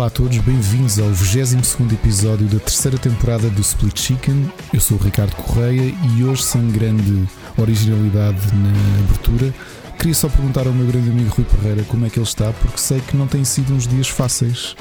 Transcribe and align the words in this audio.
Olá 0.00 0.06
a 0.06 0.10
todos, 0.10 0.38
bem-vindos 0.38 0.98
ao 0.98 1.10
22 1.10 1.92
episódio 1.92 2.46
da 2.46 2.58
terceira 2.58 2.96
temporada 2.96 3.50
do 3.50 3.60
Split 3.60 4.00
Chicken. 4.00 4.50
Eu 4.72 4.80
sou 4.80 4.96
o 4.96 5.00
Ricardo 5.02 5.36
Correia 5.36 5.94
e 6.16 6.24
hoje, 6.24 6.42
sem 6.42 6.70
grande 6.70 7.28
originalidade 7.58 8.40
na 8.54 9.04
abertura, 9.04 9.54
queria 9.98 10.14
só 10.14 10.30
perguntar 10.30 10.66
ao 10.66 10.72
meu 10.72 10.86
grande 10.86 11.10
amigo 11.10 11.28
Rui 11.28 11.44
Pereira 11.44 11.82
como 11.82 12.06
é 12.06 12.08
que 12.08 12.18
ele 12.18 12.24
está, 12.24 12.50
porque 12.50 12.78
sei 12.78 12.98
que 13.00 13.14
não 13.14 13.26
têm 13.26 13.44
sido 13.44 13.74
uns 13.74 13.86
dias 13.86 14.08
fáceis 14.08 14.74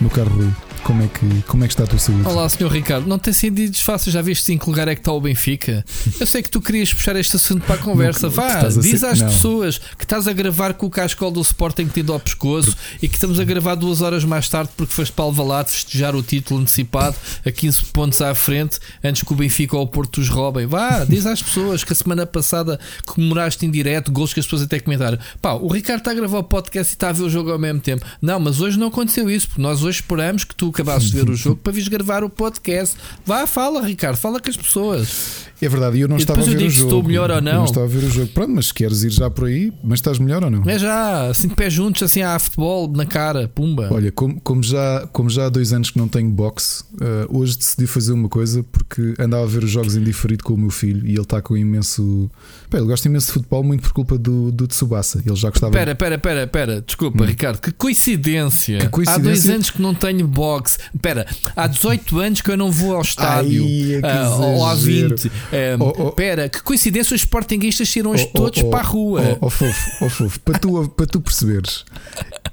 no 0.00 0.08
carro 0.08 0.36
Rui. 0.36 0.50
Como 0.84 1.00
é 1.00 1.06
que, 1.06 1.42
como 1.46 1.64
é 1.64 1.68
que 1.68 1.74
está 1.74 1.84
a 1.84 1.86
tua 1.86 1.98
saúde? 1.98 2.26
Olá, 2.26 2.48
Sr. 2.48 2.66
Ricardo. 2.66 3.06
Não 3.06 3.16
tem 3.16 3.32
sido 3.32 3.72
fácil. 3.76 4.10
Já 4.10 4.20
viste 4.20 4.52
em 4.52 4.58
que 4.58 4.68
lugar 4.68 4.88
é 4.88 4.96
que 4.96 5.00
está 5.00 5.12
o 5.12 5.20
Benfica? 5.20 5.84
Eu 6.18 6.26
sei 6.26 6.42
que 6.42 6.50
tu 6.50 6.60
querias 6.60 6.92
puxar 6.92 7.14
este 7.14 7.36
assunto 7.36 7.64
para 7.64 7.76
a 7.76 7.78
conversa. 7.78 8.28
Vá, 8.28 8.62
diz 8.64 8.98
ser... 8.98 9.06
às 9.06 9.20
não. 9.20 9.28
pessoas 9.28 9.78
que 9.78 10.04
estás 10.04 10.26
a 10.26 10.32
gravar 10.32 10.74
com 10.74 10.86
o 10.86 10.90
cascol 10.90 11.30
do 11.30 11.40
Sporting 11.40 11.86
tido 11.86 12.12
ao 12.12 12.18
pescoço 12.18 12.76
e 13.00 13.06
que 13.06 13.14
estamos 13.14 13.38
a 13.38 13.44
gravar 13.44 13.76
duas 13.76 14.00
horas 14.00 14.24
mais 14.24 14.48
tarde 14.48 14.70
porque 14.76 14.92
foste 14.92 15.12
para 15.12 15.24
Alvalade 15.24 15.70
festejar 15.70 16.16
o 16.16 16.22
título 16.22 16.60
antecipado 16.60 17.14
a 17.46 17.50
15 17.52 17.84
pontos 17.86 18.20
à 18.20 18.34
frente 18.34 18.80
antes 19.04 19.22
que 19.22 19.32
o 19.32 19.36
Benfica 19.36 19.76
ou 19.76 19.84
o 19.84 19.86
Porto 19.86 20.20
os 20.20 20.28
roubem. 20.28 20.66
Vá, 20.66 21.04
diz 21.04 21.26
às 21.26 21.40
pessoas 21.40 21.84
que 21.84 21.92
a 21.92 21.96
semana 21.96 22.26
passada 22.26 22.80
comemoraste 23.06 23.64
em 23.64 23.70
direto 23.70 24.10
gols 24.10 24.34
que 24.34 24.40
as 24.40 24.46
pessoas 24.46 24.62
até 24.62 24.80
comentaram. 24.80 25.18
Pá, 25.40 25.52
o 25.52 25.68
Ricardo 25.68 26.00
está 26.00 26.10
a 26.10 26.14
gravar 26.14 26.38
o 26.38 26.44
podcast 26.44 26.92
e 26.92 26.96
está 26.96 27.10
a 27.10 27.12
ver 27.12 27.22
o 27.22 27.30
jogo 27.30 27.52
ao 27.52 27.58
mesmo 27.58 27.80
tempo. 27.80 28.04
Não, 28.20 28.40
mas 28.40 28.60
hoje 28.60 28.76
não 28.76 28.88
aconteceu 28.88 29.30
isso 29.30 29.46
porque 29.46 29.62
nós 29.62 29.84
hoje 29.84 30.00
esperamos 30.00 30.42
que 30.42 30.56
tu 30.56 30.71
acabasses 30.72 31.10
de 31.10 31.16
ver 31.16 31.30
o 31.30 31.36
jogo 31.36 31.56
para 31.56 31.72
vires 31.72 31.88
gravar 31.88 32.24
o 32.24 32.30
podcast. 32.30 32.96
Vá, 33.24 33.46
fala, 33.46 33.82
Ricardo, 33.82 34.16
fala 34.16 34.40
com 34.40 34.50
as 34.50 34.56
pessoas. 34.56 35.51
É 35.62 35.68
verdade, 35.68 36.00
eu 36.00 36.08
não 36.08 36.16
e 36.16 36.20
estava 36.20 36.40
a 36.40 36.44
ver 36.44 36.60
eu 36.60 36.66
o 36.66 36.70
jogo. 36.70 36.88
estou 36.88 37.02
melhor 37.04 37.30
ou 37.30 37.40
não. 37.40 37.52
Eu 37.52 37.58
não 37.58 37.64
estava 37.66 37.86
a 37.86 37.88
ver 37.88 38.04
o 38.04 38.10
jogo. 38.10 38.26
Pronto, 38.34 38.50
mas 38.50 38.72
queres 38.72 39.04
ir 39.04 39.10
já 39.10 39.30
por 39.30 39.46
aí? 39.46 39.72
Mas 39.80 40.00
estás 40.00 40.18
melhor 40.18 40.42
ou 40.42 40.50
não? 40.50 40.68
É 40.68 40.76
já, 40.76 41.28
assim 41.28 41.46
de 41.46 41.54
pé 41.54 41.70
juntos, 41.70 42.02
assim 42.02 42.20
a 42.20 42.36
futebol 42.36 42.90
na 42.90 43.06
cara, 43.06 43.46
pumba. 43.46 43.88
Olha, 43.92 44.10
como, 44.10 44.40
como, 44.40 44.60
já, 44.60 45.08
como 45.12 45.30
já 45.30 45.46
há 45.46 45.48
dois 45.48 45.72
anos 45.72 45.90
que 45.90 45.98
não 45.98 46.08
tenho 46.08 46.28
boxe, 46.30 46.82
uh, 46.94 47.38
hoje 47.38 47.56
decidi 47.56 47.86
fazer 47.86 48.12
uma 48.12 48.28
coisa 48.28 48.64
porque 48.64 49.14
andava 49.20 49.44
a 49.44 49.46
ver 49.46 49.62
os 49.62 49.70
jogos 49.70 49.96
em 49.96 50.02
diferido 50.02 50.42
com 50.42 50.54
o 50.54 50.58
meu 50.58 50.70
filho 50.70 51.06
e 51.06 51.12
ele 51.12 51.20
está 51.20 51.40
com 51.40 51.56
imenso. 51.56 52.28
Pá, 52.68 52.78
ele 52.78 52.86
gosta 52.88 53.06
imenso 53.06 53.28
de 53.28 53.32
futebol, 53.34 53.62
muito 53.62 53.82
por 53.82 53.92
culpa 53.92 54.18
do, 54.18 54.50
do 54.50 54.66
Tsubasa. 54.66 55.22
Ele 55.24 55.36
já 55.36 55.48
gostava. 55.48 55.72
Pera, 55.72 55.94
pera, 55.94 56.18
pera, 56.18 56.46
pera, 56.48 56.80
desculpa, 56.84 57.22
hum. 57.22 57.26
Ricardo, 57.26 57.60
que 57.60 57.70
coincidência. 57.70 58.78
que 58.80 58.88
coincidência. 58.88 59.30
Há 59.30 59.32
dois 59.32 59.48
anos 59.48 59.70
que 59.70 59.80
não 59.80 59.94
tenho 59.94 60.26
boxe. 60.26 60.78
Pera, 61.00 61.24
há 61.54 61.68
18 61.68 62.18
anos 62.18 62.40
que 62.40 62.50
eu 62.50 62.56
não 62.56 62.72
vou 62.72 62.96
ao 62.96 63.02
estádio. 63.02 63.64
Ai, 64.02 64.26
uh, 64.26 64.40
ou 64.40 64.66
há 64.66 64.74
20. 64.74 65.30
Um, 65.52 65.82
oh, 65.82 66.08
oh. 66.08 66.12
Pera, 66.12 66.48
que 66.48 66.62
coincidência 66.62 67.14
os 67.14 67.20
sportinguistas 67.20 67.86
saíram 67.88 68.12
oh, 68.12 68.14
oh, 68.14 68.26
todos 68.28 68.62
oh, 68.62 68.70
para 68.70 68.80
a 68.80 68.82
rua. 68.82 69.38
Oh, 69.40 69.46
oh 69.46 69.50
fofo, 69.50 70.10
fofo. 70.10 70.40
Para, 70.40 70.58
tu, 70.58 70.88
para 70.88 71.06
tu 71.06 71.20
perceberes, 71.20 71.84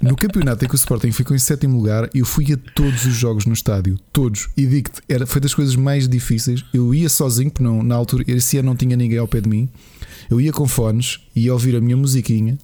no 0.02 0.18
campeonato 0.18 0.66
em 0.66 0.68
que 0.68 0.76
o 0.76 0.78
Sporting 0.78 1.12
ficou 1.14 1.34
em 1.36 1.40
sétimo 1.40 1.78
lugar, 1.78 2.10
eu 2.14 2.26
fui 2.26 2.52
a 2.52 2.58
todos 2.76 3.06
os 3.06 3.14
jogos 3.14 3.46
no 3.46 3.54
estádio. 3.54 3.98
Todos. 4.12 4.50
E 4.58 4.66
digo-te, 4.66 5.02
era, 5.08 5.26
foi 5.26 5.40
das 5.40 5.54
coisas 5.54 5.78
mais 5.78 6.10
difíceis. 6.10 6.66
Eu 6.74 6.94
ia 6.94 7.08
sozinho, 7.08 7.50
porque 7.50 7.64
não, 7.64 7.82
na 7.82 7.96
altura, 7.96 8.26
esse 8.28 8.58
ano 8.58 8.70
não 8.70 8.76
tinha 8.76 8.98
ninguém 8.98 9.18
ao 9.18 9.28
pé 9.28 9.40
de 9.40 9.48
mim. 9.48 9.70
Eu 10.30 10.42
ia 10.42 10.52
com 10.52 10.68
fones, 10.68 11.20
ia 11.34 11.54
ouvir 11.54 11.76
a 11.78 11.82
minha 11.82 11.96
musiquinha, 11.96 12.58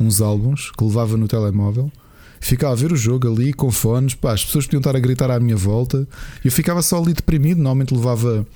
uns 0.00 0.20
álbuns 0.22 0.72
que 0.76 0.82
levava 0.82 1.16
no 1.16 1.28
telemóvel 1.28 1.92
ficava 2.40 2.74
a 2.74 2.76
ver 2.76 2.92
o 2.92 2.96
jogo 2.96 3.26
ali 3.26 3.54
com 3.54 3.70
fones, 3.70 4.14
pá, 4.14 4.34
as 4.34 4.44
pessoas 4.44 4.66
podiam 4.66 4.80
estar 4.80 4.94
a 4.94 5.00
gritar 5.00 5.30
à 5.30 5.40
minha 5.40 5.56
volta. 5.56 6.06
Eu 6.44 6.52
ficava 6.52 6.82
só 6.82 6.98
ali 6.98 7.14
deprimido, 7.14 7.56
normalmente 7.56 7.94
levava 7.94 8.46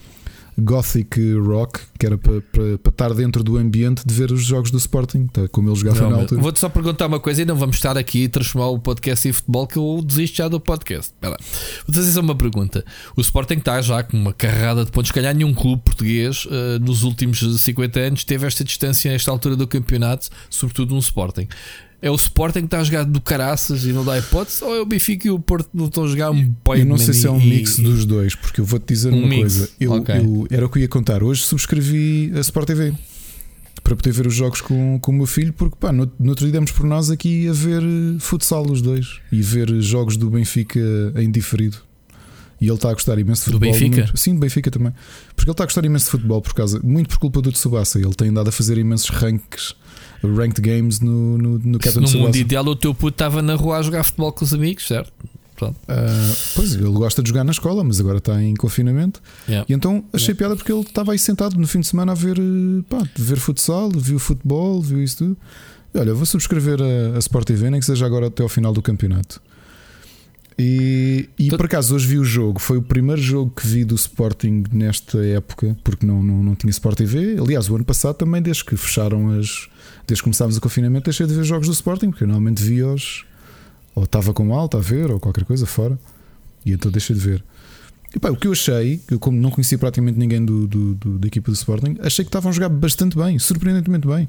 gothic 0.58 1.18
rock, 1.34 1.80
que 1.98 2.06
era 2.06 2.18
para, 2.18 2.40
para, 2.40 2.78
para, 2.78 2.90
estar 2.90 3.14
dentro 3.14 3.42
do 3.44 3.56
ambiente 3.56 4.02
de 4.04 4.12
ver 4.12 4.32
os 4.32 4.44
jogos 4.44 4.70
do 4.70 4.78
Sporting, 4.78 5.26
tá, 5.26 5.48
como 5.48 5.68
ele 5.68 5.76
jogava 5.76 6.02
não, 6.02 6.10
na 6.10 6.16
altura. 6.18 6.40
Vou-te 6.40 6.58
só 6.58 6.68
perguntar 6.68 7.06
uma 7.06 7.20
coisa 7.20 7.42
e 7.42 7.44
não 7.44 7.56
vamos 7.56 7.76
estar 7.76 7.96
aqui 7.96 8.26
a 8.26 8.28
transformar 8.28 8.68
o 8.68 8.78
podcast 8.78 9.28
em 9.28 9.32
futebol, 9.32 9.66
que 9.66 9.78
eu 9.78 10.02
desisto 10.04 10.36
já 10.36 10.48
do 10.48 10.60
podcast. 10.60 11.12
Vou 11.22 11.94
fazer 11.94 12.12
só 12.12 12.20
uma 12.20 12.34
pergunta. 12.34 12.84
O 13.16 13.20
Sporting 13.20 13.54
está 13.54 13.80
já 13.80 14.02
com 14.02 14.16
uma 14.16 14.32
carrada 14.32 14.84
de 14.84 14.91
pontos, 14.91 15.08
se 15.08 15.14
calhar 15.14 15.34
nenhum 15.34 15.54
clube 15.54 15.82
português 15.82 16.44
uh, 16.47 16.78
nos 16.80 17.02
últimos 17.02 17.38
50 17.38 18.00
anos 18.00 18.24
teve 18.24 18.47
esta 18.47 18.64
distância 18.64 19.10
nesta 19.10 19.30
altura 19.30 19.56
do 19.56 19.66
campeonato, 19.66 20.28
sobretudo 20.50 20.94
um 20.94 20.98
Sporting. 20.98 21.48
É 22.00 22.10
o 22.10 22.14
Sporting 22.14 22.60
que 22.60 22.66
está 22.66 22.78
a 22.78 22.84
jogar 22.84 23.04
do 23.04 23.20
caraças 23.20 23.84
e 23.84 23.92
não 23.92 24.04
dá 24.04 24.16
hipótese? 24.16 24.62
Ou 24.62 24.76
é 24.76 24.81
o 24.81 24.86
Benfica 24.86 25.26
e 25.26 25.31
o 25.31 25.38
Porto 25.38 25.69
não 25.75 25.86
estão 25.86 26.04
a 26.04 26.06
jogar 26.06 26.31
um 26.31 26.53
pai 26.62 26.82
Eu 26.82 26.86
não 26.86 26.97
sei 26.97 27.12
se 27.12 27.26
é 27.26 27.31
um 27.31 27.41
mix 27.41 27.78
e, 27.78 27.82
dos 27.82 28.04
dois, 28.04 28.36
porque 28.36 28.60
eu 28.60 28.64
vou-te 28.64 28.86
dizer 28.86 29.12
um 29.12 29.19
uma 29.19 29.28
mix. 29.28 29.41
coisa. 29.41 29.70
Eu, 29.81 29.92
okay. 29.92 30.19
eu, 30.19 30.47
era 30.48 30.64
o 30.64 30.69
que 30.69 30.78
eu 30.78 30.82
ia 30.82 30.88
contar. 30.88 31.25
Hoje 31.25 31.42
subscrevi 31.42 32.32
a 32.36 32.41
Sport 32.41 32.69
TV 32.69 32.94
para 33.82 33.97
poder 33.97 34.12
ver 34.12 34.26
os 34.28 34.34
jogos 34.34 34.60
com, 34.60 34.98
com 35.00 35.10
o 35.10 35.14
meu 35.14 35.26
filho, 35.26 35.53
porque 35.53 35.76
pá, 35.78 35.91
no, 35.91 36.10
no 36.20 36.31
outro 36.31 36.44
dia 36.44 36.53
demos 36.53 36.70
por 36.70 36.86
nós 36.86 37.10
aqui 37.10 37.48
a 37.48 37.53
ver 37.53 37.82
eh, 37.82 38.19
futsal 38.20 38.70
os 38.70 38.82
dois 38.82 39.20
e 39.32 39.42
ver 39.42 39.69
jogos 39.80 40.16
do 40.16 40.30
Benfica 40.30 40.80
em 41.16 41.30
diferido. 41.30 41.78
E 42.60 42.66
ele 42.66 42.75
está 42.75 42.91
a 42.91 42.92
gostar 42.92 43.19
imenso 43.19 43.41
de 43.42 43.53
futebol. 43.53 43.72
Do 43.72 43.72
Benfica? 43.72 44.03
Muito, 44.03 44.16
sim, 44.16 44.34
do 44.34 44.41
Benfica 44.41 44.70
também. 44.70 44.92
Porque 45.34 45.48
ele 45.48 45.53
está 45.53 45.65
a 45.65 45.66
gostar 45.66 45.84
imenso 45.84 46.04
de 46.06 46.10
futebol 46.12 46.42
por 46.42 46.54
causa, 46.54 46.80
muito 46.82 47.09
por 47.09 47.19
culpa 47.19 47.41
do 47.41 47.50
Tsubasa. 47.50 47.98
Ele 47.98 48.15
tem 48.15 48.28
andado 48.28 48.48
a 48.48 48.53
fazer 48.53 48.78
imensos 48.78 49.09
ranks 49.10 49.75
ranked 50.22 50.60
games 50.60 51.00
no, 51.00 51.38
no, 51.38 51.58
no 51.58 51.78
Captain 51.78 52.02
No 52.02 52.18
mundo 52.18 52.36
ideal, 52.36 52.64
o 52.66 52.76
teu 52.76 52.94
puto 52.94 53.14
estava 53.14 53.40
na 53.42 53.54
rua 53.54 53.78
a 53.78 53.82
jogar 53.82 54.02
futebol 54.02 54.32
com 54.32 54.44
os 54.44 54.52
amigos, 54.52 54.86
certo? 54.86 55.12
Uh, 55.66 55.74
pois, 56.54 56.74
ele 56.74 56.88
gosta 56.90 57.22
de 57.22 57.28
jogar 57.28 57.42
na 57.42 57.50
escola, 57.50 57.82
mas 57.82 57.98
agora 57.98 58.18
está 58.18 58.40
em 58.42 58.54
confinamento. 58.54 59.20
Yeah. 59.48 59.66
E 59.68 59.72
então 59.72 60.04
achei 60.12 60.28
yeah. 60.28 60.38
piada 60.38 60.56
porque 60.56 60.72
ele 60.72 60.82
estava 60.82 61.12
aí 61.12 61.18
sentado 61.18 61.58
no 61.58 61.66
fim 61.66 61.80
de 61.80 61.86
semana 61.88 62.12
a 62.12 62.14
ver, 62.14 62.36
pá, 62.88 63.02
ver 63.16 63.38
futsal, 63.38 63.90
viu 63.90 64.18
futebol, 64.18 64.80
viu 64.80 65.02
isso 65.02 65.18
tudo. 65.18 65.36
E, 65.92 65.98
olha, 65.98 66.14
vou 66.14 66.26
subscrever 66.26 66.80
a, 66.80 67.16
a 67.16 67.18
Sport 67.18 67.46
TV, 67.46 67.70
nem 67.70 67.80
que 67.80 67.86
seja 67.86 68.06
agora 68.06 68.28
até 68.28 68.42
ao 68.42 68.48
final 68.48 68.72
do 68.72 68.82
campeonato. 68.82 69.40
E, 70.60 71.28
e 71.38 71.50
por 71.50 71.66
acaso 71.66 71.94
hoje 71.94 72.06
vi 72.08 72.18
o 72.18 72.24
jogo, 72.24 72.58
foi 72.58 72.78
o 72.78 72.82
primeiro 72.82 73.22
jogo 73.22 73.52
que 73.54 73.64
vi 73.64 73.84
do 73.84 73.94
Sporting 73.94 74.64
nesta 74.72 75.24
época, 75.24 75.76
porque 75.84 76.04
não, 76.04 76.20
não, 76.20 76.42
não 76.42 76.54
tinha 76.56 76.70
Sport 76.70 76.98
TV. 76.98 77.36
Aliás, 77.40 77.70
o 77.70 77.76
ano 77.76 77.84
passado 77.84 78.16
também, 78.16 78.42
desde 78.42 78.64
que 78.64 78.76
fecharam 78.76 79.38
as, 79.38 79.68
desde 80.08 80.22
que 80.22 80.24
começámos 80.24 80.56
o 80.56 80.60
confinamento, 80.60 81.04
deixei 81.04 81.26
de 81.26 81.34
ver 81.34 81.44
jogos 81.44 81.69
do 81.69 81.72
Sporting, 81.72 82.10
porque 82.10 82.24
eu 82.24 82.28
normalmente 82.28 82.62
via-os, 82.62 83.26
ou 83.94 84.04
estava 84.04 84.32
com 84.32 84.54
alta 84.54 84.78
a 84.78 84.80
ver, 84.80 85.10
ou 85.10 85.20
qualquer 85.20 85.44
coisa 85.44 85.66
fora, 85.66 85.98
e 86.64 86.72
então 86.72 86.91
deixei 86.91 87.14
de 87.14 87.20
ver. 87.20 87.44
E 88.14 88.18
pá, 88.18 88.30
o 88.30 88.36
que 88.36 88.47
eu 88.47 88.52
achei, 88.52 89.02
eu 89.10 89.18
como 89.18 89.38
não 89.38 89.50
conhecia 89.50 89.76
praticamente 89.76 90.18
ninguém 90.18 90.42
do, 90.42 90.66
do, 90.66 90.94
do, 90.94 91.18
da 91.18 91.26
equipa 91.26 91.50
do 91.50 91.54
Sporting, 91.54 91.98
achei 92.00 92.24
que 92.24 92.30
estavam 92.30 92.50
a 92.50 92.54
jogar 92.54 92.70
bastante 92.70 93.18
bem, 93.18 93.38
surpreendentemente 93.38 94.08
bem. 94.08 94.26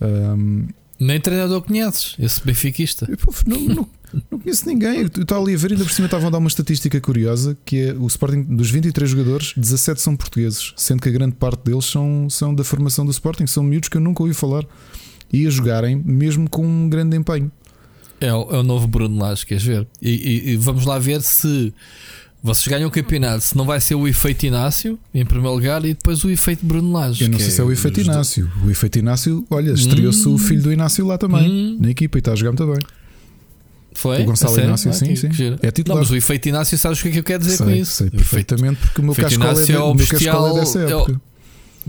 Um, 0.00 0.68
Nem 0.98 1.20
treinador 1.20 1.60
conheces, 1.62 2.14
esse 2.16 2.40
benfiquista. 2.46 3.08
não, 3.44 3.60
não, 3.60 3.88
não, 4.30 4.38
conheço 4.38 4.64
ninguém. 4.68 5.00
Eu 5.00 5.06
estava 5.06 5.42
ali 5.42 5.54
a 5.54 5.58
ver, 5.58 5.72
ainda 5.72 5.82
por 5.82 5.90
cima 5.92 6.06
estavam 6.06 6.28
a 6.28 6.30
dar 6.30 6.38
uma 6.38 6.46
estatística 6.46 7.00
curiosa: 7.00 7.58
que 7.64 7.78
é 7.78 7.94
o 7.94 8.06
Sporting, 8.06 8.42
dos 8.42 8.70
23 8.70 9.10
jogadores, 9.10 9.54
17 9.56 10.00
são 10.00 10.14
portugueses, 10.14 10.72
sendo 10.76 11.02
que 11.02 11.08
a 11.08 11.12
grande 11.12 11.34
parte 11.34 11.64
deles 11.64 11.86
são, 11.86 12.30
são 12.30 12.54
da 12.54 12.62
formação 12.62 13.04
do 13.04 13.10
Sporting, 13.10 13.48
são 13.48 13.64
miúdos 13.64 13.88
que 13.88 13.96
eu 13.96 14.00
nunca 14.00 14.22
ouvi 14.22 14.34
falar 14.34 14.64
e 15.32 15.46
a 15.46 15.50
jogarem 15.50 15.96
mesmo 15.96 16.48
com 16.48 16.66
um 16.66 16.88
grande 16.88 17.16
empenho. 17.16 17.50
É, 18.20 18.32
o, 18.34 18.50
é 18.50 18.58
o 18.58 18.62
novo 18.62 18.86
Bruno 18.86 19.18
Lage, 19.18 19.46
queres 19.46 19.62
ver? 19.62 19.86
E, 20.00 20.10
e, 20.10 20.50
e, 20.50 20.56
vamos 20.56 20.84
lá 20.84 20.98
ver 20.98 21.22
se 21.22 21.72
vocês 22.42 22.68
ganham 22.68 22.88
o 22.88 22.90
campeonato, 22.90 23.42
se 23.42 23.56
não 23.56 23.64
vai 23.64 23.80
ser 23.80 23.94
o 23.94 24.06
efeito 24.06 24.44
Inácio 24.44 24.98
em 25.14 25.24
primeiro 25.24 25.54
lugar 25.54 25.84
e 25.84 25.94
depois 25.94 26.22
o 26.24 26.30
efeito 26.30 26.64
Bruno 26.64 26.92
Lage. 26.92 27.24
Eu 27.24 27.30
não 27.30 27.38
sei 27.38 27.48
é 27.48 27.50
se 27.50 27.60
é 27.60 27.64
o 27.64 27.72
efeito 27.72 28.00
Inácio. 28.00 28.50
O 28.64 28.70
efeito 28.70 28.98
Inácio, 28.98 29.46
olha, 29.50 29.72
estreou-se 29.72 30.28
hum. 30.28 30.34
o 30.34 30.38
filho 30.38 30.62
do 30.62 30.72
Inácio 30.72 31.06
lá 31.06 31.16
também, 31.16 31.50
hum. 31.50 31.78
na 31.80 31.90
equipa 31.90 32.18
e 32.18 32.20
está 32.20 32.32
a 32.32 32.36
jogar 32.36 32.52
muito 32.52 32.66
bem. 32.66 32.86
Foi? 33.94 34.22
O 34.22 34.24
Gonçalo 34.24 34.58
Inácio, 34.58 34.90
ah, 34.90 34.94
sim, 34.94 35.16
sim. 35.16 35.28
É 35.62 35.70
titular. 35.70 35.96
Não, 35.96 36.02
mas 36.02 36.10
o 36.10 36.16
efeito 36.16 36.48
Inácio, 36.48 36.78
sabes 36.78 36.98
o 37.00 37.02
que 37.02 37.08
é 37.08 37.12
que 37.12 37.18
eu 37.18 37.24
quero 37.24 37.40
dizer 37.40 37.56
sei, 37.56 37.66
com 37.66 37.72
isso? 37.72 37.92
Sei 37.92 38.10
perfeitamente, 38.10 38.80
porque 38.80 39.00
o 39.00 39.04
meu 39.04 39.14
cascal 39.14 39.58
é, 39.58 39.64
de, 39.64 39.72
é, 39.72 39.78
o 39.78 39.94
bestial, 39.94 40.56
é 40.56 40.60
dessa 40.60 40.80
época. 40.80 41.20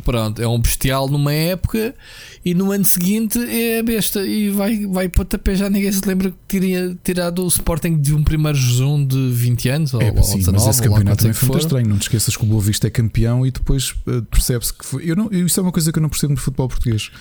É 0.02 0.12
o, 0.12 0.22
Pronto, 0.22 0.42
é 0.42 0.48
um 0.48 0.60
bestial 0.60 1.08
numa 1.08 1.34
época 1.34 1.96
e 2.44 2.54
no 2.54 2.72
ano 2.72 2.86
seguinte 2.86 3.40
é 3.40 3.80
a 3.80 3.84
besta 3.84 4.26
e 4.26 4.50
vai, 4.50 4.86
vai 4.86 5.10
pontapé. 5.10 5.56
Já 5.56 5.70
ninguém 5.70 5.92
se 5.92 6.06
lembra 6.08 6.32
que 6.32 6.38
teria 6.48 6.98
tirado 7.04 7.44
o 7.44 7.48
Sporting 7.48 7.98
de 7.98 8.14
um 8.14 8.24
primeiro 8.24 8.58
jejum 8.58 9.06
de 9.06 9.30
20 9.32 9.70
anos 9.70 9.94
ou, 9.94 10.02
é, 10.02 10.12
ou 10.12 10.24
sim, 10.24 10.40
19, 10.40 10.52
Mas 10.58 10.76
esse 10.76 10.82
campeonato 10.82 11.18
também 11.18 11.34
foi 11.34 11.50
muito 11.50 11.62
estranho. 11.62 11.88
Não 11.88 11.98
te 11.98 12.04
esqueças 12.04 12.36
que 12.36 12.44
o 12.44 12.48
Boa 12.48 12.62
Vista 12.62 12.88
é 12.88 12.90
campeão 12.90 13.46
e 13.46 13.52
depois 13.52 13.92
uh, 14.08 14.22
percebe-se 14.24 14.74
que 14.74 14.86
foi. 14.86 15.10
Eu 15.10 15.16
não, 15.16 15.30
isso 15.32 15.60
é 15.60 15.64
uma 15.64 15.72
coisa 15.72 15.92
que 15.92 16.00
eu 16.00 16.02
não 16.02 16.10
percebo 16.10 16.34
no 16.34 16.40
futebol 16.40 16.68
português. 16.68 17.12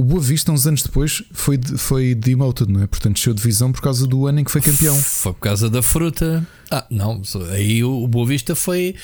O 0.00 0.02
Boa 0.02 0.18
Vista, 0.22 0.50
uns 0.50 0.66
anos 0.66 0.82
depois, 0.82 1.22
foi, 1.30 1.60
foi 1.76 2.14
demoted, 2.14 2.72
não 2.72 2.82
é? 2.82 2.86
Portanto, 2.86 3.16
desceu 3.16 3.34
de 3.34 3.42
divisão 3.42 3.70
por 3.70 3.82
causa 3.82 4.06
do 4.06 4.26
ano 4.26 4.40
em 4.40 4.44
que 4.44 4.50
foi 4.50 4.62
campeão. 4.62 4.96
Foi 4.96 5.34
por 5.34 5.40
causa 5.40 5.68
da 5.68 5.82
fruta. 5.82 6.42
Ah, 6.70 6.86
não, 6.88 7.20
aí 7.50 7.84
o 7.84 8.08
Boa 8.08 8.26
Vista 8.26 8.54
foi. 8.54 8.94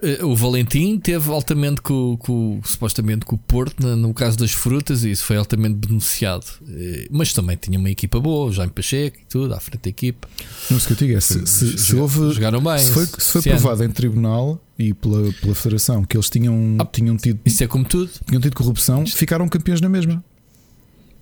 Eh, 0.00 0.24
o 0.24 0.36
Valentim 0.36 1.00
teve 1.00 1.32
altamente 1.32 1.82
com, 1.82 2.16
com 2.16 2.60
supostamente 2.64 3.26
com 3.26 3.34
o 3.34 3.38
Porto, 3.38 3.84
no 3.96 4.14
caso 4.14 4.38
das 4.38 4.52
frutas, 4.52 5.02
e 5.02 5.10
isso 5.10 5.24
foi 5.24 5.36
altamente 5.36 5.74
beneficiado. 5.74 6.46
Eh, 6.68 7.08
mas 7.10 7.32
também 7.32 7.56
tinha 7.56 7.76
uma 7.76 7.90
equipa 7.90 8.20
boa, 8.20 8.50
o 8.50 8.52
Jaime 8.52 8.70
Pacheco 8.70 9.18
e 9.18 9.24
tudo, 9.28 9.52
à 9.52 9.58
frente 9.58 9.82
da 9.82 9.90
equipa. 9.90 10.28
Não, 10.70 10.76
isso 10.76 10.86
que 10.86 10.92
eu 10.92 10.96
digo 10.96 11.16
é: 11.16 11.20
se, 11.20 11.44
se, 11.44 11.76
se 11.76 11.96
houve. 11.96 12.30
Jogaram 12.30 12.62
bem. 12.62 12.78
Se 12.78 12.92
foi, 12.92 13.06
se 13.06 13.32
foi 13.32 13.42
provado 13.42 13.82
em 13.82 13.90
tribunal 13.90 14.60
e 14.78 14.94
pela, 14.94 15.32
pela 15.32 15.56
Federação 15.56 16.04
que 16.04 16.16
eles 16.16 16.30
tinham, 16.30 16.76
ah, 16.78 16.84
tinham 16.84 17.16
tido. 17.16 17.40
Isso 17.44 17.64
é 17.64 17.66
como 17.66 17.84
tudo. 17.84 18.12
Tinham 18.28 18.40
tido 18.40 18.54
corrupção, 18.54 19.04
ficaram 19.04 19.48
campeões 19.48 19.80
na 19.80 19.88
mesma. 19.88 20.22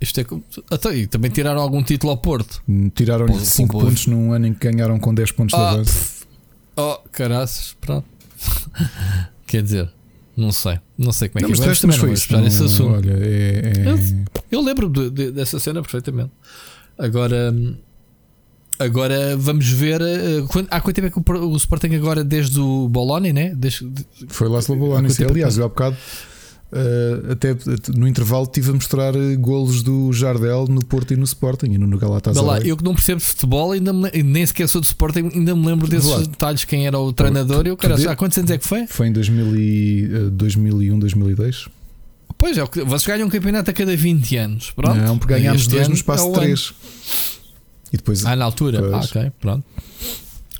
Isto 0.04 0.20
é 0.20 0.24
como. 0.24 0.44
Até, 0.70 0.96
e 0.96 1.06
também 1.06 1.30
tiraram 1.30 1.60
algum 1.60 1.82
título 1.82 2.10
ao 2.12 2.18
Porto. 2.18 2.62
Tiraram 2.94 3.26
5 3.32 3.78
pontos 3.78 4.06
num 4.06 4.32
ano 4.32 4.46
em 4.46 4.54
que 4.54 4.70
ganharam 4.70 4.98
com 4.98 5.14
10 5.14 5.32
pontos 5.32 5.58
ah, 5.58 5.58
de 5.58 5.74
avanço. 5.74 6.26
Oh, 6.76 6.98
caraças, 7.10 7.74
pronto. 7.80 8.06
Quer 9.46 9.62
dizer, 9.62 9.90
não 10.36 10.52
sei. 10.52 10.78
Não 10.98 11.10
sei 11.10 11.28
como 11.28 11.38
é 11.38 11.48
não, 11.48 11.54
que 11.54 11.62
é. 11.62 11.66
Mas 11.66 11.80
também 11.80 11.96
não 11.96 12.06
vou 12.06 12.14
puxar 12.14 12.44
esse 12.44 12.62
assunto. 12.62 12.96
Olha, 12.96 13.12
é, 13.12 13.72
é... 13.76 13.88
Eu, 13.88 13.98
eu, 14.52 14.60
lembro 14.60 14.88
de, 14.90 15.10
de, 15.10 15.30
dessa 15.30 15.58
cena 15.58 15.80
perfeitamente. 15.80 16.30
Agora. 16.98 17.54
Agora 18.78 19.36
vamos 19.36 19.68
ver. 19.68 20.00
Quando, 20.48 20.66
há 20.70 20.80
quanto 20.80 20.96
tempo 20.96 21.06
é 21.06 21.10
que 21.10 21.18
o, 21.18 21.48
o 21.48 21.56
Sporting 21.56 21.94
agora, 21.94 22.22
desde 22.22 22.60
o 22.60 22.88
Boloni, 22.88 23.32
né? 23.32 23.54
Desde, 23.54 23.88
Foi 24.28 24.48
lá 24.48 24.58
o 24.58 24.76
Boloni. 24.76 25.08
Aliás, 25.30 25.56
eu 25.56 25.64
há 25.64 25.68
bocado 25.68 25.96
Uh, 26.74 27.30
até 27.30 27.56
no 27.96 28.08
intervalo 28.08 28.42
estive 28.42 28.70
a 28.70 28.74
mostrar 28.74 29.14
eh, 29.14 29.36
golos 29.36 29.80
do 29.80 30.12
Jardel 30.12 30.66
no 30.68 30.84
Porto 30.84 31.14
e 31.14 31.16
no 31.16 31.22
Sporting 31.22 31.66
e 31.66 31.78
no 31.78 31.96
Galatasaray. 31.96 32.48
Lá, 32.48 32.58
eu 32.58 32.76
que 32.76 32.82
não 32.82 32.94
percebo 32.94 33.20
de 33.20 33.26
futebol, 33.26 33.70
ainda 33.70 33.92
me, 33.92 34.10
nem 34.24 34.44
sequer 34.44 34.66
sou 34.68 34.80
de 34.80 34.88
Sporting, 34.88 35.30
ainda 35.32 35.54
me 35.54 35.64
lembro 35.66 35.86
desses 35.86 36.26
detalhes. 36.26 36.64
Quem 36.64 36.84
era 36.84 36.98
o 36.98 37.12
treinador? 37.12 37.62
Tu, 37.62 37.68
eu, 37.68 37.76
cara, 37.76 37.94
há 38.10 38.16
quantos 38.16 38.36
anos 38.38 38.50
é 38.50 38.58
que 38.58 38.66
foi? 38.66 38.88
Foi 38.88 39.06
em 39.06 39.12
2000 39.12 39.56
e, 39.56 40.10
uh, 40.26 40.30
2001, 40.30 40.98
2002. 40.98 41.68
Pois 42.36 42.58
é, 42.58 42.64
vocês 42.64 43.06
ganham 43.06 43.28
um 43.28 43.30
campeonato 43.30 43.70
a 43.70 43.72
cada 43.72 43.96
20 43.96 44.36
anos. 44.36 44.70
Pronto. 44.72 44.96
Não, 44.96 45.16
porque 45.16 45.34
ganhámos 45.34 45.68
dois 45.68 45.86
no 45.86 45.94
espaço 45.94 46.24
é 46.24 46.28
de 46.28 46.34
3. 46.34 46.74
E 47.92 47.96
depois, 47.96 48.26
ah, 48.26 48.34
na 48.34 48.44
altura. 48.44 48.80
Ah, 48.92 48.98
ok, 48.98 49.30
pronto. 49.40 49.64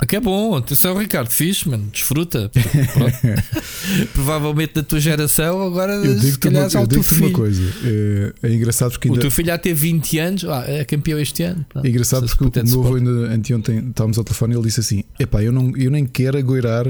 Que 0.09 0.17
é 0.17 0.21
bom, 0.21 0.57
atenção 0.57 0.99
Ricardo, 0.99 1.31
fixe, 1.31 1.69
mano, 1.69 1.89
desfruta. 1.93 2.51
Provavelmente 4.13 4.75
da 4.75 4.83
tua 4.83 4.99
geração, 4.99 5.63
agora 5.63 5.95
eu 5.95 6.19
digo 6.19 6.37
te 6.37 6.49
uma, 6.49 6.61
eu 6.61 6.87
digo 6.87 7.05
uma 7.17 7.31
coisa: 7.31 7.63
é, 7.85 8.33
é, 8.43 8.55
engraçado 8.55 8.91
porque. 8.91 9.09
Ainda... 9.09 9.19
O 9.19 9.21
teu 9.21 9.31
filho 9.31 9.47
já 9.47 9.57
teve 9.57 9.93
20 9.93 10.19
anos, 10.19 10.45
ah, 10.47 10.65
é 10.67 10.85
campeão 10.85 11.19
este 11.19 11.45
ano. 11.45 11.65
É 11.77 11.89
engraçado 11.89 12.27
porque 12.27 12.61
o 12.61 12.65
meu 12.65 12.85
avô, 12.85 12.97
ainda 12.97 13.11
anteontem 13.33 13.89
estávamos 13.89 14.19
ao 14.19 14.25
telefone 14.25 14.55
e 14.55 14.57
ele 14.57 14.67
disse 14.67 14.81
assim: 14.81 15.05
Epá, 15.19 15.43
eu, 15.43 15.53
não, 15.53 15.73
eu 15.77 15.91
nem 15.91 16.05
quero 16.05 16.37
agoirar 16.37 16.87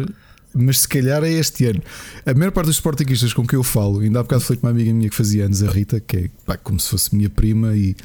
mas 0.56 0.80
se 0.80 0.88
calhar 0.88 1.24
é 1.24 1.30
este 1.30 1.66
ano. 1.66 1.82
A 2.24 2.32
maior 2.32 2.52
parte 2.52 2.66
dos 2.66 2.76
sportinguistas 2.76 3.32
com 3.32 3.44
quem 3.44 3.58
eu 3.58 3.64
falo, 3.64 3.98
ainda 3.98 4.20
há 4.20 4.22
bocado 4.22 4.40
foi 4.42 4.56
com 4.56 4.66
uma 4.66 4.70
amiga 4.70 4.92
minha 4.94 5.10
que 5.10 5.16
fazia 5.16 5.46
anos, 5.46 5.62
a 5.64 5.68
Rita, 5.68 5.98
que 5.98 6.16
é 6.16 6.30
pá, 6.46 6.56
como 6.56 6.78
se 6.78 6.88
fosse 6.88 7.14
minha 7.14 7.28
prima, 7.28 7.76
e 7.76 7.96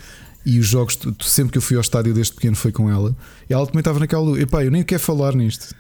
e 0.45 0.59
os 0.59 0.67
jogos, 0.67 0.97
sempre 1.21 1.51
que 1.53 1.57
eu 1.57 1.61
fui 1.61 1.75
ao 1.75 1.81
estádio 1.81 2.13
desde 2.13 2.33
pequeno 2.33 2.55
foi 2.55 2.71
com 2.71 2.89
ela. 2.89 3.15
E 3.49 3.53
ela 3.53 3.65
também 3.65 3.79
estava 3.79 3.99
naquela. 3.99 4.39
Epá, 4.39 4.63
eu 4.63 4.71
nem 4.71 4.83
quero 4.83 5.01
falar 5.01 5.35
nisto. 5.35 5.75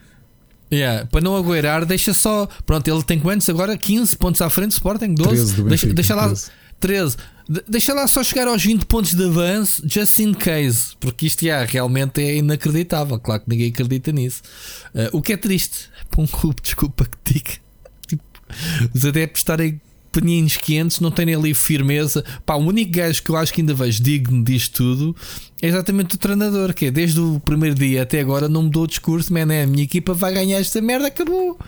Yeah, 0.71 1.07
para 1.07 1.21
não 1.21 1.35
agueirar, 1.35 1.85
deixa 1.85 2.13
só. 2.13 2.47
Pronto, 2.65 2.87
ele 2.87 3.01
tem 3.03 3.19
quantos 3.19 3.49
agora? 3.49 3.75
15 3.77 4.15
pontos 4.17 4.41
à 4.41 4.49
frente, 4.49 4.71
Sporting 4.71 5.15
12. 5.15 5.29
13 5.29 5.53
do 5.55 5.63
deixa, 5.63 5.87
deixa 5.87 6.15
lá 6.15 6.27
13. 6.27 6.51
13. 6.79 7.17
Deixa 7.67 7.93
lá 7.95 8.05
só 8.05 8.23
chegar 8.23 8.47
aos 8.47 8.63
20 8.63 8.85
pontos 8.85 9.15
de 9.15 9.25
avanço, 9.25 9.81
just 9.87 10.19
in 10.19 10.35
case, 10.35 10.95
porque 10.99 11.25
isto 11.25 11.43
já 11.43 11.65
realmente 11.65 12.21
é 12.21 12.37
inacreditável. 12.37 13.19
Claro 13.19 13.41
que 13.41 13.49
ninguém 13.49 13.69
acredita 13.69 14.11
nisso. 14.11 14.43
Uh, 14.93 15.17
o 15.17 15.21
que 15.21 15.33
é 15.33 15.37
triste 15.37 15.89
para 16.11 16.21
um 16.21 16.27
clube, 16.27 16.61
desculpa 16.61 17.05
que 17.05 17.33
diga, 17.33 17.51
tipo, 18.07 18.23
os 18.93 19.03
adeptos 19.03 19.39
estarem 19.39 19.81
paninhos 20.11 20.57
quentes, 20.57 20.99
não 20.99 21.11
têm 21.11 21.33
ali 21.33 21.53
firmeza. 21.53 22.23
Pá, 22.45 22.55
o 22.55 22.65
único 22.65 22.91
gajo 22.91 23.23
que 23.23 23.29
eu 23.29 23.37
acho 23.37 23.53
que 23.53 23.61
ainda 23.61 23.73
vejo 23.73 24.01
digno 24.01 24.43
disto 24.43 24.73
tudo 24.77 25.15
é 25.61 25.67
exatamente 25.67 26.15
o 26.15 26.17
treinador, 26.17 26.73
que 26.73 26.85
é 26.85 26.91
desde 26.91 27.19
o 27.19 27.39
primeiro 27.39 27.75
dia 27.75 28.03
até 28.03 28.19
agora 28.19 28.47
não 28.47 28.63
mudou 28.63 28.83
o 28.83 28.87
discurso, 28.87 29.33
man, 29.33 29.51
é, 29.53 29.63
a 29.63 29.67
minha 29.67 29.83
equipa 29.83 30.13
vai 30.13 30.33
ganhar 30.33 30.59
esta 30.59 30.81
merda, 30.81 31.07
acabou. 31.07 31.59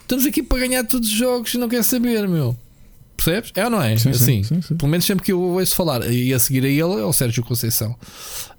Estamos 0.00 0.24
aqui 0.24 0.42
para 0.42 0.58
ganhar 0.58 0.84
todos 0.84 1.08
os 1.08 1.14
jogos 1.14 1.52
e 1.52 1.58
não 1.58 1.68
quer 1.68 1.82
saber, 1.82 2.28
meu. 2.28 2.56
Percebes? 3.16 3.50
É 3.56 3.64
ou 3.64 3.70
não 3.70 3.82
é? 3.82 3.96
Sim, 3.96 4.10
assim, 4.10 4.42
sim, 4.42 4.62
sim, 4.62 4.76
pelo 4.76 4.90
menos 4.90 5.04
sempre 5.04 5.24
que 5.24 5.32
eu 5.32 5.40
ouço 5.40 5.74
falar, 5.74 6.08
e 6.10 6.32
a 6.32 6.38
seguir 6.38 6.64
a 6.64 6.68
ele 6.68 7.00
é 7.00 7.04
o 7.04 7.12
Sérgio 7.12 7.42
Conceição. 7.42 7.96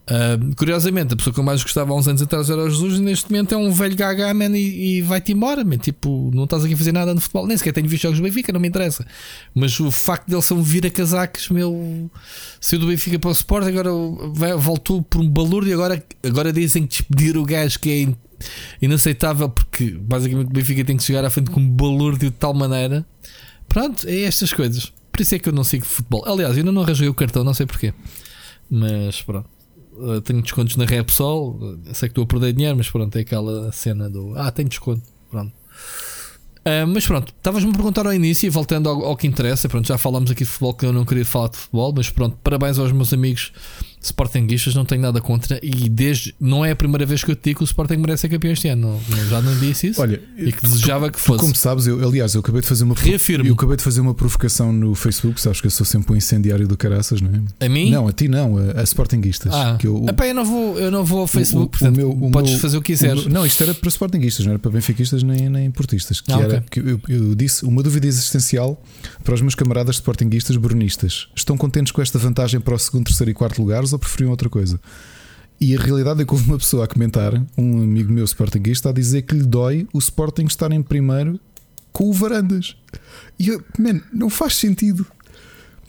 Uh, 0.10 0.56
curiosamente, 0.56 1.14
a 1.14 1.18
pessoa 1.18 1.34
que 1.34 1.40
eu 1.40 1.44
mais 1.44 1.62
gostava 1.62 1.92
há 1.92 1.96
uns 1.96 2.08
anos 2.08 2.22
atrás 2.22 2.50
era 2.50 2.64
o 2.64 2.70
Jesus, 2.70 2.98
e 2.98 3.02
neste 3.02 3.30
momento 3.30 3.54
é 3.54 3.58
um 3.58 3.74
velho 3.74 3.94
gaga 3.94 4.34
man, 4.34 4.58
e, 4.58 5.00
e 5.00 5.02
vai-te 5.02 5.34
embora. 5.34 5.66
Man. 5.66 5.78
Tipo, 5.78 6.32
não 6.34 6.46
estás 6.46 6.64
aqui 6.64 6.76
a 6.76 6.78
fazer 6.78 6.94
nada 6.94 7.14
no 7.14 7.20
futebol, 7.20 7.46
nem 7.46 7.58
sequer 7.58 7.74
tenho 7.74 7.90
visto 7.90 8.04
jogos 8.04 8.20
do 8.20 8.24
Benfica, 8.24 8.54
não 8.54 8.60
me 8.60 8.70
interessa. 8.70 9.06
Mas 9.54 9.78
o 9.80 9.92
facto 9.92 10.30
dele 10.30 10.42
ser 10.42 10.54
um 10.54 10.62
vira-casacos, 10.62 11.50
meu, 11.50 12.10
saiu 12.62 12.80
do 12.80 12.88
Benfica 12.88 13.20
para 13.20 13.30
o 13.30 13.34
Sport, 13.34 13.68
agora 13.68 13.90
vai, 14.34 14.54
voltou 14.54 15.02
por 15.02 15.20
um 15.20 15.30
balúrdio. 15.30 15.74
Agora, 15.74 16.02
agora 16.24 16.54
dizem 16.54 16.84
que 16.84 16.90
despedir 16.90 17.38
o 17.38 17.44
gajo 17.44 17.78
que 17.80 17.90
é 17.90 18.16
inaceitável, 18.82 19.50
porque 19.50 19.92
basicamente 19.92 20.48
o 20.48 20.54
Benfica 20.54 20.86
tem 20.86 20.96
que 20.96 21.04
chegar 21.04 21.26
à 21.26 21.30
frente 21.30 21.52
com 21.52 21.60
um 21.60 21.70
balúrdio 21.70 22.30
de 22.30 22.38
tal 22.38 22.54
maneira. 22.54 23.06
Pronto, 23.68 24.08
é 24.08 24.22
estas 24.22 24.54
coisas. 24.54 24.94
Por 25.12 25.22
isso 25.22 25.36
é 25.36 25.40
que 25.40 25.50
eu 25.50 25.54
não 25.54 25.66
sigo 25.66 25.86
futebol. 25.86 26.24
Aliás, 26.26 26.56
ainda 26.58 26.72
não 26.72 26.84
arranjei 26.84 27.10
o 27.10 27.14
cartão, 27.14 27.44
não 27.44 27.54
sei 27.54 27.66
porquê. 27.66 27.94
Mas 28.70 29.22
pronto. 29.22 29.57
Uh, 29.98 30.22
tenho 30.22 30.42
descontos 30.42 30.76
na 30.76 30.86
Repsol. 30.86 31.78
Sei 31.94 32.08
que 32.08 32.12
estou 32.12 32.24
a 32.24 32.28
perder 32.28 32.54
dinheiro, 32.54 32.78
mas 32.78 32.90
pronto, 32.90 33.16
é 33.16 33.22
aquela 33.22 33.72
cena 33.72 34.10
do 34.10 34.34
ah, 34.36 34.52
tenho 34.52 34.70
desconto. 34.70 35.04
Pronto. 35.30 35.52
Uh, 36.68 36.86
mas 36.86 37.08
pronto, 37.08 37.34
estavas-me 37.36 37.70
a 37.70 37.74
perguntar 37.74 38.06
ao 38.06 38.14
início 38.14 38.52
voltando 38.52 38.90
ao, 38.90 39.06
ao, 39.06 39.18
que 39.18 39.26
interessa. 39.26 39.70
Pronto, 39.70 39.88
já 39.88 39.98
falámos 39.98 40.30
aqui 40.30 40.44
de 40.44 40.50
futebol 40.50 40.74
que 40.74 40.86
eu 40.86 40.94
não 40.94 41.06
queria 41.06 41.26
falar 41.26 41.50
de 41.50 41.58
futebol, 41.58 41.94
mas 41.96 42.10
pronto, 42.10 42.38
parabéns 42.44 42.78
aos 42.78 42.92
meus 42.92 43.14
amigos 43.14 43.54
Sportingistas, 44.02 44.76
não 44.76 44.86
tenho 44.86 45.02
nada 45.02 45.20
contra. 45.20 45.60
E 45.62 45.90
desde 45.90 46.34
não 46.40 46.64
é 46.64 46.72
a 46.72 46.76
primeira 46.76 47.06
vez 47.06 47.24
que 47.24 47.32
eu 47.32 47.36
te 47.36 47.46
digo 47.46 47.58
que 47.60 47.64
o 47.64 47.66
Sporting 47.66 47.98
merece 47.98 48.22
ser 48.22 48.30
campeão 48.30 48.54
este 48.54 48.68
ano. 48.70 49.00
Não, 49.10 49.26
já 49.30 49.42
não 49.42 49.58
disse 49.58 49.88
isso. 49.88 50.02
Olha, 50.02 50.22
e 50.38 50.52
que 50.52 50.64
desejava 50.64 51.10
que 51.10 51.20
fosse. 51.20 51.40
como 51.40 51.56
sabes, 51.56 51.88
eu, 51.88 52.06
aliás, 52.06 52.34
eu 52.34 52.42
acabei 52.42 52.62
de 52.62 52.68
fazer 52.68 52.84
uma 52.84 52.96
Reafirmo. 52.96 53.48
Eu 53.48 53.54
acabei 53.54 53.78
de 53.78 53.84
fazer 53.84 54.02
uma 54.02 54.14
provocação 54.14 54.72
no 54.72 54.96
Facebook. 54.96 55.40
Sabes 55.42 55.62
que 55.62 55.68
eu 55.68 55.72
sou 55.72 55.86
sempre 55.86 56.14
um 56.14 56.16
incendiário 56.16 56.68
do 56.68 56.78
caraças, 56.78 57.22
não 57.22 57.32
é? 57.32 57.66
A 57.66 57.70
mim? 57.70 57.90
Não, 57.90 58.08
a 58.08 58.12
ti 58.12 58.28
não, 58.28 58.58
a, 58.58 58.82
a 58.82 58.84
Sportinguistas. 58.84 59.54
Ah, 59.54 59.78
que 59.80 59.88
eu, 59.88 60.06
Epá, 60.08 60.28
eu, 60.28 60.36
não 60.36 60.46
vou, 60.46 60.80
eu 60.80 60.92
não 60.92 61.04
vou 61.04 61.20
ao 61.22 61.28
Facebook, 61.28 61.68
o, 61.68 61.70
portanto, 61.70 61.96
o 61.96 61.98
meu, 61.98 62.12
o 62.12 62.32
podes 62.32 62.52
meu, 62.52 62.60
fazer 62.60 62.78
o 62.78 62.82
que 62.82 62.94
quiseres. 62.94 63.26
não, 63.28 63.46
isto 63.46 63.62
era 63.64 63.74
para 63.74 63.90
Sportinguistas, 63.90 64.46
não 64.46 64.54
era 64.54 64.60
para 64.60 64.72
Benfiquistas 64.72 65.24
nem, 65.24 65.50
nem 65.50 65.72
Portistas. 65.72 66.22
Que 66.22 66.32
ah, 66.32 66.40
era, 66.40 66.58
okay. 66.60 66.84
que 66.84 66.90
eu, 66.90 67.02
eu 67.08 67.36
disse 67.36 67.66
uma 67.66 67.84
dúvida 67.84 68.08
existencial 68.08 68.82
para 69.24 69.34
os 69.34 69.42
meus 69.42 69.56
camaradas 69.56 69.96
Sportinguistas 69.96 70.56
brunistas. 70.58 71.28
Estão 71.36 71.58
contentes 71.58 71.92
com 71.92 72.02
esta 72.02 72.18
vantagem 72.18 72.60
para 72.60 72.74
o 72.74 72.80
segundo, 72.80 73.06
terceiro 73.06 73.32
e 73.32 73.34
quarto 73.34 73.62
lugares 73.88 73.94
ou 73.94 74.00
preferiam 74.00 74.32
outra 74.32 74.50
coisa? 74.50 74.80
E 75.60 75.76
a 75.76 75.80
realidade 75.80 76.22
é 76.22 76.26
que 76.26 76.34
houve 76.34 76.48
uma 76.48 76.58
pessoa 76.58 76.86
a 76.86 76.88
comentar, 76.88 77.34
um 77.58 77.82
amigo 77.82 78.12
meu 78.12 78.26
Sportingista, 78.26 78.90
a 78.90 78.94
dizer 78.94 79.24
que 79.24 79.34
lhe 79.36 79.44
dói 79.46 79.88
o 79.92 79.98
Sporting 79.98 80.46
estar 80.46 80.72
em 80.72 80.84
primeiro 80.84 81.40
com 81.92 82.10
o 82.10 82.14
Varandas. 82.14 82.76
E 83.40 83.48
eu, 83.48 83.64
man, 83.80 84.00
não 84.14 84.30
faz 84.30 84.56
sentido. 84.56 85.06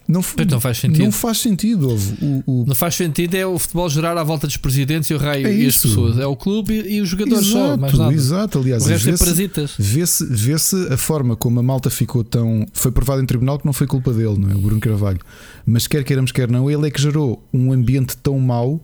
Não, 0.09 0.21
não 0.49 0.59
faz 0.59 0.79
sentido. 0.79 1.03
Não 1.03 1.11
faz 1.11 1.37
sentido. 1.37 1.95
O, 2.19 2.43
o... 2.47 2.65
Não 2.65 2.73
faz 2.73 2.95
sentido 2.95 3.35
é 3.35 3.45
o 3.45 3.59
futebol 3.59 3.87
gerar 3.87 4.17
à 4.17 4.23
volta 4.23 4.47
dos 4.47 4.57
presidentes 4.57 5.07
e 5.11 5.13
o 5.13 5.19
raio 5.19 5.45
é 5.45 5.55
e 5.55 5.67
as 5.67 5.77
pessoas. 5.77 6.17
É 6.17 6.25
o 6.25 6.35
clube 6.35 6.73
e, 6.73 6.99
os 6.99 7.09
jogadores 7.09 7.47
exato, 7.47 7.67
só, 7.67 7.77
mais 7.77 7.93
nada. 7.93 8.13
Exato, 8.13 8.57
aliás, 8.57 8.83
o 8.83 8.89
resto 8.89 9.07
é 9.07 9.17
parasitas. 9.17 9.75
Vê-se 9.77 10.25
vê 10.25 10.55
a 10.89 10.97
forma 10.97 11.35
como 11.35 11.59
a 11.59 11.63
malta 11.63 11.91
ficou 11.91 12.23
tão. 12.23 12.65
Foi 12.73 12.91
provado 12.91 13.21
em 13.21 13.25
tribunal 13.27 13.59
que 13.59 13.67
não 13.67 13.71
foi 13.71 13.85
culpa 13.85 14.11
dele, 14.11 14.39
não 14.39 14.49
é? 14.49 14.55
O 14.55 14.57
Bruno 14.57 14.81
Carvalho. 14.81 15.19
Mas 15.63 15.85
quer 15.85 16.03
queiramos, 16.03 16.31
quer 16.31 16.49
não, 16.49 16.71
ele 16.71 16.87
é 16.87 16.89
que 16.89 16.99
gerou 16.99 17.43
um 17.53 17.71
ambiente 17.71 18.17
tão 18.17 18.39
mau 18.39 18.83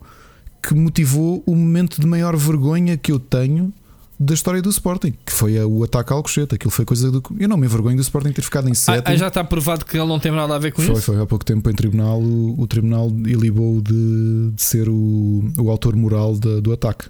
que 0.62 0.74
motivou 0.76 1.42
o 1.44 1.56
momento 1.56 2.00
de 2.00 2.06
maior 2.06 2.36
vergonha 2.36 2.96
que 2.96 3.10
eu 3.10 3.18
tenho 3.18 3.74
da 4.18 4.32
história 4.32 4.62
do 4.62 4.70
Sporting, 4.70 5.14
que 5.24 5.32
foi 5.32 5.62
o 5.62 5.84
ataque 5.84 6.12
ao 6.12 6.18
Alcochete. 6.18 6.54
Aquilo 6.54 6.70
foi 6.70 6.84
coisa 6.84 7.10
do. 7.10 7.22
Eu 7.38 7.48
não 7.48 7.56
me 7.56 7.66
envergonho 7.66 7.96
do 7.96 8.02
Sporting 8.02 8.32
ter 8.32 8.42
ficado 8.42 8.68
em 8.68 8.74
sétimo. 8.74 9.04
Ah, 9.06 9.16
já 9.16 9.28
está 9.28 9.44
provado 9.44 9.84
que 9.84 9.96
ele 9.96 10.06
não 10.06 10.18
tem 10.18 10.32
nada 10.32 10.54
a 10.54 10.58
ver 10.58 10.72
com 10.72 10.80
foi, 10.80 10.94
isso? 10.94 11.02
Foi, 11.02 11.20
há 11.20 11.26
pouco 11.26 11.44
tempo 11.44 11.68
em 11.68 11.74
tribunal. 11.74 12.20
O, 12.20 12.60
o 12.60 12.66
tribunal 12.66 13.10
ilibou 13.26 13.80
de, 13.80 14.50
de 14.54 14.62
ser 14.62 14.88
o, 14.88 15.44
o 15.58 15.70
autor 15.70 15.94
moral 15.96 16.34
de, 16.34 16.60
do 16.60 16.72
ataque. 16.72 17.08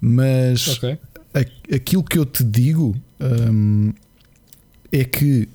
Mas 0.00 0.76
okay. 0.76 0.98
a, 1.34 1.74
aquilo 1.74 2.04
que 2.04 2.18
eu 2.18 2.26
te 2.26 2.44
digo 2.44 2.94
hum, 3.20 3.92
é 4.92 5.04
que 5.04 5.48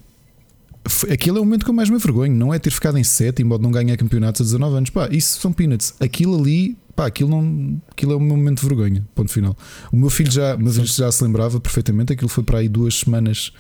Aquilo 1.12 1.38
é 1.38 1.42
o 1.42 1.46
momento 1.46 1.64
que 1.64 1.70
eu 1.70 1.76
mais 1.76 1.92
me 1.92 2.00
vergonho, 2.00 2.34
não 2.34 2.52
é 2.52 2.58
ter 2.58 2.72
ficado 2.72 2.98
em 2.98 3.04
sétimo 3.04 3.54
ou 3.54 3.60
de 3.60 3.64
não 3.64 3.72
ganhar 3.72 3.96
campeonatos 3.98 4.42
a 4.42 4.44
19 4.46 4.78
anos. 4.78 4.90
Pá, 4.90 5.08
isso 5.12 5.40
são 5.40 5.54
peanuts. 5.54 5.94
Aquilo 6.00 6.40
ali, 6.40 6.76
pá, 6.96 7.06
aquilo, 7.08 7.30
não, 7.30 7.82
aquilo 7.92 8.14
é 8.14 8.16
o 8.16 8.20
meu 8.20 8.36
momento 8.36 8.62
de 8.62 8.68
vergonha. 8.68 9.08
Ponto 9.16 9.32
final. 9.32 9.58
O 9.92 9.98
meu 9.98 10.10
filho 10.10 10.32
já, 10.32 10.58
mas 10.58 10.78
ele 10.78 10.88
já 10.88 11.12
se 11.12 11.24
lembrava 11.24 11.60
perfeitamente. 11.60 12.14
Aquilo 12.14 12.30
foi 12.30 12.44
para 12.44 12.60
aí 12.60 12.70
duas 12.70 13.00
semanas 13.00 13.52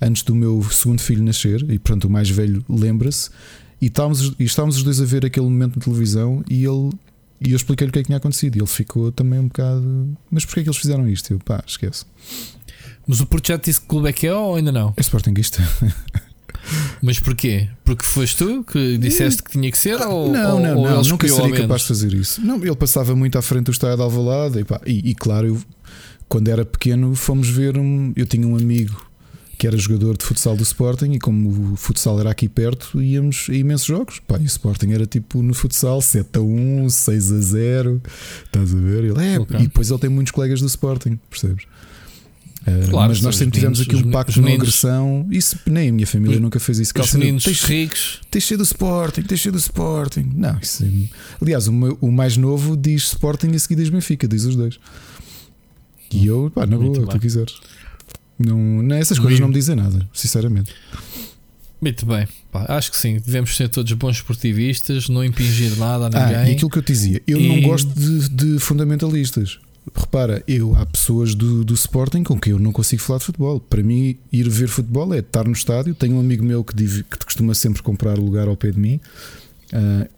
antes 0.00 0.22
do 0.22 0.34
meu 0.34 0.62
segundo 0.70 1.00
filho 1.00 1.22
nascer. 1.22 1.62
E 1.70 1.78
portanto, 1.78 2.04
o 2.04 2.10
mais 2.10 2.28
velho 2.28 2.64
lembra-se. 2.68 3.30
E 3.80 3.86
estávamos, 3.86 4.34
e 4.38 4.44
estávamos 4.44 4.76
os 4.76 4.82
dois 4.82 5.00
a 5.00 5.04
ver 5.04 5.26
aquele 5.26 5.46
momento 5.46 5.76
na 5.76 5.84
televisão 5.84 6.44
e 6.48 6.64
ele. 6.64 6.90
E 7.40 7.50
eu 7.50 7.56
expliquei-lhe 7.56 7.90
o 7.90 7.92
que 7.92 7.98
é 7.98 8.02
que 8.02 8.06
tinha 8.06 8.18
acontecido. 8.18 8.56
E 8.56 8.60
ele 8.60 8.66
ficou 8.66 9.12
também 9.12 9.38
um 9.38 9.48
bocado. 9.48 10.16
Mas 10.30 10.44
porquê 10.44 10.60
é 10.60 10.62
que 10.62 10.68
eles 10.68 10.78
fizeram 10.78 11.08
isto? 11.08 11.32
Eu, 11.32 11.38
pá, 11.38 11.62
esquece. 11.66 12.04
Mas 13.06 13.20
o 13.20 13.26
projeto 13.26 13.64
disse 13.66 13.80
que 13.80 13.86
clube 13.86 14.08
é 14.08 14.12
que 14.12 14.26
é 14.26 14.34
ou 14.34 14.56
ainda 14.56 14.72
não? 14.72 14.94
É 14.96 15.00
Sportingista. 15.00 15.62
Mas 17.02 17.18
porquê? 17.18 17.68
Porque 17.84 18.04
foste 18.04 18.36
tu 18.36 18.64
que 18.64 18.98
disseste 18.98 19.42
que 19.42 19.50
tinha 19.52 19.70
que 19.70 19.78
ser? 19.78 20.00
Ou, 20.00 20.32
não, 20.32 20.60
não, 20.60 20.76
ou 20.76 20.88
não, 20.88 21.02
nunca 21.02 21.28
seria 21.28 21.54
capaz 21.54 21.82
de 21.82 21.88
fazer 21.88 22.12
isso. 22.14 22.40
Não, 22.40 22.56
ele 22.56 22.76
passava 22.76 23.14
muito 23.14 23.38
à 23.38 23.42
frente 23.42 23.66
do 23.66 23.72
estádio 23.72 23.96
de 23.96 24.02
Alvalade 24.02 24.60
e, 24.60 24.64
pá, 24.64 24.80
e, 24.86 25.10
e 25.10 25.14
claro, 25.14 25.48
eu, 25.48 25.62
quando 26.28 26.48
era 26.48 26.64
pequeno 26.64 27.14
fomos 27.14 27.48
ver 27.48 27.78
um. 27.78 28.12
Eu 28.16 28.26
tinha 28.26 28.46
um 28.46 28.56
amigo 28.56 29.04
que 29.56 29.66
era 29.66 29.76
jogador 29.76 30.16
de 30.16 30.24
futsal 30.24 30.56
do 30.56 30.62
Sporting 30.62 31.12
e 31.12 31.18
como 31.18 31.72
o 31.72 31.76
futsal 31.76 32.18
era 32.20 32.30
aqui 32.30 32.48
perto, 32.48 33.00
íamos 33.00 33.46
a 33.48 33.54
imensos 33.54 33.86
jogos. 33.86 34.20
Pá, 34.26 34.38
e 34.38 34.42
o 34.42 34.46
Sporting 34.46 34.92
era 34.92 35.06
tipo 35.06 35.42
no 35.42 35.54
futsal 35.54 36.00
7 36.02 36.38
a 36.38 36.40
1, 36.40 36.90
6 36.90 37.32
a 37.32 37.40
0. 37.40 38.02
Estás 38.44 38.74
a 38.74 38.78
ver? 38.78 39.04
Ele, 39.04 39.24
é, 39.24 39.38
okay. 39.38 39.60
E 39.60 39.62
depois 39.64 39.90
ele 39.90 39.98
tem 40.00 40.10
muitos 40.10 40.32
colegas 40.32 40.60
do 40.60 40.66
Sporting, 40.66 41.18
percebes? 41.30 41.64
Uh, 42.66 42.90
claro, 42.90 43.10
mas 43.10 43.20
nós 43.20 43.36
sempre 43.36 43.58
tivemos 43.58 43.80
aqui 43.80 43.94
um 43.94 44.10
pacto 44.10 44.32
de 44.32 44.40
não 44.40 44.52
agressão. 44.52 45.26
Isso 45.30 45.58
nem 45.66 45.90
a 45.90 45.92
minha 45.92 46.06
família 46.06 46.40
nunca 46.40 46.58
fez 46.58 46.78
isso. 46.78 46.92
Os 46.98 47.12
meninos 47.14 47.44
tens, 47.44 47.62
ricos. 47.62 48.20
Tens 48.30 48.44
cheio 48.44 48.58
do 48.58 48.64
Sporting, 48.64 49.22
tens 49.22 49.40
cheio 49.40 49.52
do 49.52 49.58
Sporting. 49.58 50.32
Não, 50.34 50.58
isso 50.60 50.82
é... 50.84 50.88
Aliás, 51.42 51.68
o, 51.68 51.72
meu, 51.72 51.98
o, 52.00 52.10
mais 52.10 52.36
novo 52.36 52.76
diz 52.76 53.08
Sporting 53.08 53.48
e 53.48 53.56
a 53.56 53.58
seguir 53.58 53.76
diz 53.76 53.90
Benfica, 53.90 54.26
diz 54.26 54.44
os 54.44 54.56
dois. 54.56 54.78
E 56.10 56.26
eu, 56.26 56.50
pá, 56.54 56.64
na 56.64 56.78
boa, 56.78 57.06
tu 57.06 57.18
quiseres. 57.18 57.54
Não, 58.38 58.58
não, 58.82 58.96
essas 58.96 59.18
coisas 59.18 59.38
não 59.38 59.48
me 59.48 59.54
dizem 59.54 59.76
nada, 59.76 60.08
sinceramente. 60.12 60.72
Muito 61.80 62.06
bem, 62.06 62.26
pá, 62.50 62.64
acho 62.68 62.90
que 62.90 62.96
sim. 62.96 63.20
Devemos 63.24 63.54
ser 63.54 63.68
todos 63.68 63.92
bons 63.92 64.16
esportivistas, 64.16 65.08
não 65.08 65.22
impingir 65.22 65.76
nada 65.76 66.06
a 66.06 66.08
ninguém. 66.08 66.36
Ah, 66.36 66.48
e 66.48 66.52
aquilo 66.52 66.70
que 66.70 66.78
eu 66.78 66.82
te 66.82 66.92
dizia, 66.92 67.22
eu 67.26 67.38
e... 67.38 67.46
não 67.46 67.60
gosto 67.60 67.88
de, 67.88 68.28
de, 68.30 68.58
fundamentalistas. 68.58 69.58
Repara, 69.92 70.42
eu 70.48 70.74
há 70.76 70.86
pessoas 70.86 71.34
do, 71.34 71.64
do 71.64 71.74
Sporting 71.74 72.22
com 72.22 72.38
quem 72.38 72.52
eu 72.52 72.58
não 72.58 72.72
consigo 72.72 73.02
falar 73.02 73.18
de 73.18 73.26
futebol. 73.26 73.60
Para 73.60 73.82
mim, 73.82 74.16
ir 74.32 74.48
ver 74.48 74.68
futebol 74.68 75.12
é 75.12 75.18
estar 75.18 75.44
no 75.44 75.52
estádio. 75.52 75.94
Tenho 75.94 76.16
um 76.16 76.20
amigo 76.20 76.44
meu 76.44 76.64
que, 76.64 76.74
div, 76.74 77.02
que 77.02 77.18
costuma 77.18 77.54
sempre 77.54 77.82
comprar 77.82 78.16
lugar 78.16 78.48
ao 78.48 78.56
pé 78.56 78.70
de 78.70 78.80
mim. 78.80 79.00
Uh, 79.72 80.08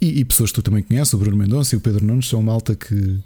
e, 0.00 0.20
e, 0.20 0.24
pessoas 0.24 0.50
que 0.50 0.54
tu 0.56 0.62
também 0.62 0.82
conheces, 0.82 1.12
o 1.14 1.18
Bruno 1.18 1.36
Mendonça 1.36 1.74
e 1.74 1.78
o 1.78 1.80
Pedro 1.80 2.04
Nunes, 2.04 2.28
são 2.28 2.40
malta 2.42 2.76
que, 2.76 3.18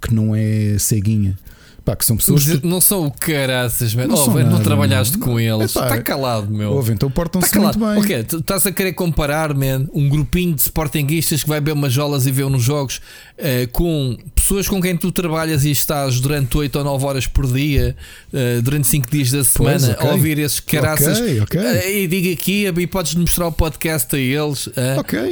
que 0.00 0.12
não 0.12 0.34
é 0.34 0.76
ceguinha. 0.78 1.38
Pá, 1.84 1.94
que 1.94 2.04
são 2.04 2.16
pessoas. 2.16 2.46
Mas 2.46 2.62
não 2.62 2.80
são 2.80 3.06
o 3.06 3.10
caraças, 3.10 3.94
Não, 3.94 4.14
oh, 4.14 4.40
não 4.40 4.62
trabalhaste 4.62 5.18
com 5.18 5.38
eles. 5.38 5.76
Está 5.76 6.00
calado, 6.00 6.50
meu. 6.50 6.72
Ouve, 6.72 6.94
então 6.94 7.10
portam-se 7.10 7.52
tá 7.52 7.60
muito 7.60 7.78
bem. 7.78 7.98
Ok, 7.98 8.24
tu 8.24 8.38
estás 8.38 8.66
a 8.66 8.72
querer 8.72 8.94
comparar, 8.94 9.52
man, 9.52 9.86
um 9.92 10.08
grupinho 10.08 10.54
de 10.54 10.62
sportinguistas 10.62 11.42
que 11.42 11.48
vai 11.48 11.60
ver 11.60 11.72
umas 11.72 11.92
jolas 11.92 12.26
e 12.26 12.30
vê 12.30 12.42
nos 12.44 12.62
jogos 12.62 13.02
uh, 13.38 13.70
com 13.70 14.16
pessoas 14.44 14.68
com 14.68 14.78
quem 14.78 14.94
tu 14.94 15.10
trabalhas 15.10 15.64
e 15.64 15.70
estás 15.70 16.20
durante 16.20 16.54
8 16.54 16.76
ou 16.76 16.84
9 16.84 17.04
horas 17.06 17.26
por 17.26 17.50
dia, 17.50 17.96
uh, 18.30 18.60
durante 18.60 18.86
5 18.86 19.10
dias 19.10 19.30
da 19.30 19.42
semana, 19.42 19.78
pois, 19.78 19.96
okay. 19.96 20.08
a 20.08 20.12
ouvir 20.12 20.38
esses 20.38 20.60
caraças. 20.60 21.18
Okay, 21.18 21.40
okay. 21.40 21.60
Uh, 21.60 21.88
e 21.88 22.06
diga 22.06 22.32
aqui, 22.32 22.66
e 22.66 22.86
podes 22.86 23.14
mostrar 23.14 23.46
o 23.46 23.52
podcast 23.52 24.14
a 24.14 24.18
eles. 24.18 24.68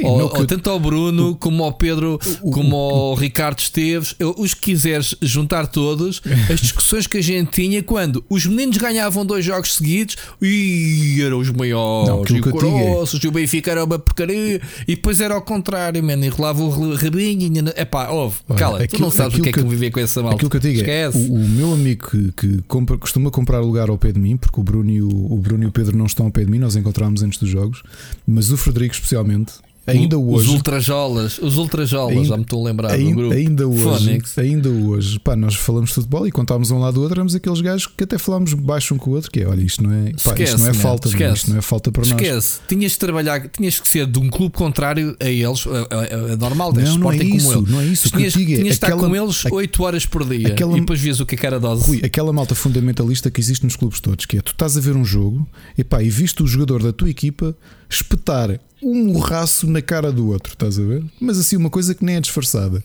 Ou, 0.03 0.39
ou 0.39 0.47
tanto 0.47 0.67
ao 0.67 0.79
Bruno, 0.79 1.35
como 1.35 1.63
ao 1.63 1.73
Pedro, 1.73 2.19
como 2.41 2.75
ao 2.75 3.13
Ricardo 3.13 3.59
Esteves. 3.59 4.15
Eu, 4.17 4.33
os 4.35 4.55
que 4.55 4.73
quiseres 4.73 5.15
juntar 5.21 5.67
todos. 5.67 6.19
as 6.51 6.59
discussões 6.59 7.05
que 7.05 7.17
a 7.17 7.21
gente 7.21 7.51
tinha 7.51 7.83
quando 7.83 8.25
os 8.27 8.47
meninos 8.47 8.77
ganhavam 8.77 9.23
dois 9.23 9.45
jogos 9.45 9.75
seguidos 9.75 10.15
e 10.41 11.21
eram 11.21 11.37
os 11.37 11.51
maiores, 11.51 12.09
não, 12.09 12.23
e 12.37 12.39
o 12.39 12.51
grossos, 12.51 13.23
e 13.23 13.27
o 13.27 13.31
Benfica 13.31 13.71
era 13.71 13.83
uma 13.83 13.99
porcaria, 13.99 14.59
e 14.87 14.95
depois 14.95 15.21
era 15.21 15.35
ao 15.35 15.41
contrário, 15.41 16.03
man, 16.03 16.13
enrolava 16.13 16.63
o 16.63 16.95
rabinho. 16.95 17.43
É 17.75 17.85
pá, 17.85 18.09
ouve, 18.09 18.37
cala, 18.57 18.83
aquilo, 18.83 19.02
tu 19.02 19.02
não 19.03 19.11
sabes 19.11 19.37
o 19.37 19.41
que 19.41 19.49
é 19.49 19.51
que 19.51 19.59
eu 19.59 19.67
viver 19.67 19.91
com 19.91 19.99
essa 19.99 20.21
malta. 20.21 20.35
Aquilo 20.35 20.49
que 20.49 20.57
eu 20.57 20.61
digo 20.61 20.89
é, 20.89 21.09
o, 21.09 21.33
o, 21.33 21.47
meu 21.49 21.73
amigo 21.73 22.09
que, 22.09 22.31
que 22.31 22.61
compra, 22.67 22.97
costuma 22.97 23.29
comprar 23.29 23.59
lugar 23.59 23.89
ao 23.89 23.97
pé 23.97 24.11
de 24.11 24.19
mim, 24.19 24.37
porque 24.37 24.59
o 24.59 24.63
Bruno, 24.63 24.89
e 24.89 25.01
o, 25.01 25.09
o 25.09 25.37
Bruno 25.37 25.63
e 25.63 25.67
o 25.67 25.71
Pedro 25.71 25.97
não 25.97 26.05
estão 26.05 26.25
ao 26.25 26.31
pé 26.31 26.43
de 26.43 26.51
mim, 26.51 26.59
nós 26.59 26.75
encontramos 26.75 27.21
antes 27.23 27.39
dos 27.39 27.49
jogos, 27.49 27.83
mas 28.27 28.51
o 28.51 28.57
Frederico 28.57 28.95
especialmente 28.95 29.53
Ainda 29.85 30.17
hoje. 30.17 30.47
Os 30.47 30.53
ultrajolas, 30.53 31.37
os 31.39 31.57
ultrajolas, 31.57 32.15
ainda, 32.15 32.29
já 32.29 32.37
me 32.37 32.43
estou 32.43 32.61
a 32.61 32.69
lembrar 32.69 32.91
ainda, 32.91 33.09
do 33.09 33.15
grupo. 33.15 33.33
Ainda 33.33 33.67
hoje, 33.67 34.21
ainda 34.37 34.69
hoje, 34.69 35.19
pá, 35.19 35.35
nós 35.35 35.55
falamos 35.55 35.89
de 35.89 35.95
futebol 35.95 36.25
e 36.25 36.31
contávamos 36.31 36.71
um 36.71 36.79
lado 36.79 36.93
do 36.93 37.01
outro, 37.01 37.15
éramos 37.15 37.35
aqueles 37.35 37.59
gajos 37.59 37.87
que 37.87 38.03
até 38.03 38.17
falámos 38.17 38.53
baixo 38.53 38.93
um 38.93 38.97
com 38.97 39.11
o 39.11 39.13
outro, 39.15 39.29
que 39.29 39.41
é, 39.41 39.47
olha, 39.47 39.61
isto 39.61 39.83
não 39.83 39.91
é, 39.91 40.11
pá, 40.11 40.31
esquece, 40.31 40.43
isto 40.43 40.59
não 40.59 40.69
é 40.69 40.73
falta, 40.73 41.07
esquece. 41.09 41.33
isto 41.35 41.49
não 41.49 41.57
é 41.57 41.61
falta 41.61 41.91
para 41.91 42.01
esquece. 42.03 42.23
nós. 42.23 42.43
Esquece, 42.45 42.61
tinhas 42.67 42.91
de 42.93 42.97
trabalhar, 42.97 43.49
tinhas 43.49 43.79
que 43.79 43.87
ser 43.87 44.07
de 44.07 44.19
um 44.19 44.29
clube 44.29 44.55
contrário 44.55 45.17
a 45.19 45.29
eles, 45.29 45.65
é, 45.67 46.29
é, 46.29 46.33
é 46.33 46.35
normal, 46.37 46.71
não, 46.71 46.97
não 46.97 47.11
é 47.11 47.17
isso, 47.17 47.53
como 47.53 47.67
não 47.67 47.81
é 47.81 47.85
isso. 47.85 48.09
Tinhas, 48.09 48.33
tinhas 48.33 48.59
de 48.59 48.67
estar 48.69 48.95
com 48.95 49.13
eles 49.13 49.43
8 49.45 49.83
horas 49.83 50.05
por 50.05 50.25
dia 50.25 50.47
aquela, 50.47 50.77
e 50.77 50.79
depois 50.79 51.01
vias 51.01 51.19
o 51.19 51.25
que 51.25 51.35
é 51.35 51.37
que 51.37 51.45
era 51.45 51.59
dose. 51.59 51.85
Rui, 51.85 52.01
aquela 52.03 52.31
malta 52.31 52.55
fundamentalista 52.55 53.29
que 53.29 53.41
existe 53.41 53.65
nos 53.65 53.75
clubes 53.75 53.99
todos, 53.99 54.25
que 54.25 54.37
é 54.37 54.41
tu 54.41 54.53
estás 54.53 54.77
a 54.77 54.79
ver 54.79 54.95
um 54.95 55.03
jogo 55.03 55.45
e 55.77 55.83
pá, 55.83 56.01
e 56.01 56.09
viste 56.09 56.41
o 56.41 56.47
jogador 56.47 56.81
da 56.81 56.93
tua 56.93 57.09
equipa 57.09 57.53
espetar 57.89 58.59
um 58.81 59.13
morraço 59.13 59.67
na 59.73 59.81
cara 59.81 60.11
do 60.11 60.29
outro, 60.29 60.53
estás 60.53 60.79
a 60.79 60.83
ver? 60.83 61.03
Mas 61.19 61.37
assim, 61.37 61.57
uma 61.57 61.69
coisa 61.69 61.93
que 61.93 62.05
nem 62.05 62.15
é 62.15 62.21
disfarçada. 62.21 62.83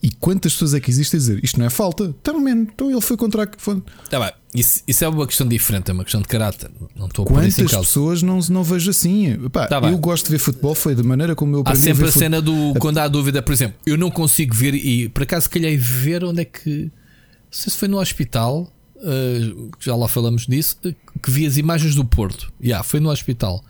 E 0.00 0.10
quantas 0.10 0.52
pessoas 0.52 0.74
é 0.74 0.80
que 0.80 0.90
existem 0.90 1.18
a 1.18 1.20
dizer 1.20 1.44
isto 1.44 1.58
não 1.58 1.66
é 1.66 1.70
falta? 1.70 2.04
Então, 2.04 2.40
man, 2.40 2.62
então 2.72 2.90
ele 2.90 3.00
foi 3.00 3.16
contra 3.16 3.44
a. 3.44 3.48
Foi... 3.58 3.82
Tá 4.08 4.20
bem. 4.20 4.32
Isso, 4.54 4.82
isso, 4.86 5.04
é 5.04 5.08
uma 5.08 5.26
questão 5.26 5.46
diferente, 5.46 5.90
é 5.90 5.94
uma 5.94 6.04
questão 6.04 6.22
de 6.22 6.28
caráter. 6.28 6.70
Não 6.96 7.06
estou 7.06 7.24
a 7.24 7.28
Quantas 7.28 7.74
pessoas 7.74 8.22
não, 8.22 8.38
não 8.48 8.62
vejo 8.62 8.90
assim? 8.90 9.32
Epá, 9.44 9.66
tá 9.66 9.80
eu 9.80 9.98
gosto 9.98 10.26
de 10.26 10.30
ver 10.30 10.38
futebol, 10.38 10.74
foi 10.74 10.94
da 10.94 11.02
maneira 11.02 11.34
como 11.34 11.56
eu 11.56 11.60
aprendi 11.60 11.78
Há 11.78 11.82
sempre 11.82 12.06
a, 12.06 12.08
a 12.08 12.12
cena 12.12 12.40
do 12.40 12.74
quando 12.78 12.98
há 12.98 13.08
dúvida, 13.08 13.42
por 13.42 13.52
exemplo, 13.52 13.78
eu 13.84 13.98
não 13.98 14.10
consigo 14.10 14.54
ver 14.54 14.74
e 14.74 15.08
por 15.08 15.24
acaso 15.24 15.50
calhei 15.50 15.76
ver 15.76 16.24
onde 16.24 16.42
é 16.42 16.44
que. 16.44 16.84
Não 16.84 16.90
sei 17.50 17.72
se 17.72 17.78
foi 17.78 17.88
no 17.88 17.98
hospital, 17.98 18.72
uh, 18.96 19.70
já 19.80 19.96
lá 19.96 20.06
falamos 20.06 20.46
disso, 20.46 20.78
que 21.22 21.30
vi 21.30 21.44
as 21.44 21.56
imagens 21.56 21.94
do 21.94 22.04
Porto. 22.04 22.52
Já, 22.60 22.66
yeah, 22.66 22.84
foi 22.84 23.00
no 23.00 23.10
hospital 23.10 23.64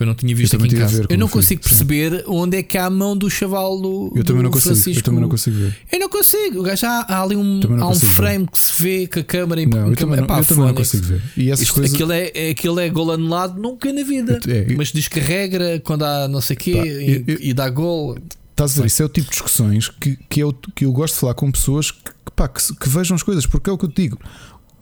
que 0.00 0.04
eu 0.04 0.06
não 0.06 0.14
tinha 0.14 0.34
visto 0.34 0.56
aqui 0.56 0.66
em 0.66 0.78
casa. 0.78 1.04
Eu 1.10 1.18
não 1.18 1.28
consigo 1.28 1.60
perceber 1.60 2.24
onde 2.26 2.56
é 2.56 2.62
que 2.62 2.78
há 2.78 2.86
a 2.86 2.90
mão 2.90 3.14
do 3.14 3.28
chaval 3.28 3.78
do, 3.78 4.10
eu 4.16 4.24
também 4.24 4.42
não 4.42 4.50
consigo, 4.50 4.74
Francisco. 4.74 4.98
Eu 4.98 5.04
também 5.04 5.20
não 5.20 5.28
consigo 5.28 5.56
ver. 5.58 5.76
Eu 5.92 6.00
não 6.00 6.08
consigo. 6.08 6.60
O 6.60 6.62
gajo 6.62 6.86
há, 6.86 7.00
há 7.06 7.22
ali 7.22 7.36
um, 7.36 7.60
há 7.78 7.88
um 7.88 7.94
frame 7.94 8.44
ver. 8.44 8.50
que 8.50 8.58
se 8.58 8.82
vê 8.82 9.06
com 9.06 9.20
a 9.20 9.22
câmera 9.22 9.66
não, 9.66 9.90
eu, 9.90 9.96
também, 9.96 10.16
não, 10.16 10.38
eu 10.38 10.44
também 10.46 10.64
não 10.64 10.74
consigo 10.74 11.04
ver. 11.04 11.22
E 11.36 11.50
essas 11.50 11.64
Isto, 11.64 11.74
coisas... 11.74 11.92
aquilo, 11.92 12.12
é, 12.12 12.30
é, 12.34 12.50
aquilo 12.50 12.80
é 12.80 12.88
gol 12.88 13.12
anulado 13.12 13.60
nunca 13.60 13.92
na 13.92 14.02
vida. 14.02 14.40
É, 14.48 14.74
Mas 14.74 14.88
diz 14.88 15.06
que 15.06 15.20
regra 15.20 15.78
quando 15.80 16.04
há 16.04 16.26
não 16.26 16.40
sei 16.40 16.56
o 16.56 16.58
quê 16.58 16.70
e, 16.70 17.30
eu, 17.30 17.36
e, 17.38 17.52
dá 17.52 17.68
gol. 17.68 18.16
Estás 18.52 18.78
a 18.78 18.80
ver? 18.80 18.86
Isso 18.86 19.02
é 19.02 19.04
o 19.04 19.08
tipo 19.10 19.26
de 19.26 19.32
discussões 19.32 19.88
que, 19.88 20.16
que, 20.30 20.40
eu, 20.40 20.54
que 20.74 20.86
eu 20.86 20.92
gosto 20.92 21.12
de 21.12 21.20
falar 21.20 21.34
com 21.34 21.52
pessoas 21.52 21.90
que, 21.90 22.10
pá, 22.34 22.48
que, 22.48 22.74
que 22.74 22.88
vejam 22.88 23.14
as 23.14 23.22
coisas, 23.22 23.44
porque 23.44 23.68
é 23.68 23.72
o 23.72 23.76
que 23.76 23.84
eu 23.84 23.90
te 23.90 24.00
digo. 24.00 24.18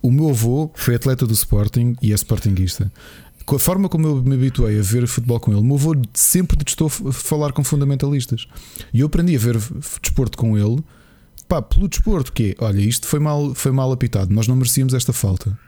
O 0.01 0.13
meu 0.13 0.31
avô 0.31 0.71
foi 0.77 0.95
atleta 0.95 1.27
do 1.27 1.33
Sporting 1.35 1.97
e 2.01 2.13
é 2.13 2.15
Sportingista 2.15 2.93
com 3.49 3.57
a 3.57 3.59
forma 3.59 3.89
como 3.89 4.07
eu 4.07 4.23
me 4.23 4.35
habituei 4.35 4.79
a 4.79 4.83
ver 4.83 5.07
futebol 5.07 5.41
com 5.41 5.51
ele, 5.51 5.63
meu 5.63 5.77
avô 5.77 5.95
sempre 6.13 6.55
detestou 6.55 6.91
falar 6.91 7.51
com 7.53 7.65
fundamentalistas. 7.65 8.47
E 8.93 9.01
eu 9.01 9.07
aprendi 9.07 9.35
a 9.35 9.39
ver 9.39 9.59
desporto 10.03 10.37
com 10.37 10.59
ele, 10.59 10.85
pá, 11.49 11.63
pelo 11.63 11.89
desporto, 11.89 12.31
que 12.31 12.51
é, 12.51 12.63
olha, 12.63 12.79
isto 12.79 13.07
foi 13.07 13.19
mal, 13.19 13.55
foi 13.55 13.73
mal 13.73 13.91
apitado, 13.91 14.35
nós 14.35 14.47
não 14.47 14.55
merecíamos 14.55 14.93
esta 14.93 15.15
falta. 15.15 15.59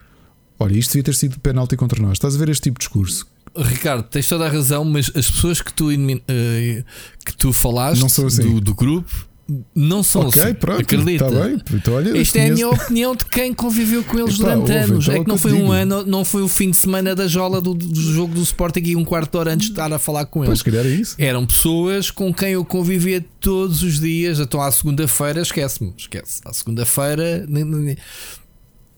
Olha, 0.59 0.77
isto 0.77 0.91
devia 0.91 1.05
ter 1.05 1.15
sido 1.15 1.41
penalti 1.41 1.75
contra 1.75 2.03
nós. 2.03 2.13
Estás 2.13 2.37
a 2.37 2.39
ver 2.39 2.51
este 2.51 2.65
tipo 2.65 2.79
de 2.79 2.85
discurso? 2.85 3.27
Ricardo, 3.57 4.03
tens 4.03 4.29
toda 4.29 4.45
a 4.45 4.51
razão, 4.51 4.85
mas 4.85 5.11
as 5.17 5.31
pessoas 5.31 5.63
que 5.63 5.73
tu, 5.73 5.89
uh, 5.89 6.85
que 7.25 7.35
tu 7.39 7.51
falaste 7.51 8.05
assim. 8.05 8.43
do, 8.43 8.61
do 8.61 8.75
grupo 8.75 9.27
não 9.75 10.03
são 10.03 10.27
okay, 10.27 10.43
assim. 10.43 10.55
Pronto, 10.55 10.81
acredita. 10.81 11.25
Tá 11.25 11.31
bem. 11.31 11.61
Então, 11.73 11.95
olha, 11.95 12.19
Esta 12.19 12.39
é 12.39 12.51
a 12.51 12.55
minha 12.55 12.69
opinião 12.69 13.15
de 13.15 13.25
quem 13.25 13.53
conviveu 13.53 14.03
com 14.05 14.19
eles 14.19 14.35
Epá, 14.39 14.55
durante 14.55 14.73
ouve, 14.73 14.73
anos. 14.73 15.05
Então 15.05 15.15
é 15.15 15.25
que 15.25 15.29
não 15.29 15.39
foi 15.39 15.53
um 15.53 15.73
ano, 15.73 16.05
não 16.07 16.25
foi 16.25 16.43
o 16.43 16.49
fim 16.49 16.71
de 16.71 16.77
semana 16.77 17.15
da 17.15 17.27
jola 17.27 17.61
do, 17.61 17.75
do 17.75 18.01
jogo 18.01 18.35
do 18.35 18.43
Sporting 18.43 18.83
e 18.85 18.97
um 18.97 19.05
quarto 19.05 19.33
de 19.33 19.39
hora 19.39 19.53
antes 19.53 19.67
de 19.67 19.73
estar 19.73 19.93
a 19.93 19.99
falar 19.99 20.27
com 20.27 20.45
eles. 20.45 20.63
Pois, 20.63 20.75
é 20.75 20.89
isso. 20.89 21.17
Eram 21.19 21.47
pessoas 21.47 22.11
com 22.11 22.33
quem 22.33 22.53
eu 22.53 22.65
convivia 22.65 23.25
todos 23.41 23.83
os 23.83 24.01
dias. 24.01 24.39
Então 24.39 24.61
à 24.61 24.71
segunda-feira, 24.71 25.41
esquece-me, 25.41 25.93
esquece. 25.97 26.41
À 26.45 26.53
segunda-feira, 26.53 27.47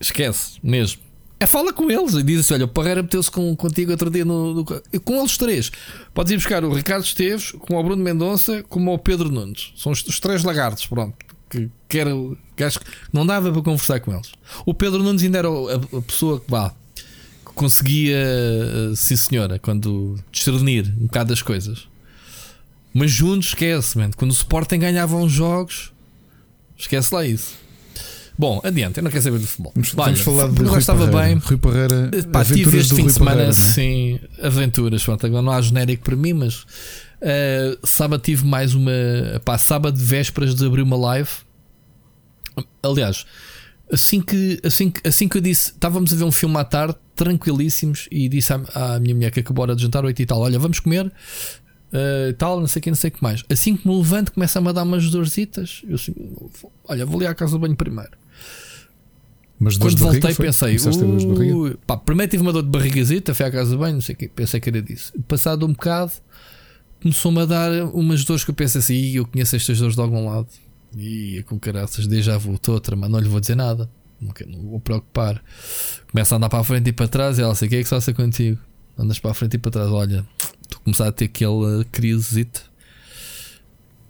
esquece 0.00 0.58
mesmo. 0.62 1.11
É 1.42 1.46
fala 1.46 1.72
com 1.72 1.90
eles 1.90 2.14
e 2.14 2.22
diz 2.22 2.38
assim: 2.38 2.54
Olha, 2.54 2.66
o 2.66 2.68
Parreira 2.68 3.02
meteu-se 3.02 3.28
com, 3.28 3.56
contigo 3.56 3.90
outro 3.90 4.08
dia 4.08 4.24
no, 4.24 4.54
no, 4.54 4.64
com 4.64 5.18
eles 5.18 5.36
três. 5.36 5.72
Podes 6.14 6.30
ir 6.30 6.36
buscar 6.36 6.64
o 6.64 6.72
Ricardo 6.72 7.02
Esteves, 7.02 7.50
com 7.50 7.74
o 7.74 7.82
Bruno 7.82 8.00
Mendonça, 8.00 8.62
como 8.68 8.94
o 8.94 8.98
Pedro 8.98 9.28
Nunes. 9.28 9.72
São 9.76 9.90
os, 9.90 10.04
os 10.06 10.20
três 10.20 10.44
lagartos, 10.44 10.86
pronto. 10.86 11.16
Que, 11.50 11.68
que, 11.88 11.98
era, 11.98 12.12
que 12.56 12.62
acho 12.62 12.78
que 12.78 12.86
não 13.12 13.26
dava 13.26 13.50
para 13.50 13.60
conversar 13.60 13.98
com 13.98 14.14
eles. 14.14 14.30
O 14.64 14.72
Pedro 14.72 15.02
Nunes 15.02 15.20
ainda 15.24 15.38
era 15.38 15.48
a, 15.48 15.98
a 15.98 16.02
pessoa 16.02 16.38
que, 16.38 16.48
vá, 16.48 16.72
que 16.94 17.52
conseguia, 17.56 18.24
uh, 18.92 18.94
sim 18.94 19.16
senhora, 19.16 19.58
quando 19.58 20.20
discernir 20.30 20.94
um 20.96 21.06
bocado 21.06 21.30
das 21.30 21.42
coisas. 21.42 21.88
Mas 22.94 23.10
juntos, 23.10 23.48
esquece, 23.48 23.98
man. 23.98 24.12
quando 24.16 24.30
o 24.30 24.34
Sporting 24.34 24.78
ganhava 24.78 25.16
uns 25.16 25.32
jogos, 25.32 25.92
esquece 26.78 27.12
lá 27.12 27.26
isso. 27.26 27.61
Bom, 28.42 28.60
adiante, 28.64 28.98
eu 28.98 29.04
não 29.04 29.10
quero 29.12 29.22
saber 29.22 29.38
de 29.38 29.46
futebol. 29.46 29.72
Vamos, 29.72 29.94
Olha, 29.94 30.04
vamos 30.06 30.20
falar 30.20 30.48
de 30.48 30.64
Rui 30.64 30.78
estava 30.80 31.06
Parreira. 31.06 31.28
bem. 31.28 31.38
Rui 31.46 31.56
Parreira, 31.58 32.10
Pá, 32.32 32.44
tive 32.44 32.76
este 32.76 32.92
fim 32.96 33.06
de 33.06 33.12
semana, 33.12 33.36
Parreira, 33.36 33.50
é? 33.50 33.52
sim, 33.52 34.18
aventuras. 34.42 35.04
Pronto, 35.04 35.24
agora 35.24 35.42
não 35.42 35.52
há 35.52 35.60
genérico 35.60 36.02
para 36.02 36.16
mim, 36.16 36.32
mas 36.32 36.56
uh, 36.56 37.78
sábado 37.84 38.20
tive 38.20 38.44
mais 38.44 38.74
uma. 38.74 38.90
Pá, 39.44 39.56
sábado 39.58 39.96
de 39.96 40.04
vésperas 40.04 40.56
de 40.56 40.66
abrir 40.66 40.82
uma 40.82 40.96
live. 40.96 41.28
Aliás, 42.82 43.24
assim 43.92 44.20
que, 44.20 44.58
assim, 44.64 44.90
que, 44.90 45.08
assim 45.08 45.28
que 45.28 45.38
eu 45.38 45.40
disse, 45.40 45.70
estávamos 45.70 46.12
a 46.12 46.16
ver 46.16 46.24
um 46.24 46.32
filme 46.32 46.56
à 46.56 46.64
tarde, 46.64 46.96
tranquilíssimos, 47.14 48.08
e 48.10 48.28
disse 48.28 48.52
à, 48.52 48.60
à 48.74 48.98
minha 48.98 49.14
mulher 49.14 49.30
que 49.30 49.38
acabou 49.38 49.72
de 49.72 49.80
jantar 49.80 50.04
8 50.04 50.20
e 50.20 50.26
tal: 50.26 50.40
Olha, 50.40 50.58
vamos 50.58 50.80
comer. 50.80 51.06
Uh, 51.06 52.32
tal, 52.38 52.58
não 52.58 52.66
sei 52.66 52.80
o 52.80 52.82
que, 52.82 52.90
não 52.90 52.96
sei 52.96 53.08
o 53.08 53.12
que 53.12 53.22
mais. 53.22 53.44
Assim 53.48 53.76
que 53.76 53.86
me 53.86 53.96
levanto, 53.96 54.32
começa 54.32 54.58
a 54.58 54.62
me 54.62 54.72
dar 54.72 54.82
umas 54.82 55.08
dorzitas. 55.12 55.82
Eu 55.88 55.94
assim, 55.94 56.12
olha, 56.88 57.06
vou 57.06 57.20
ali 57.20 57.28
à 57.28 57.34
casa 57.36 57.52
do 57.52 57.60
banho 57.60 57.76
primeiro. 57.76 58.20
Mas 59.62 59.76
quando 59.76 59.96
voltei 59.96 60.34
pensei, 60.34 60.76
uh, 60.76 61.78
pá, 61.86 61.96
primeiro 61.96 62.28
tive 62.28 62.42
uma 62.42 62.52
dor 62.52 62.64
de 62.64 62.68
barrigazita, 62.68 63.32
fui 63.32 63.46
à 63.46 63.50
casa 63.50 63.76
banho, 63.76 63.94
não 63.94 64.00
sei 64.00 64.16
o 64.16 64.18
que, 64.18 64.26
pensei 64.26 64.58
que 64.58 64.68
era 64.68 64.82
disso. 64.82 65.12
Passado 65.28 65.64
um 65.64 65.72
bocado, 65.72 66.10
começou-me 67.00 67.42
a 67.42 67.44
dar 67.44 67.70
umas 67.94 68.24
dores 68.24 68.42
que 68.44 68.50
eu 68.50 68.54
penso 68.56 68.78
assim, 68.78 69.12
eu 69.12 69.24
conheço 69.24 69.54
estas 69.54 69.78
dores 69.78 69.94
de 69.94 70.00
algum 70.00 70.28
lado. 70.28 70.48
E 70.98 71.44
com 71.46 71.60
caraças, 71.60 72.06
já 72.06 72.36
voltou 72.36 72.74
outra, 72.74 72.96
mas 72.96 73.08
não 73.08 73.20
lhe 73.20 73.28
vou 73.28 73.38
dizer 73.38 73.54
nada. 73.54 73.88
Não, 74.20 74.32
não 74.48 74.70
vou 74.70 74.80
preocupar. 74.80 75.40
Começa 76.10 76.34
a 76.34 76.38
andar 76.38 76.48
para 76.48 76.58
a 76.58 76.64
frente 76.64 76.88
e 76.88 76.92
para 76.92 77.06
trás, 77.06 77.38
e 77.38 77.42
ela 77.42 77.54
sei 77.54 77.66
o 77.66 77.70
que 77.70 77.76
é 77.76 77.78
que 77.78 77.84
se 77.84 77.94
passa 77.94 78.12
contigo? 78.12 78.58
Andas 78.98 79.20
para 79.20 79.30
a 79.30 79.34
frente 79.34 79.54
e 79.54 79.58
para 79.58 79.70
trás, 79.70 79.90
olha, 79.92 80.26
tu 80.68 80.80
começar 80.80 81.06
a 81.06 81.12
ter 81.12 81.26
aquela 81.26 81.84
crisezita. 81.84 82.62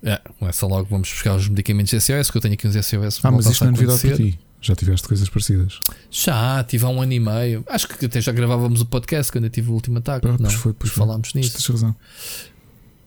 É, 0.02 0.18
começa 0.38 0.66
logo, 0.66 0.88
vamos 0.88 1.11
buscar 1.11 1.37
os 1.37 1.47
medicamentos 1.47 1.92
SOS, 1.92 2.30
que 2.30 2.38
eu 2.38 2.40
tenho 2.40 2.54
aqui 2.54 2.66
uns 2.66 2.75
SOS. 2.75 3.21
Ah, 3.23 3.30
mas 3.30 3.44
isto 3.44 3.64
não 3.64 3.68
é 3.68 3.73
novidade 3.73 4.00
para 4.00 4.16
ti. 4.16 4.38
Já 4.62 4.76
tiveste 4.76 5.09
coisas 5.09 5.28
parecidas? 5.28 5.81
Já, 6.09 6.62
tive 6.62 6.87
há 6.87 6.88
um 6.88 7.02
ano 7.02 7.12
e 7.12 7.19
meio. 7.19 7.64
Acho 7.69 7.88
que 7.88 8.07
até 8.07 8.21
já 8.21 8.31
gravávamos 8.31 8.81
o 8.81 8.87
podcast 8.87 9.33
quando 9.33 9.45
eu 9.45 9.50
tive 9.50 9.71
o 9.71 9.75
último 9.75 9.99
ataque. 9.99 10.25
não, 10.25 10.37
pois 10.37 10.54
foi, 10.54 10.73
pois 10.73 10.92
falámos 10.92 11.35
nisso. 11.35 11.52
Tens 11.54 11.66
razão. 11.66 11.97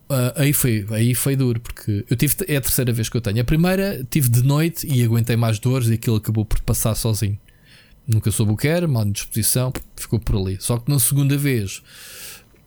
Uh, 0.09 0.35
aí 0.35 0.51
foi, 0.51 0.85
aí 0.91 1.15
foi 1.15 1.37
duro, 1.37 1.61
porque 1.61 2.05
eu 2.09 2.17
tive, 2.17 2.35
é 2.47 2.57
a 2.57 2.61
terceira 2.61 2.91
vez 2.91 3.07
que 3.07 3.15
eu 3.15 3.21
tenho. 3.21 3.41
A 3.41 3.43
primeira 3.45 4.05
tive 4.09 4.27
de 4.27 4.43
noite 4.43 4.85
e 4.85 5.01
aguentei 5.01 5.37
mais 5.37 5.57
dores 5.57 5.87
e 5.87 5.93
aquilo 5.93 6.17
acabou 6.17 6.43
por 6.43 6.59
passar 6.59 6.93
sozinho. 6.93 7.39
Nunca 8.05 8.29
soube 8.31 8.51
o 8.51 8.57
que 8.57 8.67
era, 8.67 8.85
mal 8.85 9.05
disposição, 9.05 9.71
ficou 9.95 10.19
por 10.19 10.35
ali. 10.35 10.57
Só 10.59 10.77
que 10.77 10.91
na 10.91 10.99
segunda 10.99 11.37
vez, 11.37 11.81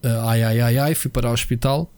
uh, 0.02 0.26
ai 0.28 0.42
ai 0.42 0.61
ai 0.61 0.78
ai, 0.78 0.95
fui 0.95 1.11
para 1.11 1.28
o 1.28 1.33
hospital 1.33 1.92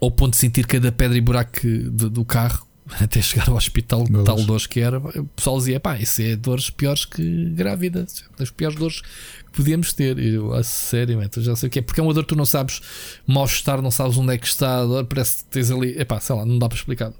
ao 0.00 0.10
ponto 0.10 0.32
de 0.34 0.38
sentir 0.38 0.66
cada 0.66 0.92
pedra 0.92 1.18
e 1.18 1.20
buraco 1.20 1.60
de, 1.60 2.08
do 2.08 2.24
carro 2.24 2.66
até 3.00 3.20
chegar 3.20 3.48
ao 3.48 3.56
hospital, 3.56 4.06
tal 4.24 4.42
dores 4.44 4.66
que 4.66 4.80
era, 4.80 4.98
o 4.98 5.24
pessoal 5.24 5.58
dizia: 5.58 5.80
pá, 5.80 5.98
isso 5.98 6.22
é 6.22 6.36
dores 6.36 6.70
piores 6.70 7.04
que 7.04 7.50
grávida, 7.50 8.06
das 8.38 8.50
piores 8.50 8.78
dores 8.78 9.00
que 9.00 9.52
podíamos 9.52 9.92
ter. 9.92 10.18
E 10.18 10.34
eu, 10.34 10.54
a 10.54 10.62
sério, 10.62 11.20
eu 11.20 11.42
já 11.42 11.56
sei 11.56 11.68
o 11.68 11.70
que 11.70 11.80
é, 11.80 11.82
porque 11.82 12.00
é 12.00 12.02
uma 12.02 12.14
dor 12.14 12.22
que 12.22 12.28
tu 12.28 12.36
não 12.36 12.46
sabes 12.46 12.80
mal-estar, 13.26 13.82
não 13.82 13.90
sabes 13.90 14.16
onde 14.16 14.34
é 14.34 14.38
que 14.38 14.46
está, 14.46 14.78
a 14.82 14.84
dor 14.84 15.04
parece 15.04 15.38
que 15.38 15.50
tens 15.50 15.70
ali, 15.70 15.94
é 15.98 16.04
pá, 16.04 16.20
sei 16.20 16.36
lá, 16.36 16.46
não 16.46 16.58
dá 16.58 16.68
para 16.68 16.78
explicar. 16.78 17.12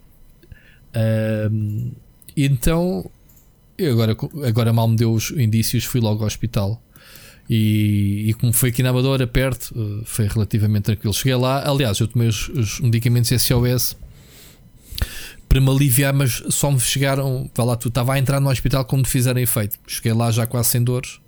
Um, 1.51 1.93
então, 2.37 3.11
eu 3.77 3.93
agora, 3.93 4.17
agora 4.47 4.73
mal 4.73 4.87
me 4.87 4.97
deu 4.97 5.13
os 5.13 5.31
indícios, 5.33 5.85
fui 5.85 6.01
logo 6.01 6.21
ao 6.21 6.27
hospital. 6.27 6.81
E, 7.49 8.29
e, 8.29 8.35
como 8.35 8.53
foi 8.53 8.71
aqui 8.71 8.83
na 8.83 8.91
Amadora, 8.91 9.25
perto, 9.25 9.73
eh, 9.77 10.03
foi 10.05 10.27
relativamente 10.27 10.83
tranquilo. 10.85 11.15
Cheguei 11.15 11.37
lá, 11.37 11.63
aliás, 11.65 12.01
eu 12.01 12.09
tomei 12.09 12.27
os, 12.27 12.49
os 12.49 12.81
medicamentos 12.81 13.31
SOS 13.41 13.97
para 15.49 15.61
me 15.61 15.71
aliviar, 15.71 16.13
mas 16.13 16.43
só 16.51 16.71
me 16.71 16.81
chegaram. 16.81 17.51
Vá 17.55 17.65
lá, 17.65 17.77
tu 17.77 17.89
estava 17.89 18.15
a 18.15 18.19
entrar 18.19 18.41
no 18.41 18.51
hospital 18.51 18.85
quando 18.85 19.07
fizeram 19.07 19.41
efeito. 19.41 19.79
Cheguei 19.87 20.13
lá 20.13 20.31
já 20.31 20.47
quase 20.47 20.71
sem 20.71 20.83
dores. 20.83 21.21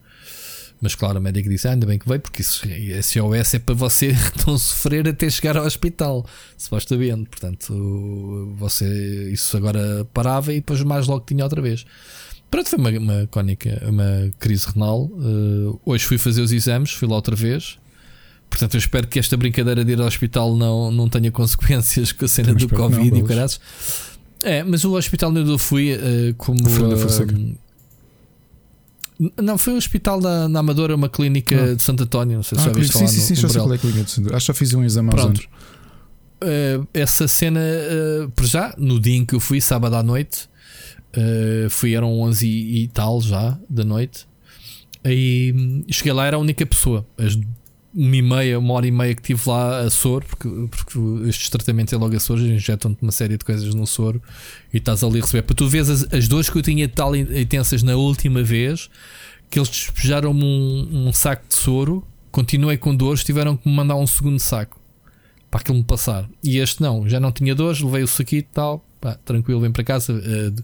Mas 0.81 0.95
claro, 0.95 1.19
a 1.19 1.21
médica 1.21 1.49
disse: 1.49 1.67
ah, 1.67 1.73
ainda 1.73 1.87
bem 1.87 1.99
que 1.99 2.09
veio, 2.09 2.21
porque 2.21 2.43
isso, 2.43 2.63
SOS 3.03 3.55
é 3.55 3.59
para 3.59 3.75
você 3.75 4.15
não 4.47 4.57
sofrer 4.57 5.09
até 5.09 5.29
chegar 5.29 5.57
ao 5.57 5.65
hospital, 5.65 6.25
supostamente. 6.57 7.29
Portanto, 7.29 8.55
você 8.57 9.31
isso 9.33 9.57
agora 9.57 10.07
parava 10.13 10.53
e 10.53 10.57
depois 10.57 10.83
mais 10.83 11.07
logo 11.07 11.25
tinha 11.27 11.43
outra 11.43 11.61
vez. 11.61 11.85
Pronto, 12.51 12.69
foi 12.69 12.79
uma, 12.79 12.91
uma 12.91 13.27
cónica, 13.27 13.83
uma 13.87 14.33
crise 14.39 14.67
renal. 14.73 15.03
Uh, 15.05 15.79
hoje 15.85 16.07
fui 16.07 16.17
fazer 16.17 16.41
os 16.41 16.53
exames, 16.53 16.93
fui 16.93 17.09
lá 17.09 17.17
outra 17.17 17.37
vez. 17.37 17.79
Portanto, 18.49 18.75
eu 18.75 18.79
espero 18.79 19.07
que 19.07 19.19
esta 19.19 19.37
brincadeira 19.37 19.85
de 19.85 19.93
ir 19.93 20.01
ao 20.01 20.07
hospital 20.07 20.57
não, 20.57 20.91
não 20.91 21.09
tenha 21.09 21.31
consequências 21.31 22.13
com 22.13 22.25
a 22.25 22.29
cena 22.29 22.49
Também 22.49 22.67
do 22.67 22.75
Covid 22.75 23.11
não, 23.11 23.19
e 23.19 23.23
caras. 23.23 23.61
É, 24.43 24.63
mas 24.63 24.85
o 24.85 24.95
hospital 24.95 25.31
onde 25.31 25.51
eu 25.51 25.59
fui, 25.59 25.95
uh, 25.95 26.35
como. 26.37 26.59
Uh, 26.61 27.59
não, 29.43 29.59
foi 29.59 29.73
o 29.73 29.77
hospital 29.77 30.21
na, 30.21 30.49
na 30.49 30.61
Amadora, 30.61 30.95
uma 30.95 31.09
clínica 31.09 31.73
ah. 31.73 31.75
de 31.75 31.83
Santo 31.83 32.05
António. 32.05 32.37
Não 32.37 32.43
sei 32.45 32.57
se 32.57 32.65
ah, 32.65 32.67
já 32.69 32.73
viste 32.73 32.97
sim, 32.97 33.09
sim, 33.09 33.21
sim, 33.21 33.35
já 33.35 33.49
sei 33.49 33.61
qual 33.61 33.73
é 33.73 33.77
a 33.77 33.79
clínica 33.79 34.05
de 34.05 34.11
Santo 34.11 34.35
Acho 34.35 34.47
que 34.47 34.53
já 34.53 34.55
fiz 34.55 34.75
um 34.75 34.85
exame 34.85 35.11
há 35.13 35.21
anos. 35.21 35.41
Uh, 35.41 36.87
essa 36.95 37.27
cena, 37.27 37.61
uh, 37.61 38.31
por 38.31 38.47
já, 38.47 38.73
no 38.79 39.01
dia 39.01 39.17
em 39.17 39.25
que 39.25 39.35
eu 39.35 39.41
fui, 39.41 39.61
sábado 39.61 39.97
à 39.97 40.03
noite, 40.05 40.49
fui, 41.71 41.95
eram 41.95 42.21
11 42.21 42.47
e, 42.47 42.85
e, 42.85 42.89
tal 42.89 43.21
já 43.21 43.59
da 43.69 43.85
noite. 43.85 44.29
Aí 45.03 45.53
hum, 45.53 45.83
cheguei 45.91 46.13
lá, 46.13 46.27
era 46.27 46.37
a 46.37 46.41
única 46.41 46.65
pessoa. 46.65 47.05
As 47.19 47.37
uma 47.95 48.17
e 48.17 48.23
meia, 48.23 48.59
uma 48.59 48.75
hora 48.75 48.87
e 48.87 48.91
meia 48.91 49.15
que 49.15 49.23
tive 49.23 49.41
lá 49.47 49.81
a 49.81 49.91
soro, 49.91 50.25
porque, 50.27 50.49
porque 50.49 51.29
estes 51.29 51.49
tratamentos 51.49 51.93
é 51.93 51.97
logo 51.97 52.15
a 52.15 52.21
soro, 52.21 52.41
injetam-te 52.41 53.03
uma 53.03 53.13
série 53.13 53.37
de 53.37 53.45
coisas 53.45 53.75
no 53.75 53.87
soro 53.87 54.23
e 54.73 54.77
estás 54.77 55.03
ali 55.03 55.19
a 55.19 55.23
receber. 55.23 55.43
Para 55.43 55.57
tu 55.57 55.67
veres 55.69 55.89
as, 55.89 56.13
as 56.13 56.29
dores 56.29 56.51
que 56.51 56.59
eu 56.59 56.63
tinha 56.63 56.89
tal 56.89 57.17
intensas 57.17 57.83
na 57.83 57.97
última 57.97 58.43
vez, 58.43 58.91
que 59.51 59.59
eles 59.59 59.69
despejaram-me 59.69 60.45
um, 60.45 61.09
um, 61.09 61.13
saco 61.13 61.49
de 61.49 61.55
soro, 61.55 62.07
continuei 62.31 62.77
com 62.77 62.95
dores, 62.95 63.25
tiveram 63.25 63.57
que 63.57 63.69
me 63.69 63.75
mandar 63.75 63.97
um 63.97 64.07
segundo 64.07 64.39
saco 64.39 64.79
para 65.51 65.61
aquilo 65.61 65.79
me 65.79 65.85
passar. 65.85 66.29
E 66.45 66.59
este 66.59 66.83
não, 66.83 67.09
já 67.09 67.19
não 67.19 67.33
tinha 67.33 67.55
dores, 67.55 67.81
levei 67.81 68.03
o 68.03 68.09
saquito 68.09 68.49
e 68.51 68.55
tal, 68.55 68.85
pá, 69.01 69.15
tranquilo, 69.25 69.61
vem 69.61 69.71
para 69.71 69.85
casa. 69.85 70.13
Uh, 70.13 70.63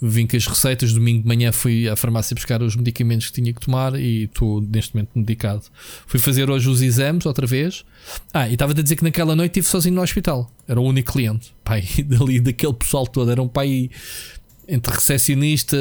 vim 0.00 0.26
com 0.26 0.36
as 0.36 0.46
receitas. 0.46 0.92
Domingo 0.92 1.22
de 1.22 1.28
manhã 1.28 1.52
fui 1.52 1.88
à 1.88 1.96
farmácia 1.96 2.34
buscar 2.34 2.62
os 2.62 2.76
medicamentos 2.76 3.28
que 3.28 3.34
tinha 3.34 3.52
que 3.52 3.60
tomar 3.60 3.94
e 3.94 4.24
estou 4.24 4.60
neste 4.60 4.94
momento 4.94 5.10
medicado. 5.14 5.62
Fui 6.06 6.18
fazer 6.18 6.50
hoje 6.50 6.68
os 6.68 6.82
exames 6.82 7.26
outra 7.26 7.46
vez. 7.46 7.84
Ah, 8.32 8.48
e 8.48 8.54
estava 8.54 8.72
a 8.72 8.74
dizer 8.74 8.96
que 8.96 9.04
naquela 9.04 9.34
noite 9.36 9.52
estive 9.52 9.66
sozinho 9.66 9.94
no 9.94 10.02
hospital. 10.02 10.50
Era 10.66 10.80
o 10.80 10.84
único 10.84 11.12
cliente. 11.12 11.54
Pai, 11.64 11.84
dali 12.04 12.40
daquele 12.40 12.74
pessoal 12.74 13.06
todo. 13.06 13.30
Era 13.30 13.42
um 13.42 13.48
pai 13.48 13.90
entre 14.66 14.94
recepcionista, 14.94 15.76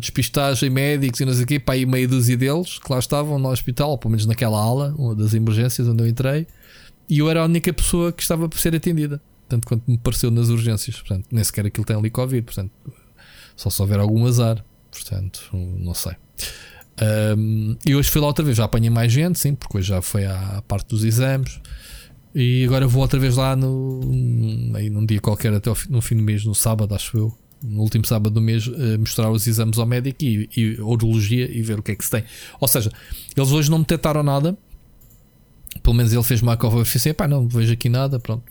despistagem, 0.00 0.70
médicos 0.70 1.20
e 1.20 1.24
não 1.26 1.34
sei 1.34 1.44
o 1.44 1.46
quê, 1.46 1.58
pai, 1.58 1.84
meia 1.84 2.08
dúzia 2.08 2.34
deles 2.34 2.78
que 2.78 2.90
lá 2.90 2.98
estavam 2.98 3.38
no 3.38 3.50
hospital, 3.50 3.98
pelo 3.98 4.12
menos 4.12 4.24
naquela 4.24 4.58
ala, 4.58 4.94
uma 4.96 5.14
das 5.14 5.34
emergências 5.34 5.86
onde 5.86 6.02
eu 6.02 6.08
entrei, 6.08 6.46
e 7.06 7.18
eu 7.18 7.28
era 7.28 7.42
a 7.42 7.44
única 7.44 7.70
pessoa 7.74 8.12
que 8.12 8.22
estava 8.22 8.48
por 8.48 8.58
ser 8.58 8.74
atendida 8.74 9.20
tanto 9.48 9.66
quanto 9.66 9.90
me 9.90 9.98
pareceu 9.98 10.30
nas 10.30 10.48
urgências. 10.48 10.96
Portanto, 10.96 11.26
nem 11.30 11.42
sequer 11.42 11.66
aquilo 11.66 11.84
tem 11.84 11.96
ali 11.96 12.10
Covid. 12.10 12.42
Portanto, 12.42 12.72
só 13.56 13.70
se 13.70 13.80
houver 13.80 13.98
algum 13.98 14.26
azar. 14.26 14.64
Portanto, 14.90 15.50
não 15.52 15.94
sei. 15.94 16.12
Um, 17.36 17.76
e 17.84 17.94
hoje 17.94 18.10
fui 18.10 18.20
lá 18.20 18.26
outra 18.28 18.44
vez. 18.44 18.56
Já 18.56 18.64
apanhei 18.64 18.90
mais 18.90 19.12
gente, 19.12 19.38
sim, 19.38 19.54
porque 19.54 19.78
hoje 19.78 19.88
já 19.88 20.02
foi 20.02 20.24
à 20.24 20.62
parte 20.66 20.88
dos 20.88 21.04
exames. 21.04 21.60
E 22.34 22.64
agora 22.64 22.86
vou 22.86 23.00
outra 23.00 23.18
vez 23.18 23.36
lá 23.36 23.56
no, 23.56 24.00
aí 24.74 24.90
num 24.90 25.06
dia 25.06 25.18
qualquer, 25.20 25.54
até 25.54 25.72
no 25.88 26.02
fim 26.02 26.16
do 26.16 26.22
mês, 26.22 26.44
no 26.44 26.54
sábado, 26.54 26.94
acho 26.94 27.16
eu. 27.16 27.38
No 27.62 27.80
último 27.80 28.04
sábado 28.04 28.34
do 28.34 28.42
mês, 28.42 28.66
uh, 28.66 28.98
mostrar 28.98 29.30
os 29.30 29.46
exames 29.46 29.78
ao 29.78 29.86
médico 29.86 30.22
e, 30.22 30.48
e 30.54 30.80
urologia 30.80 31.50
e 31.50 31.62
ver 31.62 31.78
o 31.78 31.82
que 31.82 31.92
é 31.92 31.96
que 31.96 32.04
se 32.04 32.10
tem. 32.10 32.24
Ou 32.60 32.68
seja, 32.68 32.92
eles 33.34 33.50
hoje 33.50 33.70
não 33.70 33.78
me 33.78 33.84
detectaram 33.84 34.22
nada. 34.22 34.56
Pelo 35.82 35.96
menos 35.96 36.12
ele 36.12 36.22
fez 36.22 36.42
uma 36.42 36.56
cova 36.56 36.82
e 36.82 37.14
pá, 37.14 37.26
não 37.26 37.48
vejo 37.48 37.72
aqui 37.72 37.88
nada. 37.88 38.20
Pronto, 38.20 38.44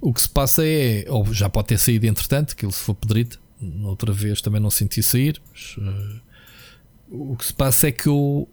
o 0.00 0.12
que 0.12 0.20
se 0.20 0.28
passa 0.28 0.66
é, 0.66 1.04
ou 1.08 1.32
já 1.32 1.48
pode 1.48 1.68
ter 1.68 1.78
saído 1.78 2.06
entretanto, 2.06 2.56
que 2.56 2.64
ele 2.64 2.72
se 2.72 2.82
for 2.82 2.94
pedrito, 2.94 3.40
outra 3.84 4.12
vez 4.12 4.40
também 4.40 4.60
não 4.60 4.70
senti 4.70 5.02
sair. 5.02 5.40
Mas, 5.52 5.76
uh, 5.76 6.20
o 7.10 7.36
que 7.36 7.44
se 7.44 7.54
passa 7.54 7.88
é 7.88 7.92
que 7.92 8.08
eu 8.08 8.48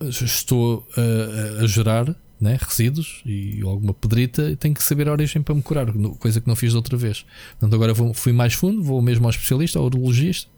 estou 0.00 0.86
a, 0.96 1.62
a 1.62 1.66
gerar 1.66 2.14
né, 2.40 2.58
resíduos 2.58 3.20
e 3.26 3.60
alguma 3.62 3.92
pedrita 3.92 4.56
tenho 4.56 4.74
que 4.74 4.82
saber 4.82 5.08
a 5.08 5.12
origem 5.12 5.42
para 5.42 5.54
me 5.54 5.62
curar, 5.62 5.92
coisa 6.18 6.40
que 6.40 6.48
não 6.48 6.56
fiz 6.56 6.72
da 6.72 6.78
outra 6.78 6.96
vez. 6.96 7.26
Portanto, 7.50 7.74
agora 7.74 7.92
vou, 7.92 8.14
fui 8.14 8.32
mais 8.32 8.54
fundo, 8.54 8.82
vou 8.82 9.02
mesmo 9.02 9.26
ao 9.26 9.30
especialista, 9.30 9.78
ao 9.78 9.84
urologista, 9.84 10.50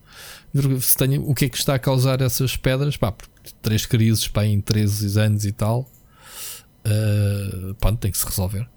ver 0.54 0.80
se 0.80 0.96
tenho, 0.96 1.28
o 1.28 1.34
que 1.34 1.46
é 1.46 1.48
que 1.48 1.56
está 1.56 1.74
a 1.74 1.78
causar 1.78 2.20
essas 2.20 2.56
pedras. 2.56 2.96
Pá, 2.96 3.12
três 3.60 3.84
crises 3.84 4.28
pá, 4.28 4.44
em 4.44 4.60
13 4.60 5.18
anos 5.18 5.44
e 5.44 5.52
tal, 5.52 5.90
uh, 6.86 7.74
pá, 7.74 7.92
tem 7.92 8.12
que 8.12 8.18
se 8.18 8.26
resolver 8.26 8.68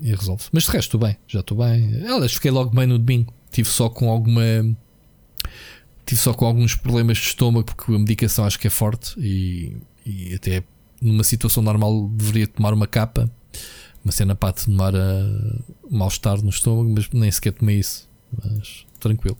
e 0.00 0.14
resolve-se. 0.14 0.50
Mas 0.52 0.64
de 0.64 0.70
resto, 0.70 0.96
estou 0.96 1.00
bem, 1.00 1.16
já 1.26 1.40
estou 1.40 1.56
bem. 1.58 2.06
Aliás, 2.06 2.34
fiquei 2.34 2.50
logo 2.50 2.74
bem 2.74 2.86
no 2.86 2.98
domingo. 2.98 3.32
Tive 3.50 3.68
só 3.68 3.88
com 3.88 4.10
alguma. 4.10 4.42
Tive 6.04 6.20
só 6.20 6.34
com 6.34 6.46
alguns 6.46 6.74
problemas 6.74 7.18
de 7.18 7.24
estômago, 7.24 7.64
porque 7.64 7.92
a 7.92 7.98
medicação 7.98 8.44
acho 8.44 8.58
que 8.58 8.66
é 8.66 8.70
forte 8.70 9.14
e, 9.18 9.76
e 10.04 10.34
até 10.34 10.62
numa 11.00 11.24
situação 11.24 11.62
normal 11.62 12.08
deveria 12.08 12.46
tomar 12.46 12.72
uma 12.74 12.86
capa, 12.86 13.30
uma 14.04 14.12
cena 14.12 14.34
para 14.34 14.50
atenuar 14.50 14.94
a 14.94 15.60
mal-estar 15.90 16.42
no 16.42 16.50
estômago, 16.50 16.92
mas 16.94 17.08
nem 17.10 17.30
sequer 17.30 17.52
tomei 17.52 17.78
isso. 17.78 18.08
Mas 18.44 18.84
tranquilo. 18.98 19.38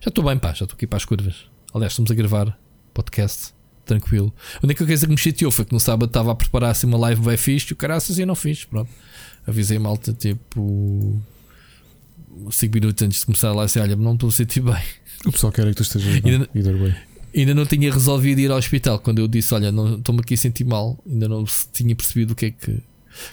Já 0.00 0.08
estou 0.08 0.24
bem, 0.24 0.38
pá, 0.38 0.48
já 0.48 0.64
estou 0.64 0.74
aqui 0.74 0.86
para 0.86 0.96
as 0.96 1.04
curvas. 1.04 1.44
Aliás, 1.74 1.92
estamos 1.92 2.10
a 2.10 2.14
gravar 2.14 2.58
podcast 2.94 3.52
tranquilo. 3.84 4.34
A 4.56 4.64
única 4.64 4.84
coisa 4.84 5.06
que 5.06 5.12
me 5.12 5.18
chateou 5.18 5.50
foi 5.50 5.64
que 5.64 5.72
no 5.72 5.80
sábado 5.80 6.08
estava 6.08 6.32
a 6.32 6.34
preparar 6.34 6.70
assim 6.70 6.86
uma 6.86 6.98
live 6.98 7.22
bem 7.22 7.36
fixe 7.36 7.70
e 7.70 7.72
o 7.72 7.76
caraças 7.76 8.18
e 8.18 8.26
não 8.26 8.34
fiz. 8.34 8.64
Pronto 8.64 8.90
avisei 9.48 9.78
malta 9.78 10.12
tipo 10.12 11.20
5 12.50 12.74
minutos 12.74 13.02
antes 13.02 13.20
de 13.20 13.26
começar 13.26 13.52
lá 13.52 13.64
assim: 13.64 13.80
olha, 13.80 13.96
não 13.96 14.14
estou 14.14 14.28
a 14.28 14.32
sentir 14.32 14.60
bem. 14.60 14.82
O 15.26 15.32
pessoal 15.32 15.52
quer 15.52 15.66
é 15.66 15.70
que 15.70 15.76
tu 15.76 15.82
estejas 15.82 16.20
bem. 16.20 16.48
Ainda, 16.54 16.72
bem. 16.72 16.94
ainda 17.34 17.54
não 17.54 17.66
tinha 17.66 17.92
resolvido 17.92 18.40
ir 18.40 18.50
ao 18.50 18.58
hospital 18.58 18.98
quando 19.00 19.18
eu 19.18 19.26
disse: 19.26 19.52
olha, 19.54 19.68
estou-me 19.96 20.20
aqui 20.20 20.34
a 20.34 20.36
sentir 20.36 20.64
mal. 20.64 20.98
Ainda 21.08 21.28
não 21.28 21.44
tinha 21.72 21.94
percebido 21.96 22.32
o 22.32 22.36
que 22.36 22.46
é 22.46 22.50
que. 22.50 22.80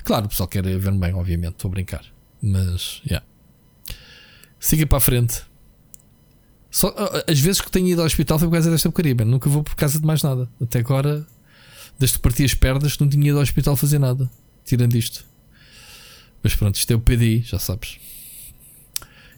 Claro, 0.04 0.26
o 0.26 0.30
pessoal 0.30 0.48
quer 0.48 0.64
ver-me 0.64 0.98
bem, 0.98 1.14
obviamente, 1.14 1.54
estou 1.54 1.70
a 1.70 1.72
brincar. 1.72 2.04
Mas, 2.42 3.02
já. 3.06 3.10
Yeah. 3.10 3.26
Siga 4.60 4.88
para 4.88 4.98
a 4.98 5.02
frente. 5.02 5.44
Só, 6.72 6.94
as 7.28 7.40
vezes 7.40 7.62
que 7.62 7.72
tenho 7.72 7.88
ido 7.88 8.02
ao 8.02 8.08
hospital 8.08 8.40
foi 8.40 8.48
por 8.48 8.54
causa 8.54 8.72
desta 8.72 8.90
porcaria, 8.90 9.14
nunca 9.24 9.50
vou 9.50 9.64
por 9.64 9.76
causa 9.76 10.00
de 10.00 10.06
mais 10.06 10.24
nada. 10.24 10.50
Até 10.60 10.80
agora, 10.80 11.26
desde 12.00 12.18
que 12.18 12.22
parti 12.24 12.44
as 12.44 12.54
pernas, 12.54 12.98
não 12.98 13.08
tinha 13.08 13.30
ido 13.30 13.38
ao 13.38 13.44
hospital 13.44 13.78
fazer 13.78 14.00
nada, 14.00 14.30
tirando 14.66 14.96
isto. 14.96 15.24
Mas 16.46 16.54
pronto, 16.54 16.76
isto 16.76 16.94
é 16.94 16.96
o 16.96 17.00
PDI, 17.00 17.42
já 17.42 17.58
sabes. 17.58 17.98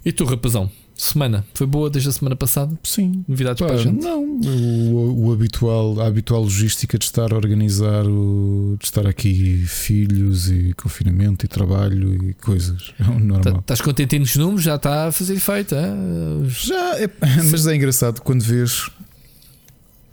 E 0.04 0.12
tu, 0.12 0.26
rapazão? 0.26 0.70
Semana? 0.94 1.46
Foi 1.54 1.66
boa 1.66 1.90
desde 1.90 2.10
a 2.10 2.12
semana 2.12 2.36
passada? 2.36 2.78
Sim. 2.84 3.24
Novidades 3.26 3.62
Pá, 3.62 3.68
para 3.68 3.76
a 3.76 3.82
gente? 3.82 4.04
Não, 4.04 4.26
o, 4.26 5.28
o, 5.28 5.32
habitual, 5.32 6.02
a 6.02 6.08
habitual 6.08 6.42
logística 6.42 6.98
de 6.98 7.06
estar 7.06 7.32
a 7.32 7.36
organizar, 7.38 8.06
o, 8.06 8.76
de 8.78 8.84
estar 8.84 9.08
aqui 9.08 9.64
filhos 9.66 10.52
e 10.52 10.74
confinamento 10.74 11.46
e 11.46 11.48
trabalho 11.48 12.30
e 12.30 12.34
coisas. 12.34 12.94
É 13.00 13.04
normal. 13.06 13.60
Estás 13.60 13.80
contentinho 13.80 14.24
nos 14.24 14.36
números? 14.36 14.64
Já 14.64 14.76
está 14.76 15.08
a 15.08 15.12
fazer 15.14 15.36
efeito, 15.36 15.76
é? 15.76 15.90
Já, 16.50 17.00
é, 17.00 17.10
mas 17.50 17.66
é 17.68 17.74
engraçado 17.74 18.20
quando 18.20 18.42
vês. 18.42 18.92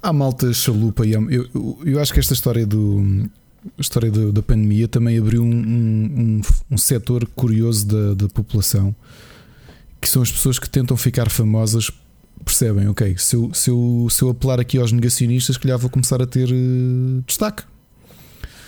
Há 0.00 0.12
malta 0.12 0.52
chalupa 0.52 1.04
e 1.04 1.16
há, 1.16 1.18
eu, 1.18 1.48
eu, 1.52 1.78
eu 1.84 2.00
acho 2.00 2.12
que 2.12 2.20
esta 2.20 2.34
história 2.34 2.64
do 2.64 3.28
a 3.78 3.80
história 3.80 4.10
do, 4.10 4.32
da 4.32 4.42
pandemia 4.42 4.86
também 4.86 5.18
abriu 5.18 5.42
um, 5.42 5.46
um, 5.46 6.20
um, 6.20 6.40
um 6.72 6.78
setor 6.78 7.26
curioso 7.34 7.86
da, 7.86 8.14
da 8.14 8.28
população 8.28 8.94
que 10.04 10.10
são 10.10 10.20
as 10.20 10.30
pessoas 10.30 10.58
que 10.58 10.68
tentam 10.68 10.96
ficar 10.98 11.30
famosas, 11.30 11.90
percebem, 12.44 12.86
ok, 12.88 13.16
se 13.16 13.36
eu, 13.36 13.54
se 13.54 13.70
eu, 13.70 14.06
se 14.10 14.22
eu 14.22 14.28
apelar 14.28 14.60
aqui 14.60 14.78
aos 14.78 14.92
negacionistas, 14.92 15.56
que 15.56 15.74
vou 15.76 15.88
começar 15.88 16.20
a 16.20 16.26
ter 16.26 16.50
uh, 16.50 17.24
destaque. 17.26 17.62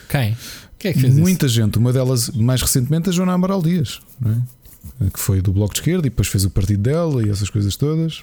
Quem? 0.09 0.35
Quem 0.79 0.91
é 0.91 0.95
que 0.95 1.01
fez 1.01 1.15
Muita 1.15 1.45
isso? 1.45 1.55
gente, 1.55 1.79
uma 1.79 1.93
delas 1.93 2.31
mais 2.31 2.63
recentemente, 2.63 3.11
a 3.11 3.13
Joana 3.13 3.35
Amaral 3.35 3.63
Dias, 3.63 4.01
é? 4.25 5.11
que 5.11 5.21
foi 5.21 5.43
do 5.43 5.53
Bloco 5.53 5.75
de 5.75 5.81
Esquerda 5.81 6.07
e 6.07 6.11
depois 6.11 6.29
fez 6.29 6.45
o 6.45 6.51
partido 6.51 6.83
dela 6.83 7.23
e 7.23 7.29
essas 7.29 7.51
coisas 7.51 7.77
todas. 7.77 8.23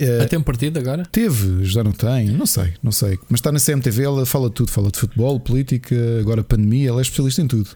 É, 0.00 0.24
tem 0.24 0.38
um 0.38 0.42
partido 0.42 0.78
agora? 0.78 1.04
Teve, 1.12 1.64
já 1.64 1.84
não 1.84 1.92
tem, 1.92 2.28
não 2.28 2.46
sei, 2.46 2.72
não 2.82 2.90
sei. 2.90 3.18
Mas 3.28 3.40
está 3.40 3.52
na 3.52 3.60
CMTV, 3.60 4.02
ela 4.02 4.26
fala 4.26 4.48
de 4.48 4.54
tudo, 4.54 4.70
fala 4.70 4.90
de 4.90 4.98
futebol, 4.98 5.38
política, 5.38 5.94
agora 6.18 6.42
pandemia, 6.42 6.88
ela 6.88 7.00
é 7.00 7.02
especialista 7.02 7.42
em 7.42 7.46
tudo. 7.46 7.68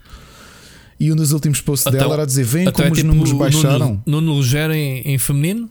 E 0.99 1.13
um 1.13 1.17
dos 1.17 1.33
últimos 1.33 1.61
posts 1.61 1.87
então, 1.87 2.01
dela 2.01 2.15
era 2.15 2.23
a 2.23 2.27
dizer: 2.27 2.45
Vem 2.45 2.71
como 2.71 2.89
é 2.89 2.91
os 2.91 2.97
tipo 2.97 3.09
números 3.09 3.33
baixaram. 3.33 4.03
No 4.07 4.21
Nuno 4.21 4.43
em, 4.73 5.01
em 5.01 5.19
feminino? 5.19 5.69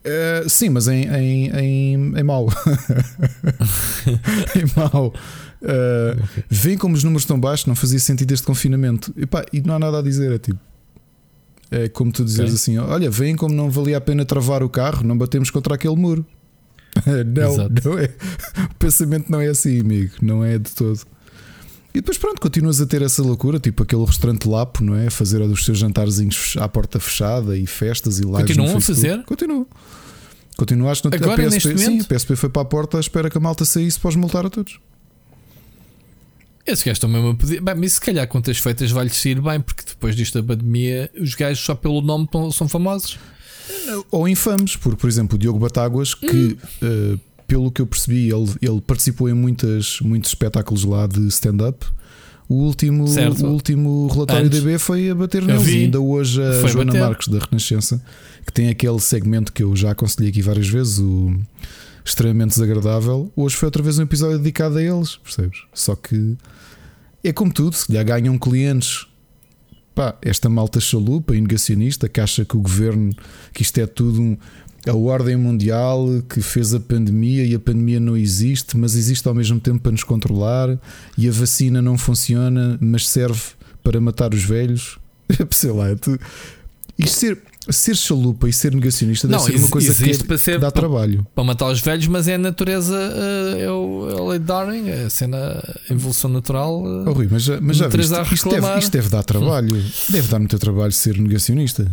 Uh, 0.00 0.48
sim, 0.48 0.70
mas 0.70 0.88
em, 0.88 1.04
em, 1.04 1.50
em, 1.50 2.18
em 2.18 2.22
mau. 2.22 2.48
em 4.56 4.64
mau. 4.74 5.12
Uh, 5.60 6.16
okay. 6.50 6.76
Como 6.78 6.94
os 6.94 7.04
números 7.04 7.22
estão 7.22 7.38
baixos, 7.38 7.66
não 7.66 7.76
fazia 7.76 7.98
sentido 7.98 8.32
este 8.32 8.46
confinamento. 8.46 9.12
E, 9.16 9.26
pá, 9.26 9.44
e 9.52 9.60
não 9.60 9.74
há 9.74 9.78
nada 9.78 9.98
a 9.98 10.02
dizer. 10.02 10.32
É 10.32 10.38
tipo. 10.38 10.58
É 11.70 11.88
como 11.88 12.10
tu 12.10 12.24
dizes 12.24 12.52
assim: 12.52 12.78
olha, 12.78 13.10
vem 13.10 13.36
como 13.36 13.54
não 13.54 13.70
valia 13.70 13.96
a 13.96 14.00
pena 14.00 14.24
travar 14.24 14.62
o 14.62 14.68
carro, 14.68 15.04
não 15.04 15.16
batemos 15.16 15.50
contra 15.50 15.74
aquele 15.74 15.96
muro. 15.96 16.26
não, 17.06 17.68
não 17.84 17.98
é. 17.98 18.10
O 18.70 18.74
pensamento 18.74 19.30
não 19.30 19.40
é 19.40 19.48
assim, 19.48 19.80
amigo. 19.80 20.12
Não 20.20 20.44
é 20.44 20.58
de 20.58 20.70
todo. 20.72 21.00
E 21.92 22.00
depois, 22.00 22.18
pronto, 22.18 22.40
continuas 22.40 22.80
a 22.80 22.86
ter 22.86 23.02
essa 23.02 23.22
loucura, 23.22 23.58
tipo 23.58 23.82
aquele 23.82 24.04
restaurante 24.04 24.48
Lapo, 24.48 24.82
não 24.82 24.94
é? 24.94 25.10
Fazer 25.10 25.40
os 25.40 25.64
seus 25.64 25.78
jantarzinhos 25.78 26.56
à 26.58 26.68
porta 26.68 27.00
fechada 27.00 27.56
e 27.56 27.66
festas 27.66 28.18
e 28.18 28.22
lives. 28.22 28.42
Continuam 28.42 28.76
a 28.76 28.80
fazer? 28.80 29.22
Continua. 29.24 29.66
Continuaste 30.56 31.08
no 31.08 31.14
Agora, 31.14 31.46
a 31.46 31.50
PSP, 31.50 31.78
sim, 31.78 32.00
a 32.00 32.04
PSP 32.04 32.36
foi 32.36 32.48
para 32.48 32.62
a 32.62 32.64
porta 32.64 32.96
à 32.96 33.00
espera 33.00 33.30
que 33.30 33.38
a 33.38 33.40
malta 33.40 33.64
saísse 33.64 33.98
para 33.98 34.10
os 34.10 34.16
multar 34.16 34.46
a 34.46 34.50
todos. 34.50 34.78
Esses 36.66 36.84
gajos 36.84 36.96
estão 36.96 37.10
mesmo 37.10 37.30
a 37.30 37.34
pedir. 37.34 37.60
Bem, 37.60 37.74
mas 37.74 37.94
se 37.94 38.00
calhar 38.00 38.26
contas 38.28 38.58
feitas 38.58 38.90
vai-lhes 38.90 39.16
sair 39.16 39.40
bem, 39.40 39.60
porque 39.60 39.82
depois 39.86 40.14
disto 40.14 40.40
da 40.40 40.54
pandemia, 40.54 41.10
os 41.18 41.34
gajos 41.34 41.64
só 41.64 41.74
pelo 41.74 42.00
nome 42.00 42.28
são 42.52 42.68
famosos. 42.68 43.18
Ou 44.10 44.28
infames, 44.28 44.76
por, 44.76 44.96
por 44.96 45.08
exemplo, 45.08 45.36
o 45.36 45.38
Diogo 45.38 45.58
Batáguas, 45.58 46.14
que 46.14 46.58
hum. 46.82 47.14
uh, 47.14 47.20
pelo 47.46 47.70
que 47.70 47.80
eu 47.80 47.86
percebi, 47.86 48.30
ele, 48.30 48.48
ele 48.62 48.80
participou 48.80 49.28
em 49.28 49.34
muitas, 49.34 49.98
muitos 50.00 50.30
espetáculos 50.30 50.84
lá 50.84 51.06
de 51.06 51.26
stand-up. 51.28 51.84
O 52.48 52.54
último, 52.54 53.04
o 53.04 53.46
último 53.46 54.08
relatório 54.08 54.46
Antes, 54.46 54.60
DB 54.60 54.78
foi 54.78 55.10
a 55.10 55.14
bater 55.14 55.42
neles. 55.42 55.66
E 55.68 55.84
ainda 55.84 56.00
hoje 56.00 56.42
a 56.42 56.66
Joana 56.66 56.92
bater. 56.92 57.00
Marques 57.00 57.28
da 57.28 57.38
Renascença, 57.38 58.02
que 58.44 58.52
tem 58.52 58.68
aquele 58.68 58.98
segmento 58.98 59.52
que 59.52 59.62
eu 59.62 59.74
já 59.76 59.92
aconselhei 59.92 60.30
aqui 60.30 60.42
várias 60.42 60.68
vezes, 60.68 60.98
o 60.98 61.32
extremamente 62.04 62.50
desagradável. 62.50 63.32
Hoje 63.36 63.56
foi 63.56 63.66
outra 63.66 63.82
vez 63.82 63.98
um 63.98 64.02
episódio 64.02 64.38
dedicado 64.38 64.78
a 64.78 64.82
eles, 64.82 65.16
percebes? 65.16 65.62
Só 65.72 65.94
que 65.94 66.36
é 67.22 67.32
como 67.32 67.52
tudo, 67.52 67.74
se 67.76 67.92
lhe 67.92 68.02
ganham 68.02 68.38
clientes. 68.38 69.06
Pá, 69.94 70.16
esta 70.22 70.48
malta 70.48 70.80
chalupa 70.80 71.34
e 71.36 71.40
negacionista 71.40 72.08
que 72.08 72.20
acha 72.20 72.44
que 72.44 72.56
o 72.56 72.60
governo, 72.60 73.12
que 73.52 73.62
isto 73.62 73.78
é 73.78 73.86
tudo 73.86 74.22
um, 74.22 74.36
a 74.88 74.94
ordem 74.94 75.36
mundial 75.36 76.06
que 76.28 76.40
fez 76.40 76.72
a 76.72 76.80
pandemia 76.80 77.44
e 77.44 77.54
a 77.54 77.58
pandemia 77.58 78.00
não 78.00 78.16
existe, 78.16 78.76
mas 78.76 78.94
existe 78.94 79.26
ao 79.28 79.34
mesmo 79.34 79.60
tempo 79.60 79.80
para 79.80 79.92
nos 79.92 80.04
controlar 80.04 80.78
e 81.18 81.28
a 81.28 81.32
vacina 81.32 81.82
não 81.82 81.98
funciona, 81.98 82.78
mas 82.80 83.08
serve 83.08 83.40
para 83.82 84.00
matar 84.00 84.32
os 84.32 84.42
velhos. 84.42 84.98
Sei 85.50 85.70
lá, 85.70 85.94
tu... 85.96 86.18
isto 86.98 87.18
ser, 87.18 87.42
ser 87.68 87.94
chalupa 87.94 88.48
e 88.48 88.52
ser 88.52 88.74
negacionista 88.74 89.28
deve 89.28 89.38
não, 89.38 89.46
ser 89.46 89.56
uma 89.56 89.68
coisa 89.68 89.94
que, 89.94 90.10
é, 90.10 90.16
para 90.24 90.38
ser, 90.38 90.52
que 90.52 90.58
dá 90.58 90.70
para, 90.70 90.80
trabalho. 90.80 91.26
Para 91.34 91.44
matar 91.44 91.66
os 91.70 91.80
velhos, 91.80 92.06
mas 92.06 92.26
é 92.26 92.34
a 92.34 92.38
natureza, 92.38 92.96
eh, 92.96 93.64
é, 93.64 93.70
o, 93.70 94.08
é 94.10 94.18
a 94.18 94.24
lei 94.30 94.38
de 94.38 94.44
Darwin, 94.46 94.88
é 94.88 95.04
a 95.04 95.10
cena, 95.10 95.62
a 95.88 95.92
evolução 95.92 96.30
natural. 96.30 96.82
Oh, 96.82 97.12
Rui, 97.12 97.28
mas, 97.30 97.46
mas 97.60 97.76
já 97.76 97.88
viste, 97.88 98.34
isto, 98.34 98.48
deve, 98.48 98.78
isto 98.78 98.92
deve 98.92 99.08
dar 99.10 99.22
trabalho, 99.22 99.84
deve 100.08 100.28
dar 100.28 100.38
muito 100.38 100.58
trabalho 100.58 100.92
ser 100.92 101.18
negacionista. 101.18 101.90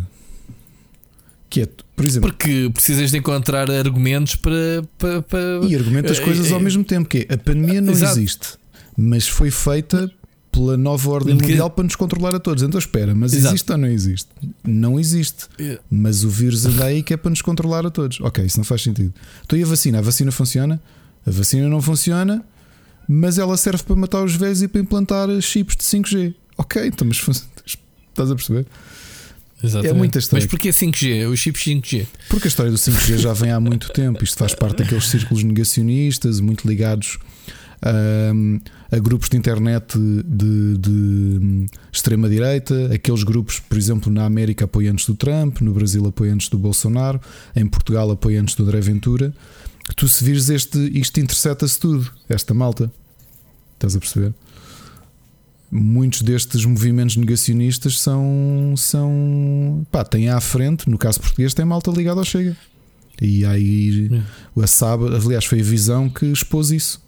Que 1.50 1.62
é, 1.62 1.68
por 1.96 2.04
exemplo. 2.04 2.30
Porque 2.30 2.70
precisas 2.72 3.10
de 3.10 3.18
encontrar 3.18 3.70
argumentos 3.70 4.36
para. 4.36 4.84
para, 4.98 5.22
para 5.22 5.40
e 5.66 5.74
argumentas 5.74 6.18
coisas 6.18 6.50
é, 6.50 6.54
ao 6.54 6.60
mesmo 6.60 6.84
tempo. 6.84 7.08
Que 7.08 7.26
é, 7.28 7.34
a 7.34 7.38
pandemia 7.38 7.80
não 7.80 7.92
exato. 7.92 8.18
existe, 8.18 8.48
mas 8.96 9.26
foi 9.26 9.50
feita 9.50 10.10
pela 10.50 10.76
nova 10.76 11.10
ordem 11.10 11.36
que... 11.36 11.42
mundial 11.42 11.70
para 11.70 11.84
nos 11.84 11.96
controlar 11.96 12.34
a 12.34 12.40
todos. 12.40 12.62
Então 12.62 12.78
espera, 12.78 13.14
mas 13.14 13.32
exato. 13.32 13.54
existe 13.54 13.72
ou 13.72 13.78
não 13.78 13.88
existe? 13.88 14.28
Não 14.64 15.00
existe. 15.00 15.46
Yeah. 15.58 15.80
Mas 15.90 16.24
o 16.24 16.28
vírus 16.28 16.66
anda 16.66 16.84
aí 16.84 17.02
que 17.02 17.14
é 17.14 17.16
para 17.16 17.30
nos 17.30 17.42
controlar 17.42 17.86
a 17.86 17.90
todos. 17.90 18.20
Ok, 18.20 18.44
isso 18.44 18.58
não 18.58 18.64
faz 18.64 18.82
sentido. 18.82 19.12
Então 19.44 19.58
e 19.58 19.62
a 19.62 19.66
vacina? 19.66 19.98
A 19.98 20.02
vacina 20.02 20.32
funciona? 20.32 20.80
A 21.26 21.30
vacina 21.30 21.68
não 21.68 21.82
funciona, 21.82 22.44
mas 23.08 23.38
ela 23.38 23.56
serve 23.56 23.82
para 23.82 23.96
matar 23.96 24.24
os 24.24 24.34
velhos 24.34 24.62
e 24.62 24.68
para 24.68 24.80
implantar 24.80 25.28
chips 25.40 25.76
de 25.76 25.84
5G. 25.84 26.34
Ok, 26.56 26.86
então, 26.86 27.06
mas 27.06 27.18
estás 27.64 28.30
a 28.30 28.34
perceber? 28.34 28.66
Exatamente. 29.62 29.90
É 29.90 29.98
muito 29.98 30.18
estranho. 30.18 30.42
Mas 30.42 30.50
porquê 30.50 30.70
5G? 30.70 31.28
Os 31.30 31.38
chips 31.38 31.62
5G? 31.62 32.06
Porque 32.28 32.46
a 32.46 32.48
história 32.48 32.70
do 32.70 32.78
5G 32.78 33.18
já 33.18 33.32
vem 33.32 33.50
há 33.50 33.60
muito 33.60 33.90
tempo. 33.92 34.22
Isto 34.22 34.38
faz 34.38 34.54
parte 34.54 34.78
daqueles 34.78 35.06
círculos 35.08 35.42
negacionistas, 35.42 36.40
muito 36.40 36.66
ligados 36.66 37.18
um, 38.34 38.60
a 38.90 38.98
grupos 38.98 39.28
de 39.28 39.36
internet 39.36 39.98
de, 39.98 40.76
de 40.78 41.66
extrema-direita, 41.92 42.92
aqueles 42.92 43.22
grupos, 43.22 43.60
por 43.60 43.76
exemplo, 43.76 44.12
na 44.12 44.24
América 44.24 44.64
apoiantes 44.64 45.06
do 45.06 45.14
Trump, 45.14 45.60
no 45.60 45.72
Brasil 45.72 46.06
apoiantes 46.06 46.48
do 46.48 46.58
Bolsonaro, 46.58 47.20
em 47.54 47.66
Portugal 47.66 48.10
apoiantes 48.10 48.54
do 48.54 48.62
André 48.64 48.80
Ventura. 48.80 49.32
Tu 49.96 50.08
se 50.08 50.22
vires 50.22 50.48
este, 50.48 50.78
isto 50.98 51.18
intercepta-se 51.20 51.78
tudo, 51.78 52.10
esta 52.28 52.52
malta. 52.52 52.90
Estás 53.74 53.96
a 53.96 53.98
perceber? 53.98 54.34
muitos 55.70 56.22
destes 56.22 56.64
movimentos 56.64 57.16
negacionistas 57.16 58.00
são. 58.00 58.74
são 58.76 59.86
pá, 59.90 60.04
têm 60.04 60.28
à 60.28 60.40
frente, 60.40 60.88
no 60.88 60.98
caso 60.98 61.20
português, 61.20 61.54
tem 61.54 61.64
malta 61.64 61.90
ligada 61.90 62.20
ao 62.20 62.24
Chega. 62.24 62.56
E 63.20 63.44
aí 63.44 64.08
é. 64.12 64.62
a 64.62 64.66
SAB, 64.66 65.02
aliás, 65.02 65.44
foi 65.44 65.60
a 65.60 65.64
visão 65.64 66.08
que 66.08 66.26
expôs 66.26 66.70
isso. 66.70 67.00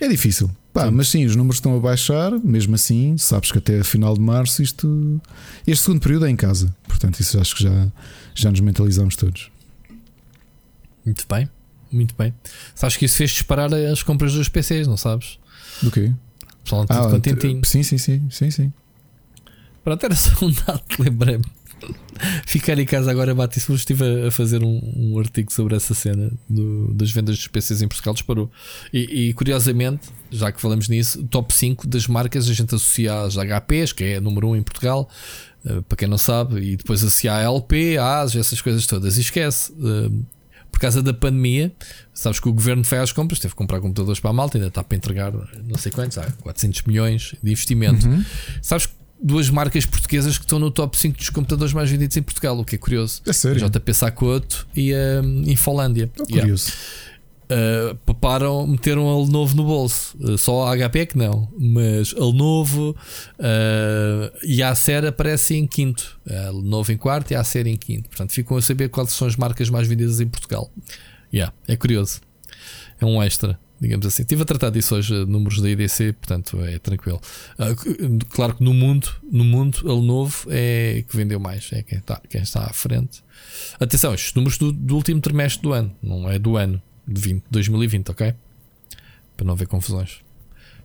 É 0.00 0.08
difícil. 0.08 0.50
Pá, 0.72 0.86
sim. 0.86 0.90
mas 0.90 1.08
sim, 1.08 1.24
os 1.24 1.36
números 1.36 1.56
estão 1.56 1.76
a 1.76 1.80
baixar, 1.80 2.32
mesmo 2.42 2.74
assim, 2.74 3.16
sabes 3.16 3.52
que 3.52 3.58
até 3.58 3.80
a 3.80 3.84
final 3.84 4.14
de 4.14 4.20
março 4.20 4.62
isto. 4.62 5.20
Este 5.66 5.84
segundo 5.84 6.00
período 6.00 6.26
é 6.26 6.30
em 6.30 6.36
casa. 6.36 6.74
Portanto, 6.88 7.20
isso 7.20 7.38
acho 7.40 7.54
que 7.54 7.62
já, 7.62 7.86
já 8.34 8.50
nos 8.50 8.60
mentalizamos 8.60 9.14
todos. 9.14 9.50
Muito 11.04 11.24
bem, 11.28 11.48
muito 11.92 12.14
bem. 12.16 12.34
Sabes 12.74 12.96
que 12.96 13.04
isso 13.04 13.16
fez 13.16 13.30
disparar 13.30 13.72
as 13.72 14.02
compras 14.02 14.32
dos 14.32 14.48
PCs, 14.48 14.88
não 14.88 14.96
sabes? 14.96 15.38
Do 15.80 15.90
quê? 15.90 16.12
pessoal 16.64 16.86
tudo 16.86 16.98
ah, 16.98 17.10
contentinho. 17.10 17.64
Sim, 17.64 17.82
sim, 17.82 17.98
sim, 17.98 18.26
sim, 18.30 18.50
sim. 18.50 18.72
Pronto, 19.84 20.02
era 20.02 20.16
só 20.16 20.44
um 20.44 20.50
dado, 20.50 20.82
lembrei-me. 20.98 21.44
Ficar 22.46 22.78
em 22.78 22.86
casa 22.86 23.10
agora 23.10 23.34
bate 23.34 23.58
isso. 23.58 23.74
Estive 23.74 24.26
a, 24.26 24.30
fazer 24.30 24.62
um, 24.62 24.80
um, 24.96 25.18
artigo 25.18 25.52
sobre 25.52 25.74
essa 25.74 25.94
cena 25.94 26.30
do, 26.48 26.92
das 26.94 27.10
vendas 27.10 27.36
dos 27.36 27.48
PCs 27.48 27.82
em 27.82 27.88
Portugal. 27.88 28.14
Disparou. 28.14 28.50
E, 28.92 29.28
e, 29.28 29.34
curiosamente, 29.34 30.08
já 30.30 30.52
que 30.52 30.60
falamos 30.60 30.88
nisso, 30.88 31.24
top 31.24 31.52
5 31.52 31.86
das 31.86 32.06
marcas 32.06 32.48
a 32.48 32.52
gente 32.52 32.74
associa 32.74 33.22
às 33.22 33.34
HPs, 33.36 33.92
que 33.92 34.04
é 34.04 34.16
a 34.16 34.20
número 34.20 34.48
1 34.50 34.56
em 34.56 34.62
Portugal, 34.62 35.08
uh, 35.64 35.82
para 35.82 35.96
quem 35.96 36.08
não 36.08 36.18
sabe, 36.18 36.60
e 36.60 36.76
depois 36.76 37.02
associa 37.02 37.34
a 37.34 37.42
LP, 37.42 37.98
a 37.98 38.20
AS, 38.20 38.36
essas 38.36 38.60
coisas 38.60 38.86
todas. 38.86 39.16
E 39.16 39.20
esquece. 39.20 39.72
Uh, 39.72 40.24
por 40.70 40.80
causa 40.80 41.00
da 41.00 41.14
pandemia, 41.14 41.72
sabes 42.12 42.40
que 42.40 42.48
o 42.48 42.52
governo 42.52 42.82
fez 42.82 43.00
as 43.00 43.12
compras, 43.12 43.38
teve 43.38 43.54
que 43.54 43.56
comprar 43.56 43.80
computadores 43.80 44.18
para 44.18 44.30
a 44.30 44.32
malta, 44.32 44.58
ainda 44.58 44.66
está 44.66 44.82
para 44.82 44.96
entregar 44.96 45.32
não 45.62 45.78
sei 45.78 45.92
quantos, 45.92 46.18
há 46.18 46.28
400 46.42 46.82
milhões 46.82 47.36
de 47.40 47.52
investimento. 47.52 48.04
Uhum. 48.08 48.24
Sabes 48.60 48.88
duas 49.24 49.48
marcas 49.48 49.86
portuguesas 49.86 50.36
que 50.36 50.44
estão 50.44 50.58
no 50.58 50.70
top 50.70 50.98
5 50.98 51.16
dos 51.16 51.30
computadores 51.30 51.72
mais 51.72 51.90
vendidos 51.90 52.14
em 52.18 52.22
Portugal, 52.22 52.58
o 52.58 52.64
que 52.64 52.74
é 52.74 52.78
curioso. 52.78 53.22
É 53.26 53.32
sério? 53.32 53.64
A 53.64 53.68
JP 53.70 53.94
Sacoto 53.94 54.68
e 54.76 54.92
a 54.92 55.22
um, 55.22 55.44
Infolândia. 55.46 56.10
É 56.20 56.24
curioso. 56.24 56.70
Yeah. 56.70 57.14
Uh, 57.44 57.94
paparam, 58.06 58.66
meteram 58.66 59.08
a 59.08 59.24
Lenovo 59.24 59.56
no 59.56 59.64
bolso. 59.64 60.14
Uh, 60.18 60.36
só 60.36 60.66
a 60.66 60.76
HP 60.76 60.98
é 60.98 61.06
que 61.06 61.16
não, 61.16 61.48
mas 61.58 62.14
a 62.14 62.24
Lenovo 62.24 62.90
uh, 63.38 64.38
e 64.42 64.62
a 64.62 64.70
Acer 64.70 65.06
aparecem 65.06 65.60
em 65.60 65.66
quinto. 65.66 66.18
A 66.28 66.50
Lenovo 66.50 66.92
em 66.92 66.96
quarto 66.96 67.30
e 67.30 67.34
a 67.34 67.40
Acer 67.40 67.66
em 67.66 67.76
quinto. 67.76 68.10
Portanto, 68.10 68.32
ficam 68.32 68.58
a 68.58 68.62
saber 68.62 68.90
quais 68.90 69.10
são 69.12 69.26
as 69.26 69.36
marcas 69.36 69.70
mais 69.70 69.88
vendidas 69.88 70.20
em 70.20 70.26
Portugal. 70.26 70.70
Yeah, 71.32 71.52
é 71.66 71.76
curioso. 71.76 72.20
É 73.00 73.06
um 73.06 73.22
extra 73.22 73.58
digamos 73.80 74.06
assim. 74.06 74.22
Estive 74.22 74.42
a 74.42 74.44
tratar 74.44 74.70
disso 74.70 74.94
hoje, 74.94 75.12
números 75.26 75.60
da 75.60 75.68
IDC, 75.68 76.12
portanto 76.14 76.62
é 76.62 76.78
tranquilo. 76.78 77.20
Uh, 77.58 78.24
claro 78.30 78.54
que 78.54 78.64
no 78.64 78.72
mundo, 78.72 79.08
no 79.30 79.44
mundo, 79.44 79.78
a 79.84 79.92
Lenovo 79.92 80.48
é 80.50 81.04
que 81.08 81.16
vendeu 81.16 81.38
mais, 81.38 81.70
é 81.72 81.82
quem 81.82 81.98
está, 81.98 82.20
quem 82.28 82.42
está 82.42 82.64
à 82.64 82.72
frente. 82.72 83.22
Atenção, 83.78 84.14
estes 84.14 84.34
números 84.34 84.58
do, 84.58 84.72
do 84.72 84.96
último 84.96 85.20
trimestre 85.20 85.62
do 85.62 85.72
ano, 85.72 85.94
não 86.02 86.30
é 86.30 86.38
do 86.38 86.56
ano 86.56 86.80
de 87.06 87.20
20, 87.20 87.44
2020, 87.50 88.10
ok? 88.10 88.34
Para 89.36 89.46
não 89.46 89.54
haver 89.54 89.66
confusões. 89.66 90.20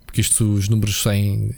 Porque 0.06 0.22
isto, 0.22 0.54
os 0.56 0.68
números 0.68 1.02
saem 1.02 1.54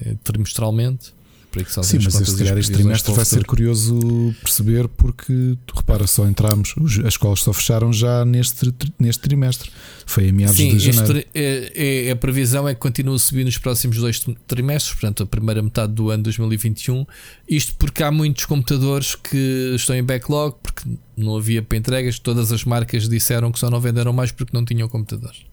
eh, 1.60 1.64
trimestralmente 1.64 2.12
Sim, 2.12 2.20
mas 2.20 2.30
se 2.30 2.38
calhar 2.38 2.58
este 2.58 2.72
trimestre 2.72 3.14
vai 3.14 3.26
ser 3.26 3.46
curioso 3.46 4.00
perceber 4.42 4.88
porque 4.88 5.58
tu 5.66 5.76
repara, 5.76 6.08
só 6.08 6.28
entramos, 6.28 6.76
as 7.06 7.14
escolas 7.14 7.42
só 7.42 7.52
fecharam 7.54 7.92
já 7.92 8.24
neste, 8.26 8.74
neste 9.00 9.22
trimestre. 9.22 9.72
Foi 10.06 10.28
em 10.28 10.32
meados 10.32 10.58
Sim, 10.58 10.76
de 10.76 10.92
janeiro. 10.92 11.28
É, 11.34 12.08
é, 12.08 12.12
a 12.12 12.16
previsão 12.16 12.68
é 12.68 12.74
que 12.74 12.80
continue 12.80 13.16
a 13.16 13.20
subir 13.20 13.44
nos 13.44 13.58
próximos 13.58 13.98
dois 13.98 14.20
trimestres, 14.48 14.94
portanto, 14.94 15.24
a 15.24 15.26
primeira 15.26 15.62
metade 15.62 15.94
do 15.94 16.10
ano 16.10 16.24
2021. 16.24 17.06
Isto 17.48 17.76
porque 17.76 18.04
há 18.04 18.12
muitos 18.12 18.46
computadores 18.46 19.16
que 19.16 19.74
estão 19.76 19.96
em 19.96 20.04
backlog, 20.04 20.56
porque 20.62 20.84
não 21.16 21.38
havia 21.38 21.62
para 21.62 21.78
entregas. 21.78 22.20
Todas 22.20 22.52
as 22.52 22.64
marcas 22.64 23.08
disseram 23.08 23.52
que 23.52 23.60
só 23.60 23.70
não 23.70 23.80
venderam 23.80 24.14
mais 24.14 24.32
porque 24.32 24.56
não 24.56 24.66
tinham 24.66 24.88
computadores. 24.88 25.46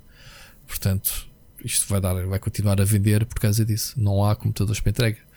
Portanto, 0.66 1.26
isto 1.64 1.86
vai, 1.88 2.00
dar, 2.00 2.14
vai 2.26 2.38
continuar 2.38 2.80
a 2.80 2.84
vender 2.84 3.24
por 3.26 3.40
causa 3.40 3.64
disso. 3.64 3.94
Não 3.96 4.24
há 4.24 4.36
computadores 4.36 4.80
para 4.80 4.90
entrega. 4.90 5.27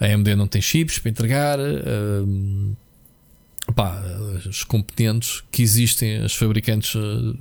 A 0.00 0.06
AMD 0.06 0.34
não 0.36 0.46
tem 0.46 0.60
chips 0.60 0.98
para 0.98 1.10
entregar. 1.10 1.58
Uh, 1.58 2.76
pá, 3.74 4.02
os 4.46 4.64
competentes 4.64 5.42
que 5.50 5.62
existem, 5.62 6.24
os 6.24 6.34
fabricantes 6.34 6.94
uh, 6.94 7.36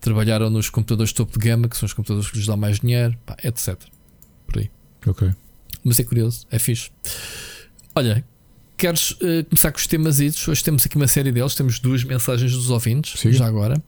trabalharam 0.00 0.50
nos 0.50 0.68
computadores 0.68 1.12
topo 1.12 1.38
de 1.38 1.48
gama, 1.48 1.68
que 1.68 1.76
são 1.76 1.86
os 1.86 1.92
computadores 1.92 2.30
que 2.30 2.36
lhes 2.36 2.46
dão 2.46 2.56
mais 2.56 2.80
dinheiro, 2.80 3.16
pá, 3.24 3.36
etc. 3.42 3.76
Por 4.46 4.58
aí. 4.58 4.70
Ok. 5.06 5.30
Mas 5.82 5.98
é 5.98 6.04
curioso, 6.04 6.46
é 6.50 6.58
fixe. 6.58 6.90
Olha, 7.94 8.24
queres 8.84 9.12
uh, 9.12 9.44
começar 9.48 9.72
com 9.72 9.78
os 9.78 9.86
temas? 9.86 10.20
Hoje 10.20 10.62
temos 10.62 10.84
aqui 10.84 10.96
uma 10.96 11.08
série 11.08 11.32
deles, 11.32 11.54
temos 11.54 11.78
duas 11.78 12.04
mensagens 12.04 12.52
dos 12.52 12.68
ouvintes, 12.68 13.18
Sim. 13.18 13.32
já 13.32 13.46
agora. 13.46 13.82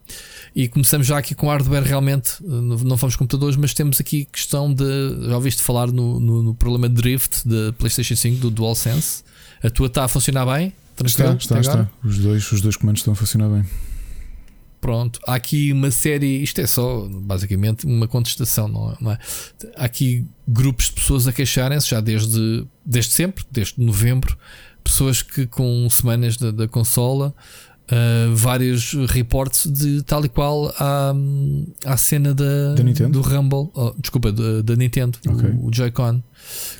E 0.54 0.68
começamos 0.68 1.06
já 1.06 1.18
aqui 1.18 1.34
com 1.34 1.48
hardware 1.48 1.82
realmente, 1.82 2.42
eh, 2.42 2.46
não 2.82 2.96
fomos 2.96 3.14
computadores, 3.14 3.56
mas 3.56 3.74
temos 3.74 4.00
aqui 4.00 4.24
questão 4.24 4.72
de. 4.72 4.84
Já 5.28 5.34
ouviste 5.34 5.60
falar 5.60 5.88
no, 5.88 6.18
no, 6.18 6.42
no 6.42 6.54
problema 6.54 6.88
de 6.88 6.94
drift 6.94 7.46
da 7.46 7.74
PlayStation 7.74 8.16
5 8.16 8.40
do 8.40 8.50
DualSense? 8.50 9.22
A 9.62 9.68
tua 9.68 9.88
está 9.88 10.04
a 10.04 10.08
funcionar 10.08 10.46
bem? 10.46 10.72
Está, 11.04 11.34
está, 11.34 11.60
está. 11.60 11.90
Os 12.02 12.18
dois, 12.18 12.50
os 12.50 12.62
dois 12.62 12.76
comandos 12.76 13.00
estão 13.00 13.12
a 13.12 13.16
funcionar 13.16 13.50
bem. 13.50 13.66
Pronto, 14.80 15.20
há 15.26 15.34
aqui 15.34 15.72
uma 15.72 15.90
série, 15.90 16.42
isto 16.42 16.60
é 16.60 16.66
só 16.66 17.06
basicamente 17.08 17.84
uma 17.84 18.08
contestação, 18.08 18.68
não 18.68 18.92
é? 18.92 18.96
Não 19.00 19.12
é? 19.12 19.18
Há 19.76 19.84
aqui 19.84 20.24
grupos 20.48 20.86
de 20.86 20.92
pessoas 20.92 21.26
a 21.26 21.32
queixarem-se 21.32 21.90
já 21.90 22.00
desde, 22.00 22.66
desde 22.84 23.12
sempre, 23.12 23.44
desde 23.50 23.78
novembro, 23.78 24.38
pessoas 24.86 25.22
que 25.22 25.46
com 25.46 25.88
semanas 25.90 26.36
da, 26.36 26.50
da 26.50 26.68
consola 26.68 27.34
uh, 27.86 28.34
vários 28.34 28.92
reportes 29.08 29.70
de 29.70 30.02
tal 30.02 30.24
e 30.24 30.28
qual 30.28 30.72
à, 30.78 31.14
à 31.84 31.96
cena 31.96 32.34
da, 32.34 32.74
da 32.74 33.08
do 33.08 33.20
Rumble, 33.20 33.70
oh, 33.74 33.94
desculpa, 33.98 34.32
da, 34.32 34.62
da 34.62 34.76
Nintendo, 34.76 35.18
okay. 35.26 35.50
o, 35.50 35.66
o 35.66 35.70
Joy-Con, 35.72 36.22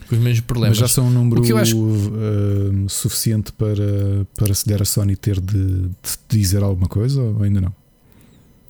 com 0.09 0.15
os 0.15 0.21
mesmos 0.21 0.41
problemas. 0.41 0.79
Mas 0.79 0.89
já 0.89 0.95
são 0.95 1.07
um 1.07 1.11
número 1.11 1.43
acho... 1.59 1.79
uh, 1.79 2.89
suficiente 2.89 3.53
para, 3.53 4.27
para 4.37 4.55
se 4.55 4.67
der 4.67 4.83
a 4.83 4.85
Sony 4.85 5.17
ter 5.17 5.41
de, 5.41 5.89
de 5.89 5.91
dizer 6.29 6.63
alguma 6.63 6.89
coisa 6.89 7.21
ou 7.21 7.43
ainda 7.43 7.61
não? 7.61 7.75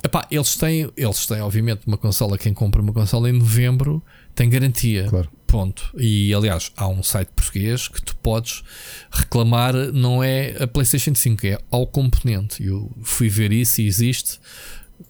Epá, 0.05 0.27
eles 0.31 0.57
têm, 0.57 0.89
eles 0.97 1.27
têm, 1.27 1.41
obviamente, 1.41 1.81
uma 1.87 1.97
consola. 1.97 2.39
Quem 2.39 2.55
compra 2.55 2.81
uma 2.81 2.93
consola 2.93 3.29
em 3.29 3.33
novembro 3.33 4.01
tem 4.37 4.49
garantia. 4.49 5.07
Claro. 5.09 5.29
Ponto. 5.47 5.91
E 5.97 6.35
aliás, 6.35 6.71
há 6.77 6.87
um 6.89 7.03
site 7.03 7.31
português 7.35 7.89
que 7.89 8.03
tu 8.03 8.15
podes 8.17 8.63
reclamar, 9.11 9.75
não 9.75 10.23
é 10.23 10.63
a 10.63 10.67
PlayStation 10.67 11.15
5, 11.15 11.47
é 11.47 11.59
ao 11.71 11.87
componente. 11.87 12.65
Eu 12.65 12.91
fui 13.03 13.29
ver 13.29 13.53
isso 13.53 13.81
e 13.81 13.87
existe. 13.87 14.39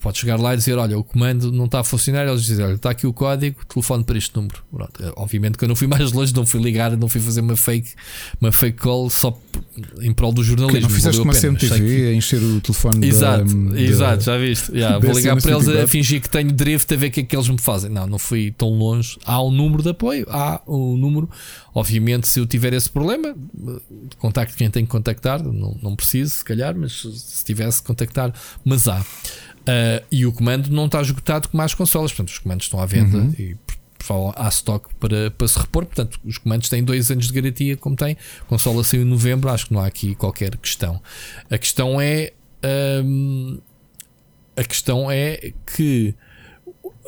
Pode 0.01 0.18
chegar 0.18 0.38
lá 0.38 0.55
e 0.55 0.57
dizer: 0.57 0.77
Olha, 0.77 0.99
o 0.99 1.05
comando 1.05 1.51
não 1.53 1.66
está 1.66 1.81
a 1.81 1.85
funcionar. 1.85 2.27
Eles 2.27 2.44
dizem: 2.44 2.64
Olha, 2.64 2.75
está 2.75 2.90
aqui 2.90 3.07
o 3.07 3.12
código, 3.12 3.64
telefone 3.66 4.05
para 4.05 4.18
este 4.18 4.35
número. 4.35 4.62
Pronto. 4.70 5.03
É, 5.03 5.12
obviamente 5.16 5.57
que 5.57 5.64
eu 5.64 5.68
não 5.68 5.77
fui 5.77 5.87
mais 5.88 6.12
longe, 6.12 6.35
não 6.35 6.44
fui 6.44 6.61
ligar, 6.61 6.96
não 6.96 7.09
fui 7.09 7.20
fazer 7.20 7.40
uma 7.40 7.57
fake, 7.57 7.90
uma 8.40 8.53
fake 8.53 8.79
call 8.79 9.09
só 9.11 9.37
em 10.01 10.12
prol 10.12 10.33
do 10.33 10.42
jornalismo. 10.42 10.81
Que 10.81 10.83
não 10.83 10.90
fizeste 10.90 11.20
uma 11.20 11.33
CMTV 11.33 12.09
a 12.09 12.14
encher 12.14 12.42
o 12.42 12.61
telefone 12.61 13.07
Exato, 13.07 13.44
da, 13.44 13.81
exato, 13.81 14.25
já 14.25 14.38
viste. 14.38 14.72
Yeah, 14.72 14.99
vou 14.99 15.14
ligar 15.14 15.40
para 15.40 15.53
eles 15.53 15.68
a 15.68 15.87
fingir 15.87 16.20
que 16.20 16.31
tenho 16.31 16.53
drift 16.53 16.92
a 16.92 16.96
ver 16.96 17.09
o 17.09 17.11
que 17.11 17.20
é 17.20 17.22
que 17.22 17.37
eles 17.37 17.49
me 17.49 17.59
fazem. 17.59 17.90
Não, 17.90 18.07
não 18.07 18.18
fui 18.18 18.51
tão 18.57 18.68
longe. 18.68 19.18
Há 19.25 19.42
um 19.42 19.51
número 19.51 19.83
de 19.83 19.90
apoio, 19.90 20.27
há 20.29 20.61
um 20.66 20.96
número. 20.96 21.29
Obviamente, 21.75 22.27
se 22.27 22.40
eu 22.40 22.46
tiver 22.46 22.72
esse 22.72 22.88
problema, 22.88 23.35
contacto 24.18 24.57
quem 24.57 24.70
tem 24.70 24.85
que 24.85 24.90
contactar. 24.90 25.42
Não, 25.42 25.77
não 25.83 25.94
preciso, 25.94 26.37
se 26.37 26.44
calhar, 26.44 26.75
mas 26.77 27.03
se 27.03 27.44
tivesse, 27.44 27.83
contactar. 27.83 28.33
Mas 28.64 28.88
há. 28.88 29.05
Uh, 29.68 30.05
e 30.12 30.24
o 30.24 30.33
comando 30.33 30.68
não 30.70 30.87
está 30.87 31.00
esgotado 31.00 31.48
como 31.48 31.62
as 31.62 31.74
consolas, 31.74 32.12
portanto, 32.12 32.29
os 32.29 32.38
comandos 32.38 32.66
estão 32.66 32.81
à 32.81 32.87
venda 32.87 33.18
uhum. 33.18 33.35
e 33.38 33.57
por 33.98 34.35
há 34.37 34.48
stock 34.48 34.94
para, 35.00 35.31
para 35.31 35.48
se 35.48 35.59
repor. 35.59 35.85
Portanto, 35.85 36.20
os 36.24 36.38
comandos 36.38 36.68
têm 36.68 36.85
dois 36.85 37.11
anos 37.11 37.26
de 37.26 37.33
garantia, 37.33 37.76
como 37.76 37.96
tem. 37.96 38.16
A 38.40 38.44
consola 38.44 38.85
saiu 38.85 39.02
em 39.02 39.07
novembro, 39.07 39.50
acho 39.50 39.66
que 39.66 39.74
não 39.74 39.81
há 39.81 39.87
aqui 39.87 40.14
qualquer 40.14 40.57
questão. 40.57 41.00
A 41.50 41.59
questão 41.59 42.00
é. 42.00 42.33
A 44.57 44.64
questão 44.64 45.11
é 45.11 45.52
que 45.74 46.14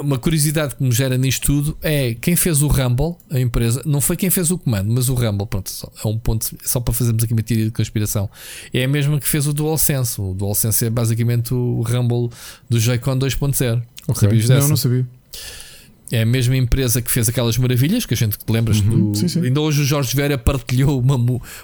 uma 0.00 0.18
curiosidade 0.18 0.76
que 0.76 0.82
me 0.82 0.92
gera 0.92 1.16
nisto 1.16 1.46
tudo 1.46 1.78
é 1.82 2.14
quem 2.14 2.36
fez 2.36 2.62
o 2.62 2.68
Rumble, 2.68 3.16
a 3.30 3.38
empresa, 3.38 3.82
não 3.84 4.00
foi 4.00 4.16
quem 4.16 4.30
fez 4.30 4.50
o 4.50 4.58
comando, 4.58 4.92
mas 4.92 5.08
o 5.08 5.14
Rumble, 5.14 5.46
pronto, 5.46 5.70
é 6.04 6.08
um 6.08 6.18
ponto 6.18 6.46
só 6.64 6.80
para 6.80 6.94
fazermos 6.94 7.24
aqui 7.24 7.32
uma 7.32 7.42
teoria 7.42 7.66
de 7.66 7.70
conspiração. 7.70 8.28
É 8.72 8.84
a 8.84 8.88
mesma 8.88 9.18
que 9.18 9.28
fez 9.28 9.46
o 9.46 9.52
DualSense. 9.52 10.20
O 10.20 10.34
DualSense 10.34 10.86
é 10.86 10.90
basicamente 10.90 11.52
o 11.54 11.82
Rumble 11.82 12.30
do 12.68 12.78
Joy-Con 12.78 13.18
2.0. 13.18 13.82
Okay. 14.06 14.28
Sabias 14.28 14.48
dessa? 14.48 14.60
Não, 14.60 14.68
não 14.68 14.76
sabia. 14.76 15.06
É 16.10 16.22
a 16.22 16.26
mesma 16.26 16.56
empresa 16.56 17.02
que 17.02 17.10
fez 17.10 17.28
aquelas 17.28 17.58
maravilhas 17.58 18.06
que 18.06 18.14
a 18.14 18.16
gente 18.16 18.38
te 18.38 18.50
lembras 18.50 18.80
uhum, 18.80 19.12
do. 19.12 19.18
Sim, 19.18 19.28
sim. 19.28 19.42
Ainda 19.42 19.60
hoje 19.60 19.82
o 19.82 19.84
Jorge 19.84 20.16
Vera 20.16 20.38
partilhou 20.38 20.98
uma, 20.98 21.16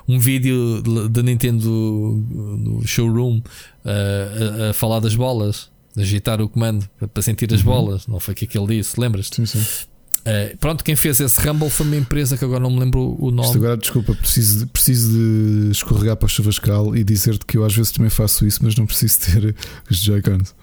um 0.07 0.19
vídeo 0.19 0.83
da 1.09 1.23
Nintendo 1.23 1.71
no 1.71 2.87
showroom 2.87 3.39
uh, 3.39 4.65
a, 4.67 4.71
a 4.71 4.73
falar 4.75 5.01
das 5.01 5.17
bolas 5.17 5.71
de 5.95 6.03
agitar 6.03 6.41
o 6.41 6.49
comando 6.49 6.89
para 7.13 7.23
sentir 7.23 7.53
as 7.53 7.61
uhum. 7.61 7.67
bolas. 7.67 8.07
Não 8.07 8.21
foi 8.21 8.35
o 8.35 8.37
que 8.37 8.59
ele 8.59 8.77
disse, 8.79 8.99
lembras-te? 8.99 9.37
Sim, 9.37 9.47
sim. 9.47 9.87
Uh, 10.25 10.57
pronto, 10.57 10.83
quem 10.83 10.97
fez 10.97 11.21
esse 11.21 11.39
Rumble 11.47 11.69
foi 11.69 11.85
uma 11.85 11.97
empresa 11.97 12.39
que 12.39 12.45
agora 12.45 12.61
não 12.61 12.71
me 12.71 12.81
lembro 12.81 13.15
o 13.21 13.31
nome. 13.31 13.47
Isto 13.47 13.59
agora, 13.59 13.77
desculpa, 13.77 14.15
preciso, 14.15 14.67
preciso 14.69 15.13
de 15.13 15.71
escorregar 15.71 16.17
para 16.17 16.25
o 16.25 16.29
Chavascal 16.29 16.97
e 16.97 17.05
dizer-te 17.05 17.45
que 17.45 17.59
eu 17.59 17.65
às 17.65 17.75
vezes 17.75 17.93
também 17.93 18.09
faço 18.09 18.47
isso, 18.47 18.61
mas 18.63 18.75
não 18.75 18.87
preciso 18.87 19.21
ter 19.21 19.55
os 19.91 19.99
Joy-Cons. 19.99 20.55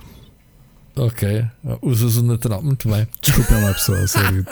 Ok, 0.96 1.46
usas 1.82 2.18
o 2.18 2.24
natural, 2.24 2.62
muito 2.62 2.90
bem. 2.90 3.08
Desculpem 3.22 3.62
lá, 3.62 3.74
pessoal, 3.74 4.08
sério. 4.08 4.46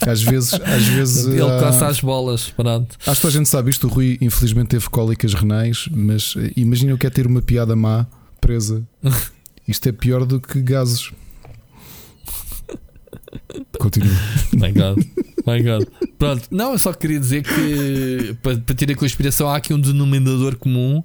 Às 0.00 0.22
vezes, 0.22 0.54
às 0.54 0.84
vezes 0.84 1.26
ele 1.26 1.42
há... 1.42 1.60
coça 1.60 1.86
as 1.86 2.00
bolas. 2.00 2.50
Pronto. 2.50 2.96
Acho 3.06 3.20
que 3.20 3.26
a 3.26 3.30
gente 3.30 3.48
sabe 3.48 3.70
isto. 3.70 3.86
O 3.86 3.90
Rui, 3.90 4.18
infelizmente, 4.20 4.68
teve 4.68 4.88
cólicas 4.88 5.32
renais, 5.32 5.88
mas 5.92 6.34
eh, 6.36 6.50
imagina 6.56 6.94
o 6.94 6.98
que 6.98 7.06
é 7.06 7.10
ter 7.10 7.26
uma 7.26 7.40
piada 7.40 7.76
má 7.76 8.06
presa 8.40 8.82
Isto 9.66 9.88
é 9.88 9.92
pior 9.92 10.24
do 10.24 10.40
que 10.40 10.60
gases. 10.60 11.12
Continua. 13.78 14.14
My 14.52 14.72
God. 14.72 15.04
My 15.46 15.62
God. 15.62 15.86
Pronto. 16.18 16.48
Não, 16.50 16.72
eu 16.72 16.78
só 16.78 16.92
queria 16.92 17.18
dizer 17.18 17.42
que 17.42 18.34
para, 18.42 18.58
para 18.58 18.74
ter 18.74 18.90
a 18.90 18.96
conspiração 18.96 19.48
há 19.48 19.56
aqui 19.56 19.72
um 19.72 19.80
denominador 19.80 20.56
comum 20.56 21.02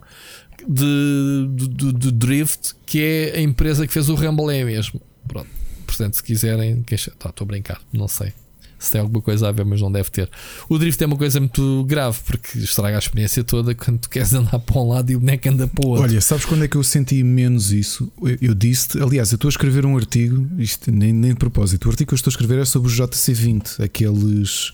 de, 0.67 1.47
de, 1.53 1.93
de, 1.93 2.11
drift 2.11 2.75
que 2.85 3.01
é 3.01 3.37
a 3.37 3.41
empresa 3.41 3.87
que 3.87 3.93
fez 3.93 4.09
o 4.09 4.15
Rumble 4.15 4.53
é 4.53 4.63
mesmo. 4.63 5.01
Pronto. 5.27 5.49
Portanto, 5.85 6.15
se 6.15 6.23
quiserem, 6.23 6.83
queixa... 6.83 7.11
tá, 7.17 7.29
estou 7.29 7.45
a 7.45 7.47
brincar, 7.47 7.81
não 7.91 8.07
sei 8.07 8.33
se 8.79 8.89
tem 8.89 9.01
alguma 9.01 9.21
coisa 9.21 9.49
a 9.49 9.51
ver, 9.51 9.65
mas 9.65 9.81
não 9.81 9.91
deve 9.91 10.09
ter. 10.09 10.29
O 10.69 10.77
drift 10.77 11.03
é 11.03 11.05
uma 11.05 11.17
coisa 11.17 11.39
muito 11.39 11.83
grave 11.83 12.17
porque 12.25 12.57
estraga 12.59 12.95
a 12.95 12.99
experiência 12.99 13.43
toda 13.43 13.75
quando 13.75 13.99
tu 13.99 14.09
queres 14.09 14.33
andar 14.33 14.57
para 14.59 14.79
um 14.79 14.87
lado 14.87 15.11
e 15.11 15.15
o 15.15 15.19
boneco 15.19 15.49
anda 15.49 15.67
para 15.67 15.85
o 15.85 15.89
outro. 15.89 16.05
Olha, 16.05 16.21
sabes 16.21 16.45
quando 16.45 16.63
é 16.63 16.67
que 16.67 16.77
eu 16.77 16.83
senti 16.83 17.21
menos 17.23 17.71
isso? 17.71 18.11
Eu, 18.21 18.37
eu 18.41 18.55
disse, 18.55 19.01
aliás, 19.01 19.31
eu 19.31 19.35
estou 19.35 19.49
a 19.49 19.51
escrever 19.51 19.85
um 19.85 19.97
artigo, 19.97 20.47
isto 20.57 20.91
nem, 20.91 21.11
nem 21.11 21.31
de 21.31 21.37
propósito. 21.37 21.85
O 21.85 21.89
artigo 21.89 22.07
que 22.07 22.13
eu 22.13 22.17
estou 22.17 22.29
a 22.29 22.33
escrever 22.33 22.59
é 22.59 22.65
sobre 22.65 22.89
os 22.89 22.97
JC20, 22.97 23.83
aqueles 23.83 24.73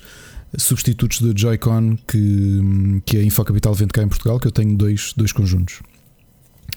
substitutos 0.57 1.19
do 1.19 1.37
Joy-Con 1.37 1.97
que, 2.07 3.01
que 3.05 3.17
a 3.17 3.23
Infocapital 3.23 3.73
vende 3.73 3.91
cá 3.91 4.03
em 4.03 4.07
Portugal, 4.07 4.39
que 4.39 4.47
eu 4.47 4.51
tenho 4.51 4.75
dois, 4.77 5.13
dois 5.17 5.31
conjuntos. 5.31 5.81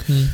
Hum. 0.09 0.29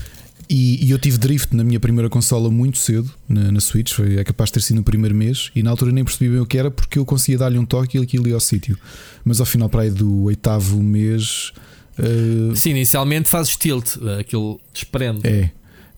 E, 0.56 0.86
e, 0.86 0.92
eu 0.92 1.00
tive 1.00 1.18
drift 1.18 1.52
na 1.52 1.64
minha 1.64 1.80
primeira 1.80 2.08
consola 2.08 2.48
muito 2.48 2.78
cedo, 2.78 3.10
na, 3.28 3.50
na 3.50 3.58
Switch, 3.58 3.92
foi, 3.92 4.18
é 4.20 4.22
capaz 4.22 4.50
de 4.50 4.54
ter 4.54 4.60
sido 4.60 4.76
no 4.76 4.84
primeiro 4.84 5.12
mês, 5.12 5.50
e 5.52 5.64
na 5.64 5.70
altura 5.70 5.90
nem 5.90 6.04
percebi 6.04 6.30
bem 6.30 6.38
o 6.38 6.46
que 6.46 6.56
era 6.56 6.70
porque 6.70 6.96
eu 6.96 7.04
conseguia 7.04 7.38
dar-lhe 7.38 7.58
um 7.58 7.66
toque 7.66 7.98
e 7.98 8.00
aquilo 8.00 8.28
ia 8.28 8.34
ao 8.34 8.40
sítio. 8.40 8.78
Mas 9.24 9.40
ao 9.40 9.46
final, 9.46 9.68
para 9.68 9.82
aí 9.82 9.90
do 9.90 10.22
oitavo 10.22 10.80
mês. 10.80 11.52
Uh... 11.98 12.54
Sim, 12.54 12.70
inicialmente 12.70 13.28
fazes 13.28 13.56
tilt, 13.56 13.96
aquilo 14.20 14.60
desprende. 14.72 15.26
É. 15.26 15.50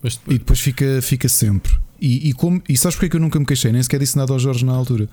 Mas... 0.02 0.18
E 0.26 0.38
depois 0.38 0.58
fica, 0.58 1.02
fica 1.02 1.28
sempre. 1.28 1.76
E, 2.00 2.30
e, 2.30 2.32
como, 2.32 2.62
e 2.66 2.78
sabes 2.78 2.94
porque 2.94 3.06
é 3.06 3.08
que 3.10 3.16
eu 3.16 3.20
nunca 3.20 3.38
me 3.38 3.44
queixei? 3.44 3.70
Nem 3.72 3.82
sequer 3.82 4.00
disse 4.00 4.16
nada 4.16 4.32
ao 4.32 4.38
Jorge 4.38 4.64
na 4.64 4.72
altura. 4.72 5.06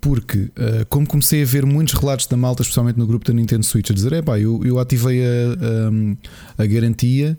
Porque, 0.00 0.38
uh, 0.38 0.84
como 0.88 1.06
comecei 1.06 1.42
a 1.42 1.46
ver 1.46 1.64
muitos 1.64 1.94
relatos 1.94 2.26
da 2.26 2.36
malta, 2.36 2.62
especialmente 2.62 2.98
no 2.98 3.06
grupo 3.06 3.24
da 3.24 3.32
Nintendo 3.32 3.64
Switch, 3.64 3.88
a 3.88 3.94
dizer: 3.94 4.14
é 4.14 4.22
pá, 4.22 4.36
eu, 4.36 4.60
eu 4.64 4.80
ativei 4.80 5.22
a, 5.22 6.58
a, 6.58 6.64
a 6.64 6.66
garantia 6.66 7.38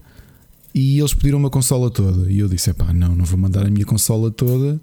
e 0.74 1.00
eles 1.00 1.14
pediram 1.14 1.38
uma 1.38 1.50
consola 1.50 1.90
toda. 1.90 2.32
E 2.32 2.40
eu 2.40 2.48
disse: 2.48 2.74
pá, 2.74 2.94
não, 2.94 3.16
não 3.16 3.26
vou 3.26 3.38
mandar 3.38 3.66
a 3.66 3.70
minha 3.70 3.86
consola 3.86 4.32
toda 4.32 4.80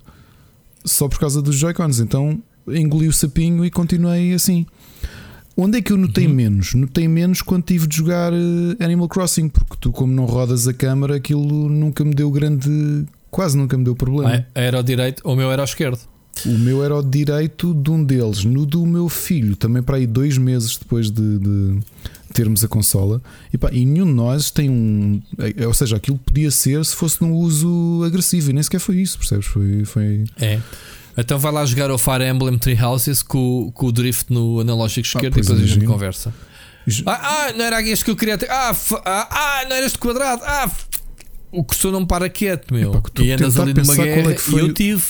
só 0.85 1.09
por 1.09 1.19
causa 1.19 1.43
dos 1.43 1.57
Joy-Cons. 1.57 2.01
Então 2.01 2.43
engoli 2.67 3.09
o 3.09 3.13
sapinho 3.13 3.65
e 3.65 3.71
continuei 3.71 4.33
assim. 4.33 4.67
Onde 5.57 5.79
é 5.79 5.83
que 5.83 5.93
eu 5.93 5.97
notei 5.97 6.27
uhum. 6.27 6.35
menos? 6.35 6.75
Notei 6.75 7.09
menos 7.09 7.43
quando 7.43 7.65
tive 7.65 7.89
de 7.89 7.97
jogar 7.97 8.33
eh, 8.33 8.85
Animal 8.85 9.09
Crossing, 9.09 9.49
porque 9.49 9.75
tu, 9.81 9.91
como 9.91 10.13
não 10.13 10.25
rodas 10.25 10.69
a 10.69 10.73
câmara, 10.73 11.17
aquilo 11.17 11.69
nunca 11.69 12.05
me 12.05 12.15
deu 12.15 12.31
grande. 12.31 12.71
Quase 13.29 13.57
nunca 13.57 13.77
me 13.77 13.83
deu 13.83 13.97
problema. 13.97 14.47
Ah, 14.55 14.61
era 14.61 14.77
ao 14.77 14.83
direito, 14.85 15.21
o 15.25 15.35
meu 15.35 15.51
era 15.51 15.63
ao 15.63 15.65
esquerdo. 15.65 15.99
O 16.47 16.57
meu 16.57 16.85
era 16.85 16.97
o 16.97 17.03
direito 17.03 17.75
de 17.75 17.91
um 17.91 18.05
deles. 18.05 18.45
No 18.45 18.65
do 18.65 18.87
meu 18.87 19.09
filho, 19.09 19.57
também 19.57 19.83
para 19.83 19.97
aí 19.97 20.07
dois 20.07 20.39
meses 20.39 20.77
depois 20.77 21.11
de, 21.11 21.39
de 21.39 21.81
termos 22.39 22.63
a 22.63 22.69
consola. 22.69 23.21
E, 23.53 23.59
pá, 23.59 23.69
e 23.73 23.85
nenhum 23.85 24.07
de 24.07 24.13
nós 24.13 24.51
tem 24.51 24.71
um. 24.71 25.21
É, 25.57 25.67
ou 25.67 25.75
seja, 25.75 25.97
aquilo 25.97 26.19
podia 26.19 26.53
ser 26.53 26.85
se 26.85 26.95
fosse 26.95 27.21
num 27.21 27.33
uso 27.33 28.05
agressivo. 28.07 28.51
E 28.51 28.53
nem 28.53 28.63
sequer 28.63 28.79
foi 28.79 28.99
isso, 28.99 29.19
percebes? 29.19 29.47
Foi. 29.47 29.85
foi... 29.85 30.25
É. 30.41 30.61
Então 31.17 31.37
vai 31.37 31.51
lá 31.51 31.67
jogar 31.67 31.91
o 31.91 31.99
Fire 31.99 32.25
Emblem 32.25 32.57
Three 32.57 32.81
Houses 32.81 33.23
com, 33.23 33.73
com 33.75 33.87
o 33.87 33.93
drift 33.93 34.33
no 34.33 34.61
analógico 34.61 35.05
ah, 35.05 35.19
esquerdo 35.19 35.37
ah, 35.37 35.41
e 35.41 35.43
depois 35.43 35.61
a 35.61 35.67
gente 35.67 35.85
conversa. 35.85 36.33
Ah, 37.05 37.47
ah, 37.49 37.53
não 37.55 37.65
era 37.65 37.83
este 37.83 38.05
que 38.05 38.11
eu 38.13 38.17
queria 38.17 38.39
ter. 38.39 38.49
Ah, 38.49 38.71
ah, 39.05 39.29
ah, 39.31 39.65
não 39.69 39.75
era 39.75 39.85
este 39.85 39.99
quadrado. 39.99 40.43
Ah, 40.45 40.71
o 41.51 41.65
cursor 41.65 41.91
não 41.91 42.07
para 42.07 42.29
quieto, 42.29 42.73
meu. 42.73 42.95
Epá, 42.95 43.03
e 43.21 43.33
andas 43.33 43.59
ali 43.59 43.75
numa 43.75 43.97
guerra. 43.97 44.31
É 44.31 44.37
e 44.37 44.59
eu 44.59 44.73
tive 44.73 45.03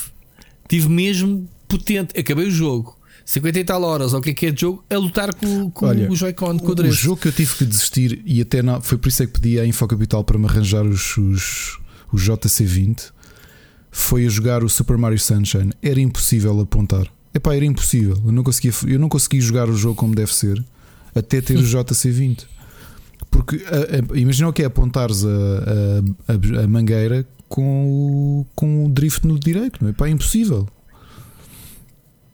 tive 0.67 0.89
mesmo 0.89 1.47
potente. 1.69 2.19
Acabei 2.19 2.47
o 2.47 2.51
jogo. 2.51 2.98
50 3.29 3.59
e 3.61 3.65
tal 3.65 3.83
horas, 3.83 4.15
ou 4.15 4.21
o 4.21 4.23
que 4.23 4.31
é 4.31 4.33
que 4.33 4.47
é 4.47 4.51
de 4.51 4.63
jogo, 4.63 4.83
a 4.89 4.97
lutar 4.97 5.35
com, 5.35 5.71
com 5.71 5.85
Olha, 5.85 6.11
o 6.11 6.17
Joy-Con, 6.17 6.59
com 6.59 6.73
o 6.73 6.87
O 6.87 6.91
jogo 6.91 7.21
que 7.21 7.29
eu 7.29 7.33
tive 7.33 7.57
que 7.57 7.67
desistir, 7.67 8.23
e 8.25 8.41
até 8.41 8.63
não, 8.63 8.81
foi 8.81 8.97
por 8.97 9.11
isso 9.11 9.23
é 9.23 9.27
que 9.27 9.33
pedi 9.33 9.61
à 9.61 9.67
Infocapital 9.67 10.25
para 10.25 10.39
me 10.39 10.47
arranjar 10.47 10.87
os, 10.87 11.15
os, 11.19 11.79
os 12.11 12.23
JC20, 12.23 13.13
foi 13.91 14.25
a 14.25 14.31
jogar 14.31 14.65
o 14.65 14.69
Super 14.71 14.97
Mario 14.97 15.19
Sunshine. 15.19 15.75
Era 15.83 16.01
impossível 16.01 16.59
apontar. 16.59 17.07
Epá, 17.35 17.55
era 17.55 17.67
impossível. 17.67 18.19
Eu 18.25 18.33
não 18.33 18.43
conseguia, 18.43 18.73
eu 18.87 18.99
não 18.99 19.11
consegui 19.11 19.43
jogar 19.43 19.69
o 19.69 19.77
jogo 19.77 19.95
como 19.95 20.15
deve 20.15 20.35
ser 20.35 20.65
até 21.15 21.43
ter 21.43 21.59
o 21.59 21.61
JC20. 21.69 22.47
Porque 23.31 23.63
a, 23.67 24.15
a, 24.15 24.19
imagina 24.19 24.49
o 24.49 24.55
que 24.55 24.63
é 24.63 24.65
apontares 24.65 25.23
a, 25.27 25.29
a, 26.33 26.65
a 26.65 26.67
mangueira 26.67 27.29
com 27.47 27.85
o, 28.41 28.47
com 28.55 28.87
o 28.87 28.89
drift 28.89 29.27
no 29.27 29.39
direito, 29.39 29.83
não 29.83 29.91
é? 29.91 29.93
Pá, 29.93 30.07
é 30.07 30.11
impossível. 30.13 30.67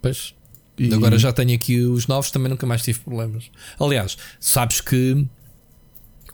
Pois. 0.01 0.35
E... 0.79 0.93
Agora 0.93 1.19
já 1.19 1.33
tenho 1.33 1.55
aqui 1.55 1.81
os 1.81 2.07
novos, 2.07 2.31
também 2.31 2.49
nunca 2.51 2.67
mais 2.67 2.83
tive 2.83 3.01
problemas. 3.01 3.51
Aliás, 3.79 4.17
sabes 4.41 4.81
que 4.81 5.27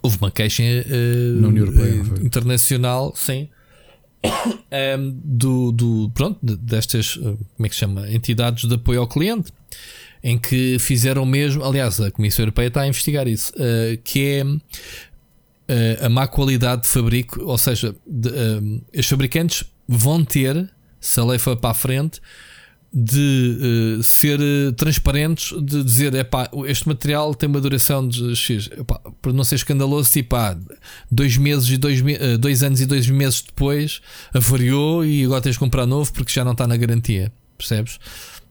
houve 0.03 0.17
uma 0.19 0.31
queixa 0.31 0.63
uh, 0.63 1.57
Europeia, 1.57 2.03
uh, 2.03 2.25
internacional, 2.25 3.15
sim. 3.15 3.49
um, 4.25 4.31
ehm, 4.71 5.11
do, 5.23 5.73
do, 5.73 6.11
pronto, 6.15 6.39
destas 6.43 7.17
como 7.17 7.67
é 7.67 7.69
que 7.69 7.75
se 7.75 7.81
chama? 7.81 8.11
entidades 8.11 8.69
de 8.69 8.75
apoio 8.75 9.01
ao 9.01 9.09
cliente 9.09 9.53
em 10.23 10.39
que 10.39 10.79
fizeram 10.79 11.25
mesmo, 11.25 11.65
aliás, 11.65 11.99
a 11.99 12.11
Comissão 12.11 12.43
Europeia 12.43 12.69
está 12.69 12.83
a 12.83 12.87
investigar 12.87 13.27
isso, 13.27 13.53
uh, 13.55 13.97
que 14.05 14.27
é 14.27 14.45
a 16.05 16.09
má 16.09 16.27
qualidade 16.27 16.83
de 16.83 16.89
fabrico, 16.89 17.41
ou 17.45 17.57
seja, 17.57 17.95
de, 18.05 18.29
os 18.93 19.07
fabricantes 19.07 19.65
vão 19.87 20.25
ter, 20.25 20.69
se 21.01 21.21
a 21.21 21.25
lei 21.25 21.39
for 21.39 21.57
para 21.57 21.71
a 21.71 21.75
frente, 21.75 22.21
de 22.93 23.99
uh, 23.99 24.03
ser 24.03 24.41
transparentes, 24.77 25.57
de 25.63 25.85
dizer 25.85 26.15
epá, 26.15 26.51
este 26.67 26.89
material 26.89 27.35
tem 27.35 27.49
uma 27.49 27.61
duração 27.61 28.07
de 28.07 28.35
X, 28.35 28.69
epá, 28.77 29.01
para 29.23 29.33
não 29.33 29.45
ser 29.45 29.57
escandaloso, 29.57 30.11
tipo, 30.11 30.35
ah, 30.35 30.59
dois 31.11 31.37
meses 31.37 31.69
e 31.71 31.77
dois, 31.77 32.03
dois 32.41 32.63
anos 32.63 32.81
e 32.81 32.87
dois 32.87 33.09
meses 33.09 33.43
depois 33.43 34.01
avariou 34.35 35.05
e 35.05 35.25
agora 35.25 35.41
tens 35.41 35.53
de 35.53 35.59
comprar 35.59 35.87
novo 35.87 36.13
porque 36.13 36.33
já 36.33 36.45
não 36.45 36.53
está 36.53 36.67
na 36.67 36.77
garantia, 36.77 37.33
percebes? 37.57 37.99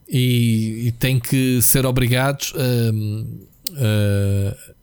E, 0.07 0.87
e 0.87 0.91
tem 0.93 1.19
que 1.19 1.61
ser 1.61 1.85
obrigados 1.85 2.53
a 3.75 4.79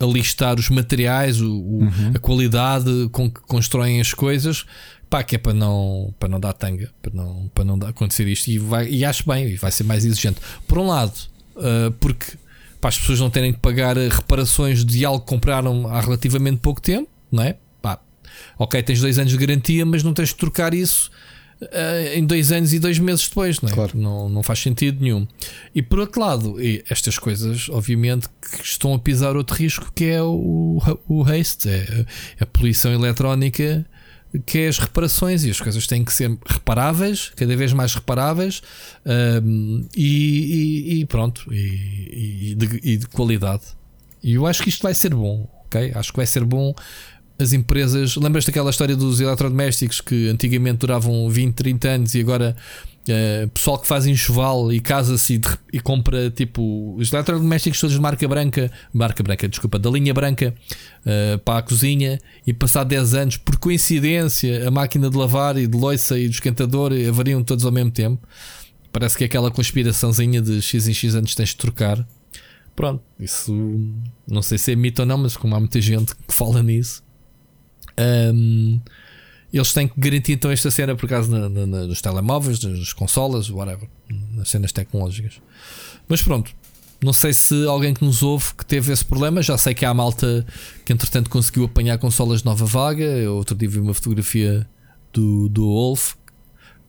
a 0.00 0.06
listar 0.06 0.58
os 0.58 0.70
materiais, 0.70 1.40
o, 1.42 1.52
o 1.52 1.82
uhum. 1.82 2.12
a 2.14 2.18
qualidade 2.18 2.90
com 3.12 3.30
que 3.30 3.40
constroem 3.42 4.00
as 4.00 4.14
coisas, 4.14 4.64
pá, 5.10 5.24
que 5.24 5.34
é 5.34 5.38
para 5.38 5.52
não, 5.52 6.14
para 6.18 6.28
não 6.28 6.38
dar 6.38 6.52
tanga, 6.52 6.88
para 7.02 7.12
não, 7.12 7.50
para 7.52 7.64
não 7.64 7.74
acontecer 7.86 8.28
isto. 8.28 8.48
E, 8.48 8.58
vai, 8.58 8.88
e 8.88 9.04
acho 9.04 9.28
bem, 9.28 9.48
e 9.48 9.56
vai 9.56 9.72
ser 9.72 9.82
mais 9.82 10.04
exigente. 10.04 10.40
Por 10.68 10.78
um 10.78 10.86
lado, 10.86 11.12
uh, 11.56 11.90
porque 11.98 12.38
para 12.80 12.88
as 12.88 12.98
pessoas 12.98 13.18
não 13.18 13.28
terem 13.28 13.52
que 13.52 13.58
pagar 13.58 13.96
reparações 13.96 14.84
de 14.84 15.04
algo 15.04 15.20
que 15.20 15.26
compraram 15.26 15.88
há 15.88 16.00
relativamente 16.00 16.58
pouco 16.58 16.80
tempo, 16.80 17.10
não 17.30 17.42
é? 17.42 17.56
Pá, 17.82 17.98
ok, 18.56 18.80
tens 18.84 19.00
dois 19.00 19.18
anos 19.18 19.32
de 19.32 19.36
garantia, 19.36 19.84
mas 19.84 20.04
não 20.04 20.14
tens 20.14 20.28
de 20.28 20.36
trocar 20.36 20.72
isso 20.72 21.10
uh, 21.60 22.14
em 22.14 22.24
dois 22.24 22.52
anos 22.52 22.72
e 22.72 22.78
dois 22.78 23.00
meses 23.00 23.28
depois, 23.28 23.60
não 23.60 23.68
é? 23.68 23.72
Claro. 23.72 23.98
Não, 23.98 24.28
não 24.28 24.44
faz 24.44 24.60
sentido 24.60 25.02
nenhum. 25.02 25.26
E 25.74 25.82
por 25.82 25.98
outro 25.98 26.20
lado, 26.20 26.56
estas 26.88 27.18
coisas, 27.18 27.68
obviamente, 27.68 28.28
que 28.28 28.62
estão 28.62 28.94
a 28.94 28.98
pisar 28.98 29.36
outro 29.36 29.56
risco 29.56 29.90
que 29.92 30.04
é 30.04 30.22
o, 30.22 30.80
o 31.08 31.24
haste, 31.24 31.68
é 31.68 32.06
a 32.38 32.46
poluição 32.46 32.92
eletrónica 32.92 33.84
que 34.46 34.58
é 34.58 34.68
as 34.68 34.78
reparações 34.78 35.44
e 35.44 35.50
as 35.50 35.60
coisas 35.60 35.86
têm 35.86 36.04
que 36.04 36.12
ser 36.12 36.36
reparáveis, 36.46 37.32
cada 37.34 37.56
vez 37.56 37.72
mais 37.72 37.94
reparáveis 37.94 38.62
um, 39.04 39.86
e, 39.96 40.94
e, 40.94 41.00
e, 41.00 41.06
pronto, 41.06 41.52
e, 41.52 42.54
de, 42.56 42.80
e, 42.82 42.96
de, 42.96 43.06
qualidade. 43.08 43.62
E 44.22 44.34
eu 44.34 44.46
acho 44.46 44.62
que 44.62 44.68
isto 44.68 44.82
vai 44.82 44.94
ser 44.94 45.14
bom, 45.14 45.48
ok? 45.66 45.92
Acho 45.94 46.12
que 46.12 46.16
vai 46.16 46.26
ser 46.26 46.44
bom 46.44 46.74
as 47.38 47.52
empresas. 47.52 48.16
Lembras 48.16 48.44
daquela 48.44 48.70
história 48.70 48.94
dos 48.94 49.20
eletrodomésticos 49.20 50.00
que 50.00 50.28
antigamente 50.28 50.78
duravam 50.78 51.28
20, 51.28 51.54
30 51.54 51.88
anos 51.88 52.14
e 52.14 52.20
agora 52.20 52.56
uh, 53.08 53.48
pessoal 53.48 53.78
que 53.78 53.86
faz 53.86 54.06
enxoval 54.06 54.72
e 54.72 54.80
casa-se 54.80 55.34
e, 55.34 55.76
e, 55.76 55.80
compra 55.80 56.30
tipo 56.30 56.94
os 56.96 57.12
eletrodomésticos 57.12 57.80
todos 57.80 57.94
de 57.94 58.00
marca 58.00 58.26
branca, 58.26 58.70
marca 58.92 59.22
branca, 59.22 59.48
desculpa, 59.48 59.78
da 59.78 59.90
linha 59.90 60.12
branca 60.12 60.54
uh, 61.04 61.38
para 61.40 61.58
a 61.58 61.62
cozinha 61.62 62.18
e 62.46 62.52
passar 62.52 62.84
10 62.84 63.14
anos, 63.14 63.36
por 63.36 63.56
coincidência, 63.58 64.66
a 64.66 64.70
máquina 64.70 65.08
de 65.08 65.16
lavar 65.16 65.56
e 65.56 65.66
de 65.66 65.76
loiça 65.76 66.18
e 66.18 66.28
do 66.28 66.32
esquentador 66.32 66.92
avariam 67.08 67.42
todos 67.42 67.64
ao 67.64 67.72
mesmo 67.72 67.90
tempo. 67.90 68.26
Parece 68.92 69.16
que 69.16 69.24
é 69.24 69.26
aquela 69.26 69.50
conspiraçãozinha 69.50 70.42
de 70.42 70.60
X 70.60 70.88
em 70.88 70.94
X 70.94 71.14
anos 71.14 71.34
tens 71.34 71.50
de 71.50 71.56
trocar. 71.56 72.04
Pronto, 72.74 73.02
isso 73.18 73.54
não 74.26 74.42
sei 74.42 74.58
se 74.58 74.72
é 74.72 74.76
mito 74.76 75.02
ou 75.02 75.06
não, 75.06 75.18
mas 75.18 75.36
como 75.36 75.54
há 75.54 75.60
muita 75.60 75.80
gente 75.80 76.14
que 76.14 76.32
fala 76.32 76.62
nisso, 76.62 77.02
um, 78.34 78.80
eles 79.58 79.72
têm 79.72 79.88
que 79.88 79.98
garantir 79.98 80.32
então 80.32 80.50
esta 80.50 80.70
cena 80.70 80.94
por 80.94 81.08
causa 81.08 81.30
na, 81.30 81.48
na, 81.48 81.86
nos 81.86 82.00
telemóveis, 82.00 82.62
nas 82.62 82.92
consolas, 82.92 83.50
whatever, 83.50 83.88
nas 84.32 84.48
cenas 84.48 84.72
tecnológicas. 84.72 85.40
Mas 86.08 86.22
pronto, 86.22 86.54
não 87.02 87.12
sei 87.12 87.32
se 87.32 87.66
alguém 87.66 87.94
que 87.94 88.04
nos 88.04 88.22
ouve 88.22 88.54
que 88.54 88.64
teve 88.64 88.92
esse 88.92 89.04
problema. 89.04 89.42
Já 89.42 89.56
sei 89.56 89.74
que 89.74 89.84
há 89.84 89.94
malta 89.94 90.46
que 90.84 90.92
entretanto 90.92 91.30
conseguiu 91.30 91.64
apanhar 91.64 91.98
consolas 91.98 92.40
de 92.40 92.46
nova 92.46 92.66
vaga. 92.66 93.04
Eu 93.04 93.36
outro 93.36 93.56
dia 93.56 93.68
vi 93.68 93.80
uma 93.80 93.94
fotografia 93.94 94.68
do, 95.12 95.48
do 95.48 95.66
Wolf, 95.66 96.14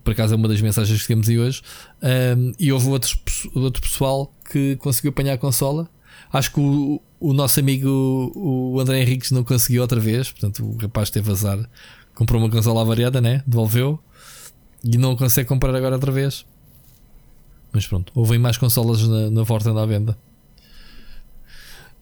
por 0.03 0.11
acaso 0.11 0.33
é 0.33 0.37
uma 0.37 0.47
das 0.47 0.61
mensagens 0.61 1.01
que 1.01 1.07
temos 1.07 1.29
aí 1.29 1.39
hoje. 1.39 1.61
Um, 2.01 2.53
e 2.59 2.71
houve 2.71 2.89
outro, 2.89 3.17
outro 3.55 3.81
pessoal 3.81 4.33
que 4.49 4.75
conseguiu 4.77 5.09
apanhar 5.09 5.33
a 5.33 5.37
consola. 5.37 5.89
Acho 6.31 6.51
que 6.51 6.59
o, 6.59 7.01
o 7.19 7.33
nosso 7.33 7.59
amigo 7.59 8.31
o 8.35 8.79
André 8.79 9.01
Henriques 9.01 9.31
não 9.31 9.43
conseguiu 9.43 9.81
outra 9.81 9.99
vez, 9.99 10.31
portanto 10.31 10.65
o 10.65 10.77
rapaz 10.77 11.09
teve 11.09 11.31
azar. 11.31 11.59
Comprou 12.15 12.41
uma 12.41 12.49
consola 12.49 12.83
variada, 12.83 13.21
né? 13.21 13.43
Devolveu 13.47 13.99
e 14.83 14.97
não 14.97 15.15
consegue 15.15 15.47
comprar 15.47 15.75
agora 15.75 15.95
outra 15.95 16.11
vez. 16.11 16.45
Mas 17.71 17.87
pronto, 17.87 18.11
houve 18.15 18.37
mais 18.37 18.57
consolas 18.57 19.07
na, 19.07 19.29
na 19.29 19.41
à 19.41 19.85
venda. 19.85 20.17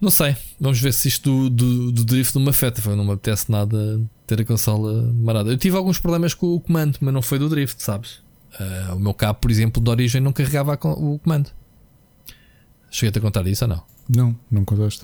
Não 0.02 0.10
sei, 0.10 0.36
vamos 0.60 0.80
ver 0.80 0.94
se 0.94 1.10
isto 1.10 1.50
do, 1.50 1.50
do, 1.50 1.92
do 1.92 2.06
drift 2.06 2.34
não 2.36 2.44
me 2.44 2.50
afeta. 2.50 2.96
Não 2.96 3.04
me 3.04 3.12
apetece 3.12 3.52
nada 3.52 4.02
ter 4.26 4.40
a 4.40 4.46
consola 4.46 5.12
marada. 5.14 5.52
Eu 5.52 5.58
tive 5.58 5.76
alguns 5.76 6.00
problemas 6.00 6.34
com 6.34 6.56
o 6.56 6.60
comando, 6.60 6.98
mas 7.02 7.14
não 7.14 7.22
foi 7.22 7.38
do 7.38 7.50
drift, 7.50 7.84
sabes? 7.84 8.22
Uh, 8.60 8.96
o 8.96 9.00
meu 9.00 9.14
cabo, 9.14 9.40
por 9.40 9.52
exemplo, 9.52 9.84
de 9.84 9.90
origem 9.90 10.22
não 10.22 10.32
carregava 10.32 10.74
o 10.74 11.20
comando. 11.20 11.52
Cheguei-te 12.90 13.20
a 13.20 13.22
contar 13.22 13.46
isso 13.46 13.66
ou 13.66 13.70
não? 13.70 13.84
Não, 14.08 14.40
não 14.50 14.66
contaste. 14.66 15.04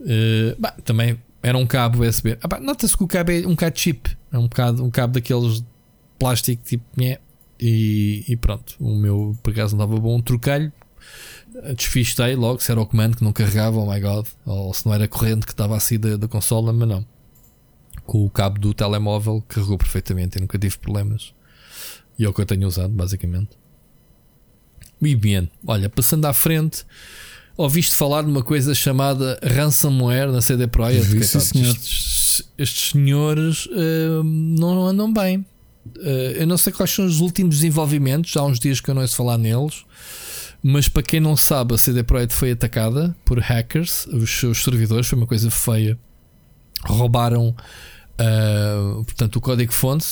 Uh, 0.00 0.56
bah, 0.58 0.74
também 0.84 1.18
era 1.42 1.56
um 1.56 1.66
cabo 1.66 2.04
USB. 2.04 2.38
Ah, 2.42 2.60
Nota-se 2.60 2.96
que 2.96 3.02
o 3.02 3.06
cabo 3.06 3.30
é 3.30 3.46
um 3.46 3.50
bocado 3.50 3.78
chip. 3.78 4.16
É 4.32 4.38
um 4.38 4.42
bocado 4.48 4.84
um 4.84 4.90
cabo 4.90 5.14
daqueles 5.14 5.64
plástico 6.18 6.62
tipo. 6.64 6.84
E, 7.58 8.24
e 8.28 8.36
pronto. 8.36 8.74
O 8.78 8.94
meu 8.94 9.36
por 9.42 9.52
acaso 9.52 9.76
não 9.76 9.84
estava 9.84 10.00
bom. 10.00 10.20
Troquei-lhe. 10.20 10.72
Desfistei 11.76 12.36
logo 12.36 12.60
se 12.60 12.70
era 12.70 12.80
o 12.80 12.86
comando 12.86 13.16
que 13.16 13.24
não 13.24 13.32
carregava. 13.32 13.78
Oh 13.78 13.90
my 13.90 14.00
god. 14.00 14.26
Ou 14.44 14.72
se 14.74 14.86
não 14.86 14.94
era 14.94 15.08
corrente 15.08 15.46
que 15.46 15.52
estava 15.52 15.76
assim 15.76 15.98
da, 15.98 16.16
da 16.16 16.28
consola. 16.28 16.72
Mas 16.72 16.88
não. 16.88 17.06
Com 18.04 18.24
o 18.24 18.30
cabo 18.30 18.58
do 18.58 18.74
telemóvel 18.74 19.42
carregou 19.48 19.78
perfeitamente 19.78 20.38
e 20.38 20.40
nunca 20.40 20.58
tive 20.58 20.76
problemas. 20.78 21.32
E 22.18 22.24
é 22.24 22.28
o 22.28 22.34
que 22.34 22.40
eu 22.40 22.46
tenho 22.46 22.66
usado, 22.66 22.92
basicamente. 22.92 23.58
E 25.00 25.16
bem, 25.16 25.50
olha, 25.66 25.88
passando 25.88 26.26
à 26.26 26.34
frente, 26.34 26.84
ouviste 27.60 27.94
falar 27.94 28.22
de 28.22 28.30
uma 28.30 28.42
coisa 28.42 28.74
chamada 28.74 29.38
ransomware 29.42 30.32
na 30.32 30.40
CD 30.40 30.66
Projekt? 30.66 31.06
Vi, 31.08 31.24
senhor. 31.24 31.70
estes, 31.70 32.42
estes, 32.56 32.90
senhores 32.90 33.66
uh, 33.66 34.22
não 34.24 34.86
andam 34.86 35.12
bem. 35.12 35.44
Uh, 35.98 36.32
eu 36.38 36.46
não 36.46 36.56
sei 36.56 36.72
quais 36.72 36.90
são 36.90 37.04
os 37.04 37.20
últimos 37.20 37.56
desenvolvimentos, 37.56 38.34
há 38.36 38.44
uns 38.44 38.58
dias 38.58 38.80
que 38.80 38.90
eu 38.90 38.94
não 38.94 39.02
ouço 39.02 39.16
falar 39.16 39.36
neles. 39.36 39.84
Mas 40.62 40.88
para 40.88 41.02
quem 41.02 41.20
não 41.20 41.36
sabe, 41.36 41.74
a 41.74 41.78
CD 41.78 42.02
Projekt 42.02 42.34
foi 42.34 42.52
atacada 42.52 43.14
por 43.24 43.38
hackers, 43.38 44.06
os 44.06 44.30
seus 44.30 44.62
servidores, 44.62 45.06
foi 45.06 45.18
uma 45.18 45.26
coisa 45.26 45.50
feia. 45.50 45.98
Roubaram, 46.84 47.54
uh, 48.18 49.04
portanto, 49.04 49.36
o 49.36 49.40
código-fonte, 49.40 50.06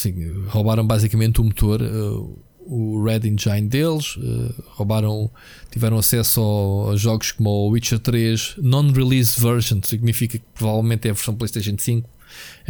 roubaram 0.48 0.86
basicamente 0.86 1.40
o 1.40 1.44
motor. 1.44 1.80
Uh, 1.80 2.38
o 2.68 3.02
Red 3.02 3.26
Engine 3.26 3.66
deles, 3.66 4.16
uh, 4.16 4.54
roubaram, 4.72 5.30
tiveram 5.70 5.98
acesso 5.98 6.90
a 6.92 6.96
jogos 6.96 7.32
como 7.32 7.48
o 7.48 7.70
Witcher 7.70 7.98
3 7.98 8.56
Non-Release 8.58 9.40
Version, 9.40 9.80
significa 9.82 10.38
que 10.38 10.44
provavelmente 10.54 11.08
é 11.08 11.10
a 11.10 11.14
versão 11.14 11.34
PlayStation 11.34 11.76
5, 11.78 12.08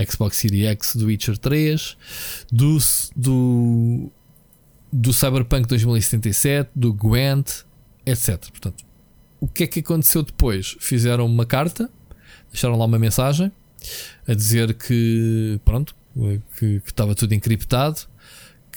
Xbox 0.08 0.36
Series 0.36 0.66
X 0.66 0.94
do 0.94 1.06
Witcher 1.06 1.36
3, 1.36 1.96
do, 2.52 2.78
do, 3.16 4.12
do 4.92 5.12
Cyberpunk 5.12 5.66
2077, 5.66 6.70
do 6.76 6.92
Gwent, 6.92 7.64
etc. 8.06 8.38
Portanto, 8.50 8.84
o 9.40 9.48
que 9.48 9.64
é 9.64 9.66
que 9.66 9.80
aconteceu 9.80 10.22
depois? 10.22 10.76
Fizeram 10.78 11.26
uma 11.26 11.44
carta, 11.44 11.90
deixaram 12.52 12.78
lá 12.78 12.84
uma 12.84 13.00
mensagem 13.00 13.50
a 14.28 14.34
dizer 14.34 14.74
que 14.74 15.60
pronto, 15.64 15.94
que, 16.56 16.80
que 16.80 16.90
estava 16.90 17.16
tudo 17.16 17.34
encriptado 17.34 18.06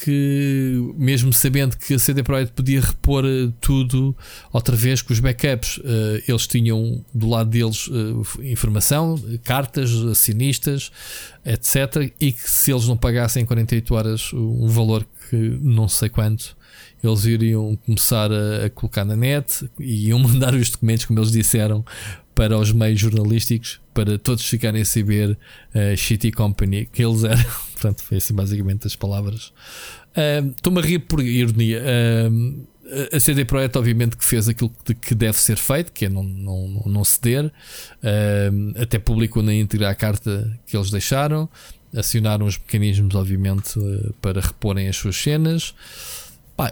que, 0.04 0.93
mesmo 0.97 1.32
sabendo 1.32 1.78
que 1.78 1.93
a 1.93 1.99
CD 1.99 2.24
Projekt 2.24 2.54
podia 2.56 2.82
repor 2.82 3.24
eh, 3.24 3.52
tudo 3.62 4.16
outra 4.52 4.76
vez 4.76 5.02
com 5.02 5.14
os 5.14 5.20
backups, 5.20 5.78
uh, 5.78 6.24
eles 6.28 6.47
tinham 6.47 7.06
do 7.14 7.30
lado 7.30 7.52
deles 7.52 7.88
uh, 7.88 8.24
informação, 8.41 9.16
cartas, 9.43 9.91
acionistas, 9.91 10.91
etc. 11.45 12.12
E 12.20 12.32
que 12.32 12.49
se 12.49 12.72
eles 12.72 12.88
não 12.88 12.97
pagassem 12.97 13.45
48 13.45 13.93
horas 13.93 14.34
um 14.34 14.68
valor 14.68 15.06
que 15.30 15.36
não 15.62 15.88
sei 15.88 16.10
quanto, 16.10 16.58
eles 17.04 17.26
iriam 17.26 17.78
começar 17.86 18.32
a, 18.32 18.66
a 18.66 18.70
colocar 18.72 19.06
na 19.06 19.16
net 19.16 19.70
e 19.80 20.08
iam 20.08 20.18
mandar 20.20 20.56
os 20.56 20.72
documentos, 20.72 21.06
como 21.06 21.20
eles 21.20 21.32
disseram, 21.32 21.86
para 22.34 22.58
os 22.58 22.72
meios 22.72 22.99
jornalísticos 22.99 23.80
para 23.93 24.18
todos 24.18 24.43
ficarem 24.45 24.82
a 24.82 24.86
saber 24.86 25.38
uh, 25.76 25.95
Shitty 25.95 26.32
Company 26.32 26.88
que 26.91 27.04
eles 27.04 27.24
eram. 27.24 27.70
Portanto, 27.82 28.03
foi 28.03 28.17
assim 28.17 28.36
basicamente 28.36 28.86
as 28.86 28.95
palavras. 28.95 29.51
Estou-me 30.55 30.79
uh, 30.79 30.84
a 30.84 30.86
rir 30.86 30.99
por 30.99 31.19
ironia. 31.19 31.82
Uh, 31.82 32.67
a 33.11 33.19
CD 33.19 33.43
Projekt, 33.43 33.77
obviamente, 33.77 34.15
que 34.17 34.23
fez 34.23 34.47
aquilo 34.47 34.71
que 35.01 35.15
deve 35.15 35.38
ser 35.38 35.57
feito, 35.57 35.91
que 35.91 36.05
é 36.05 36.09
não, 36.09 36.21
não, 36.23 36.84
não 36.86 37.03
ceder. 37.03 37.51
até 38.79 38.99
publicou 38.99 39.41
na 39.41 39.53
íntegra 39.53 39.89
a 39.89 39.95
carta 39.95 40.59
que 40.67 40.77
eles 40.77 40.91
deixaram. 40.91 41.49
Acionaram 41.95 42.45
os 42.45 42.57
mecanismos, 42.57 43.15
obviamente, 43.15 43.79
uh, 43.79 44.13
para 44.21 44.39
reporem 44.39 44.88
as 44.88 44.95
suas 44.95 45.15
cenas. 45.15 45.73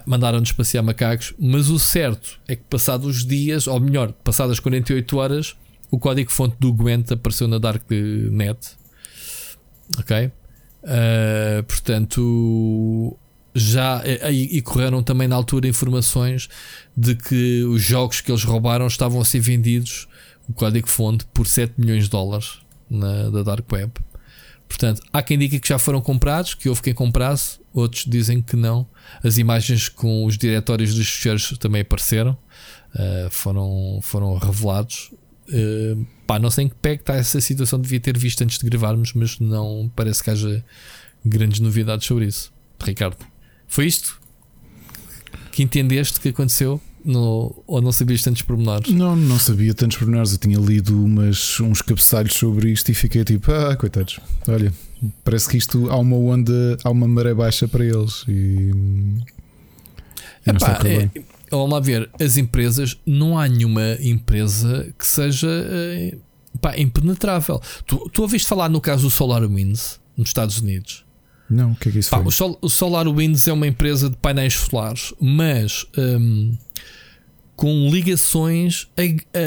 Mandaram-nos 0.06 0.52
passear 0.52 0.82
macacos, 0.82 1.34
mas 1.36 1.68
o 1.68 1.78
certo 1.78 2.38
é 2.46 2.54
que, 2.54 2.62
passados 2.70 3.16
os 3.16 3.26
dias, 3.26 3.66
ou 3.66 3.80
melhor, 3.80 4.12
passadas 4.12 4.60
48 4.60 5.16
horas, 5.16 5.56
o 5.90 5.98
código-fonte 5.98 6.56
do 6.60 6.72
Gwent 6.72 7.10
apareceu 7.10 7.48
na 7.48 7.58
Darknet. 7.58 8.78
Ok? 9.98 10.30
Uh, 10.82 11.62
portanto, 11.64 13.16
já 13.54 14.02
e, 14.30 14.56
e, 14.56 14.62
correram 14.62 15.02
também 15.02 15.28
na 15.28 15.36
altura 15.36 15.68
informações 15.68 16.48
de 16.96 17.14
que 17.14 17.64
os 17.64 17.82
jogos 17.82 18.20
que 18.20 18.30
eles 18.30 18.44
roubaram 18.44 18.86
estavam 18.86 19.20
a 19.20 19.24
ser 19.24 19.40
vendidos 19.40 20.08
o 20.48 20.52
código-fonte 20.52 21.24
por 21.34 21.46
7 21.46 21.74
milhões 21.78 22.04
de 22.04 22.10
dólares 22.10 22.58
na, 22.88 23.30
da 23.30 23.42
Dark 23.42 23.70
Web. 23.70 23.92
Portanto, 24.68 25.02
há 25.12 25.22
quem 25.22 25.36
diga 25.36 25.58
que 25.58 25.68
já 25.68 25.78
foram 25.78 26.00
comprados, 26.00 26.54
que 26.54 26.68
houve 26.68 26.80
quem 26.80 26.94
comprasse, 26.94 27.58
outros 27.72 28.04
dizem 28.04 28.40
que 28.40 28.54
não. 28.54 28.86
As 29.22 29.36
imagens 29.36 29.88
com 29.88 30.24
os 30.24 30.38
diretórios 30.38 30.94
dos 30.94 31.08
fecheiros 31.08 31.58
também 31.58 31.82
apareceram, 31.82 32.38
uh, 32.94 33.30
foram, 33.30 33.98
foram 34.00 34.36
revelados. 34.38 35.12
Uh, 35.48 36.06
pá, 36.30 36.38
não 36.38 36.48
sei 36.48 36.66
em 36.66 36.68
que 36.68 36.76
pé 36.76 36.94
está 36.94 37.16
essa 37.16 37.40
situação, 37.40 37.80
devia 37.80 37.98
ter 37.98 38.16
visto 38.16 38.40
antes 38.42 38.56
de 38.56 38.64
gravarmos, 38.64 39.14
mas 39.14 39.40
não 39.40 39.90
parece 39.96 40.22
que 40.22 40.30
haja 40.30 40.64
grandes 41.24 41.58
novidades 41.58 42.06
sobre 42.06 42.26
isso. 42.26 42.52
Ricardo, 42.80 43.16
foi 43.66 43.86
isto 43.86 44.20
que 45.50 45.64
entendeste 45.64 46.20
que 46.20 46.28
aconteceu? 46.28 46.80
No, 47.04 47.64
ou 47.66 47.82
não 47.82 47.90
sabias 47.90 48.22
tantos 48.22 48.42
pormenores? 48.42 48.92
Não, 48.92 49.16
não 49.16 49.40
sabia 49.40 49.74
tantos 49.74 49.96
pormenores. 49.96 50.32
Eu 50.32 50.38
tinha 50.38 50.58
lido 50.58 51.04
umas, 51.04 51.58
uns 51.58 51.82
cabeçalhos 51.82 52.34
sobre 52.34 52.70
isto 52.70 52.88
e 52.90 52.94
fiquei 52.94 53.24
tipo, 53.24 53.50
ah, 53.50 53.74
coitados, 53.74 54.20
olha, 54.46 54.72
parece 55.24 55.48
que 55.48 55.56
isto 55.56 55.90
há 55.90 55.96
uma 55.96 56.14
onda, 56.14 56.78
há 56.84 56.90
uma 56.90 57.08
maré 57.08 57.34
baixa 57.34 57.66
para 57.66 57.84
eles. 57.84 58.24
E, 58.28 58.70
e 60.46 60.50
Epá, 60.50 60.78
é, 60.84 61.10
vamos 61.58 61.70
lá 61.70 61.80
ver, 61.80 62.08
as 62.20 62.36
empresas, 62.36 62.98
não 63.04 63.38
há 63.38 63.48
nenhuma 63.48 63.96
empresa 64.00 64.92
que 64.98 65.06
seja 65.06 65.48
eh, 65.48 66.16
pá, 66.60 66.78
impenetrável. 66.78 67.60
Tu, 67.86 68.08
tu 68.12 68.22
ouviste 68.22 68.48
falar 68.48 68.68
no 68.68 68.80
caso 68.80 69.02
do 69.02 69.10
SolarWinds 69.10 70.00
nos 70.16 70.28
Estados 70.28 70.58
Unidos? 70.58 71.04
Não, 71.48 71.72
o 71.72 71.74
que 71.74 71.88
é 71.88 71.92
que 71.92 71.98
isso 71.98 72.10
Pá, 72.10 72.20
o, 72.20 72.30
Sol, 72.30 72.56
o 72.62 72.68
SolarWinds 72.68 73.48
é 73.48 73.52
uma 73.52 73.66
empresa 73.66 74.08
de 74.08 74.16
painéis 74.16 74.54
solares, 74.54 75.12
mas 75.20 75.84
um, 75.98 76.56
com 77.56 77.90
ligações 77.90 78.86
a, 78.96 79.02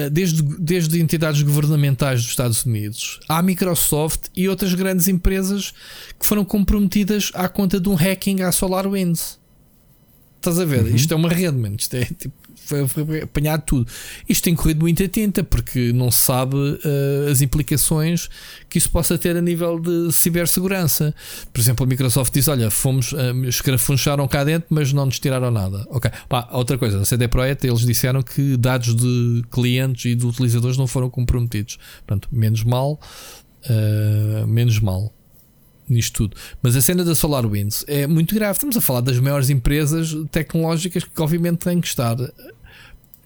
a, 0.05 0.09
desde, 0.09 0.43
desde 0.59 1.01
entidades 1.01 1.41
governamentais 1.41 2.21
dos 2.21 2.29
Estados 2.29 2.63
Unidos 2.65 3.19
à 3.29 3.41
Microsoft 3.41 4.25
e 4.35 4.49
outras 4.49 4.73
grandes 4.73 5.07
empresas 5.07 5.73
que 6.19 6.25
foram 6.25 6.43
comprometidas 6.43 7.31
à 7.33 7.47
conta 7.47 7.79
de 7.79 7.87
um 7.87 7.95
hacking 7.95 8.41
à 8.41 8.51
SolarWinds. 8.51 9.39
Estás 10.43 10.59
a 10.59 10.65
ver? 10.65 10.83
Uhum. 10.83 10.95
Isto 10.95 11.13
é 11.13 11.15
uma 11.15 11.29
rede, 11.29 11.57
mano. 11.57 11.77
Isto 11.79 11.95
é 11.95 12.03
tipo 12.03 12.35
foi, 12.65 12.87
foi 12.87 13.21
apanhado 13.21 13.63
tudo. 13.65 13.87
Isto 14.27 14.43
tem 14.43 14.55
corrido 14.55 14.81
muito 14.81 15.07
tinta 15.07 15.41
porque 15.41 15.91
não 15.93 16.09
se 16.09 16.19
sabe 16.19 16.55
uh, 16.55 17.31
as 17.31 17.41
implicações 17.41 18.29
que 18.69 18.77
isso 18.77 18.89
possa 18.89 19.17
ter 19.17 19.35
a 19.35 19.41
nível 19.41 19.79
de 19.79 20.11
cibersegurança. 20.11 21.13
Por 21.51 21.59
exemplo, 21.59 21.85
a 21.85 21.87
Microsoft 21.87 22.33
diz: 22.33 22.47
Olha, 22.47 22.69
fomos, 22.69 23.11
uh, 23.13 23.45
escrafuncharam 23.47 24.27
cá 24.27 24.43
dentro, 24.43 24.67
mas 24.69 24.93
não 24.93 25.05
nos 25.05 25.19
tiraram 25.19 25.51
nada. 25.51 25.85
Ok, 25.89 26.09
Pá, 26.27 26.49
outra 26.51 26.77
coisa, 26.77 27.01
a 27.01 27.05
CD 27.05 27.27
Projekt 27.27 27.65
eles 27.65 27.81
disseram 27.81 28.21
que 28.21 28.57
dados 28.57 28.95
de 28.95 29.43
clientes 29.51 30.05
e 30.05 30.15
de 30.15 30.25
utilizadores 30.25 30.77
não 30.77 30.87
foram 30.87 31.09
comprometidos. 31.09 31.77
Portanto, 32.05 32.27
menos 32.31 32.63
mal, 32.63 32.99
uh, 33.69 34.47
menos 34.47 34.79
mal 34.79 35.12
nisto 35.93 36.13
tudo. 36.13 36.37
Mas 36.61 36.75
a 36.75 36.81
cena 36.81 37.03
da 37.03 37.15
SolarWinds 37.15 37.85
é 37.87 38.05
muito 38.07 38.35
grave. 38.35 38.53
Estamos 38.53 38.75
a 38.75 38.81
falar 38.81 39.01
das 39.01 39.19
maiores 39.19 39.49
empresas 39.49 40.15
tecnológicas 40.31 41.03
que, 41.03 41.21
obviamente, 41.21 41.59
têm 41.59 41.79
que 41.79 41.87
estar 41.87 42.17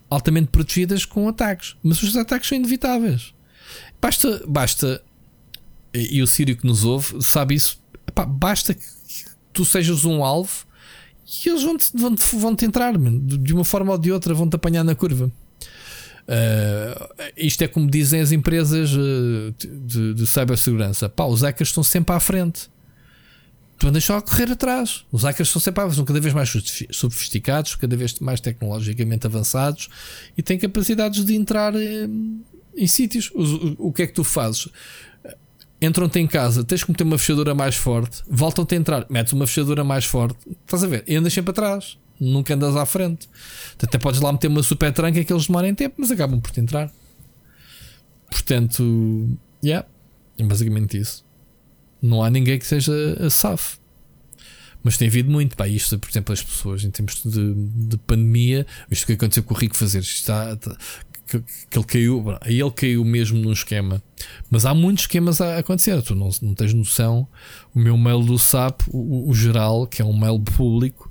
altamente 0.09 0.49
protegidas 0.49 1.05
com 1.05 1.27
ataques. 1.27 1.75
Mas 1.81 2.01
os 2.03 2.15
ataques 2.15 2.49
são 2.49 2.57
inevitáveis. 2.57 3.33
Basta, 4.01 4.43
basta, 4.47 5.01
e 5.93 6.21
o 6.21 6.27
Sírio 6.27 6.55
que 6.55 6.65
nos 6.65 6.83
ouve 6.83 7.23
sabe 7.23 7.55
isso. 7.55 7.81
Epá, 8.07 8.25
basta 8.25 8.73
que 8.73 8.83
tu 9.51 9.65
sejas 9.65 10.05
um 10.05 10.23
alvo 10.23 10.65
e 11.25 11.49
eles 11.49 11.63
vão-te 11.63 11.91
vão 11.95 12.15
-te, 12.15 12.35
vão 12.35 12.55
-te 12.55 12.65
entrar, 12.65 12.93
de 12.97 13.53
uma 13.53 13.65
forma 13.65 13.91
ou 13.91 13.97
de 13.97 14.11
outra, 14.11 14.33
vão-te 14.33 14.55
apanhar 14.55 14.83
na 14.83 14.95
curva. 14.95 15.31
Uh, 16.27 17.31
isto 17.37 17.63
é 17.63 17.69
como 17.69 17.89
dizem 17.89 18.19
as 18.19 18.33
empresas 18.33 18.91
uh, 18.93 19.53
de, 19.85 20.13
de 20.13 20.27
cibersegurança: 20.27 21.07
pá, 21.07 21.23
os 21.25 21.41
hackers 21.41 21.69
estão 21.69 21.83
sempre 21.83 22.13
à 22.13 22.19
frente. 22.19 22.69
Tu 23.79 23.87
andas 23.87 24.03
só 24.03 24.17
a 24.17 24.21
correr 24.21 24.51
atrás. 24.51 25.05
Os 25.11 25.23
hackers 25.23 25.49
são 25.49 25.61
sempre 25.61 25.89
são 25.93 26.03
cada 26.03 26.19
vez 26.19 26.33
mais 26.33 26.49
sofisticados, 26.91 27.75
cada 27.75 27.95
vez 27.95 28.19
mais 28.19 28.41
tecnologicamente 28.41 29.27
avançados 29.27 29.87
e 30.35 30.41
têm 30.41 30.57
capacidades 30.57 31.23
de 31.23 31.35
entrar 31.35 31.75
em, 31.75 32.41
em 32.75 32.87
sítios. 32.87 33.31
O, 33.33 33.87
o, 33.87 33.93
que 33.93 34.01
é 34.01 34.07
que 34.07 34.13
tu 34.13 34.23
fazes? 34.23 34.67
Entram-te 35.79 36.17
em 36.19 36.25
casa, 36.25 36.63
tens 36.63 36.83
que 36.83 36.89
meter 36.89 37.03
uma 37.03 37.19
fechadura 37.19 37.53
mais 37.53 37.75
forte, 37.75 38.23
voltam-te 38.27 38.73
a 38.73 38.77
entrar, 38.79 39.05
metes 39.11 39.31
uma 39.31 39.45
fechadura 39.45 39.83
mais 39.83 40.05
forte, 40.05 40.35
estás 40.65 40.83
a 40.83 40.87
ver? 40.87 41.03
E 41.07 41.15
andas 41.15 41.31
sempre 41.31 41.51
atrás. 41.51 41.99
Nunca 42.19 42.53
andas 42.53 42.75
à 42.75 42.85
frente. 42.85 43.29
Até 43.81 43.97
podes 43.97 44.21
lá 44.21 44.31
meter 44.31 44.47
uma 44.47 44.63
super 44.63 44.91
tranca 44.91 45.23
que 45.23 45.31
eles 45.31 45.47
demorem 45.47 45.73
tempo, 45.73 45.95
mas 45.97 46.11
acabam 46.11 46.39
por 46.39 46.51
te 46.51 46.59
entrar. 46.59 46.91
Portanto, 48.29 49.37
yeah, 49.63 49.87
é 50.37 50.43
basicamente 50.43 50.97
isso. 50.97 51.25
Não 52.01 52.23
há 52.23 52.29
ninguém 52.29 52.59
que 52.59 52.65
seja 52.67 52.93
a 53.19 53.29
SAF. 53.29 53.77
Mas 54.83 54.97
tem 54.97 55.07
havido 55.07 55.29
muito. 55.29 55.55
Pá, 55.55 55.67
isto, 55.67 55.97
por 55.97 56.09
exemplo, 56.09 56.33
as 56.33 56.41
pessoas 56.41 56.83
em 56.83 56.91
termos 56.91 57.21
de, 57.23 57.53
de 57.53 57.97
pandemia, 57.97 58.65
isto 58.89 59.05
que 59.05 59.13
aconteceu 59.13 59.43
com 59.43 59.53
o 59.53 59.57
Rico 59.57 59.75
Fazer, 59.75 59.99
está, 59.99 60.53
está, 60.53 60.77
que, 61.27 61.39
que, 61.69 61.77
ele 61.77 61.85
caiu, 61.85 62.37
aí 62.41 62.59
ele 62.59 62.71
caiu 62.71 63.03
mesmo 63.03 63.39
num 63.39 63.51
esquema. 63.51 64.01
Mas 64.49 64.65
há 64.65 64.73
muitos 64.73 65.03
esquemas 65.03 65.41
a 65.41 65.57
acontecer. 65.57 66.01
Tu 66.01 66.15
não, 66.15 66.29
não 66.41 66.53
tens 66.53 66.73
noção. 66.73 67.27
O 67.75 67.79
meu 67.79 67.97
mail 67.97 68.21
do 68.21 68.37
SAP, 68.37 68.81
o, 68.87 69.29
o 69.29 69.33
geral, 69.33 69.87
que 69.87 70.01
é 70.01 70.05
um 70.05 70.17
mail 70.17 70.39
público, 70.39 71.06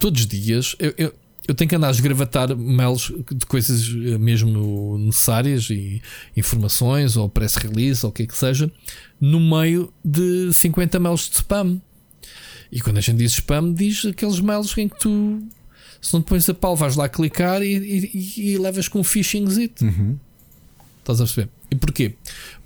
todos 0.00 0.22
os 0.22 0.26
dias 0.26 0.74
eu, 0.80 0.94
eu, 0.98 1.14
eu 1.46 1.54
tenho 1.54 1.68
que 1.68 1.76
andar 1.76 1.88
a 1.88 1.90
esgravatar 1.90 2.56
mails 2.56 3.12
de 3.30 3.44
coisas 3.46 3.88
eh, 3.88 4.18
mesmo 4.18 4.96
necessárias 4.98 5.68
e 5.70 6.00
informações 6.36 7.16
ou 7.16 7.28
press 7.28 7.56
release 7.56 8.04
ou 8.04 8.10
o 8.10 8.12
que 8.12 8.22
é 8.22 8.26
que 8.26 8.36
seja, 8.36 8.70
no 9.20 9.40
meio 9.40 9.92
de 10.04 10.52
50 10.52 10.98
mails 11.00 11.28
de 11.28 11.36
spam. 11.36 11.80
E 12.70 12.80
quando 12.80 12.98
a 12.98 13.00
gente 13.00 13.16
diz 13.16 13.32
spam, 13.32 13.72
diz 13.72 14.04
aqueles 14.06 14.38
mails 14.38 14.76
em 14.78 14.88
que 14.88 14.98
tu, 15.00 15.42
se 16.00 16.12
não 16.14 16.22
te 16.22 16.26
pões 16.26 16.48
a 16.48 16.54
pau, 16.54 16.76
vais 16.76 16.94
lá 16.94 17.08
clicar 17.08 17.62
e, 17.62 17.74
e, 17.74 18.52
e 18.52 18.58
levas 18.58 18.86
com 18.86 19.00
um 19.00 19.04
phishing 19.04 19.48
zit. 19.50 19.82
Uhum. 19.82 20.16
Estás 21.00 21.20
a 21.20 21.24
perceber? 21.24 21.50
E 21.70 21.76
porquê? 21.76 22.14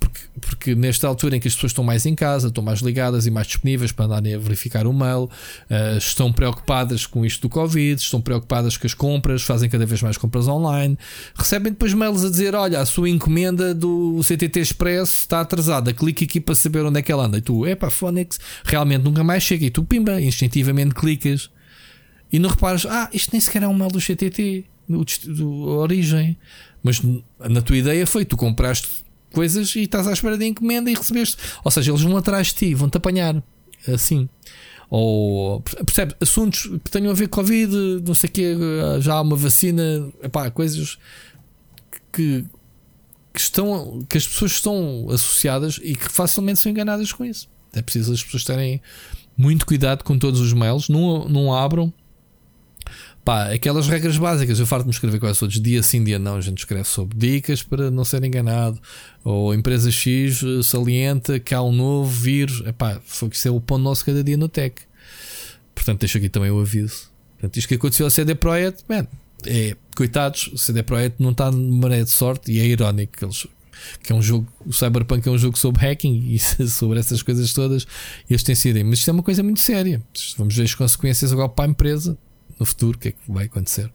Porque, 0.01 0.21
porque 0.41 0.75
nesta 0.75 1.07
altura 1.07 1.37
em 1.37 1.41
que 1.41 1.47
as 1.47 1.55
pessoas 1.55 1.71
estão 1.71 1.85
mais 1.85 2.07
em 2.07 2.15
casa, 2.15 2.49
estão 2.49 2.65
mais 2.65 2.81
ligadas 2.81 3.27
e 3.27 3.31
mais 3.31 3.47
disponíveis 3.47 3.93
para 3.93 4.07
andarem 4.07 4.35
a 4.35 4.39
verificar 4.39 4.87
o 4.87 4.93
mail, 4.93 5.25
uh, 5.25 5.99
estão 5.99 6.33
preocupadas 6.33 7.07
com 7.07 7.25
isto 7.25 7.43
do 7.43 7.49
Covid, 7.49 8.01
estão 8.01 8.21
preocupadas 8.21 8.77
com 8.77 8.87
as 8.87 8.95
compras, 8.95 9.43
fazem 9.43 9.69
cada 9.69 9.85
vez 9.85 10.03
mais 10.03 10.17
compras 10.17 10.49
online, 10.49 10.99
recebem 11.35 11.73
depois 11.73 11.93
mails 11.93 12.25
a 12.25 12.31
dizer: 12.31 12.55
Olha, 12.55 12.81
a 12.81 12.87
sua 12.87 13.09
encomenda 13.09 13.75
do 13.75 14.21
CTT 14.23 14.61
Express 14.61 15.21
está 15.21 15.41
atrasada, 15.41 15.93
clique 15.93 16.25
aqui 16.25 16.41
para 16.41 16.55
saber 16.55 16.85
onde 16.85 16.99
é 16.99 17.03
que 17.03 17.13
ela 17.13 17.27
anda. 17.27 17.39
E 17.39 17.43
tu, 17.43 17.67
epá, 17.67 17.91
Phonics, 17.91 18.41
realmente 18.65 19.03
nunca 19.03 19.23
mais 19.23 19.43
chega. 19.43 19.67
E 19.67 19.71
tu, 19.71 19.85
pimba, 19.85 20.21
instintivamente 20.21 20.95
clicas 20.95 21.51
e 22.33 22.39
não 22.39 22.51
reparas: 22.51 22.87
Ah, 22.87 23.09
isto 23.13 23.31
nem 23.33 23.41
sequer 23.41 23.63
é 23.63 23.69
um 23.69 23.75
mail 23.75 23.91
do 23.91 24.01
CTT, 24.01 24.65
do, 24.89 25.05
do 25.29 25.51
origem. 25.69 26.37
Mas 26.85 27.01
na 27.41 27.63
tua 27.63 27.79
ideia 27.79 28.07
foi: 28.07 28.27
tu 28.27 28.37
compraste 28.37 29.03
coisas 29.33 29.75
e 29.75 29.81
estás 29.81 30.07
à 30.07 30.13
espera 30.13 30.37
de 30.37 30.45
encomenda 30.45 30.91
e 30.91 30.95
recebeste. 30.95 31.39
Ou 31.65 31.71
seja, 31.71 31.91
eles 31.91 32.03
vão 32.03 32.17
atrás 32.17 32.49
de 32.49 32.55
ti, 32.55 32.75
vão-te 32.75 32.99
apanhar. 32.99 33.43
Assim. 33.89 34.29
Ou 34.91 35.63
percebe? 35.63 36.15
Assuntos 36.21 36.71
que 36.85 36.91
tenham 36.91 37.11
a 37.11 37.15
ver 37.15 37.29
com 37.29 37.41
Covid, 37.41 37.75
não 38.07 38.15
sei 38.15 38.29
o 38.29 38.33
quê, 38.33 38.57
já 39.01 39.15
há 39.15 39.21
uma 39.23 39.35
vacina, 39.35 39.83
epá, 40.23 40.51
coisas 40.51 40.99
que, 42.13 42.45
que, 43.33 43.41
estão, 43.41 44.05
que 44.09 44.19
as 44.19 44.29
pessoas 44.29 44.53
estão 44.53 45.07
associadas 45.11 45.81
e 45.83 45.97
que 45.97 46.13
facilmente 46.13 46.61
são 46.61 46.71
enganadas 46.71 47.11
com 47.13 47.25
isso. 47.25 47.49
É 47.73 47.81
preciso 47.83 48.13
as 48.13 48.23
pessoas 48.23 48.45
terem 48.45 48.81
muito 49.37 49.67
cuidado 49.67 50.05
com 50.05 50.19
todos 50.19 50.39
os 50.39 50.53
mails, 50.53 50.89
não, 50.89 51.29
não 51.29 51.53
abram 51.53 51.93
Pá, 53.25 53.55
aquelas 53.55 53.89
regras 53.89 54.19
básicas, 54.19 54.61
eu 54.61 54.67
farto-me 54.67 54.91
escrever 54.91 55.19
quase 55.19 55.39
todos, 55.39 55.59
dia 55.59 55.83
sim, 55.83 56.05
dia 56.05 56.19
não, 56.19 56.37
a 56.37 56.41
gente 56.43 56.59
escreve 56.59 56.85
sobre 56.85 57.17
dicas 57.17 57.63
para 57.63 57.91
não 57.91 58.05
ser 58.05 58.23
enganado, 58.23 58.79
ou 59.25 59.55
empresa 59.55 59.91
X 59.91 60.43
eh, 60.43 60.63
salienta 60.63 61.41
que 61.41 61.55
há 61.55 61.63
um 61.63 61.73
novo 61.73 62.11
vírus, 62.11 62.63
epá, 62.67 63.01
foi 63.03 63.31
que 63.31 63.37
isso 63.37 63.49
é 63.49 63.51
o 63.51 63.63
pão 63.63 63.79
nosso 63.79 64.05
cada 64.05 64.23
dia 64.23 64.37
no 64.37 64.47
tech. 64.47 64.83
Portanto, 65.75 66.01
deixo 66.01 66.19
aqui 66.19 66.29
também 66.29 66.51
o 66.51 66.61
aviso. 66.61 67.11
Portanto, 67.33 67.57
isto 67.57 67.69
que 67.69 67.75
aconteceu 67.77 68.05
ao 68.05 68.11
CD 68.11 68.35
Projekt, 68.35 68.85
man, 68.87 69.07
é, 69.47 69.75
coitados, 69.97 70.51
o 70.53 70.59
CD 70.59 70.83
Projekt 70.83 71.23
não 71.23 71.31
está 71.31 71.51
numa 71.51 71.89
maré 71.89 72.05
de 72.05 72.11
sorte 72.11 72.53
e 72.53 72.61
é 72.61 72.67
irónico 72.67 73.17
que 73.17 73.25
eles 73.25 73.47
que 74.03 74.13
é 74.13 74.15
um 74.15 74.23
jogo, 74.23 74.47
o 74.65 74.73
Cyberpunk 74.73 75.27
é 75.29 75.31
um 75.31 75.37
jogo 75.37 75.59
sobre 75.59 75.85
hacking 75.85 76.29
e 76.29 76.39
sobre 76.69 76.99
essas 76.99 77.23
coisas 77.23 77.53
todas, 77.53 77.87
eles 78.31 78.43
têm 78.43 78.55
sido, 78.55 78.83
mas 78.85 79.01
isto 79.01 79.11
é 79.11 79.13
uma 79.13 79.23
coisa 79.23 79.43
muito 79.43 79.61
séria. 79.61 80.03
Vamos 80.39 80.55
ver 80.55 80.63
as 80.63 80.75
consequências 80.75 81.33
agora 81.33 81.49
para 81.49 81.65
a 81.65 81.69
empresa 81.69 82.17
no 82.59 82.67
futuro, 82.67 82.97
o 82.97 83.01
que 83.01 83.09
é 83.09 83.13
que 83.13 83.19
vai 83.29 83.47
acontecer. 83.47 83.91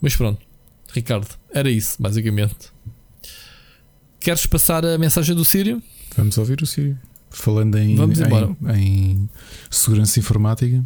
Mas 0.00 0.16
pronto, 0.16 0.40
Ricardo, 0.92 1.28
era 1.52 1.70
isso, 1.70 1.96
basicamente. 2.00 2.72
Queres 4.18 4.46
passar 4.46 4.84
a 4.84 4.98
mensagem 4.98 5.34
do 5.34 5.44
Sírio? 5.44 5.82
Vamos 6.16 6.36
ouvir 6.38 6.62
o 6.62 6.66
Sírio. 6.66 6.98
Falando 7.30 7.78
em, 7.78 7.96
em, 7.96 8.76
em, 8.76 9.30
segurança 9.70 10.18
informática. 10.18 10.84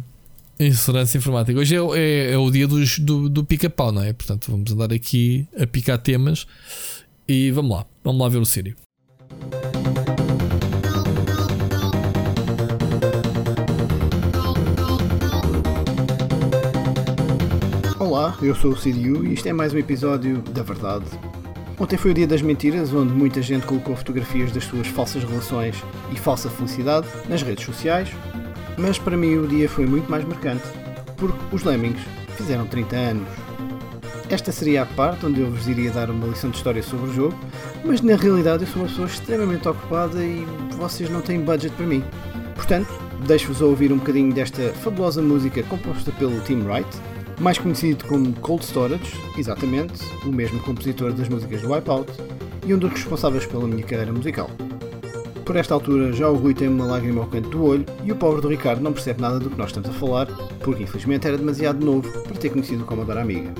Em 0.59 0.71
segurança 0.71 1.17
informática. 1.17 1.59
Hoje 1.59 1.75
é, 1.75 1.79
é, 1.79 2.31
é 2.33 2.37
o 2.37 2.49
dia 2.51 2.67
dos, 2.67 2.99
do, 2.99 3.27
do 3.27 3.43
pica-pau, 3.43 3.91
não 3.91 4.03
é? 4.03 4.13
Portanto, 4.13 4.51
vamos 4.51 4.71
andar 4.71 4.93
aqui 4.93 5.47
a 5.59 5.65
picar 5.65 5.97
temas 5.97 6.45
e 7.27 7.51
vamos 7.51 7.71
lá. 7.71 7.85
Vamos 8.03 8.21
lá 8.21 8.29
ver 8.29 8.37
o 8.37 8.45
Sírio. 8.45 8.75
Olá, 18.25 18.35
eu 18.41 18.55
sou 18.55 18.71
o 18.71 18.75
Siriu 18.75 19.23
e 19.23 19.33
isto 19.35 19.47
é 19.47 19.53
mais 19.53 19.71
um 19.71 19.77
episódio 19.77 20.41
da 20.41 20.63
Verdade. 20.63 21.05
Ontem 21.79 21.95
foi 21.95 22.09
o 22.09 22.13
dia 22.15 22.25
das 22.25 22.41
mentiras, 22.41 22.91
onde 22.91 23.13
muita 23.13 23.39
gente 23.39 23.67
colocou 23.67 23.95
fotografias 23.95 24.51
das 24.51 24.63
suas 24.63 24.87
falsas 24.87 25.23
relações 25.23 25.75
e 26.11 26.15
falsa 26.15 26.49
felicidade 26.49 27.05
nas 27.29 27.43
redes 27.43 27.63
sociais, 27.63 28.09
mas 28.79 28.97
para 28.97 29.15
mim 29.15 29.35
o 29.35 29.47
dia 29.47 29.69
foi 29.69 29.85
muito 29.85 30.09
mais 30.09 30.25
marcante, 30.25 30.63
porque 31.17 31.37
os 31.51 31.63
Lemmings 31.63 32.01
fizeram 32.35 32.65
30 32.65 32.95
anos. 32.95 33.27
Esta 34.27 34.51
seria 34.51 34.81
a 34.81 34.85
parte 34.87 35.23
onde 35.27 35.41
eu 35.41 35.51
vos 35.51 35.67
iria 35.67 35.91
dar 35.91 36.09
uma 36.09 36.25
lição 36.25 36.49
de 36.49 36.57
história 36.57 36.81
sobre 36.81 37.11
o 37.11 37.13
jogo, 37.13 37.39
mas 37.83 38.01
na 38.01 38.15
realidade 38.15 38.63
eu 38.63 38.67
sou 38.67 38.81
uma 38.81 38.87
pessoa 38.87 39.07
extremamente 39.07 39.67
ocupada 39.67 40.17
e 40.23 40.43
vocês 40.71 41.11
não 41.11 41.21
têm 41.21 41.41
budget 41.41 41.75
para 41.75 41.85
mim. 41.85 42.03
Portanto, 42.55 42.89
deixo-vos 43.27 43.61
ouvir 43.61 43.93
um 43.93 43.99
bocadinho 43.99 44.33
desta 44.33 44.73
fabulosa 44.81 45.21
música 45.21 45.61
composta 45.61 46.11
pelo 46.13 46.39
Tim 46.41 46.63
Wright, 46.63 46.89
mais 47.39 47.57
conhecido 47.57 48.05
como 48.05 48.33
Cold 48.33 48.63
Storage, 48.63 49.13
exatamente, 49.37 50.03
o 50.25 50.29
mesmo 50.29 50.59
compositor 50.61 51.11
das 51.13 51.27
músicas 51.27 51.61
do 51.61 51.71
Wipeout 51.71 52.11
e 52.65 52.73
um 52.73 52.77
dos 52.77 52.91
responsáveis 52.91 53.45
pela 53.45 53.67
minha 53.67 53.83
carreira 53.83 54.11
musical. 54.11 54.49
Por 55.43 55.55
esta 55.55 55.75
altura 55.75 56.11
já 56.11 56.27
o 56.27 56.35
Rui 56.35 56.55
tem 56.55 56.67
uma 56.67 56.85
lágrima 56.85 57.21
ao 57.21 57.27
canto 57.27 57.49
do 57.49 57.63
olho 57.63 57.85
e 58.03 58.11
o 58.11 58.15
pobre 58.15 58.41
do 58.41 58.47
Ricardo 58.47 58.81
não 58.81 58.91
percebe 58.91 59.21
nada 59.21 59.39
do 59.39 59.49
que 59.49 59.57
nós 59.57 59.67
estamos 59.67 59.89
a 59.89 59.93
falar, 59.93 60.25
porque 60.61 60.83
infelizmente 60.83 61.27
era 61.27 61.37
demasiado 61.37 61.85
novo 61.85 62.09
para 62.23 62.35
ter 62.35 62.49
conhecido 62.49 62.83
o 62.83 62.85
Commodore 62.85 63.19
Amiga. 63.19 63.53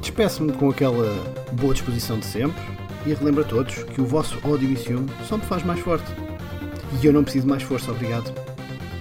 Despeço-me 0.00 0.52
com 0.52 0.68
aquela 0.68 1.14
boa 1.52 1.72
disposição 1.72 2.18
de 2.18 2.26
sempre 2.26 2.60
e 3.06 3.14
relembro 3.14 3.42
a 3.42 3.44
todos 3.44 3.82
que 3.84 4.00
o 4.00 4.06
vosso 4.06 4.38
ódio 4.44 4.70
e 4.70 4.76
ciúme 4.76 5.08
só 5.26 5.38
me 5.38 5.44
faz 5.44 5.62
mais 5.62 5.80
forte. 5.80 6.06
E 7.02 7.06
eu 7.06 7.12
não 7.12 7.24
preciso 7.24 7.46
mais 7.46 7.62
força, 7.62 7.90
obrigado. 7.90 8.30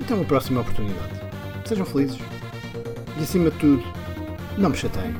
Até 0.01 0.13
uma 0.13 0.25
próxima 0.25 0.61
oportunidade. 0.61 1.21
Sejam 1.65 1.85
felizes. 1.85 2.32
E 3.23 3.25
acima 3.25 3.49
de 3.49 3.57
tudo, 3.57 3.83
não 4.57 4.69
me 4.69 4.75
chateiem. 4.75 5.15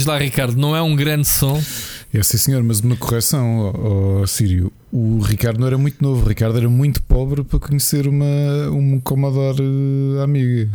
Diz 0.00 0.06
lá, 0.06 0.16
Ricardo, 0.16 0.56
não 0.56 0.74
é 0.74 0.80
um 0.80 0.96
grande 0.96 1.28
som? 1.28 1.62
É 2.10 2.22
sim, 2.22 2.38
senhor, 2.38 2.62
mas 2.62 2.80
uma 2.80 2.96
correção, 2.96 3.70
oh, 3.74 4.22
oh, 4.22 4.26
Sírio. 4.26 4.72
O 4.90 5.20
Ricardo 5.20 5.60
não 5.60 5.66
era 5.66 5.76
muito 5.76 6.02
novo, 6.02 6.24
o 6.24 6.28
Ricardo 6.28 6.56
era 6.56 6.70
muito 6.70 7.02
pobre 7.02 7.44
para 7.44 7.58
conhecer 7.58 8.08
uma, 8.08 8.70
uma 8.70 8.98
Commodore 9.02 9.62
eh, 9.62 10.22
amiga. 10.22 10.70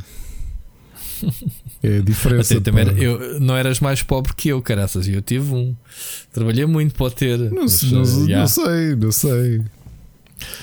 É 1.81 1.97
a 1.97 2.01
diferença. 2.01 2.55
Até, 2.55 2.69
era, 2.69 2.91
eu, 2.93 3.39
não 3.39 3.57
eras 3.57 3.79
mais 3.79 4.03
pobre 4.03 4.31
que 4.35 4.49
eu, 4.49 4.61
caraças. 4.61 5.07
Eu 5.07 5.23
tive 5.23 5.55
um. 5.55 5.75
Trabalhei 6.31 6.67
muito 6.67 6.93
para 6.93 7.09
ter. 7.09 7.39
Não, 7.39 7.63
mas, 7.63 7.81
não, 7.83 8.03
uh, 8.03 8.27
não 8.27 8.47
sei, 8.47 8.95
não 8.95 9.11
sei. 9.11 9.61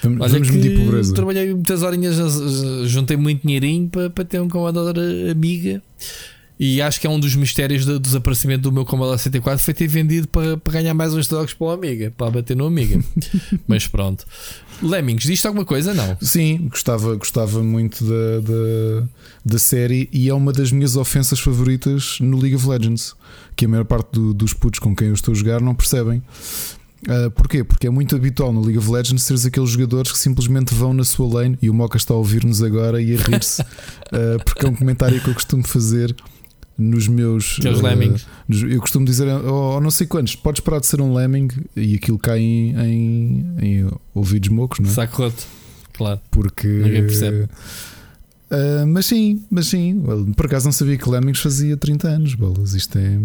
Vamos, 0.05 0.21
Olha 0.21 0.33
vamos 0.35 0.51
medir 0.51 0.79
pobreza. 0.79 1.13
Trabalhei 1.13 1.53
muitas 1.53 1.83
horinhas, 1.83 2.17
juntei 2.87 3.17
muito 3.17 3.45
dinheirinho 3.45 3.89
para, 3.89 4.09
para 4.09 4.25
ter 4.25 4.41
um 4.41 4.49
Commodore 4.49 5.31
amiga 5.31 5.83
E 6.65 6.81
acho 6.81 7.01
que 7.01 7.09
é 7.09 7.11
um 7.11 7.19
dos 7.19 7.35
mistérios 7.35 7.85
do 7.85 7.99
desaparecimento 7.99 8.63
do 8.63 8.71
meu 8.71 8.85
Commodore 8.85 9.19
64 9.19 9.65
foi 9.65 9.75
ter 9.75 9.89
vendido 9.89 10.29
para, 10.29 10.57
para 10.57 10.75
ganhar 10.75 10.95
mais 10.95 11.13
uns 11.13 11.27
jogos 11.27 11.53
para 11.53 11.67
o 11.67 11.71
Amiga, 11.71 12.15
para 12.17 12.31
bater 12.31 12.57
no 12.57 12.65
Amiga. 12.67 13.03
Mas 13.67 13.89
pronto. 13.89 14.25
Lemmings, 14.81 15.25
diz 15.25 15.45
alguma 15.45 15.65
coisa? 15.65 15.93
Não. 15.93 16.17
Sim, 16.21 16.69
gostava, 16.71 17.17
gostava 17.17 17.65
muito 17.65 18.05
da, 18.05 18.39
da, 18.39 19.09
da, 19.45 19.59
série 19.59 20.09
e 20.13 20.29
é 20.29 20.35
uma 20.35 20.53
das 20.53 20.71
minhas 20.71 20.95
ofensas 20.95 21.41
favoritas 21.41 22.19
no 22.21 22.39
League 22.39 22.55
of 22.55 22.69
Legends. 22.69 23.17
Que 23.57 23.65
a 23.65 23.69
maior 23.69 23.85
parte 23.85 24.13
do, 24.13 24.33
dos 24.33 24.55
putos 24.55 24.79
com 24.79 24.95
quem 24.95 25.09
eu 25.09 25.15
estou 25.15 25.33
a 25.33 25.37
jogar 25.37 25.61
não 25.61 25.75
percebem. 25.75 26.23
Uh, 27.09 27.29
porquê? 27.33 27.65
Porque 27.65 27.89
é 27.89 27.91
muito 27.91 28.15
habitual 28.15 28.53
no 28.53 28.61
League 28.61 28.79
of 28.79 28.89
Legends 28.89 29.25
seres 29.25 29.45
aqueles 29.45 29.71
jogadores 29.71 30.13
que 30.13 30.19
simplesmente 30.19 30.73
vão 30.73 30.95
na 30.95 31.03
sua 31.03 31.27
lane 31.27 31.59
e 31.61 31.69
o 31.69 31.75
Moca 31.75 31.97
está 31.97 32.15
a 32.15 32.17
ouvir-nos 32.17 32.63
agora 32.63 33.03
e 33.03 33.17
a 33.17 33.21
rir-se, 33.21 33.61
uh, 33.63 34.39
porque 34.47 34.65
é 34.65 34.69
um 34.69 34.77
comentário 34.77 35.21
que 35.21 35.29
eu 35.29 35.35
costumo 35.35 35.67
fazer 35.67 36.15
nos 36.77 37.09
meus. 37.09 37.59
Uh, 37.59 37.83
lemmings. 37.83 38.27
Eu 38.49 38.81
costumo 38.81 39.05
dizer, 39.07 39.29
oh, 39.29 39.81
não 39.81 39.91
sei 39.91 40.07
quantos, 40.07 40.35
podes 40.37 40.61
parar 40.61 40.81
de 40.81 40.87
ser 40.87 41.01
um 41.01 41.15
lemming 41.15 41.49
e 41.77 41.95
aquilo 41.95 42.19
cai 42.19 42.41
em, 42.41 42.75
em, 42.77 43.57
em 43.61 43.91
ouvidos 44.15 44.49
mocos, 44.49 44.81
não 44.81 44.91
é? 44.91 44.93
Saco 44.93 45.23
roto, 45.23 45.47
claro. 45.93 46.21
Porque. 46.31 46.67
Ninguém 46.67 47.03
percebe. 47.03 47.49
Uh, 48.53 48.87
mas 48.87 49.07
sim, 49.07 49.43
mas 49.51 49.69
sim, 49.69 50.03
por 50.37 50.45
acaso 50.45 50.67
não 50.67 50.73
sabia 50.73 50.99
que 50.99 51.09
Lemmings 51.09 51.41
fazia 51.41 51.75
30 51.75 52.09
anos, 52.09 52.35
bolas. 52.35 52.75
Isto 52.75 52.99
é. 52.99 53.19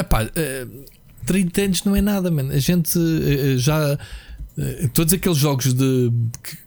Epá, 0.00 0.24
uh, 0.24 0.84
30 1.26 1.60
anos 1.60 1.84
não 1.84 1.94
é 1.94 2.00
nada, 2.00 2.30
mano. 2.30 2.50
A 2.52 2.58
gente 2.58 2.98
uh, 2.98 3.58
já. 3.58 3.98
Uh, 4.56 4.88
todos 4.90 5.12
aqueles 5.12 5.38
jogos 5.38 5.74
de 5.74 6.12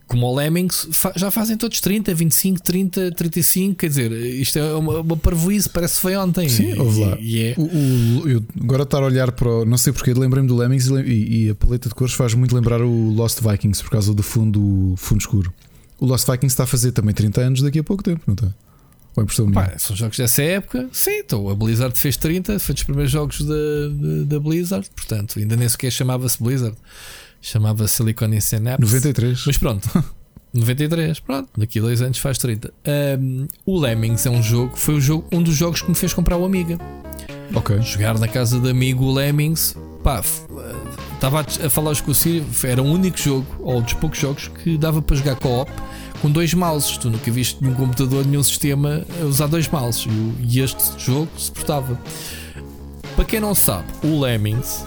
como 0.07 0.25
o 0.25 0.35
Lemmings 0.35 0.88
já 1.15 1.29
fazem 1.29 1.57
todos 1.57 1.81
30, 1.81 2.13
25, 2.13 2.61
30, 2.61 3.11
35. 3.11 3.75
Quer 3.75 3.88
dizer, 3.89 4.11
isto 4.11 4.57
é 4.57 4.73
uma, 4.73 4.99
uma 5.01 5.17
parvoíce, 5.17 5.69
parece 5.69 5.95
que 5.95 6.01
foi 6.01 6.15
ontem. 6.15 6.47
Sim, 6.49 6.73
lá. 6.73 7.17
E, 7.19 7.43
é... 7.43 7.55
o, 7.57 7.63
o, 7.63 8.29
eu 8.29 8.43
agora 8.61 8.83
estar 8.83 8.99
a 8.99 9.05
olhar 9.05 9.31
para 9.31 9.49
o. 9.49 9.65
Não 9.65 9.77
sei 9.77 9.91
porque, 9.91 10.13
lembrei-me 10.13 10.47
do 10.47 10.55
Lemmings 10.55 10.88
e, 10.88 11.45
e, 11.45 11.49
a 11.49 11.55
paleta 11.55 11.89
de 11.89 11.95
cores 11.95 12.13
faz 12.13 12.33
muito 12.33 12.55
lembrar 12.55 12.81
o 12.81 13.09
Lost 13.11 13.41
Vikings 13.41 13.83
por 13.83 13.91
causa 13.91 14.13
do 14.13 14.23
fundo, 14.23 14.95
fundo 14.97 15.19
escuro. 15.19 15.53
O 15.99 16.05
Lost 16.05 16.25
Vikings 16.25 16.53
está 16.53 16.63
a 16.63 16.67
fazer 16.67 16.91
também 16.91 17.13
30 17.13 17.41
anos 17.41 17.61
daqui 17.61 17.79
a 17.79 17.83
pouco 17.83 18.03
tempo, 18.03 18.21
não 18.27 18.33
está? 18.33 18.47
Ou 19.17 19.23
é 19.23 19.51
Pá, 19.51 19.73
são 19.79 19.95
jogos 19.95 20.15
dessa 20.15 20.43
época, 20.43 20.88
sim. 20.91 21.19
Então, 21.19 21.49
a 21.49 21.55
Blizzard 21.55 21.97
fez 21.97 22.15
30, 22.17 22.59
foi 22.59 22.75
dos 22.75 22.83
primeiros 22.83 23.11
jogos 23.11 23.41
da, 23.41 23.55
da, 24.27 24.39
Blizzard, 24.39 24.88
portanto, 24.95 25.39
ainda 25.39 25.55
nem 25.55 25.67
sequer 25.67 25.91
chamava-se 25.91 26.41
Blizzard, 26.41 26.77
chamava-se 27.47 27.95
Silicon 27.95 28.39
Synapse. 28.39 28.81
93. 28.81 29.43
Mas 29.45 29.57
pronto. 29.57 29.89
93, 30.53 31.19
pronto, 31.19 31.49
daqui 31.57 31.79
a 31.79 31.81
dois 31.81 32.01
anos 32.01 32.17
faz 32.17 32.37
30. 32.37 32.73
Um, 33.19 33.47
o 33.65 33.79
Lemmings 33.79 34.25
é 34.25 34.29
um 34.29 34.41
jogo, 34.41 34.75
foi 34.75 34.95
um, 34.95 35.01
jogo, 35.01 35.27
um 35.31 35.43
dos 35.43 35.55
jogos 35.55 35.81
que 35.81 35.89
me 35.89 35.95
fez 35.95 36.13
comprar 36.13 36.37
o 36.37 36.45
Amiga. 36.45 36.79
Ok. 37.53 37.79
Jogar 37.81 38.17
na 38.17 38.27
casa 38.27 38.59
de 38.59 38.69
amigo 38.69 39.05
o 39.05 39.13
Lemmings, 39.13 39.75
pá, 40.03 40.21
estava 41.13 41.41
a 41.41 41.69
falar 41.69 41.95
com 42.01 42.11
o 42.11 42.15
Sírio, 42.15 42.45
era 42.63 42.81
o 42.81 42.85
único 42.85 43.17
jogo, 43.17 43.45
ou 43.59 43.81
dos 43.81 43.93
poucos 43.93 44.19
jogos, 44.19 44.47
que 44.47 44.77
dava 44.77 45.01
para 45.01 45.15
jogar 45.15 45.35
co-op 45.35 45.71
com 46.21 46.31
dois 46.31 46.53
mouses. 46.53 46.97
Tu 46.97 47.09
nunca 47.09 47.31
viste 47.31 47.61
nenhum 47.61 47.75
computador, 47.75 48.25
nenhum 48.25 48.43
sistema 48.43 49.05
a 49.21 49.25
usar 49.25 49.47
dois 49.47 49.67
mouses. 49.67 50.07
E 50.39 50.59
este 50.59 50.83
jogo 50.97 51.29
suportava. 51.37 51.99
Para 53.15 53.25
quem 53.25 53.39
não 53.39 53.53
sabe, 53.55 53.85
o 54.03 54.19
Lemmings 54.19 54.85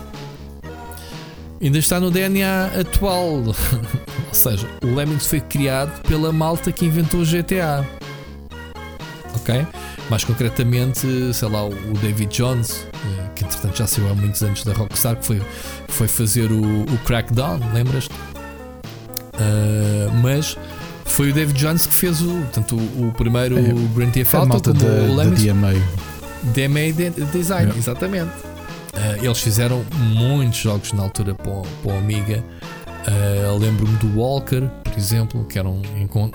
ainda 1.60 1.78
está 1.78 2.00
no 2.00 2.10
DNA 2.10 2.66
atual. 2.80 3.42
Ou 4.28 4.34
seja, 4.34 4.66
o 4.82 4.94
Lemmings 4.94 5.26
foi 5.26 5.40
criado 5.40 6.00
pela 6.02 6.32
malta 6.32 6.72
que 6.72 6.86
inventou 6.86 7.20
o 7.20 7.24
GTA. 7.24 7.86
Ok? 9.34 9.66
Mais 10.08 10.24
concretamente, 10.24 11.06
sei 11.32 11.48
lá, 11.48 11.64
o 11.64 11.74
David 12.00 12.34
Jones, 12.36 12.86
eh, 12.94 13.28
que 13.34 13.44
entretanto 13.44 13.76
já 13.76 13.86
saiu 13.86 14.10
há 14.10 14.14
muitos 14.14 14.42
anos 14.42 14.64
da 14.64 14.72
Rockstar, 14.72 15.16
que 15.16 15.26
foi, 15.26 15.42
foi 15.88 16.08
fazer 16.08 16.50
o, 16.50 16.82
o 16.82 16.98
Crackdown, 17.04 17.60
lembras-te? 17.72 18.12
Uh, 19.34 20.10
mas 20.22 20.56
foi 21.04 21.30
o 21.30 21.34
David 21.34 21.58
Jones 21.58 21.86
que 21.86 21.94
fez 21.94 22.20
o, 22.20 22.42
tanto 22.52 22.76
o, 22.76 23.08
o 23.08 23.12
primeiro 23.12 23.58
é, 23.58 23.62
Grand 23.94 24.10
Theft 24.10 24.34
Auto 24.34 24.74
como 24.74 24.84
o 24.84 25.16
Lemmings. 25.16 25.42
DMA. 25.42 25.72
DMA 26.54 26.92
de 26.92 27.10
Design, 27.32 27.72
é. 27.74 27.78
exatamente. 27.78 28.49
Uh, 28.94 29.24
eles 29.24 29.38
fizeram 29.38 29.84
muitos 30.14 30.58
jogos 30.58 30.92
na 30.92 31.02
altura 31.02 31.34
para, 31.34 31.50
o, 31.50 31.62
para 31.82 31.92
o 31.92 31.96
Amiga. 31.96 32.44
Uh, 33.06 33.58
Lembro-me 33.58 33.96
do 33.98 34.18
Walker, 34.18 34.68
por 34.84 34.98
exemplo, 34.98 35.44
que 35.44 35.58
era 35.58 35.68
um, 35.68 35.82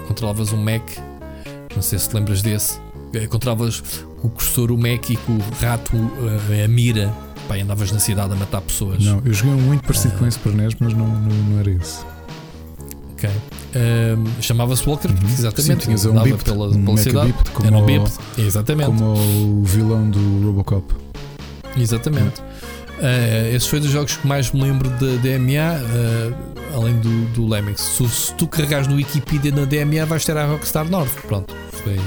controlavas 0.08 0.52
um 0.52 0.58
Mac. 0.58 0.82
Não 1.76 1.82
sei 1.82 2.00
se 2.00 2.10
te 2.10 2.16
lembras 2.16 2.42
desse. 2.42 2.80
Uh, 2.80 3.28
controlavas 3.30 3.84
o 4.24 4.30
cursor, 4.30 4.72
o 4.72 4.78
Mac 4.78 5.10
e 5.10 5.18
com 5.18 5.34
o 5.34 5.40
rato, 5.62 5.96
uh, 5.96 6.64
a 6.64 6.68
mira. 6.68 7.14
Pá, 7.48 7.58
andavas 7.58 7.92
na 7.92 8.00
cidade 8.00 8.34
a 8.34 8.36
matar 8.36 8.62
pessoas. 8.62 9.04
Não, 9.04 9.22
eu 9.24 9.32
joguei 9.32 9.54
um 9.54 9.62
muito 9.62 9.84
parecido 9.84 10.18
com 10.18 10.26
esse 10.26 10.40
para 10.40 10.52
NES, 10.54 10.74
mas 10.80 10.94
não, 10.94 11.08
não, 11.08 11.36
não 11.36 11.60
era 11.60 11.70
esse. 11.70 12.00
Ok. 13.12 13.30
Chamava-se 14.42 14.88
Walker, 14.88 15.10
uhum. 15.10 15.30
exatamente. 15.30 16.00
Sim, 16.00 16.10
um 16.10 16.24
bip, 16.24 16.44
pela, 16.44 16.70
um 16.70 16.86
pela 16.86 16.98
cidade. 16.98 17.34
Como 17.54 17.68
Era 17.68 17.78
um 17.78 17.86
bip, 17.86 18.10
exatamente. 18.38 18.88
Como 18.88 19.14
o 19.14 19.64
vilão 19.64 20.10
do 20.10 20.48
Robocop. 20.48 21.05
Exatamente. 21.78 22.42
Uh, 22.98 23.54
esse 23.54 23.68
foi 23.68 23.80
dos 23.80 23.90
jogos 23.90 24.16
que 24.16 24.26
mais 24.26 24.52
me 24.52 24.62
lembro 24.62 24.90
da 24.90 25.18
DMA, 25.22 25.82
uh, 25.82 26.76
além 26.76 26.96
do, 27.00 27.26
do 27.34 27.48
Lemmings. 27.48 27.82
Se, 27.82 28.08
se, 28.08 28.34
tu 28.36 28.48
carregares 28.48 28.88
no 28.88 28.96
Wikipedia 28.96 29.52
na 29.52 29.66
DMA, 29.66 30.06
vais 30.06 30.24
ter 30.24 30.38
a 30.38 30.46
Rockstar 30.46 30.90
North. 30.90 31.14
Pronto, 31.28 31.54
foi, 31.72 32.00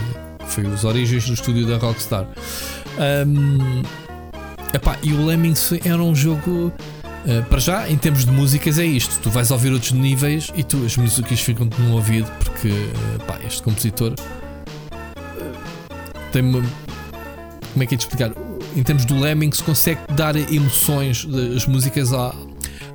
foi 0.46 0.64
os 0.64 0.84
origens 0.84 1.26
do 1.26 1.34
estúdio 1.34 1.66
da 1.66 1.76
Rockstar. 1.76 2.26
Um, 3.26 3.82
epá, 4.72 4.96
e 5.02 5.12
o 5.12 5.26
Lemmings 5.26 5.72
era 5.84 6.02
um 6.02 6.14
jogo 6.14 6.72
Uh, 7.26 7.42
para 7.46 7.58
já, 7.58 7.90
em 7.90 7.96
termos 7.96 8.24
de 8.24 8.30
músicas, 8.30 8.78
é 8.78 8.86
isto. 8.86 9.18
Tu 9.20 9.28
vais 9.28 9.50
ouvir 9.50 9.72
outros 9.72 9.92
níveis 9.92 10.50
e 10.54 10.62
tu, 10.62 10.82
as 10.86 10.96
músicas 10.96 11.40
ficam-te 11.40 11.78
no 11.82 11.96
ouvido 11.96 12.30
porque 12.38 12.70
pá, 13.26 13.38
este 13.44 13.60
compositor 13.60 14.14
tem 16.32 16.42
uma. 16.42 16.62
Como 17.72 17.82
é 17.82 17.86
que 17.86 17.94
é 17.94 17.98
de 17.98 18.04
explicar? 18.04 18.30
Em 18.78 18.82
termos 18.84 19.04
do 19.04 19.18
Lemmings, 19.18 19.60
consegue 19.60 20.00
dar 20.14 20.36
emoções, 20.36 21.26
as 21.56 21.66
músicas 21.66 22.12
à, 22.12 22.32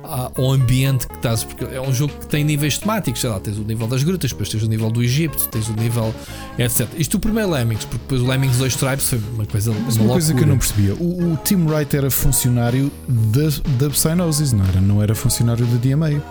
ao 0.02 0.50
ambiente 0.50 1.06
que 1.06 1.14
estás, 1.14 1.44
porque 1.44 1.62
é 1.62 1.78
um 1.78 1.92
jogo 1.92 2.10
que 2.20 2.26
tem 2.26 2.42
níveis 2.42 2.78
temáticos, 2.78 3.20
sei 3.20 3.28
lá, 3.28 3.38
tens 3.38 3.58
o 3.58 3.64
nível 3.64 3.86
das 3.86 4.02
grutas, 4.02 4.30
depois 4.30 4.48
tens 4.48 4.62
o 4.62 4.66
nível 4.66 4.90
do 4.90 5.02
Egito, 5.02 5.46
tens 5.48 5.68
o 5.68 5.74
nível 5.74 6.14
etc. 6.58 6.88
Isto 6.96 7.18
o 7.18 7.20
primeiro 7.20 7.50
Lemmings, 7.50 7.84
porque 7.84 7.98
depois 7.98 8.22
o 8.22 8.26
Lemmings 8.26 8.56
2 8.56 8.72
Stripes 8.72 9.10
foi 9.10 9.20
uma 9.34 9.44
coisa 9.44 9.74
Mas 9.84 9.96
uma, 9.96 10.04
uma 10.06 10.12
coisa 10.14 10.32
que 10.32 10.42
eu 10.42 10.46
não 10.46 10.56
percebia, 10.56 10.94
o, 10.94 11.34
o 11.34 11.38
Tim 11.44 11.66
Wright 11.66 11.94
era 11.94 12.10
funcionário 12.10 12.90
da, 13.06 13.90
Psygnosis, 13.90 14.54
não 14.54 14.64
era? 14.64 14.80
Não 14.80 15.02
era 15.02 15.14
funcionário 15.14 15.66
da 15.66 15.76
DMA, 15.76 16.22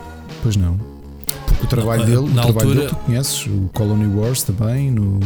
pois 0.41 0.55
não. 0.55 0.79
Porque 1.45 1.65
o 1.65 1.67
trabalho 1.67 1.99
não, 1.99 2.07
dele, 2.07 2.17
o 2.17 2.33
trabalho 2.33 2.55
altura... 2.55 2.75
dele 2.75 2.87
tu 2.89 2.95
conheces, 2.95 3.45
o 3.45 3.69
Colony 3.71 4.07
Wars 4.07 4.41
também, 4.41 4.89
no 4.89 5.19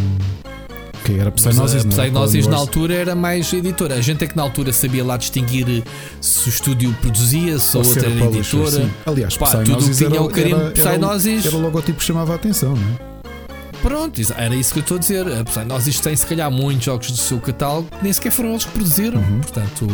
que 1.03 1.19
era 1.19 1.31
Psygnosis, 1.31 1.83
não 1.83 1.91
Psygnosis 1.91 2.47
na 2.47 2.57
altura 2.57 2.93
era 2.93 3.15
mais 3.15 3.51
editora. 3.51 3.95
A 3.95 4.01
gente 4.01 4.23
é 4.23 4.27
que 4.27 4.35
na 4.35 4.43
altura 4.43 4.71
sabia 4.73 5.03
lá 5.03 5.17
distinguir 5.17 5.83
se 6.21 6.47
o 6.47 6.49
estúdio 6.49 6.95
produzia, 7.01 7.57
se 7.59 7.75
a 7.75 7.79
outra 7.79 8.09
era 8.09 8.25
editora. 8.25 8.71
Sim. 8.71 8.91
Aliás, 9.05 9.37
Pá, 9.37 9.47
tudo 9.63 9.77
que 9.77 9.95
tinha 9.95 10.09
era, 10.09 10.21
o 10.21 10.29
carimbo 10.29 10.61
era, 10.61 10.71
Psygnosis. 10.71 11.45
Era, 11.45 11.55
o 11.55 11.61
logotipo 11.61 11.99
que 11.99 12.05
chamava 12.05 12.33
a 12.33 12.35
atenção, 12.35 12.75
não 12.75 13.13
é? 13.13 13.17
Pronto, 13.81 14.19
era 14.35 14.55
isso 14.55 14.73
que 14.73 14.79
eu 14.79 14.81
estou 14.81 14.97
a 14.97 14.99
dizer. 14.99 15.27
A 15.27 15.43
Psygnosis 15.43 15.99
tem 15.99 16.15
se 16.15 16.25
calhar 16.25 16.51
muitos 16.51 16.85
jogos 16.85 17.11
do 17.11 17.17
seu 17.17 17.39
catálogo 17.39 17.87
que 17.89 18.03
nem 18.03 18.11
sequer 18.11 18.31
foram 18.31 18.49
eles 18.49 18.65
que 18.65 18.71
produziram. 18.71 19.19
Uhum. 19.19 19.39
Portanto, 19.39 19.87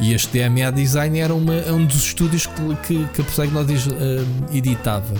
e 0.00 0.12
este 0.12 0.38
DMA 0.38 0.72
Design 0.72 1.18
era 1.18 1.34
uma, 1.34 1.54
um 1.72 1.84
dos 1.84 2.04
estúdios 2.04 2.46
que, 2.46 2.76
que, 2.86 3.04
que 3.06 3.20
a 3.20 3.24
Psygnosis 3.24 3.86
uh, 3.86 4.26
editava. 4.52 5.14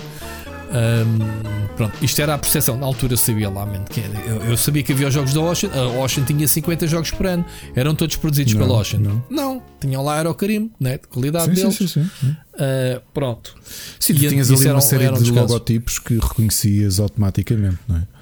Um, 0.69 1.75
pronto, 1.75 1.93
isto 2.01 2.21
era 2.21 2.35
a 2.35 2.37
percepção. 2.37 2.77
Na 2.77 2.85
altura 2.85 3.13
eu 3.13 3.17
sabia 3.17 3.49
lá, 3.49 3.67
que 3.89 3.99
eu, 3.99 4.51
eu, 4.51 4.57
sabia 4.57 4.83
que 4.83 4.91
havia 4.93 5.07
os 5.07 5.13
jogos 5.13 5.33
da 5.33 5.41
Ocean. 5.41 5.71
A 5.73 6.03
Ocean 6.03 6.23
tinha 6.23 6.47
50 6.47 6.87
jogos 6.87 7.11
por 7.11 7.25
ano. 7.25 7.43
Eram 7.75 7.95
todos 7.95 8.15
produzidos 8.15 8.53
não, 8.53 8.61
pela 8.61 8.79
Ocean. 8.79 8.99
Não. 8.99 9.23
não, 9.29 9.63
tinham 9.79 10.03
lá 10.03 10.19
era 10.19 10.29
o 10.29 10.35
carimbo, 10.35 10.71
né? 10.79 10.97
de 10.97 11.07
qualidade 11.07 11.55
sim, 11.55 11.61
deles. 11.61 11.75
Sim, 11.75 11.87
sim, 11.87 12.09
sim. 12.19 12.27
Uh, 12.29 13.01
pronto. 13.13 13.55
Sim, 13.99 14.13
tu 14.13 14.27
tinhas 14.29 14.51
ali 14.51 14.61
eram, 14.61 14.75
uma 14.75 14.81
série 14.81 15.11
de 15.11 15.31
logotipos 15.31 15.97
que 15.97 16.13
reconhecias 16.15 16.99
automaticamente, 16.99 17.79
não 17.87 17.97
é? 17.97 18.19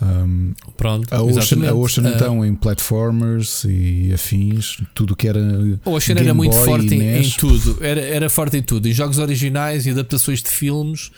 Um, 0.00 0.54
Pronto, 0.76 1.12
a 1.12 1.20
Ocean, 1.20 1.68
a 1.68 1.74
Ocean 1.74 2.04
uh, 2.04 2.14
então 2.14 2.46
em 2.46 2.54
platformers 2.54 3.64
e 3.64 4.12
afins, 4.14 4.80
tudo 4.94 5.16
que 5.16 5.26
era. 5.26 5.40
A 5.84 5.90
Ocean 5.90 6.14
Game 6.14 6.28
era 6.28 6.34
muito 6.34 6.52
Boy 6.52 6.64
forte 6.64 6.94
em, 6.94 7.20
em, 7.20 7.30
tudo, 7.30 7.78
era, 7.80 8.00
era 8.00 8.30
forte 8.30 8.56
em 8.56 8.62
tudo, 8.62 8.86
em 8.86 8.92
jogos 8.92 9.18
originais 9.18 9.86
e 9.86 9.90
adaptações 9.90 10.40
de 10.40 10.50
filmes, 10.50 11.10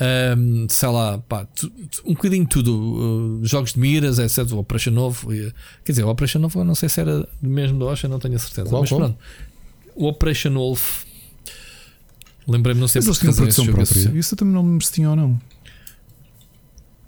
um, 0.00 0.66
sei 0.68 0.88
lá, 0.88 1.18
pá, 1.18 1.46
um 2.04 2.14
bocadinho 2.14 2.46
tudo. 2.46 3.40
Uh, 3.40 3.44
jogos 3.44 3.72
de 3.72 3.80
miras, 3.80 4.18
etc. 4.18 4.50
O 4.52 4.58
Operation 4.58 4.92
Novo. 4.92 5.28
Quer 5.84 5.92
dizer, 5.92 6.04
o 6.04 6.08
Operation 6.08 6.38
Novo, 6.38 6.62
não 6.64 6.74
sei 6.74 6.88
se 6.88 7.00
era 7.00 7.28
mesmo 7.42 7.78
do 7.78 7.86
Ocean, 7.86 8.08
não 8.08 8.18
tenho 8.18 8.36
a 8.36 8.38
certeza. 8.38 8.68
Qual, 8.68 8.82
mas 8.82 8.90
qual? 8.90 9.00
pronto. 9.00 9.18
O 9.96 10.06
Operation 10.06 10.52
Wolf. 10.54 11.04
Lembrei-me, 12.46 12.80
não 12.80 12.88
sei 12.88 13.02
se 13.02 13.08
eles 13.08 13.18
tinham 13.18 13.34
produção 13.34 13.66
própria. 13.66 14.12
Isso 14.14 14.36
também 14.36 14.54
não 14.54 14.62
me 14.62 14.78
tinham 14.78 15.10
ou 15.10 15.16
não. 15.16 15.40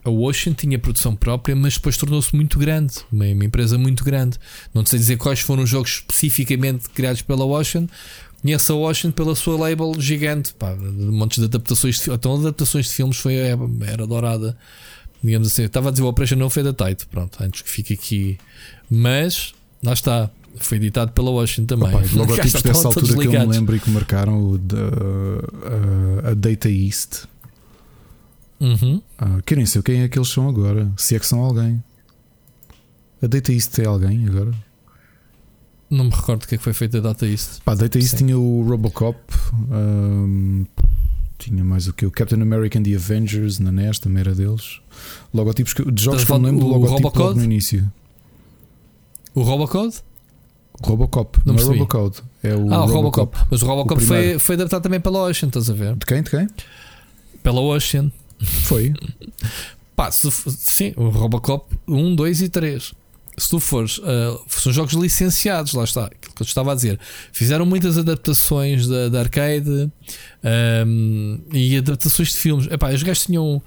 a 0.05 0.11
Ocean 0.11 0.53
tinha 0.53 0.79
produção 0.79 1.17
própria, 1.17 1.57
mas 1.57 1.75
depois 1.75 1.97
tornou-se 1.97 2.35
muito 2.37 2.59
grande, 2.59 2.95
uma, 3.11 3.25
uma, 3.25 3.45
empresa 3.45 3.79
muito 3.79 4.05
grande. 4.05 4.39
Não 4.75 4.85
sei 4.85 4.99
dizer 4.99 5.17
quais 5.17 5.41
foram 5.41 5.63
os 5.63 5.71
jogos 5.71 5.91
especificamente 5.93 6.91
criados 6.91 7.23
pela 7.23 7.47
Ocean. 7.47 7.87
Conheço 8.43 8.73
a 8.73 8.77
Ocean 8.77 9.11
pela 9.11 9.35
sua 9.35 9.59
label 9.59 9.93
gigante, 9.99 10.55
pá, 10.55 10.75
de 10.75 10.83
montes 10.83 11.39
de 11.39 11.45
adaptações 11.45 12.01
de 12.01 12.11
então 12.11 12.41
adaptações 12.41 12.87
de 12.87 12.93
filmes 12.93 13.19
foi 13.19 13.37
era 13.37 14.07
dourada. 14.07 14.57
Digamos 15.23 15.49
assim, 15.49 15.65
estava 15.65 15.89
a 15.89 15.93
dizer 15.93 16.03
o 16.03 16.09
Operation 16.09 16.37
não 16.37 16.49
foi 16.49 16.63
da 16.63 16.73
Tight, 16.73 17.07
pronto, 17.07 17.43
antes 17.43 17.61
que 17.61 17.71
fique 17.71 17.93
aqui. 17.93 18.39
Mas 18.91 19.53
lá 19.85 19.93
está, 19.93 20.31
foi 20.57 20.79
editado 20.79 21.13
pela 21.13 21.31
Washington 21.31 21.67
também. 21.67 21.95
Opa, 21.95 22.07
logotipos 22.15 22.63
dessa 22.63 22.89
altura 22.89 23.17
que 23.17 23.27
eu 23.27 23.33
me 23.33 23.47
lembro 23.47 23.77
e 23.77 23.81
que 23.81 23.91
marcaram 23.91 24.43
o 24.43 24.59
de, 24.59 24.75
uh, 24.75 26.31
a 26.31 26.35
Data 26.35 26.71
East 26.71 27.25
Uhum. 28.61 29.01
Ah, 29.19 29.41
querem 29.45 29.65
saber 29.65 29.85
quem 29.85 30.03
é 30.03 30.09
que 30.09 30.19
eles 30.19 30.29
são 30.29 30.49
agora. 30.49 30.93
Se 30.97 31.17
é 31.17 31.19
que 31.19 31.27
são 31.27 31.41
alguém. 31.41 31.83
A 33.23 33.27
Data 33.27 33.53
East 33.53 33.79
é 33.79 33.87
alguém 33.87 34.27
agora? 34.27 34.53
Não 35.91 36.05
me 36.05 36.11
recordo 36.11 36.45
o 36.45 36.47
que 36.47 36.55
é 36.55 36.59
que 36.59 36.63
foi 36.63 36.73
feito 36.73 36.99
a 36.99 37.01
Data 37.01 37.27
East. 37.27 37.61
Pá, 37.65 37.75
Data 37.75 37.99
East 37.99 38.11
Sim. 38.11 38.17
tinha 38.19 38.39
o 38.39 38.63
Robocop. 38.63 39.19
Um, 39.73 40.65
tinha 41.37 41.65
mais 41.65 41.89
o 41.89 41.93
que? 41.93 42.07
O 42.07 42.11
Captain 42.11 42.41
America 42.41 42.79
and 42.79 42.85
the 42.85 42.95
Avengers 42.95 43.59
na 43.59 43.73
NES 43.73 43.99
também 43.99 44.21
era 44.21 44.35
deles. 44.35 44.81
Logotipos 45.35 45.75
que, 45.75 45.91
de 45.91 46.03
jogos 46.03 46.25
que 46.25 46.31
eu 46.31 46.37
lembro 46.37 46.61
do 46.61 46.67
logotipo 46.67 47.19
logo 47.19 47.35
no 47.35 47.45
início. 47.45 47.91
O 49.35 49.43
Robocode? 49.43 49.97
Robocop, 50.83 51.39
não, 51.45 51.55
não 51.55 51.61
é 51.61 51.65
Robocode. 51.65 52.23
É 52.43 52.55
o 52.55 52.73
ah, 52.73 52.85
o 52.85 52.87
Robocop. 52.87 53.37
Mas 53.51 53.63
o 53.63 53.67
Robocop 53.67 54.03
o 54.03 54.07
foi, 54.07 54.39
foi 54.39 54.55
adaptado 54.55 54.83
também 54.83 55.01
pela 55.01 55.25
Ocean, 55.25 55.49
estás 55.49 55.69
a 55.69 55.75
ver? 55.75 55.95
De 55.97 56.07
quem? 56.07 56.23
De 56.23 56.31
quem? 56.31 56.49
Pela 57.43 57.61
Ocean. 57.61 58.11
Foi. 58.39 58.95
Pá, 59.95 60.11
se, 60.11 60.31
sim, 60.31 60.95
o 60.97 61.09
Robocop 61.09 61.77
1, 61.87 62.15
2 62.15 62.43
e 62.43 62.49
3. 62.49 62.95
Se 63.41 63.49
tu 63.49 63.59
fores, 63.59 63.99
uh, 63.99 64.41
são 64.49 64.73
jogos 64.73 64.93
licenciados, 64.95 65.73
lá 65.73 65.85
está, 65.85 66.07
aquilo 66.07 66.35
que 66.35 66.43
eu 66.43 66.45
estava 66.45 66.73
a 66.73 66.75
dizer. 66.75 66.99
Fizeram 67.33 67.65
muitas 67.65 67.97
adaptações 67.97 68.87
da, 68.87 69.09
da 69.09 69.21
arcade 69.21 69.71
um, 69.71 69.91
ehm, 70.45 71.41
e 71.53 71.77
adaptações 71.77 72.33
de 72.33 72.39
filmes. 72.39 72.67
Epá, 72.71 72.93
os 72.93 73.03
gajos 73.03 73.25
tinham. 73.25 73.63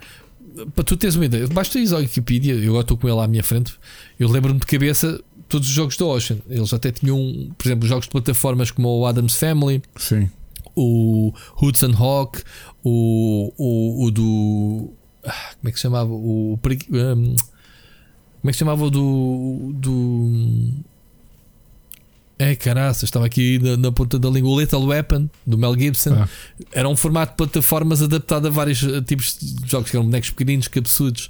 Para 0.75 0.83
tu 0.83 0.95
teres 0.95 1.15
uma 1.15 1.25
ideia, 1.25 1.47
basta 1.47 1.79
ir 1.79 1.91
à 1.91 1.97
Wikipedia, 1.97 2.53
eu 2.53 2.69
agora 2.69 2.81
estou 2.83 2.97
com 2.97 3.09
ele 3.09 3.19
à 3.19 3.27
minha 3.27 3.43
frente. 3.43 3.73
Eu 4.19 4.29
lembro-me 4.29 4.59
de 4.59 4.67
cabeça 4.67 5.19
todos 5.49 5.67
os 5.67 5.73
jogos 5.73 5.97
da 5.97 6.05
Ocean. 6.05 6.37
Eles 6.47 6.71
até 6.71 6.91
tinham, 6.91 7.51
por 7.57 7.67
exemplo, 7.67 7.87
jogos 7.87 8.05
de 8.05 8.11
plataformas 8.11 8.69
como 8.69 8.87
o 8.87 9.07
Adam's 9.07 9.35
Family. 9.35 9.81
Sim 9.97 10.29
o 10.75 11.33
Hudson 11.61 11.93
Hawk, 11.97 12.43
o, 12.83 13.53
o, 13.57 14.05
o 14.05 14.11
do. 14.11 14.93
Ah, 15.25 15.51
como 15.59 15.69
é 15.69 15.71
que 15.71 15.77
se 15.77 15.83
chamava? 15.83 16.11
O. 16.11 16.59
Um, 16.91 17.35
como 18.43 18.49
é 18.49 18.51
que 18.51 18.57
se 18.57 18.59
chamava 18.59 18.89
do. 18.89 19.71
do 19.73 20.83
é 22.37 22.55
caraças, 22.57 23.03
estava 23.03 23.25
aqui 23.25 23.57
na, 23.59 23.77
na, 23.77 23.89
ponta 23.89 24.19
da 24.19 24.29
língua. 24.29 24.51
O 24.51 24.55
Lethal 24.55 24.83
Weapon 24.83 25.29
do 25.47 25.57
Mel 25.57 25.73
Gibson 25.79 26.13
ah. 26.13 26.27
era 26.73 26.89
um 26.89 26.95
formato 26.95 27.31
de 27.31 27.37
plataformas 27.37 28.01
adaptado 28.01 28.47
a 28.47 28.49
vários 28.49 28.83
eh, 28.83 28.99
tipos 29.01 29.37
de 29.39 29.71
jogos 29.71 29.89
que 29.89 29.95
eram 29.95 30.05
bonecos 30.05 30.29
pequeninos, 30.31 30.67
cabeçudos. 30.67 31.29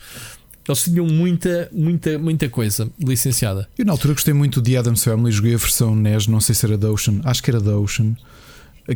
Eles 0.68 0.84
tinham 0.86 1.06
muita, 1.06 1.70
muita, 1.72 2.18
muita 2.18 2.50
coisa 2.50 2.90
licenciada. 2.98 3.70
Eu 3.78 3.86
na 3.86 3.92
altura 3.92 4.16
gostei 4.16 4.34
muito 4.34 4.60
de 4.60 4.76
Adam's 4.76 5.04
Family, 5.04 5.32
joguei 5.32 5.54
a 5.54 5.58
versão 5.58 5.96
NES, 5.96 6.26
não 6.26 6.42
sei 6.42 6.56
se 6.56 6.66
era 6.66 6.78
da 6.80 6.90
Ocean, 6.90 7.22
acho 7.26 7.44
que 7.44 7.52
era 7.52 7.60
da 7.60 7.78
Ocean. 7.78 8.16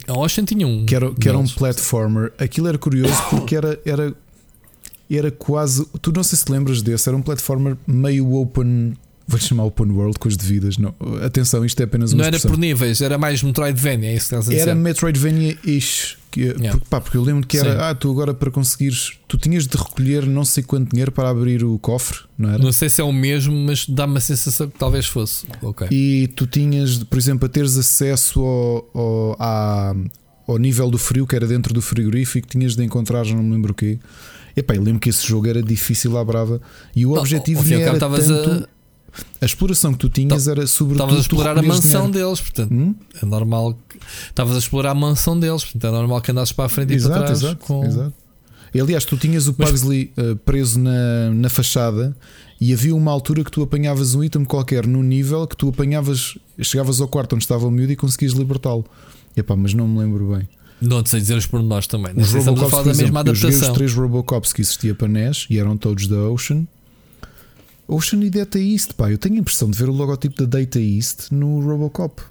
A 0.07 0.17
Ocean 0.17 0.43
tinha 0.43 0.65
um. 0.65 0.87
Que 0.87 0.95
era, 0.95 1.13
que 1.13 1.29
era 1.29 1.37
um 1.37 1.47
platformer. 1.47 2.33
Aquilo 2.39 2.67
era 2.67 2.79
curioso 2.79 3.21
porque 3.29 3.55
era, 3.55 3.79
era, 3.85 4.13
era 5.15 5.31
quase. 5.31 5.85
Tu 6.01 6.11
não 6.11 6.23
sei 6.23 6.37
se 6.37 6.45
te 6.45 6.51
lembras 6.51 6.81
desse, 6.81 7.07
era 7.07 7.15
um 7.17 7.21
platformer 7.21 7.77
meio 7.85 8.33
open. 8.33 8.95
Vou-lhe 9.29 9.43
chamar 9.43 9.65
Open 9.65 9.91
World 9.91 10.17
com 10.19 10.29
as 10.29 10.37
devidas. 10.37 10.77
Não. 10.77 10.95
Atenção, 11.21 11.65
isto 11.65 11.79
é 11.81 11.83
apenas 11.83 12.13
uma 12.13 12.23
Não 12.23 12.29
expressão. 12.29 12.49
era 12.49 12.55
por 12.55 12.61
níveis, 12.61 13.01
era 13.01 13.17
mais 13.17 13.43
Metroidvania, 13.43 14.09
é 14.09 14.15
isso 14.15 14.29
que 14.29 14.35
estás 14.35 14.47
a 14.47 14.51
dizer. 14.51 14.61
Era 14.61 14.75
Metroidvania-ish. 14.75 16.17
Yeah. 16.37 16.69
porque, 16.71 16.85
pá, 16.87 17.01
porque 17.01 17.17
eu 17.17 17.23
lembro 17.23 17.47
que 17.47 17.57
era, 17.57 17.71
Sim. 17.71 17.77
ah, 17.81 17.95
tu 17.95 18.11
agora 18.11 18.31
para 18.31 18.51
conseguires, 18.51 19.13
tu 19.27 19.37
tinhas 19.39 19.65
de 19.65 19.75
recolher 19.75 20.23
não 20.27 20.45
sei 20.45 20.61
quanto 20.63 20.91
dinheiro 20.91 21.11
para 21.11 21.29
abrir 21.29 21.63
o 21.63 21.79
cofre, 21.79 22.19
não 22.37 22.49
era? 22.49 22.59
Não 22.59 22.71
sei 22.71 22.89
se 22.89 23.01
é 23.01 23.03
o 23.03 23.11
mesmo, 23.11 23.53
mas 23.65 23.87
dá-me 23.87 24.17
a 24.17 24.21
sensação 24.21 24.69
que 24.69 24.77
talvez 24.77 25.07
fosse. 25.07 25.47
Okay. 25.61 25.87
E 25.89 26.27
tu 26.27 26.45
tinhas, 26.45 27.03
por 27.03 27.17
exemplo, 27.17 27.47
a 27.47 27.49
teres 27.49 27.75
acesso 27.75 28.39
ao, 28.39 28.89
ao, 28.93 29.35
à, 29.39 29.95
ao 30.47 30.57
nível 30.59 30.91
do 30.91 30.99
frio 30.99 31.25
que 31.25 31.35
era 31.35 31.47
dentro 31.47 31.73
do 31.73 31.81
frigorífico, 31.81 32.47
tinhas 32.47 32.75
de 32.75 32.83
encontrar, 32.83 33.25
não 33.25 33.41
me 33.41 33.53
lembro 33.53 33.71
o 33.71 33.75
quê. 33.75 33.97
Epá, 34.57 34.75
eu 34.75 34.81
lembro 34.81 34.99
que 34.99 35.09
esse 35.09 35.25
jogo 35.25 35.47
era 35.47 35.61
difícil 35.61 36.17
à 36.17 36.25
brava 36.25 36.59
e 36.95 37.05
o 37.05 37.13
objetivo 37.13 37.63
não, 37.63 37.77
era 37.79 37.99
tanto. 37.99 38.67
A 38.73 38.77
a 39.41 39.45
exploração 39.45 39.93
que 39.93 39.99
tu 39.99 40.09
tinhas 40.09 40.45
tá, 40.45 40.51
era 40.51 40.67
sobretudo. 40.67 41.03
Estavas 41.03 41.17
a 41.17 41.21
explorar 41.21 41.57
a 41.57 41.61
mansão 41.61 42.05
dinheiro. 42.05 42.27
deles, 42.27 42.41
portanto 42.41 42.71
hum? 42.73 42.95
é 43.21 43.25
normal. 43.25 43.77
Estavas 44.27 44.55
a 44.55 44.59
explorar 44.59 44.91
a 44.91 44.95
mansão 44.95 45.39
deles, 45.39 45.63
portanto 45.63 45.87
é 45.87 45.91
normal 45.91 46.21
que 46.21 46.31
andasses 46.31 46.51
para 46.51 46.65
a 46.65 46.69
frente 46.69 46.93
exato, 46.93 47.13
e 47.13 47.17
para 47.17 47.25
trás. 47.25 47.43
Exato, 47.43 47.65
com... 47.65 47.85
exato. 47.85 48.13
Aliás, 48.79 49.05
tu 49.05 49.17
tinhas 49.17 49.47
o 49.47 49.55
Mas... 49.57 49.69
Pugsley 49.69 50.11
uh, 50.17 50.35
preso 50.37 50.79
na, 50.79 51.31
na 51.33 51.49
fachada 51.49 52.15
e 52.59 52.73
havia 52.73 52.95
uma 52.95 53.11
altura 53.11 53.43
que 53.43 53.49
tu 53.49 53.63
apanhavas 53.63 54.13
um 54.13 54.23
item 54.23 54.43
qualquer 54.45 54.85
no 54.85 55.01
nível 55.01 55.47
que 55.47 55.55
tu 55.55 55.69
apanhavas, 55.69 56.37
chegavas 56.61 57.01
ao 57.01 57.07
quarto 57.07 57.33
onde 57.33 57.43
estava 57.43 57.65
o 57.65 57.71
miúdo 57.71 57.93
e 57.93 57.95
conseguias 57.95 58.33
libertá-lo. 58.33 58.85
Epá, 59.35 59.55
mas 59.55 59.73
não 59.73 59.87
me 59.87 59.99
lembro 59.99 60.35
bem. 60.35 60.47
Não 60.79 61.03
sei 61.05 61.19
dizer 61.19 61.35
os 61.37 61.45
pormenores 61.45 61.87
também. 61.87 62.13
Os 62.15 62.31
Robocops, 62.33 62.63
a 62.63 62.69
falar 62.69 62.83
da 62.83 62.93
mesma 62.93 63.19
adaptação. 63.21 63.49
Eu 63.49 63.53
joguei 63.53 63.69
os 63.69 63.75
três 63.75 63.93
Robocops 63.93 64.53
que 64.53 64.61
existia 64.61 64.93
para 64.93 65.07
NES 65.07 65.47
e 65.49 65.59
eram 65.59 65.75
todos 65.75 66.07
da 66.07 66.17
Ocean. 66.29 66.67
Ocean 67.87 68.23
e 68.23 68.29
Data 68.29 68.59
East, 68.59 68.93
pá, 68.93 69.09
eu 69.09 69.17
tenho 69.17 69.35
a 69.35 69.39
impressão 69.39 69.69
de 69.69 69.77
ver 69.77 69.89
o 69.89 69.93
logotipo 69.93 70.45
da 70.45 70.59
Data 70.59 70.79
East 70.79 71.31
no 71.31 71.61
Robocop. 71.61 72.21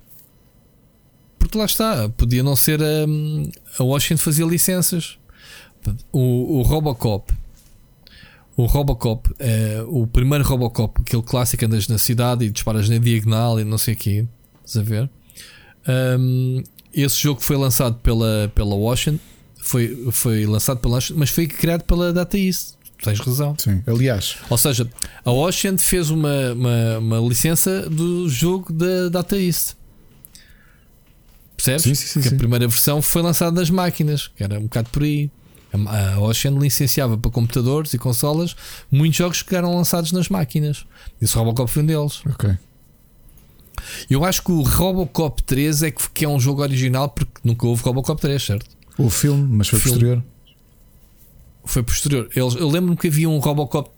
Porque 1.39 1.57
lá 1.57 1.65
está, 1.65 2.09
podia 2.11 2.43
não 2.43 2.55
ser 2.55 2.83
a, 2.83 3.07
hum, 3.09 3.51
a 3.79 3.85
Ocean 3.85 4.17
fazia 4.17 4.45
licenças. 4.45 5.19
O, 6.13 6.59
o 6.59 6.63
Robocop, 6.63 7.33
o 8.57 8.65
Robocop, 8.67 9.31
é, 9.39 9.85
o 9.87 10.07
primeiro 10.07 10.45
Robocop, 10.45 11.01
aquele 11.01 11.23
clássico 11.23 11.65
andas 11.65 11.87
na 11.89 11.99
cidade 11.99 12.45
e 12.45 12.51
disparas 12.51 12.89
na 12.89 12.99
diagonal 12.99 13.61
e 13.61 13.65
não 13.65 13.79
sei 13.79 13.95
o 13.95 13.97
quê, 13.97 14.27
estás 14.65 14.85
a 14.85 14.89
ver? 14.89 15.11
Um, 16.19 16.63
esse 17.03 17.23
jogo 17.23 17.41
foi 17.41 17.57
lançado 17.57 17.97
pela, 17.97 18.51
pela 18.55 18.75
Ocean, 18.75 19.19
foi, 19.61 20.09
foi 20.13 20.47
lançado 20.47 20.79
pela 20.79 20.97
Ocean, 20.99 21.17
mas 21.17 21.31
foi 21.31 21.47
criado 21.47 21.83
pela 21.83 22.13
Data 22.13 22.39
East 22.39 22.77
tens 23.03 23.21
razão. 23.21 23.55
Sim, 23.59 23.83
aliás. 23.87 24.37
Ou 24.49 24.59
seja, 24.59 24.89
a 25.25 25.31
Ocean 25.31 25.77
fez 25.79 26.11
uma, 26.11 26.53
uma, 26.53 26.99
uma 26.99 27.29
licença 27.29 27.89
do 27.89 28.29
jogo 28.29 28.73
da 28.73 29.09
Data 29.09 29.37
East. 29.39 29.75
Percebes? 31.57 31.83
Sim, 31.83 31.95
sim, 31.95 32.07
sim, 32.07 32.29
que 32.29 32.35
a 32.35 32.39
primeira 32.39 32.67
versão 32.69 33.01
foi 33.01 33.23
lançada 33.23 33.59
nas 33.59 33.71
máquinas, 33.71 34.29
que 34.29 34.43
era 34.43 34.59
um 34.59 34.65
bocado 34.65 34.91
por 34.91 35.03
aí. 35.03 35.31
A 35.73 36.21
Ocean 36.21 36.53
licenciava 36.53 37.19
para 37.19 37.31
computadores 37.31 37.93
e 37.93 37.99
consolas 37.99 38.57
muitos 38.91 39.19
jogos 39.19 39.43
que 39.43 39.55
eram 39.55 39.75
lançados 39.75 40.13
nas 40.13 40.29
máquinas. 40.29 40.87
Isso 41.21 41.39
Robocop 41.39 41.71
foi 41.71 41.83
um 41.83 41.87
deles. 41.87 42.23
Ok. 42.25 42.57
Eu 44.11 44.25
acho 44.25 44.43
que 44.43 44.53
o 44.53 44.63
Robocop 44.63 45.43
3 45.43 45.83
é 45.85 45.91
que, 45.91 46.25
é 46.25 46.29
um 46.29 46.41
jogo 46.41 46.63
original 46.63 47.09
porque 47.09 47.41
nunca 47.45 47.67
houve 47.67 47.83
Robocop 47.83 48.21
3, 48.21 48.43
certo? 48.43 48.67
O 48.99 49.11
filme, 49.11 49.47
mas 49.51 49.69
foi 49.69 49.79
filme. 49.79 49.99
posterior. 49.99 50.25
Foi 51.65 51.83
posterior. 51.83 52.29
Eles, 52.35 52.55
eu 52.55 52.69
lembro-me 52.69 52.97
que 52.97 53.09
havia 53.09 53.29
um 53.29 53.39
Robocop, 53.39 53.91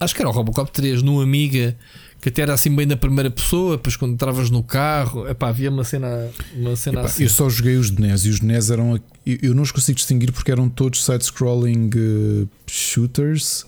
acho 0.00 0.14
que 0.14 0.22
era 0.22 0.28
o 0.28 0.32
Robocop 0.32 0.70
3 0.70 1.02
no 1.02 1.20
Amiga, 1.20 1.76
que 2.20 2.28
até 2.28 2.42
era 2.42 2.54
assim 2.54 2.74
bem 2.74 2.86
da 2.86 2.96
primeira 2.96 3.30
pessoa, 3.30 3.76
depois 3.76 3.96
quando 3.96 4.14
entravas 4.14 4.50
no 4.50 4.62
carro, 4.62 5.28
epá, 5.28 5.48
havia 5.48 5.70
uma 5.70 5.84
cena, 5.84 6.28
uma 6.54 6.74
cena 6.74 7.00
epá, 7.00 7.08
assim. 7.08 7.24
Eu 7.24 7.30
só 7.30 7.48
joguei 7.48 7.76
os 7.76 7.90
de 7.90 8.00
NES 8.00 8.24
e 8.24 8.30
os 8.30 8.40
de 8.40 8.46
NES 8.46 8.70
eram. 8.70 9.00
Eu 9.24 9.54
não 9.54 9.62
os 9.62 9.70
consigo 9.70 9.96
distinguir 9.96 10.32
porque 10.32 10.50
eram 10.50 10.68
todos 10.68 11.04
side-scrolling 11.04 11.90
uh, 11.94 12.48
shooters, 12.66 13.66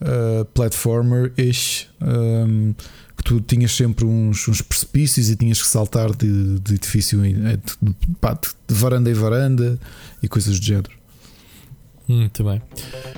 uh, 0.00 0.44
platformer-ish. 0.54 1.88
Um, 2.00 2.72
que 2.72 2.84
tu 3.24 3.40
tinhas 3.40 3.72
sempre 3.72 4.04
uns, 4.04 4.46
uns, 4.46 4.60
precipícios 4.60 5.30
e 5.30 5.36
tinhas 5.36 5.60
que 5.60 5.66
saltar 5.66 6.14
de, 6.14 6.60
de 6.60 6.74
edifício 6.74 7.20
de, 7.20 7.32
de, 7.32 7.94
de 8.68 8.74
varanda 8.74 9.10
em 9.10 9.14
varanda 9.14 9.78
e 10.22 10.28
coisas 10.28 10.60
do 10.60 10.64
género. 10.64 10.90
Muito 12.06 12.44
bem. 12.44 12.60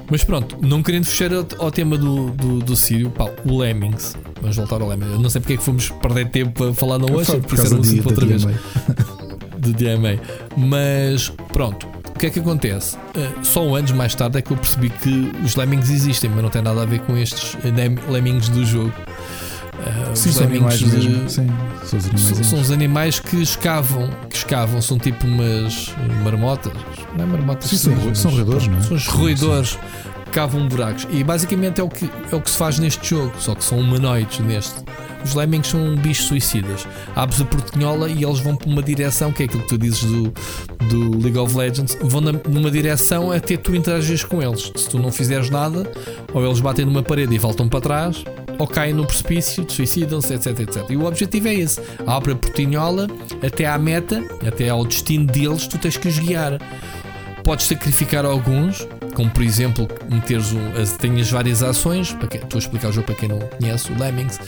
Mas 0.08 0.22
pronto, 0.22 0.56
não 0.64 0.80
querendo 0.80 1.04
fechar 1.06 1.30
ao, 1.58 1.70
tema 1.72 1.98
do, 1.98 2.30
do, 2.30 2.58
do 2.60 2.76
Sírio, 2.76 3.10
pá, 3.10 3.28
o 3.44 3.58
Lemmings. 3.58 4.16
Vamos 4.40 4.56
voltar 4.56 4.80
ao 4.80 4.88
Lemmings. 4.88 5.12
Eu 5.12 5.20
não 5.20 5.28
sei 5.28 5.40
porque 5.40 5.54
é 5.54 5.56
que 5.56 5.64
fomos 5.64 5.90
perder 5.90 6.30
tempo 6.30 6.64
a 6.64 6.72
falar 6.72 6.98
no 6.98 7.12
hoje, 7.12 7.40
porque 7.40 7.60
era 7.60 7.74
um 7.74 7.80
assunto 7.80 8.08
outra 8.08 8.26
vez. 8.26 8.44
Do 9.58 9.72
DMA. 9.72 10.20
Mas 10.56 11.30
pronto, 11.52 11.88
o 12.08 12.18
que 12.18 12.26
é 12.26 12.30
que 12.30 12.38
acontece? 12.38 12.96
Uh, 12.96 13.44
só 13.44 13.74
anos 13.74 13.90
mais 13.90 14.14
tarde 14.14 14.38
é 14.38 14.42
que 14.42 14.52
eu 14.52 14.56
percebi 14.56 14.88
que 14.88 15.32
os 15.44 15.56
Lemmings 15.56 15.90
existem, 15.90 16.30
mas 16.30 16.42
não 16.42 16.50
tem 16.50 16.62
nada 16.62 16.82
a 16.82 16.86
ver 16.86 17.00
com 17.00 17.16
estes 17.16 17.56
Lemmings 18.08 18.48
do 18.48 18.64
jogo. 18.64 18.92
Uh, 19.78 20.16
Sim, 20.16 20.32
são 20.32 20.46
animais 20.46 20.78
de... 20.78 21.30
Sim, 21.30 21.46
são 21.84 21.98
os 21.98 22.06
animais. 22.06 22.46
São, 22.46 22.60
os 22.60 22.70
animais 22.70 23.20
que 23.20 23.36
escavam, 23.42 24.08
que 24.30 24.36
escavam, 24.36 24.80
são 24.80 24.98
tipo 24.98 25.26
umas 25.26 25.94
marmotas. 26.24 26.72
Não 27.16 27.24
é 27.24 27.26
marmotas? 27.26 27.70
Sim, 27.70 27.76
são, 27.76 28.14
são 28.14 28.30
roedores, 28.30 28.66
não 28.68 28.78
é? 28.78 28.82
São 28.82 28.96
os 28.96 29.06
roedores 29.06 29.78
cavam 30.32 30.68
buracos. 30.68 31.06
E 31.10 31.22
basicamente 31.22 31.80
é 31.80 31.84
o, 31.84 31.88
que, 31.88 32.10
é 32.30 32.36
o 32.36 32.40
que 32.40 32.50
se 32.50 32.58
faz 32.58 32.78
neste 32.78 33.08
jogo, 33.08 33.32
só 33.38 33.54
que 33.54 33.64
são 33.64 33.78
humanoides 33.78 34.38
neste. 34.40 34.84
Os 35.24 35.34
lemmings 35.34 35.68
são 35.68 35.96
bichos 35.96 36.26
suicidas. 36.26 36.86
Abres 37.14 37.40
a 37.40 37.44
portinhola 37.44 38.08
e 38.08 38.22
eles 38.22 38.38
vão 38.38 38.54
para 38.54 38.68
uma 38.68 38.82
direção, 38.82 39.32
que 39.32 39.42
é 39.42 39.46
aquilo 39.46 39.62
que 39.62 39.68
tu 39.68 39.78
dizes 39.78 40.04
do, 40.04 40.32
do 40.88 41.18
League 41.18 41.38
of 41.38 41.56
Legends, 41.56 41.96
vão 42.00 42.20
na, 42.20 42.32
numa 42.48 42.70
direção 42.70 43.32
até 43.32 43.56
tu 43.56 43.74
interagires 43.74 44.24
com 44.24 44.42
eles. 44.42 44.70
Se 44.76 44.88
tu 44.88 44.98
não 44.98 45.10
fizeres 45.10 45.50
nada, 45.50 45.90
ou 46.32 46.44
eles 46.44 46.60
batem 46.60 46.84
numa 46.84 47.02
parede 47.02 47.34
e 47.34 47.38
voltam 47.38 47.68
para 47.68 47.80
trás, 47.80 48.22
ou 48.58 48.66
caem 48.66 48.94
no 48.94 49.06
precipício, 49.06 49.68
suicidam-se, 49.68 50.34
etc, 50.34 50.60
etc. 50.60 50.84
E 50.90 50.96
o 50.96 51.04
objetivo 51.04 51.48
é 51.48 51.54
esse: 51.54 51.80
a 52.06 52.20
portinhola 52.20 53.06
até 53.44 53.66
à 53.66 53.78
meta, 53.78 54.22
até 54.46 54.68
ao 54.68 54.84
destino 54.84 55.26
deles, 55.26 55.66
tu 55.66 55.78
tens 55.78 55.96
que 55.96 56.08
os 56.08 56.18
guiar. 56.18 56.58
Podes 57.44 57.66
sacrificar 57.66 58.24
alguns, 58.24 58.88
como 59.14 59.30
por 59.30 59.42
exemplo 59.42 59.88
meteres 60.10 60.52
um, 60.52 60.96
tenhas 60.98 61.30
várias 61.30 61.62
ações, 61.62 62.12
para 62.12 62.26
que, 62.26 62.38
estou 62.38 62.58
a 62.58 62.60
explicar 62.60 62.88
o 62.88 62.92
jogo 62.92 63.06
para 63.06 63.14
quem 63.14 63.28
não 63.28 63.38
conhece, 63.38 63.92
o 63.92 63.98
Lemmings, 63.98 64.40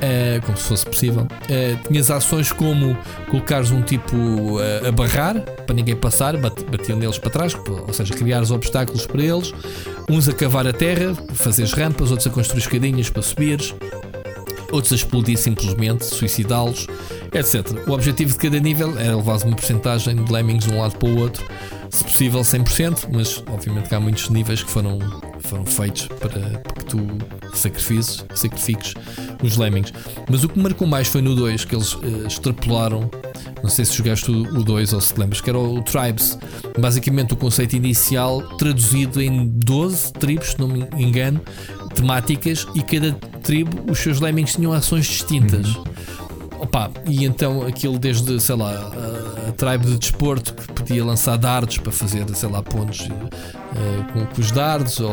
uh, 0.00 0.44
como 0.44 0.56
se 0.56 0.64
fosse 0.64 0.86
possível. 0.86 1.22
Uh, 1.22 1.88
tinhas 1.88 2.10
ações 2.10 2.52
como 2.52 2.96
colocares 3.30 3.70
um 3.70 3.82
tipo 3.82 4.16
uh, 4.16 4.88
a 4.88 4.92
barrar 4.92 5.40
para 5.40 5.74
ninguém 5.74 5.96
passar, 5.96 6.36
bat, 6.36 6.62
batiam 6.64 6.98
neles 6.98 7.18
para 7.18 7.30
trás, 7.30 7.54
ou 7.54 7.92
seja, 7.92 8.14
criares 8.14 8.50
obstáculos 8.50 9.06
para 9.06 9.22
eles, 9.22 9.52
uns 10.08 10.28
a 10.28 10.32
cavar 10.32 10.66
a 10.66 10.72
terra, 10.72 11.14
fazeres 11.34 11.72
rampas, 11.72 12.10
outros 12.10 12.26
a 12.26 12.30
construir 12.30 12.60
escadinhas 12.60 13.10
para 13.10 13.22
subires, 13.22 13.74
outros 14.72 14.92
a 14.92 14.96
explodir 14.96 15.36
simplesmente, 15.36 16.04
suicidá-los, 16.04 16.86
etc. 17.32 17.88
O 17.88 17.92
objetivo 17.92 18.32
de 18.32 18.38
cada 18.38 18.58
nível 18.58 18.98
era 18.98 19.16
levar 19.16 19.42
uma 19.44 19.56
porcentagem 19.56 20.16
de 20.16 20.32
lemmings 20.32 20.64
de 20.64 20.72
um 20.72 20.80
lado 20.80 20.96
para 20.96 21.08
o 21.08 21.18
outro 21.18 21.44
se 21.90 22.04
possível 22.04 22.40
100%, 22.40 23.08
mas 23.12 23.42
obviamente 23.48 23.88
que 23.88 23.94
há 23.94 24.00
muitos 24.00 24.30
níveis 24.30 24.62
que 24.62 24.70
foram, 24.70 24.98
foram 25.40 25.66
feitos 25.66 26.06
para, 26.06 26.28
para 26.28 26.74
que 26.74 26.84
tu 26.84 26.98
sacrifiques, 27.54 28.24
sacrifiques 28.34 28.94
os 29.42 29.56
lemmings. 29.56 29.92
Mas 30.28 30.44
o 30.44 30.48
que 30.48 30.56
me 30.56 30.64
marcou 30.64 30.86
mais 30.86 31.08
foi 31.08 31.22
no 31.22 31.34
2, 31.34 31.64
que 31.64 31.74
eles 31.74 31.94
uh, 31.94 32.26
extrapolaram. 32.26 33.10
Não 33.62 33.68
sei 33.68 33.84
se 33.84 33.94
jogaste 33.94 34.30
o 34.30 34.64
2 34.64 34.92
ou 34.92 35.00
se 35.00 35.14
te 35.14 35.20
lembras, 35.20 35.40
que 35.40 35.50
era 35.50 35.58
o 35.58 35.82
Tribes. 35.82 36.38
Basicamente 36.78 37.34
o 37.34 37.36
conceito 37.36 37.76
inicial 37.76 38.42
traduzido 38.56 39.20
em 39.20 39.46
12 39.46 40.12
tribos, 40.14 40.50
se 40.50 40.58
não 40.58 40.68
me 40.68 40.86
engano, 40.96 41.40
temáticas, 41.94 42.66
e 42.74 42.82
cada 42.82 43.12
tribo, 43.42 43.90
os 43.90 43.98
seus 43.98 44.20
lemmings 44.20 44.54
tinham 44.54 44.72
ações 44.72 45.06
distintas. 45.06 45.74
Uhum. 45.74 45.84
Opa, 46.60 46.90
e 47.06 47.24
então 47.24 47.66
aquilo 47.66 47.98
desde, 47.98 48.38
sei 48.38 48.54
lá, 48.54 48.70
a, 48.70 49.48
a 49.48 49.52
tribe 49.52 49.86
de 49.86 49.98
desporto 49.98 50.52
que 50.52 50.72
podia 50.72 51.02
lançar 51.02 51.38
dardos 51.38 51.78
para 51.78 51.90
fazer, 51.90 52.28
sei 52.34 52.48
lá, 52.50 52.62
pontos 52.62 53.00
uh, 53.00 54.12
com, 54.12 54.26
com, 54.26 54.40
os 54.40 54.50
dardos, 54.50 55.00
ou 55.00 55.10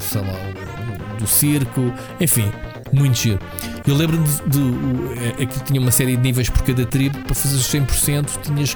sei 0.00 0.20
lá, 0.20 1.16
do 1.18 1.26
circo, 1.26 1.92
enfim, 2.20 2.50
muito 2.92 3.18
giro. 3.18 3.38
Eu 3.86 3.94
lembro-me 3.94 4.26
de, 4.26 4.42
de, 4.46 5.36
de, 5.36 5.42
aquilo 5.42 5.64
tinha 5.64 5.80
uma 5.80 5.90
série 5.90 6.16
de 6.16 6.22
níveis 6.22 6.48
por 6.48 6.62
cada 6.62 6.84
tribo, 6.86 7.18
para 7.24 7.34
fazer 7.34 7.56
os 7.56 7.68
100% 7.68 8.26
tinhas. 8.42 8.74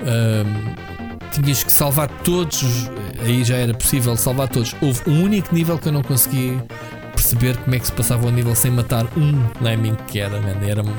Uh, 0.00 0.92
tinhas 1.32 1.64
que 1.64 1.72
salvar 1.72 2.08
todos, 2.22 2.90
aí 3.20 3.42
já 3.42 3.56
era 3.56 3.72
possível 3.72 4.16
salvar 4.16 4.48
todos. 4.48 4.76
Houve 4.80 5.00
um 5.06 5.22
único 5.22 5.54
nível 5.54 5.78
que 5.78 5.88
eu 5.88 5.92
não 5.92 6.02
consegui 6.02 6.60
perceber 7.12 7.56
como 7.56 7.74
é 7.74 7.78
que 7.78 7.86
se 7.86 7.92
passava 7.92 8.26
o 8.26 8.30
nível 8.30 8.54
sem 8.54 8.70
matar 8.70 9.06
um 9.16 9.64
lemming 9.64 9.96
que 10.06 10.18
era, 10.18 10.40
man. 10.40 10.56
Era 10.66 10.82
uma 10.82 10.92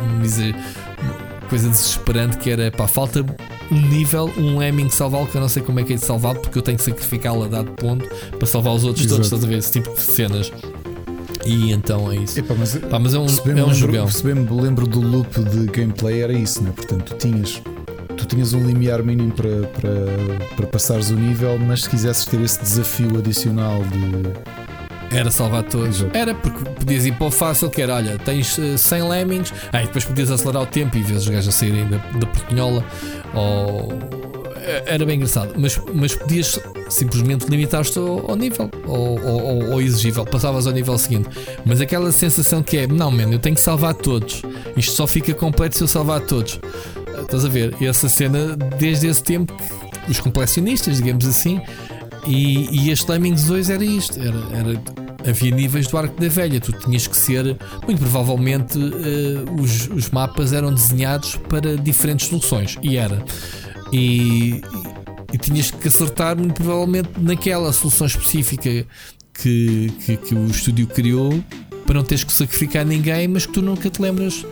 coisa 1.49 1.69
desesperante 1.69 2.37
que 2.37 2.49
era 2.49 2.71
pá, 2.71 2.87
falta 2.87 3.23
um 3.71 3.81
nível, 3.81 4.31
um 4.37 4.57
lemming 4.57 4.89
salvá-lo 4.89 5.27
que 5.27 5.35
eu 5.35 5.41
não 5.41 5.49
sei 5.49 5.61
como 5.61 5.79
é 5.79 5.83
que 5.83 5.93
é 5.93 5.95
de 5.95 6.03
salvar 6.03 6.35
porque 6.35 6.57
eu 6.57 6.61
tenho 6.61 6.77
que 6.77 6.83
sacrificá-lo 6.83 7.43
a 7.43 7.47
dado 7.47 7.71
ponto 7.71 8.07
para 8.37 8.47
salvar 8.47 8.73
os 8.73 8.83
outros 8.83 9.05
Exato. 9.05 9.21
todos, 9.21 9.27
estás 9.27 9.43
a 9.43 9.47
ver? 9.47 9.57
Esse 9.57 9.71
tipo 9.71 9.93
de 9.93 10.01
cenas. 10.01 10.51
E 11.45 11.71
então 11.71 12.11
é 12.11 12.17
isso. 12.17 12.39
Epa, 12.39 12.55
mas, 12.57 12.75
Pá, 12.75 12.99
mas 12.99 13.13
é 13.13 13.19
um, 13.19 13.25
é 13.25 13.63
um 13.63 13.73
jogão. 13.73 14.07
Se 14.07 14.23
bem 14.23 14.35
me 14.35 14.61
lembro 14.61 14.87
do 14.87 15.01
loop 15.01 15.43
de 15.43 15.65
gameplay, 15.67 16.21
era 16.21 16.33
isso, 16.33 16.63
né? 16.63 16.71
Portanto, 16.75 17.13
tu 17.13 17.27
tinhas, 17.27 17.61
tu 18.15 18.25
tinhas 18.25 18.53
um 18.53 18.65
limiar 18.65 19.03
mínimo 19.03 19.31
para, 19.33 19.67
para, 19.67 20.55
para 20.55 20.67
passares 20.67 21.09
o 21.09 21.15
nível, 21.15 21.57
mas 21.59 21.83
se 21.83 21.89
quisesses 21.89 22.25
ter 22.25 22.39
esse 22.41 22.61
desafio 22.61 23.17
adicional 23.17 23.81
de 23.83 24.53
era 25.13 25.29
salvar 25.29 25.63
todos. 25.63 26.01
Exato. 26.01 26.17
Era 26.17 26.33
porque 26.33 26.63
podias 26.71 27.05
ir 27.05 27.13
para 27.13 27.27
o 27.27 27.31
fácil, 27.31 27.69
que 27.69 27.81
era, 27.81 27.95
olha, 27.95 28.17
tens 28.17 28.57
100 28.77 28.99
eh, 28.99 29.03
lemmings, 29.03 29.53
aí 29.71 29.85
depois 29.85 30.05
podias 30.05 30.31
acelerar 30.31 30.63
o 30.63 30.65
tempo 30.65 30.97
e 30.97 31.03
ver 31.03 31.13
os 31.13 31.27
gajos 31.27 31.49
a 31.49 31.51
saírem 31.51 31.87
da, 31.87 31.97
da 31.97 32.25
portinhola. 32.25 32.83
Ou... 33.33 33.93
Eh, 34.63 34.83
era 34.85 35.05
bem 35.05 35.17
engraçado, 35.17 35.53
mas, 35.57 35.79
mas 35.93 36.15
podias 36.15 36.59
simplesmente 36.89 37.45
limitar-te 37.47 37.97
ao, 37.99 38.31
ao, 38.31 38.35
nível, 38.35 38.71
ou 38.87 39.19
ao, 39.19 39.73
ao, 39.73 39.81
exigível, 39.81 40.25
passavas 40.25 40.65
ao 40.65 40.73
nível 40.73 40.97
seguinte. 40.97 41.29
Mas 41.65 41.81
aquela 41.81 42.11
sensação 42.11 42.63
que 42.63 42.77
é, 42.77 42.87
não, 42.87 43.11
mano, 43.11 43.33
eu 43.33 43.39
tenho 43.39 43.55
que 43.55 43.61
salvar 43.61 43.93
todos, 43.93 44.41
isto 44.77 44.93
só 44.93 45.05
fica 45.05 45.33
completo 45.33 45.75
se 45.75 45.83
eu 45.83 45.87
salvar 45.87 46.21
todos. 46.21 46.59
Estás 47.21 47.45
a 47.45 47.49
ver? 47.49 47.75
Essa 47.81 48.07
cena, 48.07 48.55
desde 48.77 49.07
esse 49.07 49.23
tempo, 49.23 49.53
os 50.07 50.19
colecionistas, 50.19 50.97
digamos 50.97 51.25
assim, 51.25 51.61
e, 52.25 52.85
e 52.85 52.91
este 52.91 53.11
Lemmings 53.11 53.45
2 53.45 53.69
era 53.69 53.83
isto: 53.83 54.19
era, 54.19 54.39
era 54.57 54.81
havia 55.29 55.51
níveis 55.51 55.87
do 55.87 55.97
arco 55.97 56.19
da 56.19 56.27
velha. 56.27 56.59
Tu 56.59 56.71
tinhas 56.73 57.07
que 57.07 57.17
ser, 57.17 57.57
muito 57.85 57.99
provavelmente, 57.99 58.77
uh, 58.77 59.61
os, 59.61 59.87
os 59.89 60.09
mapas 60.09 60.53
eram 60.53 60.73
desenhados 60.73 61.35
para 61.49 61.75
diferentes 61.77 62.27
soluções. 62.27 62.77
E 62.81 62.97
era. 62.97 63.23
E, 63.93 64.61
e, 65.31 65.37
tinhas 65.37 65.69
que 65.71 65.87
acertar, 65.87 66.37
muito 66.37 66.55
provavelmente, 66.55 67.09
naquela 67.19 67.71
solução 67.71 68.07
específica 68.07 68.85
que, 69.33 69.91
que, 70.05 70.17
que, 70.17 70.35
o 70.35 70.47
estúdio 70.47 70.87
criou 70.87 71.43
para 71.85 71.95
não 71.95 72.03
teres 72.03 72.23
que 72.23 72.31
sacrificar 72.31 72.85
ninguém, 72.85 73.27
mas 73.27 73.45
que 73.45 73.53
tu 73.53 73.61
nunca 73.61 73.89
te 73.89 74.01
lembras. 74.01 74.45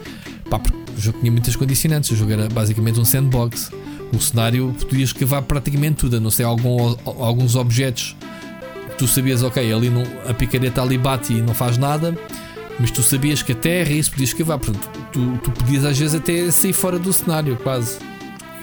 Pá, 0.50 0.60
porque 0.60 0.78
o 0.96 1.02
jogo 1.02 1.20
tinha 1.20 1.32
muitas 1.32 1.56
condicionantes. 1.56 2.12
O 2.12 2.16
jogo 2.16 2.32
era 2.32 2.48
basicamente 2.50 3.00
um 3.00 3.06
sandbox. 3.06 3.72
O 4.14 4.20
cenário 4.20 4.76
podias 4.80 5.12
cavar 5.12 5.42
praticamente 5.42 5.98
tudo, 5.98 6.18
a 6.18 6.20
não 6.20 6.30
ser 6.30 6.44
algum, 6.44 6.96
alguns 7.06 7.56
objetos 7.56 8.16
tu 9.02 9.08
sabias, 9.08 9.42
ok, 9.42 9.74
ali 9.74 9.89
não, 9.89 10.04
a 10.30 10.34
picareta 10.34 10.80
ali 10.80 10.96
bate 10.96 11.34
e 11.34 11.42
não 11.42 11.56
faz 11.56 11.76
nada, 11.76 12.16
mas 12.80 12.92
tu 12.92 13.02
sabias 13.02 13.42
que 13.42 13.52
a 13.52 13.56
terra 13.56 13.89
e 13.89 13.98
isso 13.98 14.12
podias 14.12 14.32
cavar. 14.32 14.60
Portanto, 14.60 14.89
tu, 15.12 15.39
tu 15.44 15.52
podias 15.52 15.84
às 15.84 15.98
vezes 15.98 16.14
até 16.14 16.52
sair 16.52 16.74
fora 16.74 17.00
do 17.00 17.12
cenário, 17.12 17.58
quase. 17.58 17.98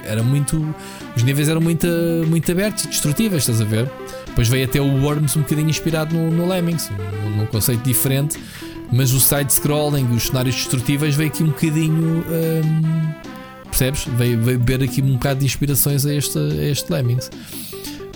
Era 0.08 0.22
muito. 0.22 0.74
Os 1.16 1.22
níveis 1.22 1.48
eram 1.48 1.60
muito, 1.60 1.86
muito 2.26 2.50
abertos 2.50 2.84
e 2.84 2.88
destrutíveis, 2.88 3.42
estás 3.42 3.60
a 3.60 3.64
ver? 3.64 3.90
Depois 4.26 4.48
veio 4.48 4.64
até 4.64 4.80
o 4.80 5.02
Worms 5.02 5.36
um 5.36 5.40
bocadinho 5.40 5.68
inspirado 5.68 6.14
no, 6.14 6.30
no 6.30 6.48
Lemmings, 6.48 6.90
num, 7.36 7.46
conceito 7.46 7.82
diferente, 7.82 8.38
mas 8.92 9.12
o 9.12 9.20
side-scrolling, 9.20 10.14
os 10.14 10.26
cenários 10.26 10.54
destrutíveis, 10.54 11.14
veio 11.14 11.28
aqui 11.28 11.42
um 11.42 11.48
bocadinho. 11.48 12.24
Hum, 12.28 13.12
percebes? 13.64 14.04
Veio, 14.16 14.40
veio 14.40 14.58
beber 14.58 14.84
aqui 14.84 15.02
um 15.02 15.14
bocado 15.14 15.40
de 15.40 15.46
inspirações 15.46 16.06
a 16.06 16.14
este, 16.14 16.38
a 16.38 16.64
este 16.64 16.92
Lemmings. 16.92 17.30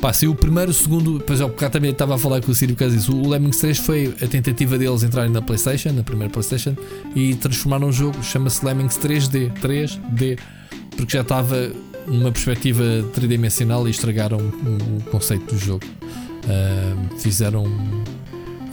Pá, 0.03 0.13
saiu 0.13 0.33
o 0.33 0.35
primeiro, 0.35 0.73
o 0.73 0.75
segundo. 0.75 1.21
Depois 1.21 1.41
ao 1.41 1.49
bocado 1.49 1.75
também 1.75 1.93
estava 1.93 2.17
a 2.17 2.19
falar 2.19 2.41
com 2.41 2.51
o 2.51 2.55
Sírio 2.57 2.75
por 2.75 2.91
disso. 2.91 3.17
O 3.17 3.29
Lemmings 3.29 3.59
3 3.59 3.79
foi 3.79 4.13
a 4.21 4.27
tentativa 4.27 4.77
deles 4.77 5.05
entrarem 5.05 5.31
na 5.31 5.41
PlayStation, 5.41 5.93
na 5.93 6.03
primeira 6.03 6.29
PlayStation, 6.29 6.75
e 7.15 7.37
transformaram 7.37 7.89
o 7.89 7.93
jogo. 7.93 8.21
Chama-se 8.21 8.65
Lemmings 8.65 8.99
3D. 8.99 9.53
3D. 9.61 10.41
Porque 10.97 11.17
já 11.17 11.23
estava 11.23 11.73
numa 12.07 12.33
perspectiva 12.33 12.83
tridimensional 13.15 13.87
e 13.87 13.91
estragaram 13.91 14.39
o, 14.39 15.03
conceito 15.11 15.55
do 15.55 15.59
jogo. 15.59 15.85
Uh, 16.05 17.19
fizeram. 17.19 17.65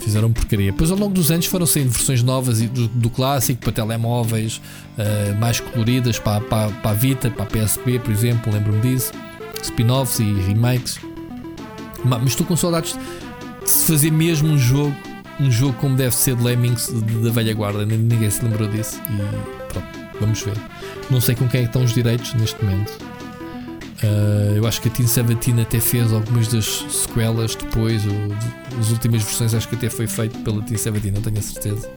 Fizeram 0.00 0.32
porcaria. 0.32 0.72
Depois, 0.72 0.90
ao 0.90 0.96
longo 0.96 1.12
dos 1.12 1.30
anos, 1.30 1.44
foram 1.44 1.66
saindo 1.66 1.90
versões 1.90 2.22
novas 2.22 2.62
do, 2.62 2.88
do 2.88 3.10
clássico 3.10 3.60
para 3.60 3.70
telemóveis, 3.70 4.58
uh, 4.96 5.38
mais 5.38 5.60
coloridas, 5.60 6.18
para, 6.18 6.40
para, 6.40 6.70
para 6.72 6.90
a 6.90 6.94
Vita, 6.94 7.30
para 7.30 7.42
a 7.42 7.46
PSP, 7.46 7.98
por 7.98 8.10
exemplo. 8.10 8.50
Lembro-me 8.50 8.80
disso. 8.80 9.12
Spin-offs 9.62 10.18
e 10.20 10.32
remakes. 10.48 10.98
Mas 12.02 12.22
estou 12.28 12.46
com 12.46 12.56
saudades 12.56 12.98
de 13.62 13.70
se 13.70 13.92
fazer 13.92 14.10
mesmo 14.10 14.48
um 14.48 14.58
jogo, 14.58 14.96
um 15.38 15.50
jogo 15.50 15.74
como 15.74 15.96
deve 15.96 16.14
ser 16.14 16.34
de 16.34 16.42
Lemmings 16.42 16.90
da 17.22 17.30
velha 17.30 17.52
guarda. 17.52 17.84
Ninguém 17.84 18.30
se 18.30 18.42
lembrou 18.42 18.68
disso. 18.68 18.98
E 19.10 19.70
pronto, 19.70 19.86
vamos 20.18 20.40
ver. 20.40 20.54
Não 21.10 21.20
sei 21.20 21.34
com 21.34 21.48
quem 21.48 21.60
é 21.60 21.62
que 21.64 21.68
estão 21.68 21.82
os 21.82 21.92
direitos 21.92 22.34
neste 22.34 22.62
momento. 22.64 22.90
Uh, 24.02 24.56
eu 24.56 24.66
acho 24.66 24.80
que 24.80 24.88
a 24.88 24.90
Team 24.90 25.06
17 25.06 25.60
até 25.60 25.78
fez 25.78 26.10
algumas 26.12 26.48
das 26.48 26.64
sequelas 26.88 27.54
depois, 27.54 28.02
ou, 28.06 28.12
as 28.78 28.90
últimas 28.90 29.22
versões 29.22 29.52
acho 29.52 29.68
que 29.68 29.74
até 29.74 29.90
foi 29.90 30.06
feito 30.06 30.38
pela 30.38 30.62
Team 30.62 30.76
17, 30.76 31.10
não 31.10 31.20
tenho 31.20 31.38
a 31.38 31.42
certeza. 31.42 31.88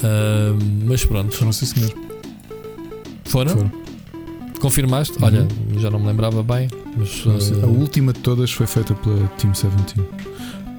Uh, 0.00 0.58
mas 0.86 1.04
pronto. 1.04 1.34
Foram 1.34 1.50
isso 1.50 1.78
mesmo. 1.78 2.00
Foram? 3.24 3.56
Foram. 3.56 3.72
Confirmaste? 4.60 5.18
Uhum. 5.18 5.24
Olha, 5.24 5.48
já 5.78 5.90
não 5.90 6.00
me 6.00 6.06
lembrava 6.06 6.42
bem. 6.42 6.68
Mas, 6.96 7.24
uh... 7.24 7.64
A 7.64 7.66
última 7.66 8.12
de 8.12 8.20
todas 8.20 8.50
foi 8.50 8.66
feita 8.66 8.94
pela 8.94 9.26
Team 9.38 9.52
17. 9.52 9.94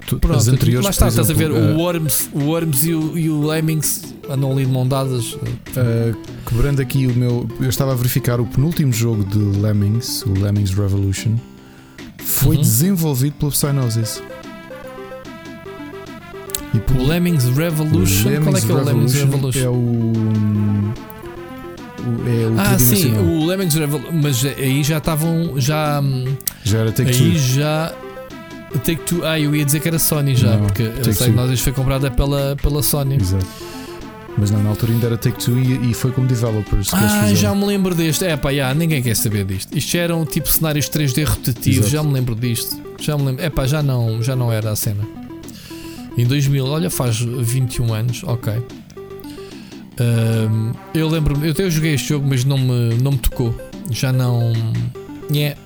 Pronto, 0.06 0.32
As 0.34 0.48
anteriores, 0.48 0.84
lá 0.84 0.90
está, 0.90 1.08
estás 1.08 1.30
a 1.30 1.34
ver 1.34 1.50
o 1.50 1.78
Worms, 1.78 2.28
o 2.32 2.44
Worms 2.44 2.84
e 2.84 2.94
o, 2.94 3.18
e 3.18 3.30
o 3.30 3.46
Lemmings 3.46 4.14
andam 4.28 4.52
ali 4.52 4.66
de 4.66 4.72
mão 4.72 4.86
dadas. 4.86 5.32
Uh, 5.32 6.16
quebrando 6.46 6.80
aqui 6.80 7.06
o 7.06 7.14
meu. 7.14 7.48
Eu 7.60 7.68
estava 7.68 7.92
a 7.92 7.94
verificar 7.94 8.40
o 8.40 8.46
penúltimo 8.46 8.92
jogo 8.92 9.24
de 9.24 9.38
Lemmings, 9.38 10.24
o 10.26 10.32
Lemmings 10.32 10.72
Revolution, 10.72 11.36
foi 12.18 12.56
uhum. 12.56 12.62
desenvolvido 12.62 13.34
pela 13.34 13.50
Psygnosis. 13.50 14.22
E 16.74 16.78
por... 16.78 16.96
O 16.96 17.06
Lemmings 17.06 17.44
Revolution. 17.44 18.28
O 18.28 18.32
Lemmings 18.32 18.44
Qual 18.44 18.56
é 18.56 18.60
que 18.60 18.70
é 18.70 18.74
o 18.74 18.84
Lemmings 18.84 19.14
Revolution? 19.14 19.60
É 19.60 19.68
o. 19.68 20.12
É 22.26 22.46
o 22.48 22.60
ah, 22.60 22.78
sim, 22.78 23.14
o 23.16 23.46
Lemmings 23.46 23.74
Revolution. 23.74 24.20
Mas 24.22 24.44
aí 24.44 24.82
já 24.82 24.98
estavam. 24.98 25.60
Já, 25.60 26.02
já 26.64 26.78
era 26.78 26.92
Take 26.92 27.10
Aí 27.10 27.38
já. 27.38 27.94
Take 28.78 29.02
Two. 29.02 29.24
Ah, 29.24 29.38
eu 29.38 29.54
ia 29.54 29.64
dizer 29.64 29.80
que 29.80 29.88
era 29.88 29.98
Sony 29.98 30.34
já, 30.34 30.56
não, 30.56 30.66
porque 30.66 30.82
eu 30.82 31.12
sei 31.12 31.28
que 31.28 31.32
nós 31.32 31.60
foi 31.60 31.72
comprada 31.72 32.10
pela, 32.10 32.56
pela 32.56 32.82
Sony. 32.82 33.16
Exato. 33.16 33.46
Mas 34.36 34.50
não, 34.50 34.62
na 34.62 34.70
altura 34.70 34.92
ainda 34.92 35.06
era 35.06 35.18
Take 35.18 35.38
Two 35.44 35.58
e, 35.58 35.90
e 35.90 35.94
foi 35.94 36.10
como 36.10 36.26
developers. 36.26 36.92
ah, 36.94 37.32
já 37.34 37.54
me 37.54 37.66
lembro 37.66 37.94
deste. 37.94 38.24
É 38.24 38.36
pá, 38.36 38.50
ninguém 38.74 39.02
quer 39.02 39.14
saber 39.14 39.44
disto. 39.44 39.76
Isto 39.76 39.92
já 39.92 40.00
eram 40.00 40.24
tipo 40.24 40.48
cenários 40.48 40.88
3D 40.88 41.24
rotativos. 41.24 41.78
Exato. 41.78 41.90
Já 41.90 42.02
me 42.02 42.12
lembro 42.12 42.34
disto. 42.34 42.80
Já 42.98 43.16
me 43.16 43.24
lembro. 43.24 43.44
É 43.44 43.50
pá, 43.50 43.66
já 43.66 43.82
não, 43.82 44.22
já 44.22 44.34
não 44.34 44.50
era 44.50 44.70
a 44.70 44.76
cena. 44.76 45.06
Em 46.16 46.26
2000, 46.26 46.66
olha, 46.66 46.90
faz 46.90 47.20
21 47.20 47.94
anos, 47.94 48.22
ok. 48.24 48.52
Um, 50.00 50.72
eu 50.94 51.08
lembro, 51.08 51.44
eu 51.44 51.52
até 51.52 51.68
joguei 51.70 51.94
este 51.94 52.08
jogo, 52.10 52.26
mas 52.28 52.44
não 52.44 52.58
me, 52.58 52.94
não 53.02 53.12
me 53.12 53.18
tocou. 53.18 53.54
Já 53.90 54.12
não. 54.12 54.52
Yeah. 55.30 55.58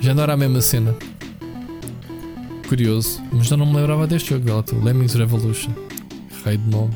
Já 0.00 0.14
não 0.14 0.22
era 0.22 0.32
a 0.32 0.36
mesma 0.36 0.60
cena. 0.60 0.94
Curioso, 2.68 3.20
mas 3.32 3.46
já 3.46 3.56
não 3.56 3.66
me 3.66 3.76
lembrava 3.76 4.06
deste 4.06 4.30
jogo, 4.30 4.64
Lemmings 4.82 5.14
Revolution. 5.14 5.72
Rei 6.44 6.56
de 6.56 6.70
nome. 6.70 6.92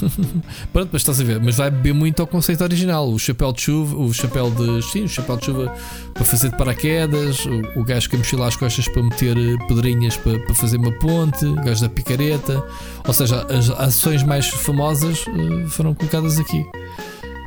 Pronto, 0.72 0.90
mas 0.92 1.02
estás 1.02 1.20
a 1.20 1.24
ver, 1.24 1.40
mas 1.40 1.56
vai 1.56 1.70
beber 1.70 1.94
muito 1.94 2.20
ao 2.20 2.26
conceito 2.26 2.62
original. 2.62 3.08
O 3.08 3.18
chapéu 3.18 3.52
de 3.52 3.62
chuva, 3.62 3.96
o 3.96 4.12
chapéu 4.12 4.50
de. 4.50 4.82
Sim, 4.82 5.04
o 5.04 5.08
chapéu 5.08 5.36
de 5.36 5.44
chuva 5.46 5.74
para 6.14 6.24
fazer 6.24 6.50
de 6.50 6.56
paraquedas, 6.56 7.44
o, 7.46 7.80
o 7.80 7.84
gajo 7.84 8.08
que 8.08 8.16
mochila 8.16 8.48
às 8.48 8.56
costas 8.56 8.88
para 8.88 9.02
meter 9.02 9.36
eh, 9.36 9.56
pedrinhas 9.68 10.16
para, 10.16 10.38
para 10.38 10.54
fazer 10.54 10.78
uma 10.78 10.92
ponte, 10.98 11.44
o 11.44 11.56
gajo 11.56 11.82
da 11.82 11.88
picareta. 11.88 12.64
Ou 13.06 13.14
seja, 13.14 13.46
as 13.50 13.70
ações 13.70 14.22
mais 14.22 14.48
famosas 14.48 15.24
uh, 15.26 15.68
foram 15.68 15.94
colocadas 15.94 16.38
aqui. 16.38 16.64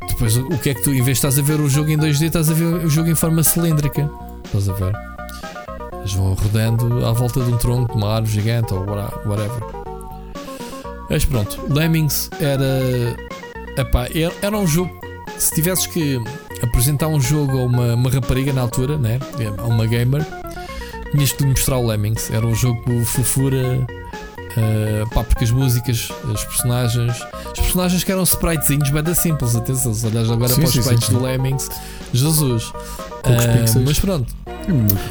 Depois, 0.08 0.36
o 0.36 0.58
que 0.58 0.70
é 0.70 0.74
que 0.74 0.82
tu, 0.82 0.90
em 0.90 1.02
vez 1.02 1.06
de 1.06 1.12
estás 1.12 1.38
a 1.38 1.42
ver 1.42 1.60
o 1.60 1.68
jogo 1.68 1.90
em 1.90 1.98
2D, 1.98 2.26
estás 2.26 2.50
a 2.50 2.54
ver 2.54 2.84
o 2.84 2.90
jogo 2.90 3.08
em 3.08 3.14
forma 3.14 3.42
cilíndrica? 3.42 4.08
Estás 4.44 4.68
a 4.68 4.72
ver? 4.74 5.13
Eles 6.04 6.12
vão 6.12 6.34
rodando 6.34 7.06
à 7.06 7.12
volta 7.12 7.40
de 7.40 7.50
um 7.50 7.56
tronco, 7.56 7.92
de 7.92 7.96
uma 7.96 8.16
árvore 8.16 8.30
gigante 8.30 8.74
ou 8.74 8.80
whatever. 8.80 9.62
Mas 11.08 11.24
pronto, 11.24 11.58
Lemmings 11.72 12.28
era. 12.38 13.16
Epá, 13.78 14.06
era 14.42 14.56
um 14.56 14.66
jogo. 14.66 14.90
Se 15.38 15.54
tivesses 15.54 15.86
que 15.86 16.20
apresentar 16.62 17.08
um 17.08 17.18
jogo 17.18 17.58
a 17.58 17.62
uma, 17.64 17.94
uma 17.94 18.10
rapariga 18.10 18.52
na 18.52 18.60
altura, 18.60 18.98
né? 18.98 19.18
a 19.56 19.64
uma 19.64 19.86
gamer, 19.86 20.22
tinhas 21.10 21.32
de 21.32 21.46
mostrar 21.46 21.78
o 21.78 21.86
Lemmings. 21.86 22.30
Era 22.30 22.46
um 22.46 22.54
jogo 22.54 22.82
fofura. 23.06 23.86
Uh, 24.56 25.08
pá, 25.12 25.24
porque 25.24 25.42
as 25.42 25.50
músicas, 25.50 26.10
os 26.22 26.44
personagens, 26.44 27.16
os 27.46 27.60
personagens 27.60 28.04
que 28.04 28.12
eram 28.12 28.22
spritezinhos, 28.22 28.90
bem 28.90 29.02
da 29.02 29.12
simples, 29.12 29.56
atenção, 29.56 29.92
se 29.92 30.06
olhas 30.06 30.30
agora 30.30 30.50
sim, 30.50 30.60
para 30.60 30.68
os 30.68 30.72
sim, 30.72 30.80
sprites 30.80 31.08
sim, 31.08 31.14
do 31.14 31.22
Lemmings, 31.22 31.68
Jesus. 32.12 32.72
Uh, 33.24 33.82
mas 33.84 33.98
pronto, 33.98 34.34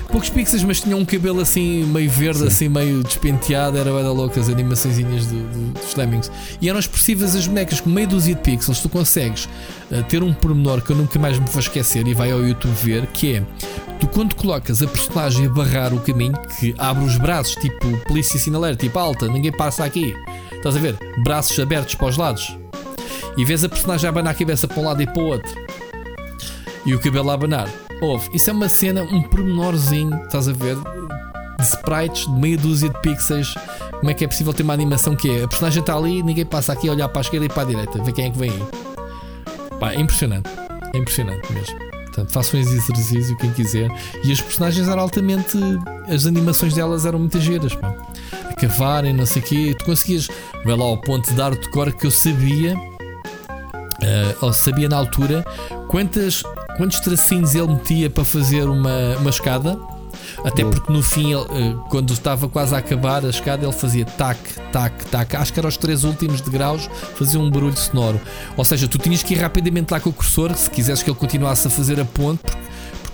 Poucos 0.09 0.29
pixels, 0.29 0.63
mas 0.63 0.81
tinha 0.81 0.97
um 0.97 1.05
cabelo 1.05 1.39
assim 1.39 1.83
meio 1.85 2.09
verde, 2.09 2.39
Sim. 2.39 2.47
assim 2.47 2.69
meio 2.69 3.03
despenteado. 3.03 3.77
Era 3.77 3.91
bem 3.91 4.03
louca 4.03 4.39
as 4.39 4.49
animações 4.49 4.97
dos 4.97 5.95
Lemmings. 5.95 6.31
E 6.61 6.69
eram 6.69 6.79
expressivas 6.79 7.35
as 7.35 7.47
bonecas, 7.47 7.79
com 7.79 7.89
meio 7.89 8.07
dúzia 8.07 8.35
de 8.35 8.41
pixels. 8.41 8.79
Tu 8.79 8.89
consegues 8.89 9.45
uh, 9.91 10.03
ter 10.09 10.23
um 10.23 10.33
pormenor 10.33 10.81
que 10.81 10.91
eu 10.91 10.95
nunca 10.95 11.19
mais 11.19 11.37
me 11.37 11.45
vou 11.45 11.59
esquecer 11.59 12.07
e 12.07 12.13
vai 12.13 12.31
ao 12.31 12.41
YouTube 12.41 12.73
ver, 12.81 13.05
que 13.07 13.35
é 13.35 13.43
tu 13.99 14.07
quando 14.07 14.35
colocas 14.35 14.81
a 14.81 14.87
personagem 14.87 15.45
a 15.45 15.49
barrar 15.49 15.93
o 15.93 15.99
caminho, 15.99 16.33
que 16.59 16.73
abre 16.77 17.03
os 17.05 17.17
braços, 17.17 17.55
tipo 17.55 17.97
polícia 18.07 18.39
sinaleira, 18.39 18.75
tipo 18.75 18.97
alta, 18.97 19.27
ninguém 19.27 19.51
passa 19.51 19.85
aqui. 19.85 20.15
Estás 20.51 20.75
a 20.75 20.79
ver? 20.79 20.97
Braços 21.23 21.59
abertos 21.59 21.95
para 21.95 22.07
os 22.07 22.17
lados. 22.17 22.57
E 23.37 23.45
vês 23.45 23.63
a 23.63 23.69
personagem 23.69 24.07
a 24.07 24.09
abanar 24.09 24.33
a 24.33 24.35
cabeça 24.35 24.67
para 24.67 24.79
um 24.79 24.85
lado 24.85 25.01
e 25.01 25.05
para 25.05 25.21
o 25.21 25.25
outro. 25.25 25.51
E 26.85 26.93
o 26.93 26.99
cabelo 26.99 27.29
a 27.31 27.33
abanar 27.33 27.67
Ouve, 28.03 28.29
isso 28.33 28.49
é 28.49 28.53
uma 28.53 28.67
cena, 28.67 29.01
um 29.01 29.21
pormenorzinho, 29.21 30.13
estás 30.25 30.49
a 30.49 30.51
ver? 30.51 30.75
De 30.75 31.63
sprites, 31.63 32.25
de 32.25 32.33
meia 32.33 32.57
dúzia 32.57 32.89
de 32.89 32.99
pixels. 32.99 33.55
Como 33.91 34.11
é 34.11 34.13
que 34.13 34.25
é 34.25 34.27
possível 34.27 34.53
ter 34.53 34.63
uma 34.63 34.73
animação 34.73 35.15
que 35.15 35.29
é? 35.29 35.43
A 35.45 35.47
personagem 35.47 35.79
está 35.79 35.95
ali, 35.95 36.21
ninguém 36.21 36.45
passa 36.45 36.73
aqui 36.73 36.89
a 36.89 36.91
olhar 36.91 37.07
para 37.07 37.21
a 37.21 37.23
esquerda 37.23 37.45
e 37.45 37.49
para 37.49 37.61
a 37.61 37.65
direita, 37.65 38.03
ver 38.03 38.11
quem 38.11 38.25
é 38.25 38.29
que 38.29 38.37
vem 38.37 38.51
aí. 38.51 38.63
Pá, 39.79 39.93
é 39.93 40.01
impressionante. 40.01 40.49
É 40.93 40.97
impressionante 40.97 41.53
mesmo. 41.53 41.79
Portanto, 42.07 42.29
façam 42.33 42.59
esse 42.59 42.73
exercício, 42.73 43.37
quem 43.37 43.53
quiser. 43.53 43.89
E 44.21 44.33
as 44.33 44.41
personagens 44.41 44.85
eram 44.85 45.01
altamente. 45.01 45.57
As 46.13 46.25
animações 46.25 46.73
delas 46.73 47.05
eram 47.05 47.19
muito 47.19 47.39
giras, 47.39 47.73
pá. 47.73 47.95
A 48.49 48.53
cavarem, 48.53 49.13
não 49.13 49.25
sei 49.25 49.41
o 49.41 49.45
quê. 49.45 49.75
Tu 49.79 49.85
conseguias. 49.85 50.27
Vai 50.65 50.75
lá 50.75 50.83
ao 50.83 50.97
ponto 50.99 51.29
de 51.29 51.37
dar 51.37 51.55
de 51.55 51.71
cor 51.71 51.89
que 51.93 52.05
eu 52.05 52.11
sabia. 52.11 52.75
Uh, 52.75 54.35
ou 54.41 54.51
sabia 54.51 54.89
na 54.89 54.97
altura 54.97 55.45
quantas 55.87 56.43
quantos 56.77 56.99
tracinhos 56.99 57.55
ele 57.55 57.67
metia 57.67 58.09
para 58.09 58.23
fazer 58.23 58.67
uma, 58.67 59.17
uma 59.17 59.29
escada. 59.29 59.77
Até 60.43 60.63
porque 60.63 60.91
no 60.91 61.01
fim, 61.01 61.33
ele, 61.33 61.45
eh, 61.51 61.75
quando 61.89 62.13
estava 62.13 62.47
quase 62.47 62.73
a 62.73 62.77
acabar 62.77 63.25
a 63.25 63.29
escada, 63.29 63.65
ele 63.65 63.73
fazia 63.73 64.05
tac, 64.05 64.39
tac, 64.71 65.05
tac. 65.05 65.35
Acho 65.35 65.53
que 65.53 65.59
eram 65.59 65.69
os 65.69 65.77
três 65.77 66.03
últimos 66.03 66.41
degraus, 66.41 66.89
fazia 67.15 67.39
um 67.39 67.49
barulho 67.49 67.75
sonoro. 67.77 68.19
Ou 68.55 68.63
seja, 68.63 68.87
tu 68.87 68.97
tinhas 68.97 69.23
que 69.23 69.33
ir 69.33 69.37
rapidamente 69.37 69.91
lá 69.91 69.99
com 69.99 70.09
o 70.09 70.13
cursor, 70.13 70.53
se 70.55 70.69
quisesse 70.69 71.03
que 71.03 71.09
ele 71.09 71.17
continuasse 71.17 71.67
a 71.67 71.69
fazer 71.69 71.99
a 71.99 72.05
ponte, 72.05 72.41
porque 72.41 72.57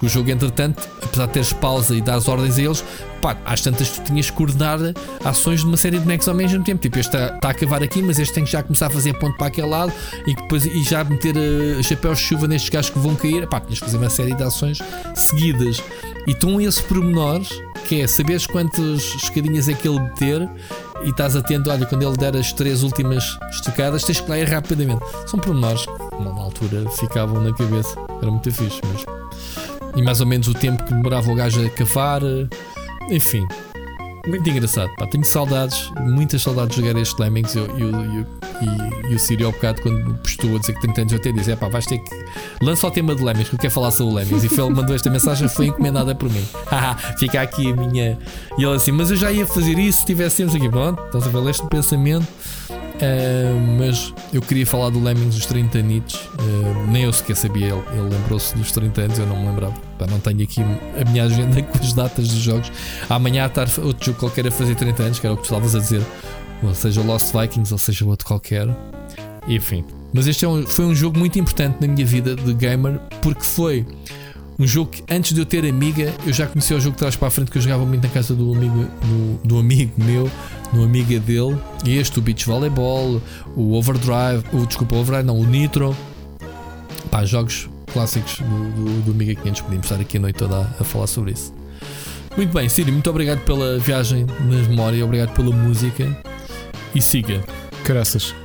o 0.02 0.10
jogo, 0.10 0.32
entretanto, 0.32 0.88
apesar 1.04 1.26
de 1.28 1.34
teres 1.34 1.54
pausa 1.54 1.96
e 1.96 2.02
dar 2.02 2.18
ordens 2.30 2.58
a 2.58 2.62
eles, 2.62 2.84
pá, 3.22 3.38
às 3.46 3.62
tantas 3.62 3.90
tu 3.90 4.04
tinhas 4.04 4.30
que 4.30 4.36
coordenar 4.36 4.80
ações 5.24 5.62
de 5.62 5.66
uma 5.66 5.78
série 5.78 5.98
de 5.98 6.04
bonecos 6.04 6.28
ao 6.28 6.36
mesmo 6.36 6.64
tempo. 6.64 6.82
Tipo, 6.82 7.00
este 7.00 7.16
está, 7.16 7.36
está 7.36 7.50
a 7.50 7.54
cavar 7.54 7.84
aqui, 7.84 8.02
mas 8.02 8.20
este 8.20 8.34
tem 8.34 8.44
que 8.44 8.52
já 8.52 8.64
começar 8.64 8.88
a 8.88 8.90
fazer 8.90 9.14
ponto 9.20 9.38
para 9.38 9.48
aquele 9.48 9.68
lado 9.68 9.92
e 10.26 10.36
depois 10.36 10.66
e 10.66 10.84
já 10.84 11.04
meter 11.04 11.36
uh, 11.36 11.84
chapéus 11.84 12.20
de 12.20 12.26
chuva 12.26 12.48
nestes 12.48 12.70
gajos 12.70 12.90
que 12.92 13.00
vão 13.00 13.16
cair. 13.16 13.48
Pá, 13.48 13.60
tinhas 13.60 13.80
que 13.80 13.86
fazer 13.86 13.98
uma 13.98 14.10
série 14.10 14.36
de 14.36 14.44
ações 14.44 14.80
seguidas. 15.16 15.82
E 16.28 16.32
estão 16.32 16.60
esses 16.62 16.82
pormenores, 16.82 17.50
que 17.88 18.02
é 18.02 18.08
saberes 18.08 18.46
quantas 18.46 19.02
escadinhas 19.16 19.68
é 19.68 19.74
que 19.74 19.88
ele 19.88 20.00
meter 20.00 20.50
e 21.04 21.10
estás 21.10 21.36
atento, 21.36 21.70
olha, 21.72 21.86
quando 21.86 22.04
ele 22.04 22.18
der 22.18 22.36
as 22.36 22.52
três 22.52 22.84
últimas 22.84 23.38
estocadas, 23.52 24.04
tens 24.04 24.20
que 24.20 24.30
lá 24.30 24.38
ir 24.38 24.48
rapidamente. 24.48 25.04
São 25.26 25.40
pormenores 25.40 25.86
que, 25.86 26.24
na 26.24 26.30
altura, 26.30 26.90
ficavam 26.92 27.42
na 27.42 27.54
cabeça. 27.54 27.96
Era 28.22 28.30
muito 28.30 28.52
fixe 28.52 28.82
mesmo 28.86 29.19
e 29.96 30.02
mais 30.02 30.22
ou 30.22 30.28
menos 30.28 30.48
o 30.48 30.54
tempo 30.54 30.84
que 30.84 30.94
demorava 30.94 31.32
o 31.32 31.36
gajo 31.36 31.66
a 31.66 31.70
cavar. 31.70 32.22
Eh, 32.24 32.48
enfim, 33.10 33.46
muito 34.28 34.48
engraçado. 34.50 34.90
Pá. 34.96 35.08
Tenho 35.08 35.24
saudades, 35.24 35.92
muitas 36.02 36.42
saudades 36.42 36.76
de 36.76 36.82
jogar 36.82 37.00
este 37.00 37.20
Lemmings. 37.20 37.56
Eu, 37.56 37.68
e, 38.62 39.12
e 39.12 39.16
o 39.16 39.20
Siri, 39.20 39.44
ao 39.44 39.52
bocado, 39.52 39.82
quando 39.82 40.14
postou 40.16 40.56
a 40.56 40.60
dizer 40.60 40.74
que 40.74 40.82
tem 40.82 40.94
tantos, 40.94 41.14
eu 41.14 41.20
até 41.20 41.32
disse: 41.32 41.52
é 41.52 41.56
pá, 41.56 41.68
vais 41.68 41.86
ter 41.86 42.00
que. 42.00 42.26
Lança 42.62 42.88
o 42.88 42.92
tema 42.92 43.16
de 43.16 43.24
Lemmings, 43.24 43.50
que 43.50 43.56
eu 43.56 43.60
quero 43.60 43.74
falar 43.74 43.92
sobre 43.92 44.14
o 44.14 44.16
Lemmings. 44.16 44.44
E 44.44 44.62
ele 44.62 44.70
mandou 44.70 44.96
esta 44.96 45.10
mensagem, 45.10 45.48
foi 45.48 45.68
encomendada 45.68 46.14
por 46.14 46.30
mim. 46.30 46.46
Fica 47.18 47.42
aqui 47.42 47.72
a 47.72 47.76
minha. 47.76 48.18
E 48.58 48.64
ele 48.64 48.76
assim: 48.76 48.92
mas 48.92 49.10
eu 49.10 49.18
já 49.18 49.32
ia 49.32 49.48
fazer 49.48 49.78
isso 49.80 50.00
se 50.00 50.06
tivéssemos 50.06 50.54
aqui. 50.54 50.70
Pronto, 50.70 51.02
estás 51.06 51.26
a 51.26 51.30
ver 51.30 51.50
este 51.50 51.66
pensamento. 51.68 52.28
Uh, 53.00 53.78
mas 53.78 54.14
eu 54.34 54.42
queria 54.42 54.66
falar 54.66 54.90
do 54.90 55.02
Lemmings 55.02 55.36
dos 55.36 55.46
30 55.46 55.80
anitos. 55.80 56.16
Uh, 56.16 56.92
nem 56.92 57.04
eu 57.04 57.14
sequer 57.14 57.36
sabia. 57.36 57.68
Ele, 57.68 57.84
ele 57.94 58.10
lembrou-se 58.10 58.56
dos 58.56 58.72
30 58.72 59.02
anos, 59.02 59.20
eu 59.20 59.26
não 59.26 59.40
me 59.40 59.48
lembrava. 59.48 59.74
Pá, 59.98 60.06
não 60.08 60.20
tenho 60.20 60.44
aqui 60.44 60.62
a 60.62 61.10
minha 61.10 61.24
agenda 61.24 61.62
com 61.64 61.78
as 61.78 61.94
datas 61.94 62.28
dos 62.28 62.40
jogos. 62.40 62.72
Amanhã 63.10 63.46
à 63.46 63.50
tarde, 63.50 63.80
outro 63.80 64.08
jogo 64.08 64.20
qualquer 64.20 64.48
a 64.48 64.52
fazer 64.52 64.76
30 64.76 65.04
anos, 65.04 65.20
que 65.20 65.26
era 65.26 65.34
o 65.34 65.38
que 65.38 65.44
tu 65.44 65.46
estavas 65.46 65.76
a 65.76 65.80
dizer. 65.80 66.02
Ou 66.62 66.76
seja, 66.76 67.02
Lost 67.02 67.34
Vikings, 67.34 67.74
ou 67.74 67.78
seja, 67.78 68.06
outro 68.06 68.28
qualquer. 68.28 68.68
Enfim. 69.48 69.86
Mas 70.12 70.28
este 70.28 70.44
é 70.44 70.48
um, 70.48 70.66
foi 70.66 70.86
um 70.86 70.96
jogo 70.96 71.18
muito 71.18 71.40
importante 71.40 71.78
na 71.80 71.88
minha 71.88 72.06
vida 72.06 72.36
de 72.36 72.54
gamer, 72.54 73.00
porque 73.22 73.44
foi 73.44 73.86
um 74.60 74.68
jogo 74.68 74.92
que 74.92 75.04
antes 75.10 75.34
de 75.34 75.40
eu 75.40 75.46
ter 75.46 75.66
amiga, 75.66 76.14
eu 76.28 76.34
já 76.34 76.46
conhecia 76.46 76.76
o 76.76 76.82
jogo 76.82 76.92
de 76.92 77.00
trás 77.00 77.16
para 77.16 77.30
a 77.30 77.32
frente 77.32 77.50
que 77.50 77.58
eu 77.58 77.62
jogava 77.62 77.86
muito 77.86 78.04
na 78.04 78.10
casa 78.10 78.36
do 78.36 78.54
amigo, 78.54 78.86
do, 79.02 79.48
do 79.48 79.58
amigo 79.58 79.94
meu 79.98 80.30
no 80.74 80.84
Amiga 80.84 81.20
dele. 81.20 81.58
Este, 81.86 82.20
o 82.20 82.22
Beach 82.22 82.46
Volleyball, 82.46 83.22
o 83.56 83.74
Overdrive, 83.74 84.44
o, 84.54 84.66
desculpa, 84.66 84.96
o 84.96 85.00
Overdrive, 85.00 85.26
não, 85.26 85.40
o 85.40 85.46
Nitro. 85.46 85.96
Pá, 87.10 87.26
jogos 87.26 87.70
clássicos 87.92 88.40
do, 88.40 88.72
do, 88.72 89.02
do 89.06 89.12
Amiga 89.12 89.36
500. 89.36 89.62
Podíamos 89.62 89.86
estar 89.86 90.02
aqui 90.02 90.18
a 90.18 90.20
noite 90.20 90.36
toda 90.36 90.58
a, 90.58 90.82
a 90.82 90.84
falar 90.84 91.08
sobre 91.08 91.32
isso. 91.32 91.54
Muito 92.38 92.54
bem, 92.54 92.70
Siri, 92.70 92.92
muito 92.92 93.10
obrigado 93.10 93.40
pela 93.40 93.80
viagem 93.80 94.26
na 94.26 94.58
memória, 94.68 95.04
obrigado 95.04 95.34
pela 95.34 95.52
música 95.52 96.16
e 96.94 97.02
siga. 97.02 97.44
Caraças. 97.84 98.36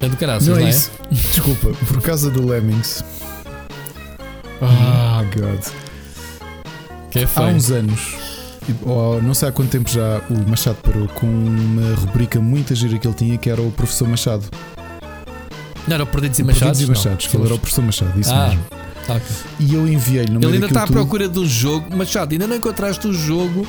É 0.00 0.08
do 0.08 0.16
caraças, 0.16 0.48
não, 0.48 0.56
é 0.56 0.60
não 0.60 0.66
é? 0.66 0.70
Isso. 0.70 0.90
Desculpa, 1.10 1.70
por 1.86 2.02
causa 2.02 2.30
do 2.30 2.46
Lemmings. 2.46 3.02
Ah, 4.62 5.22
oh, 5.22 5.38
God. 5.38 5.60
Que 7.10 7.20
é 7.20 7.28
Há 7.34 7.42
uns 7.42 7.70
anos 7.70 8.26
ou 8.84 9.22
não 9.22 9.34
sei 9.34 9.48
há 9.48 9.52
quanto 9.52 9.70
tempo 9.70 9.88
já 9.88 10.20
o 10.30 10.48
Machado 10.48 10.76
parou 10.82 11.06
com 11.08 11.26
uma 11.26 11.94
rubrica 11.94 12.40
muito 12.40 12.74
gira 12.74 12.98
que 12.98 13.06
ele 13.06 13.14
tinha 13.14 13.38
que 13.38 13.48
era 13.48 13.60
o 13.60 13.70
Professor 13.70 14.08
Machado. 14.08 14.44
Não, 15.86 15.94
era 15.94 16.02
o 16.02 16.06
Perdidos 16.06 16.38
e 16.38 16.42
Machados? 16.42 16.78
Perdidos 16.78 16.82
e 16.82 16.88
Machados, 16.88 17.26
que 17.26 17.36
ele 17.36 17.44
era 17.44 17.54
o 17.54 17.58
Professor 17.58 17.84
Machado, 17.84 18.20
isso 18.20 18.32
ah, 18.32 18.48
mesmo. 18.48 18.64
Okay. 19.04 19.20
E 19.60 19.74
eu 19.74 19.86
enviei-lhe 19.86 20.34
Ele 20.34 20.54
ainda 20.54 20.66
está 20.66 20.82
à 20.82 20.86
procura 20.86 21.28
do 21.28 21.46
jogo. 21.46 21.96
Machado, 21.96 22.32
ainda 22.32 22.48
não 22.48 22.56
encontraste 22.56 23.06
o 23.06 23.12
jogo 23.12 23.66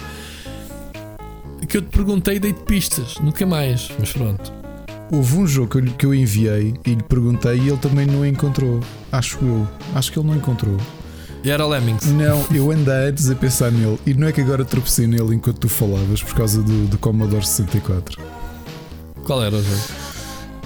que 1.67 1.77
eu 1.77 1.81
te 1.81 1.89
perguntei 1.89 2.38
e 2.38 2.39
dei-te 2.39 2.61
pistas, 2.61 3.15
nunca 3.21 3.45
mais, 3.45 3.89
mas 3.99 4.11
pronto. 4.13 4.56
Houve 5.09 5.37
um 5.37 5.47
jogo 5.47 5.69
que 5.69 5.77
eu, 5.77 5.93
que 5.93 6.05
eu 6.05 6.13
enviei 6.13 6.73
e 6.85 6.95
lhe 6.95 7.03
perguntei 7.03 7.57
e 7.57 7.69
ele 7.69 7.77
também 7.77 8.05
não 8.05 8.25
encontrou. 8.25 8.81
Acho 9.11 9.37
eu. 9.41 9.67
Acho 9.95 10.11
que 10.11 10.19
ele 10.19 10.27
não 10.27 10.35
encontrou. 10.35 10.77
E 11.43 11.49
era 11.49 11.65
Lemmings? 11.65 12.05
Não, 12.07 12.45
eu 12.53 12.71
andei 12.71 13.09
antes 13.09 13.29
a 13.29 13.35
pensar 13.35 13.71
nele 13.71 13.97
e 14.05 14.13
não 14.13 14.27
é 14.27 14.33
que 14.33 14.41
agora 14.41 14.65
tropecei 14.65 15.07
nele 15.07 15.33
enquanto 15.35 15.59
tu 15.59 15.69
falavas 15.69 16.21
por 16.21 16.35
causa 16.35 16.61
do, 16.61 16.87
do 16.87 16.97
Commodore 16.97 17.45
64. 17.45 18.21
Qual 19.23 19.41
era 19.41 19.55
o 19.55 19.63
jogo? 19.63 19.81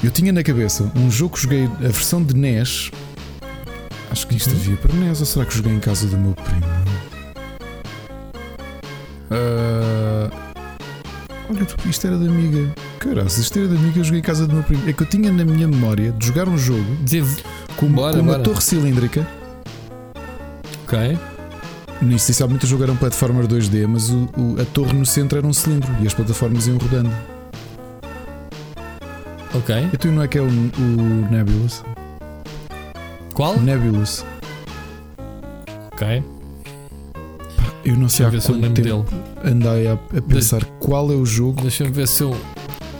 Eu 0.03 0.09
tinha 0.09 0.31
na 0.31 0.41
cabeça 0.41 0.91
um 0.95 1.11
jogo 1.11 1.35
que 1.35 1.43
joguei, 1.43 1.65
a 1.65 1.87
versão 1.89 2.23
de 2.23 2.35
NES. 2.35 2.89
Acho 4.09 4.25
que 4.25 4.35
isto 4.35 4.49
hum? 4.49 4.57
havia 4.59 4.77
para 4.77 4.93
NES 4.93 5.19
ou 5.19 5.25
será 5.27 5.45
que 5.45 5.55
joguei 5.55 5.73
em 5.73 5.79
casa 5.79 6.07
do 6.07 6.17
meu 6.17 6.33
primo? 6.33 6.65
Uh... 9.29 10.40
Olha, 11.51 11.67
isto 11.89 12.07
era 12.07 12.17
da 12.17 12.25
amiga. 12.25 12.73
Caralho, 12.97 13.27
isto 13.27 13.59
era 13.59 13.67
da 13.67 13.75
amiga 13.75 13.99
eu 13.99 14.03
joguei 14.05 14.19
em 14.19 14.23
casa 14.23 14.47
do 14.47 14.53
meu 14.53 14.63
primo. 14.63 14.89
É 14.89 14.93
que 14.93 15.03
eu 15.03 15.07
tinha 15.07 15.29
na 15.29 15.43
minha 15.43 15.67
memória 15.67 16.13
de 16.13 16.25
jogar 16.25 16.47
um 16.47 16.57
jogo 16.57 16.85
com, 17.75 17.87
bora, 17.87 18.15
com 18.15 18.21
uma 18.21 18.33
bora. 18.33 18.43
torre 18.43 18.61
cilíndrica. 18.61 19.27
Ok. 20.85 21.19
Inicialmente 22.01 22.63
o 22.63 22.67
jogo 22.67 22.83
era 22.83 22.91
um 22.91 22.95
platformer 22.95 23.45
2D, 23.45 23.85
mas 23.85 24.09
o, 24.09 24.29
o, 24.37 24.61
a 24.61 24.65
torre 24.65 24.93
no 24.93 25.05
centro 25.05 25.37
era 25.37 25.45
um 25.45 25.51
cilindro 25.51 25.93
e 26.01 26.07
as 26.07 26.13
plataformas 26.13 26.67
iam 26.67 26.77
rodando. 26.77 27.11
Ok. 29.53 29.89
E 29.91 29.97
tu 29.97 30.07
não 30.07 30.23
é 30.23 30.27
que 30.29 30.37
é 30.37 30.41
o, 30.41 30.45
o 30.45 31.29
Nebulous? 31.29 31.83
Qual? 33.33 33.59
Nebulous. 33.59 34.23
Ok. 35.91 36.23
Eu 37.83 37.95
não 37.95 38.07
sei 38.07 38.25
há 38.25 38.29
quanto 38.29 38.59
tempo 38.59 38.81
dele. 38.81 39.03
andei 39.43 39.87
a, 39.87 39.93
a 39.93 40.21
pensar 40.21 40.59
Deixa... 40.59 40.75
qual 40.79 41.11
é 41.11 41.15
o 41.15 41.25
jogo 41.25 41.61
Deixa-me 41.61 41.91
ver 41.91 42.07
se 42.07 42.23
eu... 42.23 42.35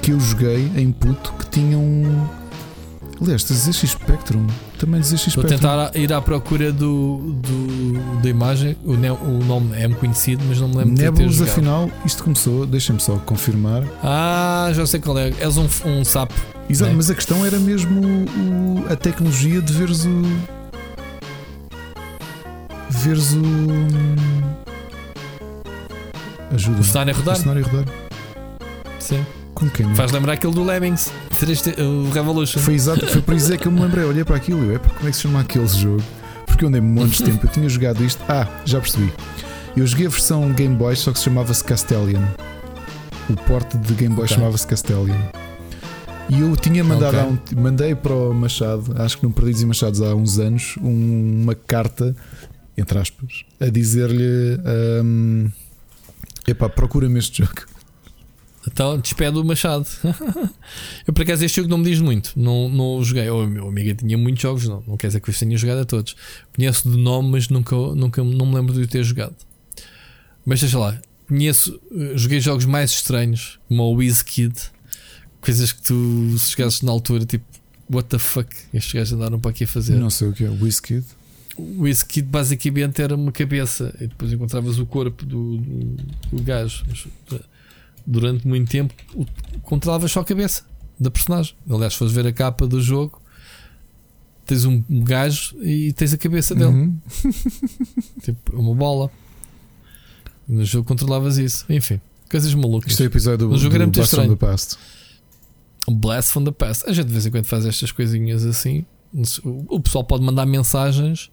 que 0.02 0.12
eu 0.12 0.20
joguei 0.20 0.72
em 0.76 0.92
puto 0.92 1.34
que 1.34 1.46
tinha 1.48 1.78
um. 1.78 2.26
Aliás, 3.22 3.44
ZX 3.44 3.92
Spectrum. 3.92 4.48
Também 4.80 5.04
ZX 5.04 5.34
Spectrum. 5.34 5.42
Vou 5.42 5.50
tentar 5.52 5.92
ir 5.96 6.12
à 6.12 6.20
procura 6.20 6.72
do, 6.72 7.36
do 7.36 8.20
da 8.22 8.30
imagem. 8.30 8.76
O, 8.84 8.96
ne, 8.96 9.12
o 9.12 9.44
nome 9.46 9.78
é-me 9.80 9.94
conhecido, 9.94 10.44
mas 10.48 10.60
não 10.60 10.68
me 10.70 10.78
lembro 10.78 10.94
Nebulous, 10.94 11.38
de 11.38 11.44
ter 11.44 11.52
afinal, 11.52 11.92
isto 12.04 12.24
começou. 12.24 12.66
Deixa-me 12.66 13.00
só 13.00 13.18
confirmar. 13.18 13.84
Ah, 14.04 14.72
já 14.74 14.88
sei 14.88 15.00
qual 15.00 15.20
é. 15.20 15.32
És 15.40 15.58
um, 15.58 15.68
um 15.86 16.04
sapo. 16.04 16.34
Exato, 16.68 16.92
é? 16.92 16.96
mas 16.96 17.12
a 17.12 17.16
questão 17.16 17.46
era 17.46 17.60
mesmo 17.60 18.02
o, 18.02 18.92
a 18.92 18.96
tecnologia 18.96 19.62
de 19.62 19.72
veres 19.74 20.06
o. 20.06 20.24
Veres 22.90 23.34
o. 23.34 24.71
Ajuda. 26.54 26.82
O 26.82 26.84
cenário 26.84 27.14
a 27.14 27.18
rodar. 27.18 27.36
O 27.36 27.40
cenário 27.40 27.66
a 27.66 27.70
rodar. 27.70 27.86
Sim. 29.00 29.26
Com 29.54 29.70
quem? 29.70 29.94
Faz 29.96 30.12
lembrar 30.12 30.34
aquele 30.34 30.54
do 30.54 30.64
Lemmings, 30.64 31.12
o 31.78 32.10
Revolution. 32.12 32.60
Foi 32.60 32.74
exato, 32.74 33.06
foi 33.08 33.22
por 33.22 33.36
isso 33.36 33.54
é 33.54 33.58
que 33.58 33.68
eu 33.68 33.72
me 33.72 33.82
lembrei. 33.82 34.06
Olhei 34.06 34.24
para 34.24 34.36
aquilo 34.36 34.64
e 34.64 34.70
eu, 34.70 34.76
é 34.76 34.80
como 34.80 35.08
é 35.08 35.12
que 35.12 35.16
se 35.16 35.24
chama 35.24 35.42
aquele 35.42 35.68
jogo? 35.68 36.02
Porque 36.46 36.64
eu 36.64 36.70
andei 36.70 36.82
montes 36.82 37.20
de 37.24 37.26
tempo. 37.26 37.46
Eu 37.46 37.52
tinha 37.52 37.70
jogado 37.70 38.04
isto. 38.04 38.22
Ah, 38.28 38.48
já 38.66 38.80
percebi. 38.80 39.12
Eu 39.76 39.86
joguei 39.86 40.08
a 40.08 40.10
versão 40.10 40.52
Game 40.52 40.76
Boy, 40.76 40.96
só 40.96 41.12
que 41.12 41.20
se 41.20 41.26
chamava-se 41.26 41.64
Castellian. 41.64 42.28
O 43.30 43.36
porte 43.36 43.78
de 43.78 43.94
Game 43.94 44.16
Boy 44.16 44.26
okay. 44.26 44.36
chamava-se 44.36 44.68
Castellian. 44.68 45.32
E 46.30 46.40
eu 46.40 46.56
tinha 46.56 46.84
mandado 46.84 47.18
okay. 47.18 47.58
um, 47.58 47.62
mandei 47.62 47.94
para 47.94 48.14
o 48.14 48.34
Machado, 48.34 48.96
acho 49.02 49.18
que 49.18 49.24
não 49.24 49.32
Perdidos 49.32 49.62
e 49.62 49.66
Machados 49.66 50.02
há 50.02 50.16
uns 50.16 50.40
anos, 50.40 50.76
um, 50.82 51.42
uma 51.44 51.56
carta, 51.56 52.16
entre 52.78 52.98
aspas, 52.98 53.44
a 53.60 53.68
dizer-lhe: 53.68 54.58
um, 55.04 55.52
Epá, 56.48 56.70
procura-me 56.70 57.20
este 57.20 57.44
jogo. 57.44 57.62
Então 58.68 58.98
despede 59.00 59.38
o 59.38 59.44
Machado. 59.44 59.88
eu 61.08 61.14
por 61.14 61.24
acaso 61.24 61.44
este 61.44 61.58
jogo 61.58 61.70
não 61.70 61.80
me 61.80 61.86
diz 61.86 62.00
muito. 62.00 62.32
Não, 62.36 62.70
não 62.70 63.04
joguei. 63.04 63.30
O 63.30 63.48
meu 63.48 63.68
amigo 63.68 63.96
tinha 63.96 64.18
muitos 64.18 64.42
jogos, 64.42 64.68
não, 64.68 64.84
não 64.88 64.98
quer 64.98 65.08
dizer 65.08 65.20
que 65.20 65.30
eu 65.30 65.34
tenha 65.34 65.58
jogado 65.58 65.80
a 65.80 65.86
todos. 65.86 66.16
Conheço 66.56 66.90
de 66.90 66.98
nome, 66.98 67.30
mas 67.30 67.50
nunca, 67.50 67.76
nunca 67.76 68.24
não 68.24 68.46
me 68.46 68.56
lembro 68.56 68.74
de 68.74 68.86
ter 68.88 69.04
jogado. 69.04 69.36
Mas 70.46 70.60
deixa 70.60 70.78
lá. 70.78 71.00
Conheço, 71.28 71.80
eh, 71.92 72.14
joguei 72.16 72.40
jogos 72.40 72.66
mais 72.66 72.92
estranhos, 72.92 73.60
como 73.68 73.84
o 73.84 73.96
WizKid. 73.96 74.54
Coisas 75.40 75.72
que 75.72 75.82
tu 75.82 76.38
se 76.38 76.52
chegasses 76.52 76.82
na 76.82 76.92
altura, 76.92 77.26
tipo, 77.26 77.46
what 77.92 78.08
the 78.10 78.20
fuck? 78.20 78.50
Estes 78.74 78.94
gajos 78.94 79.14
andaram 79.14 79.40
para 79.40 79.52
aqui 79.52 79.64
a 79.64 79.68
fazer. 79.68 79.96
Não 79.96 80.10
sei 80.10 80.28
o 80.28 80.34
que 80.34 80.44
é, 80.44 80.50
WizKid. 80.50 81.04
O 81.58 81.82
WizKid 81.82 82.28
basicamente 82.28 83.02
era 83.02 83.16
uma 83.16 83.32
cabeça 83.32 83.94
e 84.00 84.08
depois 84.08 84.32
encontravas 84.32 84.80
o 84.80 84.86
corpo 84.86 85.26
do, 85.26 85.58
do, 85.58 85.96
do 86.32 86.44
gajo 86.44 86.86
durante 88.06 88.48
muito 88.48 88.70
tempo 88.70 88.94
controlavas 89.64 90.12
só 90.12 90.22
a 90.22 90.26
cabeça 90.26 90.64
da 91.00 91.10
personagem. 91.10 91.56
Aliás, 91.70 91.94
se 91.94 92.00
fores 92.00 92.14
ver 92.14 92.28
a 92.28 92.34
capa 92.34 92.68
do 92.68 92.80
jogo, 92.80 93.22
tens 94.46 94.66
um 94.66 94.84
gajo 94.90 95.56
e 95.64 95.94
tens 95.94 96.14
a 96.14 96.18
cabeça 96.18 96.54
dele. 96.54 96.70
Uhum. 96.70 96.98
tipo, 98.22 98.56
uma 98.60 98.76
bola. 98.76 99.12
No 100.48 100.64
jogo 100.66 100.88
controlavas 100.88 101.38
isso. 101.38 101.66
Enfim, 101.70 102.00
coisas 102.30 102.54
malucas. 102.54 102.92
Isto 102.92 103.04
é 103.04 103.06
o 103.06 103.08
episódio 103.08 103.48
do, 103.48 103.58
jogo 103.58 103.78
do, 103.78 103.86
do 103.86 103.92
Blast 103.92 104.16
from 104.16 104.30
the 104.30 104.36
Past. 104.36 104.78
Blast 105.90 106.32
from 106.32 106.44
the 106.44 106.52
Past. 106.52 106.84
A 106.88 106.94
gente 106.94 107.08
de 107.08 107.14
vez 107.14 107.26
em 107.26 107.32
quando 107.32 107.46
faz 107.46 107.66
estas 107.66 107.92
coisinhas 107.92 108.46
assim. 108.46 108.86
O 109.68 109.80
pessoal 109.80 110.04
pode 110.04 110.24
mandar 110.24 110.46
mensagens 110.46 111.30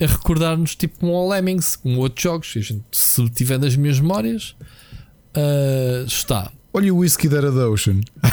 a 0.00 0.06
recordar-nos, 0.06 0.74
tipo, 0.74 1.00
como 1.00 1.12
o 1.12 1.28
Lemmings, 1.28 1.76
como 1.76 2.00
outros 2.00 2.22
jogos. 2.22 2.52
A 2.56 2.60
gente, 2.60 2.84
se 2.92 3.28
tiver 3.30 3.58
nas 3.58 3.76
minhas 3.76 3.98
memórias, 3.98 4.54
Uh, 5.36 6.04
está. 6.06 6.50
Olha 6.72 6.92
o 6.92 6.98
whisky 6.98 7.28
da 7.28 7.42
da 7.42 7.68
Ocean. 7.68 8.00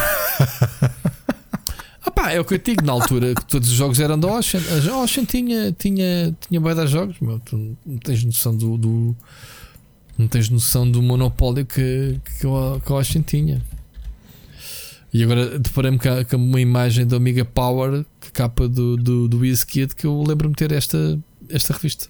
ah 2.02 2.12
pá, 2.12 2.32
é 2.32 2.40
o 2.40 2.46
que 2.46 2.54
eu 2.54 2.58
digo 2.58 2.82
na 2.86 2.94
altura 2.94 3.36
que 3.36 3.46
todos 3.46 3.68
os 3.68 3.76
jogos 3.76 4.00
eram 4.00 4.18
da 4.18 4.30
Ocean. 4.30 4.62
A 4.90 4.98
Ocean 5.00 5.26
tinha, 5.26 5.74
tinha, 5.74 6.34
tinha 6.48 6.62
bem 6.62 6.88
jogos, 6.88 7.20
meu, 7.20 7.40
tu 7.40 7.78
não 7.86 7.98
tens 7.98 8.24
noção 8.24 8.56
do, 8.56 8.78
do, 8.78 9.16
não 10.18 10.30
tens 10.30 10.50
noção 10.50 10.90
do 10.90 11.02
monopólio 11.02 11.66
que, 11.66 12.20
que, 12.40 12.48
a, 12.48 12.80
que 12.80 12.92
a 12.92 12.96
Ocean 12.96 13.22
tinha. 13.22 13.62
E 15.14 15.22
agora 15.24 15.60
deparei-me 15.60 16.00
com, 16.00 16.38
uma 16.38 16.62
imagem 16.62 17.06
da 17.06 17.18
Amiga 17.18 17.44
Power, 17.44 18.06
capa 18.32 18.68
do, 18.68 18.96
do, 18.96 19.28
do 19.28 19.40
WizKid, 19.40 19.94
que 19.94 20.06
eu 20.06 20.24
lembro-me 20.24 20.56
ter 20.56 20.72
esta, 20.72 21.20
esta 21.50 21.74
revista 21.74 22.08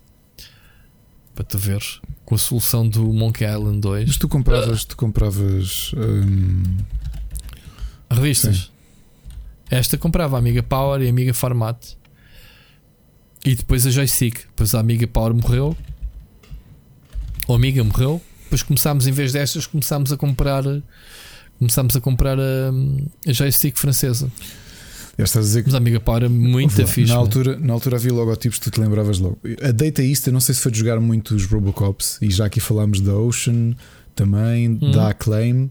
para 1.36 1.44
tu 1.44 1.58
veres 1.58 2.00
com 2.26 2.36
a 2.36 2.38
solução 2.38 2.88
do 2.88 3.12
Monkey 3.12 3.46
Island 3.46 3.80
2. 3.82 4.08
Mas 4.08 4.18
tu 4.18 4.28
compravas, 4.28 4.86
tu 4.86 4.96
compravas 4.96 5.92
hum... 5.96 6.64
revistas. 8.10 8.58
Sim. 8.58 8.68
Esta 9.70 9.98
comprava 9.98 10.36
a 10.38 10.40
Amiga 10.40 10.62
Power 10.62 11.02
e 11.02 11.08
a 11.08 11.10
Amiga 11.10 11.34
Format. 11.34 11.78
E 13.44 13.56
depois 13.56 13.86
a 13.88 13.90
Joystick. 13.90 14.46
Depois 14.48 14.76
a 14.76 14.80
Amiga 14.80 15.08
Power 15.08 15.34
morreu. 15.34 15.76
Ou 17.48 17.56
a 17.56 17.58
Amiga 17.58 17.84
morreu. 17.84 18.22
Depois 18.44 18.62
começámos, 18.62 19.08
em 19.08 19.12
vez 19.12 19.34
destas, 19.34 19.66
começámos 19.66 20.12
a 20.14 20.18
comprar. 20.18 20.64
Começámos 21.58 21.96
a 21.96 22.02
comprar 22.02 22.40
a, 22.40 22.72
a 23.28 23.34
Joystick 23.34 23.78
francesa. 23.78 24.32
Estás 25.18 25.46
a 25.46 25.48
dizer 25.48 25.62
que. 25.62 25.70
Mas 25.70 25.76
Amiga 25.76 26.00
Power 26.00 26.24
é 26.24 26.30
muito 26.30 26.72
Ufa, 26.72 26.88
fixe. 26.88 27.12
Na 27.12 27.18
altura, 27.18 27.58
na 27.60 27.74
altura 27.74 27.98
havia 27.98 28.12
logotipos 28.12 28.58
que 28.58 28.66
tu 28.66 28.72
te 28.72 28.80
lembravas 28.82 29.20
logo. 29.20 29.38
A 29.62 29.72
Data 29.72 30.02
East, 30.02 30.26
eu 30.26 30.34
não 30.34 30.40
sei 30.40 30.56
se 30.56 30.62
foi 30.62 30.72
de 30.72 30.80
jogar 30.80 31.00
muito 31.00 31.36
os 31.36 31.46
Robocops, 31.46 32.18
e 32.22 32.32
já 32.32 32.46
aqui 32.46 32.60
falámos 32.60 33.00
da 33.00 33.16
Ocean 33.16 33.76
também, 34.16 34.80
hum. 34.82 34.92
da 34.92 35.10
Acclaim. 35.10 35.70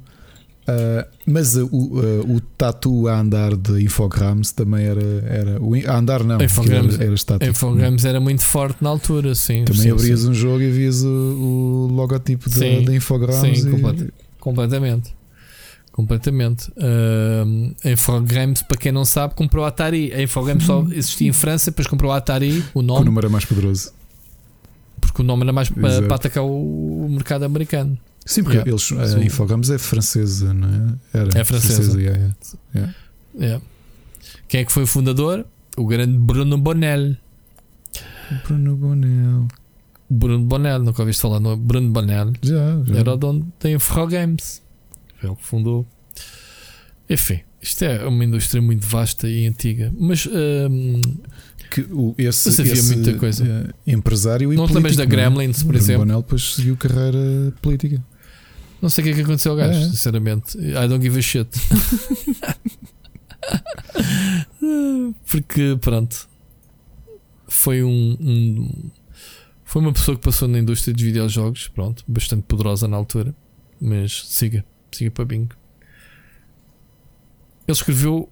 Uh, 0.62 1.04
mas 1.26 1.56
uh, 1.56 1.68
o, 1.72 1.98
uh, 1.98 2.36
o 2.36 2.40
tatu 2.40 3.08
a 3.08 3.18
andar 3.18 3.56
de 3.56 3.82
Infogrames 3.82 4.52
também 4.52 4.84
era. 4.84 5.02
era 5.26 5.60
o, 5.60 5.74
a 5.74 5.98
andar 5.98 6.22
não, 6.22 6.40
Infogrames 6.40 6.94
era, 6.94 7.04
era 7.06 7.14
estático. 7.14 7.50
Infogrames 7.50 8.04
era 8.04 8.20
muito 8.20 8.42
forte 8.42 8.76
na 8.80 8.90
altura, 8.90 9.34
sim. 9.34 9.64
Também 9.64 9.82
sim, 9.82 9.90
abrias 9.90 10.20
sim. 10.20 10.28
um 10.28 10.34
jogo 10.34 10.62
e 10.62 10.70
vias 10.70 11.02
o, 11.02 11.08
o 11.08 11.88
logotipo 11.92 12.48
da 12.48 12.94
Infogrames. 12.94 13.60
Sim, 13.62 13.74
e... 13.74 14.12
completamente. 14.38 15.21
Completamente. 15.92 16.70
Uh, 16.70 17.74
a 17.84 17.90
Infogrames, 17.90 18.62
para 18.62 18.78
quem 18.78 18.90
não 18.90 19.04
sabe, 19.04 19.34
comprou 19.34 19.64
a 19.64 19.68
Atari. 19.68 20.12
A 20.12 20.22
Infogrames 20.22 20.64
só 20.64 20.82
existia 20.90 21.28
em 21.28 21.32
França, 21.32 21.70
depois 21.70 21.86
comprou 21.86 22.10
a 22.10 22.16
Atari, 22.16 22.64
o 22.72 22.80
nome. 22.80 23.02
o 23.02 23.04
nome 23.04 23.18
era 23.18 23.28
mais 23.28 23.44
poderoso. 23.44 23.92
Porque 24.98 25.20
o 25.20 25.24
nome 25.24 25.42
era 25.42 25.52
mais 25.52 25.68
para, 25.68 26.02
para 26.02 26.14
atacar 26.14 26.44
o, 26.44 27.06
mercado 27.10 27.44
americano. 27.44 27.98
Sim, 28.24 28.42
porque 28.42 28.58
yeah. 28.58 28.70
eles, 28.70 29.14
a 29.14 29.22
Infogrames 29.22 29.68
é 29.68 29.78
francesa, 29.78 30.54
não 30.54 30.68
é? 30.68 31.18
Era 31.18 31.40
é 31.40 31.44
francesa. 31.44 31.82
francesa 31.82 32.00
yeah, 32.00 32.34
yeah. 32.74 32.94
Yeah. 33.38 33.64
Quem 34.48 34.60
é 34.60 34.64
que 34.64 34.72
foi 34.72 34.84
o 34.84 34.86
fundador? 34.86 35.44
O 35.76 35.86
grande 35.86 36.16
Bruno 36.16 36.56
Bonel. 36.56 37.16
Bruno 38.46 38.76
Bonel. 38.76 39.48
Bruno 40.08 40.44
Bonel, 40.44 40.78
nunca 40.78 41.02
ouviste 41.02 41.20
falar, 41.20 41.40
não? 41.40 41.56
Bruno 41.56 41.90
Bonel. 41.90 42.32
Já, 42.42 42.82
já. 42.84 42.98
Era 42.98 43.14
o 43.14 43.16
dono 43.16 43.52
da 43.60 43.70
Infogrames. 43.70 44.62
Ele 45.26 45.36
que 45.36 45.44
fundou. 45.44 45.86
Enfim, 47.08 47.40
isto 47.60 47.84
é 47.84 48.06
uma 48.06 48.24
indústria 48.24 48.62
muito 48.62 48.86
vasta 48.86 49.28
e 49.28 49.46
antiga. 49.46 49.92
Mas. 49.98 50.26
Um, 50.26 51.00
que 51.70 51.80
o, 51.90 52.14
esse, 52.18 52.48
mas 52.48 52.60
havia 52.60 52.72
esse, 52.72 52.94
muita 52.94 53.14
coisa. 53.14 53.44
Uh, 53.44 53.72
empresário 53.86 54.52
e 54.52 54.56
Não 54.56 54.66
te 54.66 54.74
lembras 54.74 54.96
da 54.96 55.04
é? 55.04 55.06
Gremlins, 55.06 55.62
por 55.62 55.74
exemplo? 55.74 56.04
Bonel 56.04 56.22
depois 56.22 56.54
seguiu 56.54 56.76
carreira 56.76 57.52
política. 57.62 58.04
Não 58.80 58.90
sei 58.90 59.02
o 59.02 59.04
que 59.06 59.12
é 59.12 59.14
que 59.14 59.20
aconteceu 59.20 59.52
ao 59.52 59.58
gajo, 59.58 59.78
é. 59.78 59.84
sinceramente. 59.84 60.58
I 60.58 60.88
don't 60.88 61.02
give 61.02 61.18
a 61.18 61.22
shit. 61.22 61.48
Porque, 65.30 65.78
pronto, 65.80 66.28
foi 67.48 67.82
um, 67.82 68.16
um, 68.20 68.90
Foi 69.64 69.80
uma 69.80 69.92
pessoa 69.92 70.16
que 70.16 70.22
passou 70.22 70.48
na 70.48 70.58
indústria 70.58 70.92
de 70.92 71.04
videojogos, 71.04 71.68
pronto, 71.68 72.04
bastante 72.08 72.42
poderosa 72.42 72.88
na 72.88 72.96
altura. 72.96 73.34
Mas 73.80 74.24
siga, 74.26 74.64
siga 74.96 75.10
para 75.10 75.24
bingo. 75.24 75.54
Ele 77.66 77.76
escreveu. 77.76 78.28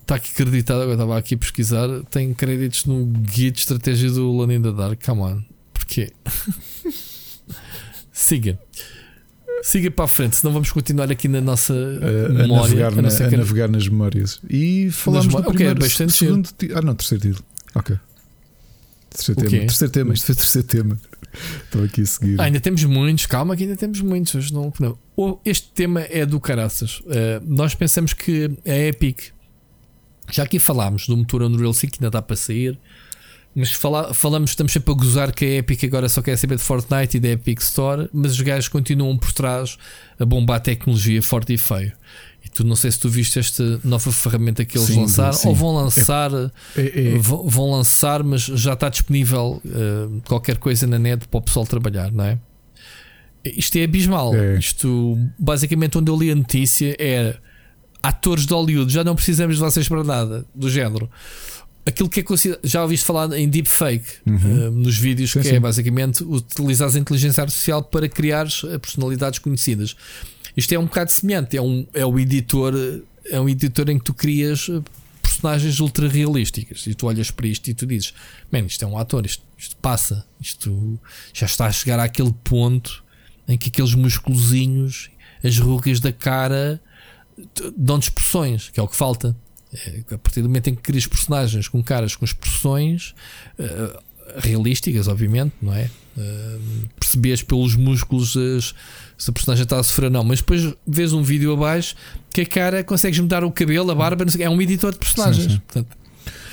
Está 0.00 0.16
aqui 0.16 0.30
acreditado, 0.32 0.80
agora 0.80 0.94
estava 0.94 1.18
aqui 1.18 1.34
a 1.36 1.38
pesquisar. 1.38 1.88
Tem 2.10 2.34
créditos 2.34 2.86
no 2.86 3.06
guia 3.06 3.50
de 3.50 3.60
estratégia 3.60 4.10
do 4.10 4.30
Lone 4.32 4.56
in 4.56 4.62
the 4.62 4.72
Dark. 4.72 5.04
Come 5.04 5.20
on, 5.22 5.42
porquê? 5.72 6.12
siga. 8.12 8.58
Siga 9.62 9.92
para 9.92 10.06
a 10.06 10.08
frente, 10.08 10.36
senão 10.36 10.52
vamos 10.52 10.72
continuar 10.72 11.10
aqui 11.10 11.28
na 11.28 11.40
nossa 11.40 11.72
a, 11.72 12.32
memória. 12.32 12.88
A 12.88 12.90
navegar, 12.90 13.02
na, 13.02 13.08
a 13.08 13.30
navegar 13.30 13.68
nas 13.68 13.86
memórias. 13.86 14.40
E 14.50 14.90
falamos 14.90 15.32
nas 15.32 15.44
do 15.44 15.48
primeiro, 15.50 15.78
okay, 15.78 15.88
bastante 15.88 16.12
segundo, 16.14 16.48
Ah, 16.74 16.82
não, 16.82 16.96
terceiro 16.96 17.22
título. 17.22 17.44
Ok. 17.76 17.96
Terceiro 19.10 19.40
tema. 19.40 19.66
Terceiro 19.66 19.92
tema. 19.92 20.14
Isto 20.14 20.26
foi 20.26 20.34
terceiro 20.34 20.66
tema. 20.66 20.98
Estou 21.64 21.84
aqui 21.84 22.02
a 22.02 22.06
seguir. 22.06 22.40
Ah, 22.40 22.44
ainda 22.44 22.60
temos 22.60 22.84
muitos, 22.84 23.26
calma 23.26 23.56
que 23.56 23.64
ainda 23.64 23.76
temos 23.76 24.00
muitos. 24.00 24.34
Hoje 24.34 24.52
não, 24.52 24.72
não. 24.78 24.98
Este 25.44 25.68
tema 25.68 26.00
é 26.02 26.26
do 26.26 26.38
caraças. 26.40 27.00
Uh, 27.00 27.42
nós 27.46 27.74
pensamos 27.74 28.12
que 28.12 28.50
a 28.66 28.76
Epic, 28.76 29.30
já 30.30 30.42
aqui 30.42 30.58
falámos 30.58 31.06
do 31.06 31.16
motor 31.16 31.42
Unreal 31.42 31.72
5 31.72 31.92
que 31.92 31.98
ainda 31.98 32.08
está 32.08 32.22
para 32.22 32.36
sair. 32.36 32.78
Mas 33.54 33.70
fala, 33.72 34.14
falamos, 34.14 34.50
estamos 34.50 34.72
sempre 34.72 34.92
a 34.92 34.96
gozar 34.96 35.30
que 35.32 35.44
a 35.44 35.48
Epic 35.56 35.84
agora 35.84 36.08
só 36.08 36.22
quer 36.22 36.36
saber 36.38 36.56
de 36.56 36.62
Fortnite 36.62 37.18
e 37.18 37.20
da 37.20 37.28
Epic 37.28 37.60
Store, 37.60 38.08
mas 38.10 38.32
os 38.32 38.40
gajos 38.40 38.68
continuam 38.68 39.16
por 39.18 39.30
trás 39.32 39.76
a 40.18 40.24
bombar 40.24 40.56
a 40.56 40.60
tecnologia 40.60 41.22
forte 41.22 41.52
e 41.52 41.58
feio. 41.58 41.92
Tu 42.54 42.64
não 42.64 42.76
sei 42.76 42.90
se 42.90 42.98
tu 42.98 43.08
viste 43.08 43.38
esta 43.38 43.80
nova 43.82 44.12
ferramenta 44.12 44.64
que 44.64 44.76
eles 44.76 44.88
sim, 44.88 45.00
lançaram, 45.00 45.32
sim. 45.32 45.48
ou 45.48 45.54
vão 45.54 45.74
lançar, 45.74 46.30
é, 46.76 46.82
é, 46.82 47.14
é. 47.14 47.18
vão 47.18 47.70
lançar, 47.70 48.22
mas 48.22 48.42
já 48.42 48.74
está 48.74 48.88
disponível 48.88 49.62
uh, 49.64 50.20
qualquer 50.26 50.58
coisa 50.58 50.86
na 50.86 50.98
net 50.98 51.26
para 51.28 51.38
o 51.38 51.42
pessoal 51.42 51.66
trabalhar, 51.66 52.12
não 52.12 52.24
é? 52.24 52.38
Isto 53.44 53.78
é 53.78 53.84
abismal. 53.84 54.34
É. 54.34 54.58
Isto, 54.58 55.18
basicamente, 55.38 55.96
onde 55.98 56.10
eu 56.10 56.16
li 56.16 56.30
a 56.30 56.34
notícia 56.34 56.94
é 56.98 57.36
atores 58.02 58.46
de 58.46 58.52
Hollywood, 58.52 58.92
já 58.92 59.02
não 59.02 59.14
precisamos 59.14 59.56
de 59.56 59.60
vocês 59.62 59.88
para 59.88 60.04
nada, 60.04 60.44
do 60.54 60.68
género 60.68 61.08
aquilo 61.84 62.08
que 62.08 62.20
é 62.20 62.22
considerado. 62.22 62.60
Já 62.64 62.82
ouviste 62.82 63.04
falar 63.04 63.32
em 63.32 63.48
deepfake 63.48 64.06
uhum. 64.26 64.68
uh, 64.68 64.70
nos 64.70 64.98
vídeos, 64.98 65.32
sim, 65.32 65.40
que 65.40 65.48
é 65.48 65.60
basicamente 65.60 66.22
utilizar 66.22 66.88
a 66.94 66.98
inteligência 66.98 67.42
artificial 67.42 67.82
para 67.82 68.08
criar 68.08 68.46
eh, 68.46 68.78
personalidades 68.78 69.38
conhecidas. 69.38 69.96
Isto 70.56 70.72
é 70.74 70.78
um 70.78 70.84
bocado 70.84 71.10
semelhante, 71.10 71.56
é, 71.56 71.62
um, 71.62 71.86
é 71.94 72.04
o 72.04 72.18
editor, 72.18 72.74
é 73.30 73.40
um 73.40 73.48
editor 73.48 73.88
em 73.88 73.98
que 73.98 74.04
tu 74.04 74.14
crias 74.14 74.68
eh, 74.68 74.82
personagens 75.22 75.80
ultra 75.80 76.08
realísticas 76.08 76.86
e 76.86 76.94
tu 76.94 77.06
olhas 77.06 77.30
para 77.30 77.46
isto 77.46 77.68
e 77.68 77.74
tu 77.74 77.86
dizes: 77.86 78.12
Man, 78.50 78.60
isto 78.60 78.84
é 78.84 78.88
um 78.88 78.98
ator, 78.98 79.24
isto, 79.24 79.42
isto 79.56 79.76
passa, 79.76 80.26
isto 80.40 81.00
já 81.32 81.46
está 81.46 81.66
a 81.66 81.72
chegar 81.72 81.98
àquele 81.98 82.32
ponto 82.44 83.02
em 83.48 83.56
que 83.56 83.68
aqueles 83.68 83.94
musculozinhos, 83.94 85.10
as 85.42 85.58
rugas 85.58 86.00
da 86.00 86.12
cara 86.12 86.80
dão 87.76 87.98
expressões, 87.98 88.68
que 88.68 88.78
é 88.78 88.82
o 88.82 88.88
que 88.88 88.96
falta. 88.96 89.36
É, 89.72 90.02
a 90.14 90.18
partir 90.18 90.42
do 90.42 90.48
momento 90.48 90.68
em 90.68 90.74
que 90.74 90.82
crias 90.82 91.06
personagens 91.06 91.66
com 91.66 91.82
caras 91.82 92.14
com 92.14 92.26
expressões 92.26 93.14
uh, 93.58 93.98
realísticas, 94.36 95.08
obviamente, 95.08 95.54
não 95.62 95.72
é? 95.74 95.90
Uh, 96.14 96.88
percebes 97.00 97.42
pelos 97.42 97.74
músculos 97.74 98.36
as, 98.36 98.74
se 99.22 99.30
a 99.30 99.32
personagem 99.32 99.62
está 99.62 99.78
a 99.78 99.82
sofrer 99.84 100.06
ou 100.06 100.10
não, 100.10 100.24
mas 100.24 100.40
depois 100.40 100.74
vês 100.84 101.12
um 101.12 101.22
vídeo 101.22 101.52
abaixo 101.52 101.94
que 102.34 102.40
a 102.40 102.46
cara 102.46 102.82
consegues 102.82 103.20
mudar 103.20 103.44
o 103.44 103.52
cabelo, 103.52 103.88
a 103.92 103.94
barba, 103.94 104.26
é 104.36 104.50
um 104.50 104.60
editor 104.60 104.90
de 104.90 104.98
personagens. 104.98 105.44
Sim, 105.44 105.50
sim. 105.52 105.60
Portanto, 105.64 105.96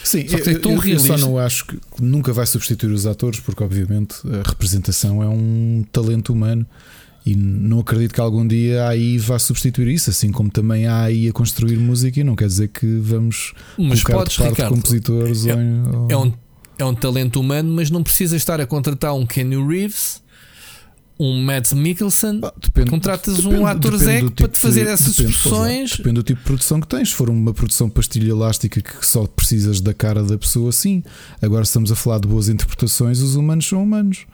Sim, 0.04 0.28
só 0.28 0.38
eu, 0.38 0.60
eu, 0.62 0.84
eu, 0.86 1.00
só 1.00 1.18
não 1.18 1.38
acho 1.40 1.66
que 1.66 1.80
nunca 2.00 2.32
vai 2.32 2.46
substituir 2.46 2.92
os 2.92 3.08
atores, 3.08 3.40
porque 3.40 3.64
obviamente 3.64 4.18
a 4.28 4.48
representação 4.48 5.22
é 5.24 5.28
um 5.28 5.84
talento 5.92 6.32
humano 6.32 6.66
e 7.26 7.36
não 7.36 7.80
acredito 7.80 8.14
que 8.14 8.22
algum 8.22 8.48
dia 8.48 8.84
a 8.84 8.90
AI 8.90 9.18
vá 9.18 9.40
substituir 9.40 9.88
isso, 9.88 10.12
assim 10.12 10.32
como 10.32 10.52
também 10.52 10.86
a 10.86 11.06
AI 11.06 11.28
a 11.28 11.34
construir 11.34 11.78
música, 11.78 12.20
e 12.20 12.24
não 12.24 12.36
quer 12.36 12.48
dizer 12.48 12.68
que 12.68 12.86
vamos 13.00 13.54
mas 13.80 14.04
colocar 14.04 14.26
podes, 14.26 14.34
de 14.34 14.40
parte 14.40 14.52
Ricardo, 14.52 14.76
compositores 14.76 15.46
é, 15.48 15.56
ou... 15.56 16.08
é, 16.08 16.18
um, 16.18 16.34
é 16.78 16.86
um 16.86 16.94
talento 16.94 17.40
humano, 17.40 17.74
mas 17.74 17.90
não 17.90 18.04
precisa 18.04 18.38
estar 18.38 18.62
a 18.62 18.68
contratar 18.68 19.16
um 19.16 19.26
Kenny 19.26 19.58
Reeves 19.58 20.22
um 21.20 21.44
Matt 21.44 21.74
Mikkelsen, 21.74 22.40
ah, 22.44 22.54
depende, 22.62 22.90
contratas 22.90 23.36
depende, 23.36 23.56
um 23.56 23.68
ator 23.68 23.98
Zé 23.98 24.20
tipo 24.20 24.32
para 24.32 24.48
te 24.48 24.58
fazer 24.58 24.86
de, 24.86 24.92
essas 24.92 25.16
depende, 25.16 25.32
expressões. 25.36 25.92
Depende 25.98 26.16
do 26.16 26.24
tipo 26.24 26.40
de 26.40 26.46
produção 26.46 26.80
que 26.80 26.88
tens. 26.88 27.10
Se 27.10 27.16
for 27.16 27.30
uma 27.30 27.54
produção 27.54 27.90
pastilha 27.90 28.30
elástica 28.30 28.82
que 28.82 29.06
só 29.06 29.28
precisas 29.28 29.82
da 29.82 29.94
cara 29.94 30.24
da 30.24 30.38
pessoa, 30.38 30.72
sim. 30.72 31.04
Agora, 31.42 31.64
estamos 31.64 31.92
a 31.92 31.96
falar 31.96 32.20
de 32.20 32.28
boas 32.28 32.48
interpretações, 32.48 33.20
os 33.20 33.36
humanos 33.36 33.68
são 33.68 33.84
humanos. 33.84 34.26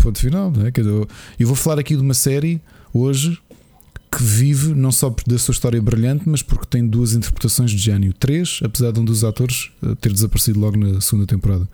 Ponto 0.00 0.18
final, 0.18 0.52
não 0.52 0.64
é? 0.64 0.72
Eu 1.40 1.46
vou 1.46 1.56
falar 1.56 1.80
aqui 1.80 1.96
de 1.96 2.02
uma 2.02 2.14
série 2.14 2.60
hoje 2.94 3.36
que 4.10 4.22
vive 4.22 4.74
não 4.74 4.92
só 4.92 5.14
da 5.26 5.38
sua 5.38 5.52
história 5.52 5.82
brilhante, 5.82 6.22
mas 6.26 6.40
porque 6.40 6.66
tem 6.66 6.86
duas 6.86 7.14
interpretações 7.14 7.72
de 7.72 7.78
gênio. 7.78 8.12
Três, 8.12 8.60
apesar 8.62 8.92
de 8.92 9.00
um 9.00 9.04
dos 9.04 9.24
atores 9.24 9.70
eh, 9.82 9.94
ter 10.00 10.12
desaparecido 10.12 10.60
logo 10.60 10.76
na 10.76 11.00
segunda 11.00 11.26
temporada. 11.26 11.68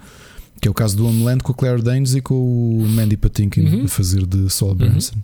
Que 0.61 0.69
é 0.69 0.71
o 0.71 0.75
caso 0.75 0.97
do 0.97 1.07
Homeland 1.07 1.43
com 1.43 1.53
a 1.53 1.55
Claire 1.55 1.83
Danes 1.83 2.15
e 2.15 2.21
com 2.21 2.35
o 2.35 2.87
Mandy 2.89 3.17
Patinkin 3.17 3.67
uhum. 3.67 3.85
a 3.85 3.89
fazer 3.89 4.27
de 4.27 4.49
Saul 4.51 4.71
uhum. 4.73 4.77
Branson. 4.77 5.17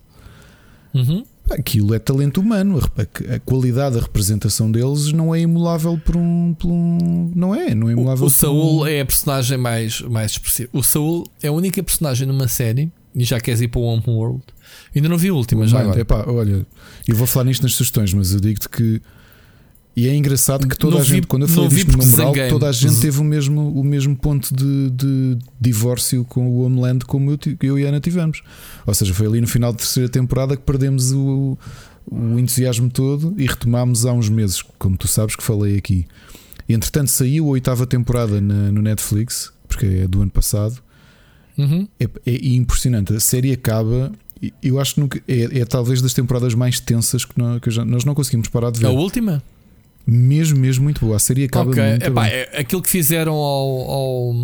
Uhum. 0.94 1.24
Aquilo 1.50 1.94
é 1.94 1.98
talento 1.98 2.40
humano. 2.40 2.78
A, 2.78 3.34
a, 3.34 3.38
qualidade 3.40 3.96
da 3.96 4.02
representação 4.02 4.70
deles 4.70 5.12
não 5.12 5.34
é 5.34 5.40
emulável 5.40 5.98
por 5.98 6.16
um. 6.16 6.54
Por 6.54 6.68
um 6.70 7.32
não 7.34 7.54
é, 7.54 7.74
não 7.74 7.88
é 7.88 7.92
emulável. 7.92 8.24
O, 8.24 8.26
o 8.26 8.30
Saul 8.30 8.82
um... 8.82 8.86
é 8.86 9.00
a 9.00 9.06
personagem 9.06 9.58
mais, 9.58 10.00
mais 10.02 10.32
expressiva. 10.32 10.68
O 10.72 10.82
Saul 10.82 11.26
é 11.42 11.48
a 11.48 11.52
única 11.52 11.82
personagem 11.82 12.26
numa 12.26 12.46
série. 12.46 12.90
E 13.12 13.24
já 13.24 13.40
queres 13.40 13.60
ir 13.60 13.66
para 13.66 13.80
o 13.80 13.84
Homeworld. 13.84 14.40
Ainda 14.94 15.08
não 15.08 15.18
vi 15.18 15.30
a 15.30 15.34
última, 15.34 15.66
já. 15.66 15.80
Agora. 15.80 16.00
Epá, 16.00 16.24
olha, 16.28 16.64
eu 17.08 17.16
vou 17.16 17.26
falar 17.26 17.46
nisto 17.46 17.62
nas 17.62 17.74
sugestões, 17.74 18.14
mas 18.14 18.32
eu 18.32 18.38
digo-te 18.38 18.68
que 18.68 19.02
e 20.00 20.08
é 20.08 20.14
engraçado 20.14 20.66
que 20.66 20.78
toda 20.78 20.94
não 20.94 21.02
a 21.02 21.04
gente, 21.04 21.20
vi, 21.20 21.26
quando 21.26 21.42
eu 21.42 21.48
falei 21.48 21.68
disto 21.68 21.94
no 21.94 22.06
moral, 22.06 22.32
toda 22.48 22.70
a 22.70 22.72
gente 22.72 22.98
teve 23.00 23.20
o 23.20 23.24
mesmo, 23.24 23.70
o 23.70 23.84
mesmo 23.84 24.16
ponto 24.16 24.54
de, 24.54 24.88
de 24.88 25.38
divórcio 25.60 26.24
com 26.24 26.48
o 26.48 26.64
Homeland 26.64 27.04
como 27.04 27.32
eu, 27.32 27.38
eu 27.62 27.78
e 27.78 27.84
a 27.84 27.90
Ana 27.90 28.00
tivemos. 28.00 28.42
Ou 28.86 28.94
seja, 28.94 29.12
foi 29.12 29.26
ali 29.26 29.42
no 29.42 29.46
final 29.46 29.72
da 29.72 29.78
terceira 29.78 30.08
temporada 30.08 30.56
que 30.56 30.62
perdemos 30.62 31.12
o, 31.12 31.58
o 32.10 32.38
entusiasmo 32.38 32.88
todo 32.88 33.34
e 33.36 33.46
retomámos 33.46 34.06
há 34.06 34.12
uns 34.14 34.30
meses, 34.30 34.62
como 34.78 34.96
tu 34.96 35.06
sabes 35.06 35.36
que 35.36 35.42
falei 35.42 35.76
aqui. 35.76 36.06
Entretanto, 36.66 37.08
saiu 37.08 37.44
a 37.44 37.48
oitava 37.50 37.86
temporada 37.86 38.40
na, 38.40 38.72
no 38.72 38.80
Netflix, 38.80 39.52
porque 39.68 39.84
é 39.84 40.08
do 40.08 40.22
ano 40.22 40.30
passado. 40.30 40.80
Uhum. 41.58 41.86
É, 42.00 42.04
é, 42.24 42.46
impressionante. 42.54 43.12
A 43.12 43.20
série 43.20 43.52
acaba 43.52 44.10
eu 44.62 44.80
acho 44.80 44.94
que 44.94 45.00
nunca, 45.00 45.22
é, 45.28 45.58
é, 45.58 45.64
talvez 45.66 46.00
das 46.00 46.14
temporadas 46.14 46.54
mais 46.54 46.80
tensas 46.80 47.26
que, 47.26 47.38
nós, 47.38 47.60
que 47.60 47.70
já, 47.70 47.84
nós 47.84 48.04
não 48.06 48.14
conseguimos 48.14 48.48
parar 48.48 48.70
de 48.70 48.80
ver. 48.80 48.86
A 48.86 48.90
última? 48.90 49.42
Mesmo, 50.06 50.58
mesmo 50.58 50.84
muito 50.84 51.04
boa. 51.04 51.16
A 51.16 51.18
série 51.18 51.44
acaba 51.44 51.70
okay. 51.70 51.90
muito 51.90 52.06
Epá, 52.06 52.22
bem. 52.22 52.32
É, 52.32 52.60
aquilo 52.60 52.82
que 52.82 52.90
fizeram 52.90 53.34
ao. 53.34 53.90
ao 53.90 54.34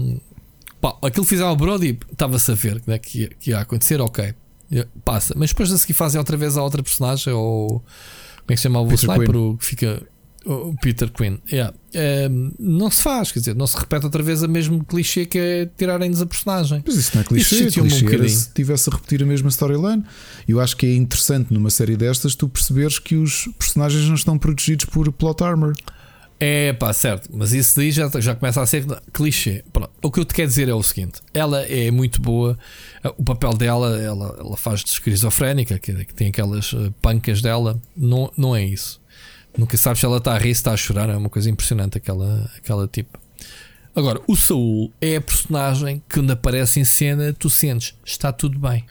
pá, 0.81 0.97
aquilo 1.03 1.25
que 1.25 1.31
fizeram 1.31 1.51
ao 1.51 1.57
Brody 1.57 1.99
estava-se 2.11 2.51
a 2.51 2.55
ver 2.55 2.83
né, 2.87 2.99
que, 2.99 3.29
que 3.41 3.51
ia 3.51 3.61
acontecer, 3.61 4.01
ok. 4.01 4.35
Passa. 5.05 5.35
Mas 5.37 5.51
depois 5.51 5.73
a 5.73 5.79
seguir 5.79 5.95
fazem 5.95 6.19
outra 6.19 6.37
vez 6.37 6.57
a 6.57 6.63
outra 6.63 6.83
personagem, 6.83 7.33
ou. 7.33 7.69
Como 7.69 7.83
é 8.49 8.53
que 8.53 8.57
se 8.57 8.63
chama 8.65 8.81
o 8.81 8.93
Sniper? 8.93 9.37
O 9.37 9.57
que 9.57 9.65
fica. 9.65 10.03
O 10.47 10.77
Peter 10.81 11.11
Quinn. 11.11 11.39
Yeah. 11.51 11.75
É, 11.93 12.29
não 12.59 12.89
se 12.89 13.03
faz, 13.03 13.33
quer 13.33 13.41
dizer, 13.41 13.57
não 13.57 13.67
se 13.67 13.77
repete 13.77 14.05
outra 14.05 14.23
vez 14.23 14.45
a 14.45 14.49
mesmo 14.49 14.85
clichê 14.85 15.27
que 15.27 15.39
é 15.39 15.67
tirarem-nos 15.77 16.23
a 16.23 16.27
personagem. 16.27 16.85
Mas 16.87 16.95
isso 16.95 17.11
não 17.15 17.23
é 17.23 17.25
clichê, 17.25 17.67
isso 17.67 17.81
clichê 17.81 18.17
um 18.17 18.29
se 18.29 18.51
tivesse 18.53 18.89
a 18.89 18.93
repetir 18.93 19.23
a 19.25 19.27
mesma 19.27 19.49
storyline. 19.49 20.05
Eu 20.47 20.61
acho 20.61 20.77
que 20.77 20.87
é 20.87 20.95
interessante 20.95 21.53
numa 21.53 21.69
série 21.69 21.97
destas 21.97 22.37
tu 22.37 22.49
perceberes 22.49 23.01
que 23.01 23.17
os 23.17 23.49
personagens 23.59 24.07
não 24.07 24.15
estão 24.15 24.39
protegidos 24.39 24.85
por 24.85 25.11
plot 25.11 25.43
armor. 25.43 25.75
É 26.39 26.75
pá, 26.75 26.93
certo, 26.93 27.31
mas 27.33 27.53
isso 27.53 27.77
daí 27.77 27.91
já, 27.91 28.11
já 28.21 28.35
começa 28.35 28.61
a 28.61 28.67
ser 28.67 28.85
clichê. 29.13 29.65
Pronto. 29.73 29.91
O 30.03 30.11
que 30.11 30.21
eu 30.21 30.25
te 30.25 30.35
quero 30.35 30.49
dizer 30.49 30.69
é 30.69 30.75
o 30.75 30.83
seguinte: 30.83 31.21
ela 31.33 31.63
é 31.63 31.91
muito 31.91 32.21
boa, 32.21 32.59
o 33.17 33.25
papel 33.25 33.55
dela, 33.55 33.99
ela, 33.99 34.37
ela 34.39 34.57
faz 34.57 34.85
de 34.85 34.91
esquizofrénica, 34.91 35.79
que, 35.79 36.05
que 36.05 36.15
tem 36.15 36.29
aquelas 36.29 36.75
eh, 36.75 36.93
pancas 37.01 37.41
dela, 37.41 37.81
não, 37.97 38.31
não 38.37 38.55
é 38.55 38.63
isso. 38.63 39.01
Nunca 39.57 39.77
sabes 39.77 40.01
se 40.01 40.07
ela 40.07 40.19
está 40.19 40.35
a 40.35 40.39
rir, 40.39 40.55
se 40.55 40.61
está 40.61 40.73
a 40.73 40.77
chorar. 40.77 41.09
É 41.09 41.17
uma 41.17 41.31
coisa 41.31 41.49
impressionante 41.49 41.97
aquela, 41.97 42.51
aquela 42.57 42.87
tipo. 42.87 43.19
Agora, 43.95 44.21
o 44.27 44.37
Saul 44.37 44.93
é 45.01 45.17
a 45.17 45.21
personagem 45.21 46.03
que 46.07 46.17
quando 46.17 46.31
aparece 46.31 46.79
em 46.81 46.85
cena, 46.85 47.33
tu 47.33 47.49
sentes, 47.49 47.95
está 48.05 48.31
tudo 48.31 48.59
bem. 48.59 48.85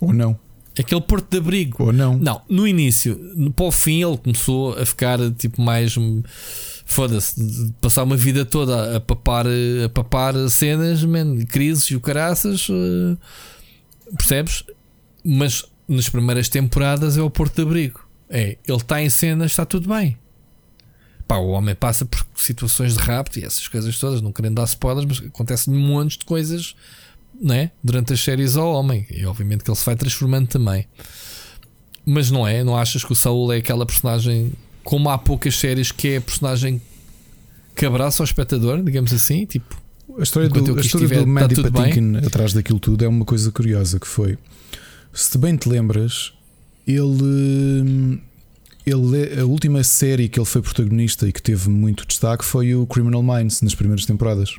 Ou 0.00 0.12
não. 0.12 0.38
Aquele 0.78 1.00
porto 1.00 1.30
de 1.30 1.38
abrigo. 1.38 1.84
Ou 1.84 1.92
não. 1.92 2.18
Não, 2.18 2.42
no 2.48 2.66
início, 2.66 3.18
para 3.54 3.64
o 3.66 3.70
fim, 3.70 4.02
ele 4.02 4.16
começou 4.16 4.78
a 4.78 4.84
ficar 4.84 5.18
tipo 5.32 5.60
mais. 5.60 5.94
Foda-se, 6.84 7.72
passar 7.80 8.02
uma 8.02 8.16
vida 8.16 8.44
toda 8.44 8.96
a 8.96 9.00
papar, 9.00 9.46
a 9.46 9.88
papar 9.88 10.34
cenas, 10.50 11.04
man, 11.04 11.44
crises 11.46 11.84
e 11.84 11.96
o 11.96 12.00
caraças. 12.00 12.68
Uh, 12.68 13.16
percebes? 14.16 14.64
Mas 15.24 15.64
nas 15.88 16.08
primeiras 16.08 16.48
temporadas 16.48 17.16
é 17.16 17.22
o 17.22 17.30
Porto 17.30 17.56
de 17.56 17.62
Abrigo. 17.62 18.01
É, 18.34 18.56
ele 18.66 18.76
está 18.78 19.02
em 19.02 19.10
cena, 19.10 19.44
está 19.44 19.66
tudo 19.66 19.90
bem. 19.90 20.16
Pá, 21.28 21.36
o 21.36 21.48
homem 21.48 21.74
passa 21.74 22.06
por 22.06 22.26
situações 22.34 22.96
de 22.96 22.98
rapto 22.98 23.38
e 23.38 23.44
essas 23.44 23.68
coisas 23.68 23.98
todas, 23.98 24.22
não 24.22 24.32
querendo 24.32 24.54
dar 24.54 24.64
spoilers, 24.64 25.04
mas 25.06 25.28
acontecem 25.28 25.74
um 25.74 25.78
monte 25.78 26.18
de 26.18 26.24
coisas 26.24 26.74
né, 27.38 27.70
durante 27.84 28.14
as 28.14 28.20
séries 28.20 28.56
ao 28.56 28.72
homem. 28.72 29.06
E 29.10 29.26
obviamente 29.26 29.62
que 29.62 29.70
ele 29.70 29.76
se 29.76 29.84
vai 29.84 29.94
transformando 29.94 30.48
também. 30.48 30.86
Mas 32.06 32.30
não 32.30 32.48
é? 32.48 32.64
Não 32.64 32.74
achas 32.74 33.04
que 33.04 33.12
o 33.12 33.14
Saul 33.14 33.52
é 33.52 33.58
aquela 33.58 33.84
personagem, 33.84 34.54
como 34.82 35.10
há 35.10 35.18
poucas 35.18 35.54
séries, 35.54 35.92
que 35.92 36.08
é 36.08 36.16
a 36.16 36.20
personagem 36.22 36.80
que 37.76 37.84
abraça 37.84 38.22
ao 38.22 38.24
espectador, 38.24 38.82
digamos 38.82 39.12
assim? 39.12 39.44
Tipo, 39.44 39.76
a 40.18 40.22
história 40.22 40.48
do, 40.48 40.58
a 40.58 40.80
história 40.80 41.04
estiver, 41.04 41.20
do 41.20 41.26
Mandy 41.26 41.54
tá 41.54 41.70
Patinkin 41.70 42.12
bem? 42.12 42.26
atrás 42.26 42.54
daquilo 42.54 42.80
tudo 42.80 43.04
é 43.04 43.08
uma 43.08 43.26
coisa 43.26 43.52
curiosa 43.52 44.00
que 44.00 44.08
foi. 44.08 44.38
Se 45.12 45.36
bem 45.36 45.54
te 45.54 45.68
lembras, 45.68 46.32
ele, 46.86 48.20
ele 48.86 49.40
a 49.40 49.44
última 49.44 49.82
série 49.84 50.28
que 50.28 50.38
ele 50.38 50.46
foi 50.46 50.62
protagonista 50.62 51.28
e 51.28 51.32
que 51.32 51.42
teve 51.42 51.68
muito 51.68 52.06
destaque 52.06 52.44
foi 52.44 52.74
o 52.74 52.86
Criminal 52.86 53.22
Minds 53.22 53.62
nas 53.62 53.74
primeiras 53.74 54.06
temporadas. 54.06 54.56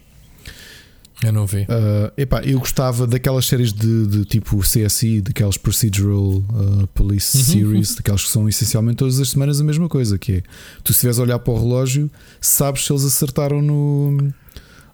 Eu 1.21 1.31
não 1.31 1.45
vi. 1.45 1.61
Uh, 1.61 2.11
epá, 2.17 2.41
eu 2.43 2.59
gostava 2.59 3.07
daquelas 3.07 3.45
séries 3.45 3.71
de, 3.71 4.07
de 4.07 4.25
tipo 4.25 4.59
CSI, 4.59 5.21
daquelas 5.21 5.57
procedural 5.57 6.37
uh, 6.37 6.87
police 6.93 7.37
uhum. 7.37 7.43
series, 7.43 7.95
daquelas 7.95 8.23
que 8.25 8.29
são 8.29 8.49
essencialmente 8.49 8.97
todas 8.97 9.19
as 9.19 9.29
semanas 9.29 9.61
a 9.61 9.63
mesma 9.63 9.87
coisa, 9.87 10.17
que 10.17 10.33
é 10.33 10.41
tu 10.83 10.91
se 10.91 10.97
estiveres 10.97 11.19
a 11.19 11.23
olhar 11.23 11.39
para 11.39 11.53
o 11.53 11.57
relógio, 11.57 12.11
sabes 12.41 12.85
se 12.85 12.91
eles 12.91 13.05
acertaram 13.05 13.61
no, 13.61 14.33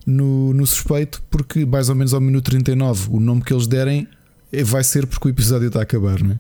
no, 0.05 0.53
no 0.53 0.67
suspeito, 0.67 1.21
porque 1.31 1.65
mais 1.65 1.89
ou 1.89 1.95
menos 1.95 2.13
ao 2.13 2.21
minuto 2.21 2.45
39 2.45 3.07
o 3.11 3.19
nome 3.19 3.41
que 3.41 3.51
eles 3.51 3.65
derem 3.65 4.07
é, 4.51 4.63
vai 4.63 4.83
ser 4.83 5.07
porque 5.07 5.27
o 5.27 5.31
episódio 5.31 5.67
está 5.67 5.79
a 5.79 5.83
acabar, 5.83 6.21
não 6.21 6.31
é? 6.31 6.39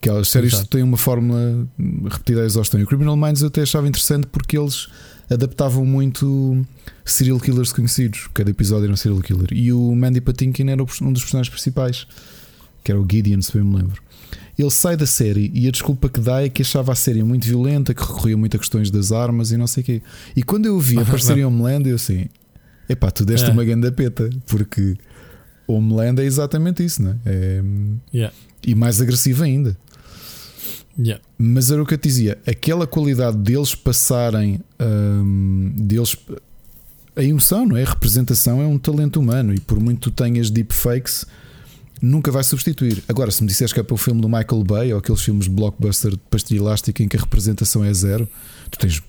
Aquelas 0.00 0.28
séries 0.28 0.54
Exato. 0.54 0.68
têm 0.70 0.82
uma 0.82 0.96
fórmula 0.96 1.68
repetida 2.04 2.40
a 2.40 2.46
exaustão. 2.46 2.80
E 2.80 2.84
o 2.84 2.86
Criminal 2.86 3.16
Minds 3.16 3.42
eu 3.42 3.48
até 3.48 3.60
achava 3.60 3.86
interessante 3.86 4.26
porque 4.26 4.56
eles 4.56 4.88
adaptavam 5.28 5.84
muito 5.84 6.66
serial 7.04 7.38
killers 7.38 7.70
conhecidos. 7.70 8.28
Cada 8.32 8.50
episódio 8.50 8.84
era 8.84 8.92
um 8.94 8.96
serial 8.96 9.20
killer. 9.20 9.48
E 9.52 9.72
o 9.72 9.94
Mandy 9.94 10.22
Patinkin 10.22 10.70
era 10.70 10.82
um 10.82 11.12
dos 11.12 11.22
personagens 11.22 11.50
principais, 11.50 12.06
que 12.82 12.90
era 12.90 12.98
o 12.98 13.06
Gideon, 13.08 13.42
se 13.42 13.52
bem 13.52 13.62
me 13.62 13.76
lembro. 13.76 14.02
Ele 14.58 14.70
sai 14.70 14.96
da 14.96 15.06
série 15.06 15.50
e 15.54 15.68
a 15.68 15.70
desculpa 15.70 16.08
que 16.08 16.20
dá 16.20 16.42
é 16.42 16.48
que 16.48 16.62
achava 16.62 16.92
a 16.92 16.94
série 16.94 17.22
muito 17.22 17.46
violenta, 17.46 17.94
que 17.94 18.00
recorria 18.02 18.36
muito 18.36 18.56
a 18.56 18.58
questões 18.58 18.90
das 18.90 19.12
armas 19.12 19.52
e 19.52 19.56
não 19.56 19.66
sei 19.66 19.82
o 19.82 19.86
quê. 19.86 20.02
E 20.34 20.42
quando 20.42 20.66
eu 20.66 20.78
vi 20.80 20.96
aparecer 21.00 21.36
em 21.36 21.44
Homeland, 21.44 21.88
eu 21.88 21.96
assim: 21.96 22.26
epá, 22.88 23.10
tu 23.10 23.24
deste 23.24 23.48
é. 23.48 23.52
uma 23.52 23.64
grande 23.64 23.90
peta, 23.90 24.28
porque 24.46 24.96
Homeland 25.66 26.20
é 26.20 26.24
exatamente 26.24 26.84
isso, 26.84 27.02
não 27.02 27.12
é? 27.12 27.16
é 27.26 27.62
yeah. 28.12 28.34
E 28.66 28.74
mais 28.74 29.00
agressivo 29.00 29.44
ainda. 29.44 29.76
Yeah. 30.98 31.22
Mas 31.38 31.70
era 31.70 31.82
o 31.82 31.86
que 31.86 31.94
eu 31.94 31.98
te 31.98 32.08
dizia, 32.08 32.38
aquela 32.46 32.86
qualidade 32.86 33.36
deles 33.38 33.74
passarem, 33.74 34.60
um, 34.78 35.72
deles 35.76 36.16
a 37.16 37.24
emoção, 37.24 37.66
não 37.66 37.76
é? 37.76 37.82
A 37.82 37.88
representação 37.88 38.60
é 38.60 38.66
um 38.66 38.78
talento 38.78 39.20
humano 39.20 39.54
e 39.54 39.60
por 39.60 39.78
muito 39.80 40.10
tu 40.10 40.10
tenhas 40.10 40.50
deepfakes, 40.50 41.24
nunca 42.00 42.30
vai 42.30 42.42
substituir. 42.42 43.02
Agora, 43.08 43.30
se 43.30 43.42
me 43.42 43.48
disseres 43.48 43.72
que 43.72 43.80
é 43.80 43.82
para 43.82 43.94
o 43.94 43.98
filme 43.98 44.20
do 44.20 44.28
Michael 44.28 44.64
Bay 44.64 44.92
ou 44.92 44.98
aqueles 44.98 45.20
filmes 45.20 45.44
de 45.44 45.50
blockbuster 45.50 46.12
de 46.12 46.20
pastilha 46.30 46.58
elástica 46.58 47.02
em 47.02 47.08
que 47.08 47.16
a 47.16 47.20
representação 47.20 47.84
é 47.84 47.92
zero, 47.92 48.28
tu 48.70 48.78
tens. 48.78 49.02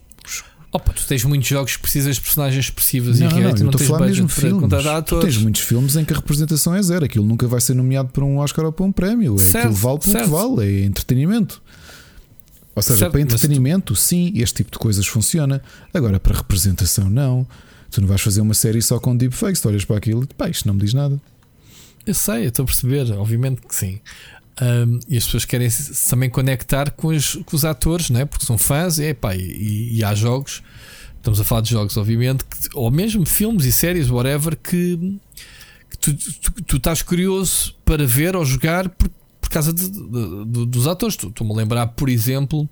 Opa, 0.73 0.93
tu 0.93 1.05
tens 1.05 1.25
muitos 1.25 1.49
jogos 1.49 1.75
que 1.75 1.81
precisas 1.81 2.15
de 2.15 2.21
personagens 2.21 2.65
expressivas 2.65 3.19
não, 3.19 3.27
e 3.27 3.33
não, 3.33 3.41
não, 3.41 3.49
não, 3.49 3.63
não 3.65 3.71
tens 3.71 3.89
budget 3.89 4.07
mesmo 4.07 4.29
filmes. 4.29 4.69
Tu 5.05 5.19
tens 5.19 5.37
muitos 5.37 5.61
filmes 5.61 5.95
em 5.97 6.05
que 6.05 6.13
a 6.13 6.15
representação 6.15 6.73
é 6.73 6.81
zero. 6.81 7.05
Aquilo 7.05 7.25
nunca 7.25 7.45
vai 7.45 7.59
ser 7.59 7.73
nomeado 7.73 8.09
para 8.09 8.23
um 8.23 8.37
Oscar 8.37 8.65
ou 8.65 8.71
para 8.71 8.85
um 8.85 8.91
prémio. 8.91 9.35
É, 9.35 9.39
certo, 9.39 9.57
aquilo 9.57 9.73
vale 9.73 9.99
pelo 9.99 10.23
que 10.23 10.29
vale, 10.29 10.65
é 10.65 10.85
entretenimento. 10.85 11.61
Ou 12.75 12.81
seja, 12.81 12.99
certo, 12.99 13.11
para 13.11 13.21
entretenimento, 13.21 13.93
tu... 13.93 13.95
sim, 13.95 14.31
este 14.35 14.57
tipo 14.57 14.71
de 14.71 14.79
coisas 14.79 15.05
funciona. 15.05 15.61
Agora, 15.93 16.19
para 16.19 16.37
representação, 16.37 17.09
não. 17.09 17.45
Tu 17.89 17.99
não 17.99 18.07
vais 18.07 18.21
fazer 18.21 18.39
uma 18.39 18.53
série 18.53 18.81
só 18.81 18.99
com 18.99 19.15
deepfakes, 19.15 19.59
tu 19.59 19.67
olhas 19.67 19.83
para 19.83 19.97
aquilo 19.97 20.23
e 20.23 20.33
pá, 20.33 20.49
isto 20.49 20.65
não 20.65 20.73
me 20.73 20.81
diz 20.81 20.93
nada. 20.93 21.19
Eu 22.05 22.13
sei, 22.13 22.45
eu 22.45 22.49
estou 22.49 22.63
a 22.63 22.65
perceber, 22.65 23.11
obviamente 23.11 23.61
que 23.61 23.75
sim. 23.75 23.99
Um, 24.61 24.99
e 25.07 25.17
as 25.17 25.25
pessoas 25.25 25.45
querem 25.45 25.69
também 26.09 26.29
conectar 26.29 26.91
com 26.91 27.07
os, 27.07 27.35
com 27.45 27.55
os 27.55 27.65
atores, 27.65 28.09
né? 28.09 28.25
porque 28.25 28.45
são 28.45 28.57
fãs 28.57 28.99
e, 28.99 29.05
epá, 29.05 29.35
e, 29.35 29.97
e 29.97 30.03
há 30.03 30.13
jogos, 30.13 30.61
estamos 31.17 31.39
a 31.39 31.43
falar 31.43 31.61
de 31.61 31.71
jogos, 31.71 31.97
obviamente, 31.97 32.45
que, 32.45 32.69
ou 32.73 32.91
mesmo 32.91 33.25
filmes 33.25 33.65
e 33.65 33.71
séries, 33.71 34.09
whatever, 34.09 34.55
que, 34.55 35.19
que 35.89 35.97
tu, 35.97 36.13
tu, 36.13 36.51
tu, 36.63 36.77
estás 36.77 37.01
curioso 37.01 37.73
para 37.83 38.05
ver 38.05 38.35
ou 38.35 38.45
jogar 38.45 38.87
por, 38.89 39.09
por 39.09 39.20
causa 39.51 39.73
de, 39.73 39.89
de, 39.89 40.45
de, 40.45 40.65
dos 40.65 40.87
atores. 40.87 41.15
Estou-me 41.15 41.53
a 41.53 41.55
lembrar, 41.55 41.87
por 41.87 42.09
exemplo, 42.09 42.67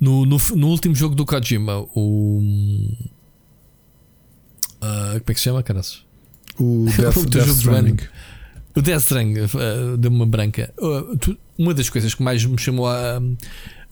no, 0.00 0.24
no, 0.24 0.36
no, 0.54 0.68
último 0.68 0.94
jogo 0.94 1.14
do 1.14 1.24
Kojima, 1.24 1.86
o 1.94 2.40
Uh, 4.84 5.12
como 5.12 5.24
é 5.28 5.34
que 5.34 5.40
se 5.40 5.44
chama, 5.44 5.62
caras? 5.62 6.04
O 6.58 6.84
Death, 6.98 7.16
o 7.16 7.26
Death 7.26 7.48
Stranding. 7.48 7.96
O 8.76 8.82
Death 8.82 9.00
Stranding 9.00 9.40
uh, 9.40 10.08
uma 10.08 10.26
branca. 10.26 10.74
Uh, 10.78 11.16
tu, 11.16 11.38
uma 11.56 11.72
das 11.72 11.88
coisas 11.88 12.14
que 12.14 12.22
mais 12.22 12.44
me 12.44 12.58
chamou 12.58 12.86
a, 12.86 13.20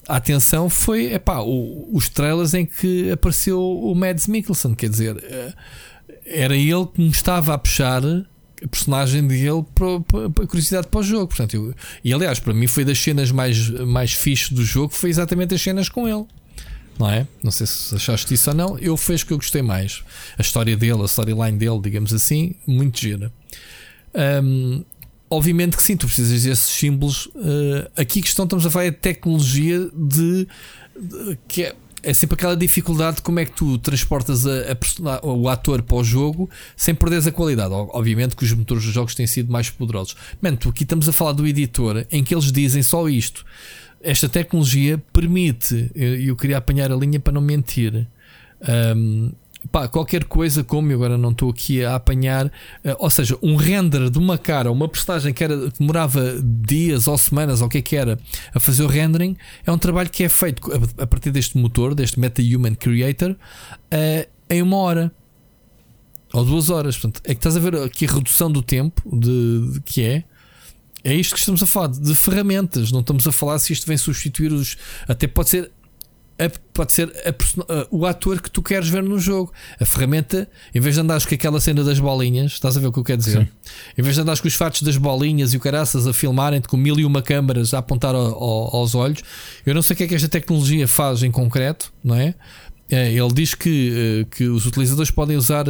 a 0.07 0.15
atenção 0.17 0.69
foi 0.69 1.13
epá, 1.13 1.39
o, 1.39 1.89
os 1.91 2.09
trailers 2.09 2.53
em 2.53 2.65
que 2.65 3.11
apareceu 3.11 3.59
o 3.59 3.95
Mads 3.95 4.27
Mikkelsen. 4.27 4.75
Quer 4.75 4.89
dizer, 4.89 5.15
uh, 5.15 5.53
era 6.25 6.55
ele 6.55 6.85
que 6.85 7.01
me 7.01 7.09
estava 7.09 7.55
a 7.55 7.57
puxar 7.57 8.03
a 8.63 8.67
personagem 8.67 9.27
dele 9.27 9.65
para, 9.75 9.99
para, 10.01 10.43
a 10.43 10.47
curiosidade 10.47 10.87
para 10.87 10.99
o 10.99 11.03
jogo. 11.03 11.27
Portanto, 11.27 11.53
eu, 11.53 11.73
e 12.03 12.13
aliás, 12.13 12.39
para 12.39 12.53
mim 12.53 12.67
foi 12.67 12.85
das 12.85 12.97
cenas 12.97 13.31
mais, 13.31 13.69
mais 13.69 14.13
fixe 14.13 14.53
do 14.53 14.63
jogo, 14.63 14.93
foi 14.93 15.09
exatamente 15.09 15.53
as 15.53 15.61
cenas 15.61 15.89
com 15.89 16.07
ele 16.07 16.25
não 16.97 17.09
é? 17.09 17.27
Não 17.41 17.51
sei 17.51 17.65
se 17.67 17.95
achaste 17.95 18.33
isso 18.33 18.49
ou 18.49 18.55
não. 18.55 18.77
Eu 18.77 18.95
fez 18.95 19.23
que 19.23 19.33
eu 19.33 19.37
gostei 19.37 19.61
mais. 19.61 20.03
A 20.37 20.41
história 20.41 20.75
dele, 20.75 21.01
a 21.01 21.05
storyline 21.05 21.57
dele, 21.57 21.79
digamos 21.81 22.13
assim, 22.13 22.55
muito 22.67 22.99
gira. 22.99 23.31
Um, 24.43 24.83
obviamente 25.29 25.75
que 25.75 25.83
sim, 25.83 25.97
tu 25.97 26.05
precisas 26.05 26.43
desses 26.43 26.65
símbolos. 26.65 27.27
Uh, 27.27 27.89
aqui 27.97 28.21
que 28.21 28.27
estão, 28.27 28.45
estamos 28.45 28.65
a 28.65 28.69
falar 28.69 28.85
de 28.85 28.97
tecnologia 28.97 29.89
de, 29.93 30.47
de, 30.99 31.39
que 31.47 31.63
é, 31.63 31.75
é 32.03 32.13
sempre 32.13 32.35
aquela 32.35 32.55
dificuldade 32.55 33.17
de 33.17 33.21
como 33.21 33.39
é 33.39 33.45
que 33.45 33.53
tu 33.53 33.77
transportas 33.77 34.45
a, 34.45 34.51
a, 34.51 35.25
o 35.25 35.49
ator 35.49 35.81
para 35.81 35.97
o 35.97 36.03
jogo 36.03 36.49
sem 36.75 36.93
perderes 36.93 37.25
a 37.25 37.31
qualidade. 37.31 37.73
Obviamente 37.73 38.35
que 38.35 38.43
os 38.43 38.51
motores 38.51 38.83
dos 38.83 38.93
jogos 38.93 39.15
têm 39.15 39.25
sido 39.25 39.51
mais 39.51 39.69
poderosos. 39.69 40.15
Mano, 40.41 40.57
aqui 40.69 40.83
estamos 40.83 41.07
a 41.07 41.13
falar 41.13 41.31
do 41.31 41.47
editor 41.47 42.05
em 42.11 42.23
que 42.23 42.35
eles 42.35 42.51
dizem 42.51 42.83
só 42.83 43.07
isto 43.07 43.45
esta 44.03 44.27
tecnologia 44.27 45.01
permite, 45.13 45.89
e 45.95 46.27
eu 46.27 46.35
queria 46.35 46.57
apanhar 46.57 46.91
a 46.91 46.95
linha 46.95 47.19
para 47.19 47.31
não 47.31 47.41
mentir. 47.41 48.05
Um, 48.95 49.31
pá, 49.71 49.87
qualquer 49.87 50.25
coisa, 50.25 50.63
como 50.63 50.91
eu 50.91 50.97
agora 50.97 51.17
não 51.17 51.31
estou 51.31 51.49
aqui 51.49 51.83
a 51.83 51.95
apanhar, 51.95 52.47
uh, 52.47 52.51
ou 52.99 53.09
seja, 53.09 53.37
um 53.41 53.55
render 53.55 54.09
de 54.09 54.17
uma 54.17 54.37
cara, 54.37 54.71
uma 54.71 54.87
postagem 54.87 55.33
que, 55.33 55.43
era, 55.43 55.71
que 55.71 55.79
demorava 55.79 56.41
dias 56.41 57.07
ou 57.07 57.17
semanas, 57.17 57.61
ou 57.61 57.67
o 57.67 57.69
que 57.69 57.77
é 57.77 57.81
que 57.81 57.95
era, 57.95 58.19
a 58.53 58.59
fazer 58.59 58.83
o 58.83 58.87
rendering, 58.87 59.35
é 59.65 59.71
um 59.71 59.77
trabalho 59.77 60.09
que 60.09 60.23
é 60.23 60.29
feito 60.29 60.61
a, 60.97 61.07
partir 61.07 61.31
deste 61.31 61.57
motor, 61.57 61.95
deste 61.95 62.19
MetaHuman 62.19 62.75
Creator, 62.75 63.31
uh, 63.31 64.29
em 64.49 64.61
uma 64.61 64.77
hora 64.77 65.11
ou 66.33 66.43
duas 66.43 66.69
horas. 66.69 66.97
Portanto, 66.97 67.21
é 67.23 67.33
que 67.33 67.39
estás 67.39 67.55
a 67.55 67.59
ver 67.59 67.75
aqui 67.75 68.05
a 68.05 68.11
redução 68.11 68.51
do 68.51 68.61
tempo 68.61 69.01
de, 69.17 69.73
de 69.73 69.81
que 69.81 70.01
é. 70.01 70.23
É 71.05 71.13
isto 71.13 71.33
que 71.33 71.39
estamos 71.39 71.61
a 71.61 71.67
falar, 71.67 71.87
de 71.87 72.15
ferramentas. 72.15 72.91
Não 72.91 73.01
estamos 73.01 73.27
a 73.27 73.31
falar 73.31 73.59
se 73.59 73.73
isto 73.73 73.85
vem 73.85 73.97
substituir 73.97 74.51
os. 74.51 74.77
Até 75.07 75.27
pode 75.27 75.49
ser. 75.49 75.71
Pode 76.73 76.91
ser 76.91 77.09
a, 77.09 77.87
o 77.91 78.05
ator 78.05 78.41
que 78.41 78.49
tu 78.49 78.61
queres 78.61 78.89
ver 78.89 79.03
no 79.03 79.19
jogo. 79.19 79.53
A 79.79 79.85
ferramenta, 79.85 80.49
em 80.73 80.79
vez 80.79 80.95
de 80.95 81.01
andares 81.01 81.25
com 81.25 81.35
aquela 81.35 81.59
cena 81.59 81.83
das 81.83 81.99
bolinhas, 81.99 82.53
estás 82.53 82.75
a 82.75 82.79
ver 82.79 82.87
o 82.87 82.91
que 82.91 82.99
eu 82.99 83.03
quero 83.03 83.19
dizer? 83.19 83.41
Sim. 83.41 83.47
Em 83.97 84.01
vez 84.01 84.15
de 84.15 84.21
andares 84.21 84.41
com 84.41 84.47
os 84.47 84.55
fatos 84.55 84.81
das 84.81 84.97
bolinhas 84.97 85.53
e 85.53 85.57
o 85.57 85.59
caraças 85.59 86.07
a 86.07 86.13
filmarem-te 86.13 86.67
com 86.67 86.75
mil 86.75 86.99
e 86.99 87.05
uma 87.05 87.21
câmaras 87.21 87.73
a 87.73 87.79
apontar 87.79 88.15
ao, 88.15 88.21
ao, 88.21 88.75
aos 88.77 88.95
olhos, 88.95 89.21
eu 89.65 89.73
não 89.75 89.81
sei 89.81 89.93
o 89.93 89.97
que 89.97 90.03
é 90.03 90.07
que 90.07 90.15
esta 90.15 90.27
tecnologia 90.27 90.87
faz 90.87 91.23
em 91.23 91.31
concreto, 91.31 91.93
não 92.03 92.15
é? 92.15 92.33
É, 92.89 93.11
ele 93.11 93.33
diz 93.33 93.55
que, 93.55 93.91
eh, 94.21 94.25
que 94.29 94.43
os 94.43 94.67
utilizadores 94.67 95.09
podem 95.09 95.35
usar 95.35 95.65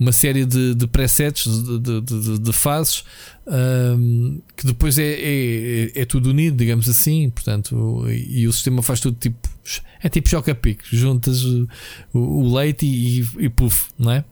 uma 0.00 0.10
série 0.10 0.44
de, 0.44 0.74
de 0.74 0.86
presets, 0.88 1.44
de, 1.44 2.00
de, 2.00 2.38
de, 2.40 2.52
fases, 2.52 3.04
um, 3.46 4.40
que 4.56 4.66
depois 4.66 4.98
é, 4.98 5.04
é, 5.04 5.92
é, 5.94 6.04
tudo 6.04 6.30
unido, 6.30 6.56
digamos 6.56 6.88
assim. 6.88 7.30
Portanto, 7.30 8.04
e, 8.08 8.40
e 8.40 8.48
o 8.48 8.52
sistema 8.52 8.82
faz 8.82 8.98
tudo 8.98 9.16
tipo. 9.16 9.55
É 10.02 10.08
tipo 10.08 10.28
choca-pico, 10.28 10.82
juntas 10.90 11.44
o, 11.44 11.68
o, 12.12 12.56
leite 12.56 12.86
e, 12.86 13.20
e, 13.20 13.28
e 13.44 13.48
puff, 13.48 13.90
não 13.98 14.12
é? 14.12 14.24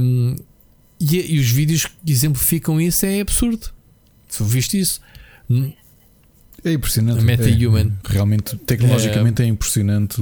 Um, 0.00 0.36
e, 1.00 1.34
e, 1.34 1.38
os 1.38 1.50
vídeos 1.50 1.86
que 1.86 2.12
exemplificam 2.12 2.80
isso 2.80 3.04
é 3.04 3.20
absurdo. 3.20 3.68
Tu 4.34 4.44
viste 4.44 4.78
isso? 4.78 5.00
É 6.64 6.72
impressionante. 6.72 7.20
A 7.20 7.22
meta-human. 7.22 7.92
É, 8.04 8.12
realmente, 8.12 8.56
tecnologicamente, 8.56 9.42
é... 9.42 9.44
é 9.44 9.48
impressionante 9.48 10.20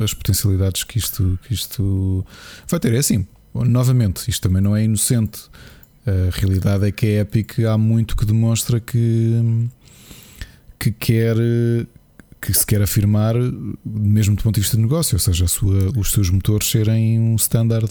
as 0.00 0.14
potencialidades 0.14 0.82
que 0.84 0.98
isto, 0.98 1.38
que 1.46 1.54
isto 1.54 2.24
vai 2.68 2.80
ter. 2.80 2.94
É 2.94 2.98
assim, 2.98 3.26
novamente, 3.54 4.28
isto 4.28 4.48
também 4.48 4.62
não 4.62 4.74
é 4.74 4.84
inocente. 4.84 5.42
A 6.06 6.36
realidade 6.36 6.86
é 6.86 6.92
que 6.92 7.06
a 7.06 7.20
Epic 7.20 7.60
há 7.60 7.78
muito 7.78 8.16
que 8.16 8.26
demonstra 8.26 8.80
que, 8.80 9.68
que 10.78 10.90
quer 10.90 11.36
que 12.44 12.52
se 12.52 12.66
quer 12.66 12.82
afirmar, 12.82 13.34
mesmo 13.84 14.36
do 14.36 14.42
ponto 14.42 14.56
de 14.56 14.60
vista 14.60 14.76
de 14.76 14.82
negócio, 14.82 15.14
ou 15.14 15.18
seja, 15.18 15.46
sua, 15.46 15.90
os 15.96 16.10
seus 16.12 16.28
motores 16.28 16.68
serem 16.68 17.18
um 17.18 17.36
standard. 17.36 17.90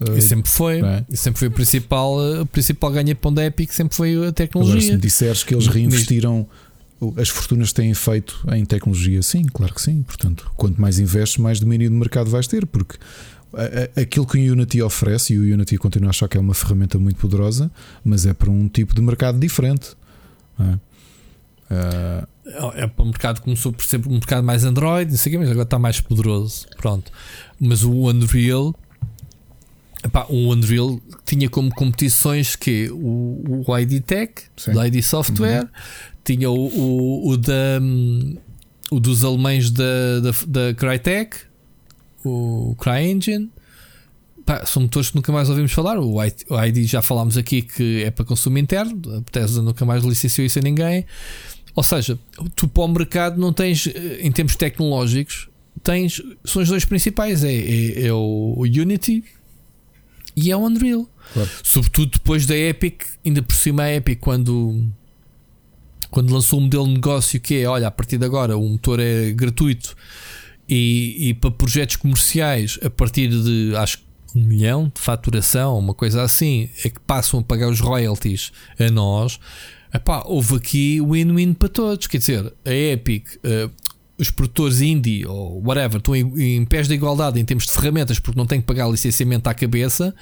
Uh, 0.00 0.16
e 0.16 0.22
sempre 0.22 0.50
foi, 0.50 0.80
é? 0.80 1.04
e 1.10 1.16
sempre 1.16 1.40
foi 1.40 1.48
o 1.48 1.50
principal, 1.50 2.16
o 2.40 2.46
principal 2.46 2.92
ganha-pão 2.92 3.34
da 3.34 3.44
Epic, 3.44 3.72
sempre 3.72 3.96
foi 3.96 4.28
a 4.28 4.30
tecnologia. 4.30 4.76
Agora, 4.76 4.86
se 4.86 4.92
me 4.92 5.00
disseres 5.00 5.42
que 5.42 5.52
eles 5.52 5.66
reinvestiram 5.66 6.46
as 7.16 7.28
fortunas 7.28 7.70
que 7.70 7.74
têm 7.74 7.92
feito 7.92 8.46
em 8.52 8.64
tecnologia, 8.64 9.20
sim, 9.20 9.44
claro 9.52 9.74
que 9.74 9.82
sim. 9.82 10.02
Portanto, 10.02 10.48
quanto 10.56 10.80
mais 10.80 11.00
investes, 11.00 11.38
mais 11.38 11.58
domínio 11.58 11.90
de 11.90 11.96
mercado 11.96 12.30
vais 12.30 12.46
ter, 12.46 12.64
porque 12.66 12.96
aquilo 14.00 14.26
que 14.26 14.38
o 14.38 14.52
Unity 14.52 14.80
oferece, 14.80 15.34
e 15.34 15.38
o 15.38 15.42
Unity 15.42 15.76
continua 15.76 16.08
a 16.08 16.10
achar 16.10 16.28
que 16.28 16.36
é 16.36 16.40
uma 16.40 16.54
ferramenta 16.54 16.98
muito 17.00 17.16
poderosa, 17.16 17.68
mas 18.04 18.26
é 18.26 18.32
para 18.32 18.50
um 18.50 18.68
tipo 18.68 18.94
de 18.94 19.02
mercado 19.02 19.40
diferente. 19.40 19.96
É? 20.60 20.78
Uh, 21.74 22.31
é 22.44 22.86
para 22.86 23.04
um 23.04 23.08
mercado 23.08 23.40
começou 23.40 23.72
por 23.72 23.84
ser 23.84 24.00
um 24.06 24.12
mercado 24.12 24.44
mais 24.44 24.64
Android, 24.64 25.10
não 25.10 25.18
sei 25.18 25.30
o 25.30 25.34
quê, 25.34 25.38
mas 25.38 25.50
agora 25.50 25.64
está 25.64 25.78
mais 25.78 26.00
poderoso. 26.00 26.66
Pronto. 26.76 27.12
Mas 27.60 27.84
o 27.84 28.08
Unreal, 28.08 28.74
epá, 30.04 30.26
o 30.28 30.52
Unreal 30.52 31.00
tinha 31.24 31.48
como 31.48 31.72
competições 31.72 32.56
que 32.56 32.90
o, 32.90 33.64
o 33.66 33.78
ID 33.78 34.02
Tech, 34.02 34.42
Sim. 34.56 34.72
da 34.72 34.86
ID 34.86 35.02
Software, 35.02 35.62
uhum. 35.62 35.68
tinha 36.24 36.50
o, 36.50 36.66
o, 36.66 37.28
o, 37.30 37.36
da, 37.36 37.80
o 38.90 38.98
dos 38.98 39.24
alemães 39.24 39.70
da, 39.70 40.20
da, 40.20 40.30
da 40.46 40.74
Crytek, 40.74 41.36
o 42.24 42.74
CryEngine. 42.78 43.50
Pá, 44.44 44.66
são 44.66 44.82
motores 44.82 45.10
que 45.10 45.14
nunca 45.16 45.30
mais 45.30 45.48
ouvimos 45.48 45.70
falar. 45.70 46.00
O 46.00 46.20
ID 46.24 46.84
já 46.84 47.00
falámos 47.00 47.36
aqui 47.36 47.62
que 47.62 48.02
é 48.02 48.10
para 48.10 48.24
consumo 48.24 48.58
interno. 48.58 49.00
A 49.14 49.20
Bethesda 49.20 49.62
nunca 49.62 49.84
mais 49.84 50.02
licenciou 50.02 50.44
isso 50.44 50.58
a 50.58 50.62
ninguém. 50.62 51.06
Ou 51.74 51.82
seja, 51.82 52.18
tu 52.54 52.68
para 52.68 52.82
o 52.82 52.88
mercado 52.88 53.40
não 53.40 53.52
tens, 53.52 53.86
eh, 53.86 54.20
em 54.20 54.30
termos 54.30 54.56
tecnológicos, 54.56 55.48
tens, 55.82 56.20
são 56.44 56.62
os 56.62 56.68
dois 56.68 56.84
principais: 56.84 57.42
é, 57.44 57.52
é, 57.52 58.06
é 58.06 58.12
o 58.12 58.56
Unity 58.60 59.24
e 60.36 60.50
é 60.50 60.56
o 60.56 60.60
Unreal. 60.60 61.08
Claro. 61.32 61.50
Sobretudo 61.62 62.12
depois 62.12 62.46
da 62.46 62.56
Epic, 62.56 63.02
ainda 63.24 63.42
por 63.42 63.54
cima 63.54 63.84
a 63.84 63.94
Epic, 63.94 64.20
quando, 64.20 64.86
quando 66.10 66.32
lançou 66.32 66.58
um 66.58 66.62
modelo 66.62 66.86
de 66.86 66.94
negócio 66.94 67.40
que 67.40 67.56
é: 67.56 67.66
olha, 67.66 67.88
a 67.88 67.90
partir 67.90 68.18
de 68.18 68.24
agora 68.24 68.56
o 68.56 68.68
motor 68.68 69.00
é 69.00 69.32
gratuito 69.32 69.96
e, 70.68 71.28
e 71.28 71.34
para 71.34 71.50
projetos 71.50 71.96
comerciais, 71.96 72.78
a 72.82 72.90
partir 72.90 73.28
de 73.28 73.74
acho 73.76 73.98
que 73.98 74.04
um 74.34 74.42
milhão 74.42 74.90
de 74.94 75.00
faturação, 75.00 75.78
uma 75.78 75.94
coisa 75.94 76.22
assim, 76.22 76.70
é 76.84 76.88
que 76.88 77.00
passam 77.00 77.40
a 77.40 77.42
pagar 77.42 77.68
os 77.68 77.80
royalties 77.80 78.52
a 78.78 78.90
nós. 78.90 79.38
Epá, 79.92 80.22
houve 80.24 80.56
aqui 80.56 81.00
win-win 81.00 81.52
para 81.52 81.68
todos. 81.68 82.06
Quer 82.06 82.18
dizer, 82.18 82.52
a 82.64 82.72
Epic, 82.72 83.26
uh, 83.36 83.70
os 84.18 84.30
produtores 84.30 84.80
indie 84.80 85.26
ou 85.26 85.62
whatever, 85.62 85.98
estão 85.98 86.16
em, 86.16 86.56
em 86.56 86.64
pés 86.64 86.88
de 86.88 86.94
igualdade 86.94 87.38
em 87.38 87.44
termos 87.44 87.66
de 87.66 87.72
ferramentas 87.72 88.18
porque 88.18 88.38
não 88.38 88.46
têm 88.46 88.60
que 88.60 88.66
pagar 88.66 88.88
licenciamento 88.88 89.48
à 89.48 89.54
cabeça. 89.54 90.14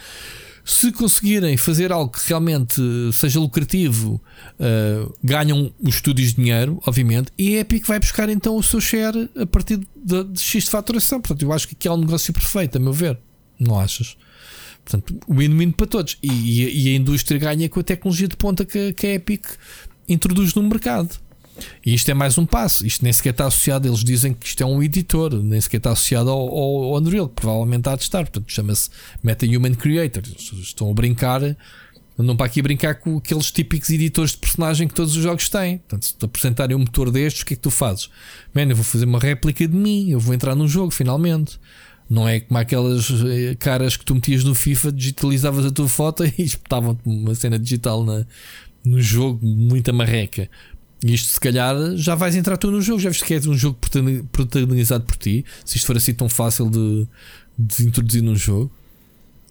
Se 0.64 0.92
conseguirem 0.92 1.56
fazer 1.56 1.90
algo 1.90 2.12
que 2.12 2.20
realmente 2.28 2.82
seja 3.12 3.40
lucrativo, 3.40 4.20
uh, 4.58 5.14
ganham 5.22 5.72
os 5.80 5.94
estúdios 5.94 6.34
dinheiro, 6.34 6.80
obviamente, 6.86 7.32
e 7.38 7.56
a 7.56 7.60
Epic 7.60 7.86
vai 7.86 7.98
buscar 7.98 8.28
então 8.28 8.56
o 8.56 8.62
seu 8.62 8.80
share 8.80 9.30
a 9.36 9.46
partir 9.46 9.80
de, 9.96 10.24
de 10.24 10.40
X 10.40 10.64
de 10.64 10.70
faturação. 10.70 11.20
Portanto, 11.20 11.42
eu 11.42 11.52
acho 11.52 11.66
que 11.66 11.74
aqui 11.74 11.88
é 11.88 11.92
um 11.92 11.96
negócio 11.96 12.32
perfeito, 12.32 12.76
a 12.76 12.80
meu 12.80 12.92
ver. 12.92 13.18
Não 13.58 13.78
achas? 13.78 14.16
Portanto, 14.84 15.14
win-win 15.28 15.70
para 15.72 15.86
todos. 15.86 16.16
E, 16.22 16.86
e, 16.86 16.94
a 16.94 16.96
indústria 16.96 17.38
ganha 17.38 17.68
com 17.68 17.80
a 17.80 17.82
tecnologia 17.82 18.28
de 18.28 18.36
ponta 18.36 18.64
que, 18.64 18.92
que 18.92 19.06
a 19.06 19.14
Epic 19.14 19.46
introduz 20.08 20.54
no 20.54 20.62
mercado. 20.62 21.18
E 21.84 21.94
isto 21.94 22.10
é 22.10 22.14
mais 22.14 22.38
um 22.38 22.46
passo. 22.46 22.86
Isto 22.86 23.04
nem 23.04 23.12
sequer 23.12 23.30
está 23.30 23.46
associado. 23.46 23.86
Eles 23.86 24.02
dizem 24.02 24.32
que 24.32 24.46
isto 24.46 24.62
é 24.62 24.66
um 24.66 24.82
editor, 24.82 25.34
nem 25.42 25.60
sequer 25.60 25.78
está 25.78 25.92
associado 25.92 26.30
ao, 26.30 26.48
ao 26.48 26.96
Unreal, 26.96 27.28
que 27.28 27.34
provavelmente 27.34 27.88
há 27.88 27.96
de 27.96 28.02
estar. 28.02 28.20
Portanto, 28.20 28.44
chama-se 28.48 28.90
Meta 29.22 29.46
Human 29.46 29.74
Creator. 29.74 30.22
Estão 30.36 30.90
a 30.90 30.94
brincar, 30.94 31.42
andam 32.18 32.36
para 32.36 32.46
aqui 32.46 32.60
a 32.60 32.62
brincar 32.62 32.94
com 32.96 33.18
aqueles 33.18 33.50
típicos 33.50 33.90
editores 33.90 34.32
de 34.32 34.38
personagem 34.38 34.88
que 34.88 34.94
todos 34.94 35.16
os 35.16 35.22
jogos 35.22 35.48
têm. 35.48 35.78
Portanto, 35.78 36.06
se 36.06 36.14
te 36.14 36.24
apresentarem 36.24 36.76
um 36.76 36.80
motor 36.80 37.10
destes, 37.10 37.42
o 37.42 37.46
que 37.46 37.54
é 37.54 37.56
que 37.56 37.62
tu 37.62 37.70
fazes? 37.70 38.10
Man, 38.54 38.62
eu 38.64 38.76
vou 38.76 38.84
fazer 38.84 39.04
uma 39.04 39.18
réplica 39.18 39.66
de 39.66 39.76
mim, 39.76 40.10
eu 40.10 40.20
vou 40.20 40.34
entrar 40.34 40.54
num 40.54 40.68
jogo 40.68 40.90
finalmente. 40.90 41.58
Não 42.10 42.28
é 42.28 42.40
como 42.40 42.58
aquelas 42.58 43.08
eh, 43.24 43.54
caras 43.54 43.96
que 43.96 44.04
tu 44.04 44.16
metias 44.16 44.42
no 44.42 44.52
FIFA, 44.52 44.90
digitalizavas 44.90 45.64
a 45.64 45.70
tua 45.70 45.88
foto 45.88 46.24
e 46.36 46.42
espetavam-te 46.42 47.02
uma 47.06 47.36
cena 47.36 47.56
digital 47.56 48.04
na, 48.04 48.26
no 48.84 49.00
jogo, 49.00 49.38
muita 49.46 49.92
marreca. 49.92 50.50
E 51.04 51.14
isto, 51.14 51.28
se 51.28 51.40
calhar, 51.40 51.76
já 51.94 52.16
vais 52.16 52.34
entrar 52.34 52.56
tu 52.56 52.70
no 52.70 52.82
jogo. 52.82 52.98
Já 52.98 53.08
viste 53.10 53.24
que 53.24 53.34
é 53.34 53.38
um 53.38 53.54
jogo 53.54 53.78
protagonizado 54.32 55.04
por 55.04 55.16
ti. 55.16 55.44
Se 55.64 55.76
isto 55.76 55.86
for 55.86 55.96
assim 55.96 56.12
tão 56.12 56.28
fácil 56.28 56.68
de, 56.68 57.06
de 57.56 57.86
introduzir 57.86 58.22
num 58.22 58.36
jogo, 58.36 58.70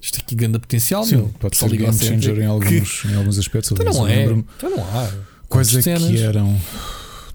isto 0.02 0.20
aqui 0.20 0.36
ganha 0.36 0.60
potencial. 0.60 1.04
Sim, 1.04 1.16
meu. 1.16 1.34
pode 1.40 1.58
ser 1.58 1.70
game 1.70 1.98
changer 1.98 2.40
em 2.40 2.46
alguns, 2.46 3.02
que... 3.02 3.08
em 3.08 3.16
alguns 3.16 3.40
aspectos. 3.40 3.72
Então 3.72 3.86
não 3.86 4.08
é. 4.08 4.26
Então 4.26 4.70
não 4.70 4.84
há. 4.84 5.12
Quais 5.48 5.76
é 5.76 5.82
que 5.82 6.18
eram? 6.22 6.60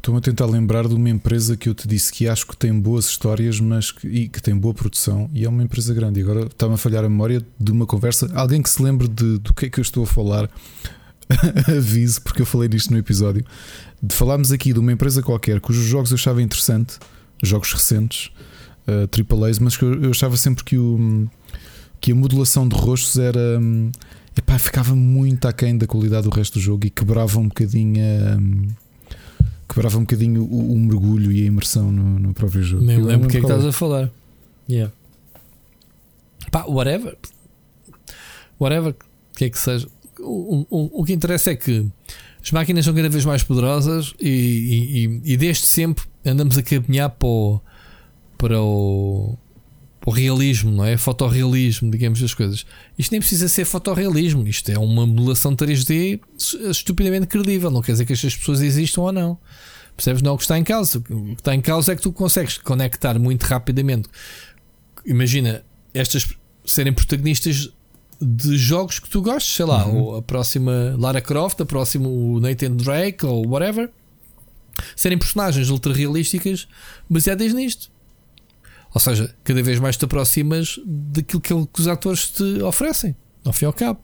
Estou-me 0.04 0.18
a 0.18 0.20
tentar 0.20 0.44
lembrar 0.44 0.86
de 0.86 0.94
uma 0.94 1.08
empresa 1.08 1.56
que 1.56 1.66
eu 1.66 1.74
te 1.74 1.88
disse 1.88 2.12
que 2.12 2.28
acho 2.28 2.46
que 2.46 2.54
tem 2.54 2.78
boas 2.78 3.06
histórias, 3.06 3.58
mas 3.58 3.90
que, 3.90 4.06
e 4.06 4.28
que 4.28 4.42
tem 4.42 4.54
boa 4.54 4.74
produção 4.74 5.30
e 5.32 5.46
é 5.46 5.48
uma 5.48 5.62
empresa 5.62 5.94
grande. 5.94 6.20
E 6.20 6.22
agora 6.22 6.44
está-me 6.44 6.74
a 6.74 6.76
falhar 6.76 7.02
a 7.06 7.08
memória 7.08 7.42
de 7.58 7.72
uma 7.72 7.86
conversa. 7.86 8.30
Alguém 8.34 8.60
que 8.60 8.68
se 8.68 8.82
lembre 8.82 9.08
de, 9.08 9.38
do 9.38 9.54
que 9.54 9.64
é 9.64 9.70
que 9.70 9.80
eu 9.80 9.82
estou 9.82 10.04
a 10.04 10.06
falar, 10.06 10.50
avise, 11.74 12.20
porque 12.20 12.42
eu 12.42 12.44
falei 12.44 12.68
disto 12.68 12.90
no 12.90 12.98
episódio. 12.98 13.46
De 14.02 14.14
falarmos 14.14 14.52
aqui 14.52 14.74
de 14.74 14.78
uma 14.78 14.92
empresa 14.92 15.22
qualquer 15.22 15.58
cujos 15.58 15.86
jogos 15.86 16.10
eu 16.10 16.16
achava 16.16 16.42
interessante, 16.42 16.98
jogos 17.42 17.72
recentes, 17.72 18.30
uh, 18.86 19.40
AAAs, 19.42 19.58
mas 19.58 19.74
que 19.74 19.86
eu, 19.86 20.02
eu 20.02 20.10
achava 20.10 20.36
sempre 20.36 20.64
que, 20.64 20.76
o, 20.76 21.26
que 21.98 22.12
a 22.12 22.14
modulação 22.14 22.68
de 22.68 22.76
rostos 22.76 23.16
era. 23.16 23.58
Um, 23.58 23.90
epá, 24.36 24.58
ficava 24.58 24.94
muito 24.94 25.48
aquém 25.48 25.78
da 25.78 25.86
qualidade 25.86 26.28
do 26.28 26.34
resto 26.36 26.58
do 26.58 26.60
jogo 26.60 26.86
e 26.86 26.90
quebrava 26.90 27.40
um 27.40 27.48
bocadinho. 27.48 28.04
Um, 28.38 28.83
quebrava 29.68 29.98
um 29.98 30.02
bocadinho 30.02 30.42
o, 30.42 30.72
o, 30.72 30.78
mergulho 30.78 31.32
e 31.32 31.42
a 31.42 31.46
imersão 31.46 31.90
no, 31.90 32.18
no 32.18 32.34
próprio 32.34 32.62
jogo. 32.62 32.84
Nem 32.84 33.02
lembro 33.02 33.26
o 33.26 33.30
que 33.30 33.38
é 33.38 33.40
que 33.40 33.46
estás 33.46 33.64
a 33.64 33.72
falar. 33.72 34.10
Yeah. 34.68 34.92
Pá, 36.50 36.64
whatever. 36.64 37.16
Whatever 38.60 38.94
que 39.36 39.46
é 39.46 39.50
que 39.50 39.58
seja. 39.58 39.88
O, 40.20 40.66
o, 40.70 41.00
o 41.00 41.04
que 41.04 41.12
interessa 41.12 41.50
é 41.50 41.56
que 41.56 41.86
as 42.42 42.50
máquinas 42.50 42.84
são 42.84 42.94
cada 42.94 43.08
vez 43.08 43.24
mais 43.24 43.42
poderosas 43.42 44.14
e, 44.20 44.28
e, 44.28 45.06
e, 45.06 45.32
e 45.32 45.36
desde 45.36 45.66
sempre 45.66 46.04
andamos 46.24 46.56
a 46.56 46.62
caminhar 46.62 47.10
para 47.10 47.28
o, 47.28 47.60
para 48.38 48.60
o, 48.60 49.36
o 50.06 50.10
realismo, 50.10 50.70
não 50.70 50.84
é? 50.84 50.96
Fotorrealismo, 50.96 51.90
digamos 51.90 52.22
as 52.22 52.34
coisas. 52.34 52.66
Isto 52.98 53.12
nem 53.12 53.20
precisa 53.20 53.48
ser 53.48 53.64
fotorrealismo, 53.64 54.46
isto 54.46 54.70
é 54.70 54.78
uma 54.78 55.06
modulação 55.06 55.56
3D 55.56 56.20
estupidamente 56.70 57.26
credível. 57.26 57.70
Não 57.70 57.80
quer 57.80 57.92
dizer 57.92 58.04
que 58.04 58.12
estas 58.12 58.36
pessoas 58.36 58.60
existam 58.60 59.02
ou 59.02 59.12
não. 59.12 59.38
Percebes? 59.96 60.22
Não 60.22 60.32
é 60.32 60.34
o 60.34 60.36
que 60.36 60.42
está 60.42 60.58
em 60.58 60.64
causa. 60.64 60.98
O 60.98 61.02
que 61.02 61.32
está 61.38 61.54
em 61.54 61.60
causa 61.60 61.92
é 61.92 61.96
que 61.96 62.02
tu 62.02 62.12
consegues 62.12 62.58
conectar 62.58 63.18
muito 63.18 63.44
rapidamente. 63.44 64.08
Imagina 65.06 65.64
estas 65.94 66.28
serem 66.66 66.92
protagonistas 66.92 67.70
de 68.20 68.56
jogos 68.56 68.98
que 68.98 69.08
tu 69.08 69.22
gostes, 69.22 69.54
sei 69.54 69.64
lá, 69.64 69.86
uhum. 69.86 69.96
ou 69.96 70.16
a 70.16 70.22
próxima 70.22 70.96
Lara 70.98 71.20
Croft, 71.20 71.60
a 71.60 71.66
próxima 71.66 72.08
Nathan 72.40 72.72
Drake 72.72 73.24
ou 73.24 73.46
whatever, 73.46 73.90
serem 74.96 75.18
personagens 75.18 75.70
ultra 75.70 75.92
realísticas 75.92 76.66
baseadas 77.08 77.52
nisto. 77.52 77.93
Ou 78.94 79.00
seja, 79.00 79.34
cada 79.42 79.60
vez 79.60 79.80
mais 79.80 79.96
te 79.96 80.04
aproximas 80.04 80.78
daquilo 80.86 81.40
que 81.40 81.80
os 81.80 81.88
atores 81.88 82.30
te 82.30 82.62
oferecem, 82.62 83.16
ao 83.44 83.52
fim 83.52 83.64
e 83.64 83.66
ao 83.66 83.72
cabo. 83.72 84.00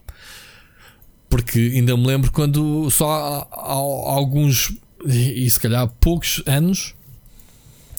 Porque 1.29 1.59
ainda 1.59 1.95
me 1.95 2.05
lembro 2.05 2.29
quando 2.29 2.91
só 2.91 3.47
há, 3.49 3.71
alguns, 3.73 4.75
e 5.05 5.49
se 5.49 5.57
calhar 5.57 5.87
poucos 6.01 6.43
anos, 6.45 6.93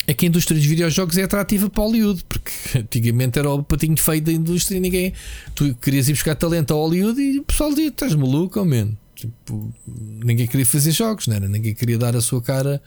é 0.07 0.13
que 0.13 0.27
a 0.27 0.29
indústria 0.29 0.59
dos 0.59 0.67
videojogos 0.67 1.17
é 1.17 1.23
atrativa 1.23 1.71
para 1.71 1.83
Hollywood, 1.83 2.25
porque 2.29 2.53
antigamente 2.79 3.39
era 3.39 3.49
o 3.49 3.63
patinho 3.63 3.97
feio 3.97 4.21
da 4.21 4.33
indústria 4.33 4.77
e 4.77 4.81
ninguém. 4.81 5.15
Tu 5.55 5.75
querias 5.77 6.11
ir 6.11 6.13
buscar 6.13 6.35
talento 6.35 6.75
a 6.75 6.77
Hollywood 6.77 7.19
e 7.19 7.39
o 7.39 7.45
pessoal 7.45 7.71
dizia: 7.71 7.89
estás 7.89 8.15
maluco, 8.15 8.61
oh 8.61 8.67
man? 8.67 8.91
Tipo, 9.15 9.73
ninguém 9.87 10.47
queria 10.47 10.67
fazer 10.67 10.91
jogos, 10.91 11.27
não 11.27 11.37
era? 11.37 11.49
Ninguém 11.49 11.75
queria 11.75 11.97
dar 11.97 12.15
a 12.15 12.21
sua 12.21 12.43
cara 12.43 12.83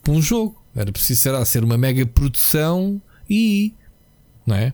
para 0.00 0.12
um 0.12 0.22
jogo. 0.22 0.62
Era 0.76 0.92
preciso 0.92 1.20
será, 1.22 1.44
ser 1.44 1.64
uma 1.64 1.76
mega 1.76 2.06
produção 2.06 3.02
e 3.28 3.74
não 4.46 4.56
é? 4.56 4.72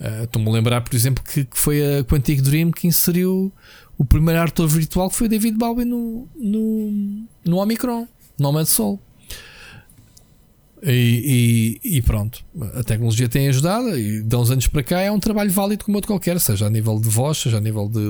Uh, 0.00 0.24
Estou-me 0.24 0.48
a 0.48 0.52
lembrar, 0.52 0.80
por 0.82 0.94
exemplo, 0.94 1.22
que, 1.24 1.44
que, 1.44 1.58
foi 1.58 1.98
a 1.98 2.04
Quantic 2.04 2.40
Dream 2.40 2.70
que 2.70 2.86
inseriu 2.86 3.52
o 3.98 4.04
primeiro 4.04 4.40
ator 4.40 4.66
virtual 4.66 5.10
que 5.10 5.16
foi 5.16 5.28
David 5.28 5.58
Bowie 5.58 5.84
no, 5.84 6.28
no, 6.36 7.26
no 7.44 7.56
Omicron, 7.58 8.06
no 8.38 8.52
Man's 8.52 8.70
Soul. 8.70 8.98
E, 10.82 11.78
e, 11.82 11.98
e, 11.98 12.02
pronto, 12.02 12.42
a 12.74 12.82
tecnologia 12.82 13.28
tem 13.28 13.48
ajudado 13.48 13.98
e 13.98 14.22
de 14.22 14.36
uns 14.36 14.50
anos 14.50 14.66
para 14.66 14.82
cá 14.82 15.00
é 15.00 15.12
um 15.12 15.20
trabalho 15.20 15.50
válido 15.50 15.84
como 15.84 15.98
outro 15.98 16.10
qualquer, 16.10 16.40
seja 16.40 16.66
a 16.66 16.70
nível 16.70 16.98
de 16.98 17.08
voz, 17.10 17.36
seja 17.36 17.58
a 17.58 17.60
nível 17.60 17.86
de, 17.86 18.00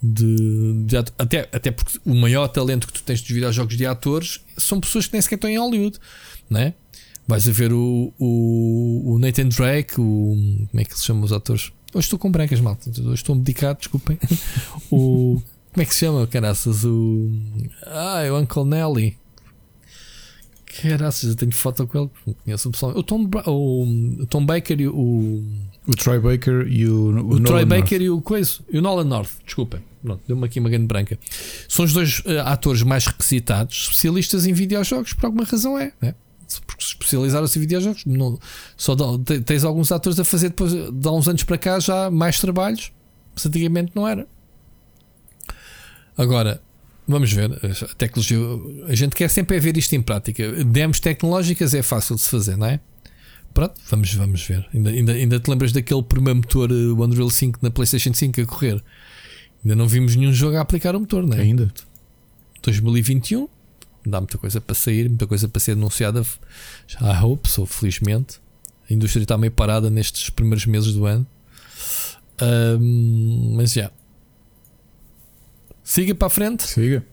de, 0.00 0.36
de, 0.36 0.84
de, 0.84 0.96
até, 0.96 1.48
até 1.52 1.72
porque 1.72 1.98
o 2.04 2.14
maior 2.14 2.46
talento 2.46 2.86
que 2.86 2.92
tu 2.92 3.02
tens 3.02 3.20
de 3.20 3.34
videojogos 3.34 3.76
de 3.76 3.84
atores 3.84 4.40
são 4.56 4.80
pessoas 4.80 5.08
que 5.08 5.14
nem 5.14 5.22
sequer 5.22 5.34
estão 5.34 5.50
em 5.50 5.58
Hollywood, 5.58 5.98
né? 6.48 6.74
Vais 7.28 7.46
a 7.46 7.52
ver 7.52 7.74
o, 7.74 8.10
o, 8.18 9.02
o 9.04 9.18
Nathan 9.18 9.48
Drake, 9.48 10.00
o. 10.00 10.34
Como 10.70 10.80
é 10.80 10.84
que 10.84 10.98
se 10.98 11.04
chama 11.04 11.26
os 11.26 11.32
atores? 11.32 11.70
Hoje 11.92 12.06
estou 12.06 12.18
com 12.18 12.30
brancas, 12.30 12.58
malta. 12.58 12.88
Hoje 12.88 13.14
estou 13.14 13.36
medicado, 13.36 13.78
desculpem. 13.80 14.18
o. 14.90 15.38
Como 15.70 15.82
é 15.82 15.84
que 15.84 15.92
se 15.92 16.06
chama, 16.06 16.26
caraças? 16.26 16.86
O. 16.86 17.30
Ah, 17.84 18.22
é 18.22 18.32
o 18.32 18.38
Uncle 18.38 18.64
Nelly. 18.64 19.18
Caraças, 20.80 21.28
eu 21.28 21.36
tenho 21.36 21.52
foto 21.52 21.86
com 21.86 21.98
ele. 21.98 22.10
Não 22.26 22.34
conheço 22.34 22.68
o 22.70 22.72
pessoal. 22.72 22.96
O 22.96 23.02
Tom, 23.02 23.28
o, 23.44 24.22
o 24.22 24.26
Tom 24.26 24.46
Baker 24.46 24.80
e 24.80 24.88
o. 24.88 25.44
O 25.86 25.94
Troy 25.96 26.18
Baker 26.18 26.66
e 26.66 26.86
o. 26.86 27.10
O, 27.10 27.34
o 27.34 27.40
Troy 27.40 27.66
Baker 27.66 28.00
e 28.00 28.08
o 28.08 28.22
Coiso. 28.22 28.64
E 28.70 28.78
o 28.78 28.80
Nolan 28.80 29.04
North, 29.04 29.32
desculpem. 29.44 29.80
Pronto, 30.02 30.22
deu-me 30.26 30.46
aqui 30.46 30.60
uma 30.60 30.70
grande 30.70 30.86
branca. 30.86 31.18
São 31.68 31.84
os 31.84 31.92
dois 31.92 32.20
uh, 32.20 32.40
atores 32.46 32.82
mais 32.82 33.04
requisitados, 33.04 33.80
especialistas 33.82 34.46
em 34.46 34.54
videojogos, 34.54 35.12
por 35.12 35.26
alguma 35.26 35.44
razão 35.44 35.78
é. 35.78 35.92
Né? 36.00 36.14
Porque 36.66 36.82
se 36.82 36.90
especializaram-se 36.92 37.58
em 37.58 37.62
videojogos. 37.62 38.04
Não, 38.06 38.38
só 38.76 38.94
dá, 38.94 39.04
tens 39.44 39.64
alguns 39.64 39.92
atores 39.92 40.18
a 40.18 40.24
fazer 40.24 40.48
depois 40.48 40.72
de 40.72 41.08
há 41.08 41.12
uns 41.12 41.28
anos 41.28 41.42
para 41.42 41.58
cá 41.58 41.78
já 41.78 42.10
mais 42.10 42.40
trabalhos. 42.40 42.92
Mas 43.34 43.44
antigamente 43.44 43.92
não 43.94 44.06
era. 44.06 44.26
Agora, 46.16 46.60
vamos 47.06 47.32
ver. 47.32 47.52
A 47.52 47.94
tecnologia. 47.94 48.38
A 48.88 48.94
gente 48.94 49.14
quer 49.14 49.28
sempre 49.28 49.56
é 49.56 49.60
ver 49.60 49.76
isto 49.76 49.94
em 49.94 50.02
prática. 50.02 50.64
Demos 50.64 50.98
tecnológicas 50.98 51.74
é 51.74 51.82
fácil 51.82 52.16
de 52.16 52.22
se 52.22 52.28
fazer, 52.28 52.56
não 52.56 52.66
é? 52.66 52.80
Pronto, 53.54 53.74
vamos, 53.88 54.12
vamos 54.14 54.42
ver. 54.42 54.66
Ainda, 54.72 54.90
ainda, 54.90 55.12
ainda 55.12 55.40
te 55.40 55.50
lembras 55.50 55.72
daquele 55.72 56.02
primeiro 56.02 56.38
motor 56.38 56.70
eh, 56.70 56.74
o 56.74 57.02
Unreal 57.02 57.30
5 57.30 57.58
na 57.62 57.70
PlayStation 57.70 58.12
5 58.12 58.40
a 58.40 58.46
correr? 58.46 58.84
Ainda 59.64 59.74
não 59.74 59.88
vimos 59.88 60.14
nenhum 60.14 60.32
jogo 60.32 60.56
a 60.56 60.60
aplicar 60.60 60.94
o 60.94 61.00
motor, 61.00 61.26
não 61.26 61.36
é? 61.36 61.40
Ainda. 61.40 61.72
2021 62.62 63.48
dá 64.04 64.20
muita 64.20 64.38
coisa 64.38 64.60
para 64.60 64.74
sair, 64.74 65.08
muita 65.08 65.26
coisa 65.26 65.48
para 65.48 65.60
ser 65.60 65.72
anunciada. 65.72 66.24
Já 66.86 67.24
hope, 67.24 67.48
sou 67.48 67.66
felizmente. 67.66 68.40
A 68.90 68.94
indústria 68.94 69.22
está 69.22 69.36
meio 69.36 69.52
parada 69.52 69.90
nestes 69.90 70.30
primeiros 70.30 70.66
meses 70.66 70.92
do 70.94 71.04
ano. 71.06 71.26
Um, 72.40 73.54
mas 73.56 73.72
já. 73.72 73.90
Siga 75.82 76.14
para 76.14 76.26
a 76.26 76.30
frente. 76.30 76.62
Siga. 76.64 77.04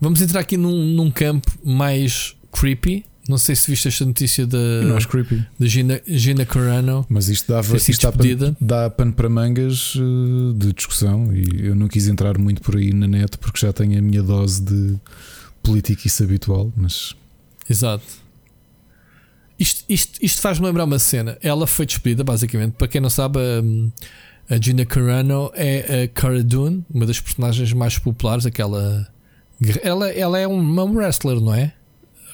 Vamos 0.00 0.20
entrar 0.20 0.40
aqui 0.40 0.56
num, 0.56 0.84
num 0.94 1.10
campo 1.10 1.50
mais 1.64 2.36
creepy. 2.52 3.04
Não 3.28 3.36
sei 3.36 3.54
se 3.54 3.70
viste 3.70 3.86
esta 3.88 4.06
notícia 4.06 4.46
da, 4.46 4.58
da 5.58 5.66
Gina, 5.66 6.00
Gina 6.06 6.46
Carano. 6.46 7.04
Mas 7.10 7.28
isto, 7.28 7.52
dava, 7.52 7.76
isto 7.76 8.00
dá, 8.00 8.10
pano, 8.10 8.56
dá 8.58 8.90
pano 8.90 9.12
para 9.12 9.28
mangas 9.28 9.94
eh, 9.96 10.54
de 10.56 10.72
discussão 10.72 11.30
e 11.34 11.66
eu 11.66 11.74
não 11.74 11.88
quis 11.88 12.08
entrar 12.08 12.38
muito 12.38 12.62
por 12.62 12.76
aí 12.76 12.90
na 12.94 13.06
net 13.06 13.36
porque 13.36 13.66
já 13.66 13.70
tenho 13.70 13.98
a 13.98 14.00
minha 14.00 14.22
dose 14.22 14.62
de 14.62 14.96
política 15.62 16.06
isso 16.06 16.22
habitual. 16.22 16.72
Mas... 16.76 17.14
Exato. 17.68 18.04
Isto, 19.58 19.84
isto, 19.88 20.18
isto 20.22 20.40
faz-me 20.40 20.66
lembrar 20.66 20.84
uma 20.84 20.98
cena. 20.98 21.36
Ela 21.42 21.66
foi 21.66 21.84
despedida, 21.84 22.22
basicamente. 22.22 22.72
Para 22.72 22.86
quem 22.86 23.00
não 23.00 23.10
sabe, 23.10 23.38
a, 23.40 24.54
a 24.54 24.60
Gina 24.60 24.86
Carano 24.86 25.50
é 25.54 26.04
a 26.04 26.08
Cara 26.08 26.42
Dune, 26.44 26.84
uma 26.92 27.04
das 27.04 27.20
personagens 27.20 27.72
mais 27.72 27.98
populares. 27.98 28.46
Aquela. 28.46 29.08
Ela, 29.82 30.10
ela 30.10 30.38
é 30.38 30.46
uma 30.46 30.84
wrestler, 30.84 31.40
não 31.40 31.52
é, 31.52 31.72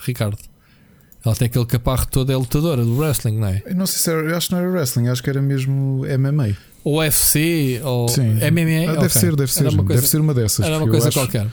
Ricardo? 0.02 0.38
Ela 1.24 1.34
tem 1.34 1.46
aquele 1.46 1.64
caparro 1.64 2.06
todo, 2.06 2.30
é 2.30 2.36
lutadora 2.36 2.84
do 2.84 2.98
wrestling, 2.98 3.38
não 3.38 3.48
é? 3.48 3.62
Eu 3.64 3.74
não 3.74 3.86
sei 3.86 3.98
se 3.98 4.10
era, 4.10 4.28
eu 4.28 4.36
acho 4.36 4.48
que 4.48 4.52
não 4.52 4.60
era 4.60 4.70
wrestling, 4.70 5.08
acho 5.08 5.22
que 5.22 5.30
era 5.30 5.40
mesmo 5.40 6.02
MMA. 6.04 6.54
Ou 6.84 6.98
UFC, 6.98 7.80
ou 7.82 8.06
Sim. 8.10 8.34
MMA. 8.34 8.90
Ah, 8.90 8.92
deve 8.92 8.98
okay. 8.98 9.08
ser, 9.08 9.34
deve 9.34 9.50
ser. 9.50 9.64
Coisa, 9.64 9.82
deve 9.82 10.06
ser 10.06 10.20
uma 10.20 10.34
dessas. 10.34 10.66
Era 10.66 10.76
uma 10.76 10.86
coisa 10.86 11.08
acho, 11.08 11.18
qualquer. 11.18 11.46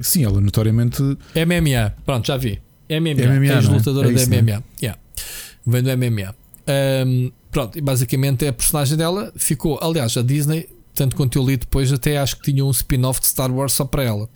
Sim, 0.00 0.24
ela 0.24 0.40
notoriamente. 0.40 1.02
MMA, 1.02 1.94
pronto, 2.04 2.26
já 2.26 2.36
vi. 2.36 2.60
MMA, 2.90 3.40
MMA 3.40 3.46
é 3.46 3.60
lutadora 3.60 4.10
é 4.10 4.12
da 4.12 4.26
MMA. 4.26 4.42
Né? 4.42 4.62
Yeah. 4.82 5.00
Vem 5.66 5.82
do 5.82 5.96
MMA. 5.96 6.34
Um, 7.06 7.32
pronto, 7.50 7.78
e 7.78 7.80
basicamente 7.80 8.46
a 8.46 8.52
personagem 8.52 8.96
dela 8.96 9.32
ficou. 9.36 9.78
Aliás, 9.82 10.16
a 10.16 10.22
Disney 10.22 10.68
tanto 10.96 11.14
quanto 11.14 11.38
eu 11.38 11.44
li 11.44 11.56
depois, 11.58 11.92
até 11.92 12.16
acho 12.16 12.36
que 12.36 12.50
tinha 12.50 12.64
um 12.64 12.70
spin-off 12.70 13.20
de 13.20 13.26
Star 13.26 13.52
Wars 13.52 13.74
só 13.74 13.84
para 13.84 14.02
ela. 14.02 14.28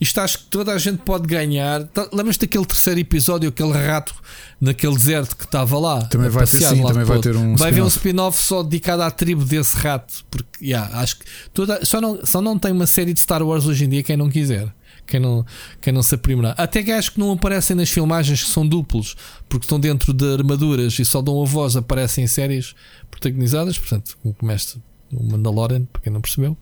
Isto 0.00 0.20
acho 0.20 0.38
que 0.38 0.44
toda 0.46 0.72
a 0.72 0.78
gente 0.78 1.02
pode 1.02 1.28
ganhar. 1.28 1.84
Tá, 1.88 2.08
lembras 2.12 2.38
daquele 2.38 2.64
terceiro 2.64 2.98
episódio, 2.98 3.50
aquele 3.50 3.72
rato 3.72 4.14
naquele 4.58 4.94
deserto 4.94 5.36
que 5.36 5.44
estava 5.44 5.78
lá? 5.78 6.06
Também 6.06 6.30
vai 6.30 6.46
ter 6.46 6.56
sim, 6.56 6.82
também 6.82 7.04
vai 7.04 7.20
ter 7.20 7.36
um 7.36 7.54
Vai 7.56 7.68
haver 7.68 7.82
um 7.82 7.88
spin-off 7.88 8.40
só 8.40 8.62
dedicado 8.62 9.02
à 9.02 9.10
tribo 9.10 9.44
desse 9.44 9.76
rato. 9.76 10.24
Porque, 10.30 10.64
yeah, 10.64 10.98
acho 10.98 11.18
que 11.18 11.26
toda, 11.52 11.84
só, 11.84 12.00
não, 12.00 12.24
só 12.24 12.40
não 12.40 12.58
tem 12.58 12.72
uma 12.72 12.86
série 12.86 13.12
de 13.12 13.20
Star 13.20 13.42
Wars 13.42 13.66
hoje 13.66 13.84
em 13.84 13.88
dia 13.90 14.02
quem 14.02 14.16
não 14.16 14.30
quiser. 14.30 14.72
Quem 15.06 15.20
não, 15.20 15.44
quem 15.80 15.92
não 15.92 16.02
se 16.02 16.14
aprimorar. 16.14 16.54
Até 16.56 16.82
que 16.82 16.90
acho 16.90 17.12
que 17.12 17.20
não 17.20 17.32
aparecem 17.32 17.76
nas 17.76 17.90
filmagens 17.90 18.42
que 18.42 18.50
são 18.50 18.66
duplos, 18.66 19.16
porque 19.48 19.64
estão 19.64 19.78
dentro 19.78 20.12
de 20.12 20.34
armaduras 20.34 20.98
e 20.98 21.04
só 21.04 21.20
dão 21.20 21.42
a 21.42 21.44
voz, 21.44 21.76
aparecem 21.76 22.24
em 22.24 22.26
séries 22.26 22.74
protagonizadas. 23.10 23.78
Portanto, 23.78 24.16
como 24.38 24.52
este 24.52 24.78
o 25.12 25.22
Mandalorian, 25.22 25.84
para 25.92 26.02
quem 26.02 26.12
não 26.12 26.20
percebeu. 26.20 26.56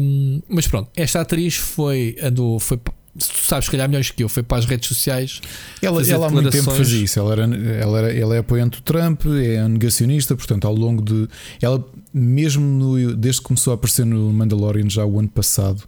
Um, 0.00 0.40
mas 0.48 0.68
pronto, 0.68 0.90
esta 0.94 1.20
atriz 1.20 1.56
foi, 1.56 2.16
andou, 2.22 2.60
foi 2.60 2.78
se 3.18 3.32
tu 3.32 3.38
sabes, 3.42 3.64
se 3.64 3.70
calhar 3.70 3.88
melhor 3.88 4.04
que 4.04 4.22
eu, 4.22 4.28
foi 4.28 4.42
para 4.42 4.58
as 4.58 4.64
redes 4.64 4.88
sociais. 4.88 5.40
Ela, 5.82 6.08
ela 6.08 6.28
há 6.28 6.30
muito 6.30 6.50
tempo 6.50 6.70
fazia 6.70 7.02
isso. 7.02 7.18
Ela, 7.18 7.32
era, 7.32 7.42
ela, 7.42 7.98
era, 7.98 8.16
ela 8.16 8.36
é 8.36 8.38
apoiante 8.38 8.78
do 8.78 8.82
Trump, 8.82 9.26
é 9.26 9.66
negacionista, 9.66 10.36
portanto, 10.36 10.66
ao 10.66 10.74
longo 10.74 11.02
de. 11.02 11.28
Ela, 11.60 11.84
mesmo 12.14 12.64
no, 12.64 13.16
desde 13.16 13.40
que 13.40 13.48
começou 13.48 13.72
a 13.72 13.74
aparecer 13.74 14.06
no 14.06 14.32
Mandalorian, 14.32 14.88
já 14.88 15.04
o 15.04 15.18
ano 15.18 15.28
passado, 15.28 15.82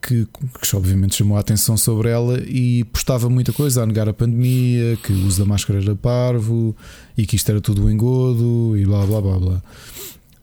que, 0.00 0.26
que 0.60 0.76
obviamente 0.76 1.16
chamou 1.16 1.36
a 1.36 1.40
atenção 1.40 1.76
sobre 1.76 2.08
ela 2.08 2.38
e 2.40 2.84
postava 2.84 3.28
muita 3.28 3.52
coisa 3.52 3.82
a 3.82 3.86
negar 3.86 4.08
a 4.08 4.12
pandemia, 4.12 4.96
que 5.02 5.12
o 5.12 5.26
uso 5.26 5.40
da 5.40 5.44
máscara 5.44 5.82
era 5.82 5.96
parvo 5.96 6.76
e 7.16 7.26
que 7.26 7.36
isto 7.36 7.50
era 7.50 7.60
tudo 7.60 7.84
um 7.84 7.90
engodo 7.90 8.76
e 8.76 8.84
blá 8.84 9.04
blá 9.04 9.20
blá 9.20 9.38
blá. 9.38 9.62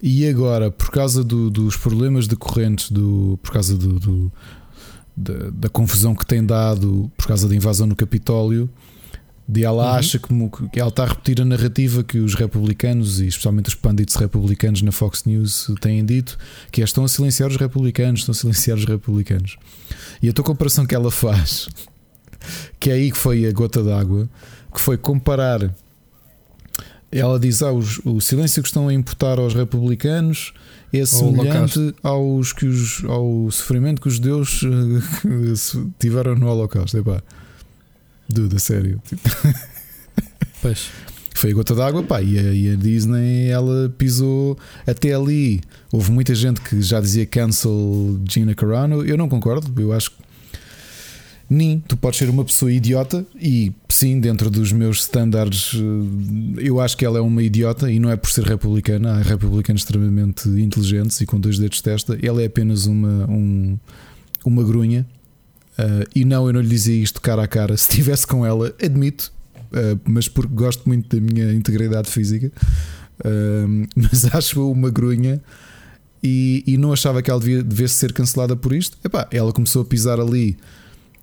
E 0.01 0.27
agora, 0.27 0.69
por 0.69 0.91
causa 0.91 1.23
do, 1.23 1.49
dos 1.49 1.77
problemas 1.77 2.27
decorrentes, 2.27 2.91
do, 2.91 3.39
por 3.41 3.53
causa 3.53 3.77
do, 3.77 3.99
do 3.99 4.31
da, 5.15 5.49
da, 5.51 5.69
confusão 5.69 6.13
que 6.13 6.25
tem 6.25 6.45
dado 6.45 7.09
por 7.15 7.27
causa 7.27 7.47
da 7.47 7.55
invasão 7.55 7.87
no 7.87 7.95
Capitólio, 7.95 8.69
de 9.47 9.63
ela 9.63 9.83
uhum. 9.83 9.97
acha 9.97 10.19
que, 10.19 10.27
que 10.71 10.79
ela 10.79 10.89
está 10.89 11.03
a 11.03 11.07
repetir 11.07 11.41
a 11.41 11.45
narrativa 11.45 12.03
que 12.03 12.17
os 12.17 12.33
republicanos 12.33 13.19
e 13.19 13.27
especialmente 13.27 13.67
os 13.67 13.75
pandits 13.75 14.15
republicanos 14.15 14.81
na 14.81 14.91
Fox 14.91 15.25
News 15.25 15.69
têm 15.81 16.03
dito, 16.05 16.37
que 16.71 16.81
é 16.81 16.83
estão 16.83 17.03
a 17.03 17.09
silenciar 17.09 17.49
os 17.49 17.57
republicanos, 17.57 18.21
estão 18.21 18.31
a 18.31 18.35
silenciar 18.35 18.77
os 18.77 18.85
republicanos. 18.85 19.57
E 20.21 20.29
a 20.29 20.33
tua 20.33 20.45
comparação 20.45 20.85
que 20.85 20.95
ela 20.95 21.11
faz, 21.11 21.67
que 22.79 22.89
é 22.89 22.93
aí 22.93 23.11
que 23.11 23.17
foi 23.17 23.45
a 23.45 23.51
gota 23.51 23.83
d'água, 23.83 24.29
que 24.73 24.79
foi 24.79 24.97
comparar 24.97 25.73
ela 27.13 27.39
diz: 27.39 27.61
ah, 27.61 27.71
os, 27.71 27.99
o 28.03 28.19
silêncio 28.19 28.61
que 28.61 28.67
estão 28.67 28.87
a 28.87 28.93
imputar 28.93 29.37
aos 29.37 29.53
republicanos 29.53 30.51
é 30.91 31.05
semelhante 31.05 31.93
aos 32.01 32.53
que 32.53 32.65
os, 32.65 33.03
ao 33.05 33.49
sofrimento 33.51 34.01
que 34.01 34.07
os 34.07 34.15
judeus 34.15 34.61
eh, 34.63 35.79
tiveram 35.99 36.35
no 36.35 36.47
Holocausto. 36.47 36.97
Epá, 36.97 37.21
duda, 38.27 38.59
sério. 38.59 39.01
Pois. 40.61 40.87
Foi 41.35 41.51
a 41.51 41.53
gota 41.53 41.75
d'água, 41.75 42.03
pá, 42.03 42.21
e 42.21 42.39
a, 42.39 42.53
e 42.53 42.69
a, 42.71 42.75
Disney 42.75 43.49
ela 43.49 43.93
pisou 43.97 44.57
até 44.87 45.13
ali. 45.13 45.59
Houve 45.91 46.09
muita 46.09 46.33
gente 46.33 46.61
que 46.61 46.81
já 46.81 47.01
dizia 47.01 47.25
cancel 47.25 48.17
Gina 48.29 48.55
Carano. 48.55 49.03
Eu 49.03 49.17
não 49.17 49.27
concordo, 49.27 49.81
eu 49.81 49.91
acho 49.91 50.11
que 50.11 50.17
nem 51.49 51.79
tu 51.79 51.97
podes 51.97 52.17
ser 52.17 52.29
uma 52.29 52.45
pessoa 52.45 52.71
idiota 52.71 53.25
e 53.35 53.73
sim, 53.89 54.19
dentro 54.19 54.49
dos 54.49 54.71
meus 54.71 55.01
estándares, 55.01 55.73
eh, 55.75 56.61
eu 56.65 56.79
acho 56.79 56.95
que 56.95 57.05
ela 57.05 57.17
é 57.17 57.21
uma 57.21 57.43
idiota 57.43 57.91
e 57.91 57.99
não 57.99 58.09
é 58.09 58.15
por 58.15 58.31
ser 58.31 58.45
republicana. 58.45 59.13
Há 59.13 59.21
republicanos 59.21 59.81
extremamente 59.81 60.47
inteligentes 60.47 61.19
e 61.19 61.25
com 61.25 61.39
dois 61.39 61.59
dedos 61.59 61.77
de 61.77 61.83
testa. 61.83 62.17
Ela 62.23 62.41
é 62.41 62.45
apenas 62.45 62.85
uma, 62.85 63.29
um, 63.29 63.77
uma 64.45 64.63
grunha. 64.63 65.05
Uh, 65.77 66.07
e 66.15 66.23
não, 66.23 66.47
eu 66.47 66.53
não 66.53 66.61
lhe 66.61 66.69
dizia 66.69 67.01
isto 67.01 67.21
cara 67.21 67.43
a 67.43 67.47
cara. 67.47 67.75
Se 67.77 67.89
estivesse 67.89 68.27
com 68.27 68.45
ela, 68.45 68.73
admito, 68.81 69.31
uh, 69.71 69.99
mas 70.05 70.27
porque 70.27 70.53
gosto 70.53 70.87
muito 70.87 71.15
da 71.15 71.21
minha 71.21 71.51
integridade 71.53 72.09
física. 72.09 72.51
Uh, 73.19 73.87
mas 73.95 74.25
acho 74.33 74.71
uma 74.71 74.89
grunha 74.89 75.41
e, 76.23 76.63
e, 76.65 76.77
não 76.77 76.93
achava 76.93 77.21
que 77.21 77.29
ela 77.29 77.39
devia, 77.39 77.61
devesse 77.61 77.95
ser 77.95 78.13
cancelada 78.13 78.55
por 78.55 78.71
isto. 78.71 78.97
Epá, 79.03 79.27
ela 79.29 79.51
começou 79.51 79.81
a 79.81 79.85
pisar 79.85 80.21
ali 80.21 80.57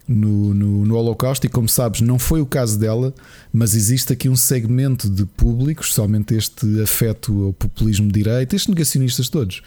no, 0.07 0.53
no, 0.53 0.85
no, 0.85 0.97
Holocausto, 0.97 1.47
e 1.47 1.49
como 1.49 1.69
sabes, 1.69 2.03
não 2.03 2.19
foi 2.19 2.43
o 2.43 2.47
caso 2.47 2.79
dela, 2.79 3.15
mas 3.51 3.75
existe 3.75 4.13
aqui 4.13 4.29
um 4.29 4.37
segmento 4.37 5.09
de 5.09 5.25
público, 5.25 5.83
especialmente 5.83 6.35
este 6.35 6.83
afeto 6.83 7.47
ao 7.47 7.53
populismo 7.55 8.09
de 8.09 8.23
direita, 8.23 8.55
estes 8.55 8.69
negacionistas 8.69 9.31
todos. 9.31 9.63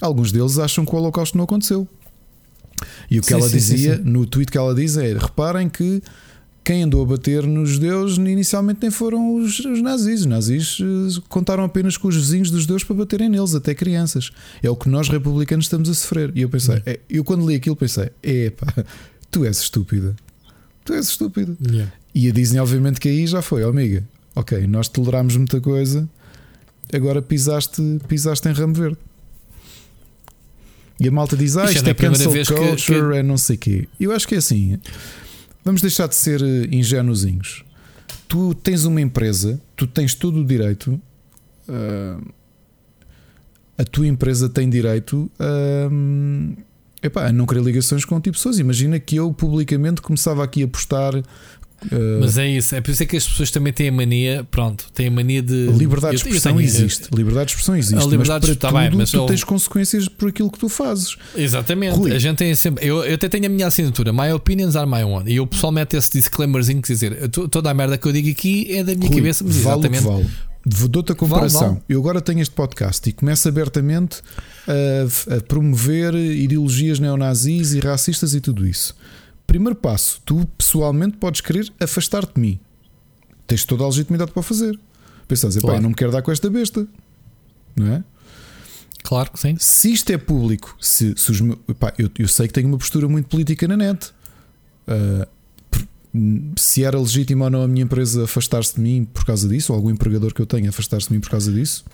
Alguns 0.00 0.32
deles 0.32 0.58
acham 0.58 0.84
que 0.84 0.92
o 0.92 0.98
Holocausto 0.98 1.36
não 1.36 1.44
aconteceu. 1.44 1.86
E 3.10 3.18
o 3.18 3.22
que 3.22 3.28
sim, 3.28 3.34
ela 3.34 3.48
sim, 3.48 3.56
dizia 3.56 3.96
sim, 3.96 4.02
no 4.04 4.26
tweet 4.26 4.50
que 4.50 4.58
ela 4.58 4.74
diz 4.74 4.96
é: 4.96 5.14
reparem 5.14 5.68
que 5.68 6.02
quem 6.64 6.84
andou 6.84 7.02
a 7.02 7.06
bater 7.06 7.44
nos 7.44 7.70
judeus 7.70 8.16
inicialmente 8.16 8.80
nem 8.82 8.90
foram 8.90 9.34
os, 9.34 9.58
os, 9.58 9.82
nazis. 9.82 10.20
Os 10.20 10.26
nazis 10.26 10.78
eh, 10.80 11.20
contaram 11.28 11.64
apenas 11.64 11.96
com 11.96 12.08
os 12.08 12.16
vizinhos 12.16 12.50
dos 12.50 12.62
judeus 12.62 12.84
para 12.84 12.94
baterem 12.96 13.28
neles, 13.28 13.54
até 13.54 13.74
crianças. 13.74 14.30
É 14.62 14.70
o 14.70 14.76
que 14.76 14.88
nós 14.88 15.08
republicanos 15.08 15.64
estamos 15.64 15.88
a 15.88 15.94
sofrer. 15.94 16.30
E 16.34 16.42
eu 16.42 16.48
pensei, 16.48 16.80
é, 16.86 17.00
eu 17.10 17.24
quando 17.24 17.48
li 17.48 17.56
aquilo 17.56 17.74
pensei, 17.74 18.10
epá, 18.22 18.72
tu 19.30 19.44
és 19.44 19.58
estúpida. 19.58 20.14
Tu 20.84 20.94
és 20.94 21.08
estúpida. 21.08 21.56
Yeah. 21.68 21.92
E 22.14 22.28
a 22.28 22.32
Disney, 22.32 22.60
obviamente, 22.60 23.00
que 23.00 23.08
aí 23.08 23.26
já 23.26 23.42
foi, 23.42 23.64
oh, 23.64 23.68
amiga. 23.68 24.04
Ok, 24.34 24.66
nós 24.66 24.88
tolerámos 24.88 25.36
muita 25.36 25.60
coisa, 25.60 26.08
agora 26.92 27.20
pisaste, 27.20 27.82
pisaste 28.08 28.48
em 28.48 28.52
ramo 28.52 28.74
verde. 28.74 28.98
E 31.00 31.08
a 31.08 31.10
malta 31.10 31.36
diz: 31.36 31.56
Ah, 31.56 31.70
isto 31.70 31.86
é, 31.86 31.90
é 31.90 31.94
cancel 31.94 32.32
culture, 32.32 32.76
que, 32.76 32.84
que... 32.84 33.16
é 33.16 33.22
não 33.22 33.36
sei 33.36 33.56
o 33.56 33.58
quê. 33.58 33.88
Eu 33.98 34.12
acho 34.12 34.26
que 34.26 34.34
é 34.34 34.38
assim. 34.38 34.78
Vamos 35.64 35.80
deixar 35.80 36.08
de 36.08 36.14
ser 36.14 36.42
eh, 36.42 36.68
ingênuozinhos. 36.72 37.64
Tu 38.26 38.54
tens 38.54 38.84
uma 38.84 39.00
empresa, 39.00 39.60
tu 39.76 39.86
tens 39.86 40.14
todo 40.14 40.40
o 40.40 40.44
direito. 40.44 41.00
Uh, 41.68 42.32
a 43.78 43.84
tua 43.84 44.06
empresa 44.06 44.48
tem 44.48 44.68
direito 44.68 45.30
a, 45.38 47.06
epá, 47.06 47.26
a 47.26 47.32
não 47.32 47.46
querer 47.46 47.62
ligações 47.62 48.04
com 48.04 48.20
tipo 48.20 48.36
pessoas. 48.36 48.58
Imagina 48.58 48.98
que 48.98 49.16
eu 49.16 49.32
publicamente 49.32 50.00
começava 50.00 50.44
aqui 50.44 50.62
a 50.62 50.68
postar 50.68 51.14
Uh, 51.90 52.20
mas 52.20 52.38
é 52.38 52.46
isso, 52.46 52.74
é 52.74 52.80
por 52.80 52.90
isso 52.90 53.02
é 53.02 53.06
que 53.06 53.16
as 53.16 53.26
pessoas 53.26 53.50
também 53.50 53.72
têm 53.72 53.88
a 53.88 53.92
mania, 53.92 54.46
pronto, 54.50 54.86
têm 54.94 55.08
a 55.08 55.10
mania 55.10 55.42
de. 55.42 55.66
Liberdade 55.66 56.16
de 56.16 56.22
expressão 56.22 56.56
tenho, 56.56 56.64
existe. 56.64 57.08
liberdade 57.12 57.46
de 57.46 57.52
expressão 57.52 57.76
existe. 57.76 58.02
A 58.02 58.06
liberdade 58.06 58.46
mas 58.46 58.56
para 58.56 58.60
tá 58.60 58.68
tudo, 58.68 58.80
bem, 58.80 58.98
mas 58.98 59.10
tu 59.10 59.16
eu... 59.16 59.26
tens 59.26 59.44
consequências 59.44 60.08
por 60.08 60.28
aquilo 60.28 60.50
que 60.50 60.58
tu 60.58 60.68
fazes. 60.68 61.16
Exatamente. 61.34 61.96
Rui. 61.96 62.12
A 62.12 62.18
gente 62.18 62.38
tem 62.38 62.54
sempre. 62.54 62.86
Eu, 62.86 63.04
eu 63.04 63.14
até 63.14 63.28
tenho 63.28 63.46
a 63.46 63.48
minha 63.48 63.66
assinatura, 63.66 64.12
My 64.12 64.32
Opinions 64.32 64.76
are 64.76 64.88
my 64.88 65.02
one. 65.02 65.32
E 65.32 65.40
o 65.40 65.46
pessoal 65.46 65.72
mete 65.72 65.96
esse 65.96 66.12
disclaimerzinho 66.12 66.80
que 66.80 66.88
dizer 66.88 67.28
toda 67.28 67.70
a 67.70 67.74
merda 67.74 67.98
que 67.98 68.06
eu 68.06 68.12
digo 68.12 68.30
aqui 68.30 68.74
é 68.74 68.84
da 68.84 68.94
minha 68.94 69.08
Rui, 69.08 69.16
cabeça, 69.16 69.44
mas 69.44 69.56
vale 69.56 69.80
exatamente. 69.80 70.04
Vale. 70.04 70.30
Dou-te 70.64 71.10
a 71.10 71.14
comparação. 71.14 71.60
Vale, 71.60 71.72
vale. 71.72 71.84
Eu 71.88 71.98
agora 71.98 72.20
tenho 72.20 72.40
este 72.40 72.54
podcast 72.54 73.08
e 73.08 73.12
começo 73.12 73.48
abertamente 73.48 74.22
a, 74.68 75.36
a 75.36 75.40
promover 75.40 76.14
ideologias 76.14 77.00
neonazis 77.00 77.74
e 77.74 77.80
racistas 77.80 78.34
e 78.34 78.40
tudo 78.40 78.66
isso. 78.66 78.94
Primeiro 79.52 79.76
passo, 79.76 80.18
tu 80.24 80.46
pessoalmente 80.56 81.18
podes 81.18 81.42
querer 81.42 81.70
afastar-te 81.78 82.36
de 82.36 82.40
mim. 82.40 82.58
Tens 83.46 83.66
toda 83.66 83.84
a 83.84 83.86
legitimidade 83.86 84.32
para 84.32 84.42
fazer. 84.42 84.80
Pensas, 85.28 85.58
claro. 85.58 85.76
eu 85.76 85.82
não 85.82 85.90
me 85.90 85.94
quero 85.94 86.10
dar 86.10 86.22
com 86.22 86.32
esta 86.32 86.48
besta, 86.48 86.88
não 87.76 87.86
é? 87.92 88.04
Claro 89.02 89.30
que 89.30 89.38
sim. 89.38 89.54
Se 89.60 89.92
isto 89.92 90.10
é 90.10 90.16
público, 90.16 90.74
se, 90.80 91.12
se 91.18 91.30
os, 91.30 91.40
epá, 91.68 91.92
eu, 91.98 92.10
eu, 92.18 92.26
sei 92.28 92.46
que 92.46 92.54
tenho 92.54 92.66
uma 92.66 92.78
postura 92.78 93.06
muito 93.06 93.28
política 93.28 93.68
na 93.68 93.76
net. 93.76 94.14
Uh, 94.88 95.28
se 96.58 96.82
era 96.82 96.98
legítimo 96.98 97.44
ou 97.44 97.50
não 97.50 97.62
a 97.62 97.68
minha 97.68 97.84
empresa 97.84 98.24
afastar-se 98.24 98.76
de 98.76 98.80
mim 98.80 99.04
por 99.04 99.26
causa 99.26 99.46
disso, 99.46 99.74
ou 99.74 99.76
algum 99.76 99.90
empregador 99.90 100.32
que 100.32 100.40
eu 100.40 100.46
tenha 100.46 100.70
afastar-se 100.70 101.08
de 101.08 101.12
mim 101.12 101.20
por 101.20 101.28
causa 101.28 101.52
disso. 101.52 101.84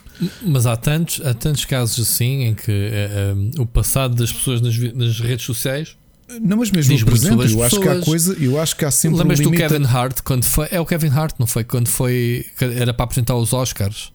Mas 0.45 0.65
há 0.65 0.77
tantos, 0.77 1.19
há 1.25 1.33
tantos 1.33 1.65
casos 1.65 2.09
assim 2.09 2.43
em 2.43 2.55
que 2.55 2.71
uh, 2.71 3.59
uh, 3.59 3.63
o 3.63 3.65
passado 3.65 4.15
das 4.15 4.31
pessoas 4.31 4.61
nas, 4.61 4.77
nas 4.93 5.19
redes 5.19 5.45
sociais 5.45 5.97
não, 6.41 6.57
mas 6.57 6.71
mesmo 6.71 6.97
no 6.97 7.05
presente, 7.05 7.53
eu 7.53 7.63
acho 7.63 7.79
que 7.79 7.87
há 7.87 8.01
coisa, 8.01 8.33
eu 8.39 8.59
acho 8.59 8.75
que 8.75 8.85
há 8.85 8.91
sempre 8.91 9.19
Lembras 9.19 9.39
um 9.39 9.43
do 9.43 9.51
Kevin 9.51 9.85
Hart 9.85 10.21
quando 10.21 10.43
foi? 10.43 10.67
É 10.69 10.79
o 10.79 10.85
Kevin 10.85 11.09
Hart, 11.09 11.35
não 11.39 11.47
foi? 11.47 11.63
Quando 11.63 11.87
foi. 11.87 12.45
Era 12.59 12.93
para 12.93 13.05
apresentar 13.05 13.35
os 13.35 13.53
Oscars. 13.53 14.11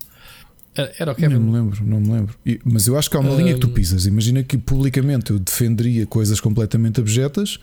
Era 0.98 1.12
o 1.12 1.14
Kevin. 1.14 1.34
Não 1.34 1.40
me 1.40 1.52
lembro, 1.52 1.84
não 1.84 2.00
me 2.00 2.12
lembro. 2.12 2.34
Mas 2.64 2.86
eu 2.86 2.98
acho 2.98 3.08
que 3.08 3.16
há 3.16 3.20
uma 3.20 3.32
um... 3.32 3.36
linha 3.36 3.54
que 3.54 3.60
tu 3.60 3.68
pisas. 3.68 4.06
Imagina 4.06 4.42
que 4.42 4.58
publicamente 4.58 5.30
eu 5.30 5.38
defenderia 5.38 6.06
coisas 6.06 6.40
completamente 6.40 7.00
abjetas. 7.00 7.58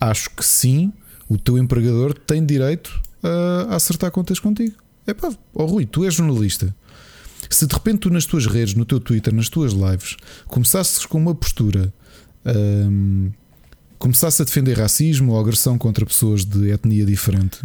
Acho 0.00 0.30
que 0.30 0.44
sim, 0.44 0.92
o 1.28 1.38
teu 1.38 1.58
empregador 1.58 2.12
tem 2.12 2.44
direito 2.44 3.00
a 3.22 3.76
acertar 3.76 4.10
contas 4.10 4.38
contigo. 4.38 4.74
É 5.06 5.14
pá, 5.14 5.30
oh 5.54 5.66
Rui, 5.66 5.86
tu 5.86 6.04
és 6.04 6.14
jornalista. 6.14 6.74
Se 7.48 7.66
de 7.66 7.74
repente 7.74 8.00
tu 8.00 8.10
nas 8.10 8.26
tuas 8.26 8.46
redes, 8.46 8.74
no 8.74 8.84
teu 8.84 8.98
Twitter, 8.98 9.32
nas 9.32 9.48
tuas 9.48 9.72
lives, 9.72 10.16
começasses 10.48 11.06
com 11.06 11.18
uma 11.18 11.34
postura. 11.34 11.92
Hum, 12.44 13.30
começasse 13.98 14.42
a 14.42 14.44
defender 14.44 14.78
racismo 14.78 15.32
ou 15.32 15.40
agressão 15.40 15.78
contra 15.78 16.04
pessoas 16.04 16.44
de 16.44 16.70
etnia 16.70 17.04
diferente. 17.04 17.60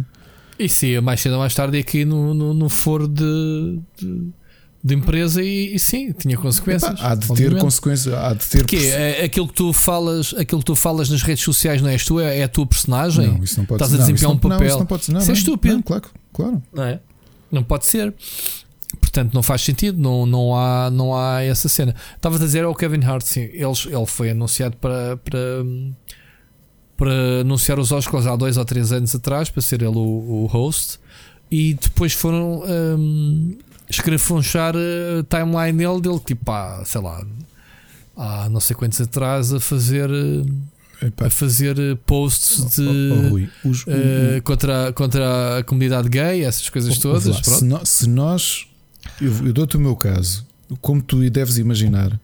Isso 0.58 0.86
ia 0.86 1.02
mais 1.02 1.20
cedo 1.20 1.32
ou 1.32 1.38
mais 1.38 1.54
tarde 1.54 1.78
aqui 1.78 2.04
no, 2.04 2.34
no, 2.34 2.54
no 2.54 2.68
foro 2.68 3.08
de, 3.08 3.80
de, 3.98 4.28
de 4.84 4.94
empresa 4.94 5.42
e, 5.42 5.74
e, 5.74 5.78
sim, 5.78 6.12
tinha 6.12 6.36
consequências. 6.36 7.00
há 7.00 7.14
de 7.14 7.28
ter 7.34 7.56
consequências, 7.58 8.14
há 8.14 8.32
de 8.34 8.46
ter. 8.46 8.58
Porque 8.58 8.76
é, 8.76 9.24
aquilo 9.24 9.48
que 9.48 9.54
tu 9.54 9.72
falas, 9.72 10.34
aquilo 10.34 10.60
que 10.60 10.66
tu 10.66 10.76
falas 10.76 11.08
nas 11.08 11.22
redes 11.22 11.42
sociais 11.42 11.80
não 11.82 11.88
és 11.88 12.04
tu, 12.04 12.20
é, 12.20 12.38
é 12.38 12.44
a 12.44 12.48
tua 12.48 12.66
personagem. 12.66 13.28
Não, 13.28 13.42
isso 13.42 13.58
não 13.58 13.66
pode 13.66 13.82
Estás 13.82 14.00
a 14.00 14.04
desempenhar 14.04 14.32
um 14.32 14.38
papel. 14.38 14.58
Não, 14.58 14.66
isso 14.66 14.78
não 14.78 14.86
pode 14.86 15.04
ser, 15.04 15.12
não, 15.12 15.20
isso 15.20 15.30
é 15.30 15.34
estúpido. 15.34 15.74
Não, 15.74 15.82
claro, 15.82 16.04
claro. 16.32 16.62
Não, 16.72 16.84
é? 16.84 17.00
não 17.50 17.62
pode 17.62 17.86
ser. 17.86 18.14
Portanto, 19.00 19.32
não 19.34 19.42
faz 19.42 19.62
sentido, 19.62 20.00
não, 20.00 20.26
não, 20.26 20.54
há, 20.54 20.90
não 20.90 21.14
há 21.14 21.42
essa 21.42 21.68
cena. 21.68 21.94
Estava 22.14 22.36
a 22.36 22.38
dizer 22.38 22.64
ao 22.64 22.74
Kevin 22.74 23.04
Hart, 23.04 23.24
sim, 23.24 23.40
ele, 23.40 23.72
ele 23.86 24.06
foi 24.06 24.30
anunciado 24.30 24.76
para, 24.76 25.16
para 25.16 25.64
para 27.02 27.40
anunciar 27.40 27.80
os 27.80 27.90
Oscars 27.90 28.28
há 28.28 28.36
dois 28.36 28.56
ou 28.56 28.64
três 28.64 28.92
anos 28.92 29.12
atrás, 29.12 29.50
para 29.50 29.60
ser 29.60 29.82
ele 29.82 29.96
o, 29.96 30.44
o 30.44 30.46
host, 30.46 31.00
e 31.50 31.74
depois 31.74 32.12
foram 32.12 32.62
um, 32.62 33.58
escrafunchar 33.90 34.76
a 34.76 35.24
timeline 35.24 35.76
dele, 35.76 36.00
dele 36.00 36.20
tipo, 36.24 36.48
há, 36.48 36.84
sei 36.84 37.00
lá, 37.00 37.26
há 38.16 38.48
não 38.48 38.60
sei 38.60 38.76
quantos 38.76 39.00
atrás 39.00 39.52
a 39.52 39.58
fazer. 39.58 40.08
a 41.18 41.28
fazer 41.28 41.76
posts 42.06 42.76
de 42.76 42.86
oh, 42.86 43.36
oh, 43.64 43.68
Os, 43.68 43.82
uh, 43.82 44.40
contra, 44.44 44.92
contra 44.92 45.58
a 45.58 45.64
comunidade 45.64 46.08
gay, 46.08 46.44
essas 46.44 46.70
coisas 46.70 46.96
todas. 46.98 47.26
Lá, 47.26 47.42
se, 47.42 47.64
no, 47.64 47.84
se, 47.84 48.08
nós, 48.08 48.66
eu, 49.20 49.46
eu 49.46 49.52
dou-te 49.52 49.76
o 49.76 49.80
meu 49.80 49.96
caso, 49.96 50.46
como 50.80 51.02
tu 51.02 51.28
deves 51.28 51.58
imaginar, 51.58 52.16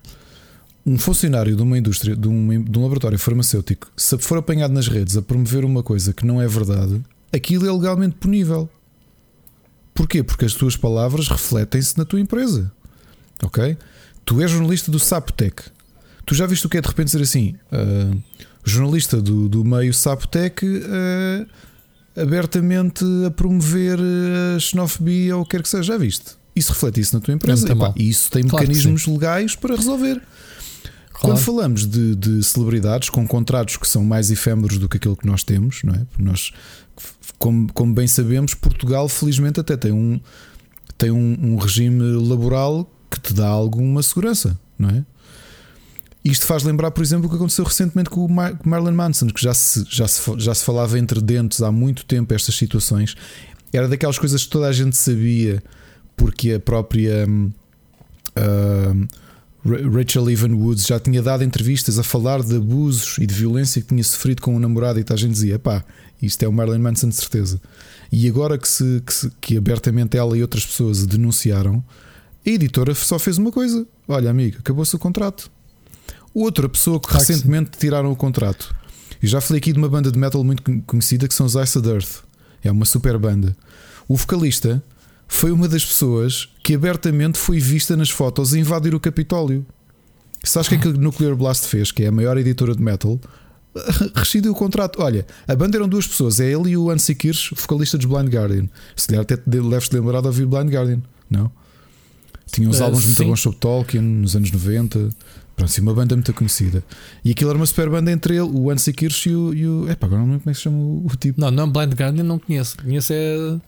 um 0.86 0.98
funcionário 0.98 1.54
de 1.54 1.62
uma 1.62 1.76
indústria, 1.76 2.16
de 2.16 2.28
um, 2.28 2.62
de 2.62 2.78
um 2.78 2.82
laboratório 2.82 3.18
farmacêutico, 3.18 3.90
se 3.96 4.16
for 4.18 4.38
apanhado 4.38 4.72
nas 4.72 4.88
redes 4.88 5.16
a 5.16 5.22
promover 5.22 5.64
uma 5.64 5.82
coisa 5.82 6.12
que 6.12 6.24
não 6.24 6.40
é 6.40 6.46
verdade, 6.46 7.02
aquilo 7.32 7.66
é 7.66 7.72
legalmente 7.72 8.16
punível. 8.16 8.68
Porquê? 9.94 10.22
Porque 10.22 10.44
as 10.44 10.54
tuas 10.54 10.76
palavras 10.76 11.28
refletem-se 11.28 11.98
na 11.98 12.04
tua 12.04 12.20
empresa. 12.20 12.72
Ok? 13.42 13.76
Tu 14.24 14.40
és 14.40 14.50
jornalista 14.50 14.90
do 14.90 14.98
Sapotec. 14.98 15.62
Tu 16.24 16.34
já 16.34 16.46
viste 16.46 16.66
o 16.66 16.68
que 16.68 16.78
é 16.78 16.80
de 16.80 16.88
repente 16.88 17.06
dizer 17.06 17.22
assim? 17.22 17.56
Uh, 17.72 18.22
jornalista 18.64 19.20
do, 19.20 19.48
do 19.48 19.64
meio 19.64 19.92
Sapotec 19.92 20.64
uh, 20.64 21.46
abertamente 22.20 23.04
a 23.26 23.30
promover 23.30 23.98
a 23.98 24.58
xenofobia 24.58 25.36
ou 25.36 25.42
o 25.42 25.44
que 25.44 25.52
quer 25.52 25.62
que 25.62 25.68
seja. 25.68 25.82
Já 25.82 25.98
viste? 25.98 26.36
Isso 26.54 26.72
reflete 26.72 27.00
isso 27.00 27.14
na 27.14 27.20
tua 27.20 27.34
empresa. 27.34 27.66
e 27.96 28.08
isso 28.08 28.30
tem 28.30 28.42
claro 28.42 28.66
mecanismos 28.66 29.06
legais 29.06 29.54
para 29.54 29.76
resolver. 29.76 30.20
Claro. 31.18 31.34
Quando 31.34 31.44
falamos 31.44 31.84
de, 31.84 32.14
de, 32.14 32.42
celebridades 32.44 33.10
com 33.10 33.26
contratos 33.26 33.76
que 33.76 33.88
são 33.88 34.04
mais 34.04 34.30
efêmeros 34.30 34.78
do 34.78 34.88
que 34.88 34.98
aquilo 34.98 35.16
que 35.16 35.26
nós 35.26 35.42
temos, 35.42 35.82
não 35.82 35.92
é? 35.94 36.06
Nós, 36.16 36.52
como, 37.38 37.72
como 37.72 37.92
bem 37.92 38.06
sabemos, 38.06 38.54
Portugal 38.54 39.08
felizmente 39.08 39.58
até 39.58 39.76
tem 39.76 39.90
um, 39.90 40.20
tem 40.96 41.10
um, 41.10 41.36
um 41.40 41.56
regime 41.56 42.00
laboral 42.28 42.88
que 43.10 43.18
te 43.18 43.34
dá 43.34 43.48
alguma 43.48 44.00
segurança, 44.00 44.58
não 44.78 44.90
é? 44.90 45.04
Isto 46.24 46.46
faz 46.46 46.62
lembrar, 46.62 46.92
por 46.92 47.02
exemplo, 47.02 47.26
o 47.26 47.30
que 47.30 47.36
aconteceu 47.36 47.64
recentemente 47.64 48.10
com 48.10 48.24
o 48.24 48.28
Marilyn 48.28 48.92
Manson, 48.92 49.26
que 49.28 49.42
já 49.42 49.54
se, 49.54 49.84
já 49.88 50.06
se, 50.06 50.20
já 50.38 50.54
se 50.54 50.64
falava 50.64 50.98
entre 50.98 51.20
dentes 51.20 51.62
há 51.62 51.72
muito 51.72 52.04
tempo 52.04 52.32
estas 52.32 52.54
situações. 52.54 53.16
Era 53.72 53.88
daquelas 53.88 54.18
coisas 54.18 54.44
que 54.44 54.50
toda 54.50 54.68
a 54.68 54.72
gente 54.72 54.96
sabia, 54.96 55.62
porque 56.16 56.52
a 56.52 56.60
própria. 56.60 57.26
Uh, 58.36 59.08
Rachel 59.64 60.30
Evan 60.30 60.54
Woods 60.54 60.86
já 60.86 61.00
tinha 61.00 61.20
dado 61.20 61.42
entrevistas 61.42 61.98
a 61.98 62.02
falar 62.02 62.42
de 62.42 62.56
abusos 62.56 63.18
e 63.18 63.26
de 63.26 63.34
violência 63.34 63.82
que 63.82 63.88
tinha 63.88 64.04
sofrido 64.04 64.40
com 64.40 64.54
o 64.54 64.58
namorado 64.58 65.00
e 65.00 65.04
a 65.08 65.16
gente 65.16 65.32
dizia: 65.32 65.58
pá, 65.58 65.84
isto 66.22 66.42
é 66.42 66.48
o 66.48 66.52
Marilyn 66.52 66.78
Manson 66.78 67.08
de 67.08 67.16
certeza. 67.16 67.60
E 68.10 68.28
agora 68.28 68.56
que, 68.56 68.68
se, 68.68 69.02
que, 69.04 69.12
se, 69.12 69.30
que 69.40 69.56
abertamente 69.56 70.16
ela 70.16 70.36
e 70.36 70.42
outras 70.42 70.64
pessoas 70.64 71.04
denunciaram, 71.04 71.82
a 72.46 72.48
editora 72.48 72.94
só 72.94 73.18
fez 73.18 73.36
uma 73.36 73.50
coisa: 73.50 73.86
olha, 74.06 74.30
amigo, 74.30 74.58
acabou-se 74.60 74.94
o 74.94 74.98
contrato. 74.98 75.50
Outra 76.32 76.68
pessoa 76.68 77.00
que 77.00 77.12
recentemente 77.12 77.72
tiraram 77.78 78.12
o 78.12 78.16
contrato. 78.16 78.74
E 79.20 79.26
já 79.26 79.40
falei 79.40 79.58
aqui 79.58 79.72
de 79.72 79.78
uma 79.78 79.88
banda 79.88 80.12
de 80.12 80.18
metal 80.18 80.44
muito 80.44 80.62
conhecida 80.86 81.26
que 81.26 81.34
são 81.34 81.46
os 81.46 81.56
Ice 81.56 81.78
Earth. 81.78 82.22
É 82.62 82.70
uma 82.70 82.84
super 82.84 83.18
banda. 83.18 83.56
O 84.06 84.16
vocalista 84.16 84.82
foi 85.28 85.52
uma 85.52 85.68
das 85.68 85.84
pessoas 85.84 86.48
que 86.62 86.74
abertamente 86.74 87.38
foi 87.38 87.60
vista 87.60 87.94
nas 87.96 88.08
fotos 88.08 88.54
a 88.54 88.58
invadir 88.58 88.94
o 88.94 88.98
Capitólio. 88.98 89.64
Sabes 90.42 90.66
o 90.66 90.70
que 90.70 90.76
é 90.76 90.78
que 90.78 90.88
a 90.88 90.92
Nuclear 90.92 91.36
Blast 91.36 91.66
fez? 91.66 91.92
Que 91.92 92.04
é 92.04 92.06
a 92.08 92.12
maior 92.12 92.38
editora 92.38 92.74
de 92.74 92.82
metal. 92.82 93.20
Rescindiu 94.14 94.52
o 94.52 94.54
contrato. 94.54 95.02
Olha, 95.02 95.26
a 95.46 95.54
banda 95.54 95.76
eram 95.76 95.88
duas 95.88 96.06
pessoas, 96.06 96.40
é 96.40 96.50
ele 96.50 96.70
e 96.70 96.76
o 96.76 96.90
Ansi 96.90 97.14
Kirsch, 97.14 97.52
vocalista 97.54 97.98
dos 97.98 98.06
Blind 98.06 98.32
Guardian. 98.32 98.68
Se 98.96 99.06
calhar 99.06 99.22
até 99.22 99.36
deves-te 99.46 99.94
lembrar 99.94 100.22
de 100.22 100.26
ouvir 100.28 100.46
Blind 100.46 100.72
Guardian, 100.72 101.02
não? 101.30 101.52
Tinha 102.46 102.68
uns 102.68 102.80
uh, 102.80 102.84
álbuns 102.84 103.04
muito 103.04 103.24
bons 103.24 103.40
sobre 103.40 103.58
Tolkien 103.58 104.02
nos 104.02 104.34
anos 104.34 104.50
90. 104.50 105.10
Pronto, 105.54 105.70
sim, 105.70 105.82
uma 105.82 105.92
banda 105.92 106.16
muito 106.16 106.32
conhecida. 106.32 106.82
E 107.24 107.30
aquilo 107.30 107.50
era 107.50 107.58
uma 107.58 107.66
super 107.66 107.90
banda 107.90 108.10
entre 108.10 108.34
ele, 108.34 108.48
o 108.50 108.70
Ansi 108.70 108.92
Kirsch 108.92 109.26
e 109.26 109.34
o. 109.34 109.54
E 109.54 109.66
o 109.66 109.90
epá, 109.90 110.06
agora 110.06 110.22
não 110.22 110.28
lembro 110.28 110.40
como 110.40 110.50
é 110.50 110.52
que 110.54 110.58
se 110.58 110.62
chama 110.62 110.78
o, 110.78 111.06
o 111.06 111.16
tipo. 111.16 111.40
Não, 111.40 111.50
não, 111.50 111.70
Blind 111.70 111.92
Guardian 111.92 112.24
não 112.24 112.38
conheço. 112.38 112.76
Conheço 112.78 113.12
é. 113.12 113.60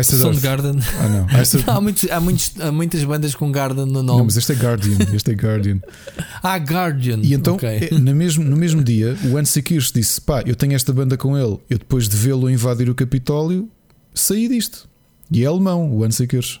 Soundgarden. 0.00 0.78
Ah, 0.98 1.08
não. 1.08 1.26
não 1.66 1.76
há, 1.76 1.80
muitos, 1.80 2.10
há, 2.10 2.20
muitos, 2.20 2.52
há 2.58 2.72
muitas 2.72 3.04
bandas 3.04 3.34
com 3.34 3.52
Garden 3.52 3.84
no 3.84 4.02
nome. 4.02 4.18
Não, 4.18 4.24
mas 4.24 4.38
este 4.38 4.52
é 4.52 4.54
Guardian. 4.54 4.96
Este 5.12 5.32
é 5.32 5.34
Guardian. 5.34 5.80
ah, 6.42 6.56
Guardian. 6.56 7.18
E 7.22 7.34
então, 7.34 7.56
okay. 7.56 7.90
É, 7.90 7.98
no, 7.98 8.14
mesmo, 8.14 8.42
no 8.42 8.56
mesmo 8.56 8.82
dia, 8.82 9.14
o 9.30 9.36
Ansi 9.36 9.60
Kirsch 9.60 9.92
disse: 9.92 10.18
pá, 10.18 10.42
eu 10.46 10.56
tenho 10.56 10.74
esta 10.74 10.94
banda 10.94 11.18
com 11.18 11.36
ele. 11.36 11.58
Eu 11.68 11.78
depois 11.78 12.08
de 12.08 12.16
vê-lo 12.16 12.48
invadir 12.48 12.88
o 12.88 12.94
Capitólio, 12.94 13.68
saí 14.14 14.48
disto. 14.48 14.88
E 15.30 15.44
é 15.44 15.46
alemão, 15.46 15.92
o 15.92 16.02
Ansi 16.04 16.26
Kirsch. 16.26 16.58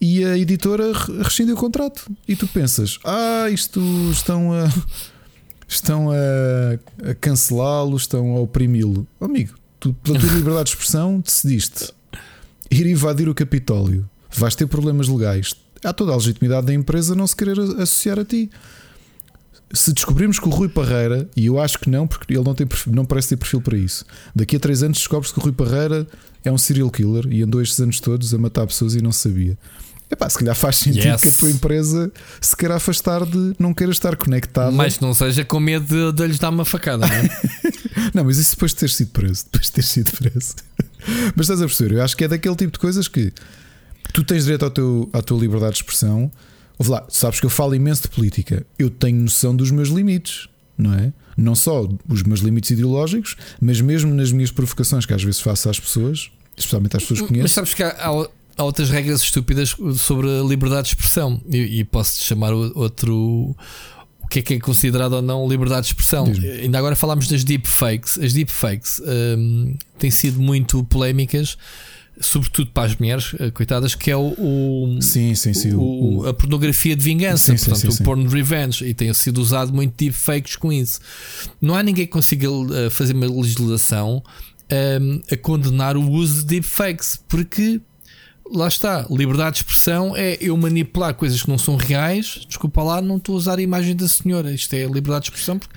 E 0.00 0.24
a 0.24 0.38
editora 0.38 0.92
rescindiu 1.22 1.56
o 1.56 1.58
contrato. 1.58 2.08
E 2.28 2.36
tu 2.36 2.46
pensas: 2.46 3.00
ah, 3.04 3.50
isto 3.50 3.80
estão 4.12 4.52
a. 4.52 4.72
Estão 5.68 6.12
a, 6.12 7.10
a 7.10 7.14
cancelá-lo, 7.16 7.96
estão 7.96 8.36
a 8.36 8.40
oprimi-lo. 8.40 9.04
Oh, 9.18 9.24
amigo, 9.24 9.56
tu, 9.80 9.92
pela 9.94 10.16
tua 10.16 10.30
liberdade 10.30 10.66
de 10.66 10.70
expressão, 10.70 11.18
decidiste 11.18 11.92
ir 12.70 12.86
invadir 12.86 13.28
o 13.28 13.34
Capitólio, 13.34 14.08
vais 14.30 14.54
ter 14.54 14.66
problemas 14.66 15.08
legais. 15.08 15.54
Há 15.84 15.92
toda 15.92 16.12
a 16.12 16.16
legitimidade 16.16 16.66
da 16.66 16.74
empresa 16.74 17.14
não 17.14 17.26
se 17.26 17.36
querer 17.36 17.58
associar 17.58 18.18
a 18.18 18.24
ti. 18.24 18.50
Se 19.72 19.92
descobrirmos 19.92 20.38
que 20.38 20.48
o 20.48 20.50
Rui 20.50 20.68
Parreira, 20.68 21.28
e 21.36 21.46
eu 21.46 21.60
acho 21.60 21.78
que 21.78 21.90
não, 21.90 22.06
porque 22.06 22.32
ele 22.32 22.44
não, 22.44 22.54
tem 22.54 22.66
perfil, 22.66 22.92
não 22.92 23.04
parece 23.04 23.30
ter 23.30 23.36
perfil 23.36 23.60
para 23.60 23.76
isso, 23.76 24.04
daqui 24.34 24.56
a 24.56 24.60
três 24.60 24.82
anos 24.82 24.98
descobre-se 24.98 25.34
que 25.34 25.40
o 25.40 25.42
Rui 25.42 25.52
Parreira 25.52 26.06
é 26.44 26.52
um 26.52 26.58
serial 26.58 26.90
killer 26.90 27.26
e 27.30 27.42
andou 27.42 27.60
estes 27.60 27.80
anos 27.80 27.98
todos 27.98 28.32
a 28.32 28.38
matar 28.38 28.66
pessoas 28.66 28.94
e 28.94 29.02
não 29.02 29.12
sabia. 29.12 29.58
Epá, 30.10 30.28
se 30.30 30.38
calhar 30.38 30.54
faz 30.54 30.76
sentido 30.76 31.04
yes. 31.04 31.20
que 31.20 31.28
a 31.28 31.32
tua 31.32 31.50
empresa 31.50 32.12
se 32.40 32.56
queira 32.56 32.76
afastar 32.76 33.26
de 33.26 33.54
não 33.58 33.74
queira 33.74 33.92
estar 33.92 34.14
conectada. 34.16 34.70
Mas 34.70 35.00
não 35.00 35.12
seja 35.12 35.44
com 35.44 35.58
medo 35.58 36.12
de, 36.12 36.16
de 36.16 36.26
lhes 36.28 36.38
dar 36.38 36.50
uma 36.50 36.64
facada, 36.64 37.06
não 37.06 37.14
é? 37.14 37.28
não, 38.14 38.24
mas 38.24 38.38
isso 38.38 38.52
depois 38.52 38.72
de 38.72 38.78
ter 38.78 38.90
sido 38.90 39.10
preso. 39.10 39.44
Depois 39.44 39.66
de 39.66 39.72
ter 39.72 39.82
sido 39.82 40.12
preso. 40.12 40.54
Mas 41.36 41.44
estás 41.44 41.62
a 41.62 41.66
perceber? 41.66 41.94
Eu 41.94 42.02
acho 42.02 42.16
que 42.16 42.24
é 42.24 42.28
daquele 42.28 42.56
tipo 42.56 42.72
de 42.72 42.78
coisas 42.80 43.06
que 43.06 43.32
tu 44.12 44.24
tens 44.24 44.42
direito 44.42 44.64
ao 44.64 44.70
teu, 44.72 45.08
à 45.12 45.22
tua 45.22 45.38
liberdade 45.38 45.74
de 45.74 45.78
expressão. 45.78 46.32
Ouve 46.78 46.90
lá, 46.90 47.04
sabes 47.08 47.38
que 47.38 47.46
eu 47.46 47.50
falo 47.50 47.76
imenso 47.76 48.02
de 48.02 48.08
política. 48.08 48.66
Eu 48.76 48.90
tenho 48.90 49.20
noção 49.20 49.54
dos 49.54 49.70
meus 49.70 49.88
limites, 49.88 50.48
não 50.76 50.92
é? 50.94 51.12
Não 51.36 51.54
só 51.54 51.88
os 52.08 52.22
meus 52.24 52.40
limites 52.40 52.70
ideológicos, 52.70 53.36
mas 53.60 53.80
mesmo 53.80 54.12
nas 54.12 54.32
minhas 54.32 54.50
provocações 54.50 55.06
que 55.06 55.14
às 55.14 55.22
vezes 55.22 55.40
faço 55.40 55.70
às 55.70 55.78
pessoas, 55.78 56.30
especialmente 56.56 56.96
às 56.96 57.02
pessoas 57.02 57.20
que 57.20 57.28
conheço. 57.28 57.44
Mas 57.44 57.52
sabes 57.52 57.74
que 57.74 57.82
há, 57.82 57.90
há 57.90 58.28
outras 58.64 58.90
regras 58.90 59.22
estúpidas 59.22 59.76
sobre 59.96 60.28
a 60.40 60.42
liberdade 60.42 60.88
de 60.88 60.88
expressão 60.88 61.40
e, 61.48 61.80
e 61.80 61.84
posso-te 61.84 62.24
chamar 62.24 62.52
outro 62.52 63.54
o 64.26 64.28
que 64.28 64.40
é 64.40 64.42
que 64.42 64.54
é 64.54 64.58
considerado 64.58 65.12
ou 65.12 65.22
não 65.22 65.48
liberdade 65.48 65.82
de 65.82 65.86
expressão. 65.88 66.26
Ainda 66.60 66.78
agora 66.78 66.96
falámos 66.96 67.28
das 67.28 67.44
deepfakes. 67.44 68.18
As 68.18 68.32
deepfakes 68.32 69.00
um, 69.38 69.76
têm 69.98 70.10
sido 70.10 70.40
muito 70.40 70.82
polémicas, 70.82 71.56
sobretudo 72.20 72.72
para 72.72 72.88
as 72.88 72.96
mulheres, 72.96 73.36
eh, 73.38 73.52
coitadas, 73.52 73.94
que 73.94 74.10
é 74.10 74.16
o, 74.16 74.34
o 74.36 74.98
sim, 75.00 75.32
sim, 75.36 75.54
sim, 75.54 75.74
o, 75.74 76.22
o, 76.22 76.26
a 76.26 76.34
pornografia 76.34 76.96
de 76.96 77.04
vingança, 77.04 77.56
sim, 77.56 77.64
portanto, 77.64 77.92
sim, 77.92 77.96
sim, 77.96 78.02
o 78.02 78.04
porn 78.04 78.26
revenge, 78.26 78.84
e 78.84 78.94
tem 78.94 79.12
sido 79.14 79.38
usado 79.38 79.72
muito 79.72 79.94
deepfakes 79.96 80.56
com 80.56 80.72
isso. 80.72 80.98
Não 81.60 81.76
há 81.76 81.82
ninguém 81.82 82.04
que 82.06 82.12
consiga 82.12 82.50
uh, 82.50 82.90
fazer 82.90 83.14
uma 83.14 83.26
legislação 83.26 84.22
um, 85.00 85.20
a 85.30 85.36
condenar 85.36 85.96
o 85.96 86.10
uso 86.10 86.40
de 86.40 86.46
deepfakes, 86.46 87.20
porque 87.28 87.80
lá 88.52 88.68
está, 88.68 89.06
liberdade 89.10 89.56
de 89.56 89.56
expressão 89.58 90.14
é 90.16 90.36
eu 90.40 90.56
manipular 90.56 91.14
coisas 91.14 91.42
que 91.42 91.48
não 91.48 91.58
são 91.58 91.76
reais. 91.76 92.40
Desculpa 92.46 92.82
lá, 92.82 93.00
não 93.00 93.16
estou 93.16 93.34
a 93.34 93.38
usar 93.38 93.58
a 93.58 93.62
imagem 93.62 93.94
da 93.94 94.08
senhora. 94.08 94.52
Isto 94.52 94.74
é 94.74 94.84
liberdade 94.84 95.24
de 95.24 95.30
expressão. 95.30 95.58
Porque, 95.58 95.74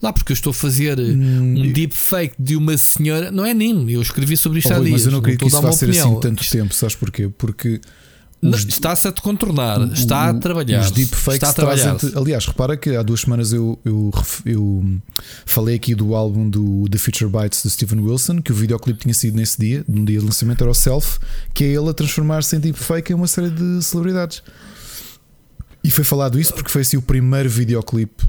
lá, 0.00 0.12
porque 0.12 0.32
eu 0.32 0.34
estou 0.34 0.50
a 0.50 0.54
fazer 0.54 0.98
hum, 0.98 1.54
um 1.58 1.72
deepfake 1.72 2.34
de 2.38 2.56
uma 2.56 2.76
senhora, 2.76 3.30
não 3.30 3.44
é 3.44 3.52
nem. 3.54 3.90
Eu 3.90 4.02
escrevi 4.02 4.36
sobre 4.36 4.58
isto 4.58 4.70
oh, 4.72 4.76
há 4.76 4.78
dias. 4.80 4.90
Mas 4.90 5.06
eu 5.06 5.12
não 5.12 5.18
acredito 5.18 5.40
que 5.40 5.46
isso 5.46 5.60
vá 5.60 5.72
ser 5.72 5.90
assim 5.90 6.20
tanto 6.20 6.48
tempo, 6.48 6.74
sabes 6.74 6.94
porquê? 6.94 7.28
Porque 7.28 7.80
Está-se 8.42 9.06
a 9.06 9.12
te 9.12 9.22
contornar, 9.22 9.80
o, 9.80 9.92
está 9.92 10.28
a 10.28 10.34
trabalhar. 10.34 10.80
Os 10.80 10.90
deepfakes 10.90 11.34
está 11.34 11.50
a 11.50 11.52
trabalhar. 11.52 11.96
aliás, 12.16 12.44
repara 12.44 12.76
que 12.76 12.90
há 12.96 13.02
duas 13.02 13.20
semanas 13.20 13.52
eu, 13.52 13.78
eu, 13.84 14.10
eu, 14.44 14.84
falei 15.46 15.76
aqui 15.76 15.94
do 15.94 16.16
álbum 16.16 16.50
do 16.50 16.88
The 16.90 16.98
Future 16.98 17.30
Bites 17.30 17.62
de 17.62 17.70
Steven 17.70 18.00
Wilson, 18.00 18.42
que 18.42 18.50
o 18.50 18.54
videoclipe 18.54 18.98
tinha 18.98 19.14
sido 19.14 19.36
nesse 19.36 19.60
dia, 19.60 19.84
no 19.86 20.04
dia 20.04 20.18
de 20.18 20.24
lançamento, 20.24 20.60
era 20.62 20.70
o 20.70 20.74
Self, 20.74 21.20
que 21.54 21.62
é 21.62 21.68
ele 21.68 21.88
a 21.88 21.94
transformar-se 21.94 22.56
em 22.56 22.58
deepfake 22.58 23.12
em 23.12 23.14
uma 23.14 23.28
série 23.28 23.50
de 23.50 23.80
celebridades. 23.80 24.42
E 25.84 25.90
foi 25.90 26.02
falado 26.02 26.40
isso 26.40 26.52
porque 26.52 26.70
foi 26.70 26.82
assim 26.82 26.96
o 26.96 27.02
primeiro 27.02 27.48
videoclipe 27.48 28.24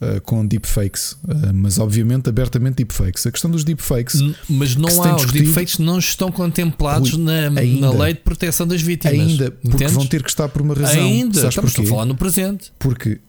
Uh, 0.00 0.20
com 0.22 0.44
deepfakes, 0.44 1.12
uh, 1.12 1.54
mas 1.54 1.78
obviamente 1.78 2.28
abertamente 2.28 2.78
deepfakes. 2.78 3.26
A 3.26 3.30
questão 3.30 3.48
dos 3.48 3.62
deepfakes, 3.62 4.20
mas 4.48 4.74
não 4.74 5.02
há, 5.02 5.14
os 5.14 5.30
deepfakes 5.30 5.78
não 5.78 6.00
estão 6.00 6.32
contemplados 6.32 7.16
na, 7.16 7.48
ainda, 7.56 7.80
na 7.80 7.90
lei 7.92 8.12
de 8.12 8.20
proteção 8.20 8.66
das 8.66 8.82
vítimas. 8.82 9.14
Ainda, 9.14 9.52
porque 9.52 9.68
entendes? 9.68 9.94
vão 9.94 10.04
ter 10.04 10.22
que 10.22 10.28
estar 10.28 10.48
por 10.48 10.60
uma 10.62 10.74
razão. 10.74 11.00
Ainda, 11.00 11.34
Sabes 11.34 11.50
estamos 11.50 11.72
porquê? 11.72 11.86
a 11.86 11.90
falar 11.90 12.04
no 12.06 12.16
presente. 12.16 12.72
Porque 12.78 13.20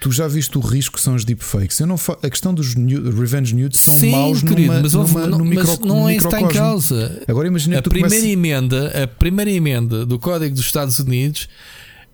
Tu 0.00 0.12
já 0.12 0.28
viste 0.28 0.56
o 0.56 0.60
risco 0.60 0.96
que 0.96 1.02
são 1.02 1.14
os 1.14 1.24
deepfakes? 1.24 1.80
Eu 1.80 1.86
não. 1.86 1.96
A 2.22 2.30
questão 2.30 2.54
dos 2.54 2.74
new... 2.76 3.10
revenge 3.10 3.54
nudes 3.54 3.80
são 3.80 3.94
Sim, 3.94 4.12
maus 4.12 4.42
querido, 4.42 4.72
numa, 4.72 4.80
mas, 4.80 4.92
numa, 4.92 5.26
não, 5.26 5.44
mas 5.44 5.78
não 5.80 6.08
é 6.08 6.14
isso 6.14 6.28
que 6.28 6.34
está 6.34 6.40
em 6.40 6.48
causa. 6.48 7.22
Agora 7.26 7.48
imagina 7.48 7.78
a 7.78 7.82
primeira 7.82 8.26
emenda, 8.26 9.02
a 9.02 9.06
primeira 9.08 9.50
emenda 9.50 10.06
do 10.06 10.18
Código 10.18 10.54
dos 10.54 10.64
Estados 10.64 11.00
Unidos 11.00 11.48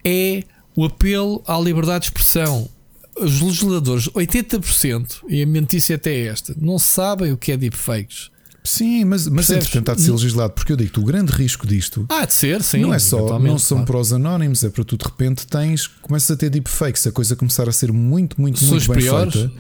é 0.03 0.45
o 0.75 0.85
apelo 0.85 1.43
à 1.47 1.59
liberdade 1.59 2.01
de 2.01 2.07
expressão 2.07 2.69
os 3.17 3.41
legisladores, 3.41 4.09
80%, 4.09 5.23
e 5.29 5.43
a 5.43 5.47
mentícia 5.47 5.97
até 5.97 6.15
é 6.15 6.27
esta, 6.27 6.55
não 6.61 6.79
sabem 6.79 7.33
o 7.33 7.37
que 7.37 7.53
é 7.53 7.57
deepfakes. 7.57 8.31
Sim, 8.67 9.05
mas, 9.05 9.29
mas 9.29 9.51
entretanto 9.51 9.91
há 9.91 9.95
de 9.95 10.01
ser 10.01 10.13
legislado, 10.13 10.55
porque 10.55 10.73
eu 10.73 10.77
digo 10.77 10.99
o 10.99 11.05
grande 11.05 11.31
risco 11.31 11.67
disto 11.67 12.07
ah, 12.09 12.25
de 12.25 12.33
ser, 12.33 12.63
sim, 12.63 12.81
não 12.81 12.95
é 12.95 12.99
só, 12.99 13.39
não 13.39 13.59
são 13.59 13.79
claro. 13.79 13.93
para 13.93 14.01
os 14.01 14.13
anónimos, 14.15 14.65
é 14.65 14.71
para 14.71 14.83
tu 14.83 14.97
de 14.97 15.05
repente 15.05 15.47
tens, 15.47 15.87
começas 15.87 16.31
a 16.31 16.35
ter 16.35 16.49
deepfakes, 16.49 17.07
a 17.07 17.13
coisa 17.13 17.37
começar 17.37 17.69
a 17.69 17.73
ser 17.73 17.93
muito, 17.93 18.41
muito, 18.41 18.65
muito 18.65 18.89
bem 18.89 19.03
piores, 19.03 19.35
feita. 19.35 19.53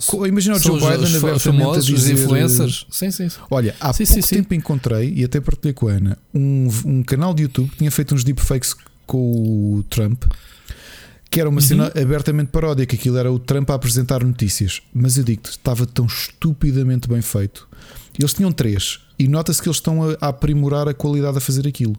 So, 0.00 0.26
Imagina 0.26 0.56
o 0.56 0.58
Joe 0.58 0.74
Biden 0.74 1.04
os, 1.04 1.14
abertamente 1.14 1.40
famosos, 1.40 1.88
a 1.88 1.94
dizer, 1.94 2.14
os 2.14 2.20
influencers. 2.20 2.86
Sim, 2.90 3.12
sim. 3.12 3.28
Olha, 3.48 3.76
há 3.78 3.92
sim, 3.92 4.04
pouco 4.04 4.22
sim, 4.22 4.34
tempo 4.36 4.48
sim. 4.48 4.56
encontrei 4.56 5.14
e 5.14 5.22
até 5.22 5.40
partilhei 5.40 5.72
com 5.72 5.86
a 5.86 5.92
Ana 5.92 6.18
um, 6.34 6.68
um 6.84 7.02
canal 7.04 7.32
de 7.32 7.44
YouTube 7.44 7.70
que 7.70 7.76
tinha 7.76 7.92
feito 7.92 8.12
uns 8.12 8.24
deepfakes 8.24 8.74
com 9.06 9.18
o 9.76 9.84
Trump 9.84 10.24
que 11.30 11.40
era 11.40 11.48
uma 11.48 11.60
uhum. 11.60 11.66
cena 11.66 11.92
abertamente 12.00 12.50
paródia, 12.50 12.86
que 12.86 12.96
aquilo 12.96 13.18
era 13.18 13.30
o 13.30 13.38
Trump 13.38 13.68
a 13.70 13.74
apresentar 13.74 14.24
notícias. 14.24 14.80
Mas 14.94 15.18
eu 15.18 15.24
digo-te, 15.24 15.50
estava 15.50 15.86
tão 15.86 16.06
estupidamente 16.06 17.08
bem 17.08 17.20
feito. 17.20 17.68
Eles 18.18 18.32
tinham 18.32 18.50
três, 18.50 19.00
e 19.18 19.28
nota-se 19.28 19.60
que 19.60 19.68
eles 19.68 19.76
estão 19.76 20.02
a, 20.02 20.16
a, 20.20 20.28
aprimorar 20.28 20.88
a 20.88 20.94
qualidade 20.94 21.38
a 21.38 21.40
fazer 21.40 21.66
aquilo. 21.68 21.96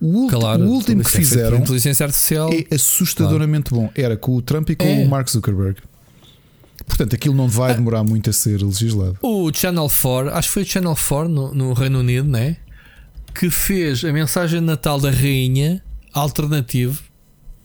O, 0.00 0.26
claro, 0.28 0.64
o 0.64 0.68
último 0.68 1.04
que 1.04 1.10
fizeram 1.10 1.58
inteligência 1.58 2.04
artificial. 2.04 2.50
é 2.52 2.74
assustadoramente 2.74 3.70
claro. 3.70 3.84
bom. 3.84 3.92
Era 3.94 4.16
com 4.16 4.34
o 4.34 4.42
Trump 4.42 4.70
e 4.70 4.74
com 4.74 4.84
é. 4.84 5.04
o 5.04 5.08
Mark 5.08 5.28
Zuckerberg. 5.28 5.80
Portanto, 6.84 7.14
aquilo 7.14 7.36
não 7.36 7.46
vai 7.46 7.70
ah. 7.70 7.74
demorar 7.74 8.02
muito 8.02 8.28
a 8.28 8.32
ser 8.32 8.60
legislado. 8.60 9.16
O 9.22 9.52
Channel 9.54 9.88
4, 9.88 10.34
acho 10.34 10.48
que 10.48 10.54
foi 10.54 10.62
o 10.62 10.66
Channel 10.66 10.96
4 10.96 11.28
no, 11.28 11.54
no 11.54 11.72
Reino 11.72 12.00
Unido, 12.00 12.28
né? 12.28 12.56
Que 13.32 13.48
fez 13.48 14.04
a 14.04 14.12
mensagem 14.12 14.58
de 14.58 14.66
Natal 14.66 14.98
da 14.98 15.10
Rainha 15.10 15.80
alternativo 16.12 17.00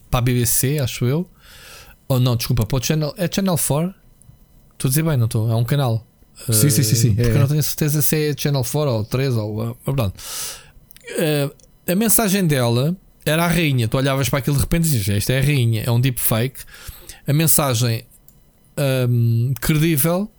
para 0.09 0.19
a 0.19 0.21
BBC, 0.21 0.79
acho 0.79 1.05
eu. 1.05 1.29
Ou 2.07 2.19
não, 2.19 2.35
desculpa, 2.35 2.65
para 2.65 2.77
o 2.77 2.83
Channel. 2.83 3.13
É 3.17 3.29
Channel 3.31 3.57
4? 3.57 3.93
Estou 4.73 4.87
a 4.87 4.89
dizer 4.89 5.03
bem, 5.03 5.17
não 5.17 5.25
estou? 5.25 5.51
É 5.51 5.55
um 5.55 5.63
canal. 5.63 6.05
Sim, 6.51 6.67
uh, 6.67 6.71
sim, 6.71 6.83
sim, 6.83 6.95
sim. 6.95 7.15
Porque 7.15 7.31
é. 7.31 7.39
não 7.39 7.47
tenho 7.47 7.63
certeza 7.63 8.01
se 8.01 8.29
é 8.29 8.35
Channel 8.37 8.63
4 8.63 8.91
ou 8.91 9.03
3 9.03 9.35
ou. 9.35 9.71
Uh, 9.71 9.75
pronto. 9.83 10.13
Uh, 10.15 11.91
a 11.91 11.95
mensagem 11.95 12.45
dela 12.45 12.95
era 13.25 13.43
a 13.43 13.47
rainha. 13.47 13.87
Tu 13.87 13.97
olhavas 13.97 14.29
para 14.29 14.39
aquilo 14.39 14.55
de 14.55 14.61
repente 14.61 14.87
e 14.87 14.91
dizias: 14.91 15.17
Esta 15.17 15.33
é 15.33 15.39
a 15.39 15.41
rainha, 15.41 15.83
é 15.85 15.91
um 15.91 15.99
deepfake. 15.99 16.61
A 17.25 17.33
mensagem 17.33 18.05
um, 19.09 19.53
credível. 19.59 20.31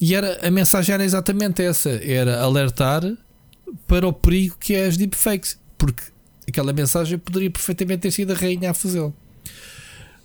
E 0.00 0.14
era, 0.14 0.46
a 0.46 0.50
mensagem 0.50 0.94
era 0.94 1.04
exatamente 1.04 1.62
essa: 1.62 1.90
era 1.90 2.40
alertar 2.40 3.02
para 3.86 4.06
o 4.06 4.12
perigo 4.12 4.56
que 4.58 4.74
é 4.74 4.86
as 4.86 4.96
deepfakes. 4.96 5.58
Porque 5.78 6.02
aquela 6.52 6.72
mensagem 6.72 7.18
poderia 7.18 7.50
perfeitamente 7.50 8.00
ter 8.00 8.10
sido 8.10 8.32
a 8.32 8.36
rainha 8.36 8.70
a 8.70 8.74
fazê-lo. 8.74 9.14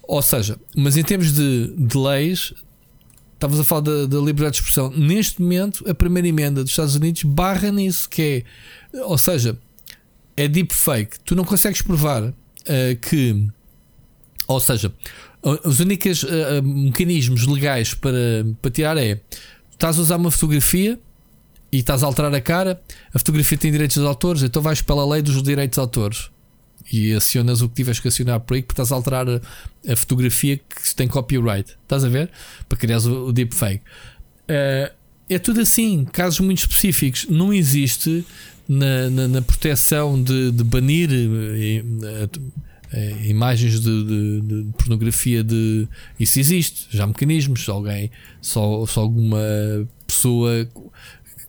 Ou 0.04 0.22
seja, 0.22 0.58
mas 0.76 0.98
em 0.98 1.04
termos 1.04 1.34
de, 1.34 1.74
de 1.76 1.98
leis, 1.98 2.54
estavas 3.34 3.60
a 3.60 3.64
falar 3.64 3.82
da, 3.82 4.06
da, 4.06 4.18
liberdade 4.18 4.52
de 4.52 4.58
expressão. 4.58 4.90
Neste 4.92 5.42
momento, 5.42 5.90
a 5.90 5.94
primeira 5.94 6.28
emenda 6.28 6.64
dos 6.64 6.72
Estados 6.72 6.96
Unidos 6.96 7.24
barra 7.24 7.72
nisso, 7.72 8.10
que 8.10 8.46
é, 8.94 9.04
ou 9.04 9.18
seja, 9.18 9.58
é 10.36 10.48
deepfake. 10.48 11.20
Tu 11.26 11.36
não 11.36 11.44
consegues 11.44 11.82
provar 11.82 12.24
uh, 12.24 12.34
que, 13.02 13.48
ou 14.48 14.60
seja, 14.60 14.94
os 15.64 15.80
únicos 15.80 16.24
uh, 16.24 16.64
mecanismos 16.64 17.48
legais 17.48 17.94
para, 17.94 18.46
para 18.62 18.72
tirar 18.72 18.98
é 18.98 19.20
estás 19.72 19.98
a 19.98 20.02
usar 20.02 20.18
uma 20.18 20.32
fotografia 20.32 21.00
e 21.78 21.80
estás 21.80 22.02
a 22.02 22.08
alterar 22.08 22.34
a 22.34 22.42
cara, 22.42 22.82
a 23.14 23.20
fotografia 23.20 23.56
tem 23.56 23.72
direitos 23.72 23.98
de 23.98 24.08
autores, 24.08 24.42
então 24.42 24.64
vais 24.64 24.82
pela 24.82 25.08
lei 25.08 25.22
dos 25.22 25.44
direitos 25.44 25.76
de 25.76 25.80
autores. 25.80 26.32
e 26.92 27.14
acionas 27.14 27.62
o 27.62 27.70
que 27.70 27.76
tiveres 27.76 28.00
que 28.00 28.08
acionar 28.08 28.40
por 28.40 28.56
aí, 28.56 28.64
porque 28.64 28.74
estás 28.74 28.92
a 28.92 28.96
alterar 28.96 29.28
a, 29.30 29.40
a 29.92 29.96
fotografia 29.96 30.58
que 30.58 30.96
tem 30.96 31.08
copyright. 31.08 31.76
Estás 31.84 32.04
a 32.04 32.10
ver? 32.10 32.32
Para 32.68 32.78
criar 32.80 32.98
o, 33.02 33.28
o 33.28 33.32
deepfake. 33.32 33.84
Uh, 34.50 34.92
é 35.30 35.38
tudo 35.38 35.62
assim, 35.62 36.04
casos 36.06 36.40
muito 36.40 36.60
específicos. 36.60 37.28
Não 37.30 37.54
existe 37.54 38.26
na, 38.68 39.12
na, 39.12 39.28
na 39.28 39.42
proteção 39.44 40.22
de, 40.22 40.52
de 40.52 40.64
banir 40.64 41.12
uh, 41.12 42.68
imagens 43.28 43.82
de, 43.82 44.04
de, 44.04 44.42
de, 44.42 44.72
pornografia 44.78 45.44
de 45.44 45.88
isso 46.18 46.40
existe, 46.40 46.88
já 46.90 47.04
há 47.04 47.08
mecanismos, 47.08 47.68
alguém, 47.68 48.10
só, 48.42 48.86
só 48.86 49.02
alguma 49.02 49.38
pessoa 50.08 50.68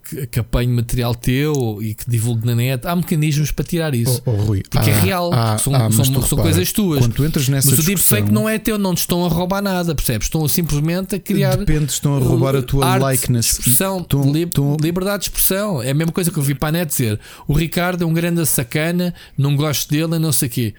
que, 0.09 0.27
que 0.27 0.39
apanhe 0.39 0.73
material 0.73 1.15
teu 1.15 1.79
e 1.83 1.95
que 1.95 2.09
divulgue 2.09 2.47
na 2.47 2.55
net, 2.55 2.87
há 2.87 2.97
mecanismos 2.97 3.53
para 3.53 3.65
tirar 3.65 3.95
isso. 3.95 4.23
Oh, 4.25 4.31
oh, 4.31 4.37
Rui, 4.37 4.63
porque 4.69 4.91
é 4.91 4.93
há, 4.93 4.97
é 4.97 5.01
real, 5.01 5.33
há, 5.33 5.59
são, 5.59 5.75
há, 5.75 5.91
são, 5.91 6.05
são 6.05 6.21
repara, 6.21 6.43
coisas 6.43 6.73
tuas. 6.73 7.01
Quando 7.01 7.15
tu 7.15 7.25
entras 7.25 7.49
nessa 7.49 7.71
mas 7.71 7.79
o 7.79 7.83
deepfake 7.83 8.33
não 8.33 8.49
é 8.49 8.59
teu, 8.59 8.79
não 8.79 8.95
te 8.95 8.99
estão 8.99 9.25
a 9.25 9.29
roubar 9.29 9.61
nada, 9.61 9.95
percebes? 9.95 10.27
Estão 10.27 10.47
simplesmente 10.49 11.15
a 11.15 11.19
criar. 11.19 11.57
Depende, 11.57 11.93
estão 11.93 12.17
a 12.17 12.19
roubar 12.19 12.57
a 12.57 12.63
tua 12.63 12.87
arte, 12.87 13.05
likeness. 13.05 13.59
Expressão, 13.59 13.99
estão, 14.01 14.33
li, 14.33 14.43
estão... 14.43 14.77
liberdade 14.81 15.25
de 15.25 15.29
expressão. 15.31 15.83
É 15.83 15.91
a 15.91 15.95
mesma 15.95 16.13
coisa 16.13 16.31
que 16.31 16.39
eu 16.39 16.43
vi 16.43 16.55
para 16.55 16.69
a 16.69 16.73
net 16.73 16.89
dizer: 16.89 17.21
o 17.47 17.53
Ricardo 17.53 18.03
é 18.03 18.07
um 18.07 18.13
grande 18.13 18.45
sacana, 18.47 19.15
não 19.37 19.57
gosto 19.57 19.91
dele 19.91 20.17
e 20.17 20.19
não 20.19 20.33
sei 20.33 20.49
o 20.49 20.51
quê. 20.51 20.75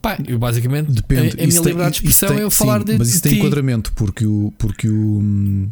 Pá, 0.00 0.16
eu 0.28 0.38
basicamente 0.38 0.92
Depende. 0.92 1.36
a, 1.40 1.44
a 1.44 1.46
minha 1.46 1.58
liberdade 1.58 1.90
de 1.90 1.96
expressão 1.96 2.28
tem, 2.28 2.38
é 2.38 2.42
eu 2.44 2.50
falar 2.50 2.78
sim, 2.80 2.84
de 2.86 2.98
Mas 2.98 3.08
isso 3.08 3.16
de 3.16 3.22
tem 3.22 3.32
ti. 3.32 3.38
enquadramento, 3.38 3.92
porque 3.94 4.24
o. 4.24 4.52
Porque 4.56 4.88
o 4.88 5.68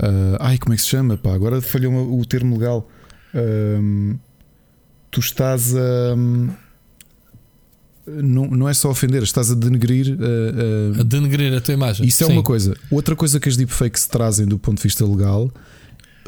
uh, 0.00 0.36
ai, 0.40 0.58
como 0.58 0.74
é 0.74 0.76
que 0.76 0.82
se 0.82 0.88
chama? 0.88 1.16
Pá, 1.16 1.32
agora 1.34 1.60
falhou 1.60 2.18
o 2.18 2.24
termo 2.24 2.56
legal 2.56 2.88
tu 5.10 5.20
estás 5.20 5.74
a. 5.74 6.16
não, 8.06 8.46
não 8.46 8.68
é 8.68 8.74
só 8.74 8.90
ofender, 8.90 9.22
estás 9.22 9.50
a 9.50 9.54
denegrir. 9.54 10.14
Uh, 10.14 10.96
uh, 10.96 11.00
a 11.00 11.02
denegrir 11.02 11.54
a 11.54 11.60
tua 11.60 11.74
imagem. 11.74 12.06
Isso 12.06 12.22
é 12.22 12.26
Sim. 12.26 12.32
uma 12.32 12.42
coisa. 12.42 12.76
Outra 12.90 13.16
coisa 13.16 13.40
que 13.40 13.48
as 13.48 13.56
deepfakes 13.56 14.06
trazem 14.06 14.46
do 14.46 14.58
ponto 14.58 14.76
de 14.76 14.82
vista 14.82 15.04
legal 15.04 15.50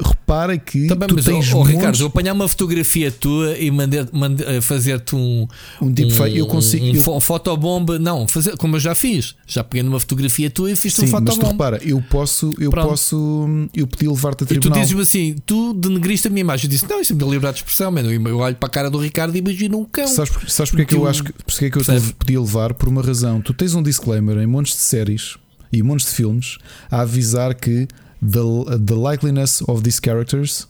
repara 0.03 0.57
que 0.57 0.87
Também, 0.87 1.07
tu 1.07 1.15
tens 1.15 1.53
oh, 1.53 1.59
oh, 1.59 1.63
Ricardo, 1.63 1.99
eu 1.99 2.07
apanhar 2.07 2.33
uma 2.33 2.47
fotografia 2.47 3.11
tua 3.11 3.57
e 3.57 3.69
eh, 3.69 4.61
fazer-te 4.61 5.15
um 5.15 5.47
um 5.81 5.91
deepfake, 5.91 6.35
um, 6.35 6.37
eu 6.37 6.47
consigo 6.47 6.85
um, 6.85 6.89
um 6.89 7.15
eu... 7.15 7.19
fotobomba, 7.19 7.97
não, 7.97 8.27
fazer 8.27 8.55
como 8.57 8.75
eu 8.75 8.79
já 8.79 8.93
fiz, 8.95 9.35
já 9.47 9.63
peguei 9.63 9.83
numa 9.83 9.99
fotografia 9.99 10.49
tua 10.49 10.71
e 10.71 10.75
fiz-te 10.75 11.01
um 11.01 11.07
fotobomba. 11.07 11.31
Mas 11.31 11.39
tu 11.39 11.51
repara, 11.51 11.79
eu 11.83 12.01
posso, 12.01 12.53
eu 12.59 12.69
Pronto. 12.69 12.89
posso, 12.89 13.47
eu 13.73 13.87
pedi 13.87 14.07
levar-te 14.07 14.43
a 14.43 14.47
tribunal. 14.47 14.77
E 14.77 14.79
tu 14.79 14.81
dizes-me 14.81 15.01
assim, 15.01 15.35
tu 15.45 15.73
denegriste 15.73 16.27
a 16.27 16.29
minha 16.29 16.41
imagem. 16.41 16.65
Eu 16.65 16.69
disse, 16.69 16.89
não, 16.89 16.99
isso 17.01 17.13
é 17.13 17.15
minha 17.15 17.25
liberdade 17.25 17.55
de 17.55 17.63
expressão, 17.63 17.91
mano. 17.91 18.11
Eu 18.11 18.37
olho 18.37 18.55
para 18.55 18.67
a 18.67 18.71
cara 18.71 18.89
do 18.89 18.97
Ricardo 18.97 19.35
e 19.35 19.39
imagino 19.39 19.79
um 19.79 19.85
cão. 19.85 20.07
Sabes, 20.07 20.33
sabes 20.47 20.71
porque 20.71 20.83
é 20.83 20.85
que 20.85 20.95
eu 20.95 21.07
acho 21.07 21.23
que, 21.23 21.33
porque 21.33 21.65
é 21.65 21.69
que 21.69 21.77
eu 21.77 21.83
te 21.83 22.13
podia 22.13 22.39
levar? 22.39 22.73
Por 22.73 22.89
uma 22.89 23.01
razão. 23.01 23.41
Tu 23.41 23.53
tens 23.53 23.73
um 23.73 23.83
disclaimer 23.83 24.37
em 24.37 24.47
montes 24.47 24.73
de 24.73 24.81
séries 24.81 25.37
e 25.71 25.81
montes 25.81 26.05
de 26.05 26.11
filmes 26.13 26.57
a 26.89 27.01
avisar 27.01 27.55
que 27.55 27.87
the, 28.23 28.77
the 28.77 28.95
likeliness 28.95 29.61
of 29.67 29.83
these 29.83 29.99
characters 29.99 30.67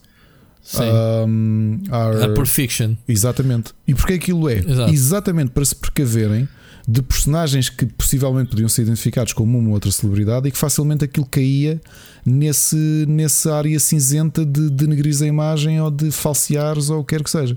um, 0.78 1.82
are. 1.90 2.22
A 2.24 2.34
perfection. 2.34 2.96
Exatamente. 3.06 3.72
E 3.86 3.94
porque 3.94 4.14
aquilo 4.14 4.48
é? 4.48 4.58
Exato. 4.58 4.92
Exatamente 4.92 5.50
para 5.50 5.64
se 5.64 5.74
precaverem 5.74 6.48
de 6.86 7.00
personagens 7.02 7.70
que 7.70 7.86
possivelmente 7.86 8.50
podiam 8.50 8.68
ser 8.68 8.82
identificados 8.82 9.32
como 9.32 9.58
uma 9.58 9.68
ou 9.68 9.74
outra 9.74 9.90
celebridade 9.90 10.48
e 10.48 10.50
que 10.50 10.58
facilmente 10.58 11.04
aquilo 11.04 11.26
caía 11.26 11.80
nesse, 12.24 13.06
nessa 13.08 13.54
área 13.54 13.78
cinzenta 13.80 14.44
de 14.44 14.68
denegrir 14.70 15.14
a 15.22 15.26
imagem 15.26 15.80
ou 15.80 15.90
de 15.90 16.10
falseares 16.10 16.90
ou 16.90 17.00
o 17.00 17.04
que 17.04 17.16
quer 17.16 17.24
que 17.24 17.30
seja. 17.30 17.56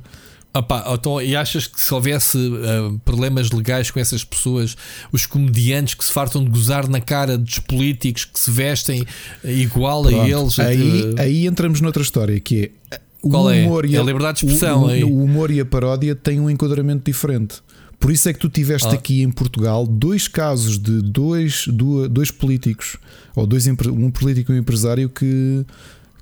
Opa, 0.57 0.83
então, 0.93 1.21
e 1.21 1.35
achas 1.35 1.67
que 1.67 1.79
se 1.79 1.93
houvesse 1.93 2.37
uh, 2.37 2.99
problemas 3.05 3.51
legais 3.51 3.91
com 3.91 3.99
essas 3.99 4.23
pessoas, 4.23 4.75
os 5.11 5.25
comediantes 5.25 5.93
que 5.93 6.03
se 6.03 6.11
fartam 6.11 6.43
de 6.43 6.49
gozar 6.49 6.87
na 6.89 6.99
cara 6.99 7.37
dos 7.37 7.59
políticos 7.59 8.25
que 8.25 8.39
se 8.39 8.49
vestem 8.49 9.05
igual 9.43 10.03
Pronto, 10.03 10.21
a 10.21 10.29
eles? 10.29 10.59
Aí, 10.59 11.01
uh, 11.01 11.15
aí 11.19 11.47
entramos 11.47 11.79
noutra 11.81 12.01
história 12.01 12.39
que 12.39 12.71
é 12.91 12.99
o 13.21 13.29
Qual 13.29 13.49
é? 13.49 13.65
humor 13.65 13.85
é? 13.85 13.89
e 13.89 13.97
a, 13.97 14.01
a 14.01 14.03
liberdade 14.03 14.39
de 14.39 14.45
expressão. 14.45 14.83
O, 14.83 14.87
o, 14.87 15.05
o, 15.05 15.23
humor 15.23 15.51
e 15.51 15.59
a 15.59 15.65
paródia 15.65 16.15
têm 16.15 16.39
um 16.39 16.49
enquadramento 16.49 17.03
diferente. 17.03 17.57
Por 17.99 18.11
isso 18.11 18.29
é 18.29 18.33
que 18.33 18.39
tu 18.39 18.49
tiveste 18.49 18.87
ah. 18.89 18.93
aqui 18.93 19.21
em 19.23 19.31
Portugal 19.31 19.85
dois 19.85 20.27
casos 20.27 20.77
de 20.77 21.01
dois, 21.01 21.65
dois 21.67 22.29
políticos, 22.29 22.97
ou 23.35 23.47
dois, 23.47 23.67
um 23.67 24.11
político 24.11 24.51
e 24.51 24.55
um 24.55 24.59
empresário 24.59 25.09
que, 25.09 25.65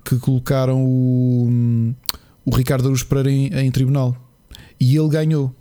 que 0.03 0.17
colocaram 0.17 0.83
o, 0.85 1.93
o 2.45 2.55
Ricardo 2.55 2.87
Aruz 2.87 3.03
Pereira 3.03 3.31
em, 3.31 3.47
em 3.67 3.71
tribunal. 3.71 4.24
E 4.80 4.97
ele 4.97 5.10
ganhou. 5.10 5.53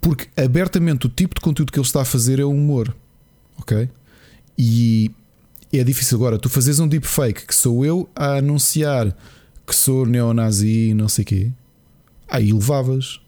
Porque 0.00 0.28
abertamente 0.40 1.06
o 1.06 1.08
tipo 1.08 1.34
de 1.34 1.40
conteúdo 1.40 1.72
que 1.72 1.78
ele 1.78 1.86
está 1.86 2.02
a 2.02 2.04
fazer 2.04 2.38
é 2.38 2.44
o 2.44 2.50
humor. 2.50 2.94
Ok? 3.58 3.88
E 4.58 5.10
é 5.72 5.84
difícil 5.84 6.18
agora. 6.18 6.38
Tu 6.38 6.48
fazes 6.48 6.78
um 6.78 6.88
deepfake 6.88 7.46
que 7.46 7.54
sou 7.54 7.84
eu 7.84 8.08
a 8.14 8.34
anunciar 8.38 9.16
que 9.66 9.74
sou 9.74 10.04
neonazi 10.04 10.90
e 10.90 10.94
não 10.94 11.08
sei 11.08 11.22
o 11.22 11.26
quê. 11.26 11.50
Aí 12.28 12.52
levavas. 12.52 13.20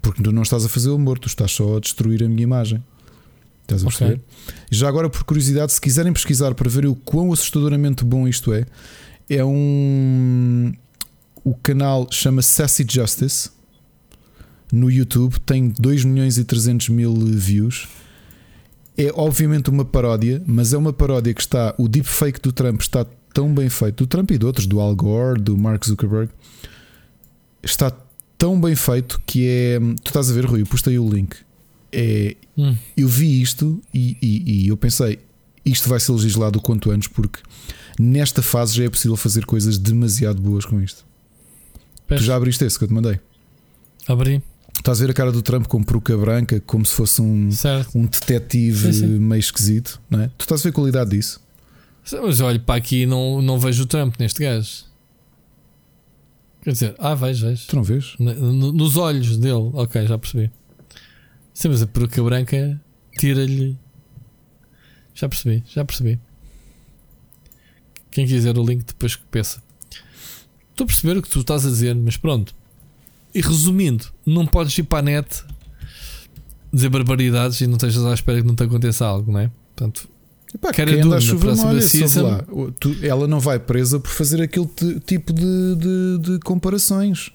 Porque 0.00 0.22
tu 0.22 0.32
não 0.32 0.42
estás 0.42 0.64
a 0.64 0.68
fazer 0.68 0.90
o 0.90 0.96
humor, 0.96 1.18
tu 1.18 1.28
estás 1.28 1.52
só 1.52 1.76
a 1.76 1.80
destruir 1.80 2.22
a 2.22 2.28
minha 2.28 2.42
imagem. 2.42 2.82
Estás 3.62 3.82
a 3.82 3.86
perceber? 3.86 4.12
Okay. 4.14 4.24
Já 4.70 4.88
agora, 4.88 5.08
por 5.08 5.24
curiosidade, 5.24 5.72
se 5.72 5.80
quiserem 5.80 6.12
pesquisar 6.12 6.54
para 6.54 6.68
ver 6.68 6.84
o 6.84 6.94
quão 6.94 7.32
assustadoramente 7.32 8.04
bom 8.04 8.28
isto 8.28 8.52
é, 8.52 8.66
é 9.30 9.42
um. 9.42 10.74
O 11.42 11.54
canal 11.54 12.06
chama 12.10 12.42
Sassy 12.42 12.86
Justice 12.88 13.50
no 14.74 14.90
YouTube, 14.90 15.38
tem 15.40 15.68
2 15.68 16.04
milhões 16.04 16.36
e 16.36 16.44
300 16.44 16.88
mil 16.88 17.14
views. 17.14 17.88
É 18.96 19.10
obviamente 19.14 19.70
uma 19.70 19.84
paródia, 19.84 20.42
mas 20.46 20.72
é 20.72 20.78
uma 20.78 20.92
paródia 20.92 21.32
que 21.32 21.40
está. 21.40 21.74
O 21.78 21.88
deepfake 21.88 22.40
do 22.40 22.52
Trump 22.52 22.80
está 22.80 23.06
tão 23.32 23.52
bem 23.52 23.68
feito, 23.68 24.04
do 24.04 24.06
Trump 24.06 24.30
e 24.30 24.38
de 24.38 24.44
outros, 24.44 24.66
do 24.66 24.80
Al 24.80 24.94
Gore, 24.94 25.40
do 25.40 25.56
Mark 25.56 25.84
Zuckerberg, 25.84 26.30
está 27.62 27.92
tão 28.36 28.60
bem 28.60 28.74
feito 28.74 29.20
que 29.24 29.46
é. 29.48 29.78
Tu 30.02 30.08
estás 30.08 30.30
a 30.30 30.34
ver, 30.34 30.44
Rui, 30.44 30.62
eu 30.62 30.66
postei 30.66 30.98
o 30.98 31.08
link. 31.08 31.36
É, 31.92 32.36
hum. 32.58 32.76
Eu 32.96 33.08
vi 33.08 33.40
isto 33.40 33.80
e, 33.92 34.16
e, 34.20 34.64
e, 34.64 34.68
eu 34.68 34.76
pensei, 34.76 35.20
isto 35.64 35.88
vai 35.88 36.00
ser 36.00 36.12
legislado 36.12 36.58
o 36.58 36.62
quanto 36.62 36.90
antes, 36.90 37.06
porque 37.06 37.40
nesta 37.98 38.42
fase 38.42 38.76
já 38.76 38.84
é 38.84 38.90
possível 38.90 39.16
fazer 39.16 39.46
coisas 39.46 39.78
demasiado 39.78 40.40
boas 40.40 40.64
com 40.64 40.80
isto. 40.80 41.04
Tu 42.08 42.22
já 42.22 42.36
abriste 42.36 42.64
esse 42.64 42.76
que 42.76 42.84
eu 42.84 42.88
te 42.88 42.94
mandei? 42.94 43.20
Abri. 44.06 44.42
Estás 44.84 45.00
a 45.00 45.06
ver 45.06 45.12
a 45.12 45.14
cara 45.14 45.32
do 45.32 45.40
Trump 45.40 45.66
com 45.66 45.82
peruca 45.82 46.14
branca, 46.14 46.60
como 46.60 46.84
se 46.84 46.94
fosse 46.94 47.22
um, 47.22 47.48
um 47.94 48.04
detetive 48.04 48.92
sim, 48.92 49.00
sim. 49.00 49.06
meio 49.18 49.40
esquisito, 49.40 49.98
não 50.10 50.20
é? 50.20 50.28
Tu 50.36 50.42
estás 50.42 50.60
a 50.60 50.64
ver 50.64 50.68
a 50.68 50.72
qualidade 50.74 51.10
disso? 51.12 51.42
Mas 52.22 52.38
olho 52.42 52.60
para 52.60 52.74
aqui 52.74 53.04
e 53.04 53.06
não, 53.06 53.40
não 53.40 53.58
vejo 53.58 53.84
o 53.84 53.86
Trump 53.86 54.16
neste 54.20 54.44
gajo. 54.44 54.84
Quer 56.60 56.72
dizer, 56.72 56.94
ah, 56.98 57.14
vejo, 57.14 57.46
vejo. 57.46 57.66
Tu 57.66 57.74
não 57.74 57.82
vês? 57.82 58.14
Nos 58.18 58.98
olhos 58.98 59.38
dele, 59.38 59.70
ok, 59.72 60.06
já 60.06 60.18
percebi. 60.18 60.50
Sim, 61.54 61.68
mas 61.68 61.80
a 61.80 61.86
peruca 61.86 62.22
branca 62.22 62.78
tira-lhe. 63.18 63.78
Já 65.14 65.30
percebi, 65.30 65.64
já 65.66 65.82
percebi. 65.82 66.20
Quem 68.10 68.26
quiser 68.26 68.58
o 68.58 68.62
link 68.62 68.84
depois 68.84 69.16
que 69.16 69.24
peça. 69.30 69.62
Estou 70.72 70.84
a 70.84 70.88
perceber 70.88 71.16
o 71.16 71.22
que 71.22 71.30
tu 71.30 71.40
estás 71.40 71.64
a 71.64 71.70
dizer, 71.70 71.94
mas 71.94 72.18
pronto. 72.18 72.54
E 73.34 73.40
resumindo, 73.40 74.06
não 74.24 74.46
podes 74.46 74.76
ir 74.78 74.84
para 74.84 75.00
a 75.00 75.02
net 75.02 75.44
dizer 76.72 76.88
barbaridades 76.88 77.60
e 77.60 77.66
não 77.66 77.74
estejas 77.74 78.04
à 78.04 78.12
espera 78.12 78.40
que 78.40 78.46
não 78.46 78.54
te 78.54 78.64
aconteça 78.64 79.06
algo, 79.06 79.30
não 79.30 79.40
é? 79.40 79.50
Portanto, 79.74 80.08
Epá, 80.54 80.72
quem 80.72 81.00
anda 81.00 81.16
a 81.16 81.20
chuva 81.20 81.54
molha, 81.54 81.80
lá. 82.22 82.44
Tu, 82.78 82.96
ela 83.02 83.26
não 83.26 83.40
vai 83.40 83.58
presa 83.58 83.98
por 83.98 84.10
fazer 84.10 84.40
aquele 84.40 84.68
tipo 85.04 85.32
de, 85.32 85.76
de, 85.76 86.18
de 86.20 86.38
comparações. 86.40 87.28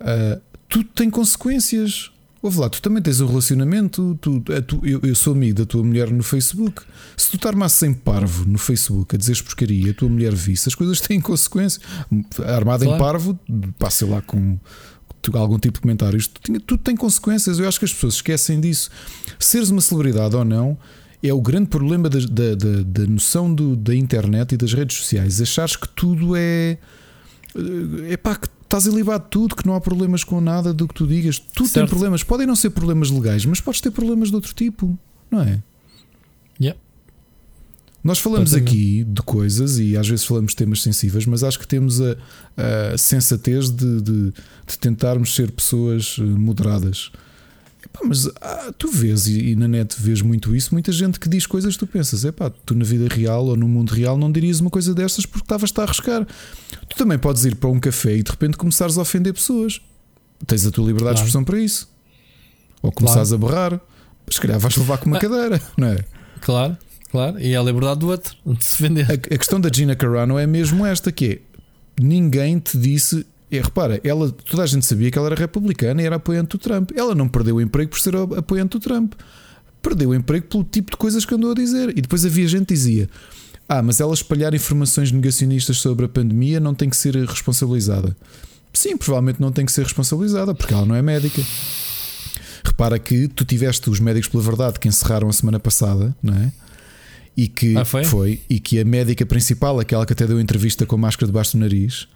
Uh, 0.00 0.40
tudo 0.66 0.88
tem 0.94 1.10
consequências. 1.10 2.10
Ouve 2.42 2.58
lá, 2.58 2.70
tu 2.70 2.80
também 2.80 3.02
tens 3.02 3.20
um 3.20 3.26
relacionamento. 3.26 4.18
Tu, 4.22 4.42
é, 4.48 4.62
tu, 4.62 4.80
eu, 4.82 5.00
eu, 5.02 5.14
sou 5.14 5.34
amigo 5.34 5.58
da 5.58 5.66
tua 5.66 5.84
mulher 5.84 6.10
no 6.10 6.22
Facebook. 6.22 6.82
Se 7.14 7.30
tu 7.30 7.36
te 7.36 7.46
armasses 7.46 7.78
sem 7.78 7.92
parvo 7.92 8.46
no 8.46 8.56
Facebook 8.56 9.14
a 9.14 9.18
dizer 9.18 9.42
porcaria, 9.42 9.90
a 9.90 9.94
tua 9.94 10.08
mulher 10.08 10.34
visse, 10.34 10.66
as 10.66 10.74
coisas 10.74 10.98
têm 11.02 11.20
consequências. 11.20 11.84
Armada 12.46 12.86
claro. 12.86 12.96
em 12.96 12.98
parvo, 12.98 13.38
passa 13.78 14.06
lá 14.06 14.22
com 14.22 14.58
algum 15.34 15.58
tipo 15.58 15.74
de 15.74 15.80
comentário. 15.80 16.16
Isto 16.16 16.40
tudo 16.60 16.82
tem 16.82 16.96
consequências. 16.96 17.58
Eu 17.58 17.68
acho 17.68 17.78
que 17.78 17.84
as 17.84 17.92
pessoas 17.92 18.14
esquecem 18.14 18.60
disso. 18.60 18.90
Seres 19.38 19.70
uma 19.70 19.80
celebridade 19.80 20.36
ou 20.36 20.44
não 20.44 20.78
é 21.22 21.32
o 21.32 21.40
grande 21.40 21.68
problema 21.68 22.08
da, 22.08 22.18
da, 22.18 22.54
da, 22.54 22.82
da 22.84 23.06
noção 23.06 23.52
do, 23.52 23.76
da 23.76 23.94
internet 23.94 24.52
e 24.52 24.56
das 24.56 24.72
redes 24.72 24.96
sociais. 24.96 25.40
Achares 25.40 25.76
que 25.76 25.88
tudo 25.88 26.34
é. 26.34 26.78
É 28.08 28.16
pá, 28.16 28.36
que 28.36 28.48
estás 28.62 28.86
ilibado 28.86 29.24
de 29.24 29.30
tudo, 29.30 29.56
que 29.56 29.66
não 29.66 29.74
há 29.74 29.80
problemas 29.80 30.24
com 30.24 30.40
nada 30.40 30.72
do 30.72 30.86
que 30.86 30.94
tu 30.94 31.06
digas. 31.06 31.38
Tudo 31.38 31.68
certo. 31.68 31.74
tem 31.74 31.86
problemas. 31.86 32.22
Podem 32.22 32.46
não 32.46 32.56
ser 32.56 32.70
problemas 32.70 33.10
legais, 33.10 33.44
mas 33.44 33.60
podes 33.60 33.80
ter 33.80 33.90
problemas 33.90 34.30
de 34.30 34.36
outro 34.36 34.54
tipo, 34.54 34.98
não 35.30 35.42
é? 35.42 35.62
Nós 38.02 38.18
falamos 38.18 38.54
aqui 38.54 39.04
de 39.04 39.20
coisas 39.20 39.78
e 39.78 39.96
às 39.96 40.08
vezes 40.08 40.24
falamos 40.24 40.52
de 40.52 40.56
temas 40.56 40.82
sensíveis, 40.82 41.26
mas 41.26 41.44
acho 41.44 41.58
que 41.58 41.66
temos 41.66 42.00
a, 42.00 42.16
a 42.94 42.96
sensatez 42.96 43.70
de, 43.70 44.00
de, 44.00 44.32
de 44.66 44.78
tentarmos 44.78 45.34
ser 45.34 45.50
pessoas 45.50 46.16
eh, 46.18 46.22
moderadas. 46.22 47.12
Pá, 47.92 48.00
mas 48.04 48.26
ah, 48.40 48.72
tu 48.78 48.90
vês, 48.90 49.26
e, 49.26 49.50
e, 49.50 49.56
na 49.56 49.68
net 49.68 49.96
vês 50.00 50.22
muito 50.22 50.54
isso, 50.56 50.72
muita 50.72 50.92
gente 50.92 51.20
que 51.20 51.28
diz 51.28 51.46
coisas 51.46 51.74
que 51.74 51.80
tu 51.80 51.86
pensas, 51.86 52.24
é 52.24 52.32
pá, 52.32 52.50
tu 52.64 52.74
na 52.74 52.84
vida 52.84 53.06
real 53.12 53.46
ou 53.46 53.56
no 53.56 53.68
mundo 53.68 53.90
real 53.90 54.16
não 54.16 54.32
dirias 54.32 54.60
uma 54.60 54.70
coisa 54.70 54.94
destas 54.94 55.26
porque 55.26 55.44
estavas-te 55.44 55.78
a 55.80 55.84
arriscar. 55.84 56.26
Tu 56.88 56.96
também 56.96 57.18
podes 57.18 57.44
ir 57.44 57.56
para 57.56 57.68
um 57.68 57.78
café 57.78 58.16
e 58.16 58.22
de 58.22 58.30
repente 58.30 58.56
começares 58.56 58.96
a 58.96 59.02
ofender 59.02 59.34
pessoas. 59.34 59.80
Tens 60.46 60.66
a 60.66 60.70
tua 60.70 60.86
liberdade 60.86 61.16
claro. 61.16 61.16
de 61.16 61.20
expressão 61.20 61.44
para 61.44 61.58
isso. 61.58 61.88
Ou 62.82 62.90
começares 62.90 63.28
claro. 63.28 63.44
a 63.44 63.48
berrar, 63.48 63.80
se 64.30 64.40
calhar 64.40 64.58
vais 64.58 64.76
levar 64.76 64.96
com 64.98 65.06
uma 65.06 65.18
cadeira, 65.18 65.60
não 65.76 65.88
é? 65.88 66.04
Claro, 66.40 66.78
claro. 67.10 67.38
E 67.40 67.52
é 67.52 67.56
a 67.56 67.62
liberdade 67.62 68.00
do 68.00 68.08
outro 68.08 68.34
de 68.46 68.64
se 68.64 68.82
vender. 68.82 69.10
A, 69.10 69.14
a 69.14 69.38
questão 69.38 69.60
da 69.60 69.70
Gina 69.72 69.94
Carano 69.96 70.38
é 70.38 70.46
mesmo 70.46 70.84
esta: 70.86 71.10
que 71.10 71.26
é 71.26 71.38
ninguém 72.02 72.58
te 72.58 72.78
disse 72.78 73.26
é, 73.50 73.60
repara, 73.60 74.00
ela, 74.04 74.30
toda 74.30 74.62
a 74.62 74.66
gente 74.66 74.86
sabia 74.86 75.10
que 75.10 75.18
ela 75.18 75.26
era 75.26 75.36
republicana 75.36 76.00
e 76.00 76.06
era 76.06 76.16
apoiante 76.16 76.50
do 76.50 76.58
Trump. 76.58 76.92
Ela 76.94 77.14
não 77.14 77.28
perdeu 77.28 77.56
o 77.56 77.60
emprego 77.60 77.90
por 77.90 77.98
ser 77.98 78.14
apoiante 78.14 78.78
do 78.78 78.80
Trump. 78.80 79.14
Perdeu 79.82 80.10
o 80.10 80.14
emprego 80.14 80.46
pelo 80.46 80.62
tipo 80.62 80.92
de 80.92 80.96
coisas 80.96 81.24
que 81.24 81.34
andou 81.34 81.50
a 81.50 81.54
dizer. 81.54 81.90
E 81.90 82.00
depois 82.00 82.24
havia 82.24 82.46
gente 82.46 82.66
que 82.66 82.74
dizia: 82.74 83.08
Ah, 83.68 83.82
mas 83.82 84.00
ela 84.00 84.14
espalhar 84.14 84.54
informações 84.54 85.10
negacionistas 85.10 85.78
sobre 85.78 86.06
a 86.06 86.08
pandemia 86.08 86.60
não 86.60 86.74
tem 86.74 86.88
que 86.88 86.96
ser 86.96 87.16
responsabilizada. 87.16 88.16
Sim, 88.72 88.96
provavelmente 88.96 89.40
não 89.40 89.50
tem 89.50 89.66
que 89.66 89.72
ser 89.72 89.82
responsabilizada, 89.82 90.54
porque 90.54 90.72
ela 90.72 90.86
não 90.86 90.94
é 90.94 91.02
médica. 91.02 91.42
Repara 92.62 93.00
que 93.00 93.26
tu 93.26 93.44
tiveste 93.44 93.90
os 93.90 93.98
médicos 93.98 94.28
pela 94.28 94.44
verdade 94.44 94.78
que 94.78 94.86
encerraram 94.86 95.28
a 95.28 95.32
semana 95.32 95.58
passada, 95.58 96.14
não 96.22 96.34
é? 96.34 96.52
E 97.36 97.48
que 97.48 97.76
ah, 97.76 97.84
foi? 97.84 98.04
foi? 98.04 98.40
e 98.50 98.60
que 98.60 98.78
a 98.80 98.84
médica 98.84 99.24
principal, 99.24 99.78
aquela 99.78 100.04
que 100.04 100.12
até 100.12 100.26
deu 100.26 100.40
entrevista 100.40 100.84
com 100.84 100.96
a 100.96 100.98
máscara 100.98 101.26
debaixo 101.26 101.56
do 101.56 101.60
nariz, 101.60 102.08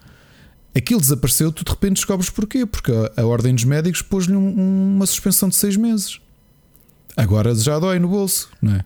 aquilo 0.75 0.99
desapareceu, 0.99 1.51
tu 1.51 1.63
de 1.63 1.71
repente 1.71 1.95
descobres 1.95 2.29
porquê, 2.29 2.65
porque 2.65 2.91
a, 2.91 3.21
a 3.21 3.25
Ordem 3.25 3.55
dos 3.55 3.63
Médicos 3.63 4.01
pôs-lhe 4.01 4.35
um, 4.35 4.95
uma 4.95 5.05
suspensão 5.05 5.49
de 5.49 5.55
seis 5.55 5.75
meses. 5.77 6.19
Agora 7.15 7.55
já 7.55 7.79
dói 7.79 7.97
no 7.97 8.09
bolso, 8.09 8.49
não 8.61 8.75
é? 8.75 8.85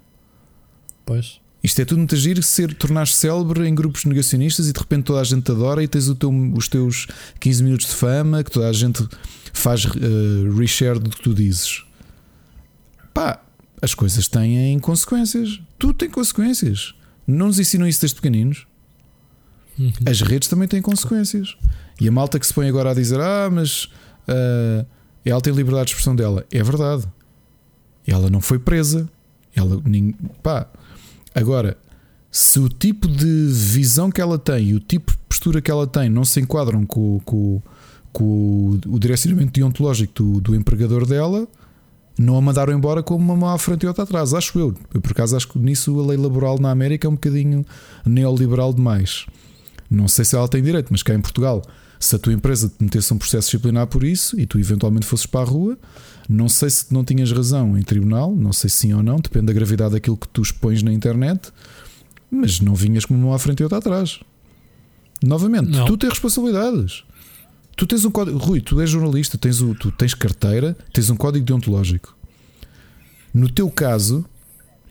Pois. 1.05 1.39
Isto 1.61 1.81
é 1.81 1.85
tudo 1.85 1.97
muito 1.97 2.15
agir, 2.15 2.41
ser, 2.41 2.73
tornar-se 2.73 3.13
célebre 3.13 3.67
em 3.67 3.75
grupos 3.75 4.05
negacionistas 4.05 4.69
e 4.69 4.71
de 4.71 4.79
repente 4.79 5.03
toda 5.03 5.19
a 5.19 5.23
gente 5.23 5.43
te 5.43 5.51
adora 5.51 5.83
e 5.83 5.87
tens 5.87 6.07
teu, 6.13 6.29
os 6.55 6.69
teus 6.69 7.07
15 7.39 7.63
minutos 7.63 7.87
de 7.87 7.93
fama 7.93 8.43
que 8.43 8.51
toda 8.51 8.69
a 8.69 8.73
gente 8.73 9.05
faz 9.51 9.83
uh, 9.83 10.57
reshare 10.57 10.99
do 10.99 11.09
que 11.09 11.21
tu 11.21 11.33
dizes. 11.33 11.83
Pá, 13.13 13.41
as 13.81 13.93
coisas 13.93 14.27
têm 14.27 14.77
consequências. 14.79 15.59
Tudo 15.77 15.93
tem 15.93 16.09
consequências. 16.09 16.93
Não 17.25 17.47
nos 17.47 17.59
ensinam 17.59 17.87
isso 17.87 18.01
desde 18.01 18.15
pequeninos. 18.15 18.67
Uhum. 19.77 19.91
As 20.05 20.21
redes 20.21 20.49
também 20.49 20.67
têm 20.67 20.81
consequências. 20.81 21.55
E 21.99 22.07
a 22.07 22.11
malta 22.11 22.39
que 22.39 22.45
se 22.47 22.53
põe 22.53 22.67
agora 22.67 22.91
a 22.91 22.93
dizer: 22.93 23.19
Ah, 23.19 23.49
mas 23.51 23.85
uh, 24.27 24.85
ela 25.23 25.41
tem 25.41 25.53
liberdade 25.53 25.85
de 25.85 25.91
expressão 25.91 26.15
dela. 26.15 26.45
É 26.51 26.61
verdade. 26.63 27.05
Ela 28.05 28.29
não 28.29 28.41
foi 28.41 28.59
presa. 28.59 29.09
Ela, 29.55 29.81
pá. 30.41 30.67
Agora, 31.33 31.77
se 32.31 32.59
o 32.59 32.67
tipo 32.67 33.07
de 33.07 33.47
visão 33.51 34.11
que 34.11 34.21
ela 34.21 34.37
tem 34.37 34.69
e 34.69 34.73
o 34.73 34.79
tipo 34.79 35.11
de 35.11 35.17
postura 35.29 35.61
que 35.61 35.71
ela 35.71 35.87
tem 35.87 36.09
não 36.09 36.25
se 36.25 36.39
enquadram 36.39 36.85
com, 36.85 37.19
com, 37.23 37.61
com 38.11 38.23
o, 38.23 38.79
o 38.87 38.99
direcionamento 38.99 39.53
deontológico 39.53 40.13
do, 40.13 40.41
do 40.41 40.55
empregador 40.55 41.05
dela, 41.05 41.47
não 42.19 42.35
a 42.35 42.41
mandaram 42.41 42.73
embora 42.73 43.01
como 43.01 43.23
uma 43.23 43.35
mão 43.35 43.49
à 43.49 43.57
frente 43.57 43.83
e 43.83 43.87
outra 43.87 44.03
atrás, 44.03 44.33
acho 44.33 44.59
eu. 44.59 44.75
Eu, 44.93 44.99
por 44.99 45.11
acaso, 45.11 45.37
acho 45.37 45.47
que 45.47 45.57
nisso 45.57 45.97
a 45.97 46.05
lei 46.05 46.17
laboral 46.17 46.59
na 46.59 46.69
América 46.69 47.07
é 47.07 47.09
um 47.09 47.13
bocadinho 47.13 47.65
neoliberal 48.05 48.73
demais. 48.73 49.25
Não 49.89 50.07
sei 50.07 50.25
se 50.25 50.35
ela 50.35 50.47
tem 50.47 50.61
direito, 50.61 50.89
mas 50.91 51.01
cá 51.01 51.15
em 51.15 51.21
Portugal, 51.21 51.63
se 51.97 52.13
a 52.15 52.19
tua 52.19 52.33
empresa 52.33 52.67
te 52.67 52.83
metesse 52.83 53.13
um 53.13 53.17
processo 53.17 53.47
disciplinar 53.47 53.87
por 53.87 54.03
isso 54.03 54.37
e 54.37 54.45
tu 54.45 54.59
eventualmente 54.59 55.05
fosses 55.05 55.25
para 55.25 55.39
a 55.39 55.43
rua, 55.45 55.77
não 56.27 56.49
sei 56.49 56.69
se 56.69 56.93
não 56.93 57.05
tinhas 57.05 57.31
razão 57.31 57.77
em 57.77 57.83
tribunal, 57.83 58.35
não 58.35 58.51
sei 58.51 58.69
se 58.69 58.75
sim 58.77 58.93
ou 58.93 59.01
não, 59.01 59.15
depende 59.15 59.45
da 59.45 59.53
gravidade 59.53 59.93
daquilo 59.93 60.17
que 60.17 60.27
tu 60.27 60.41
expões 60.41 60.83
na 60.83 60.91
internet, 60.91 61.53
mas 62.29 62.59
não 62.59 62.75
vinhas 62.75 63.05
com 63.05 63.13
uma 63.13 63.33
à 63.33 63.39
frente 63.39 63.61
e 63.61 63.63
outra 63.63 63.77
atrás. 63.77 64.19
Novamente, 65.23 65.69
não. 65.69 65.85
tu 65.85 65.97
tens 65.97 66.09
responsabilidades. 66.09 67.03
Tu 67.79 67.87
tens 67.87 68.03
um 68.03 68.11
código. 68.11 68.37
Rui, 68.37 68.59
tu 68.59 68.81
és 68.81 68.89
jornalista, 68.89 69.37
tens 69.37 69.61
o, 69.61 69.73
tu 69.73 69.89
tens 69.89 70.13
carteira, 70.13 70.75
tens 70.91 71.09
um 71.09 71.15
código 71.15 71.45
deontológico. 71.45 72.13
No 73.33 73.49
teu 73.49 73.71
caso, 73.71 74.25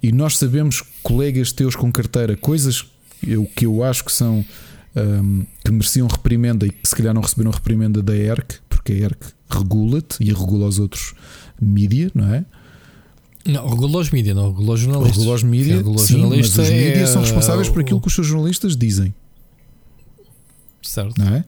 e 0.03 0.11
nós 0.11 0.39
sabemos, 0.39 0.83
colegas 1.03 1.53
teus 1.53 1.77
com 1.77 1.93
carteira, 1.93 2.35
coisas 2.35 2.87
o 3.23 3.45
que 3.45 3.67
eu 3.67 3.85
acho 3.85 4.07
que 4.07 4.13
são 4.13 4.43
um, 4.97 5.45
que 5.63 5.71
mereciam 5.71 6.09
reprimenda 6.09 6.67
e 6.67 6.71
que 6.71 6.89
se 6.89 6.97
calhar 6.97 7.13
não 7.13 7.21
receberam 7.21 7.51
reprimenda 7.51 8.03
da 8.03 8.17
ERC, 8.17 8.61
porque 8.71 8.93
a 8.93 8.97
ERC 8.97 9.19
regula-te 9.51 10.17
e 10.25 10.33
regula 10.33 10.67
os 10.67 10.79
outros 10.79 11.13
mídia, 11.61 12.11
não 12.15 12.33
é? 12.33 12.47
Não, 13.45 13.69
regula 13.69 13.99
os 14.01 14.11
mídia, 14.11 14.35
não 14.35 14.49
regula 14.49 14.73
os 14.73 14.81
jornalistas. 14.81 15.19
Regula 15.19 15.37
os 15.37 15.43
mídia, 15.43 15.77
regula 15.77 15.99
sim, 15.99 16.27
mas 16.27 16.57
os 16.57 16.71
mídia 16.71 17.03
é... 17.03 17.07
são 17.07 17.21
responsáveis 17.21 17.69
por 17.69 17.83
aquilo 17.83 18.01
que 18.01 18.09
os 18.09 18.15
seus 18.15 18.27
jornalistas 18.27 18.75
dizem. 18.75 19.13
Certo. 20.81 21.19
Não 21.19 21.35
é? 21.35 21.45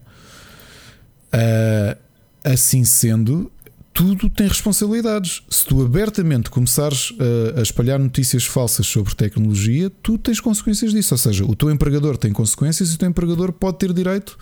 Uh, 1.33 1.97
assim 2.43 2.83
sendo, 2.83 3.51
tudo 3.93 4.29
tem 4.29 4.47
responsabilidades. 4.47 5.43
Se 5.49 5.65
tu 5.65 5.83
abertamente 5.83 6.49
começares 6.49 7.13
a, 7.55 7.59
a, 7.59 7.61
espalhar 7.61 7.99
notícias 7.99 8.45
falsas 8.45 8.87
sobre 8.87 9.13
tecnologia, 9.13 9.89
tu 10.01 10.17
tens 10.17 10.39
consequências 10.39 10.91
disso. 10.91 11.13
Ou 11.13 11.17
seja, 11.17 11.45
o 11.45 11.55
teu 11.55 11.69
empregador 11.69 12.17
tem 12.17 12.31
consequências 12.31 12.91
e 12.91 12.95
o 12.95 12.97
teu 12.97 13.09
empregador 13.09 13.51
pode 13.51 13.77
ter 13.77 13.93
direito 13.93 14.37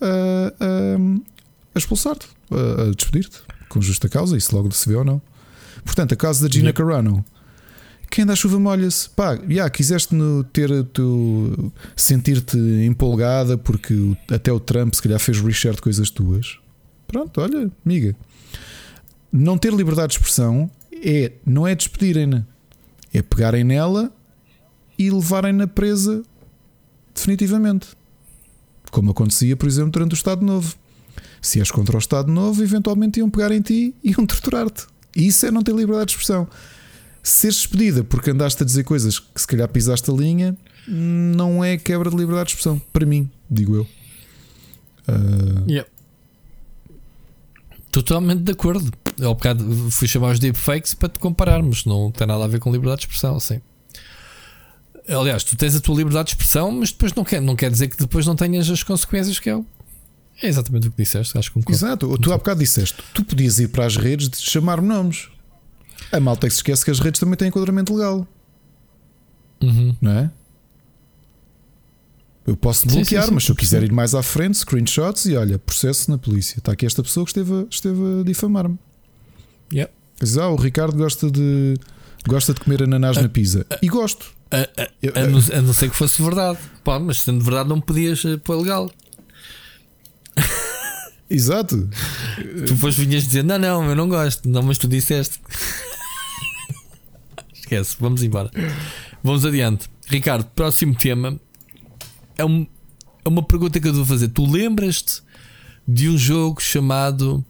a, 0.00 0.06
a, 0.06 0.96
a 1.74 1.78
expulsar-te, 1.78 2.26
a, 2.50 2.94
despedir-te, 2.94 3.40
com 3.68 3.80
justa 3.82 4.08
causa. 4.08 4.36
Isso 4.36 4.54
logo 4.54 4.70
se 4.72 4.88
vê 4.88 4.94
ou 4.94 5.04
não. 5.04 5.20
Portanto, 5.84 6.12
a 6.12 6.16
causa 6.16 6.46
da 6.46 6.52
Gina. 6.52 6.72
Carano. 6.72 7.24
Quem 8.14 8.24
dá 8.24 8.36
chuva 8.36 8.60
molha-se. 8.60 9.10
Pá, 9.10 9.32
yeah, 9.48 9.68
quiseste 9.68 10.14
no 10.14 10.44
ter 10.44 10.84
tu 10.92 11.72
sentir-te 11.96 12.56
empolgada 12.86 13.58
porque 13.58 14.16
até 14.30 14.52
o 14.52 14.60
Trump 14.60 14.94
se 14.94 15.02
calhar 15.02 15.18
fez 15.18 15.40
reshare 15.40 15.74
de 15.74 15.82
coisas 15.82 16.10
tuas. 16.10 16.58
Pronto, 17.08 17.40
olha, 17.40 17.70
amiga 17.84 18.14
não 19.36 19.58
ter 19.58 19.72
liberdade 19.74 20.12
de 20.12 20.14
expressão 20.14 20.70
é, 20.92 21.32
não 21.44 21.66
é 21.66 21.74
despedirem-na, 21.74 22.46
é 23.12 23.20
pegarem 23.20 23.64
nela 23.64 24.12
e 24.96 25.10
levarem-na 25.10 25.66
presa 25.66 26.22
definitivamente. 27.12 27.88
Como 28.92 29.10
acontecia, 29.10 29.56
por 29.56 29.68
exemplo, 29.68 29.90
durante 29.90 30.12
o 30.12 30.14
Estado 30.14 30.46
Novo. 30.46 30.76
Se 31.42 31.58
és 31.58 31.68
contra 31.72 31.96
o 31.96 31.98
Estado 31.98 32.30
Novo, 32.30 32.62
eventualmente 32.62 33.18
iam 33.18 33.28
pegar 33.28 33.50
em 33.50 33.60
ti 33.60 33.92
e 34.04 34.12
iam 34.12 34.24
torturar-te. 34.24 34.86
Isso 35.16 35.44
é 35.44 35.50
não 35.50 35.62
ter 35.62 35.74
liberdade 35.74 36.06
de 36.06 36.12
expressão. 36.12 36.48
Seres 37.24 37.56
despedida 37.56 38.04
porque 38.04 38.30
andaste 38.30 38.62
a 38.62 38.66
dizer 38.66 38.84
coisas 38.84 39.18
que 39.18 39.40
se 39.40 39.46
calhar 39.46 39.66
pisaste 39.66 40.10
a 40.10 40.12
linha, 40.12 40.54
não 40.86 41.64
é 41.64 41.78
quebra 41.78 42.10
de 42.10 42.16
liberdade 42.16 42.48
de 42.48 42.52
expressão. 42.52 42.78
Para 42.92 43.06
mim, 43.06 43.30
digo 43.50 43.76
eu. 43.76 43.86
Uh... 45.08 45.66
Yeah. 45.66 45.88
Totalmente 47.90 48.42
de 48.42 48.52
acordo. 48.52 48.92
Ao 49.22 49.34
bocado 49.34 49.90
fui 49.90 50.06
chamar 50.06 50.32
os 50.32 50.38
deepfakes 50.38 50.92
para 50.92 51.08
te 51.08 51.18
compararmos, 51.18 51.86
não 51.86 52.10
tem 52.10 52.26
nada 52.26 52.44
a 52.44 52.46
ver 52.46 52.60
com 52.60 52.70
liberdade 52.70 53.00
de 53.00 53.06
expressão, 53.06 53.40
sim. 53.40 53.58
Aliás, 55.08 55.44
tu 55.44 55.56
tens 55.56 55.74
a 55.74 55.80
tua 55.80 55.96
liberdade 55.96 56.26
de 56.26 56.34
expressão, 56.34 56.70
mas 56.72 56.92
depois 56.92 57.14
não 57.14 57.24
quer, 57.24 57.40
não 57.40 57.56
quer 57.56 57.70
dizer 57.70 57.88
que 57.88 57.96
depois 57.96 58.26
não 58.26 58.36
tenhas 58.36 58.68
as 58.68 58.82
consequências 58.82 59.38
que 59.38 59.48
é 59.48 59.56
o. 59.56 59.64
É 60.42 60.48
exatamente 60.48 60.88
o 60.88 60.90
que 60.90 61.02
disseste, 61.02 61.38
acho 61.38 61.48
que 61.48 61.54
concordo. 61.54 61.76
Exato, 61.76 62.18
tu 62.18 62.32
há 62.32 62.36
bocado 62.36 62.60
disseste, 62.60 63.02
tu 63.14 63.24
podias 63.24 63.58
ir 63.60 63.68
para 63.68 63.86
as 63.86 63.96
redes 63.96 64.28
de 64.28 64.36
chamar-me 64.38 64.88
nomes. 64.88 65.28
A 66.12 66.20
malta 66.20 66.46
que 66.46 66.52
se 66.52 66.58
esquece 66.58 66.84
que 66.84 66.90
as 66.90 67.00
redes 67.00 67.20
também 67.20 67.36
têm 67.36 67.48
enquadramento 67.48 67.94
legal. 67.94 68.26
Uhum. 69.62 69.96
Não 70.00 70.12
é? 70.12 70.30
Eu 72.46 72.56
posso 72.56 72.86
bloquear, 72.86 73.22
sim, 73.22 73.28
sim, 73.28 73.34
mas 73.34 73.44
se 73.44 73.50
eu 73.50 73.56
quiser 73.56 73.82
ir 73.82 73.90
mais 73.90 74.14
à 74.14 74.22
frente, 74.22 74.58
screenshots 74.58 75.24
e 75.24 75.34
olha, 75.34 75.58
processo 75.58 76.10
na 76.10 76.18
polícia. 76.18 76.58
Está 76.58 76.72
aqui 76.72 76.84
esta 76.84 77.02
pessoa 77.02 77.24
que 77.24 77.30
esteve, 77.30 77.66
esteve 77.70 78.20
a 78.20 78.22
difamar-me. 78.22 78.78
Yeah. 79.72 79.90
Diz, 80.20 80.36
ah, 80.36 80.48
o 80.50 80.56
Ricardo 80.56 80.96
gosta 80.96 81.30
de 81.30 81.74
gosta 82.26 82.52
de 82.52 82.60
comer 82.60 82.82
ananás 82.82 83.16
uh, 83.16 83.22
na 83.22 83.28
pizza. 83.28 83.66
Uh, 83.70 83.78
e 83.82 83.88
gosto. 83.88 84.26
Uh, 84.52 85.18
a, 85.18 85.26
não, 85.26 85.58
a, 85.58 85.62
não, 85.62 85.72
ser 85.72 85.90
que 85.90 85.96
fosse 85.96 86.22
verdade. 86.22 86.58
Pá, 86.84 86.98
mas 86.98 87.22
sendo 87.22 87.42
verdade, 87.42 87.68
não 87.68 87.80
podias 87.80 88.22
eh, 88.24 88.36
pôr 88.36 88.56
legal. 88.56 88.90
Exato. 91.28 91.88
Tu 92.36 92.74
depois 92.74 92.94
vinhas 92.94 93.24
dizer: 93.24 93.42
Não, 93.42 93.58
não, 93.58 93.88
eu 93.88 93.96
não 93.96 94.08
gosto. 94.08 94.48
Não, 94.48 94.62
mas 94.62 94.78
tu 94.78 94.86
disseste. 94.86 95.40
Esquece, 97.64 97.96
vamos 97.98 98.22
embora. 98.22 98.50
Vamos 99.22 99.44
adiante. 99.46 99.88
Ricardo, 100.06 100.44
próximo 100.54 100.94
tema 100.94 101.40
é, 102.36 102.44
um, 102.44 102.66
é 103.24 103.28
uma 103.28 103.42
pergunta 103.42 103.80
que 103.80 103.88
eu 103.88 103.94
vou 103.94 104.04
fazer. 104.04 104.28
Tu 104.28 104.44
lembras-te 104.44 105.22
de 105.88 106.10
um 106.10 106.18
jogo 106.18 106.60
chamado 106.60 107.42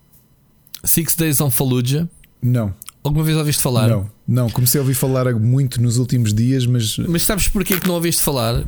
Six 0.85 1.17
Days 1.17 1.41
on 1.41 1.51
Fallujah? 1.51 2.09
Não. 2.41 2.73
Alguma 3.03 3.25
vez 3.25 3.37
ouviste 3.37 3.61
falar? 3.61 3.89
Não, 3.89 4.09
não. 4.27 4.49
Comecei 4.49 4.79
a 4.79 4.83
ouvir 4.83 4.95
falar 4.95 5.35
muito 5.35 5.83
nos 5.83 5.99
últimos 5.99 6.33
dias, 6.33 6.65
mas. 6.65 6.97
Mas 6.99 7.23
sabes 7.23 7.49
porquê 7.49 7.79
que 7.79 7.87
não 7.87 7.97
ouviste 7.97 8.23
falar? 8.23 8.65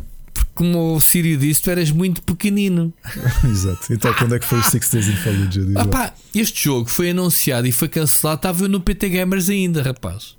como 0.55 0.95
o 0.95 1.01
Sírio 1.01 1.37
disse, 1.37 1.63
tu 1.63 1.71
eras 1.71 1.91
muito 1.91 2.23
pequenino. 2.23 2.93
Exato. 3.45 3.93
Então, 3.93 4.13
quando 4.15 4.35
é 4.35 4.39
que 4.39 4.45
foi 4.45 4.59
o 4.59 4.63
Six 4.63 4.91
Days 4.91 5.09
in 5.09 5.17
Fallujah? 5.17 5.81
Ah, 5.81 5.85
pá, 5.87 6.15
este 6.35 6.65
jogo 6.65 6.89
foi 6.89 7.11
anunciado 7.11 7.67
e 7.67 7.73
foi 7.73 7.89
cancelado. 7.89 8.39
Estava 8.39 8.67
no 8.67 8.81
PT 8.81 9.11
Gamers 9.11 9.51
ainda, 9.51 9.83
rapaz. 9.83 10.35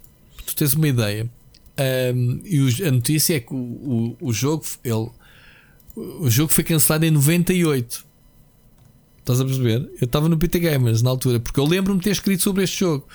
Tu 0.47 0.55
tens 0.55 0.73
uma 0.73 0.87
ideia. 0.87 1.29
Um, 2.15 2.41
e 2.43 2.85
a 2.85 2.91
notícia 2.91 3.35
é 3.35 3.39
que 3.39 3.53
o, 3.53 3.57
o, 3.57 4.17
o, 4.29 4.33
jogo 4.33 4.65
ele, 4.83 5.09
o 5.95 6.29
jogo 6.29 6.51
foi 6.51 6.63
cancelado 6.63 7.05
em 7.05 7.11
98. 7.11 8.07
Estás 9.19 9.41
a 9.41 9.45
perceber? 9.45 9.89
Eu 9.99 10.05
estava 10.05 10.29
no 10.29 10.37
PT 10.37 10.59
Gamers 10.59 11.01
na 11.01 11.09
altura, 11.09 11.37
porque 11.41 11.59
eu 11.59 11.65
lembro-me 11.65 11.99
de 11.99 12.05
ter 12.05 12.11
escrito 12.11 12.41
sobre 12.41 12.63
este 12.63 12.79
jogo. 12.79 13.05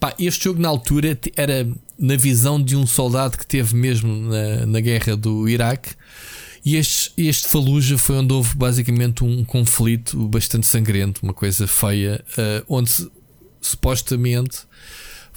Pá, 0.00 0.14
este 0.18 0.44
jogo 0.44 0.58
na 0.58 0.68
altura 0.68 1.20
era 1.36 1.68
na 1.98 2.16
visão 2.16 2.60
de 2.60 2.74
um 2.74 2.86
soldado 2.86 3.36
que 3.36 3.46
teve 3.46 3.76
mesmo 3.76 4.10
na, 4.10 4.64
na 4.64 4.80
guerra 4.80 5.14
do 5.14 5.46
Iraque. 5.46 5.90
E 6.64 6.76
este, 6.76 7.12
este 7.18 7.46
Fallujah 7.46 7.98
foi 7.98 8.16
onde 8.16 8.32
houve 8.32 8.56
basicamente 8.56 9.22
um 9.22 9.44
conflito 9.44 10.16
bastante 10.28 10.66
sangrento, 10.66 11.20
uma 11.22 11.34
coisa 11.34 11.66
feia, 11.66 12.24
uh, 12.32 12.64
onde 12.66 13.10
supostamente 13.60 14.69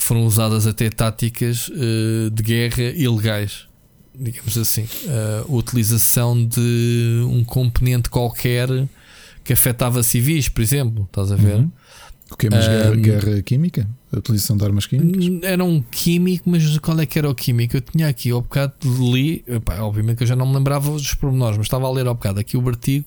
foram 0.04 0.26
usadas 0.26 0.68
até 0.68 0.90
táticas 0.90 1.70
uh, 1.70 2.30
de 2.30 2.44
guerra 2.44 2.84
ilegais, 2.96 3.68
digamos 4.14 4.58
assim. 4.58 4.84
Uh, 4.84 5.52
a 5.52 5.56
utilização 5.56 6.46
de 6.46 7.24
um 7.30 7.44
componente 7.44 8.10
qualquer 8.10 8.68
que 9.44 9.54
afetava 9.54 10.04
civis, 10.04 10.50
por 10.50 10.62
exemplo, 10.62 11.04
estás 11.06 11.32
a 11.32 11.36
ver? 11.36 11.56
Uhum. 11.56 11.72
O 12.32 12.38
que 12.38 12.48
é 12.48 12.50
mais 12.50 12.68
guerra, 12.68 12.96
guerra, 12.96 13.42
química? 13.44 13.88
A 14.12 14.18
utilização 14.18 14.58
de 14.58 14.66
armas 14.66 14.88
químicas? 14.88 15.26
Era 15.44 15.64
um 15.64 15.82
químico, 15.82 16.50
mas 16.50 16.78
qual 16.80 17.00
é 17.00 17.06
que 17.06 17.20
era 17.20 17.30
o 17.30 17.36
químico? 17.36 17.78
Eu 17.78 17.82
tinha 17.82 18.08
aqui 18.08 18.32
ao 18.32 18.42
bocado 18.42 18.74
li, 18.84 19.44
epá, 19.48 19.80
obviamente 19.82 20.18
que 20.18 20.24
eu 20.24 20.28
já 20.28 20.36
não 20.36 20.48
me 20.48 20.56
lembrava 20.56 20.92
dos 20.92 21.14
pormenores, 21.14 21.58
mas 21.58 21.68
estava 21.68 21.86
a 21.86 21.92
ler 21.92 22.08
ao 22.08 22.16
bocado 22.16 22.40
aqui 22.40 22.58
o 22.58 22.68
artigo 22.68 23.06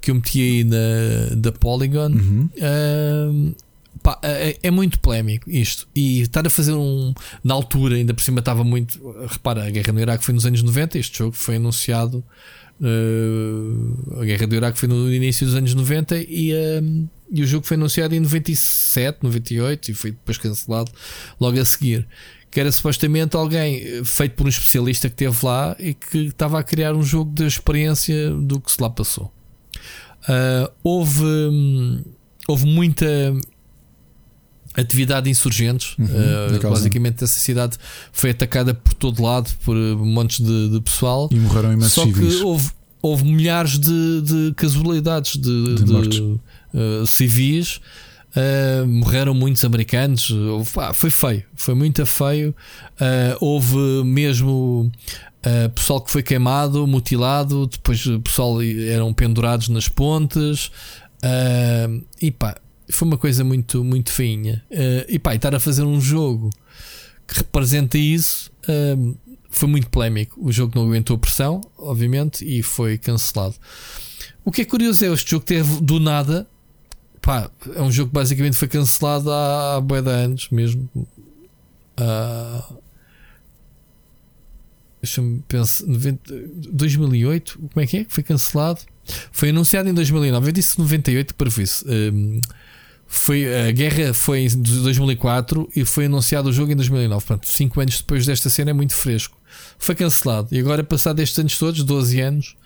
que 0.00 0.10
eu 0.10 0.14
meti 0.14 0.40
aí 0.42 0.64
na, 0.64 1.34
da 1.36 1.52
Polygon. 1.52 2.10
Uhum. 2.10 2.48
Uh, 2.56 3.54
pá, 4.02 4.18
é, 4.22 4.58
é, 4.62 4.70
muito 4.70 4.98
polémico 5.00 5.48
isto. 5.50 5.88
E 5.94 6.20
estar 6.22 6.46
a 6.46 6.50
fazer 6.50 6.72
um. 6.72 7.12
Na 7.42 7.54
altura, 7.54 7.96
ainda 7.96 8.14
por 8.14 8.22
cima 8.22 8.40
estava 8.40 8.64
muito. 8.64 8.98
Repara, 9.26 9.66
a 9.66 9.70
guerra 9.70 9.92
no 9.92 10.00
Iraque 10.00 10.24
foi 10.24 10.34
nos 10.34 10.46
anos 10.46 10.62
90, 10.62 10.98
este 10.98 11.18
jogo 11.18 11.36
foi 11.36 11.56
anunciado. 11.56 12.24
Uh, 12.80 14.20
a 14.20 14.24
guerra 14.24 14.46
do 14.46 14.54
Iraque 14.54 14.78
foi 14.78 14.88
no 14.88 15.12
início 15.12 15.46
dos 15.46 15.54
anos 15.54 15.74
90 15.74 16.16
e. 16.18 16.52
Uh, 16.52 17.08
e 17.32 17.42
o 17.42 17.46
jogo 17.46 17.64
foi 17.64 17.76
anunciado 17.76 18.14
em 18.14 18.20
97, 18.20 19.18
98 19.22 19.90
e 19.92 19.94
foi 19.94 20.10
depois 20.10 20.36
cancelado 20.36 20.90
logo 21.38 21.60
a 21.60 21.64
seguir. 21.64 22.06
Que 22.50 22.58
era 22.58 22.72
supostamente 22.72 23.36
alguém 23.36 23.76
eh, 23.76 24.02
feito 24.04 24.34
por 24.34 24.46
um 24.46 24.48
especialista 24.48 25.08
que 25.08 25.14
esteve 25.14 25.46
lá 25.46 25.76
e 25.78 25.94
que 25.94 26.26
estava 26.26 26.58
a 26.58 26.64
criar 26.64 26.96
um 26.96 27.02
jogo 27.04 27.32
de 27.32 27.46
experiência 27.46 28.30
do 28.32 28.60
que 28.60 28.72
se 28.72 28.82
lá 28.82 28.90
passou. 28.90 29.32
Uh, 30.24 30.68
houve, 30.82 31.24
hum, 31.24 32.02
houve 32.48 32.66
muita 32.66 33.06
atividade 34.76 35.24
de 35.24 35.30
insurgentes. 35.30 35.96
Uhum, 35.98 36.06
uh, 36.06 36.70
basicamente, 36.70 37.24
essa 37.24 37.38
cidade 37.38 37.76
foi 38.12 38.30
atacada 38.30 38.74
por 38.74 38.94
todo 38.94 39.22
lado 39.22 39.50
por 39.64 39.76
montes 39.76 40.40
de, 40.40 40.68
de 40.70 40.80
pessoal. 40.80 41.28
E 41.30 41.36
morreram 41.36 41.72
imensos 41.72 41.92
Só 41.92 42.04
civis. 42.04 42.36
que 42.36 42.42
houve, 42.42 42.70
houve 43.02 43.24
milhares 43.24 43.78
de, 43.78 44.22
de 44.22 44.54
casualidades 44.54 45.36
de, 45.36 45.74
de, 45.74 46.20
uh, 46.22 47.06
civis. 47.06 47.80
Uh, 48.30 48.86
morreram 48.86 49.34
muitos 49.34 49.64
americanos. 49.64 50.30
Uh, 50.30 50.64
foi 50.94 51.10
feio, 51.10 51.44
foi 51.54 51.74
muito 51.74 52.04
feio. 52.06 52.54
Uh, 52.92 53.36
houve 53.40 53.76
mesmo 54.04 54.90
pessoal 55.74 56.02
que 56.02 56.10
foi 56.10 56.22
queimado, 56.22 56.86
mutilado. 56.86 57.66
Depois, 57.66 58.04
pessoal 58.22 58.62
eram 58.62 59.12
pendurados 59.12 59.68
nas 59.68 59.88
pontes. 59.88 60.70
e 62.20 62.30
pá, 62.30 62.56
foi 62.90 63.08
uma 63.08 63.18
coisa 63.18 63.44
muito, 63.44 63.82
muito 63.84 64.10
feinha. 64.10 64.62
e 65.08 65.18
pá, 65.18 65.32
e 65.32 65.36
estar 65.36 65.54
a 65.54 65.60
fazer 65.60 65.82
um 65.82 66.00
jogo 66.00 66.50
que 67.26 67.38
representa 67.38 67.98
isso 67.98 68.50
foi 69.50 69.68
muito 69.68 69.88
polémico. 69.88 70.40
O 70.44 70.52
jogo 70.52 70.72
não 70.74 70.86
aguentou 70.86 71.18
pressão, 71.18 71.60
obviamente, 71.76 72.44
e 72.44 72.62
foi 72.62 72.96
cancelado. 72.98 73.54
O 74.44 74.50
que 74.50 74.62
é 74.62 74.64
curioso 74.64 75.04
é 75.04 75.12
este 75.12 75.30
jogo 75.30 75.44
teve 75.44 75.80
do 75.80 75.98
nada 76.00 76.46
Pá, 77.20 77.50
é 77.74 77.82
um 77.82 77.92
jogo 77.92 78.08
que 78.08 78.14
basicamente 78.14 78.56
foi 78.56 78.68
cancelado 78.68 79.30
há, 79.30 79.76
há 79.76 79.80
bué 79.80 80.00
de 80.00 80.08
anos 80.08 80.48
mesmo. 80.50 80.88
Uh, 81.98 82.80
Deixa-me 85.02 85.42
pensar. 85.48 85.84
2008, 85.86 87.58
como 87.72 87.84
é 87.84 87.86
que 87.86 87.98
é? 87.98 88.06
Foi 88.08 88.22
cancelado? 88.22 88.80
Foi 89.32 89.50
anunciado 89.50 89.88
em 89.88 89.94
2009. 89.94 90.48
Eu 90.48 90.52
disse 90.52 90.78
98 90.78 91.34
para 91.34 91.48
isso. 91.48 91.84
Um, 91.88 92.40
foi, 93.12 93.68
a 93.68 93.72
guerra 93.72 94.14
foi 94.14 94.44
em 94.44 94.62
2004 94.62 95.68
e 95.74 95.84
foi 95.84 96.06
anunciado 96.06 96.48
o 96.48 96.52
jogo 96.52 96.70
em 96.70 96.76
2009. 96.76 97.26
Portanto, 97.26 97.48
5 97.48 97.80
anos 97.80 97.98
depois 97.98 98.24
desta 98.24 98.48
cena 98.48 98.70
é 98.70 98.72
muito 98.72 98.94
fresco. 98.94 99.36
Foi 99.76 99.96
cancelado. 99.96 100.46
E 100.52 100.60
agora, 100.60 100.84
passado 100.84 101.18
estes 101.18 101.36
anos 101.36 101.58
todos, 101.58 101.82
12 101.82 102.20
anos, 102.20 102.56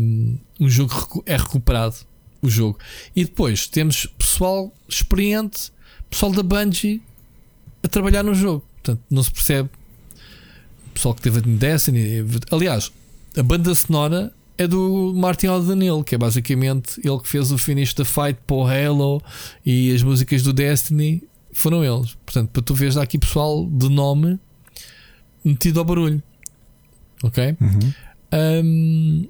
um, 0.00 0.38
o 0.60 0.70
jogo 0.70 1.24
é 1.26 1.36
recuperado 1.36 1.96
o 2.40 2.48
jogo. 2.48 2.78
E 3.16 3.24
depois 3.24 3.66
temos 3.66 4.06
pessoal 4.16 4.72
experiente, 4.88 5.72
pessoal 6.08 6.30
da 6.30 6.44
Bungie 6.44 7.02
a 7.82 7.88
trabalhar 7.88 8.22
no 8.22 8.36
jogo. 8.36 8.64
Portanto, 8.74 9.02
não 9.10 9.24
se 9.24 9.32
percebe. 9.32 9.68
Pessoal 10.94 11.16
que 11.16 11.20
teve 11.20 11.38
a 11.38 11.42
Destiny. 11.42 12.24
Aliás, 12.52 12.92
a 13.36 13.42
banda 13.42 13.74
sonora 13.74 14.32
é 14.58 14.66
do 14.66 15.14
Martin 15.14 15.46
O'Donnell, 15.46 16.02
que 16.02 16.16
é 16.16 16.18
basicamente 16.18 17.00
ele 17.04 17.18
que 17.20 17.28
fez 17.28 17.52
o 17.52 17.56
finish 17.56 17.94
da 17.94 18.04
fight 18.04 18.38
para 18.44 18.56
o 18.56 18.66
Halo 18.66 19.22
e 19.64 19.94
as 19.94 20.02
músicas 20.02 20.42
do 20.42 20.52
Destiny 20.52 21.22
foram 21.52 21.84
eles. 21.84 22.16
Portanto, 22.26 22.50
para 22.50 22.62
tu 22.62 22.74
veres 22.74 22.96
aqui 22.96 23.18
pessoal 23.18 23.66
de 23.66 23.88
nome 23.88 24.38
metido 25.44 25.78
ao 25.78 25.84
barulho. 25.84 26.20
Ok? 27.22 27.56
Uhum. 27.60 27.92
Um, 28.64 29.28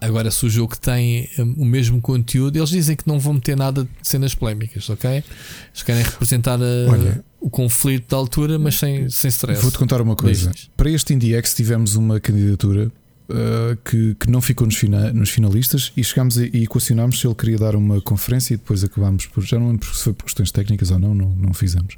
agora, 0.00 0.30
se 0.30 0.44
o 0.44 0.50
jogo 0.50 0.76
tem 0.78 1.28
um, 1.38 1.62
o 1.62 1.64
mesmo 1.64 2.00
conteúdo, 2.00 2.56
eles 2.56 2.70
dizem 2.70 2.96
que 2.96 3.06
não 3.06 3.18
vão 3.18 3.34
meter 3.34 3.56
nada 3.56 3.84
de 3.84 3.90
cenas 4.02 4.34
polémicas, 4.34 4.88
ok? 4.90 5.10
Eles 5.10 5.82
querem 5.84 6.02
representar 6.02 6.58
a, 6.60 6.64
uh, 6.64 6.90
Olha, 6.90 7.24
o 7.40 7.48
conflito 7.48 8.10
da 8.10 8.16
altura, 8.16 8.58
mas 8.58 8.76
sem, 8.76 9.08
sem 9.08 9.28
stress. 9.28 9.62
Vou-te 9.62 9.78
contar 9.78 10.00
uma 10.00 10.16
coisa. 10.16 10.50
Para 10.76 10.90
este 10.90 11.14
IndieX 11.14 11.54
tivemos 11.54 11.94
uma 11.94 12.18
candidatura 12.18 12.90
uh, 13.28 13.76
que, 13.84 14.14
que 14.14 14.30
não 14.30 14.40
ficou 14.40 14.66
nos, 14.66 14.76
fina, 14.76 15.12
nos 15.12 15.30
finalistas 15.30 15.92
e 15.96 16.02
chegámos 16.02 16.36
e 16.36 16.62
equacionámos 16.62 17.20
se 17.20 17.26
ele 17.26 17.34
queria 17.34 17.58
dar 17.58 17.76
uma 17.76 18.00
conferência 18.00 18.54
e 18.54 18.56
depois 18.56 18.82
acabámos 18.82 19.26
por. 19.26 19.44
Já 19.44 19.58
não 19.58 19.68
lembro 19.70 19.86
se 19.94 20.04
foi 20.04 20.12
por 20.12 20.24
questões 20.24 20.50
técnicas 20.50 20.90
ou 20.90 20.98
não, 20.98 21.14
não, 21.14 21.30
não 21.30 21.54
fizemos. 21.54 21.96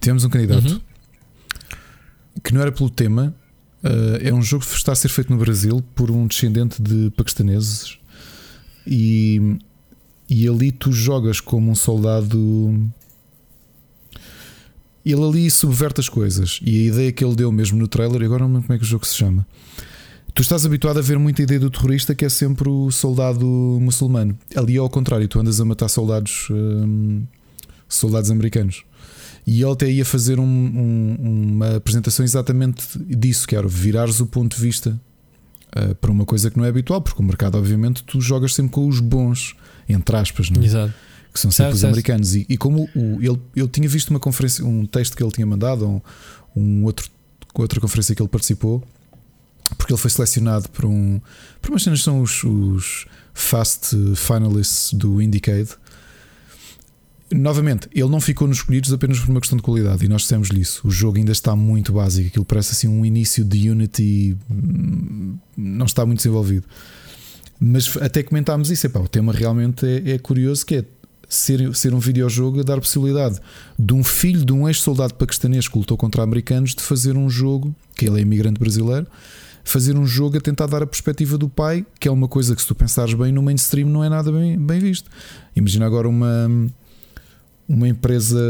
Tivemos 0.00 0.24
um 0.24 0.30
candidato 0.30 0.72
uhum. 0.72 0.80
que 2.42 2.52
não 2.54 2.60
era 2.60 2.72
pelo 2.72 2.90
tema, 2.90 3.34
Uh, 3.82 4.14
é 4.22 4.32
um 4.32 4.40
jogo 4.40 4.64
que 4.64 4.76
está 4.76 4.92
a 4.92 4.94
ser 4.94 5.08
feito 5.08 5.32
no 5.32 5.38
Brasil 5.38 5.82
por 5.96 6.08
um 6.08 6.28
descendente 6.28 6.80
de 6.80 7.10
paquistaneses 7.16 7.98
e, 8.86 9.58
e 10.30 10.48
ali 10.48 10.70
tu 10.70 10.92
jogas 10.92 11.40
como 11.40 11.68
um 11.68 11.74
soldado. 11.74 12.88
Ele 15.04 15.24
ali 15.24 15.50
subverte 15.50 16.00
as 16.00 16.08
coisas 16.08 16.60
e 16.62 16.82
a 16.82 16.84
ideia 16.92 17.12
que 17.12 17.24
ele 17.24 17.34
deu 17.34 17.50
mesmo 17.50 17.76
no 17.76 17.88
trailer, 17.88 18.22
agora 18.22 18.44
não 18.44 18.52
lembro 18.52 18.68
como 18.68 18.74
é 18.74 18.78
que 18.78 18.84
o 18.84 18.86
jogo 18.86 19.04
se 19.04 19.16
chama. 19.16 19.44
Tu 20.34 20.40
estás 20.40 20.64
habituado 20.64 20.98
a 20.98 21.02
ver 21.02 21.18
muita 21.18 21.42
ideia 21.42 21.60
do 21.60 21.70
terrorista 21.70 22.14
que 22.14 22.24
é 22.24 22.28
sempre 22.28 22.68
o 22.68 22.90
soldado 22.90 23.46
muçulmano. 23.80 24.36
Ali 24.56 24.76
é 24.76 24.78
ao 24.78 24.88
contrário, 24.88 25.28
tu 25.28 25.38
andas 25.38 25.60
a 25.60 25.64
matar 25.64 25.88
soldados, 25.88 26.48
hum, 26.50 27.24
soldados 27.86 28.30
americanos. 28.30 28.84
E 29.46 29.60
ele 29.60 29.72
até 29.72 29.90
ia 29.90 30.04
fazer 30.04 30.38
um, 30.38 30.44
um, 30.44 31.16
uma 31.20 31.76
apresentação 31.76 32.24
exatamente 32.24 32.86
disso, 32.98 33.46
que 33.46 33.54
era 33.54 33.68
virares 33.68 34.20
o 34.20 34.26
ponto 34.26 34.56
de 34.56 34.62
vista 34.62 34.98
uh, 35.76 35.94
para 35.96 36.10
uma 36.10 36.24
coisa 36.24 36.50
que 36.50 36.56
não 36.56 36.64
é 36.64 36.68
habitual, 36.68 37.02
porque 37.02 37.20
o 37.20 37.24
mercado, 37.24 37.58
obviamente, 37.58 38.02
tu 38.02 38.20
jogas 38.20 38.54
sempre 38.54 38.72
com 38.72 38.88
os 38.88 39.00
bons, 39.00 39.54
entre 39.86 40.16
aspas, 40.16 40.48
não 40.48 40.62
é? 40.62 40.64
Exato. 40.64 40.94
que 41.30 41.40
são 41.40 41.50
sempre 41.50 41.64
certo, 41.64 41.74
os 41.74 41.80
certo. 41.80 41.92
americanos. 41.92 42.34
E, 42.34 42.46
e 42.48 42.56
como 42.56 42.88
o, 42.94 43.20
ele, 43.20 43.38
eu 43.54 43.68
tinha 43.68 43.88
visto 43.88 44.08
uma 44.08 44.20
conferência, 44.20 44.64
um 44.64 44.86
texto 44.86 45.14
que 45.14 45.22
ele 45.22 45.32
tinha 45.32 45.46
mandado, 45.46 45.86
um, 45.86 46.00
um 46.56 46.84
outro, 46.84 47.10
outra 47.52 47.80
conferência 47.80 48.14
que 48.14 48.22
ele 48.22 48.30
participou, 48.30 48.82
porque 49.76 49.92
ele 49.92 50.00
foi 50.00 50.10
selecionado 50.10 50.68
por 50.70 50.84
um. 50.84 51.20
Por 51.60 51.70
umas 51.70 51.82
cenas 51.82 52.02
são 52.02 52.20
os, 52.20 52.42
os 52.44 53.06
Fast 53.34 53.96
Finalists 54.16 54.92
do 54.92 55.20
Indicade 55.20 55.76
novamente, 57.34 57.88
ele 57.94 58.08
não 58.08 58.20
ficou 58.20 58.46
nos 58.46 58.58
escolhidos 58.58 58.92
apenas 58.92 59.18
por 59.18 59.30
uma 59.30 59.40
questão 59.40 59.56
de 59.56 59.62
qualidade, 59.62 60.04
e 60.04 60.08
nós 60.08 60.22
dissemos-lhe 60.22 60.60
isso. 60.60 60.86
O 60.86 60.90
jogo 60.90 61.18
ainda 61.18 61.32
está 61.32 61.56
muito 61.56 61.92
básico, 61.92 62.28
aquilo 62.28 62.44
parece 62.44 62.72
assim 62.72 62.88
um 62.88 63.04
início 63.04 63.44
de 63.44 63.70
Unity, 63.70 64.36
hum, 64.50 65.36
não 65.56 65.86
está 65.86 66.04
muito 66.04 66.18
desenvolvido. 66.18 66.64
Mas 67.58 67.96
até 67.98 68.22
comentámos 68.22 68.70
isso, 68.70 68.86
epá, 68.86 69.00
o 69.00 69.08
tema 69.08 69.32
realmente 69.32 69.86
é, 69.86 70.12
é 70.12 70.18
curioso 70.18 70.66
que 70.66 70.76
é 70.76 70.84
ser, 71.28 71.74
ser 71.74 71.94
um 71.94 71.98
videojogo 71.98 72.60
a 72.60 72.62
dar 72.62 72.78
possibilidade 72.78 73.38
de 73.78 73.94
um 73.94 74.02
filho 74.02 74.44
de 74.44 74.52
um 74.52 74.68
ex-soldado 74.68 75.14
paquistanês 75.14 75.68
que 75.68 75.78
lutou 75.78 75.96
contra 75.96 76.22
americanos 76.22 76.74
de 76.74 76.82
fazer 76.82 77.16
um 77.16 77.30
jogo, 77.30 77.74
que 77.96 78.06
ele 78.06 78.18
é 78.18 78.22
imigrante 78.22 78.58
brasileiro, 78.58 79.06
fazer 79.64 79.96
um 79.96 80.06
jogo 80.06 80.38
a 80.38 80.40
tentar 80.40 80.66
dar 80.66 80.82
a 80.82 80.86
perspectiva 80.86 81.38
do 81.38 81.48
pai, 81.48 81.84
que 81.98 82.08
é 82.08 82.10
uma 82.10 82.28
coisa 82.28 82.54
que, 82.54 82.60
se 82.60 82.68
tu 82.68 82.74
pensares 82.74 83.14
bem, 83.14 83.32
no 83.32 83.42
mainstream 83.42 83.88
não 83.88 84.02
é 84.02 84.08
nada 84.08 84.30
bem, 84.32 84.58
bem 84.58 84.80
visto. 84.80 85.10
Imagina 85.54 85.86
agora 85.86 86.08
uma, 86.08 86.50
uma 87.68 87.88
empresa 87.88 88.40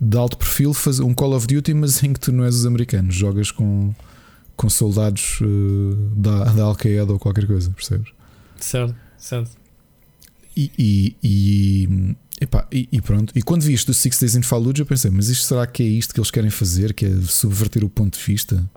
de 0.00 0.16
alto 0.16 0.36
perfil 0.36 0.74
fazer 0.74 1.02
um 1.02 1.14
Call 1.14 1.34
of 1.34 1.46
Duty, 1.46 1.74
mas 1.74 2.02
em 2.02 2.12
que 2.12 2.20
tu 2.20 2.32
não 2.32 2.44
és 2.44 2.56
os 2.56 2.66
americanos, 2.66 3.14
jogas 3.14 3.50
com, 3.50 3.94
com 4.56 4.68
soldados 4.68 5.40
uh, 5.40 5.94
da, 6.16 6.44
da 6.44 6.62
Al-Qaeda 6.64 7.12
ou 7.12 7.18
qualquer 7.18 7.46
coisa, 7.46 7.70
percebes? 7.70 8.08
Certo, 8.58 8.94
certo. 9.16 9.50
E, 10.56 10.70
e, 10.78 11.16
e, 11.22 12.16
epá, 12.40 12.66
e, 12.70 12.88
e, 12.92 13.00
pronto. 13.00 13.32
E 13.34 13.42
quando 13.42 13.62
vi 13.62 13.72
isto 13.72 13.86
do 13.86 13.94
Six 13.94 14.18
Days 14.18 14.34
in 14.34 14.42
Fallujah, 14.42 14.82
eu 14.82 14.86
pensei, 14.86 15.10
mas 15.10 15.28
isto 15.28 15.46
será 15.46 15.66
que 15.66 15.82
é 15.82 15.86
isto 15.86 16.12
que 16.12 16.20
eles 16.20 16.30
querem 16.30 16.50
fazer? 16.50 16.92
Que 16.92 17.06
é 17.06 17.20
subverter 17.22 17.84
o 17.84 17.88
ponto 17.88 18.18
de 18.18 18.24
vista? 18.24 18.68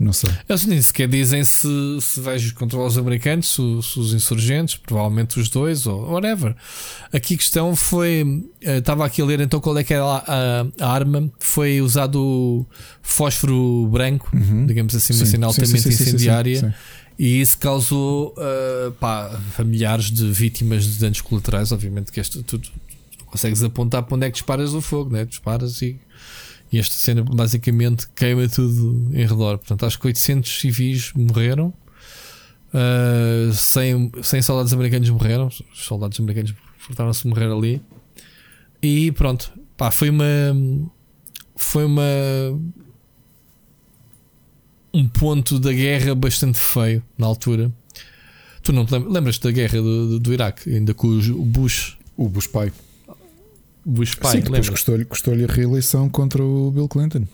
Não 0.00 0.14
sei. 0.14 0.30
Eles 0.48 0.64
nem 0.64 0.80
sequer 0.80 1.06
dizem 1.06 1.44
se, 1.44 1.68
se 2.00 2.20
vais 2.20 2.50
controlar 2.52 2.86
os 2.86 2.96
americanos, 2.96 3.50
se, 3.50 3.62
se, 3.82 4.00
os 4.00 4.14
insurgentes, 4.14 4.76
provavelmente 4.76 5.38
os 5.38 5.50
dois, 5.50 5.86
ou 5.86 6.10
whatever. 6.10 6.56
Aqui 7.12 7.34
a 7.34 7.36
questão 7.36 7.76
foi. 7.76 8.46
Eh, 8.62 8.78
estava 8.78 9.04
aqui 9.04 9.20
a 9.20 9.26
ler 9.26 9.40
então 9.40 9.60
qual 9.60 9.76
é 9.76 9.84
que 9.84 9.92
era 9.92 10.02
a, 10.06 10.66
a, 10.80 10.90
arma. 10.90 11.30
Foi 11.38 11.82
usado 11.82 12.66
fósforo 13.02 13.86
branco, 13.88 14.30
uhum. 14.32 14.64
digamos 14.64 14.94
assim, 14.94 15.12
uma 15.12 15.26
cena 15.26 15.46
altamente 15.46 15.82
sim, 15.82 15.90
sim, 15.90 16.02
incendiária. 16.02 16.74
E 17.18 17.38
isso 17.38 17.58
causou 17.58 18.34
uh, 18.38 18.92
pá, 18.92 19.38
familiares 19.54 20.10
de 20.10 20.32
vítimas 20.32 20.84
de 20.84 20.98
danos 20.98 21.20
colaterais. 21.20 21.72
Obviamente 21.72 22.10
que 22.10 22.20
este, 22.20 22.42
tu, 22.42 22.58
tu 22.58 22.72
consegues 23.26 23.62
apontar 23.62 24.02
para 24.04 24.16
onde 24.16 24.26
é 24.26 24.30
que 24.30 24.38
disparas 24.38 24.72
o 24.72 24.80
fogo, 24.80 25.10
né? 25.10 25.26
disparas 25.26 25.82
e 25.82 26.00
e 26.72 26.78
esta 26.78 26.94
cena 26.94 27.22
basicamente 27.22 28.08
queima 28.14 28.48
tudo 28.48 29.10
em 29.12 29.26
redor. 29.26 29.58
Portanto, 29.58 29.86
acho 29.86 29.98
que 29.98 30.06
800 30.06 30.60
civis 30.60 31.12
morreram. 31.14 31.74
Uh, 32.72 33.52
100, 33.52 34.12
100 34.22 34.42
soldados 34.42 34.72
americanos 34.72 35.10
morreram. 35.10 35.48
Os 35.48 35.64
soldados 35.74 36.18
americanos 36.20 36.54
forçaram-se 36.78 37.26
a 37.26 37.30
morrer 37.30 37.50
ali. 37.50 37.82
E 38.80 39.10
pronto, 39.12 39.52
pá, 39.76 39.90
foi 39.90 40.10
uma. 40.10 40.24
Foi 41.56 41.84
uma. 41.84 42.02
Um 44.92 45.08
ponto 45.08 45.58
da 45.58 45.72
guerra 45.72 46.14
bastante 46.14 46.58
feio 46.58 47.02
na 47.18 47.26
altura. 47.26 47.72
Tu 48.62 48.72
não 48.72 48.84
te 48.84 48.96
lembras 48.96 49.38
da 49.38 49.50
guerra 49.50 49.80
do, 49.80 50.08
do, 50.08 50.20
do 50.20 50.32
Iraque, 50.32 50.70
ainda 50.70 50.94
com 50.94 51.08
o 51.08 51.44
Bush? 51.44 51.96
O 52.16 52.28
Bush 52.28 52.46
pai. 52.46 52.72
Bush 53.84 54.14
pai, 54.14 54.32
Sim, 54.32 54.40
depois 54.40 54.68
custou-lhe 54.68 55.04
custou 55.04 55.34
a 55.34 55.52
reeleição 55.52 56.08
contra 56.08 56.42
o 56.42 56.70
Bill 56.70 56.88
Clinton. 56.88 57.24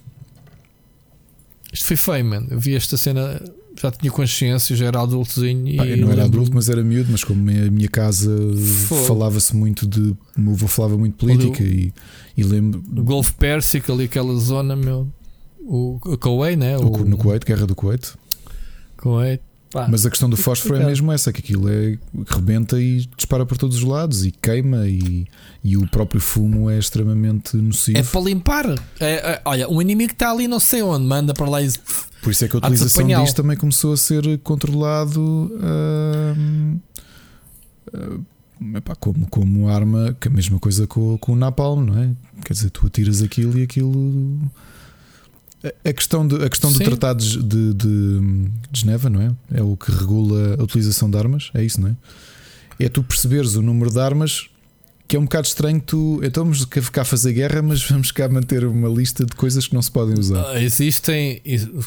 Isto 1.72 1.86
foi 1.86 1.96
feio, 1.96 2.24
mano. 2.24 2.46
Eu 2.50 2.58
vi 2.58 2.74
esta 2.74 2.96
cena, 2.96 3.40
já 3.80 3.90
tinha 3.90 4.10
consciência, 4.10 4.74
já 4.74 4.86
era 4.86 5.00
adultozinho. 5.00 5.76
Pá, 5.76 5.84
eu 5.86 5.96
não 5.98 6.10
era 6.10 6.24
adulto, 6.24 6.52
mas 6.54 6.68
era 6.68 6.82
miúdo. 6.82 7.10
Mas 7.10 7.24
como 7.24 7.50
a 7.50 7.70
minha 7.70 7.88
casa 7.88 8.30
falava-se 9.06 9.54
muito 9.54 9.86
de. 9.86 10.16
O 10.36 10.40
meu 10.40 10.52
avô 10.52 10.66
falava 10.66 10.96
muito 10.96 11.16
política 11.16 11.62
e, 11.62 11.92
e 12.36 12.42
lembro. 12.42 12.82
O 12.96 13.02
Golfo 13.02 13.34
Pérsico, 13.34 13.92
ali 13.92 14.04
aquela 14.04 14.34
zona, 14.36 14.74
meu. 14.76 15.08
O, 15.60 15.98
o 16.04 16.16
Kuwait, 16.16 16.56
né? 16.56 16.78
O, 16.78 17.04
no 17.04 17.16
Kuwait, 17.16 17.44
guerra 17.44 17.66
do 17.66 17.74
Kuwait. 17.74 18.14
Kuwait. 18.96 19.42
Pá, 19.70 19.88
Mas 19.90 20.06
a 20.06 20.10
questão 20.10 20.30
do 20.30 20.36
fósforo 20.36 20.76
é 20.76 20.86
mesmo 20.86 21.10
essa: 21.12 21.32
que 21.32 21.40
aquilo 21.40 21.68
é 21.68 21.98
rebenta 22.28 22.80
e 22.80 23.04
dispara 23.16 23.44
por 23.44 23.58
todos 23.58 23.78
os 23.78 23.82
lados 23.82 24.24
e 24.24 24.30
queima, 24.30 24.88
e, 24.88 25.26
e 25.66 25.76
o 25.76 25.84
próprio 25.88 26.20
fumo 26.20 26.70
é 26.70 26.78
extremamente 26.78 27.56
nocivo. 27.56 27.98
É 27.98 28.02
para 28.04 28.20
limpar. 28.20 28.66
É, 29.00 29.32
é, 29.32 29.42
olha, 29.44 29.68
um 29.68 29.82
inimigo 29.82 30.12
está 30.12 30.30
ali 30.30 30.46
não 30.46 30.60
sei 30.60 30.80
onde, 30.80 31.04
manda 31.04 31.34
para 31.34 31.50
lá 31.50 31.60
e. 31.60 31.68
Por 32.22 32.30
isso 32.30 32.44
é 32.44 32.48
que 32.48 32.54
a 32.54 32.58
utilização 32.58 33.04
disto 33.04 33.34
também 33.34 33.56
começou 33.56 33.92
a 33.92 33.96
ser 33.96 34.38
controlado 34.44 35.20
uh, 35.20 36.80
uh, 37.92 38.76
epá, 38.76 38.94
como, 38.94 39.26
como 39.26 39.68
arma, 39.68 40.16
que 40.20 40.28
a 40.28 40.30
mesma 40.30 40.60
coisa 40.60 40.86
com, 40.86 41.18
com 41.18 41.32
o 41.32 41.36
Napalm, 41.36 41.84
não 41.84 42.00
é? 42.00 42.10
Quer 42.44 42.52
dizer, 42.52 42.70
tu 42.70 42.86
atiras 42.86 43.20
aquilo 43.20 43.58
e 43.58 43.64
aquilo 43.64 44.40
a 45.84 45.92
questão, 45.92 46.26
de, 46.26 46.36
a 46.44 46.48
questão 46.48 46.72
do 46.72 46.78
Tratado 46.78 47.24
de, 47.24 47.42
de, 47.42 47.74
de, 47.74 48.50
Geneva, 48.72 49.10
não 49.10 49.20
é? 49.20 49.32
É 49.52 49.62
o 49.62 49.76
que 49.76 49.90
regula 49.90 50.56
a 50.60 50.62
utilização 50.62 51.10
de 51.10 51.18
armas, 51.18 51.50
é 51.54 51.64
isso, 51.64 51.80
não 51.80 51.88
é? 51.88 51.96
É 52.78 52.88
tu 52.88 53.02
perceberes 53.02 53.56
o 53.56 53.62
número 53.62 53.90
de 53.90 53.98
armas 53.98 54.48
que 55.08 55.16
é 55.16 55.18
um 55.18 55.24
bocado 55.24 55.46
estranho 55.46 55.80
tu. 55.80 56.20
Então 56.22 56.44
vamos 56.44 56.64
cá 56.64 57.04
fazer 57.04 57.32
guerra, 57.32 57.62
mas 57.62 57.82
vamos 57.82 58.10
cá 58.10 58.28
manter 58.28 58.64
uma 58.64 58.88
lista 58.88 59.24
de 59.24 59.32
coisas 59.36 59.66
que 59.66 59.74
não 59.74 59.82
se 59.82 59.90
podem 59.90 60.18
usar. 60.18 60.44
Ah, 60.50 60.62
existem, 60.62 61.40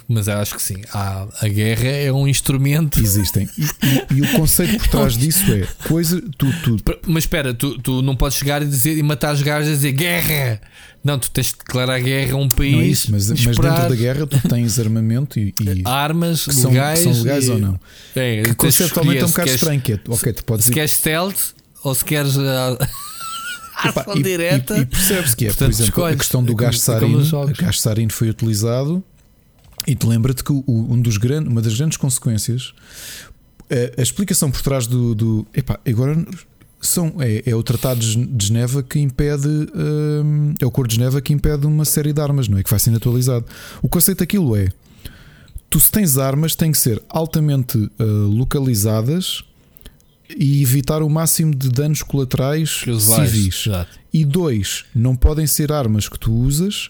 mas 0.08 0.30
acho 0.30 0.56
que 0.56 0.62
sim. 0.62 0.78
Há, 0.94 1.28
a 1.42 1.48
guerra 1.48 1.88
é 1.88 2.12
um 2.12 2.28
instrumento. 2.28 3.00
Existem. 3.00 3.50
E, 3.58 3.64
e, 3.64 4.18
e 4.18 4.22
o 4.22 4.32
conceito 4.34 4.78
por 4.78 4.88
trás 4.88 5.16
disso 5.18 5.52
é 5.52 5.68
coisa. 5.88 6.22
Tu, 6.38 6.48
tu... 6.64 6.78
Mas 7.08 7.24
espera, 7.24 7.54
tu, 7.54 7.78
tu 7.80 8.02
não 8.02 8.16
podes 8.16 8.38
chegar 8.38 8.62
e, 8.62 8.66
dizer, 8.66 8.98
e 8.98 9.04
matar 9.04 9.34
os 9.34 9.42
gajos 9.42 9.70
e 9.70 9.74
dizer 9.74 9.92
guerra. 9.92 10.62
Não, 11.04 11.18
tu 11.18 11.32
tens 11.32 11.48
de 11.48 11.58
declarar 11.58 12.00
guerra 12.00 12.34
a 12.34 12.38
um 12.38 12.50
país. 12.50 12.74
Não 12.74 12.82
é 12.82 12.88
isso, 12.88 13.12
mas, 13.12 13.30
mas 13.30 13.58
dentro 13.58 13.90
da 13.90 13.96
guerra 13.96 14.28
tu 14.28 14.38
tens 14.48 14.80
armamento 14.80 15.40
e, 15.40 15.54
e 15.60 15.84
armas 15.86 16.46
que 16.46 16.56
legais, 16.68 17.00
são, 17.00 17.12
que 17.12 17.18
são 17.18 17.24
legais 17.24 17.46
e, 17.46 17.52
ou 17.52 17.60
não. 17.60 17.80
É, 18.16 18.42
que 18.44 18.56
conceptualmente 18.56 19.22
é 19.22 19.26
um 19.26 19.30
bocado 19.30 19.50
estranho. 19.50 19.82
Que 19.82 19.94
é, 19.94 20.00
ok, 20.08 20.34
tu 20.34 20.44
podes 20.44 20.66
se 20.66 20.72
queres 20.72 20.92
stealth 20.92 21.54
ou 21.84 21.94
se 21.94 22.06
queres. 22.06 22.36
Ação 23.88 24.16
e, 24.16 24.24
direta. 24.24 24.78
E, 24.78 24.82
e 24.82 24.86
percebes 24.86 25.34
que 25.34 25.46
é, 25.46 25.48
Portanto, 25.50 25.68
por 25.68 25.74
exemplo, 25.74 25.90
escolhes. 25.90 26.16
a 26.16 26.18
questão 26.18 26.44
do 26.44 26.56
gás 26.56 26.82
sarin. 26.82 27.16
O 27.16 27.54
gás 27.58 27.82
sarin 27.82 28.10
foi 28.10 28.30
utilizado 28.30 29.04
e 29.88 29.96
te 29.96 30.06
lembra-te 30.06 30.44
que 30.44 30.52
o, 30.52 30.64
um 30.68 31.02
dos 31.02 31.18
grandes, 31.18 31.52
uma 31.52 31.62
das 31.62 31.76
grandes 31.76 31.98
consequências, 31.98 32.74
a, 33.70 34.00
a 34.00 34.04
explicação 34.04 34.52
por 34.52 34.62
trás 34.62 34.88
do. 34.88 35.16
do 35.16 35.48
epá, 35.54 35.80
agora 35.88 36.26
são, 36.82 37.16
é, 37.20 37.44
é, 37.46 37.56
o 37.56 37.62
Tratado 37.62 38.00
de 38.00 38.46
Geneva 38.46 38.82
que 38.82 39.00
impede. 39.00 39.48
Hum, 39.48 40.54
é 40.60 40.66
o 40.66 40.70
Acordo 40.70 40.90
de 40.90 40.96
Geneva 40.96 41.22
que 41.22 41.34
impede 41.34 41.66
uma 41.66 41.86
série 41.86 42.14
de 42.14 42.22
armas, 42.22 42.48
não 42.48 42.58
é? 42.58 42.64
Que 42.64 42.70
vai 42.70 42.80
sendo 42.80 42.98
atualizado. 42.98 43.46
O 43.82 43.90
conceito 43.90 44.20
daquilo 44.20 44.56
é. 44.56 44.70
Tu, 45.70 45.80
se 45.80 45.92
tens 45.92 46.18
armas, 46.18 46.56
têm 46.56 46.72
que 46.72 46.78
ser 46.78 47.02
altamente 47.10 47.78
uh, 47.78 48.04
localizadas 48.28 49.44
e 50.38 50.62
evitar 50.62 51.02
o 51.02 51.10
máximo 51.10 51.54
de 51.56 51.70
danos 51.70 52.04
colaterais 52.04 52.84
civis. 53.00 53.66
E 54.14 54.26
dois, 54.26 54.86
não 54.94 55.16
podem 55.16 55.48
ser 55.48 55.72
armas 55.72 56.08
que 56.08 56.20
tu 56.20 56.34
usas 56.34 56.90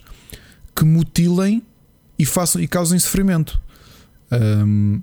que 0.76 0.86
mutilem 0.86 1.62
e, 2.18 2.26
façam, 2.26 2.62
e 2.62 2.68
causem 2.68 2.98
sofrimento. 3.00 3.62
Um, 4.32 5.02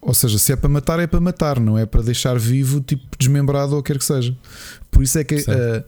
ou 0.00 0.14
seja, 0.14 0.38
se 0.38 0.52
é 0.52 0.56
para 0.56 0.68
matar, 0.68 1.00
é 1.00 1.06
para 1.06 1.20
matar, 1.20 1.58
não 1.58 1.76
é 1.76 1.84
para 1.84 2.02
deixar 2.02 2.38
vivo, 2.38 2.80
tipo 2.80 3.02
desmembrado 3.18 3.74
ou 3.74 3.82
quer 3.82 3.98
que 3.98 4.04
seja. 4.04 4.36
Por 4.90 5.02
isso 5.02 5.18
é 5.18 5.24
que 5.24 5.36
uh, 5.36 5.84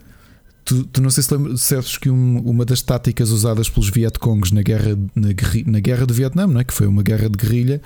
tu, 0.65 0.85
tu, 0.85 1.01
não 1.01 1.11
sei 1.11 1.23
se 1.23 1.33
lembras, 1.33 1.63
sabes 1.63 1.97
que 1.97 2.11
um, 2.11 2.39
uma 2.41 2.65
das 2.65 2.83
táticas 2.83 3.31
usadas 3.31 3.69
pelos 3.69 3.89
Vietcongs 3.89 4.53
na 4.53 4.63
guerra, 4.63 4.99
na, 5.15 5.29
na 5.67 5.81
guerra 5.81 6.07
do 6.07 6.15
Vietnã, 6.15 6.47
não 6.47 6.61
é? 6.61 6.65
que 6.65 6.75
foi 6.75 6.87
uma 6.87 7.03
guerra 7.03 7.29
de 7.29 7.37
guerrilha, 7.37 7.81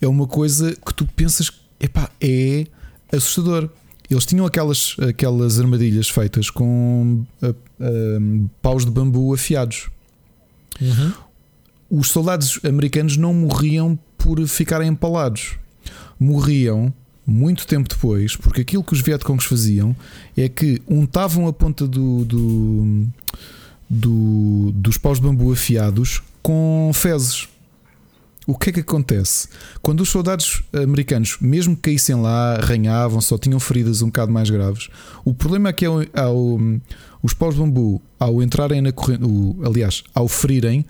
é 0.00 0.06
uma 0.06 0.26
coisa 0.26 0.74
que 0.74 0.94
tu 0.94 1.06
pensas, 1.06 1.50
epá, 1.80 2.10
é 2.20 2.66
assustador. 3.12 3.68
Eles 4.10 4.26
tinham 4.26 4.44
aquelas, 4.44 4.96
aquelas 5.08 5.58
armadilhas 5.58 6.08
feitas 6.08 6.50
com 6.50 7.24
uh, 7.42 7.48
uh, 7.48 8.50
paus 8.60 8.84
de 8.84 8.90
bambu 8.90 9.32
afiados. 9.32 9.88
Uhum. 10.80 11.12
Os 11.90 12.08
soldados 12.08 12.58
americanos 12.64 13.16
não 13.16 13.32
morriam 13.32 13.98
por 14.18 14.44
ficarem 14.46 14.88
empalados, 14.88 15.56
morriam 16.18 16.92
muito 17.26 17.66
tempo 17.66 17.88
depois, 17.88 18.36
porque 18.36 18.62
aquilo 18.62 18.82
que 18.82 18.92
os 18.92 19.00
Vietcongs 19.00 19.44
faziam 19.44 19.94
é 20.36 20.48
que 20.48 20.82
untavam 20.88 21.46
a 21.46 21.52
ponta 21.52 21.86
do, 21.86 22.24
do, 22.24 23.06
do 23.88 24.72
dos 24.74 24.96
paus 24.96 25.18
de 25.18 25.26
bambu 25.26 25.52
afiados 25.52 26.22
com 26.42 26.90
fezes. 26.94 27.48
O 28.46 28.58
que 28.58 28.70
é 28.70 28.72
que 28.72 28.80
acontece? 28.80 29.48
Quando 29.80 30.00
os 30.00 30.08
soldados 30.08 30.62
americanos, 30.72 31.38
mesmo 31.40 31.76
que 31.76 31.82
caíssem 31.82 32.16
lá, 32.16 32.56
arranhavam, 32.56 33.20
só 33.20 33.38
tinham 33.38 33.60
feridas 33.60 34.02
um 34.02 34.06
bocado 34.06 34.32
mais 34.32 34.50
graves, 34.50 34.88
o 35.24 35.32
problema 35.32 35.68
é 35.68 35.72
que 35.72 35.86
ao, 35.86 36.00
ao, 36.14 36.60
os 37.22 37.32
paus 37.32 37.54
de 37.54 37.60
bambu, 37.60 38.02
ao 38.18 38.42
entrarem 38.42 38.80
na 38.80 38.90
corrente, 38.90 39.24
o, 39.24 39.60
aliás, 39.64 40.02
ao 40.12 40.26
ferirem, 40.26 40.84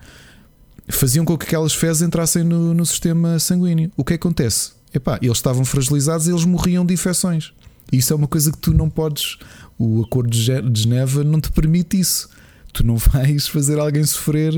faziam 0.87 1.23
com 1.23 1.37
que 1.37 1.45
aquelas 1.45 1.73
fezes 1.73 2.01
entrassem 2.01 2.43
no, 2.43 2.73
no 2.73 2.85
sistema 2.85 3.37
sanguíneo. 3.37 3.91
O 3.95 4.03
que 4.03 4.15
acontece? 4.15 4.71
Epá, 4.93 5.19
eles 5.21 5.37
estavam 5.37 5.63
fragilizados 5.63 6.27
e 6.27 6.31
eles 6.31 6.45
morriam 6.45 6.85
de 6.85 6.93
infecções. 6.93 7.53
Isso 7.91 8.13
é 8.13 8.15
uma 8.15 8.27
coisa 8.27 8.51
que 8.51 8.57
tu 8.57 8.73
não 8.73 8.89
podes. 8.89 9.37
O 9.77 10.01
acordo 10.01 10.29
de 10.29 10.81
Geneva 10.81 11.23
não 11.23 11.39
te 11.39 11.51
permite 11.51 11.99
isso. 11.99 12.29
Tu 12.73 12.85
não 12.85 12.97
vais 13.13 13.47
fazer 13.47 13.79
alguém 13.79 14.03
sofrer 14.03 14.53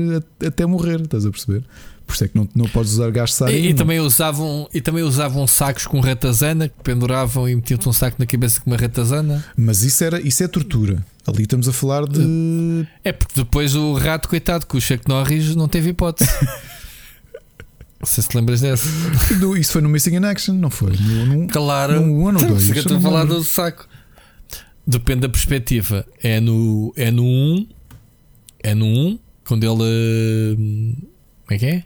até 0.46 0.64
morrer, 0.64 1.02
estás 1.02 1.26
a 1.26 1.30
perceber? 1.30 1.64
Por 2.06 2.14
isso 2.14 2.24
é 2.24 2.28
que 2.28 2.36
não, 2.36 2.48
não 2.54 2.66
podes 2.66 2.92
usar 2.92 3.10
gás 3.10 3.34
sarin. 3.34 3.54
E, 3.54 3.68
e, 3.70 3.74
também 3.74 3.98
usavam, 3.98 4.68
e 4.72 4.80
também 4.80 5.02
usavam 5.02 5.46
sacos 5.46 5.86
com 5.86 5.98
ratazana 5.98 6.68
que 6.68 6.82
penduravam 6.82 7.48
e 7.48 7.54
metiam-te 7.54 7.88
um 7.88 7.92
saco 7.92 8.16
na 8.18 8.26
cabeça 8.26 8.60
com 8.60 8.70
uma 8.70 8.76
ratazana. 8.76 9.44
Mas 9.56 9.82
isso, 9.82 10.04
era, 10.04 10.20
isso 10.20 10.42
é 10.42 10.48
tortura. 10.48 11.04
Ali 11.26 11.42
estamos 11.42 11.68
a 11.68 11.72
falar 11.72 12.06
de. 12.06 12.86
É 13.02 13.12
porque 13.12 13.34
depois 13.34 13.74
o 13.74 13.94
rato, 13.94 14.28
coitado, 14.28 14.64
com 14.66 14.78
o 14.78 14.80
Chuck 14.80 15.08
Norris 15.08 15.56
não 15.56 15.66
teve 15.66 15.90
hipótese. 15.90 16.30
se 18.04 18.22
te 18.22 18.36
lembras 18.36 18.60
dessa. 18.60 18.88
Isso 19.58 19.72
foi 19.72 19.82
no 19.82 19.88
Missing 19.88 20.14
in 20.16 20.24
Action, 20.24 20.54
não 20.54 20.70
foi? 20.70 20.92
No, 20.96 21.26
no, 21.26 21.48
claro. 21.48 22.00
No 22.00 22.28
ano 22.28 22.38
ou 22.40 22.46
dois. 22.46 22.70
Que 22.70 22.78
eu 22.78 22.82
estou 22.82 22.98
a 22.98 23.00
falar 23.00 23.24
do 23.24 23.42
saco. 23.42 23.88
Depende 24.86 25.22
da 25.22 25.28
perspectiva. 25.28 26.06
É 26.22 26.38
no, 26.38 26.92
é 26.96 27.10
no 27.10 27.24
1. 27.24 27.68
É 28.62 28.74
no 28.74 28.86
1. 28.86 29.18
Quando 29.44 29.64
ele. 29.64 30.56
Hum, 30.56 30.96
como 31.44 31.56
é 31.56 31.58
que 31.58 31.66
é? 31.66 31.84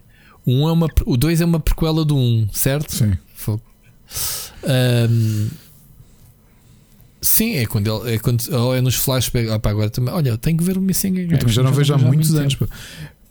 O, 0.50 0.64
1 0.64 0.68
é 0.68 0.72
uma, 0.72 0.88
o 1.06 1.16
2 1.16 1.40
é 1.40 1.44
uma 1.44 1.60
prequela 1.60 2.04
do 2.04 2.16
1, 2.16 2.48
certo? 2.52 2.94
Sim. 2.94 3.16
Um, 4.62 5.48
sim, 7.20 7.54
é 7.54 7.66
quando 7.66 7.86
ele. 7.86 8.14
É 8.14 8.18
quando, 8.18 8.42
ou 8.52 8.74
é 8.74 8.80
nos 8.80 8.96
flashbacks. 8.96 9.50
Opa, 9.50 9.70
agora 9.70 9.90
também. 9.90 10.12
Olha, 10.12 10.36
tenho 10.36 10.58
que 10.58 10.64
ver 10.64 10.76
o 10.76 10.80
Missing 10.80 11.28
Eu 11.30 11.38
também 11.38 11.54
já 11.54 11.62
não 11.62 11.72
vejo 11.72 11.94
há 11.94 11.98
muitos 11.98 12.34
anos. 12.34 12.56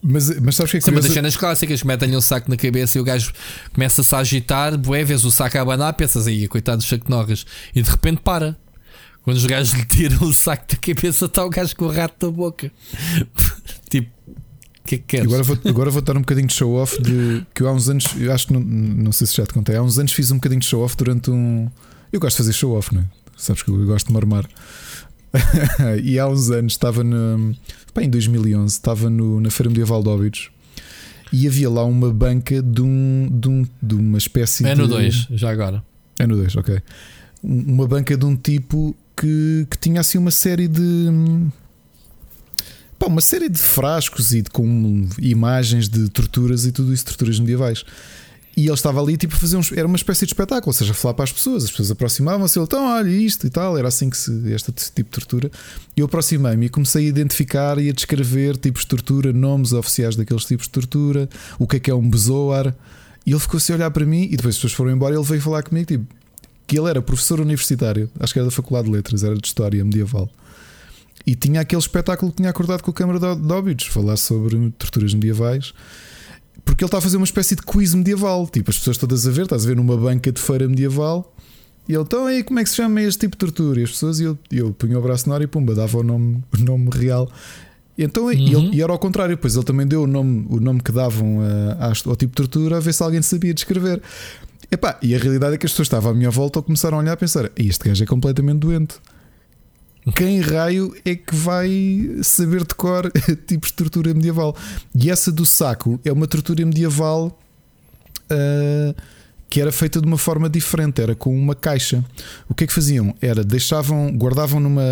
Mas, 0.02 0.40
mas 0.40 0.56
sabes 0.56 0.70
o 0.70 0.72
que 0.72 0.78
é 0.78 0.80
que 0.80 0.86
São 0.86 0.94
das 0.94 1.06
cenas 1.12 1.36
clássicas, 1.36 1.84
metem-lhe 1.84 2.16
um 2.16 2.22
saco 2.22 2.50
na 2.50 2.56
cabeça 2.56 2.98
e 2.98 3.02
o 3.02 3.04
gajo 3.04 3.34
começa-se 3.74 4.16
a 4.16 4.20
agitar, 4.20 4.78
bué, 4.78 5.04
vês 5.04 5.26
o 5.26 5.32
saco 5.32 5.58
a 5.58 5.62
abanar, 5.62 5.94
pensas 5.94 6.26
aí, 6.26 6.48
coitado 6.48 6.78
do 6.78 6.86
Chuck 6.86 7.10
Norris, 7.10 7.46
e 7.76 7.82
de 7.82 7.90
repente 7.90 8.22
para. 8.22 8.58
Quando 9.24 9.36
os 9.36 9.46
gajos 9.46 9.74
lhe 9.74 9.86
tiram 9.86 10.24
o 10.24 10.34
saco 10.34 10.64
da 10.70 10.78
cabeça, 10.78 11.26
está 11.26 11.44
o 11.44 11.50
gajo 11.50 11.76
com 11.76 11.86
o 11.86 11.92
rato 11.92 12.28
da 12.28 12.32
boca. 12.32 12.72
tipo, 13.92 14.10
que 14.90 14.96
é 14.96 14.98
que 14.98 15.04
queres? 15.04 15.26
Agora 15.28 15.44
vou, 15.44 15.58
agora 15.66 15.92
vou 15.92 16.02
dar 16.02 16.18
um 16.18 16.22
bocadinho 16.22 16.48
de 16.48 16.54
show-off 16.54 17.02
de 17.02 17.46
que 17.54 17.62
eu 17.62 17.70
há 17.70 17.74
uns 17.74 17.88
anos, 17.90 18.06
eu 18.18 18.32
acho 18.34 18.48
que 18.48 18.54
não, 18.54 18.60
não 18.60 19.12
sei 19.12 19.28
se 19.28 19.36
já 19.36 19.46
te 19.46 19.54
contei, 19.54 19.76
há 19.76 19.84
uns 19.84 20.00
anos 20.00 20.12
fiz 20.12 20.32
um 20.32 20.36
bocadinho 20.36 20.62
de 20.62 20.66
show-off 20.66 20.98
durante 20.98 21.30
um. 21.30 21.70
Eu 22.12 22.20
gosto 22.20 22.38
de 22.38 22.44
fazer 22.44 22.54
show-off, 22.54 22.94
não 22.94 23.02
é? 23.02 23.06
Sabes 23.38 23.62
que 23.62 23.70
eu 23.70 23.86
gosto 23.86 24.08
de 24.08 24.14
marmar. 24.14 24.50
e 26.04 26.18
há 26.18 26.28
uns 26.28 26.50
anos 26.50 26.74
estava 26.74 27.04
no, 27.04 27.56
bem, 27.94 28.08
em 28.08 28.10
2011 28.10 28.74
estava 28.74 29.10
no, 29.12 29.40
na 29.40 29.52
Feira 29.52 29.70
Medieval 29.70 30.02
de 30.02 30.10
Óbidos 30.10 30.50
e 31.32 31.48
havia 31.48 31.70
lá 31.70 31.84
uma 31.86 32.12
banca 32.12 32.60
de, 32.60 32.82
um, 32.82 33.30
de, 33.32 33.48
um, 33.48 33.68
de 33.80 33.94
uma 33.94 34.18
espécie 34.18 34.66
é 34.66 34.74
de. 34.74 34.82
É 34.82 34.84
no 34.84 34.88
2, 34.88 35.28
já 35.32 35.52
agora. 35.52 35.84
É 36.18 36.26
no 36.26 36.36
2, 36.36 36.56
ok. 36.56 36.80
Uma 37.44 37.88
banca 37.88 38.18
de 38.18 38.26
um 38.26 38.36
tipo 38.36 38.96
que, 39.16 39.68
que 39.70 39.78
tinha 39.78 40.02
assim 40.02 40.18
uma 40.18 40.32
série 40.32 40.68
de. 40.68 40.82
Pá, 43.00 43.08
uma 43.08 43.22
série 43.22 43.48
de 43.48 43.58
frascos 43.58 44.34
e 44.34 44.42
de, 44.42 44.50
com 44.50 45.08
imagens 45.20 45.88
de 45.88 46.10
torturas 46.10 46.66
e 46.66 46.72
tudo 46.74 46.94
isso, 46.94 47.06
torturas 47.06 47.40
medievais. 47.40 47.86
E 48.58 48.66
ele 48.66 48.74
estava 48.74 49.02
ali 49.02 49.16
tipo 49.16 49.38
fazer 49.38 49.56
uns, 49.56 49.72
era 49.72 49.88
uma 49.88 49.96
espécie 49.96 50.26
de 50.26 50.34
espetáculo, 50.34 50.68
ou 50.68 50.74
seja, 50.74 50.94
falar 50.94 51.14
para 51.14 51.24
as 51.24 51.32
pessoas, 51.32 51.64
as 51.64 51.72
pessoas 51.72 51.92
aproximavam-se, 51.92 52.60
ele, 52.60 52.66
então, 52.66 52.86
olha 52.86 53.10
isto 53.10 53.48
e 53.48 53.50
tal, 53.50 53.78
era 53.78 53.88
assim 53.88 54.10
que 54.10 54.18
se, 54.18 54.32
este 54.52 54.74
tipo 54.74 55.10
de 55.10 55.12
tortura. 55.12 55.50
E 55.96 56.02
eu 56.02 56.08
aproximei-me 56.08 56.66
e 56.66 56.70
comecei 56.70 57.06
a 57.06 57.08
identificar 57.08 57.80
e 57.80 57.90
a 57.90 57.94
descrever 57.94 58.58
tipos 58.58 58.82
de 58.82 58.88
tortura, 58.88 59.32
nomes 59.32 59.72
oficiais 59.72 60.18
daqueles 60.18 60.44
tipos 60.44 60.66
de 60.66 60.72
tortura, 60.72 61.30
o 61.58 61.66
que 61.66 61.78
é 61.78 61.80
que 61.80 61.90
é 61.90 61.96
um 61.96 62.10
bezoar. 62.10 62.76
E 63.26 63.32
ele 63.32 63.40
ficou 63.40 63.60
assim 63.60 63.72
a 63.72 63.76
olhar 63.78 63.92
para 63.92 64.06
mim 64.06 64.24
e 64.24 64.36
depois 64.36 64.56
as 64.56 64.56
pessoas 64.56 64.74
foram 64.74 64.92
embora 64.92 65.16
e 65.16 65.18
ele 65.18 65.26
veio 65.26 65.42
falar 65.42 65.64
comigo, 65.64 65.88
tipo, 65.88 66.06
que 66.68 66.78
ele 66.78 66.90
era 66.90 67.02
professor 67.02 67.40
universitário, 67.40 68.10
acho 68.20 68.34
que 68.34 68.40
era 68.40 68.48
da 68.48 68.52
Faculdade 68.52 68.88
de 68.88 68.94
Letras, 68.94 69.24
era 69.24 69.36
de 69.36 69.48
História 69.48 69.86
Medieval. 69.86 70.30
E 71.30 71.36
tinha 71.36 71.62
aquele 71.62 71.80
espetáculo 71.80 72.32
que 72.32 72.38
tinha 72.38 72.50
acordado 72.50 72.82
com 72.82 72.90
a 72.90 72.94
Câmara 72.94 73.20
de 73.20 73.54
Óbidos, 73.54 73.86
falar 73.86 74.18
sobre 74.18 74.72
torturas 74.72 75.14
medievais 75.14 75.76
porque 76.66 76.84
ele 76.84 76.88
está 76.88 76.98
a 76.98 77.02
fazer 77.02 77.18
uma 77.18 77.26
espécie 77.26 77.56
de 77.56 77.62
quiz 77.62 77.94
medieval. 77.94 78.48
Tipo, 78.48 78.72
as 78.72 78.80
pessoas 78.80 78.98
todas 78.98 79.28
a 79.28 79.32
ver, 79.32 79.44
estás 79.44 79.64
a 79.64 79.68
ver 79.68 79.76
numa 79.76 79.96
banca 79.96 80.32
de 80.32 80.42
feira 80.42 80.68
medieval. 80.68 81.32
E 81.88 81.94
ele, 81.94 82.02
então 82.02 82.26
aí 82.26 82.44
como 82.44 82.60
é 82.60 82.64
que 82.64 82.70
se 82.70 82.78
chama 82.78 83.00
este 83.02 83.22
tipo 83.22 83.36
de 83.36 83.40
tortura? 83.40 83.80
E 83.80 83.84
as 83.84 83.92
pessoas, 83.92 84.20
e 84.20 84.24
eu, 84.24 84.38
eu 84.52 84.74
punha 84.74 84.98
o 84.98 85.02
braço 85.02 85.30
na 85.30 85.36
hora 85.36 85.44
e 85.44 85.48
pumba, 85.48 85.76
dava 85.76 86.00
o 86.00 86.04
nome, 86.04 86.44
o 86.60 86.64
nome 86.64 86.90
real. 86.92 87.30
E, 87.96 88.04
então, 88.04 88.26
uhum. 88.26 88.32
ele, 88.32 88.76
e 88.76 88.82
era 88.82 88.92
ao 88.92 88.98
contrário, 88.98 89.38
pois 89.38 89.56
ele 89.56 89.66
também 89.66 89.86
deu 89.86 90.04
o 90.04 90.08
nome, 90.08 90.48
o 90.50 90.60
nome 90.60 90.82
que 90.82 90.92
davam 90.92 91.42
a, 91.42 91.86
a, 91.86 91.88
ao 91.88 92.16
tipo 92.16 92.32
de 92.32 92.50
tortura 92.50 92.78
a 92.78 92.80
ver 92.80 92.94
se 92.94 93.04
alguém 93.04 93.22
sabia 93.22 93.54
descrever. 93.54 94.02
Epá, 94.72 94.98
e 95.02 95.14
a 95.14 95.20
realidade 95.20 95.56
é 95.56 95.58
que 95.58 95.66
as 95.66 95.72
pessoas 95.72 95.88
estavam 95.88 96.12
à 96.12 96.14
minha 96.14 96.32
volta 96.32 96.60
ou 96.60 96.64
começaram 96.64 96.98
a 96.98 97.02
olhar 97.02 97.14
e 97.14 97.18
pensar: 97.18 97.52
este 97.56 97.88
gajo 97.88 98.04
é 98.04 98.08
completamente 98.08 98.60
doente 98.60 98.96
quem 100.16 100.40
raio 100.40 100.96
é 101.06 101.16
que 101.16 101.36
vai 101.36 101.70
saber 102.24 102.66
de 102.66 102.76
cor 102.76 103.12
tipos 103.48 103.70
de 103.70 103.76
tortura 103.76 104.14
medieval? 104.14 104.56
E 104.96 105.10
essa 105.10 105.32
do 105.32 105.46
saco 105.46 106.00
é 106.04 106.12
uma 106.12 106.28
tortura 106.28 106.66
medieval 106.66 107.38
uh, 108.32 108.96
que 109.50 109.60
era 109.60 109.72
feita 109.72 110.00
de 110.00 110.08
uma 110.08 110.18
forma 110.18 110.50
diferente, 110.50 111.02
era 111.02 111.16
com 111.16 111.36
uma 111.36 111.56
caixa. 111.56 112.04
O 112.48 112.54
que 112.54 112.64
é 112.64 112.68
que 112.68 112.74
faziam? 112.74 113.16
Era 113.22 113.44
deixavam, 113.44 114.12
guardavam 114.16 114.60
numa 114.60 114.84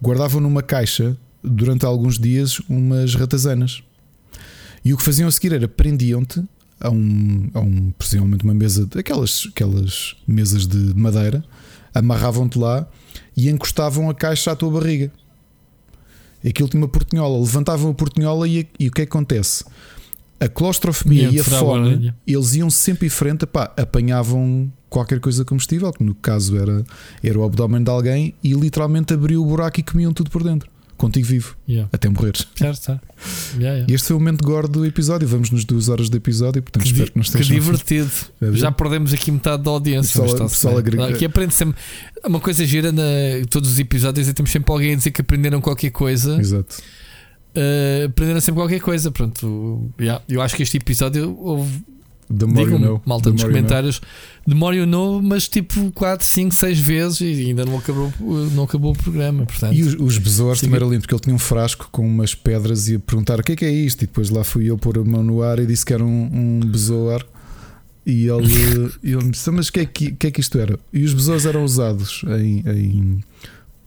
guardavam 0.00 0.40
numa 0.40 0.62
caixa 0.62 1.16
durante 1.42 1.84
alguns 1.84 2.18
dias 2.18 2.60
umas 2.68 3.14
ratazanas. 3.14 3.82
E 4.84 4.94
o 4.94 4.96
que 4.96 5.02
faziam 5.02 5.28
a 5.28 5.32
seguir 5.32 5.52
era 5.52 5.68
prendiam-te 5.68 6.42
a 6.80 6.90
um, 6.90 7.50
a 7.54 7.60
um, 7.60 7.90
possivelmente 7.98 8.44
uma 8.44 8.54
mesa, 8.54 8.88
aquelas, 8.96 9.48
aquelas 9.50 10.16
mesas 10.26 10.66
de 10.66 10.94
madeira, 10.94 11.42
amarravam-te 11.94 12.58
lá 12.58 12.86
e 13.36 13.50
encostavam 13.50 14.08
a 14.08 14.14
caixa 14.14 14.52
à 14.52 14.56
tua 14.56 14.70
barriga. 14.70 15.12
Aquilo 16.46 16.68
tinha 16.68 16.80
uma 16.80 16.88
portinhola, 16.88 17.38
levantavam 17.38 17.90
a 17.90 17.94
portinhola 17.94 18.46
e, 18.46 18.66
e 18.78 18.88
o 18.88 18.92
que 18.92 19.02
é 19.02 19.06
que 19.06 19.10
acontece? 19.10 19.64
A 20.38 20.48
claustrofobia 20.48 21.28
e, 21.28 21.36
e 21.36 21.40
a 21.40 21.44
fome, 21.44 22.14
eles 22.26 22.54
iam 22.54 22.70
sempre 22.70 23.06
em 23.06 23.10
frente, 23.10 23.46
pá, 23.46 23.72
apanhavam 23.76 24.70
qualquer 24.88 25.18
coisa 25.18 25.44
comestível, 25.44 25.92
que 25.92 26.04
no 26.04 26.14
caso 26.14 26.56
era, 26.56 26.84
era 27.22 27.38
o 27.38 27.44
abdômen 27.44 27.82
de 27.82 27.90
alguém, 27.90 28.34
e 28.44 28.52
literalmente 28.52 29.14
abriu 29.14 29.42
o 29.42 29.46
buraco 29.46 29.80
e 29.80 29.82
comiam 29.82 30.12
tudo 30.12 30.30
por 30.30 30.42
dentro 30.42 30.75
contigo 30.96 31.26
vivo 31.26 31.56
yeah. 31.68 31.88
até 31.92 32.08
morreres. 32.08 32.46
Certo, 32.54 32.82
certo. 32.82 33.06
Yeah, 33.54 33.76
yeah. 33.76 33.86
E 33.88 33.94
este 33.94 34.08
foi 34.08 34.16
o 34.16 34.18
momento 34.18 34.44
gordo 34.44 34.80
do 34.80 34.86
episódio. 34.86 35.26
Vamos 35.28 35.50
nos 35.50 35.64
duas 35.64 35.88
horas 35.88 36.08
do 36.08 36.16
episódio, 36.16 36.62
portanto 36.62 36.82
que 36.82 36.88
espero 36.90 37.12
que 37.12 37.18
nos 37.18 37.30
Que 37.30 37.42
divertido. 37.42 38.10
É 38.40 38.52
Já 38.52 38.72
perdemos 38.72 39.12
aqui 39.12 39.30
metade 39.30 39.62
da 39.62 39.70
audiência. 39.70 40.20
Pessoal, 40.20 40.48
pessoal 40.48 40.78
Aqui 41.08 41.24
aprende 41.24 41.54
sempre. 41.54 41.76
Uma 42.24 42.40
coisa 42.40 42.64
gira 42.64 42.90
na 42.92 43.02
todos 43.48 43.70
os 43.70 43.78
episódios 43.78 44.28
e 44.28 44.34
temos 44.34 44.50
sempre 44.50 44.72
alguém 44.72 44.94
a 44.94 44.96
dizer 44.96 45.10
que 45.10 45.20
aprenderam 45.20 45.60
qualquer 45.60 45.90
coisa. 45.90 46.38
Exato. 46.40 46.76
Uh, 47.56 48.06
aprenderam 48.06 48.40
sempre 48.40 48.60
qualquer 48.60 48.80
coisa. 48.80 49.10
Pronto, 49.10 49.90
yeah. 50.00 50.22
eu 50.28 50.42
acho 50.42 50.56
que 50.56 50.62
este 50.62 50.76
episódio 50.76 51.36
houve 51.38 51.84
The 52.28 52.46
more 52.46 52.70
you 52.70 52.78
know. 52.78 53.02
malta 53.04 53.30
nos 53.30 53.44
comentários. 53.44 54.00
The 54.48 54.54
more 54.54 54.76
you 54.76 54.86
know, 54.86 55.22
mas 55.22 55.48
tipo 55.48 55.92
4, 55.92 56.26
5, 56.26 56.54
6 56.54 56.78
vezes 56.78 57.20
e 57.20 57.48
ainda 57.48 57.64
não 57.64 57.78
acabou, 57.78 58.12
não 58.52 58.64
acabou 58.64 58.92
o 58.92 58.96
programa. 58.96 59.46
Portanto, 59.46 59.74
e 59.74 59.82
os, 59.82 59.94
os 59.94 60.18
besouros 60.18 60.60
também 60.60 60.76
era 60.76 60.84
lindo, 60.84 61.02
porque 61.02 61.14
ele 61.14 61.20
tinha 61.20 61.34
um 61.34 61.38
frasco 61.38 61.88
com 61.92 62.06
umas 62.06 62.34
pedras 62.34 62.88
e 62.88 62.92
ia 62.92 62.98
perguntar 62.98 63.38
o 63.38 63.42
que 63.42 63.52
é 63.52 63.56
que 63.56 63.64
é 63.64 63.70
isto. 63.70 64.02
E 64.02 64.06
depois 64.06 64.30
lá 64.30 64.42
fui 64.42 64.68
eu 64.68 64.76
pôr 64.76 64.98
a 64.98 65.04
mão 65.04 65.22
no 65.22 65.42
ar 65.42 65.58
e 65.60 65.66
disse 65.66 65.84
que 65.84 65.92
era 65.92 66.04
um, 66.04 66.30
um 66.32 66.60
besouro. 66.60 67.24
E 68.04 68.26
ele, 68.26 68.92
ele 69.02 69.24
me 69.24 69.30
disse: 69.30 69.50
Mas 69.50 69.68
o 69.68 69.72
que, 69.72 69.80
é 69.80 69.86
que, 69.86 70.12
que, 70.12 70.26
é 70.26 70.30
que 70.30 70.40
isto 70.40 70.58
era? 70.58 70.78
E 70.92 71.04
os 71.04 71.14
besouros 71.14 71.46
eram 71.46 71.64
usados 71.64 72.24
em, 72.40 72.64
em 72.66 73.24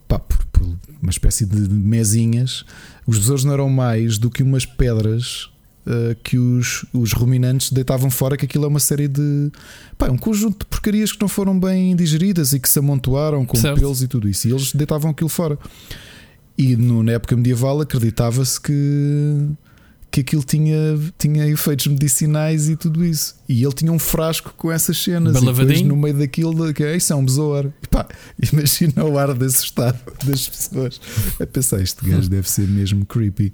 pá, 0.08 0.18
por, 0.18 0.44
por 0.46 0.62
uma 1.02 1.10
espécie 1.10 1.44
de 1.44 1.58
mesinhas. 1.68 2.64
Os 3.06 3.18
besouros 3.18 3.44
não 3.44 3.52
eram 3.52 3.68
mais 3.68 4.16
do 4.16 4.30
que 4.30 4.42
umas 4.42 4.64
pedras 4.64 5.50
uh, 5.86 6.14
que 6.22 6.38
os, 6.38 6.84
os 6.92 7.12
ruminantes 7.12 7.70
deitavam 7.70 8.10
fora, 8.10 8.36
que 8.36 8.44
aquilo 8.44 8.64
é 8.64 8.68
uma 8.68 8.80
série 8.80 9.08
de. 9.08 9.50
Pá, 9.98 10.08
um 10.08 10.18
conjunto 10.18 10.60
de 10.60 10.66
porcarias 10.66 11.12
que 11.12 11.20
não 11.20 11.28
foram 11.28 11.58
bem 11.58 11.94
digeridas 11.94 12.52
e 12.52 12.60
que 12.60 12.68
se 12.68 12.78
amontoaram 12.78 13.44
com 13.44 13.56
certo. 13.56 13.78
pelos 13.78 14.02
e 14.02 14.08
tudo 14.08 14.28
isso. 14.28 14.48
E 14.48 14.52
eles 14.52 14.72
deitavam 14.72 15.10
aquilo 15.10 15.28
fora. 15.28 15.58
E 16.56 16.76
no, 16.76 17.02
na 17.02 17.12
época 17.12 17.36
medieval 17.36 17.80
acreditava-se 17.80 18.60
que 18.60 19.48
que 20.10 20.20
aquilo 20.20 20.42
tinha, 20.42 20.98
tinha 21.16 21.46
efeitos 21.46 21.86
medicinais 21.86 22.68
e 22.68 22.74
tudo 22.74 23.04
isso. 23.04 23.36
E 23.48 23.62
ele 23.62 23.72
tinha 23.72 23.92
um 23.92 23.98
frasco 23.98 24.52
com 24.56 24.70
essas 24.70 24.98
cenas. 24.98 25.34
Bem 25.34 25.48
e 25.48 25.54
depois, 25.54 25.82
no 25.82 25.96
meio 25.96 26.18
daquilo, 26.18 26.74
que 26.74 26.82
é, 26.82 26.96
isso 26.96 27.12
é 27.12 27.16
um 27.16 27.24
besouro. 27.24 27.72
E 27.82 27.86
pá, 27.86 28.06
imagina 28.52 29.04
o 29.04 29.16
ar 29.16 29.32
de 29.34 29.44
assustado 29.44 29.98
das 30.26 30.48
pessoas. 30.48 31.00
Eu 31.38 31.46
pensei, 31.46 31.82
este 31.82 32.04
gajo 32.04 32.28
deve 32.28 32.50
ser 32.50 32.66
mesmo 32.66 33.06
creepy. 33.06 33.52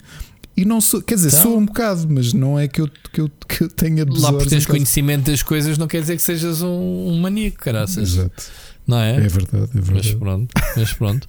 E 0.57 0.65
não 0.65 0.81
sou, 0.81 1.03
quer 1.03 1.17
dizer, 1.17 1.29
então, 1.29 1.43
sou 1.43 1.59
um 1.59 1.67
bocado, 1.67 2.07
mas 2.09 2.33
não 2.33 2.59
é 2.59 2.67
que 2.67 2.81
eu, 2.81 2.89
que 3.13 3.21
eu, 3.21 3.31
que 3.47 3.65
eu 3.65 3.69
tenha 3.69 4.07
Lá 4.09 4.33
por 4.33 4.47
teres 4.47 4.65
conhecimento 4.65 5.31
das 5.31 5.43
coisas 5.43 5.77
não 5.77 5.87
quer 5.87 6.01
dizer 6.01 6.17
que 6.17 6.23
sejas 6.23 6.63
um, 6.63 7.09
um 7.09 7.21
maníaco, 7.21 7.59
caraças. 7.59 8.15
Exato. 8.15 8.45
Não 8.87 8.99
é? 8.99 9.17
É 9.17 9.29
verdade, 9.29 9.69
é 9.75 9.81
verdade. 9.81 9.95
Mas 9.95 10.15
pronto, 10.15 10.55
mas 10.77 10.93
pronto. 10.93 11.27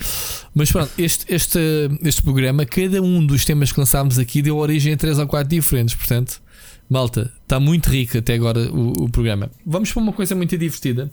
mas 0.54 0.72
pronto, 0.72 0.92
este, 0.98 1.26
este, 1.28 1.60
este 2.04 2.22
programa, 2.22 2.66
cada 2.66 3.02
um 3.02 3.26
dos 3.26 3.44
temas 3.44 3.72
que 3.72 3.80
lançámos 3.80 4.18
aqui 4.18 4.42
deu 4.42 4.58
origem 4.58 4.94
a 4.94 4.98
três 4.98 5.18
ou 5.18 5.28
quatro 5.28 5.50
diferentes, 5.50 5.96
portanto, 5.96 6.40
malta, 6.88 7.34
está 7.42 7.60
muito 7.60 7.90
rico 7.90 8.18
até 8.18 8.36
agora 8.36 8.72
o, 8.72 9.06
o 9.06 9.10
programa. 9.10 9.50
Vamos 9.66 9.92
para 9.92 10.02
uma 10.02 10.14
coisa 10.14 10.36
muito 10.36 10.56
divertida. 10.58 11.12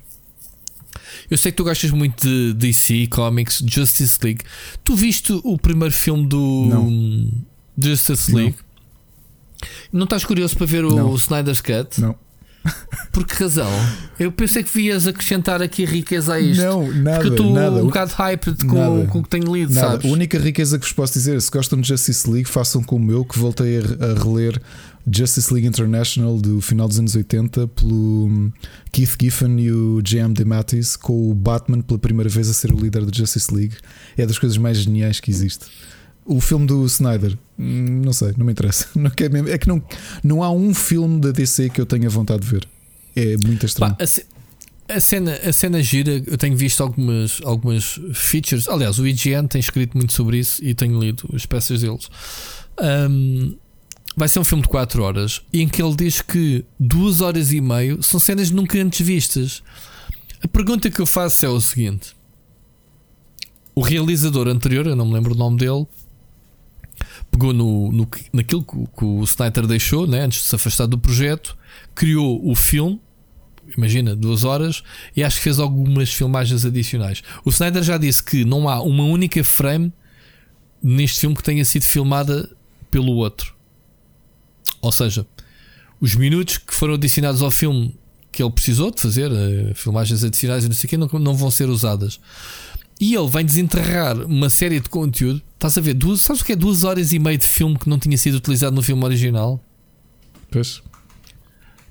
Eu 1.28 1.38
sei 1.38 1.50
que 1.50 1.56
tu 1.56 1.64
gostas 1.64 1.90
muito 1.90 2.22
de 2.22 2.52
DC 2.52 3.08
Comics, 3.08 3.64
Justice 3.66 4.18
League. 4.22 4.42
Tu 4.84 4.94
viste 4.94 5.32
o 5.42 5.58
primeiro 5.58 5.94
filme 5.94 6.28
do. 6.28 6.66
Não 6.68 7.53
Justice 7.76 8.32
League. 8.34 8.56
Não. 9.92 10.01
não 10.01 10.05
estás 10.05 10.24
curioso 10.24 10.56
para 10.56 10.66
ver 10.66 10.84
o, 10.84 11.14
Snyder's 11.16 11.60
Cut? 11.60 12.01
Não. 12.01 12.16
Por 13.12 13.26
que 13.26 13.34
razão? 13.34 13.70
Eu 14.18 14.32
pensei 14.32 14.62
que 14.62 14.72
vias 14.72 15.06
acrescentar 15.06 15.62
aqui 15.62 15.84
riqueza 15.84 16.34
a 16.34 16.40
isto. 16.40 16.62
Não, 16.62 16.90
nada. 16.90 17.20
Porque 17.20 17.40
eu 17.40 17.46
estou 17.46 17.82
um 17.82 17.86
bocado 17.86 18.12
hyped 18.12 18.64
com, 18.64 19.06
com 19.06 19.18
o 19.18 19.22
que 19.22 19.28
tenho 19.28 19.55
lido, 19.55 19.72
nada. 19.74 19.88
sabes? 19.88 20.06
A 20.06 20.12
única 20.12 20.38
riqueza 20.38 20.78
que 20.78 20.84
vos 20.84 20.92
posso 20.92 21.12
dizer, 21.12 21.40
se 21.40 21.51
gostam 21.51 21.80
de 21.80 21.88
Justice 21.88 22.28
League, 22.28 22.48
façam 22.48 22.82
como 22.82 23.12
eu, 23.12 23.24
que 23.24 23.38
voltei 23.38 23.78
a, 23.78 23.80
a 23.80 24.24
reler 24.24 24.60
Justice 25.10 25.52
League 25.52 25.68
International 25.68 26.38
do 26.38 26.60
final 26.60 26.88
dos 26.88 26.98
anos 26.98 27.14
80 27.14 27.68
pelo 27.68 28.26
hum, 28.26 28.52
Keith 28.90 29.16
Giffen 29.20 29.60
e 29.60 29.70
o 29.70 30.01
J.M. 30.02 30.32
DeMatteis 30.32 30.96
com 30.96 31.30
o 31.30 31.34
Batman 31.34 31.82
pela 31.82 31.98
primeira 31.98 32.30
vez 32.30 32.48
a 32.48 32.55
ser 32.55 32.72
o 32.72 32.76
líder 32.76 33.05
da 33.05 33.12
Justice 33.12 33.55
League. 33.55 33.76
É 34.16 34.24
das 34.26 34.38
coisas 34.38 34.56
mais 34.56 34.78
geniais 34.78 35.20
que 35.20 35.30
existe. 35.30 35.66
O 36.26 36.40
filme 36.40 36.66
do 36.66 36.84
Snyder, 36.86 37.36
hum, 37.59 38.02
não 38.05 38.12
sei, 38.12 38.34
não 38.36 38.46
me 38.46 38.52
interessa. 38.52 38.88
Não 38.96 39.10
quer 39.10 39.30
mesmo. 39.30 39.48
É 39.48 39.59
que 39.59 39.68
não, 39.68 39.82
não 40.22 40.42
há 40.42 40.51
um 40.51 40.72
filme 40.72 41.20
da 41.20 41.30
DC 41.30 41.68
que 41.68 41.80
eu 41.80 41.86
tenha 41.86 42.09
vontade 42.09 42.42
de 42.42 42.48
ver. 42.48 42.68
É 43.14 43.36
muito 43.36 43.66
estranho. 43.66 43.94
Pá, 43.94 44.05
a, 44.88 44.96
a, 44.96 45.01
cena, 45.01 45.34
a 45.34 45.52
cena 45.52 45.82
gira, 45.82 46.22
eu 46.26 46.38
tenho 46.38 46.56
visto 46.56 46.82
algumas, 46.82 47.40
algumas 47.44 48.01
features. 48.14 48.68
Aliás, 48.68 48.98
o 48.98 49.06
IGN 49.06 49.46
tem 49.48 49.60
escrito 49.60 49.96
muito 49.96 50.12
sobre 50.14 50.38
isso 50.38 50.64
e 50.64 50.74
tenho 50.74 50.98
lido 50.98 51.28
as 51.34 51.44
peças 51.44 51.82
deles. 51.82 52.09
Um, 52.80 53.56
vai 54.16 54.28
ser 54.28 54.38
um 54.38 54.44
filme 54.44 54.62
de 54.62 54.68
4 54.68 55.02
horas 55.02 55.42
em 55.52 55.68
que 55.68 55.82
ele 55.82 55.94
diz 55.94 56.22
que 56.22 56.64
2 56.80 57.20
horas 57.20 57.52
e 57.52 57.60
meio 57.60 58.02
são 58.02 58.18
cenas 58.18 58.51
nunca 58.51 58.78
antes 58.78 59.06
vistas. 59.06 59.62
A 60.42 60.48
pergunta 60.48 60.90
que 60.90 61.01
eu 61.01 61.06
faço 61.06 61.44
é 61.46 61.48
o 61.48 61.60
seguinte: 61.60 62.14
o 63.74 63.80
realizador 63.80 64.48
anterior, 64.48 64.86
eu 64.86 64.94
não 64.94 65.06
me 65.06 65.14
lembro 65.14 65.34
o 65.34 65.36
nome 65.36 65.59
dele, 65.59 65.86
pegou 67.35 67.52
no, 67.52 67.90
no, 67.90 68.09
naquilo 68.32 68.62
que, 68.62 68.77
que 68.97 69.05
o 69.05 69.24
Snyder 69.24 69.66
deixou 69.66 70.06
né, 70.06 70.20
antes 70.20 70.43
de 70.43 70.48
se 70.48 70.55
afastar 70.55 70.86
do 70.86 70.97
projeto, 70.97 71.56
criou 71.94 72.40
o 72.48 72.55
filme. 72.55 73.01
Imagina, 73.77 74.15
duas 74.15 74.44
horas, 74.44 74.82
e 75.16 75.24
acho 75.24 75.39
que 75.39 75.43
fez 75.43 75.59
algumas 75.59 76.12
filmagens 76.12 76.65
adicionais. 76.65 77.23
O 77.44 77.51
Snyder 77.51 77.82
já 77.82 77.98
disse 77.98 78.23
que 78.23 78.44
não 78.44 78.69
há 78.69 78.81
uma 78.81 79.05
única 79.05 79.43
frame 79.43 79.93
neste 80.82 81.20
filme 81.20 81.35
que 81.35 81.43
tenha 81.43 81.65
sido 81.65 81.82
filmada 81.85 82.48
pelo 82.90 83.12
outro. 83.12 83.55
Ou 84.81 84.93
seja, 84.93 85.27
os 86.01 86.15
minutos 86.15 86.59
que 86.59 86.74
foram 86.74 86.94
adicionados 86.94 87.43
ao 87.43 87.51
filme 87.51 87.98
que 88.31 88.43
ele 88.43 88.52
precisou 88.52 88.90
de 88.90 89.01
fazer, 89.01 89.31
uh, 89.31 89.74
filmagens 89.74 90.23
adicionais 90.23 90.65
e 90.65 90.69
não 90.69 90.74
sei 90.74 90.86
o 90.86 90.90
que, 90.90 90.97
não, 90.97 91.09
não 91.20 91.35
vão 91.35 91.51
ser 91.51 91.69
usadas. 91.69 92.20
E 93.00 93.14
ele 93.14 93.28
vem 93.28 93.44
desenterrar 93.44 94.16
uma 94.24 94.48
série 94.48 94.80
de 94.80 94.88
conteúdo. 94.88 95.42
Estás 95.54 95.76
a 95.76 95.80
ver? 95.80 95.94
Duas, 95.94 96.20
sabes 96.20 96.42
o 96.42 96.44
que 96.44 96.52
é? 96.52 96.56
Duas 96.56 96.84
horas 96.84 97.12
e 97.12 97.18
meia 97.18 97.36
de 97.36 97.46
filme 97.46 97.78
que 97.78 97.88
não 97.88 97.98
tinha 97.98 98.16
sido 98.16 98.36
utilizado 98.36 98.74
no 98.74 98.82
filme 98.82 99.04
original? 99.04 99.60
Pois. 100.50 100.82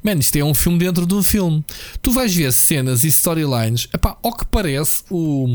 Man, 0.03 0.15
isto 0.15 0.35
é 0.35 0.43
um 0.43 0.53
filme 0.53 0.80
dentro 0.80 1.05
de 1.05 1.13
um 1.13 1.23
filme. 1.23 1.63
Tu 2.01 2.11
vais 2.11 2.34
ver 2.34 2.51
cenas 2.51 3.03
e 3.03 3.07
storylines. 3.07 3.88
Epá, 3.93 4.17
ao 4.21 4.35
que 4.35 4.45
parece, 4.45 5.03
o, 5.09 5.45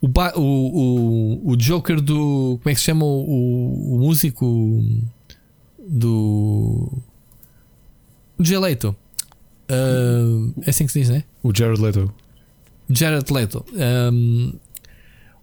o, 0.00 0.08
o, 0.08 0.40
o, 0.40 1.50
o 1.50 1.56
Joker 1.56 2.00
do. 2.00 2.58
Como 2.62 2.70
é 2.70 2.74
que 2.74 2.80
se 2.80 2.86
chama 2.86 3.04
o, 3.04 3.94
o 3.94 3.98
músico 3.98 4.84
do. 5.88 6.92
J. 8.38 8.58
Leto. 8.58 8.96
Uh, 9.70 10.52
é 10.62 10.70
assim 10.70 10.84
que 10.84 10.92
se 10.92 11.00
diz, 11.00 11.08
né? 11.08 11.24
O 11.42 11.52
Jared 11.56 11.80
Leto. 11.80 12.12
Jared 12.94 13.32
Leto. 13.32 13.64
Um, 13.72 14.52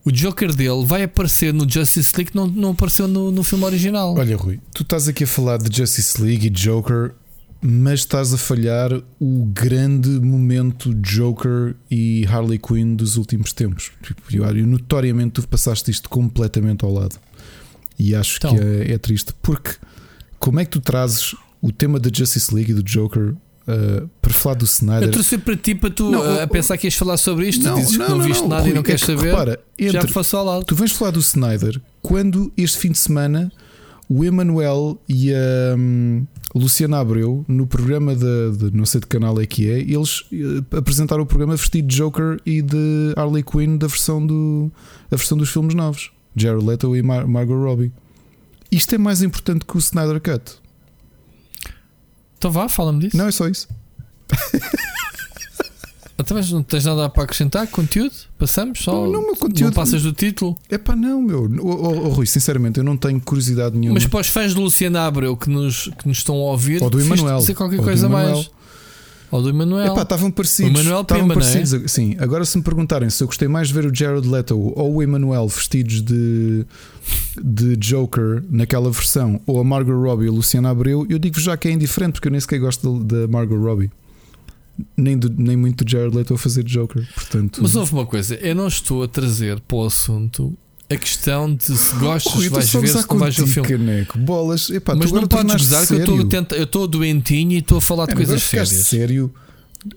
o 0.05 0.11
Joker 0.11 0.53
dele 0.55 0.85
vai 0.85 1.03
aparecer 1.03 1.53
no 1.53 1.69
Justice 1.69 2.13
League, 2.15 2.31
não, 2.33 2.47
não 2.47 2.71
apareceu 2.71 3.07
no, 3.07 3.31
no 3.31 3.43
filme 3.43 3.65
original. 3.65 4.15
Olha, 4.15 4.35
Rui, 4.35 4.59
tu 4.73 4.83
estás 4.83 5.07
aqui 5.07 5.23
a 5.23 5.27
falar 5.27 5.57
de 5.57 5.75
Justice 5.75 6.21
League 6.21 6.47
e 6.47 6.49
Joker, 6.49 7.13
mas 7.61 7.99
estás 8.01 8.33
a 8.33 8.37
falhar 8.37 8.91
o 9.19 9.45
grande 9.45 10.09
momento 10.09 10.93
Joker 10.95 11.75
e 11.91 12.25
Harley 12.27 12.57
Quinn 12.57 12.95
dos 12.95 13.17
últimos 13.17 13.51
tempos. 13.51 13.91
Tipo, 14.01 14.21
eu, 14.33 14.67
notoriamente 14.67 15.33
tu 15.33 15.47
passaste 15.47 15.91
isto 15.91 16.09
completamente 16.09 16.85
ao 16.85 16.93
lado. 16.93 17.17
E 17.97 18.15
acho 18.15 18.37
então. 18.37 18.55
que 18.55 18.63
é, 18.63 18.93
é 18.93 18.97
triste, 18.97 19.33
porque 19.41 19.71
como 20.39 20.59
é 20.59 20.65
que 20.65 20.71
tu 20.71 20.79
trazes 20.79 21.35
o 21.61 21.71
tema 21.71 21.99
da 21.99 22.09
Justice 22.11 22.53
League 22.55 22.71
e 22.71 22.73
do 22.73 22.81
Joker 22.81 23.35
Uh, 23.69 24.09
para 24.19 24.33
falar 24.33 24.55
do 24.55 24.65
Snyder. 24.65 25.09
Eu 25.09 25.11
trouxe 25.11 25.37
para 25.37 25.55
ti 25.55 25.75
para 25.75 25.91
tu 25.91 26.09
não, 26.09 26.21
uh, 26.21 26.41
a 26.41 26.47
pensar 26.47 26.75
que 26.75 26.87
ias 26.87 26.95
falar 26.95 27.17
sobre 27.17 27.47
isto. 27.47 27.63
Não, 27.63 27.75
dizes 27.75 27.97
não, 27.97 28.05
que 28.05 28.11
não, 28.11 28.17
não 28.17 28.25
viste 28.25 28.47
nada 28.47 28.61
Rui, 28.63 28.71
e 28.71 28.73
não 28.73 28.81
queres 28.81 29.03
é 29.03 29.05
que, 29.05 29.11
saber. 29.15 29.29
Repara, 29.29 29.59
entre, 29.77 29.93
já 29.93 30.23
te 30.23 30.35
ao 30.35 30.45
lado. 30.45 30.65
Tu 30.65 30.75
vens 30.75 30.91
falar 30.91 31.11
do 31.11 31.19
Snyder 31.19 31.79
quando 32.01 32.51
este 32.57 32.79
fim 32.79 32.91
de 32.91 32.97
semana 32.97 33.51
o 34.09 34.25
Emanuel 34.25 34.99
e 35.07 35.31
a 35.31 35.75
um, 35.77 36.25
Luciana 36.55 36.99
Abreu, 36.99 37.45
no 37.47 37.67
programa 37.67 38.15
de, 38.15 38.57
de, 38.57 38.75
não 38.75 38.85
sei 38.85 39.01
de 39.01 39.05
canal 39.05 39.39
é 39.39 39.45
que 39.45 39.69
é, 39.69 39.79
eles 39.79 40.21
uh, 40.21 40.77
apresentaram 40.77 41.21
o 41.21 41.25
programa 41.27 41.55
vestido 41.55 41.87
de 41.87 41.95
Joker 41.95 42.39
e 42.43 42.63
de 42.63 43.13
Harley 43.15 43.43
Quinn 43.43 43.77
da 43.77 43.85
versão, 43.85 44.25
do, 44.25 44.71
a 45.11 45.15
versão 45.15 45.37
dos 45.37 45.49
filmes 45.49 45.75
novos. 45.75 46.11
Jared 46.35 46.65
Leto 46.65 46.95
e 46.95 47.03
Mar 47.03 47.27
Margot 47.27 47.55
Robbie. 47.55 47.91
Isto 48.71 48.95
é 48.95 48.97
mais 48.97 49.21
importante 49.21 49.65
que 49.65 49.75
o 49.75 49.79
Snyder 49.79 50.19
Cut. 50.19 50.57
Então 52.39 52.49
vá, 52.49 52.69
fala-me 52.69 53.01
disso. 53.01 53.17
Não, 53.17 53.27
é 53.27 53.31
só 53.31 53.47
isso. 53.47 53.67
Então, 56.21 56.35
mas 56.35 56.51
não 56.51 56.61
tens 56.61 56.83
nada 56.83 57.09
para 57.09 57.23
acrescentar? 57.23 57.65
Conteúdo? 57.67 58.11
Passamos? 58.37 58.79
Só 58.79 58.91
não, 59.07 59.21
não, 59.21 59.35
conteúdo, 59.35 59.67
não 59.67 59.71
passas 59.71 60.03
do 60.03 60.11
título? 60.11 60.57
É 60.69 60.77
pá, 60.77 60.93
não, 60.93 61.21
meu. 61.21 61.49
Oh, 61.61 61.69
oh, 61.69 62.09
Rui, 62.09 62.25
sinceramente, 62.25 62.77
eu 62.77 62.83
não 62.83 62.97
tenho 62.97 63.21
curiosidade 63.21 63.77
nenhuma. 63.77 63.93
Mas 63.93 64.05
para 64.05 64.19
os 64.19 64.27
fãs 64.27 64.53
de 64.53 64.59
Luciana 64.59 65.07
Abreu 65.07 65.37
que 65.37 65.49
nos, 65.49 65.89
que 65.97 66.07
nos 66.07 66.17
estão 66.17 66.35
a 66.35 66.51
ouvir, 66.51 66.83
ou 66.83 66.89
do 66.89 66.99
Emanuel, 66.99 67.37
dizer 67.37 67.55
qualquer 67.55 67.79
coisa 67.81 68.09
mais. 68.09 68.51
Ou 69.31 69.41
do 69.41 69.49
Emanuel. 69.49 69.93
Epá, 69.93 70.01
estavam 70.01 70.31
parecidos. 70.31 70.71
O 70.71 70.81
Emanuel 70.81 71.01
estavam 71.01 71.27
parecidos. 71.27 71.73
É? 71.73 71.87
Sim, 71.87 72.15
agora 72.19 72.43
se 72.45 72.57
me 72.57 72.63
perguntarem 72.63 73.09
se 73.09 73.23
eu 73.23 73.27
gostei 73.27 73.47
mais 73.47 73.67
de 73.67 73.73
ver 73.73 73.85
o 73.85 73.95
Jared 73.95 74.27
Leto 74.27 74.57
ou 74.57 74.95
o 74.95 75.03
Emanuel 75.03 75.47
vestidos 75.47 76.01
de, 76.01 76.65
de 77.41 77.75
Joker 77.77 78.43
naquela 78.49 78.89
versão, 78.89 79.39
ou 79.45 79.59
a 79.59 79.63
Margot 79.63 79.93
Robbie 79.93 80.25
e 80.25 80.29
a 80.29 80.31
Luciana 80.31 80.69
Abreu, 80.69 81.05
eu 81.09 81.19
digo 81.19 81.39
já 81.39 81.55
que 81.55 81.67
é 81.67 81.71
indiferente, 81.71 82.13
porque 82.13 82.27
eu 82.27 82.31
nem 82.31 82.41
sequer 82.41 82.59
gosto 82.59 83.03
da 83.03 83.27
Margot 83.27 83.57
Robbie. 83.57 83.91
Nem, 84.95 85.17
do, 85.17 85.29
nem 85.37 85.57
muito 85.57 85.83
do 85.83 85.91
Jared 85.91 86.15
Leto 86.15 86.33
a 86.33 86.37
fazer 86.37 86.63
Joker. 86.63 87.05
Portanto... 87.13 87.59
Mas 87.61 87.75
houve 87.75 87.91
uma 87.93 88.05
coisa, 88.05 88.35
eu 88.35 88.55
não 88.55 88.67
estou 88.67 89.03
a 89.03 89.07
trazer 89.07 89.59
para 89.59 89.77
o 89.77 89.85
assunto 89.85 90.57
a 90.91 90.97
questão 90.97 91.53
de 91.53 91.65
se 91.77 91.95
gostas, 91.95 92.33
Rui, 92.33 92.49
vais 92.49 92.73
ver 92.73 92.87
se 92.87 93.05
vais 93.07 93.35
ver 93.35 93.43
o 93.43 93.47
filme. 93.47 93.69
Caneco, 93.69 94.17
bolas. 94.17 94.69
Epá, 94.71 94.95
Mas 94.95 95.11
não 95.11 95.27
podes 95.27 95.55
gozar 95.55 95.85
que 95.85 95.93
eu 95.93 96.63
estou 96.63 96.87
doentinho 96.87 97.51
e 97.51 97.57
estou 97.59 97.77
a 97.77 97.81
falar 97.81 98.07
de 98.07 98.13
é, 98.13 98.15
coisas 98.15 98.41
sérias. 98.41 98.69
sério. 98.69 99.31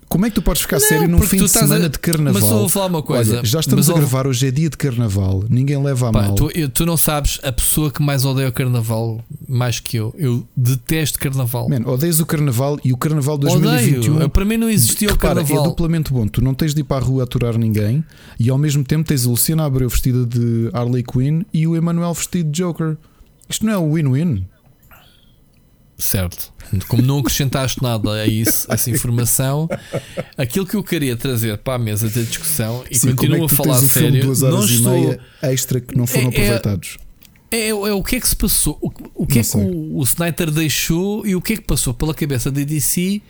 Como 0.08 0.24
é 0.24 0.30
que 0.30 0.36
tu 0.36 0.42
podes 0.42 0.62
ficar 0.62 0.78
não, 0.78 0.86
sério 0.86 1.08
num 1.08 1.20
fim 1.20 1.38
de 1.38 1.48
semana 1.48 1.86
a... 1.86 1.88
de 1.88 1.98
carnaval? 1.98 2.40
Mas 2.40 2.50
vou 2.50 2.68
falar 2.68 2.86
uma 2.86 3.02
coisa. 3.02 3.38
Olha, 3.38 3.44
já 3.44 3.58
estamos 3.58 3.90
a 3.90 3.94
gravar, 3.94 4.28
hoje 4.28 4.46
é 4.46 4.50
dia 4.50 4.70
de 4.70 4.76
carnaval, 4.76 5.44
ninguém 5.48 5.82
leva 5.82 6.08
a 6.08 6.12
Pá, 6.12 6.22
mal. 6.22 6.34
Tu, 6.36 6.50
tu, 6.72 6.86
não 6.86 6.96
sabes 6.96 7.40
a 7.42 7.50
pessoa 7.50 7.90
que 7.90 8.00
mais 8.00 8.24
odeia 8.24 8.48
o 8.48 8.52
carnaval, 8.52 9.24
mais 9.48 9.80
que 9.80 9.96
eu. 9.96 10.14
Eu 10.16 10.46
detesto 10.56 11.18
carnaval. 11.18 11.68
Man, 11.68 11.82
odeias 11.84 12.20
o 12.20 12.26
carnaval 12.26 12.78
e 12.84 12.92
o 12.92 12.96
carnaval 12.96 13.36
2021. 13.36 14.14
Odeio. 14.14 14.30
Para 14.30 14.44
mim 14.44 14.56
não 14.56 14.70
existiu 14.70 15.10
o 15.10 15.18
carnaval. 15.18 15.64
É 15.64 15.68
duplamente 15.68 16.12
bom. 16.12 16.28
Tu 16.28 16.42
não 16.42 16.54
tens 16.54 16.74
de 16.74 16.82
ir 16.82 16.84
para 16.84 17.04
a 17.04 17.06
rua 17.06 17.24
aturar 17.24 17.58
ninguém 17.58 18.04
e 18.38 18.50
ao 18.50 18.58
mesmo 18.58 18.84
tempo 18.84 19.08
tens 19.08 19.26
a 19.26 19.30
Luciana 19.30 19.64
Abreu 19.64 19.88
vestida 19.88 20.24
de 20.24 20.70
Harley 20.72 21.02
Quinn 21.02 21.42
e 21.52 21.66
o 21.66 21.74
Emanuel 21.74 22.14
vestido 22.14 22.50
de 22.50 22.62
Joker. 22.62 22.96
Isto 23.48 23.66
não 23.66 23.72
é 23.72 23.78
o 23.78 23.94
win-win. 23.94 24.46
Certo. 26.02 26.52
Como 26.88 27.00
não 27.00 27.20
acrescentaste 27.20 27.80
nada 27.80 28.10
a 28.12 28.26
isso, 28.26 28.66
essa 28.68 28.90
informação, 28.90 29.68
aquilo 30.36 30.66
que 30.66 30.74
eu 30.74 30.82
queria 30.82 31.16
trazer 31.16 31.56
para 31.58 31.74
a 31.74 31.78
mesa 31.78 32.08
da 32.08 32.22
discussão 32.22 32.82
e 32.90 32.96
Sim, 32.96 33.14
continuo 33.14 33.42
é 33.42 33.44
a 33.44 33.48
falar 33.48 33.78
um 33.78 33.88
sério, 33.88 34.22
duas 34.24 34.42
horas 34.42 34.68
e 34.68 34.74
estou... 34.74 34.92
meia 34.92 35.20
extra 35.42 35.80
que 35.80 35.96
não 35.96 36.04
foram 36.04 36.24
é, 36.24 36.26
é 36.26 36.28
aproveitados. 36.28 36.98
É, 37.52 37.56
é, 37.56 37.68
é, 37.68 37.72
o 37.72 38.02
que 38.02 38.16
é 38.16 38.20
que 38.20 38.28
se 38.28 38.34
passou, 38.34 38.76
o, 38.80 38.90
o 39.14 39.26
que 39.26 39.34
não 39.34 39.40
é 39.40 39.44
sei. 39.44 39.60
que 39.60 39.66
o, 39.70 39.98
o 39.98 40.02
Snyder 40.02 40.50
deixou 40.50 41.24
e 41.24 41.36
o 41.36 41.40
que 41.40 41.52
é 41.52 41.56
que 41.56 41.62
passou 41.62 41.94
pela 41.94 42.12
cabeça 42.12 42.50
da 42.50 42.62
DC. 42.64 43.22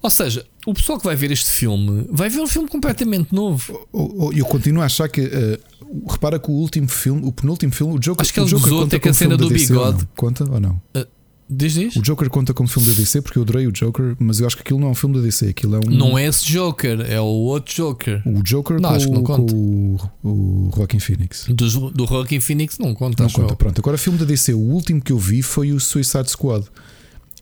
Ou 0.00 0.10
seja, 0.10 0.46
o 0.64 0.72
pessoal 0.72 0.98
que 0.98 1.04
vai 1.04 1.16
ver 1.16 1.30
este 1.30 1.50
filme 1.50 2.06
vai 2.10 2.30
ver 2.30 2.40
um 2.40 2.46
filme 2.46 2.68
completamente 2.68 3.34
novo. 3.34 3.86
Eu 4.34 4.46
continuo 4.46 4.82
a 4.82 4.86
achar 4.86 5.08
que. 5.08 5.20
Uh, 5.20 6.10
repara 6.10 6.38
que 6.38 6.50
o 6.50 6.54
último 6.54 6.88
filme, 6.88 7.26
o 7.26 7.32
penúltimo 7.32 7.72
filme, 7.72 7.94
o 7.94 7.98
Joker. 7.98 8.22
Acho 8.22 8.32
que 8.32 8.40
ele 8.40 8.50
conta 8.50 8.84
até 8.84 8.98
que 8.98 9.08
a 9.08 9.14
cena 9.14 9.36
do 9.36 9.48
bigode. 9.48 10.08
Conta 10.16 10.44
ou 10.50 10.60
não? 10.60 10.80
Uh, 10.96 11.06
Diz, 11.48 11.74
diz. 11.74 11.96
O 11.96 12.02
Joker 12.02 12.28
conta 12.30 12.54
como 12.54 12.68
filme 12.68 12.88
da 12.88 12.94
DC 12.94 13.20
porque 13.20 13.38
eu 13.38 13.42
adorei 13.42 13.66
o 13.66 13.72
Joker, 13.72 14.16
mas 14.18 14.40
eu 14.40 14.46
acho 14.46 14.56
que 14.56 14.62
aquilo 14.62 14.80
não 14.80 14.88
é 14.88 14.90
um 14.90 14.94
filme 14.94 15.16
da 15.16 15.22
DC. 15.22 15.48
Aquilo 15.48 15.76
é 15.76 15.78
um... 15.78 15.90
Não 15.90 16.18
é 16.18 16.26
esse 16.26 16.44
Joker, 16.44 17.00
é 17.00 17.20
o 17.20 17.24
outro 17.24 17.74
Joker. 17.74 18.22
O 18.26 18.42
Joker 18.42 18.80
não, 18.80 18.88
com, 18.88 18.94
acho 18.94 19.06
que 19.06 19.12
não 19.12 19.22
conta. 19.22 19.54
o, 19.54 19.98
o 20.22 20.70
Rockin' 20.72 20.98
Phoenix. 20.98 21.46
Do, 21.48 21.90
do 21.90 22.04
Rockin' 22.04 22.40
Phoenix 22.40 22.78
não 22.78 22.94
conta. 22.94 23.22
Não 23.22 23.30
conta, 23.30 23.52
eu. 23.52 23.56
pronto. 23.56 23.78
Agora, 23.78 23.98
filme 23.98 24.18
da 24.18 24.24
DC, 24.24 24.54
o 24.54 24.58
último 24.58 25.02
que 25.02 25.12
eu 25.12 25.18
vi 25.18 25.42
foi 25.42 25.72
o 25.72 25.78
Suicide 25.78 26.30
Squad. 26.30 26.64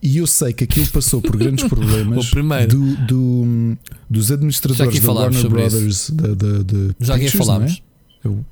E 0.02 0.16
eu 0.16 0.26
sei 0.26 0.52
que 0.52 0.64
aquilo 0.64 0.86
passou 0.88 1.22
por 1.22 1.36
grandes 1.36 1.64
problemas 1.68 2.26
do, 2.68 2.96
do, 3.06 3.78
dos 4.10 4.32
administradores 4.32 4.98
da 4.98 5.12
Warner 5.12 5.48
Brothers. 5.48 6.10
Da, 6.10 6.34
da, 6.34 6.62
da 6.62 6.94
Já 6.98 7.14
aqui 7.14 7.30
falámos. 7.30 7.80
É? 8.24 8.26
Eu, 8.26 8.44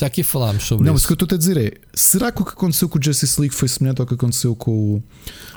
já 0.00 0.06
aqui 0.06 0.22
falámos 0.22 0.64
sobre 0.64 0.86
não, 0.86 0.94
isso. 0.94 0.94
Não, 0.94 0.94
mas 0.94 1.04
o 1.04 1.06
que 1.06 1.12
eu 1.12 1.24
estou 1.24 1.36
a 1.36 1.38
dizer 1.38 1.56
é: 1.56 1.72
será 1.94 2.30
que 2.30 2.40
o 2.42 2.44
que 2.44 2.52
aconteceu 2.52 2.88
com 2.88 2.98
o 2.98 3.02
Justice 3.02 3.40
League 3.40 3.54
foi 3.54 3.68
semelhante 3.68 4.00
ao 4.00 4.06
que 4.06 4.14
aconteceu 4.14 4.54
com 4.54 4.70
o, 4.70 5.02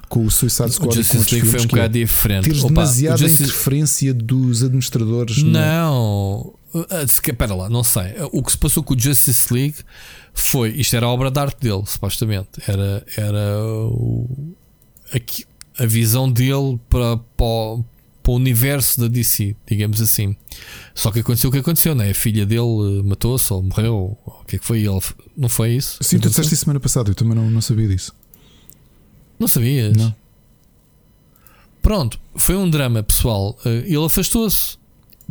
com 0.10 0.26
o 0.26 0.32
Suicide 0.32 0.72
Squad? 0.72 0.92
O 0.92 0.96
Justice 0.96 1.36
League 1.36 1.48
foi 1.48 1.60
um 1.62 1.68
bocado 1.68 1.98
é 1.98 2.02
diferente. 2.02 2.50
Ter 2.50 2.62
demasiada 2.62 3.18
Justice... 3.18 3.44
interferência 3.44 4.14
dos 4.14 4.64
administradores. 4.64 5.44
Não, 5.44 6.54
espera 7.06 7.54
lá, 7.54 7.70
não 7.70 7.84
sei. 7.84 8.16
O 8.32 8.42
que 8.44 8.52
se 8.52 8.58
passou 8.58 8.82
com 8.84 8.94
o 8.96 9.00
Justice 9.00 9.54
League 9.54 9.78
foi. 10.34 10.70
Isto 10.72 10.96
era 10.96 11.06
a 11.06 11.10
obra 11.10 11.30
de 11.30 11.40
arte 11.40 11.60
dele, 11.62 11.84
supostamente. 11.86 12.50
Era, 12.68 13.06
era 13.16 13.64
o. 13.64 14.54
Aqui, 15.14 15.46
a 15.78 15.86
visão 15.86 16.32
dele 16.32 16.80
para, 16.90 17.18
para, 17.18 17.84
para 18.32 18.34
o 18.34 18.36
universo 18.36 19.02
da 19.02 19.08
DC, 19.08 19.56
digamos 19.68 20.02
assim. 20.02 20.36
Só 20.96 21.12
que 21.12 21.20
aconteceu 21.20 21.50
o 21.50 21.54
que 21.54 21.60
aconteceu, 21.60 21.94
né? 21.94 22.12
A 22.12 22.14
filha 22.14 22.46
dele 22.46 22.62
eh, 23.00 23.04
matou-se 23.04 23.52
ou 23.52 23.62
morreu, 23.62 24.18
o 24.26 24.46
que 24.46 24.56
é 24.56 24.60
que 24.60 24.66
foi? 24.66 24.80
Ele, 24.80 25.02
não 25.36 25.50
foi 25.50 25.72
isso? 25.72 25.98
Sim, 26.02 26.20
tu 26.20 26.30
disseste 26.30 26.56
semana 26.56 26.80
passada, 26.80 27.10
eu 27.10 27.16
também 27.16 27.36
não, 27.36 27.50
não 27.50 27.62
sabia 27.62 27.88
disso. 27.88 28.16
Não 29.38 29.48
sabias? 29.48 29.96
Não. 29.98 30.16
Pronto, 31.82 32.20
foi 32.36 32.56
um 32.56 32.70
drama 32.70 33.04
pessoal. 33.04 33.58
Eh, 33.66 33.84
ele 33.88 34.06
afastou-se. 34.06 34.78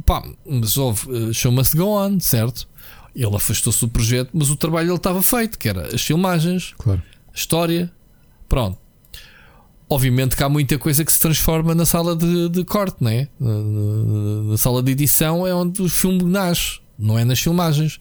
Pá, 0.04 0.22
mas 0.46 0.76
houve, 0.76 1.34
chama-se 1.34 1.76
Go 1.76 1.84
On, 1.84 2.18
certo? 2.20 2.68
Ele 3.14 3.34
afastou-se 3.34 3.80
do 3.80 3.88
projeto, 3.88 4.30
mas 4.32 4.50
o 4.50 4.56
trabalho 4.56 4.90
ele 4.90 4.96
estava 4.96 5.22
feito, 5.22 5.58
que 5.58 5.68
era 5.68 5.94
as 5.94 6.02
filmagens, 6.02 6.74
claro. 6.78 7.02
a 7.32 7.36
história. 7.36 7.90
Pronto. 8.48 8.78
Obviamente 9.92 10.36
que 10.36 10.44
há 10.44 10.48
muita 10.48 10.78
coisa 10.78 11.04
que 11.04 11.12
se 11.12 11.18
transforma 11.18 11.74
na 11.74 11.84
sala 11.84 12.14
de, 12.14 12.48
de 12.48 12.64
corte, 12.64 13.02
né? 13.02 13.26
Na, 13.40 14.50
na, 14.52 14.56
sala 14.56 14.80
de 14.84 14.92
edição 14.92 15.44
é 15.44 15.52
onde 15.52 15.82
o 15.82 15.88
filme 15.88 16.22
nasce, 16.22 16.78
não 16.96 17.18
é 17.18 17.24
nas 17.24 17.40
filmagens. 17.40 17.98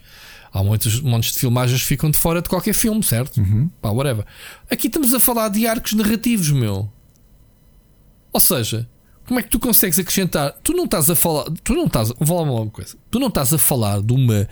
Há 0.53 0.63
muitos 0.63 1.01
montes 1.01 1.33
de 1.33 1.39
filmagens 1.39 1.81
que 1.81 1.87
ficam 1.87 2.11
de 2.11 2.17
fora 2.17 2.43
de 2.43 2.49
qualquer 2.49 2.73
filme, 2.73 3.03
certo? 3.03 3.37
Uhum. 3.37 3.69
Pá, 3.81 3.89
whatever. 3.89 4.23
Aqui 4.69 4.85
estamos 4.85 5.15
a 5.15 5.19
falar 5.19 5.49
de 5.49 5.65
arcos 5.65 5.93
narrativos, 5.93 6.51
meu. 6.51 6.91
Ou 8.31 8.39
seja, 8.39 8.87
como 9.27 9.39
é 9.39 9.43
que 9.43 9.49
tu 9.49 9.59
consegues 9.59 9.97
acrescentar? 9.97 10.53
Tu 10.63 10.73
não 10.73 10.85
estás 10.85 11.09
a 11.09 11.15
falar. 11.15 11.45
Tu 11.63 11.73
não 11.73 11.85
estás. 11.87 12.09
Vou 12.19 12.27
falar 12.27 12.51
uma 12.51 12.69
coisa. 12.69 12.95
Tu 13.09 13.19
não 13.19 13.29
estás 13.29 13.51
a 13.51 13.57
falar 13.57 14.01
de 14.01 14.13
uma 14.13 14.47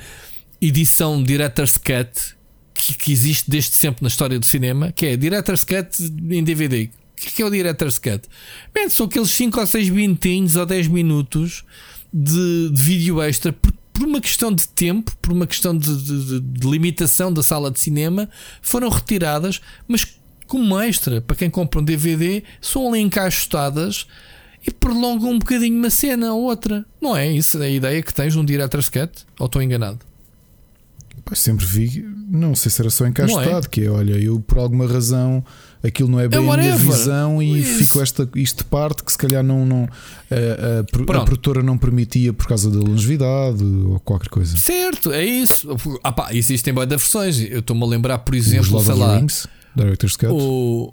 edição 0.60 1.22
Director's 1.22 1.78
Cut 1.78 2.36
que, 2.74 2.96
que, 2.96 3.12
existe 3.12 3.50
desde 3.50 3.76
sempre 3.76 4.04
na 4.04 4.08
história 4.08 4.40
do 4.40 4.46
cinema, 4.46 4.92
que 4.92 5.06
é 5.06 5.18
Director's 5.18 5.64
Cut 5.64 6.02
em 6.32 6.44
DVD. 6.44 6.90
O 7.18 7.20
que 7.20 7.42
é, 7.42 7.46
o 7.46 7.50
Director's 7.50 7.98
Cut? 7.98 8.28
Bem, 8.72 8.88
são 8.90 9.08
aqueles 9.08 9.32
5 9.32 9.60
ou 9.60 9.66
6 9.66 9.90
minutinhos 9.90 10.56
ou 10.56 10.66
10 10.66 10.88
minutos 10.88 11.64
de, 12.14 12.70
de 12.70 12.82
vídeo 12.82 13.20
extra 13.22 13.52
por, 13.52 13.74
por, 13.92 14.04
uma 14.04 14.22
questão 14.22 14.54
de 14.54 14.68
tempo, 14.68 15.16
por 15.20 15.34
uma 15.34 15.48
questão 15.48 15.76
de, 15.76 15.96
de, 16.04 16.40
de, 16.40 16.68
limitação 16.68 17.34
da 17.34 17.42
sala 17.42 17.72
de 17.72 17.80
cinema, 17.80 18.30
foram 18.62 18.90
retiradas, 18.90 19.60
mas 19.88 20.06
como 20.46 20.80
extra, 20.80 21.20
para 21.20 21.36
quem 21.36 21.50
compra 21.50 21.82
um 21.82 21.84
DVD, 21.84 22.44
são 22.62 22.88
ali 22.88 23.02
encaixotadas 23.02 24.06
e 24.66 24.72
prolongam 24.72 25.32
um 25.32 25.40
bocadinho 25.40 25.78
uma 25.78 25.90
cena 25.90 26.34
ou 26.34 26.44
outra. 26.44 26.86
Não 27.02 27.18
é 27.18 27.28
isso 27.32 27.62
a 27.62 27.68
ideia 27.68 28.02
que 28.04 28.14
tens 28.14 28.36
num 28.36 28.46
Director's 28.46 28.90
Cut? 28.90 29.26
Ou 29.40 29.48
estou 29.48 29.62
enganado? 29.62 30.00
sempre 31.34 31.66
vi, 31.66 32.06
não 32.30 32.56
sei 32.56 32.72
se 32.72 32.82
era 32.82 32.90
só 32.90 33.06
encaixotado, 33.06 33.66
é? 33.66 33.70
que 33.70 33.84
é, 33.84 33.90
olha, 33.90 34.14
eu 34.14 34.40
por 34.40 34.60
alguma 34.60 34.88
razão 34.88 35.44
aquilo 35.84 36.10
não 36.10 36.20
é 36.20 36.28
bem 36.28 36.40
é 36.40 36.54
a 36.54 36.58
minha 36.58 36.76
visão 36.76 37.42
e 37.42 37.60
Isso. 37.60 37.86
fico 37.86 38.02
esta 38.02 38.30
isto 38.36 38.66
parte 38.66 39.04
que 39.04 39.12
se 39.12 39.18
calhar 39.18 39.44
não, 39.44 39.66
não 39.66 39.90
a, 40.32 41.16
a, 41.16 41.20
a, 41.20 41.24
produtora 41.26 41.62
não 41.62 41.78
permitia 41.78 42.34
por 42.34 42.48
causa 42.48 42.70
da 42.70 42.80
longevidade 42.80 43.64
ou 43.64 44.00
qualquer 44.00 44.30
coisa. 44.30 44.58
Certo, 44.58 45.12
é 45.12 45.24
isso. 45.24 45.68
Ah, 46.04 46.12
pá, 46.12 46.34
existem 46.34 46.74
boas 46.74 46.88
versões. 46.88 47.40
Eu 47.40 47.60
estou-me 47.60 47.84
a 47.84 47.86
lembrar, 47.86 48.20
por 48.20 48.36
exemplo, 48.36 48.80
sei 48.82 48.96
lá, 48.96 49.18
Rings, 49.18 49.48
Director's 49.76 50.16
Cut. 50.16 50.32
O... 50.32 50.92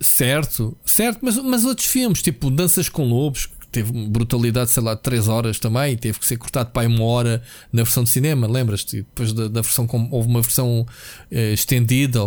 Certo, 0.00 0.76
certo, 0.84 1.18
mas, 1.22 1.36
mas 1.36 1.64
outros 1.64 1.88
filmes, 1.88 2.22
tipo 2.22 2.50
Danças 2.50 2.88
com 2.88 3.04
Lobos, 3.08 3.48
teve 3.70 3.92
brutalidade, 4.08 4.70
sei 4.70 4.82
lá, 4.82 4.96
3 4.96 5.28
horas 5.28 5.58
também, 5.58 5.96
teve 5.96 6.18
que 6.18 6.26
ser 6.26 6.36
cortado 6.36 6.70
para 6.70 6.88
uma 6.88 7.04
hora 7.04 7.42
na 7.72 7.82
versão 7.82 8.04
de 8.04 8.10
cinema, 8.10 8.46
lembras-te? 8.46 8.98
Depois 8.98 9.32
da, 9.32 9.48
da, 9.48 9.60
versão, 9.60 9.86
com, 9.86 10.08
houve 10.10 10.28
uma 10.28 10.40
versão 10.40 10.86
eh, 11.30 11.52
estendida, 11.52 12.20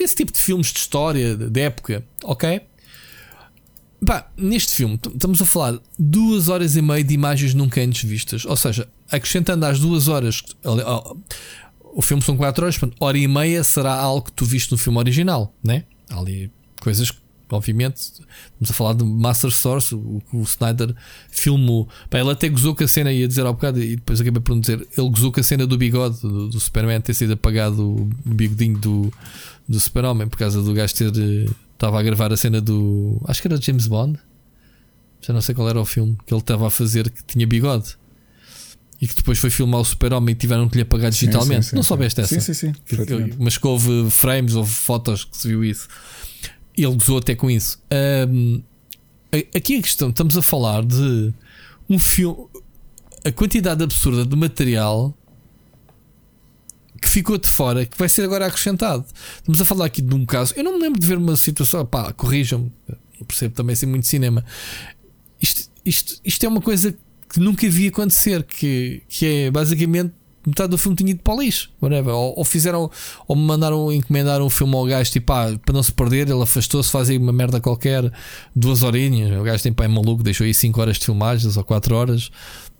desse 0.00 0.16
tipo 0.16 0.32
de 0.32 0.38
filmes 0.38 0.68
de 0.68 0.78
história, 0.78 1.36
de 1.36 1.60
época, 1.60 2.02
ok? 2.24 2.62
Pá, 4.04 4.30
neste 4.34 4.74
filme 4.74 4.98
estamos 5.14 5.42
a 5.42 5.44
falar 5.44 5.78
duas 5.98 6.48
horas 6.48 6.74
e 6.74 6.80
meia 6.80 7.04
de 7.04 7.12
imagens 7.12 7.52
nunca 7.52 7.82
antes 7.82 8.08
vistas, 8.08 8.46
ou 8.46 8.56
seja, 8.56 8.88
acrescentando 9.10 9.66
às 9.66 9.78
duas 9.78 10.08
horas, 10.08 10.42
o 11.92 12.00
filme 12.00 12.22
são 12.22 12.34
4 12.34 12.64
horas, 12.64 12.78
portanto, 12.78 12.96
hora 12.98 13.18
e 13.18 13.28
meia 13.28 13.62
será 13.62 13.94
algo 13.94 14.24
que 14.24 14.32
tu 14.32 14.46
viste 14.46 14.72
no 14.72 14.78
filme 14.78 14.98
original, 14.98 15.54
né? 15.62 15.84
Há 16.08 16.18
ali 16.18 16.50
coisas 16.80 17.10
que 17.10 17.20
obviamente, 17.54 17.96
estamos 17.96 18.70
a 18.70 18.72
falar 18.72 18.94
de 18.94 19.04
Master 19.04 19.50
Source, 19.50 19.94
o 19.94 20.22
o 20.32 20.42
Snyder 20.42 20.94
filmou. 21.30 21.88
Pá, 22.08 22.20
ele 22.20 22.30
até 22.30 22.48
gozou 22.48 22.74
com 22.74 22.84
a 22.84 22.88
cena, 22.88 23.12
ia 23.12 23.26
dizer 23.26 23.44
ao 23.44 23.52
bocado, 23.52 23.82
e 23.82 23.96
depois 23.96 24.20
acabei 24.20 24.40
por 24.40 24.54
não 24.54 24.60
dizer. 24.60 24.86
Ele 24.96 25.10
gozou 25.10 25.32
com 25.32 25.40
a 25.40 25.42
cena 25.42 25.66
do 25.66 25.76
bigode 25.76 26.20
do, 26.20 26.48
do 26.48 26.60
Superman 26.60 27.00
ter 27.00 27.14
sido 27.14 27.32
apagado 27.32 27.82
o 27.82 28.10
bigodinho 28.24 28.78
do, 28.78 29.12
do 29.70 29.78
Super-Homem 29.78 30.28
por 30.28 30.36
causa 30.36 30.60
do 30.60 30.74
gajo 30.74 30.94
ter. 30.94 31.12
Estava 31.72 32.00
a 32.00 32.02
gravar 32.02 32.32
a 32.32 32.36
cena 32.36 32.60
do. 32.60 33.22
Acho 33.24 33.40
que 33.40 33.46
era 33.46 33.58
James 33.60 33.86
Bond. 33.86 34.18
Já 35.22 35.32
não 35.32 35.40
sei 35.40 35.54
qual 35.54 35.68
era 35.68 35.80
o 35.80 35.84
filme 35.84 36.18
que 36.26 36.34
ele 36.34 36.40
estava 36.40 36.66
a 36.66 36.70
fazer 36.70 37.08
que 37.08 37.22
tinha 37.24 37.46
bigode. 37.46 37.96
E 39.00 39.06
que 39.06 39.14
depois 39.14 39.38
foi 39.38 39.48
filmar 39.48 39.80
o 39.80 39.84
Super-Homem 39.84 40.32
e 40.32 40.36
tiveram 40.36 40.68
que 40.68 40.76
lhe 40.76 40.82
apagar 40.82 41.10
digitalmente. 41.10 41.62
Sim, 41.62 41.62
sim, 41.62 41.70
sim, 41.70 41.76
não 41.76 41.82
soubeste 41.82 42.20
essa? 42.20 42.38
Sim, 42.38 42.52
sim, 42.52 42.72
sim. 42.72 43.34
Mas 43.38 43.56
que 43.56 43.66
houve 43.66 44.10
frames, 44.10 44.54
houve 44.54 44.70
fotos 44.70 45.24
que 45.24 45.36
se 45.36 45.48
viu 45.48 45.64
isso. 45.64 45.88
Ele 46.76 46.92
gozou 46.94 47.18
até 47.18 47.34
com 47.34 47.50
isso. 47.50 47.80
Um, 48.28 48.62
aqui 49.54 49.78
a 49.78 49.82
questão, 49.82 50.10
estamos 50.10 50.36
a 50.36 50.42
falar 50.42 50.84
de 50.84 51.32
um 51.88 51.98
filme. 51.98 52.46
A 53.24 53.30
quantidade 53.30 53.82
absurda 53.82 54.26
de 54.26 54.36
material 54.36 55.16
que 57.00 57.08
ficou 57.08 57.38
de 57.38 57.48
fora, 57.48 57.86
que 57.86 57.96
vai 57.96 58.08
ser 58.08 58.22
agora 58.22 58.46
acrescentado. 58.46 59.04
Estamos 59.36 59.60
a 59.60 59.64
falar 59.64 59.86
aqui 59.86 60.02
de 60.02 60.14
um 60.14 60.26
caso. 60.26 60.52
Eu 60.56 60.62
não 60.62 60.74
me 60.74 60.82
lembro 60.82 61.00
de 61.00 61.06
ver 61.06 61.16
uma 61.16 61.34
situação. 61.36 61.84
Pá, 61.86 62.12
corrijam-me, 62.12 62.70
percebo 63.26 63.54
também 63.54 63.74
ser 63.74 63.86
muito 63.86 64.06
cinema. 64.06 64.44
Isto, 65.40 65.70
isto, 65.84 66.20
isto 66.24 66.44
é 66.44 66.48
uma 66.48 66.60
coisa 66.60 66.94
que 67.28 67.40
nunca 67.40 67.68
vi 67.68 67.88
acontecer. 67.88 68.42
Que, 68.42 69.02
que 69.08 69.26
é 69.26 69.50
basicamente 69.50 70.12
metade 70.46 70.70
do 70.70 70.78
filme 70.78 70.96
tinha 70.96 71.10
ido 71.10 71.22
para 71.22 71.34
o 71.34 71.40
lixo, 71.40 71.70
whatever. 71.80 72.14
Ou, 72.14 72.34
ou, 72.36 72.44
fizeram, 72.44 72.90
ou 73.26 73.36
me 73.36 73.42
mandaram 73.42 73.92
encomendar 73.92 74.42
um 74.42 74.50
filme 74.50 74.74
ao 74.74 74.84
gajo, 74.84 75.10
tipo, 75.10 75.32
ah, 75.32 75.58
para 75.64 75.72
não 75.72 75.82
se 75.82 75.92
perder, 75.92 76.28
ele 76.28 76.42
afastou-se, 76.42 76.90
fazia 76.90 77.18
uma 77.18 77.32
merda 77.32 77.60
qualquer, 77.60 78.10
duas 78.54 78.82
horinhas. 78.82 79.38
O 79.38 79.42
gajo 79.42 79.62
tem 79.62 79.72
pai 79.72 79.88
maluco, 79.88 80.22
deixou 80.22 80.44
aí 80.44 80.54
5 80.54 80.80
horas 80.80 80.98
de 80.98 81.06
filmagens 81.06 81.56
ou 81.56 81.64
4 81.64 81.94
horas 81.94 82.30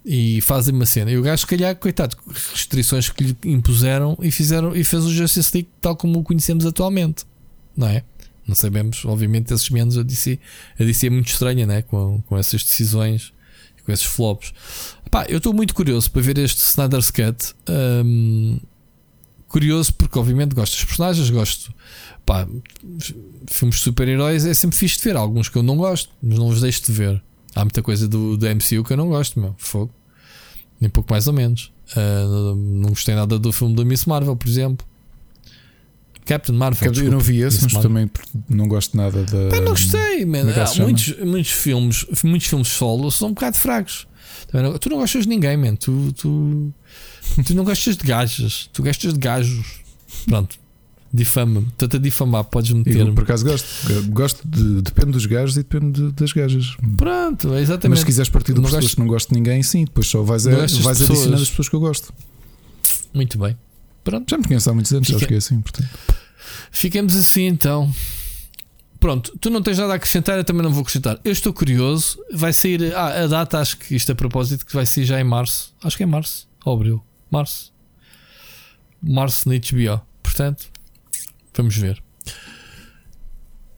e 0.04 0.40
fazem 0.40 0.74
uma 0.74 0.86
cena. 0.86 1.10
E 1.10 1.18
o 1.18 1.22
gajo, 1.22 1.40
se 1.40 1.46
calhar, 1.46 1.74
coitado, 1.76 2.16
restrições 2.52 3.08
que 3.08 3.24
lhe 3.24 3.36
impuseram 3.44 4.16
e, 4.20 4.30
fizeram, 4.30 4.74
e 4.74 4.82
fez 4.82 5.04
o 5.04 5.12
Justice 5.12 5.50
League 5.54 5.68
tal 5.80 5.96
como 5.96 6.18
o 6.18 6.22
conhecemos 6.22 6.64
atualmente, 6.66 7.24
não 7.76 7.88
é? 7.88 8.02
Não 8.46 8.54
sabemos, 8.54 9.04
obviamente, 9.04 9.52
esses 9.52 9.70
menos 9.70 9.96
a 9.96 10.02
DC, 10.02 10.38
a 10.78 10.84
DC 10.84 11.06
é 11.06 11.10
muito 11.10 11.28
estranha, 11.28 11.66
né? 11.66 11.82
Com, 11.82 12.22
com 12.22 12.36
essas 12.36 12.64
decisões 12.64 13.32
com 13.90 13.92
esses 13.92 14.06
flops. 14.06 14.52
Pá, 15.10 15.26
eu 15.28 15.38
estou 15.38 15.52
muito 15.52 15.74
curioso 15.74 16.10
para 16.10 16.22
ver 16.22 16.38
este 16.38 16.58
Snyder's 16.58 17.10
Cut. 17.10 17.54
Um, 17.68 18.58
curioso 19.48 19.92
porque, 19.94 20.18
obviamente, 20.18 20.54
gosto 20.54 20.74
dos 20.74 20.84
personagens, 20.84 21.30
gosto. 21.30 21.74
Pá, 22.24 22.46
filmes 23.48 23.76
de 23.76 23.82
super-heróis 23.82 24.44
é 24.46 24.54
sempre 24.54 24.76
fixe 24.76 24.98
de 24.98 25.04
ver. 25.04 25.16
Alguns 25.16 25.48
que 25.48 25.56
eu 25.56 25.62
não 25.62 25.76
gosto, 25.76 26.10
mas 26.22 26.38
não 26.38 26.48
os 26.48 26.60
deixo 26.60 26.84
de 26.84 26.92
ver. 26.92 27.22
Há 27.54 27.64
muita 27.64 27.82
coisa 27.82 28.06
do, 28.08 28.36
do 28.36 28.46
MCU 28.46 28.84
que 28.84 28.92
eu 28.92 28.96
não 28.96 29.08
gosto, 29.08 29.40
meu. 29.40 29.54
Fogo. 29.58 29.92
Nem 30.80 30.88
pouco 30.88 31.12
mais 31.12 31.26
ou 31.26 31.32
menos. 31.32 31.72
Uh, 31.96 32.54
não 32.54 32.90
gostei 32.90 33.14
nada 33.14 33.38
do 33.38 33.52
filme 33.52 33.74
da 33.74 33.84
Miss 33.84 34.04
Marvel, 34.04 34.36
por 34.36 34.48
exemplo. 34.48 34.86
Captain 36.24 36.54
Marvel. 36.54 36.92
eu 36.92 37.10
não 37.10 37.18
vi 37.18 37.40
esse, 37.40 37.64
mas 37.64 37.72
Marvel. 37.72 37.90
também 37.90 38.10
não 38.48 38.68
gosto 38.68 38.96
nada 38.96 39.24
da. 39.24 39.48
Pá, 39.50 39.60
não 39.60 39.72
gostei, 39.72 40.24
man. 40.24 40.48
É 40.48 40.62
Há 40.62 40.74
muitos, 40.82 41.18
muitos 41.18 41.50
filmes, 41.50 42.06
muitos 42.22 42.46
filmes 42.46 42.68
solo 42.68 43.10
são 43.10 43.30
um 43.30 43.34
bocado 43.34 43.56
fracos. 43.56 44.06
Tu 44.80 44.88
não 44.88 44.98
gostas 44.98 45.24
de 45.24 45.28
ninguém, 45.28 45.56
man. 45.56 45.74
Tu, 45.74 46.12
tu, 46.12 46.72
tu 47.44 47.54
não 47.54 47.64
gostas 47.64 47.96
de 47.96 48.04
gajas. 48.04 48.70
Tu 48.72 48.82
gostas 48.82 49.12
de 49.12 49.18
gajos. 49.18 49.80
Pronto. 50.26 50.59
Difama-me. 51.12 51.66
Estou-te 51.66 51.96
a 51.96 51.98
difamar. 51.98 52.44
Podes 52.44 52.72
meter. 52.72 53.06
Eu, 53.06 53.14
por 53.14 53.24
acaso 53.24 53.44
gosto. 53.44 53.66
Gosto 54.10 54.46
de, 54.46 54.80
depende 54.82 55.12
dos 55.12 55.26
gajos 55.26 55.56
e 55.56 55.62
depende 55.62 56.00
de, 56.00 56.12
das 56.12 56.32
gajas. 56.32 56.76
Pronto, 56.96 57.52
é 57.54 57.60
exatamente. 57.60 57.90
Mas 57.90 58.00
se 58.00 58.06
quiseres 58.06 58.28
partir 58.28 58.54
de 58.54 58.60
pessoas 58.60 58.94
que 58.94 59.00
não 59.00 59.08
gosto 59.08 59.28
de 59.30 59.34
ninguém, 59.34 59.62
sim. 59.62 59.84
Depois 59.84 60.06
só 60.06 60.22
vais, 60.22 60.46
a, 60.46 60.50
vais 60.50 61.02
adicionando 61.02 61.42
as 61.42 61.50
pessoas 61.50 61.68
que 61.68 61.74
eu 61.74 61.80
gosto. 61.80 62.14
Muito 63.12 63.38
bem. 63.38 63.56
Pronto. 64.04 64.30
Já 64.30 64.38
me 64.38 64.44
conheço 64.44 64.70
há 64.70 64.74
muitos 64.74 64.92
anos, 64.92 65.06
Fica... 65.06 65.18
já 65.18 65.24
fiquei 65.24 65.36
assim, 65.38 65.60
portanto. 65.60 65.88
Fiquemos 66.70 67.16
assim 67.16 67.46
então. 67.46 67.92
Pronto, 69.00 69.36
tu 69.40 69.48
não 69.48 69.62
tens 69.62 69.78
nada 69.78 69.94
a 69.94 69.96
acrescentar, 69.96 70.36
eu 70.36 70.44
também 70.44 70.62
não 70.62 70.70
vou 70.70 70.82
acrescentar. 70.82 71.18
Eu 71.24 71.32
estou 71.32 71.52
curioso. 71.52 72.18
Vai 72.32 72.52
sair. 72.52 72.94
Ah, 72.94 73.24
a 73.24 73.26
data, 73.26 73.58
acho 73.58 73.78
que 73.78 73.96
isto 73.96 74.12
a 74.12 74.14
propósito, 74.14 74.64
que 74.64 74.74
vai 74.74 74.86
sair 74.86 75.04
já 75.04 75.20
em 75.20 75.24
março. 75.24 75.74
Acho 75.82 75.96
que 75.96 76.02
é 76.02 76.06
março. 76.06 76.46
Ou 76.64 76.74
abril. 76.74 77.02
Março. 77.30 77.72
Março 79.02 79.48
na 79.48 79.54
HBO. 79.56 80.00
Portanto, 80.22 80.66
vamos 81.60 81.76
ver. 81.76 82.02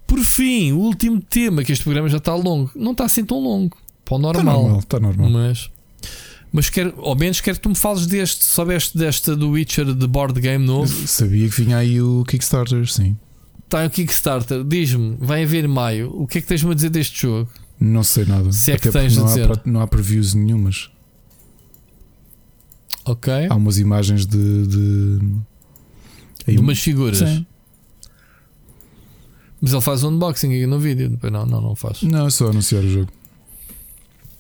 Por 0.07 0.21
fim, 0.21 0.73
o 0.73 0.79
último 0.79 1.21
tema, 1.21 1.65
que 1.65 1.73
este 1.73 1.85
programa 1.85 2.09
já 2.09 2.19
está 2.19 2.35
longo. 2.35 2.71
Não 2.75 2.93
está 2.93 3.05
assim 3.05 3.25
tão 3.25 3.39
longo. 3.39 3.77
Para 4.05 4.17
o 4.17 4.19
normal. 4.19 4.43
Está 4.43 4.53
normal, 4.53 4.79
está 4.79 5.01
normal. 5.01 5.31
Mas 5.31 5.71
mas 6.53 6.69
quero, 6.69 6.95
ao 6.99 7.17
menos 7.17 7.41
quero 7.41 7.57
que 7.57 7.63
tu 7.63 7.71
me 7.71 7.75
fales 7.75 8.07
deste. 8.07 8.45
Soubeste 8.45 8.97
desta 8.97 9.35
do 9.35 9.51
Witcher 9.51 9.95
de 9.95 10.07
board 10.07 10.39
game 10.39 10.65
novo? 10.65 11.09
Sabia 11.09 11.49
que 11.49 11.63
vinha 11.63 11.79
aí 11.79 12.01
o 12.01 12.25
Kickstarter, 12.29 12.87
sim. 12.87 13.17
está 13.65 13.87
o 13.87 13.91
Kickstarter. 13.91 14.63
Diz-me, 14.63 15.17
vai 15.19 15.45
haver 15.45 15.65
em 15.65 15.69
maio. 15.69 16.13
O 16.15 16.27
que 16.27 16.39
é 16.39 16.41
que 16.43 16.47
tens-me 16.47 16.73
a 16.73 16.75
dizer 16.75 16.91
deste 16.91 17.23
jogo? 17.23 17.51
Não 17.81 18.05
sei 18.05 18.27
nada. 18.27 18.53
Se 18.53 18.71
é 18.71 18.77
que 18.79 18.91
tens 18.91 19.17
não 19.17 19.25
a 19.25 19.29
dizer. 19.29 19.51
Há, 19.51 19.61
não 19.65 19.81
há 19.81 19.87
previews 19.87 20.35
nenhumas. 20.35 20.91
Ok. 23.07 23.33
Há 23.49 23.55
umas 23.55 23.79
imagens 23.79 24.27
de. 24.27 24.67
De, 24.67 25.19
de 26.47 26.59
umas 26.59 26.79
figuras. 26.79 27.19
Sim. 27.19 27.47
Mas 29.63 29.73
ele 29.73 29.81
faz 29.81 30.03
um 30.03 30.09
unboxing 30.09 30.49
aqui 30.49 30.67
no 30.67 30.81
vídeo. 30.81 31.17
Não, 31.23 31.47
não, 31.47 31.61
não 31.61 31.77
faz. 31.77 32.03
Não, 32.03 32.27
é 32.27 32.31
só 32.31 32.49
anunciar 32.49 32.83
o 32.83 32.91
jogo. 32.91 33.13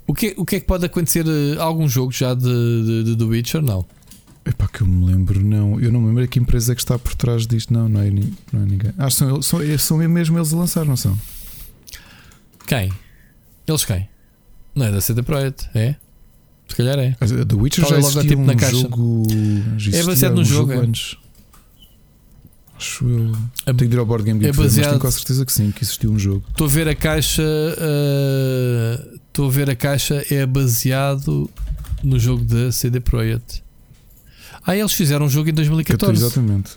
O 0.05 0.12
que, 0.12 0.35
o 0.36 0.44
que 0.44 0.57
é 0.57 0.61
que 0.61 0.66
pode 0.66 0.85
acontecer? 0.85 1.24
Eh, 1.24 1.61
algum 1.61 1.89
jogo 1.89 2.11
já 2.11 2.35
de, 2.35 2.43
de, 2.43 3.05
de 3.05 3.16
The 3.16 3.24
Witcher? 3.24 3.62
Não. 3.62 3.86
Epá, 4.44 4.66
que 4.66 4.81
eu 4.81 4.86
me 4.86 5.07
lembro, 5.07 5.40
não. 5.40 5.78
Eu 5.78 5.93
não 5.93 6.01
me 6.01 6.09
lembro 6.09 6.27
que 6.27 6.40
empresa 6.40 6.73
é 6.73 6.74
que 6.74 6.81
está 6.81 6.99
por 6.99 7.15
trás 7.15 7.47
disto. 7.47 7.73
Não, 7.73 7.89
não 7.89 8.01
é, 8.01 8.11
não 8.11 8.62
é 8.62 8.66
ninguém. 8.66 8.93
Acho 8.99 9.19
que 9.19 9.24
são, 9.24 9.43
são, 9.43 9.78
são 9.78 9.99
mesmo 9.99 10.36
eles 10.36 10.53
a 10.53 10.57
lançar, 10.57 10.85
não 10.85 10.97
são? 10.97 11.16
Quem? 12.66 12.93
Eles 13.69 13.85
quem? 13.85 14.09
Não 14.74 14.86
é 14.86 14.90
da 14.90 15.01
CD 15.01 15.23
Projekt, 15.23 15.69
é? 15.73 15.94
Se 16.66 16.74
calhar 16.74 16.99
é. 16.99 17.12
The 17.12 17.55
Witcher 17.55 17.86
já 17.86 17.99
existia 17.99 18.23
tipo 18.23 18.43
um 18.43 18.44
na 18.44 18.57
caixa. 18.57 18.77
jogo. 18.77 19.23
É 19.93 20.03
baseado 20.03 20.35
no 20.35 20.40
um 20.40 20.44
jogo, 20.44 20.73
jogo 20.73 20.82
é? 20.82 20.86
antes. 20.86 21.16
Acho 22.82 23.09
eu. 23.09 23.32
É, 23.64 23.72
Tenho 23.72 23.88
de 23.90 23.96
ir 23.96 23.98
ao 24.00 24.04
Board 24.04 24.24
Game 24.24 24.40
Geek, 24.40 24.50
é 24.50 24.52
baseado... 24.52 24.76
mas 24.76 24.86
tenho 24.88 25.00
quase 25.00 25.16
certeza 25.18 25.46
que 25.46 25.52
sim, 25.52 25.70
que 25.70 25.84
existiu 25.84 26.10
um 26.10 26.18
jogo. 26.18 26.42
Estou 26.48 26.66
a 26.66 26.70
ver 26.70 26.88
a 26.88 26.94
caixa. 26.96 27.42
Uh, 27.42 29.18
estou 29.28 29.46
uh, 29.46 29.48
a 29.48 29.52
ver 29.52 29.70
a 29.70 29.76
caixa, 29.76 30.26
é 30.28 30.44
baseado 30.44 31.48
no 32.02 32.18
jogo 32.18 32.44
da 32.44 32.72
CD 32.72 32.98
Projekt. 32.98 33.62
Ah, 34.66 34.76
eles 34.76 34.92
fizeram 34.92 35.26
um 35.26 35.28
jogo 35.28 35.48
em 35.50 35.52
2014. 35.52 36.24
Exatamente. 36.24 36.72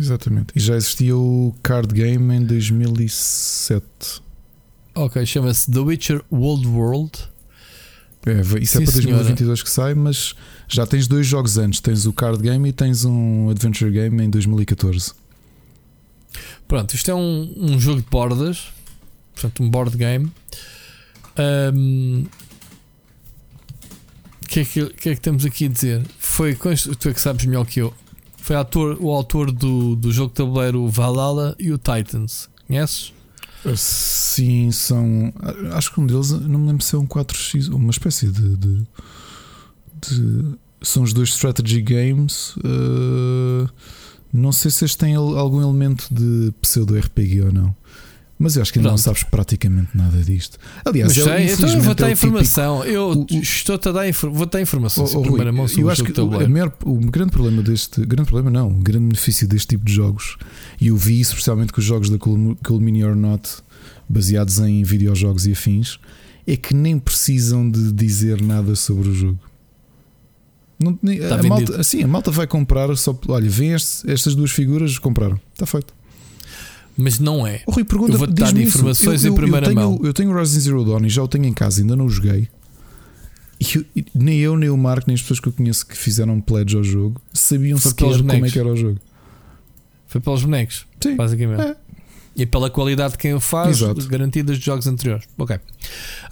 Exatamente. 0.00 0.46
E 0.56 0.60
já 0.60 0.76
existia 0.76 1.16
o 1.16 1.54
card 1.62 1.92
game 1.94 2.34
em 2.34 2.44
2007. 2.44 3.84
Ok, 4.94 5.24
chama-se 5.26 5.70
The 5.70 5.80
Witcher 5.80 6.22
World 6.32 6.66
World. 6.66 7.12
É, 8.26 8.40
isso 8.60 8.78
é 8.78 8.80
Sim, 8.80 8.82
é 8.82 8.84
para 8.86 8.92
2022 8.92 9.36
senhora. 9.36 9.62
que 9.62 9.70
sai, 9.70 9.94
mas 9.94 10.34
já 10.66 10.86
tens 10.86 11.06
dois 11.06 11.26
jogos 11.26 11.58
antes: 11.58 11.80
tens 11.80 12.06
o 12.06 12.12
card 12.12 12.42
game 12.42 12.68
e 12.68 12.72
tens 12.72 13.04
um 13.04 13.50
adventure 13.50 13.90
game 13.90 14.22
em 14.22 14.30
2014. 14.30 15.12
Pronto, 16.66 16.94
isto 16.94 17.10
é 17.10 17.14
um, 17.14 17.54
um 17.56 17.78
jogo 17.78 18.00
de 18.00 18.08
bordas, 18.08 18.68
portanto, 19.34 19.62
um 19.62 19.70
board 19.70 19.96
game. 19.96 20.32
Um, 21.74 22.26
que, 24.48 24.60
é 24.60 24.64
que, 24.64 24.86
que, 24.90 25.08
é 25.08 25.14
que 25.14 25.20
temos 25.20 25.44
aqui 25.44 25.66
a 25.66 25.68
dizer? 25.68 26.06
Foi, 26.18 26.54
tu 26.54 27.08
é 27.08 27.12
que 27.12 27.20
sabes 27.20 27.44
melhor 27.44 27.66
que 27.66 27.80
eu. 27.80 27.92
Foi 28.36 28.54
autor, 28.56 28.98
o 29.00 29.10
autor 29.10 29.50
do, 29.50 29.96
do 29.96 30.12
jogo 30.12 30.28
de 30.28 30.34
tabuleiro 30.34 30.86
Valhalla 30.88 31.56
e 31.58 31.72
o 31.72 31.78
Titans. 31.78 32.48
Conheces? 32.66 33.12
Sim, 33.76 34.70
são. 34.70 35.32
Acho 35.72 35.92
que 35.92 36.00
um 36.00 36.06
deles, 36.06 36.30
não 36.30 36.60
me 36.60 36.68
lembro 36.68 36.84
se 36.84 36.94
é 36.94 36.98
um 36.98 37.06
4x, 37.06 37.72
uma 37.72 37.90
espécie 37.90 38.28
de. 38.28 38.56
de, 38.56 38.86
de 40.02 40.54
são 40.82 41.02
os 41.02 41.14
dois 41.14 41.30
strategy 41.30 41.80
games. 41.80 42.54
Uh, 42.58 43.68
não 44.34 44.50
sei 44.50 44.70
se 44.70 44.84
este 44.84 44.98
tem 44.98 45.14
algum 45.14 45.62
elemento 45.62 46.08
de 46.10 46.52
pseudo-RPG 46.60 47.42
ou 47.42 47.52
não. 47.52 47.76
Mas 48.36 48.56
eu 48.56 48.62
acho 48.62 48.72
que 48.72 48.80
ainda 48.80 48.90
não 48.90 48.98
sabes 48.98 49.22
praticamente 49.22 49.90
nada 49.94 50.18
disto. 50.18 50.58
Aliás, 50.84 51.16
Mas 51.16 51.24
sei, 51.24 51.52
então 51.52 51.68
eu 51.68 51.80
vou 51.80 51.94
dar 51.94 52.08
é 52.08 52.12
informação. 52.12 52.80
Típico, 52.80 52.96
eu 52.96 53.26
estou-te 53.40 53.88
a 53.88 53.92
dar 53.92 54.12
vou 54.12 54.44
dar 54.44 54.60
informação 54.60 55.04
oh, 55.04 55.18
oh, 55.18 55.22
primeira 55.22 55.52
mão 55.52 55.68
sobre 55.68 55.82
eu 55.84 55.88
acho 55.88 56.02
que 56.02 56.20
o, 56.20 56.50
maior, 56.50 56.76
o 56.84 56.96
grande 56.96 57.30
problema 57.30 57.62
deste 57.62 58.04
grande 58.04 58.28
problema 58.28 58.50
não, 58.50 58.68
o 58.72 58.82
grande 58.82 59.06
benefício 59.06 59.46
deste 59.46 59.68
tipo 59.68 59.84
de 59.84 59.92
jogos, 59.92 60.36
e 60.80 60.88
eu 60.88 60.96
vi 60.96 61.20
isso 61.20 61.30
especialmente 61.30 61.72
com 61.72 61.78
os 61.78 61.86
jogos 61.86 62.10
da 62.10 62.18
Culmini 62.18 63.04
or 63.04 63.14
Not 63.14 63.48
baseados 64.08 64.58
em 64.58 64.82
videojogos 64.82 65.46
e 65.46 65.52
afins, 65.52 66.00
é 66.44 66.56
que 66.56 66.74
nem 66.74 66.98
precisam 66.98 67.70
de 67.70 67.92
dizer 67.92 68.42
nada 68.42 68.74
sobre 68.74 69.10
o 69.10 69.14
jogo. 69.14 69.38
Não, 70.84 70.96
tá 71.28 71.40
a, 71.40 71.42
malta, 71.42 71.80
assim, 71.80 72.02
a 72.02 72.06
malta 72.06 72.30
vai 72.30 72.46
comprar 72.46 72.94
só. 72.96 73.18
Olha, 73.28 73.48
vem 73.48 73.72
este, 73.72 74.10
estas 74.10 74.34
duas 74.34 74.50
figuras, 74.50 74.98
compraram. 74.98 75.40
Está 75.52 75.66
feito. 75.66 75.94
Mas 76.96 77.18
não 77.18 77.46
é. 77.46 77.62
O 77.66 77.72
Rui 77.72 77.84
pergunta, 77.84 78.12
eu 78.12 78.18
vou 78.18 78.26
dar 78.26 78.56
informações 78.56 79.24
eu, 79.24 79.30
eu, 79.30 79.32
em 79.32 79.36
primeira 79.36 79.66
eu 79.66 79.74
tenho, 79.74 79.80
mão. 79.80 80.00
Eu 80.02 80.12
tenho 80.12 80.30
o 80.30 80.34
Horizon 80.34 80.60
Zero 80.60 80.84
Dawn 80.84 81.04
e 81.04 81.08
já 81.08 81.22
o 81.22 81.28
tenho 81.28 81.44
em 81.44 81.52
casa, 81.52 81.80
ainda 81.80 81.96
não 81.96 82.06
o 82.06 82.10
joguei. 82.10 82.48
E 83.60 84.04
nem 84.14 84.38
eu, 84.38 84.56
nem 84.56 84.68
o 84.68 84.76
Marco, 84.76 85.04
nem 85.06 85.14
as 85.14 85.22
pessoas 85.22 85.40
que 85.40 85.48
eu 85.48 85.52
conheço 85.52 85.86
que 85.86 85.96
fizeram 85.96 86.34
um 86.34 86.40
pledge 86.40 86.76
ao 86.76 86.84
jogo 86.84 87.20
sabiam 87.32 87.78
Foi 87.78 87.90
sequer 87.90 88.18
como 88.18 88.46
é 88.46 88.50
que 88.50 88.58
era 88.58 88.68
o 88.68 88.76
jogo. 88.76 89.00
Foi 90.06 90.20
pelos 90.20 90.44
bonecos, 90.44 90.86
Sim, 91.00 91.16
basicamente. 91.16 91.60
É. 91.60 91.76
E 92.36 92.46
pela 92.46 92.68
qualidade 92.68 93.12
de 93.12 93.18
quem 93.18 93.32
o 93.32 93.40
faz, 93.40 93.80
Exato. 93.80 94.06
garantidas 94.08 94.58
de 94.58 94.64
jogos 94.64 94.86
anteriores. 94.86 95.26
Ok. 95.38 95.58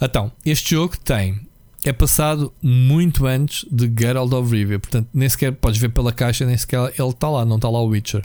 Então, 0.01 0.31
este 0.45 0.71
jogo 0.75 0.97
tem. 0.97 1.39
É 1.85 1.91
passado 1.91 2.53
muito 2.61 3.25
antes 3.25 3.65
de 3.69 3.91
Geralt 3.99 4.31
of 4.31 4.55
Rivia. 4.55 4.79
Portanto, 4.79 5.09
nem 5.13 5.27
sequer 5.27 5.51
podes 5.51 5.79
ver 5.79 5.89
pela 5.89 6.13
caixa, 6.13 6.45
nem 6.45 6.57
sequer 6.57 6.93
ele 6.97 7.09
está 7.09 7.29
lá, 7.29 7.45
não 7.45 7.57
está 7.57 7.69
lá 7.69 7.79
o 7.81 7.87
Witcher. 7.87 8.23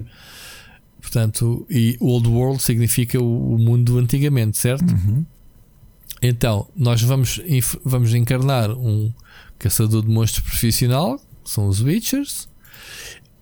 Portanto, 1.00 1.66
e 1.68 1.96
Old 2.00 2.28
World 2.28 2.62
significa 2.62 3.20
o, 3.20 3.54
o 3.54 3.58
mundo 3.58 3.98
antigamente, 3.98 4.58
certo? 4.58 4.90
Uhum. 4.90 5.24
Então, 6.20 6.68
nós 6.76 7.02
vamos, 7.02 7.40
vamos 7.84 8.14
encarnar 8.14 8.70
um 8.70 9.12
caçador 9.58 10.02
de 10.02 10.08
monstros 10.08 10.44
profissional, 10.44 11.18
que 11.44 11.50
são 11.50 11.66
os 11.66 11.80
Witchers, 11.80 12.48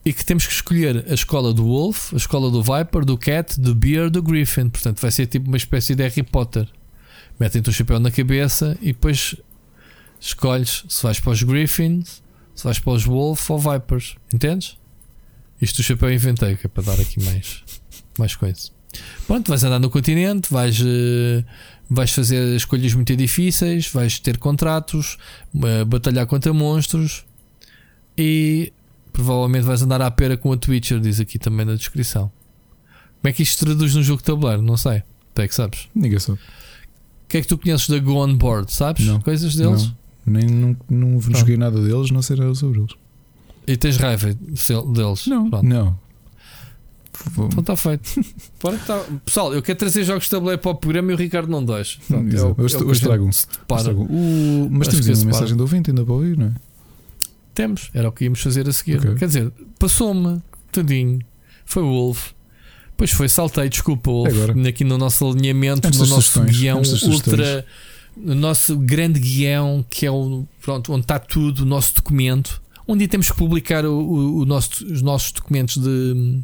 e 0.05 0.13
que 0.13 0.25
temos 0.25 0.47
que 0.47 0.53
escolher 0.53 1.05
a 1.09 1.15
escola 1.15 1.53
do 1.53 1.65
Wolf, 1.65 2.13
a 2.13 2.17
escola 2.17 2.51
do 2.51 2.63
Viper, 2.63 3.05
do 3.05 3.19
Cat, 3.19 3.61
do 3.61 3.75
Bear, 3.75 4.09
do 4.09 4.23
Griffin. 4.23 4.69
Portanto, 4.69 5.01
vai 5.01 5.11
ser 5.11 5.27
tipo 5.27 5.49
uma 5.49 5.57
espécie 5.57 5.95
de 5.95 6.03
Harry 6.03 6.23
Potter. 6.23 6.69
Metem-te 7.41 7.69
o 7.69 7.73
chapéu 7.73 7.99
na 7.99 8.11
cabeça 8.11 8.79
e 8.81 8.87
depois 8.87 9.35
escolhes 10.21 10.85
se 10.89 11.03
vais 11.03 11.21
para 11.21 11.33
os 11.33 11.43
Griffins, 11.43 12.23
se 12.55 12.65
vais 12.65 12.79
para 12.79 12.93
os 12.93 13.05
Wolf 13.05 13.51
ou 13.51 13.59
Vipers. 13.59 14.17
Entendes? 14.33 14.79
Isto 15.61 15.79
do 15.79 15.83
chapéu 15.83 16.13
inventei, 16.13 16.57
que 16.57 16.67
é 16.67 16.69
para 16.69 16.83
dar 16.83 17.01
aqui 17.01 17.23
mais, 17.23 17.63
mais 18.19 18.35
coisa. 18.35 18.71
Pronto, 19.27 19.49
vais 19.49 19.65
andar 19.65 19.79
no 19.79 19.91
continente, 19.91 20.51
vais, 20.51 20.81
uh, 20.81 21.45
vais 21.89 22.11
fazer 22.11 22.57
escolhas 22.57 22.95
muito 22.95 23.15
difíceis, 23.17 23.89
vais 23.89 24.19
ter 24.19 24.39
contratos, 24.39 25.19
uh, 25.55 25.85
batalhar 25.85 26.27
contra 26.27 26.53
monstros 26.53 27.25
e 28.17 28.73
provavelmente 29.13 29.65
vais 29.65 29.83
andar 29.83 30.01
à 30.03 30.11
pera 30.11 30.37
com 30.37 30.53
a 30.53 30.57
Twitcher, 30.57 31.01
diz 31.01 31.21
aqui 31.21 31.39
também 31.39 31.67
na 31.67 31.75
descrição. 31.75 32.31
Como 33.21 33.31
é 33.31 33.33
que 33.33 33.43
isto 33.43 33.59
se 33.59 33.65
traduz 33.65 33.95
no 33.95 34.03
jogo 34.03 34.19
de 34.19 34.25
tabuleiro? 34.25 34.63
Não 34.63 34.77
sei. 34.77 35.03
Tu 35.35 35.43
é 35.43 35.49
que 35.49 35.55
sabes? 35.55 35.89
Ninguém 35.95 36.19
sabe. 36.19 36.39
O 36.39 37.29
que 37.29 37.39
é 37.39 37.41
que 37.41 37.49
tu 37.49 37.59
conheces 37.59 37.89
da 37.89 37.99
Go 37.99 38.23
On 38.23 38.35
Board? 38.37 38.73
Sabes? 38.73 39.05
Não. 39.05 39.21
Coisas 39.21 39.57
deles? 39.57 39.85
Não. 39.85 39.97
Nem 40.27 40.47
não, 40.47 40.77
não 40.91 41.21
joguei 41.21 41.57
nada 41.57 41.81
deles, 41.81 42.11
não 42.11 42.21
sei 42.21 42.37
nada 42.37 42.55
sobre 42.55 42.81
eles. 42.81 42.93
E 43.67 43.77
tens 43.77 43.97
raiva 43.97 44.35
deles? 44.35 45.27
Não. 45.27 45.51
Pronto. 45.51 45.65
Não. 45.65 45.99
Então 47.31 47.61
está 47.61 47.77
feito. 47.77 48.11
tá. 48.87 49.05
Pessoal, 49.25 49.55
eu 49.55 49.63
quero 49.63 49.79
trazer 49.79 50.05
jogos 50.05 50.25
de 50.25 50.31
tabuleiro 50.31 50.61
para 50.61 50.71
o 50.71 50.75
programa 50.75 51.13
e 51.13 51.15
o 51.15 51.17
Ricardo 51.17 51.49
não 51.49 51.65
deixa. 51.65 51.99
Pronto, 52.07 52.37
é 52.37 52.43
o, 52.43 52.55
hoje, 52.59 52.77
é 52.77 52.79
hoje 52.79 53.01
trago 53.01 53.25
um. 54.09 54.69
Mas 54.71 54.89
temos 54.89 55.09
uma 55.09 55.27
mensagem 55.27 55.57
de 55.57 55.63
ouvinte 55.63 55.91
ainda 55.91 56.05
para 56.05 56.15
ouvir, 56.15 56.37
não 56.37 56.47
é? 56.47 56.53
Temos, 57.55 57.91
era 57.95 58.09
o 58.09 58.13
que 58.13 58.25
íamos 58.25 58.41
fazer 58.41 58.69
a 58.69 58.73
seguir. 58.73 58.99
Okay. 58.99 59.15
Quer 59.15 59.27
dizer, 59.29 59.53
passou-me, 59.79 60.43
tadinho. 60.71 61.21
Foi 61.65 61.83
o 61.83 61.87
Wolf. 61.87 62.33
Pois 62.97 63.11
foi, 63.11 63.29
saltei, 63.29 63.69
desculpa, 63.69 64.11
Wolf. 64.11 64.29
Agora. 64.29 64.69
Aqui 64.69 64.85
no 64.85 64.99
nosso 64.99 65.27
alinhamento, 65.27 65.89
no 65.97 66.07
nosso 66.07 66.43
guião 66.45 66.83
ultra. 67.09 67.67
No 68.17 68.35
nosso 68.35 68.77
grande 68.79 69.21
guião, 69.21 69.85
que 69.89 70.07
é 70.07 70.11
o. 70.11 70.47
Pronto, 70.63 70.93
onde 70.93 71.03
está 71.03 71.19
tudo, 71.19 71.61
o 71.61 71.67
nosso 71.67 71.95
documento. 71.95 72.63
Um 72.89 72.97
dia 72.97 73.09
temos 73.09 73.31
que 73.31 73.37
publicar 73.37 73.85
o, 73.85 73.93
o, 73.93 74.39
o 74.41 74.45
nosso, 74.47 74.85
os 74.87 75.03
nossos 75.03 75.33
documentos 75.33 75.77
de, 75.77 76.43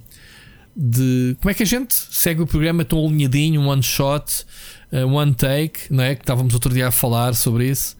de. 0.76 1.36
Como 1.40 1.50
é 1.50 1.54
que 1.54 1.62
a 1.62 1.66
gente 1.66 1.94
segue 1.94 2.42
o 2.42 2.46
programa 2.46 2.84
tão 2.84 3.04
alinhadinho, 3.04 3.60
um 3.60 3.68
one 3.68 3.82
shot, 3.82 4.44
uh, 4.92 5.06
one 5.06 5.34
take, 5.34 5.80
não 5.90 6.04
é? 6.04 6.14
Que 6.14 6.22
estávamos 6.22 6.52
outro 6.52 6.74
dia 6.74 6.88
a 6.88 6.90
falar 6.90 7.34
sobre 7.34 7.70
isso 7.70 7.96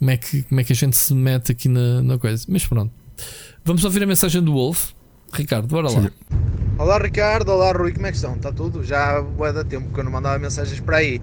como 0.00 0.10
é 0.10 0.16
que, 0.16 0.42
como 0.44 0.60
é 0.60 0.64
que 0.64 0.72
a 0.72 0.76
gente 0.76 0.96
se 0.96 1.14
mete 1.14 1.52
aqui 1.52 1.68
na, 1.68 2.02
na 2.02 2.18
coisa. 2.18 2.44
Mas 2.48 2.66
pronto. 2.66 2.90
Vamos 3.62 3.84
ouvir 3.84 4.02
a 4.02 4.06
mensagem 4.06 4.42
do 4.42 4.52
Wolf. 4.52 4.92
Ricardo, 5.32 5.68
bora 5.68 5.90
lá. 5.90 6.10
Olá 6.78 6.98
Ricardo, 6.98 7.50
olá 7.52 7.70
Rui, 7.70 7.92
como 7.92 8.06
é 8.06 8.10
que 8.10 8.16
estão? 8.16 8.34
Está 8.34 8.50
tudo? 8.50 8.82
Já 8.82 9.20
vai 9.20 9.52
dar 9.52 9.64
tempo 9.64 9.92
que 9.92 10.00
eu 10.00 10.02
não 10.02 10.10
mandava 10.10 10.38
mensagens 10.38 10.80
para 10.80 10.96
aí. 10.96 11.20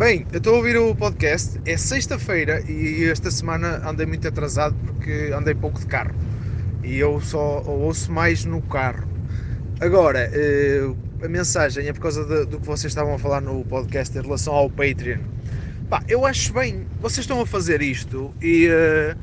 Bem, 0.00 0.26
eu 0.32 0.38
estou 0.38 0.54
a 0.54 0.56
ouvir 0.56 0.78
o 0.78 0.94
podcast, 0.94 1.60
é 1.66 1.76
sexta-feira 1.76 2.62
e 2.66 3.04
esta 3.04 3.30
semana 3.30 3.86
andei 3.86 4.06
muito 4.06 4.26
atrasado 4.26 4.74
porque 4.86 5.30
andei 5.36 5.54
pouco 5.54 5.78
de 5.78 5.84
carro 5.84 6.14
e 6.82 6.96
eu 6.96 7.20
só 7.20 7.62
ouço 7.66 8.10
mais 8.10 8.46
no 8.46 8.62
carro. 8.62 9.06
Agora, 9.78 10.20
eh, 10.32 10.90
a 11.22 11.28
mensagem 11.28 11.86
é 11.86 11.92
por 11.92 12.00
causa 12.00 12.46
do 12.46 12.58
que 12.58 12.66
vocês 12.66 12.90
estavam 12.90 13.12
a 13.12 13.18
falar 13.18 13.42
no 13.42 13.62
podcast 13.66 14.16
em 14.16 14.22
relação 14.22 14.54
ao 14.54 14.70
Patreon. 14.70 15.20
Pá, 15.90 16.02
eu 16.08 16.24
acho 16.24 16.54
bem, 16.54 16.86
vocês 16.98 17.24
estão 17.24 17.38
a 17.38 17.44
fazer 17.44 17.82
isto 17.82 18.34
e, 18.40 18.68
uh, 18.68 19.14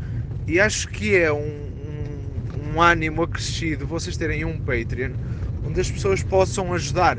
e 0.47 0.59
acho 0.59 0.89
que 0.89 1.15
é 1.17 1.33
um, 1.33 1.39
um, 1.39 2.75
um, 2.75 2.79
ânimo 2.79 3.23
acrescido 3.23 3.87
vocês 3.87 4.15
terem 4.15 4.45
um 4.45 4.59
Patreon 4.59 5.13
onde 5.65 5.81
as 5.81 5.89
pessoas 5.89 6.21
possam 6.21 6.71
ajudar. 6.71 7.17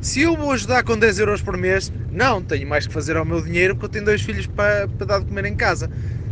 Se 0.00 0.22
eu 0.22 0.36
vou 0.36 0.52
ajudar 0.52 0.84
com 0.84 0.96
10 0.98 1.18
euros 1.18 1.42
por 1.42 1.56
mês, 1.56 1.92
não, 2.08 2.42
tenho 2.44 2.68
mais 2.68 2.86
que 2.86 2.92
fazer 2.92 3.16
ao 3.16 3.24
meu 3.24 3.42
dinheiro 3.42 3.74
porque 3.74 3.86
eu 3.86 3.90
tenho 3.90 4.04
dois 4.04 4.22
filhos 4.22 4.46
para, 4.46 4.88
para 4.88 5.06
dar 5.06 5.18
de 5.20 5.26
comer 5.26 5.44
em 5.46 5.56
casa. 5.56 5.90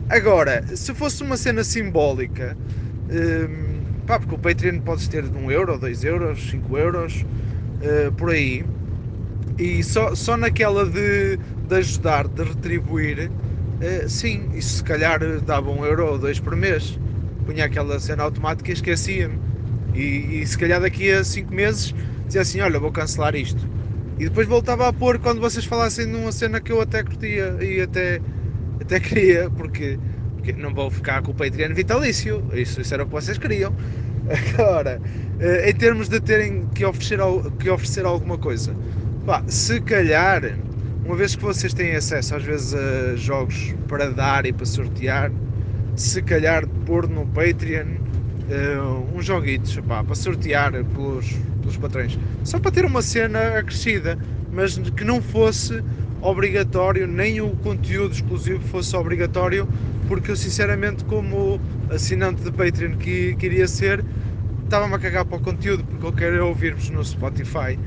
Agora, 0.09 0.65
se 0.77 0.95
fosse 0.95 1.23
uma 1.25 1.37
cena 1.37 1.65
simbólica, 1.65 2.57
hum, 3.11 4.03
pá, 4.07 4.21
porque 4.21 4.35
o 4.35 4.39
Patreon 4.39 4.81
podes 4.81 5.09
ter 5.09 5.29
de 5.29 5.37
1 5.37 5.51
euro, 5.51 5.79
2 5.79 6.05
euros, 6.05 6.49
5 6.51 6.79
euros, 6.79 7.27
uh, 7.81 8.13
por 8.15 8.31
aí, 8.31 8.71
e 9.59 9.83
só, 9.85 10.15
só 10.15 10.37
naquela 10.37 10.87
de, 10.89 11.39
de 11.39 11.77
ajudar, 11.77 12.29
de 12.29 12.45
retribuir, 12.45 13.33
uh, 13.81 14.09
sim, 14.09 14.51
isso 14.53 14.77
se 14.77 14.85
calhar 14.85 15.21
dava 15.43 15.71
1 15.71 15.85
euro 15.87 16.07
ou 16.13 16.19
2 16.19 16.41
por 16.41 16.57
mês. 16.57 17.01
Punha 17.45 17.65
aquela 17.67 18.01
cena 18.01 18.23
automática 18.25 18.71
e 18.71 18.75
esquecia-me. 18.75 19.41
E, 19.93 20.43
e 20.43 20.47
se 20.47 20.59
calhar 20.59 20.81
daqui 20.81 21.11
a 21.11 21.25
5 21.25 21.55
meses 21.55 21.95
dizia 22.27 22.43
assim: 22.43 22.61
Olha, 22.61 22.79
vou 22.81 22.93
cancelar 22.93 23.35
isto. 23.35 23.71
E 24.19 24.25
depois 24.25 24.49
voltava 24.49 24.89
a 24.89 24.93
pôr 24.93 25.19
quando 25.19 25.41
vocês 25.41 25.65
falassem 25.65 26.07
numa 26.07 26.33
cena 26.33 26.61
que 26.61 26.73
eu 26.73 26.81
até 26.81 27.03
curtia 27.05 27.57
e 27.61 27.81
até, 27.83 28.21
até 28.81 28.99
queria, 29.01 29.51
porque, 29.51 29.99
porque 30.35 30.53
não 30.55 30.73
vou 30.75 30.91
ficar 30.91 31.23
com 31.23 31.33
o 31.33 31.35
Patreon 31.35 31.75
vitalício. 31.75 32.49
Isso, 32.55 32.81
isso 32.81 32.95
era 32.95 33.03
o 33.05 33.07
que 33.07 33.13
vocês 33.13 33.39
queriam. 33.39 33.75
Agora, 34.29 35.01
eh, 35.39 35.71
em 35.71 35.75
termos 35.75 36.09
de 36.09 36.21
terem 36.21 36.67
que 36.75 36.85
oferecer, 36.85 37.19
que 37.59 37.71
oferecer 37.71 38.05
alguma 38.07 38.39
coisa, 38.39 38.77
pá, 39.25 39.45
se 39.49 39.81
calhar, 39.83 40.43
uma 41.05 41.17
vez 41.17 41.37
que 41.37 41.43
vocês 41.43 41.75
têm 41.75 41.95
acesso 41.95 42.35
às 42.35 42.43
vezes 42.43 42.75
a 42.75 43.17
jogos 43.17 43.75
para 43.87 44.13
dar 44.13 44.47
e 44.47 44.53
para 44.53 44.67
sortear, 44.67 45.33
se 45.95 46.23
calhar 46.23 46.67
pôr 46.85 47.09
no 47.09 47.27
Patreon 47.29 47.99
uh, 48.49 49.17
uns 49.17 49.25
joguitos 49.25 49.79
pá, 49.81 50.05
para 50.05 50.15
sortear 50.15 50.73
pelos, 50.87 51.47
pelos 51.67 51.77
patrões, 51.77 52.17
só 52.45 52.61
para 52.61 52.71
ter 52.71 52.85
uma 52.85 53.03
cena 53.03 53.59
acrescida, 53.59 54.17
mas 54.53 54.79
que 54.79 55.05
não 55.05 55.21
fosse 55.21 55.83
obrigatório, 56.23 57.07
nem 57.07 57.41
o 57.41 57.51
conteúdo 57.57 58.15
exclusivo 58.15 58.61
fosse 58.61 58.95
obrigatório, 58.97 59.69
porque 60.09 60.31
eu 60.31 60.37
sinceramente, 60.37 61.05
como 61.05 61.61
assinante 61.91 62.43
de 62.43 62.53
Patreon 62.53 62.97
que 62.97 63.35
queria 63.37 63.67
ser, 63.67 64.05
estava-me 64.65 64.95
a 64.95 64.99
cagar 64.99 65.25
para 65.25 65.37
o 65.37 65.41
conteúdo, 65.41 65.85
porque 65.85 66.07
eu 66.07 66.13
quero 66.13 66.47
ouvir-vos 66.47 66.89
no 66.91 67.05
Spotify. 67.05 67.79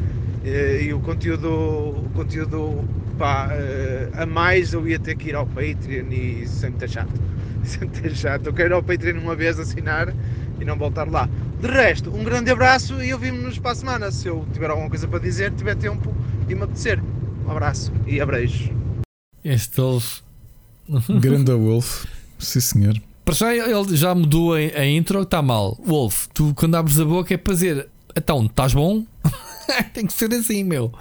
E, 0.44 0.84
e, 0.84 0.94
o 0.94 1.00
conteúdo, 1.00 1.50
o 1.50 2.10
conteúdo 2.14 2.88
pá, 3.18 3.50
eh, 3.52 4.10
a 4.14 4.26
mais 4.26 4.72
eu 4.74 4.88
ia 4.88 5.00
ter 5.00 5.16
que 5.16 5.30
ir 5.30 5.36
ao 5.36 5.46
Patreon 5.46 6.08
e 6.12 6.48
sempre 6.48 6.86
é 6.86 6.88
chato. 6.88 7.22
Sempre 7.62 8.08
é 8.08 8.16
chato. 8.16 8.48
Eu 8.48 8.54
quero 8.54 8.70
ir 8.70 8.74
ao 8.74 8.82
Patreon 8.82 9.20
uma 9.20 9.36
vez 9.36 9.60
assinar 9.60 10.14
e 10.60 10.66
não 10.66 10.78
voltar 10.78 11.10
lá. 11.10 11.30
De 11.60 11.68
resto, 11.68 12.10
um 12.10 12.24
grande 12.24 12.52
abraço 12.52 13.02
e 13.04 13.14
ouvimos-nos 13.14 13.60
para 13.60 13.72
a 13.72 13.76
semana. 13.76 14.12
Se 14.12 14.28
eu 14.28 14.46
tiver 14.54 14.70
alguma 14.70 14.90
coisa 14.90 15.08
para 15.08 15.20
dizer, 15.20 15.52
tiver 15.54 15.76
tempo 15.76 16.14
e 16.48 16.56
me 16.56 16.64
apetecer. 16.64 17.02
Um 17.46 17.52
abraço 17.52 17.92
e 18.06 18.20
abreijos. 18.22 18.70
Este 19.44 19.82
Wolf. 19.82 20.22
Grande 21.20 21.52
Wolf, 21.52 22.06
sim 22.38 22.60
senhor. 22.60 22.96
Para 23.24 23.36
já 23.36 23.54
ele 23.54 23.96
já 23.96 24.16
mudou 24.16 24.54
a, 24.54 24.58
a 24.58 24.86
intro, 24.86 25.22
está 25.22 25.42
mal. 25.42 25.78
Wolf, 25.86 26.28
tu 26.34 26.54
quando 26.56 26.76
abres 26.76 27.00
a 27.00 27.06
boca 27.06 27.34
é 27.34 27.38
para 27.38 27.54
dizer 27.54 27.90
então, 28.16 28.46
estás 28.46 28.74
bom? 28.74 29.06
Tem 29.94 30.06
que 30.06 30.14
ser 30.14 30.34
assim, 30.34 30.64
meu. 30.64 30.92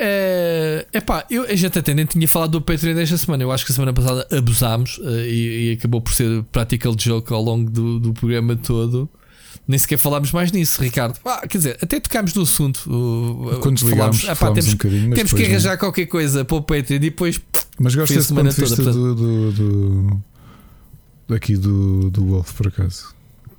É 0.00 0.86
epá, 0.92 1.24
eu, 1.30 1.42
a 1.44 1.54
gente 1.54 1.78
até 1.78 1.92
nem 1.92 2.06
tinha 2.06 2.26
falado 2.28 2.52
do 2.52 2.60
Patreon 2.60 2.94
desta 2.94 3.16
semana. 3.16 3.42
Eu 3.42 3.52
acho 3.52 3.64
que 3.64 3.72
a 3.72 3.74
semana 3.74 3.92
passada 3.92 4.26
abusámos 4.30 4.98
uh, 4.98 5.20
e, 5.20 5.70
e, 5.70 5.72
acabou 5.72 6.00
por 6.00 6.12
ser 6.12 6.42
practical 6.52 6.94
joke 6.96 7.32
ao 7.32 7.42
longo 7.42 7.70
do, 7.70 7.98
do 7.98 8.12
programa 8.12 8.56
todo. 8.56 9.08
Nem 9.66 9.78
sequer 9.78 9.98
falámos 9.98 10.32
mais 10.32 10.50
nisso, 10.50 10.80
Ricardo. 10.80 11.18
Ah, 11.24 11.46
quer 11.46 11.58
dizer, 11.58 11.78
até 11.82 12.00
tocámos 12.00 12.32
no 12.32 12.42
assunto. 12.42 12.78
Uh, 12.86 13.58
Quando 13.60 13.74
desligámos, 13.74 14.22
falámos, 14.22 14.40
epá, 14.40 14.52
temos, 14.52 15.04
um 15.04 15.10
temos 15.10 15.32
que 15.32 15.44
arranjar 15.44 15.72
não. 15.72 15.78
qualquer 15.78 16.06
coisa 16.06 16.44
para 16.44 16.56
o 16.56 16.62
Patreon 16.62 16.96
e 16.96 16.98
depois. 16.98 17.40
Mas 17.78 17.94
gosto 17.94 18.14
desse 18.14 18.32
ponto 18.32 18.48
de 18.48 18.60
vista 18.60 18.82
do, 18.82 19.14
do, 19.14 19.52
do, 19.52 20.22
daqui 21.28 21.56
do, 21.56 22.10
do 22.10 22.24
Wolf, 22.24 22.52
por 22.54 22.68
acaso. 22.68 23.14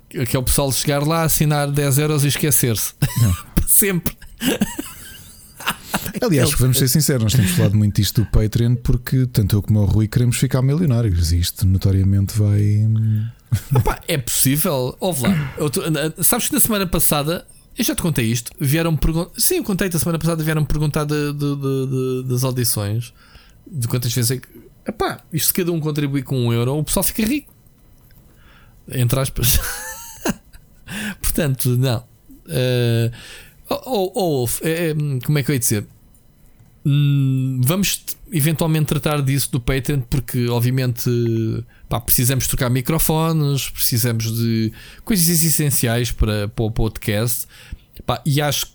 Que 0.08 0.36
é 0.36 0.38
o 0.38 0.42
pessoal 0.42 0.72
chegar 0.72 1.06
lá, 1.06 1.22
assinar 1.22 1.70
10 1.70 1.98
euros 1.98 2.24
e 2.24 2.28
esquecer-se. 2.28 2.94
Sempre. 3.68 4.16
Aliás, 6.22 6.52
vamos 6.52 6.78
ser 6.78 6.88
sinceros, 6.88 7.22
nós 7.22 7.32
temos 7.34 7.50
falado 7.52 7.76
muito 7.76 7.96
disto 7.96 8.22
do 8.22 8.30
Patreon 8.30 8.76
porque 8.76 9.26
tanto 9.26 9.56
eu 9.56 9.62
como 9.62 9.80
o 9.80 9.84
Rui 9.84 10.08
queremos 10.08 10.36
ficar 10.36 10.62
milionários 10.62 11.32
e 11.32 11.38
isto 11.38 11.66
notoriamente 11.66 12.38
vai. 12.38 12.88
Opa, 13.74 14.00
é 14.06 14.18
possível. 14.18 14.96
Ouve 15.00 15.22
lá. 15.22 15.54
sabes 16.22 16.48
que 16.48 16.54
na 16.54 16.60
semana 16.60 16.86
passada 16.86 17.46
eu 17.76 17.84
já 17.84 17.94
te 17.94 18.02
contei 18.02 18.26
isto. 18.26 18.52
Vieram 18.60 18.96
perguntar. 18.96 19.30
Sim, 19.38 19.56
eu 19.56 19.64
contei-te 19.64 19.96
a 19.96 19.98
semana 19.98 20.18
passada. 20.18 20.42
Vieram 20.42 20.64
perguntar 20.64 21.04
de, 21.04 21.32
de, 21.32 21.56
de, 21.56 22.24
das 22.28 22.44
audições 22.44 23.12
de 23.66 23.88
quantas 23.88 24.12
vezes 24.12 24.32
é 24.32 24.36
que. 24.38 24.48
Epá, 24.86 25.20
isto 25.32 25.48
se 25.48 25.54
cada 25.54 25.70
um 25.72 25.80
contribui 25.80 26.22
com 26.22 26.38
um 26.38 26.52
euro, 26.52 26.76
o 26.76 26.84
pessoal 26.84 27.02
fica 27.02 27.24
rico. 27.24 27.54
Entre 28.88 29.18
aspas. 29.18 29.60
Portanto, 31.22 31.76
não. 31.76 31.98
Uh, 32.46 33.10
oh, 33.68 34.12
oh, 34.14 34.44
oh, 34.44 34.48
é, 34.62 34.92
como 35.24 35.38
é 35.38 35.42
que 35.42 35.50
eu 35.50 35.54
ia 35.54 35.58
dizer? 35.58 35.86
Hum, 36.84 37.60
vamos 37.62 38.02
eventualmente 38.32 38.86
tratar 38.86 39.20
disso 39.20 39.52
do 39.52 39.60
Patreon, 39.60 40.00
porque 40.00 40.48
obviamente 40.48 41.10
pá, 41.88 42.00
precisamos 42.00 42.46
trocar 42.46 42.70
microfones, 42.70 43.68
precisamos 43.68 44.36
de 44.38 44.72
coisas 45.04 45.28
essenciais 45.44 46.10
para, 46.10 46.48
para 46.48 46.64
o 46.64 46.70
podcast. 46.70 47.46
Pá, 48.06 48.22
e 48.24 48.40
acho 48.40 48.66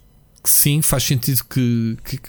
que 0.44 0.50
sim, 0.50 0.82
faz 0.82 1.04
sentido 1.04 1.44
que, 1.46 1.98
que, 2.06 2.20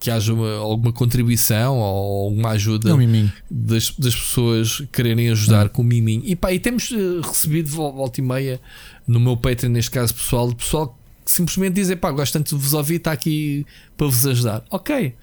que 0.00 0.10
haja 0.10 0.34
uma, 0.34 0.56
alguma 0.56 0.92
contribuição 0.92 1.78
ou 1.78 2.24
alguma 2.26 2.50
ajuda 2.50 2.90
é 2.90 3.30
das, 3.48 3.90
das 3.90 4.16
pessoas 4.16 4.82
quererem 4.92 5.30
ajudar 5.30 5.68
com 5.68 5.82
o 5.82 5.84
Mimim. 5.84 6.22
E, 6.24 6.34
pá, 6.34 6.52
e 6.52 6.58
temos 6.58 6.90
uh, 6.90 7.20
recebido 7.20 7.70
volta 7.70 8.20
e 8.20 8.24
meia 8.24 8.60
no 9.06 9.20
meu 9.20 9.36
Patreon, 9.36 9.70
neste 9.70 9.92
caso 9.92 10.12
pessoal, 10.12 10.48
de 10.48 10.56
pessoal 10.56 10.98
simplesmente 11.24 11.74
dizer 11.74 11.96
pá, 11.96 12.10
gosto 12.10 12.32
tanto 12.34 12.56
de 12.56 12.62
vos 12.62 12.74
ouvir, 12.74 12.96
está 12.96 13.12
aqui 13.12 13.66
para 13.96 14.06
vos 14.06 14.26
ajudar. 14.26 14.64
Ok. 14.70 15.14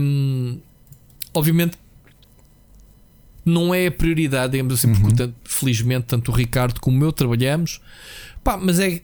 Um, 0.00 0.60
obviamente 1.34 1.76
não 3.44 3.74
é 3.74 3.86
a 3.86 3.90
prioridade, 3.90 4.52
digamos 4.52 4.74
assim, 4.74 4.88
uhum. 4.88 5.00
porque 5.00 5.16
tanto, 5.16 5.34
felizmente 5.44 6.06
tanto 6.06 6.30
o 6.30 6.34
Ricardo 6.34 6.80
como 6.80 7.02
eu 7.02 7.12
trabalhamos, 7.12 7.80
pá, 8.44 8.58
mas 8.58 8.78
é, 8.78 9.00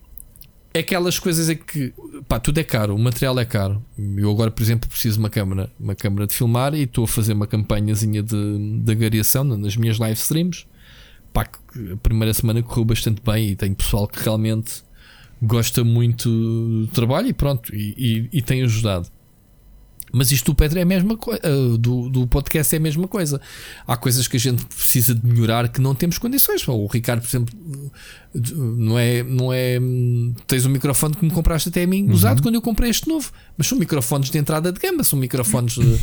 é 0.74 0.81
aquelas 0.81 1.18
coisas 1.18 1.49
é 1.49 1.55
que 1.55 1.94
pá, 2.28 2.39
tudo 2.39 2.58
é 2.58 2.65
caro, 2.65 2.94
o 2.94 2.99
material 2.99 3.39
é 3.39 3.44
caro. 3.44 3.83
Eu 4.16 4.31
agora, 4.31 4.50
por 4.50 4.62
exemplo, 4.62 4.89
preciso 4.89 5.15
de 5.15 5.20
uma 5.20 5.31
câmera, 5.31 5.70
uma 5.81 5.94
câmera 5.94 6.26
de 6.26 6.34
filmar 6.34 6.74
e 6.74 6.83
estou 6.83 7.05
a 7.05 7.08
fazer 7.08 7.33
uma 7.33 7.47
campanhazinha 7.47 8.23
de, 8.23 8.81
de 8.83 8.92
agariação 8.92 9.44
nas 9.44 9.76
minhas 9.76 9.99
live 9.99 10.18
streams. 10.18 10.66
Pá, 11.33 11.49
a 11.92 11.97
primeira 11.97 12.33
semana 12.34 12.62
correu 12.62 12.84
bastante 12.84 13.23
bem 13.24 13.50
e 13.50 13.57
tenho 13.57 13.74
pessoal 13.74 14.07
que 14.07 14.23
realmente 14.23 14.84
gosta 15.45 15.85
muito 15.85 16.29
do 16.29 16.87
trabalho 16.89 17.29
e 17.29 17.33
pronto, 17.33 17.75
e, 17.75 18.29
e, 18.33 18.39
e 18.39 18.43
tem 18.43 18.63
ajudado. 18.63 19.09
Mas 20.15 20.31
isto 20.31 20.53
do 20.53 20.55
Pedro 20.55 20.79
é 20.79 20.83
a 20.83 20.87
mesma 20.87 21.17
coisa, 21.17 21.41
uh, 21.45 21.77
do, 21.77 22.09
do 22.09 22.25
podcast 22.29 22.73
é 22.73 22.79
a 22.79 22.81
mesma 22.81 23.09
coisa. 23.09 23.41
Há 23.85 23.97
coisas 23.97 24.29
que 24.29 24.37
a 24.37 24.41
gente 24.41 24.65
precisa 24.65 25.13
de 25.13 25.27
melhorar 25.27 25.69
que 25.69 25.81
não 25.81 25.93
temos 25.93 26.19
condições. 26.19 26.67
O 26.69 26.87
Ricardo, 26.87 27.21
por 27.21 27.29
exemplo, 27.29 27.55
não 28.33 28.97
é, 28.97 29.25
não 29.25 29.53
é. 29.53 29.77
Tens 30.47 30.65
um 30.67 30.69
microfone 30.69 31.17
que 31.17 31.25
me 31.25 31.33
compraste 31.33 31.69
até 31.69 31.83
a 31.83 31.87
mim, 31.87 32.05
uhum. 32.05 32.13
usado 32.13 32.43
quando 32.43 32.55
eu 32.55 32.63
comprei 32.63 32.91
este 32.91 33.09
novo. 33.09 33.33
Mas 33.59 33.67
são 33.67 33.77
microfones 33.77 34.31
de 34.31 34.39
entrada 34.39 34.71
de 34.71 34.79
gama, 34.79 35.03
são 35.03 35.19
microfones 35.19 35.75
de, 35.75 35.99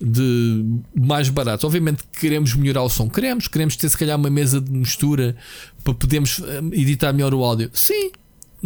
de 0.00 0.64
mais 0.94 1.28
baratos. 1.28 1.64
Obviamente 1.64 2.04
queremos 2.20 2.54
melhorar 2.54 2.84
o 2.84 2.88
som, 2.88 3.10
queremos, 3.10 3.48
queremos 3.48 3.74
ter 3.74 3.88
se 3.88 3.98
calhar 3.98 4.16
uma 4.16 4.30
mesa 4.30 4.60
de 4.60 4.70
mistura 4.70 5.34
para 5.82 5.92
podermos 5.92 6.40
eh, 6.40 6.60
editar 6.72 7.12
melhor 7.12 7.34
o 7.34 7.42
áudio. 7.42 7.68
Sim, 7.72 8.12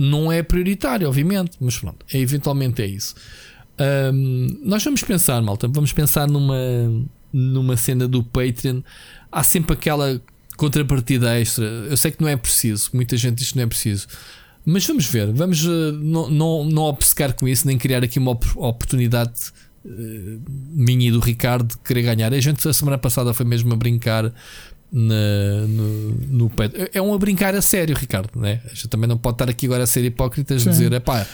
não 0.00 0.32
é 0.32 0.42
prioritário, 0.42 1.06
obviamente, 1.06 1.58
mas 1.60 1.78
pronto, 1.78 2.06
é, 2.10 2.18
eventualmente 2.18 2.80
é 2.80 2.86
isso. 2.86 3.14
Um, 4.14 4.58
nós 4.64 4.82
vamos 4.82 5.02
pensar, 5.02 5.42
malta, 5.42 5.68
vamos 5.68 5.92
pensar 5.92 6.26
numa, 6.26 6.56
numa 7.30 7.76
cena 7.76 8.08
do 8.08 8.24
Patreon. 8.24 8.80
Há 9.30 9.42
sempre 9.42 9.74
aquela 9.74 10.20
contrapartida 10.56 11.38
extra. 11.38 11.64
Eu 11.64 11.98
sei 11.98 12.12
que 12.12 12.22
não 12.22 12.28
é 12.28 12.36
preciso, 12.36 12.88
muita 12.94 13.14
gente 13.18 13.36
diz 13.36 13.52
que 13.52 13.56
não 13.56 13.64
é 13.64 13.66
preciso. 13.66 14.06
Mas 14.64 14.86
vamos 14.86 15.04
ver, 15.04 15.30
vamos 15.32 15.66
uh, 15.66 15.92
não, 15.92 16.30
não, 16.30 16.64
não 16.64 16.82
obcecar 16.84 17.34
com 17.34 17.46
isso, 17.46 17.66
nem 17.66 17.76
criar 17.76 18.02
aqui 18.02 18.18
uma 18.18 18.30
op 18.30 18.46
oportunidade 18.56 19.52
uh, 19.84 20.40
minha 20.70 21.08
e 21.08 21.12
do 21.12 21.20
Ricardo 21.20 21.68
de 21.68 21.78
querer 21.78 22.02
ganhar. 22.02 22.32
A 22.32 22.40
gente, 22.40 22.66
a 22.66 22.72
semana 22.72 22.96
passada, 22.96 23.34
foi 23.34 23.44
mesmo 23.44 23.70
a 23.74 23.76
brincar 23.76 24.32
na, 24.92 25.66
no, 25.68 26.10
no. 26.28 26.52
É 26.92 27.00
um 27.00 27.14
a 27.14 27.18
brincar 27.18 27.54
a 27.54 27.62
sério, 27.62 27.96
Ricardo. 27.96 28.38
Né? 28.38 28.60
A 28.64 28.68
gente 28.68 28.88
também 28.88 29.08
não 29.08 29.16
pode 29.16 29.34
estar 29.34 29.48
aqui 29.48 29.66
agora 29.66 29.84
a 29.84 29.86
ser 29.86 30.04
hipócritas 30.04 30.66
e 30.66 30.68
dizer: 30.68 30.92
é 30.92 31.00
pá, 31.00 31.26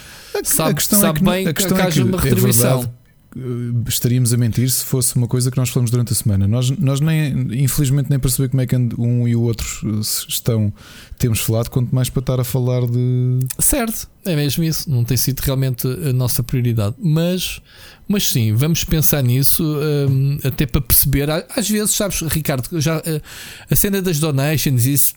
sabe, 0.44 0.70
a 0.70 0.74
questão 0.74 1.00
sabe 1.00 1.18
é 1.18 1.22
que, 1.22 1.24
bem 1.30 1.48
a 1.48 1.54
questão 1.54 1.76
que, 1.76 1.82
que 1.82 1.88
haja 1.88 2.02
é 2.02 2.04
uma 2.04 2.20
retribuição. 2.20 2.82
É 2.82 3.05
estaríamos 3.86 4.32
a 4.32 4.36
mentir 4.36 4.70
se 4.70 4.84
fosse 4.84 5.14
uma 5.16 5.28
coisa 5.28 5.50
que 5.50 5.56
nós 5.56 5.68
falamos 5.68 5.90
durante 5.90 6.12
a 6.12 6.16
semana. 6.16 6.48
Nós, 6.48 6.70
nós 6.70 7.00
nem, 7.00 7.62
infelizmente, 7.62 8.08
nem 8.08 8.18
perceber 8.18 8.48
como 8.48 8.62
é 8.62 8.66
que 8.66 8.76
um 8.98 9.28
e 9.28 9.36
o 9.36 9.42
outro 9.42 10.00
estão, 10.00 10.72
temos 11.18 11.40
falado, 11.40 11.68
quanto 11.68 11.94
mais 11.94 12.08
para 12.08 12.20
estar 12.20 12.40
a 12.40 12.44
falar 12.44 12.86
de. 12.86 13.40
Certo, 13.58 14.08
é 14.24 14.34
mesmo 14.34 14.64
isso. 14.64 14.90
Não 14.90 15.04
tem 15.04 15.16
sido 15.16 15.40
realmente 15.40 15.86
a 15.86 16.12
nossa 16.12 16.42
prioridade. 16.42 16.96
Mas, 16.98 17.60
mas 18.08 18.28
sim, 18.28 18.54
vamos 18.54 18.84
pensar 18.84 19.22
nisso, 19.22 19.62
um, 19.64 20.38
até 20.42 20.64
para 20.64 20.80
perceber. 20.80 21.28
Às 21.30 21.68
vezes, 21.68 21.94
sabes, 21.94 22.20
Ricardo, 22.22 22.80
já, 22.80 23.02
eh, 23.04 23.20
a 23.70 23.76
cena 23.76 24.00
das 24.00 24.18
donations, 24.18 24.86
isso 24.86 25.14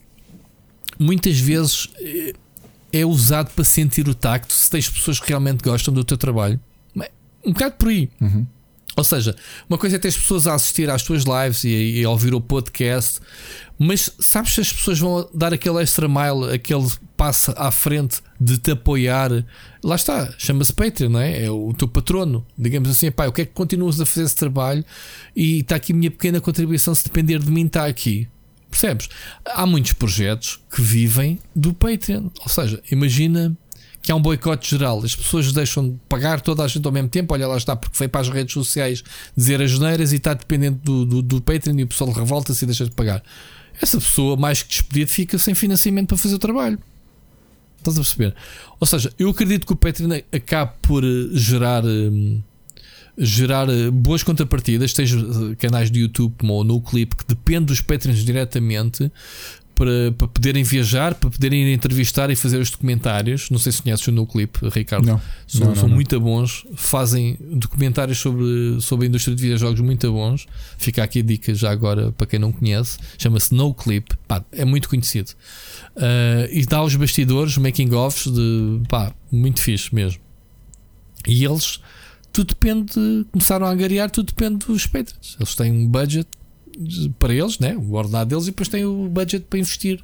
muitas 1.00 1.40
vezes 1.40 1.90
eh, 2.02 2.34
é 2.92 3.06
usado 3.06 3.52
para 3.52 3.64
sentir 3.64 4.10
o 4.10 4.14
tacto 4.14 4.52
se 4.52 4.70
tens 4.70 4.90
pessoas 4.90 5.20
que 5.20 5.30
realmente 5.30 5.64
gostam 5.64 5.94
do 5.94 6.04
teu 6.04 6.18
trabalho. 6.18 6.60
Um 7.46 7.54
bocado 7.54 7.76
por 7.76 7.90
aí. 7.90 8.10
Uhum. 8.22 8.46
Ou 9.00 9.04
seja, 9.04 9.36
uma 9.70 9.78
coisa 9.78 9.96
é 9.96 10.00
ter 10.00 10.10
as 10.10 10.18
pessoas 10.18 10.46
a 10.46 10.54
assistir 10.54 10.90
às 10.90 11.04
tuas 11.04 11.24
lives 11.24 11.64
e, 11.64 12.02
e 12.02 12.04
a 12.04 12.10
ouvir 12.10 12.34
o 12.34 12.42
podcast, 12.42 13.22
mas 13.78 14.12
sabes 14.20 14.54
se 14.54 14.60
as 14.60 14.74
pessoas 14.74 15.00
vão 15.00 15.30
dar 15.34 15.54
aquele 15.54 15.82
extra 15.82 16.06
mile, 16.08 16.54
aquele 16.54 16.86
passo 17.16 17.54
à 17.56 17.72
frente 17.72 18.22
de 18.40 18.58
te 18.58 18.72
apoiar? 18.72 19.46
Lá 19.82 19.96
está, 19.96 20.34
chama-se 20.38 20.74
Patreon, 20.74 21.12
não 21.12 21.20
é? 21.22 21.46
É 21.46 21.50
o 21.50 21.74
teu 21.74 21.88
patrono. 21.88 22.46
Digamos 22.58 22.90
assim, 22.90 23.10
pai, 23.10 23.30
o 23.30 23.32
que 23.32 23.44
é 23.44 23.46
que 23.46 23.54
continuas 23.54 24.02
a 24.02 24.06
fazer 24.06 24.26
esse 24.26 24.36
trabalho? 24.36 24.84
E 25.34 25.60
está 25.60 25.78
aqui 25.78 25.94
a 25.94 25.96
minha 25.96 26.12
pequena 26.12 26.42
contribuição. 26.42 26.94
Se 26.94 27.06
depender 27.06 27.40
de 27.40 27.50
mim, 27.50 27.68
está 27.68 27.86
aqui. 27.86 28.28
Percebes? 28.70 29.08
Há 29.46 29.66
muitos 29.66 29.94
projetos 29.94 30.60
que 30.70 30.82
vivem 30.82 31.40
do 31.56 31.74
Patreon. 31.74 32.30
Ou 32.42 32.50
seja, 32.50 32.84
imagina 32.92 33.58
que 34.02 34.12
há 34.12 34.16
um 34.16 34.22
boicote 34.22 34.70
geral, 34.70 35.04
as 35.04 35.16
pessoas 35.16 35.52
deixam 35.52 35.90
de 35.90 35.96
pagar 36.08 36.42
toda 36.42 36.64
a 36.64 36.68
gente 36.68 36.86
ao 36.86 36.92
mesmo 36.92 37.10
tempo. 37.10 37.34
Olha, 37.34 37.48
lá 37.48 37.58
está, 37.58 37.76
porque 37.76 37.96
foi 37.96 38.08
para 38.08 38.22
as 38.22 38.30
redes 38.30 38.54
sociais 38.54 39.04
dizer 39.36 39.62
as 39.62 39.72
geneiras 39.72 40.12
e 40.14 40.16
está 40.16 40.34
dependente 40.34 40.80
do, 40.84 41.06
do, 41.06 41.22
do 41.22 41.42
Patreon 41.42 41.78
e 41.80 41.84
o 41.84 41.88
pessoal 41.88 42.12
revolta-se 42.12 42.64
e 42.64 42.66
deixa 42.66 42.86
de 42.86 42.92
pagar. 42.92 43.22
Essa 43.82 43.98
pessoa, 43.98 44.36
mais 44.36 44.62
que 44.62 44.70
despedida, 44.70 45.08
fica 45.08 45.38
sem 45.38 45.54
financiamento 45.54 46.10
para 46.10 46.18
fazer 46.18 46.36
o 46.36 46.40
trabalho. 46.40 46.80
Estás 47.78 47.98
a 47.98 48.02
perceber? 48.02 48.36
Ou 48.80 48.86
seja, 48.86 49.12
eu 49.18 49.30
acredito 49.30 49.66
que 49.66 49.74
o 49.74 49.76
Patreon 49.76 50.22
acabe 50.32 50.74
por 50.82 51.04
eh, 51.04 51.30
gerar. 51.34 51.86
Hum, 51.86 52.42
gerar 53.22 53.68
eh, 53.70 53.92
boas 53.92 54.24
contrapartidas, 54.24 54.94
eh, 54.98 55.56
canais 55.58 55.92
de 55.92 56.00
YouTube 56.00 56.34
como 56.38 56.54
o 56.54 56.64
NoClip, 56.64 57.18
que 57.18 57.26
depende 57.28 57.66
dos 57.66 57.82
Patreons 57.82 58.24
diretamente 58.24 59.12
para, 59.80 60.12
para 60.12 60.28
poderem 60.28 60.62
viajar, 60.62 61.16
para 61.16 61.30
poderem 61.30 61.72
entrevistar 61.72 62.30
e 62.30 62.36
fazer 62.36 62.58
os 62.58 62.70
documentários. 62.70 63.50
Não 63.50 63.58
sei 63.58 63.72
se 63.72 63.82
conheces 63.82 64.06
o 64.06 64.12
NoClip, 64.12 64.60
Ricardo. 64.74 65.06
Não, 65.06 65.22
são, 65.48 65.62
não, 65.62 65.68
não, 65.68 65.76
são 65.76 65.88
muito 65.88 66.20
bons, 66.20 66.66
fazem 66.76 67.38
documentários 67.40 68.18
sobre, 68.18 68.82
sobre 68.82 69.06
a 69.06 69.08
indústria 69.08 69.34
de 69.34 69.42
videojogos 69.42 69.80
muito 69.80 70.12
bons. 70.12 70.48
Fica 70.78 71.02
aqui 71.02 71.20
a 71.20 71.24
dica 71.24 71.56
já 71.56 71.72
agora 71.72 72.12
para 72.12 72.28
quem 72.28 72.38
não 72.38 72.52
conhece. 72.52 72.98
Chama-se 73.18 73.56
NoClip, 73.56 74.18
pá, 74.28 74.44
é 74.52 74.66
muito 74.66 74.90
conhecido. 74.90 75.32
Uh, 75.96 76.52
e 76.52 76.66
dá 76.66 76.84
os 76.84 76.94
bastidores, 76.98 77.58
making-offs 77.58 78.30
de 78.30 78.82
pá, 78.90 79.14
muito 79.32 79.62
fixe 79.62 79.96
mesmo. 79.96 80.20
E 81.26 81.46
eles 81.46 81.80
tudo 82.34 82.50
depende, 82.50 83.26
começaram 83.32 83.66
a 83.66 83.72
angariar, 83.72 84.12
tudo 84.12 84.28
depende 84.28 84.66
dos 84.66 84.86
patrons. 84.86 85.38
Eles 85.40 85.56
têm 85.56 85.72
um 85.72 85.88
budget 85.88 86.28
para 87.18 87.34
eles, 87.34 87.60
né? 87.60 87.76
o 87.76 87.94
ordenado 87.94 88.30
deles, 88.30 88.46
e 88.46 88.52
depois 88.52 88.70
têm 88.70 88.86
o 88.86 89.08
budget 89.08 89.46
para 89.50 89.60
investir 89.60 90.04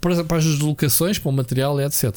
para, 0.00 0.24
para 0.24 0.38
as 0.38 0.44
deslocações, 0.44 1.18
para 1.18 1.28
o 1.28 1.32
material, 1.32 1.80
etc. 1.80 2.16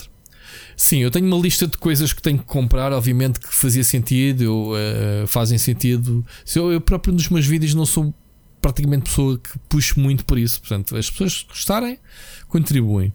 Sim, 0.75 0.99
eu 0.99 1.11
tenho 1.11 1.25
uma 1.25 1.37
lista 1.37 1.67
de 1.67 1.77
coisas 1.77 2.13
que 2.13 2.21
tenho 2.21 2.37
que 2.37 2.45
comprar, 2.45 2.91
obviamente 2.91 3.39
que 3.39 3.53
fazia 3.53 3.83
sentido, 3.83 4.43
eu, 4.43 4.71
uh, 4.71 5.27
fazem 5.27 5.57
sentido. 5.57 6.25
Eu, 6.55 6.71
eu 6.71 6.81
próprio 6.81 7.13
nos 7.13 7.29
meus 7.29 7.45
vídeos 7.45 7.73
não 7.73 7.85
sou 7.85 8.13
praticamente 8.61 9.03
pessoa 9.03 9.37
que 9.37 9.59
puxo 9.67 9.99
muito 9.99 10.25
por 10.25 10.37
isso. 10.37 10.59
Portanto, 10.61 10.95
as 10.95 11.09
pessoas 11.09 11.45
gostarem, 11.47 11.99
contribuem. 12.47 13.11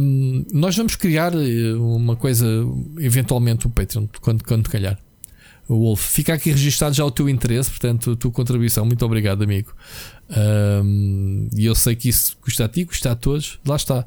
Um, 0.00 0.44
nós 0.52 0.76
vamos 0.76 0.94
criar 0.94 1.34
eh, 1.34 1.74
uma 1.74 2.14
coisa, 2.14 2.46
eventualmente, 2.98 3.66
o 3.66 3.70
Patreon, 3.70 4.06
quando, 4.20 4.44
quando 4.44 4.68
calhar. 4.68 4.98
O 5.68 5.78
Wolf, 5.80 6.00
fica 6.00 6.32
aqui 6.32 6.50
registado 6.50 6.94
já 6.94 7.04
o 7.04 7.10
teu 7.10 7.28
interesse, 7.28 7.70
portanto, 7.70 8.12
a 8.12 8.16
tua 8.16 8.30
contribuição. 8.30 8.86
Muito 8.86 9.04
obrigado, 9.04 9.42
amigo. 9.42 9.74
Um, 10.30 11.48
e 11.54 11.66
eu 11.66 11.74
sei 11.74 11.94
que 11.94 12.08
isso 12.08 12.36
custa 12.40 12.64
a 12.64 12.68
ti, 12.68 12.86
custa 12.86 13.12
a 13.12 13.14
todos. 13.14 13.58
Lá 13.66 13.76
está. 13.76 14.06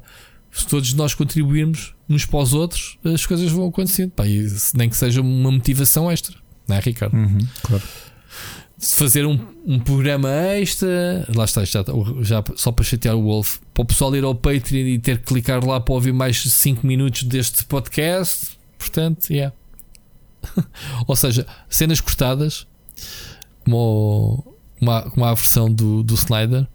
Se 0.50 0.66
todos 0.66 0.92
nós 0.92 1.14
contribuirmos 1.14 1.94
uns 2.08 2.26
para 2.26 2.40
os 2.40 2.52
outros, 2.52 2.98
as 3.04 3.24
coisas 3.24 3.50
vão 3.50 3.68
acontecendo. 3.68 4.10
Pá, 4.10 4.26
e 4.26 4.46
nem 4.74 4.88
que 4.88 4.96
seja 4.96 5.20
uma 5.20 5.52
motivação 5.52 6.10
extra, 6.10 6.36
não 6.68 6.76
é, 6.76 6.80
Ricardo? 6.80 7.14
Uhum, 7.16 7.38
claro 7.62 7.82
se 8.82 8.96
fazer 8.96 9.24
um, 9.24 9.38
um 9.64 9.78
programa 9.78 10.28
extra, 10.28 11.24
lá 11.32 11.44
está, 11.44 11.64
já, 11.64 11.84
já 12.20 12.42
só 12.56 12.72
para 12.72 12.84
chatear 12.84 13.14
o 13.14 13.22
Wolf, 13.22 13.58
para 13.72 13.82
o 13.82 13.84
pessoal 13.84 14.14
ir 14.16 14.24
ao 14.24 14.34
Patreon 14.34 14.88
e 14.88 14.98
ter 14.98 15.18
que 15.18 15.24
clicar 15.24 15.64
lá 15.64 15.78
para 15.78 15.94
ouvir 15.94 16.12
mais 16.12 16.42
5 16.42 16.84
minutos 16.84 17.22
deste 17.22 17.64
podcast. 17.64 18.58
Portanto, 18.76 19.30
yeah. 19.30 19.54
Ou 21.06 21.16
seja, 21.16 21.46
cenas 21.68 22.00
cortadas, 22.00 22.66
como, 23.64 24.56
como, 24.78 24.90
a, 24.90 25.02
como 25.10 25.24
a 25.24 25.34
versão 25.34 25.72
do, 25.72 26.02
do 26.02 26.14
Snyder 26.14 26.66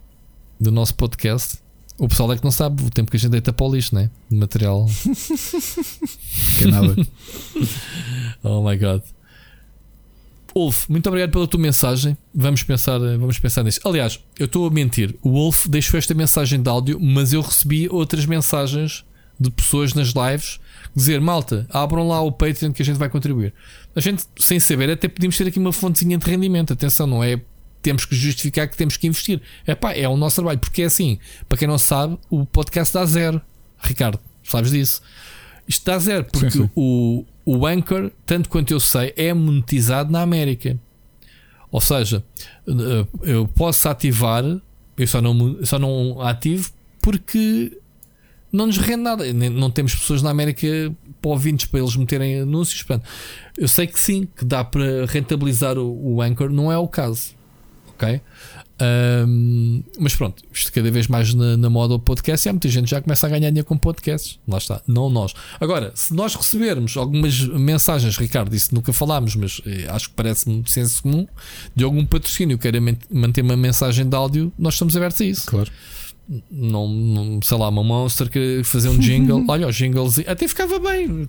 do 0.60 0.72
nosso 0.72 0.94
podcast. 0.94 1.58
O 1.98 2.08
pessoal 2.08 2.32
é 2.32 2.36
que 2.36 2.44
não 2.44 2.50
sabe 2.50 2.84
o 2.84 2.90
tempo 2.90 3.10
que 3.10 3.16
a 3.16 3.20
gente 3.20 3.32
deita 3.32 3.52
para 3.52 3.66
o 3.66 3.74
lixo, 3.74 3.94
né? 3.94 4.10
De 4.30 4.36
material. 4.36 4.86
que 6.58 6.66
nada. 6.66 6.94
oh 8.42 8.62
my 8.62 8.76
god. 8.76 9.02
Wolf, 10.54 10.88
muito 10.88 11.08
obrigado 11.08 11.30
pela 11.30 11.46
tua 11.46 11.60
mensagem. 11.60 12.16
Vamos 12.34 12.62
pensar, 12.62 12.98
vamos 12.98 13.38
pensar 13.38 13.62
nisso. 13.62 13.80
Aliás, 13.84 14.20
eu 14.38 14.46
estou 14.46 14.66
a 14.66 14.70
mentir. 14.70 15.14
O 15.22 15.30
Wolf 15.30 15.66
deixou 15.66 15.98
esta 15.98 16.14
mensagem 16.14 16.60
de 16.60 16.68
áudio, 16.68 16.98
mas 17.00 17.32
eu 17.32 17.40
recebi 17.40 17.88
outras 17.88 18.26
mensagens 18.26 19.04
de 19.38 19.50
pessoas 19.50 19.94
nas 19.94 20.08
lives 20.08 20.58
dizer: 20.94 21.20
Malta, 21.20 21.66
abram 21.70 22.06
lá 22.08 22.20
o 22.20 22.32
Patreon 22.32 22.72
que 22.72 22.82
a 22.82 22.84
gente 22.84 22.98
vai 22.98 23.08
contribuir. 23.08 23.54
A 23.94 24.00
gente, 24.00 24.24
sem 24.38 24.58
saber, 24.60 24.90
até 24.90 25.08
podíamos 25.08 25.36
ter 25.36 25.46
aqui 25.46 25.58
uma 25.58 25.72
fontezinha 25.72 26.18
de 26.18 26.28
rendimento. 26.28 26.72
Atenção, 26.72 27.06
não 27.06 27.22
é 27.22 27.40
temos 27.80 28.04
que 28.04 28.14
justificar 28.14 28.68
que 28.68 28.76
temos 28.76 28.96
que 28.96 29.06
investir. 29.06 29.40
É 29.66 29.74
pá, 29.74 29.92
é 29.92 30.08
o 30.08 30.16
nosso 30.16 30.36
trabalho. 30.36 30.58
Porque 30.58 30.82
é 30.82 30.86
assim, 30.86 31.18
para 31.48 31.58
quem 31.58 31.68
não 31.68 31.78
sabe, 31.78 32.18
o 32.28 32.44
podcast 32.44 32.92
dá 32.92 33.04
zero. 33.06 33.40
Ricardo, 33.78 34.18
sabes 34.42 34.70
disso? 34.70 35.00
Isto 35.66 35.84
dá 35.84 35.98
zero, 35.98 36.24
porque 36.24 36.50
sim, 36.50 36.62
sim. 36.62 36.70
O, 36.74 37.24
o 37.44 37.66
Anchor, 37.66 38.10
tanto 38.26 38.48
quanto 38.48 38.72
eu 38.72 38.80
sei, 38.80 39.12
é 39.16 39.32
monetizado 39.32 40.10
na 40.10 40.22
América. 40.22 40.78
Ou 41.70 41.80
seja, 41.80 42.24
eh, 42.66 43.06
eu 43.22 43.46
posso 43.46 43.88
ativar, 43.88 44.42
eu 44.96 45.06
só 45.06 45.20
não, 45.20 45.64
só 45.64 45.78
não 45.78 46.20
ativo 46.22 46.70
porque 47.02 47.78
não 48.52 48.66
nos 48.66 48.78
rende 48.78 49.02
nada. 49.02 49.32
Não 49.32 49.70
temos 49.70 49.94
pessoas 49.94 50.22
na 50.22 50.30
América 50.30 50.66
para 51.20 51.30
ouvintes 51.30 51.66
para 51.66 51.80
eles 51.80 51.96
meterem 51.96 52.40
anúncios. 52.40 52.82
Portanto, 52.82 53.08
eu 53.56 53.68
sei 53.68 53.86
que 53.86 53.98
sim, 53.98 54.28
que 54.36 54.44
dá 54.44 54.64
para 54.64 55.06
rentabilizar 55.06 55.78
o, 55.78 56.14
o 56.14 56.22
Anchor, 56.22 56.50
não 56.50 56.70
é 56.70 56.78
o 56.78 56.88
caso. 56.88 57.36
Ok? 57.94 58.20
Um, 58.80 59.82
mas 59.98 60.14
pronto, 60.14 60.44
isto 60.52 60.72
cada 60.72 60.88
vez 60.88 61.08
mais 61.08 61.34
na, 61.34 61.56
na 61.56 61.68
moda 61.68 61.94
o 61.94 61.98
podcast 61.98 62.46
e 62.46 62.48
há 62.48 62.52
muita 62.52 62.68
gente 62.68 62.88
já 62.88 63.02
começa 63.02 63.26
a 63.26 63.30
ganhar 63.30 63.50
dinheiro 63.50 63.66
com 63.66 63.76
podcasts. 63.76 64.38
Lá 64.46 64.58
está, 64.58 64.80
não 64.86 65.10
nós. 65.10 65.34
Agora, 65.58 65.90
se 65.96 66.14
nós 66.14 66.34
recebermos 66.34 66.96
algumas 66.96 67.40
mensagens, 67.40 68.16
Ricardo, 68.16 68.54
isso 68.54 68.72
nunca 68.72 68.92
falámos, 68.92 69.34
mas 69.34 69.60
eh, 69.66 69.86
acho 69.88 70.10
que 70.10 70.14
parece-me 70.14 70.62
senso 70.66 71.02
comum, 71.02 71.26
de 71.74 71.82
algum 71.82 72.06
patrocínio 72.06 72.56
queira 72.56 72.78
manter 73.10 73.42
uma 73.42 73.56
mensagem 73.56 74.08
de 74.08 74.14
áudio, 74.14 74.52
nós 74.56 74.74
estamos 74.74 74.96
abertos 74.96 75.20
a 75.20 75.24
isso. 75.24 75.46
Claro 75.46 75.70
não, 76.50 76.88
não, 76.88 77.40
sei 77.42 77.56
lá, 77.56 77.68
uma 77.70 77.82
monster 77.82 78.28
que 78.28 78.62
fazer 78.62 78.90
um 78.90 78.98
jingle. 78.98 79.44
Olha, 79.48 79.66
o 79.66 79.72
jinglezinho 79.72 80.30
até 80.30 80.46
ficava 80.46 80.78
bem. 80.78 81.26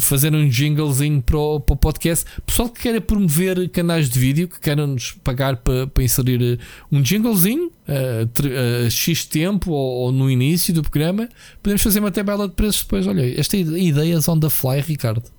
Fazer 0.00 0.34
um 0.34 0.50
jinglezinho 0.50 1.22
para 1.22 1.38
o, 1.38 1.60
para 1.60 1.74
o 1.74 1.76
podcast. 1.76 2.24
Pessoal 2.44 2.68
que 2.68 2.82
queira 2.82 3.00
promover 3.00 3.68
canais 3.68 4.08
de 4.08 4.18
vídeo, 4.18 4.48
que 4.48 4.58
queiram 4.58 4.88
nos 4.88 5.12
pagar 5.12 5.58
para, 5.58 5.86
para 5.86 6.02
inserir 6.02 6.42
eh, 6.42 6.64
um 6.90 7.04
jinglezinho 7.04 7.70
a, 7.86 8.86
a 8.86 8.90
X 8.90 9.24
tempo 9.24 9.70
ou, 9.70 10.06
ou, 10.06 10.12
no 10.12 10.28
início 10.28 10.74
do 10.74 10.82
programa, 10.82 11.28
podemos 11.62 11.82
fazer 11.82 12.00
uma 12.00 12.10
tabela 12.10 12.48
de 12.48 12.54
preços 12.54 12.82
depois. 12.82 13.06
Olha, 13.06 13.38
esta 13.38 13.56
ideia 13.56 14.18
on 14.28 14.40
the 14.40 14.50
fly, 14.50 14.80
Ricardo. 14.80 15.30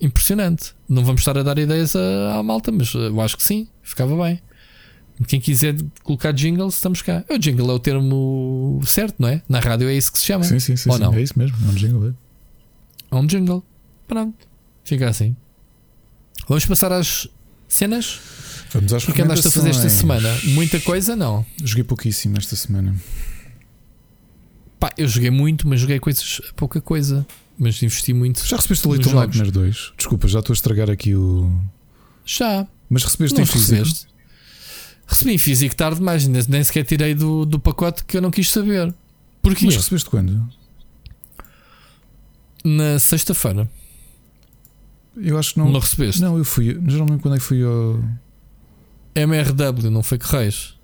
Impressionante. 0.00 0.72
Não 0.88 1.04
vamos 1.04 1.20
estar 1.20 1.38
a 1.38 1.42
dar 1.44 1.56
ideias 1.56 1.94
à, 1.94 2.36
à 2.36 2.42
malta, 2.42 2.72
mas 2.72 2.92
eu 2.94 3.20
acho 3.20 3.36
que 3.36 3.44
sim, 3.44 3.68
ficava 3.80 4.16
bem. 4.24 4.40
Quem 5.28 5.40
quiser 5.40 5.76
colocar 6.02 6.32
jingles, 6.32 6.74
estamos 6.74 7.00
cá. 7.00 7.24
O 7.30 7.38
jingle 7.38 7.70
é 7.70 7.72
o 7.74 7.78
termo 7.78 8.80
certo, 8.84 9.14
não 9.18 9.28
é? 9.28 9.42
Na 9.48 9.60
rádio 9.60 9.88
é 9.88 9.94
isso 9.94 10.10
que 10.12 10.18
se 10.18 10.24
chama. 10.24 10.44
Sim, 10.44 10.58
sim, 10.58 10.76
sim. 10.76 10.90
Ou 10.90 10.96
sim, 10.96 11.02
não? 11.02 11.14
É 11.14 11.22
isso 11.22 11.38
mesmo, 11.38 11.56
é 11.64 11.70
um 11.70 11.74
jingle. 11.74 12.08
É, 12.08 12.14
é 13.12 13.16
um 13.16 13.26
jingle. 13.26 13.64
Pronto. 14.08 14.46
Fica 14.84 15.08
assim. 15.08 15.36
Vamos 16.48 16.66
passar 16.66 16.90
às 16.92 17.28
cenas? 17.68 18.20
Vamos 18.72 18.92
às 18.92 19.06
O 19.08 19.12
que 19.12 19.22
andaste 19.22 19.46
a 19.46 19.50
fazer 19.50 19.70
esta 19.70 19.88
semana? 19.88 20.28
Muita 20.46 20.80
coisa, 20.80 21.14
não? 21.14 21.46
Joguei 21.62 21.84
pouquíssimo 21.84 22.36
esta 22.36 22.56
semana. 22.56 22.94
Pá, 24.80 24.92
eu 24.98 25.06
joguei 25.08 25.30
muito, 25.30 25.66
mas 25.68 25.80
joguei 25.80 25.98
coisas, 26.00 26.40
pouca 26.56 26.80
coisa. 26.80 27.24
mas 27.56 27.80
investi 27.82 28.12
muito. 28.12 28.44
Já 28.44 28.56
recebeste 28.56 28.86
o 28.88 28.92
Little 28.94 29.14
Nightmare 29.14 29.50
2? 29.50 29.92
Desculpa, 29.96 30.26
já 30.26 30.40
estou 30.40 30.52
a 30.52 30.56
estragar 30.56 30.90
aqui 30.90 31.14
o. 31.14 31.50
Já. 32.26 32.66
Mas 32.90 33.04
recebeste 33.04 33.36
não 33.36 33.44
em 33.44 33.46
físico? 33.46 33.72
Recebeste. 33.72 34.13
Recebi 35.06 35.32
em 35.32 35.38
físico 35.38 35.76
tarde 35.76 35.98
demais, 35.98 36.26
nem 36.26 36.64
sequer 36.64 36.84
tirei 36.84 37.14
do, 37.14 37.44
do 37.44 37.58
pacote 37.58 38.04
que 38.04 38.16
eu 38.16 38.22
não 38.22 38.30
quis 38.30 38.50
saber. 38.50 38.94
Porquê? 39.42 39.66
Mas 39.66 39.76
recebeste 39.76 40.08
quando? 40.08 40.48
Na 42.64 42.98
sexta-feira. 42.98 43.68
Eu 45.16 45.38
acho 45.38 45.54
que 45.54 45.58
não. 45.60 45.70
Não 45.70 45.80
recebeste? 45.80 46.20
Não, 46.20 46.38
eu 46.38 46.44
fui. 46.44 46.80
Já 46.86 46.98
não 46.98 47.04
lembro 47.04 47.20
quando 47.20 47.34
é 47.34 47.38
que 47.38 47.44
fui 47.44 47.62
ao. 47.62 48.02
MRW, 49.14 49.90
não 49.90 50.02
foi 50.02 50.18
Correios? 50.18 50.78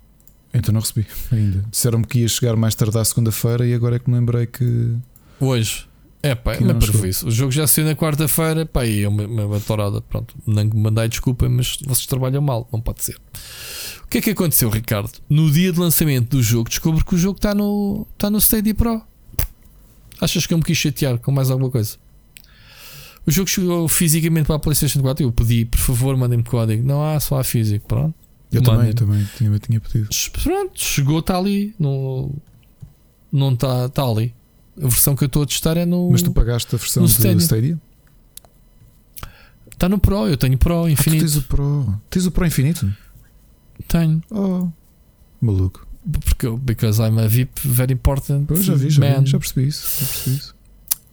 Então 0.53 0.73
não 0.73 0.81
recebi 0.81 1.05
ainda. 1.31 1.65
Disseram-me 1.69 2.05
que 2.05 2.19
ia 2.19 2.27
chegar 2.27 2.55
mais 2.55 2.75
tarde 2.75 2.97
à 2.97 3.03
segunda-feira 3.03 3.65
e 3.65 3.73
agora 3.73 3.95
é 3.95 3.99
que 3.99 4.09
me 4.09 4.17
lembrei 4.17 4.45
que. 4.45 4.95
Hoje. 5.39 5.87
É 6.23 6.35
pá, 6.35 6.53
é 6.53 7.07
isso. 7.07 7.27
O 7.27 7.31
jogo 7.31 7.51
já 7.51 7.65
saiu 7.65 7.87
na 7.87 7.95
quarta-feira, 7.95 8.63
pá, 8.63 8.85
e 8.85 9.01
é 9.01 9.07
uma, 9.07 9.23
uma 9.23 9.59
torada. 9.59 10.01
Pronto, 10.01 10.35
não 10.45 10.63
me 10.63 10.71
mandei 10.75 11.07
desculpa, 11.07 11.49
mas 11.49 11.79
vocês 11.83 12.05
trabalham 12.05 12.43
mal, 12.43 12.69
não 12.71 12.79
pode 12.79 13.03
ser. 13.03 13.17
O 14.11 14.13
que 14.13 14.17
é 14.17 14.21
que 14.21 14.29
aconteceu, 14.31 14.69
Ricardo? 14.69 15.09
No 15.29 15.49
dia 15.49 15.71
de 15.71 15.79
lançamento 15.79 16.31
do 16.31 16.43
jogo, 16.43 16.67
descubro 16.67 17.05
que 17.05 17.15
o 17.15 17.17
jogo 17.17 17.37
está 17.37 17.55
no, 17.55 18.05
está 18.11 18.29
no 18.29 18.39
Stadia 18.39 18.75
Pro. 18.75 19.01
Achas 20.19 20.45
que 20.45 20.53
eu 20.53 20.57
me 20.57 20.65
quis 20.65 20.77
chatear 20.77 21.17
com 21.17 21.31
mais 21.31 21.49
alguma 21.49 21.71
coisa? 21.71 21.95
O 23.25 23.31
jogo 23.31 23.49
chegou 23.49 23.87
fisicamente 23.87 24.47
para 24.47 24.57
a 24.57 24.59
PlayStation 24.59 24.99
4. 24.99 25.25
Eu 25.25 25.31
pedi, 25.31 25.63
por 25.63 25.79
favor, 25.79 26.17
mandem-me 26.17 26.43
código. 26.43 26.85
Não 26.85 27.01
há, 27.01 27.21
só 27.21 27.39
há 27.39 27.43
físico. 27.45 27.87
Pronto. 27.87 28.13
Eu 28.51 28.61
também, 28.61 28.89
eu 28.89 28.93
também 28.93 29.29
tinha, 29.37 29.59
tinha 29.59 29.79
pedido. 29.79 30.09
Pronto, 30.43 30.73
chegou, 30.75 31.19
está 31.19 31.37
ali. 31.37 31.73
Não, 31.79 32.35
não 33.31 33.53
está, 33.53 33.85
está 33.85 34.03
ali. 34.03 34.35
A 34.77 34.89
versão 34.89 35.15
que 35.15 35.23
eu 35.23 35.27
estou 35.27 35.43
a 35.43 35.45
testar 35.45 35.77
é 35.77 35.85
no. 35.85 36.11
Mas 36.11 36.21
tu 36.21 36.33
pagaste 36.33 36.75
a 36.75 36.77
versão 36.77 37.03
do 37.03 37.09
Stadia? 37.09 37.37
Stadia? 37.37 37.81
Está 39.71 39.87
no 39.87 39.97
Pro, 39.97 40.27
eu 40.27 40.35
tenho 40.35 40.57
Pro 40.57 40.89
infinito. 40.89 41.23
Ah, 41.23 41.27
tens 41.27 41.37
o 41.37 41.43
Pro. 41.43 42.01
Tens 42.09 42.25
o 42.25 42.31
Pro 42.31 42.45
infinito? 42.45 42.93
Tenho. 43.87 44.21
Oh, 44.29 44.67
maluco. 45.41 45.87
Porque 46.25 46.49
because 46.49 46.99
I'm 46.99 47.19
a 47.19 47.27
VIP 47.27 47.61
very 47.63 47.93
important. 47.93 48.45
Pois 48.47 48.63
já 48.63 48.73
vi, 48.73 48.89
já, 48.89 49.19
vi, 49.19 49.25
já 49.27 49.39
percebi 49.39 49.67
isso. 49.67 49.87
Já 49.99 50.05
percebi 50.07 50.35
isso. 50.37 50.55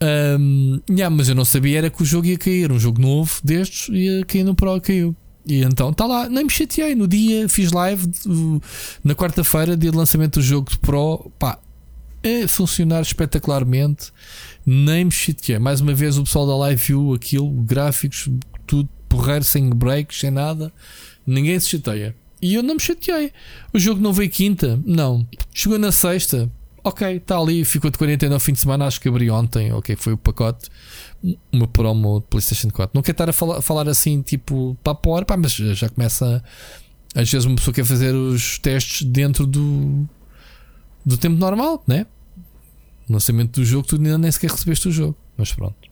Um, 0.01 0.81
yeah, 0.89 1.15
mas 1.15 1.29
eu 1.29 1.35
não 1.35 1.45
sabia 1.45 1.79
era 1.79 1.91
que 1.91 2.03
o 2.03 2.07
jogo 2.07 2.27
ia 2.27 2.39
cair. 2.39 2.71
Um 2.71 2.79
jogo 2.79 3.01
novo 3.01 3.41
destes 3.43 3.89
ia 3.91 4.25
cair 4.25 4.45
no 4.45 4.55
Pro 4.55 4.81
caiu. 4.81 5.15
E 5.47 5.63
então 5.63 5.91
está 5.91 6.07
lá, 6.07 6.29
nem 6.29 6.45
me 6.45 6.51
chateei. 6.51 6.95
No 6.95 7.09
dia 7.09 7.49
fiz 7.49 7.73
live 7.73 8.11
na 9.03 9.15
quarta-feira, 9.15 9.77
dia 9.77 9.91
de 9.91 9.97
lançamento 9.97 10.39
do 10.39 10.43
jogo 10.43 10.71
de 10.71 10.79
Pro. 10.79 11.31
Pá, 11.39 11.59
a 12.23 12.49
funcionar 12.49 13.01
espetacularmente. 13.03 14.13
Nem 14.65 15.07
me 15.07 15.11
chateei. 15.11 15.59
Mais 15.59 15.81
uma 15.81 15.95
vez, 15.95 16.19
o 16.19 16.25
pessoal 16.25 16.47
da 16.47 16.57
live 16.57 16.83
viu 16.83 17.15
aquilo, 17.15 17.51
gráficos, 17.63 18.29
tudo 18.67 18.89
porreiro, 19.09 19.45
sem 19.45 19.71
breaks, 19.71 20.21
sem 20.21 20.31
nada. 20.31 20.73
Ninguém 21.27 21.59
se 21.59 21.71
chateia. 21.71 22.15
E 22.41 22.55
eu 22.55 22.63
não 22.63 22.75
me 22.75 22.81
chateei. 22.81 23.33
O 23.73 23.79
jogo 23.79 24.01
não 24.01 24.13
veio 24.13 24.31
quinta? 24.31 24.81
Não. 24.85 25.27
Chegou 25.53 25.79
na 25.79 25.91
sexta? 25.91 26.51
Ok, 26.85 27.17
está 27.17 27.37
ali, 27.39 27.65
ficou 27.65 27.91
de 27.91 27.99
49 27.99 28.33
no 28.33 28.41
fim 28.41 28.53
de 28.53 28.61
semana. 28.61 28.87
Acho 28.87 29.01
que 29.01 29.09
abri 29.09 29.31
ontem, 29.31 29.73
ok, 29.73 29.97
foi 29.97 30.13
o 30.13 30.17
pacote. 30.17 30.71
Uma 31.53 31.67
promo 31.67 32.21
de 32.21 32.27
PlayStation 32.27 32.71
4. 32.71 32.93
Não 32.95 33.03
quero 33.03 33.15
estar 33.15 33.29
a 33.29 33.33
falar, 33.33 33.61
falar 33.61 33.89
assim, 33.89 34.23
tipo, 34.23 34.77
para 34.83 34.97
fora, 35.03 35.25
pá, 35.25 35.37
mas 35.37 35.53
já 35.53 35.89
começa. 35.89 36.43
Às 37.15 37.31
vezes 37.31 37.45
uma 37.45 37.57
pessoa 37.57 37.75
quer 37.75 37.85
fazer 37.85 38.15
os 38.15 38.59
testes 38.59 39.03
dentro 39.03 39.47
do, 39.47 40.09
do 41.05 41.17
tempo 41.17 41.37
normal, 41.37 41.83
né? 41.87 42.07
No 43.09 43.15
lançamento 43.15 43.61
do 43.61 43.65
jogo, 43.65 43.87
tu 43.87 43.97
ainda 43.97 44.19
nem 44.19 44.31
sequer 44.31 44.51
recebeste 44.51 44.89
o 44.89 44.93
jogo. 44.93 45.17
Mas 45.37 45.53
pronto. 45.53 45.88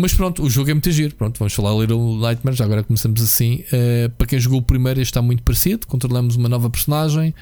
Mas 0.00 0.14
pronto, 0.14 0.42
o 0.42 0.50
jogo 0.50 0.70
é 0.70 0.74
muito 0.74 0.90
giro. 0.90 1.14
Pronto, 1.14 1.38
vamos 1.38 1.52
falar 1.52 1.78
Little 1.78 2.18
Nightmares. 2.18 2.60
Agora 2.60 2.82
começamos 2.82 3.20
assim. 3.22 3.64
Uh, 3.72 4.10
para 4.16 4.26
quem 4.26 4.38
jogou 4.38 4.60
o 4.60 4.62
primeiro, 4.62 5.00
este 5.00 5.10
está 5.10 5.20
muito 5.20 5.42
parecido. 5.42 5.86
Controlamos 5.86 6.36
uma 6.36 6.48
nova 6.48 6.70
personagem. 6.70 7.34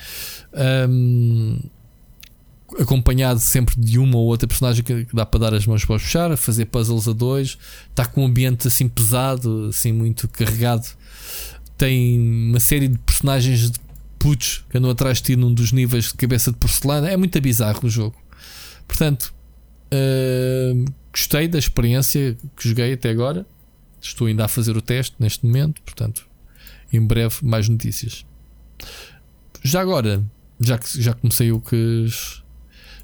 Um, 0.89 1.59
acompanhado 2.81 3.41
sempre 3.41 3.75
de 3.79 3.99
uma 3.99 4.17
ou 4.17 4.27
outra 4.27 4.47
personagem 4.47 4.85
que, 4.85 5.07
dá 5.13 5.25
para 5.25 5.41
dar 5.41 5.55
as 5.55 5.67
mãos 5.67 5.85
para 5.85 5.99
puxar, 5.99 6.37
fazer 6.37 6.67
puzzles 6.67 7.09
a 7.09 7.13
dois. 7.13 7.57
Está 7.91 8.05
com 8.05 8.23
um 8.23 8.27
ambiente 8.27 8.69
assim 8.69 8.89
pesado, 8.89 9.69
assim 9.71 9.93
muito 9.93 10.29
carregado. 10.29 10.87
Tem 11.77 12.19
uma 12.19 12.61
série 12.61 12.89
de 12.89 12.99
personagens 12.99 13.71
de 13.71 13.79
putos 14.19 14.65
que 14.69 14.77
andam 14.77 14.91
atrás 14.91 15.19
de 15.19 15.25
ti 15.25 15.37
num 15.37 15.55
dos 15.55 15.71
níveis 15.71 16.07
de 16.07 16.15
cabeça 16.15 16.51
de 16.51 16.59
porcelana. 16.59 17.09
É 17.09 17.17
muito 17.17 17.41
bizarro 17.41 17.81
o 17.85 17.89
jogo. 17.89 18.17
Portanto, 18.87 19.33
uh, 19.93 20.85
gostei 21.13 21.49
da 21.49 21.59
experiência 21.59 22.37
que 22.57 22.69
joguei 22.69 22.93
até 22.93 23.11
agora. 23.11 23.47
Estou 24.01 24.27
ainda 24.27 24.45
a 24.45 24.49
fazer 24.49 24.77
o 24.77 24.83
teste 24.83 25.17
neste 25.19 25.45
momento. 25.45 25.83
Portanto, 25.83 26.27
em 26.93 27.01
breve, 27.01 27.37
mais 27.43 27.69
notícias. 27.69 28.25
Já 29.63 29.81
agora, 29.81 30.23
já 30.61 30.79
que 30.79 31.03
já 31.03 31.13
comecei 31.13 31.51
o 31.53 31.61
que 31.61 32.07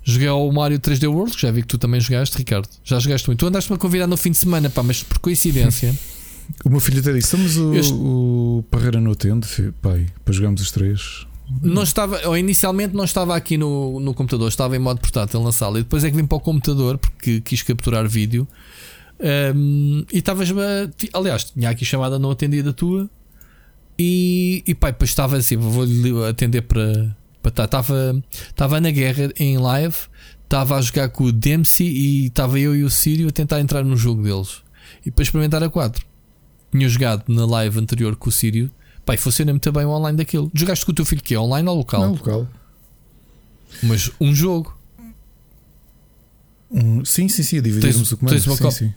joguei 0.04 0.28
ao 0.28 0.50
Mario 0.52 0.78
3D 0.78 1.08
World, 1.08 1.34
que 1.34 1.42
já 1.42 1.50
vi 1.50 1.62
que 1.62 1.68
tu 1.68 1.78
também 1.78 2.00
jogaste, 2.00 2.36
Ricardo. 2.36 2.68
Já 2.84 2.98
jogaste 2.98 3.28
muito. 3.28 3.40
Tu 3.40 3.46
andaste-me 3.46 3.76
a 3.76 3.78
convidar 3.78 4.06
no 4.06 4.16
fim 4.16 4.30
de 4.30 4.38
semana, 4.38 4.70
pá, 4.70 4.82
mas 4.82 5.02
por 5.02 5.18
coincidência. 5.18 5.94
O 6.62 6.68
meu 6.68 6.78
filho 6.78 7.00
até 7.00 7.10
disse: 7.10 7.34
Estamos 7.34 7.56
o, 7.56 7.74
este... 7.74 7.94
o 7.94 8.62
Parreira 8.70 9.00
no 9.00 9.16
Tendo, 9.16 9.46
pai, 9.80 10.06
para 10.22 10.34
jogarmos 10.34 10.60
os 10.60 10.70
três. 10.70 11.26
Não 11.62 11.82
estava, 11.82 12.26
ou 12.26 12.36
inicialmente 12.36 12.94
não 12.94 13.04
estava 13.04 13.36
aqui 13.36 13.56
no, 13.56 14.00
no 14.00 14.14
computador, 14.14 14.48
estava 14.48 14.76
em 14.76 14.78
modo 14.78 15.00
portátil 15.00 15.42
na 15.42 15.52
sala. 15.52 15.78
E 15.78 15.82
depois 15.82 16.02
é 16.04 16.10
que 16.10 16.16
vim 16.16 16.26
para 16.26 16.36
o 16.36 16.40
computador 16.40 16.98
porque 16.98 17.40
quis 17.40 17.62
capturar 17.62 18.08
vídeo. 18.08 18.48
Um, 19.54 20.04
e 20.12 20.18
estavas 20.18 20.48
aliás, 21.12 21.44
tinha 21.44 21.70
aqui 21.70 21.84
chamada 21.84 22.18
não 22.18 22.30
atendida 22.30 22.72
tua. 22.72 23.08
E, 23.98 24.62
e 24.66 24.74
pai, 24.74 24.92
depois 24.92 25.10
estava 25.10 25.36
assim, 25.36 25.56
vou-lhe 25.56 26.10
atender 26.26 26.62
para. 26.62 27.14
Estava 27.44 28.22
estava 28.32 28.80
na 28.80 28.90
guerra 28.90 29.30
em 29.38 29.58
live, 29.58 29.96
estava 30.44 30.76
a 30.76 30.80
jogar 30.80 31.10
com 31.10 31.24
o 31.24 31.32
Dempsey 31.32 31.86
e 31.86 32.26
estava 32.26 32.58
eu 32.58 32.74
e 32.74 32.82
o 32.82 32.88
Sírio 32.88 33.28
a 33.28 33.30
tentar 33.30 33.60
entrar 33.60 33.84
no 33.84 33.98
jogo 33.98 34.22
deles 34.22 34.62
e 35.04 35.10
para 35.10 35.22
experimentar 35.22 35.62
a 35.62 35.68
4 35.68 36.06
tinha 36.72 36.88
jogado 36.88 37.24
na 37.28 37.46
live 37.46 37.78
anterior 37.78 38.16
com 38.16 38.28
o 38.28 38.32
Sírio. 38.32 38.70
Pai, 39.04 39.16
funciona 39.16 39.52
muito 39.52 39.70
bem 39.70 39.84
o 39.84 39.90
online 39.90 40.16
daquilo. 40.16 40.50
Jogaste 40.54 40.84
com 40.84 40.92
o 40.92 40.94
teu 40.94 41.04
filho 41.04 41.22
que 41.22 41.34
é 41.34 41.40
online 41.40 41.68
ou 41.68 41.76
local? 41.76 42.00
Não, 42.00 42.12
local. 42.12 42.48
Mas 43.82 44.10
um 44.20 44.34
jogo. 44.34 44.76
Um, 46.70 47.04
sim, 47.04 47.28
sim, 47.28 47.42
sim, 47.42 47.60
dividirmos 47.60 48.10
o 48.12 48.16
comando. 48.16 48.40
Sim, 48.40 48.70
sim. 48.70 48.94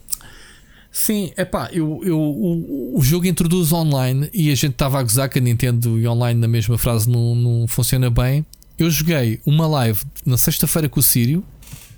Sim, 0.89 1.31
é 1.35 1.45
pá, 1.45 1.69
eu, 1.71 2.01
eu, 2.03 2.17
o, 2.17 2.97
o 2.97 3.01
jogo 3.03 3.27
introduz 3.27 3.71
online 3.71 4.29
e 4.33 4.49
a 4.49 4.55
gente 4.55 4.71
estava 4.71 4.99
a 4.99 5.03
gozar 5.03 5.29
que 5.29 5.37
a 5.37 5.41
Nintendo 5.41 5.99
e 5.99 6.07
online 6.07 6.39
na 6.39 6.47
mesma 6.47 6.77
frase 6.77 7.09
não, 7.09 7.35
não 7.35 7.67
funciona 7.67 8.09
bem. 8.09 8.45
Eu 8.79 8.89
joguei 8.89 9.39
uma 9.45 9.67
live 9.67 9.99
na 10.25 10.37
sexta-feira 10.37 10.87
com 10.89 10.99
o 10.99 11.03
Sírio, 11.03 11.43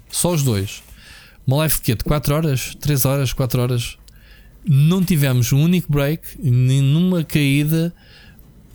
só 0.09 0.33
os 0.33 0.43
dois. 0.43 0.83
Uma 1.45 1.57
live 1.57 1.75
de 1.75 1.81
quê? 1.81 1.95
De 1.95 2.03
4 2.03 2.35
horas? 2.35 2.75
3 2.79 3.05
horas? 3.05 3.33
4 3.33 3.61
horas? 3.61 3.97
Não 4.71 5.03
tivemos 5.03 5.51
um 5.51 5.63
único 5.63 5.91
break, 5.91 6.39
nenhuma 6.39 7.23
caída, 7.23 7.91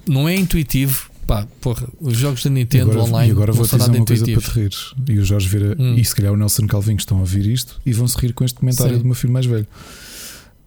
não 0.04 0.28
é 0.28 0.34
intuitivo. 0.34 1.08
Pá, 1.24 1.46
porra, 1.60 1.88
os 2.00 2.18
jogos 2.18 2.42
da 2.42 2.50
Nintendo 2.50 2.90
agora, 2.90 3.06
online. 3.06 3.28
E 3.28 3.30
agora 3.30 3.52
vou 3.52 3.64
dizer 3.64 3.76
uma 3.76 4.04
coisa 4.04 4.24
para 4.24 4.40
te 4.40 4.50
rir. 4.50 4.70
E 5.08 5.18
o 5.20 5.24
Jorge 5.24 5.48
Vira, 5.48 5.76
hum. 5.78 5.94
e 5.94 6.04
se 6.04 6.12
calhar 6.12 6.32
o 6.32 6.36
Nelson 6.36 6.66
Calvin 6.66 6.96
estão 6.96 7.18
a 7.18 7.20
ouvir 7.20 7.46
isto 7.46 7.80
e 7.86 7.92
vão 7.92 8.08
se 8.08 8.18
rir 8.18 8.32
com 8.32 8.44
este 8.44 8.58
comentário 8.58 8.94
Sim. 8.94 8.98
do 8.98 9.04
meu 9.04 9.14
filho 9.14 9.32
mais 9.32 9.46
velho. 9.46 9.66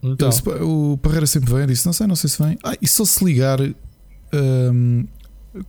Então. 0.01 0.29
O 0.61 0.97
Parreira 0.97 1.27
sempre 1.27 1.53
vem, 1.53 1.67
disse: 1.67 1.85
Não 1.85 1.93
sei, 1.93 2.07
não 2.07 2.15
sei 2.15 2.29
se 2.29 2.41
vem. 2.41 2.57
Ah, 2.63 2.77
e 2.81 2.87
só 2.87 3.03
se 3.03 3.23
ligar, 3.25 3.59
hum, 3.61 5.05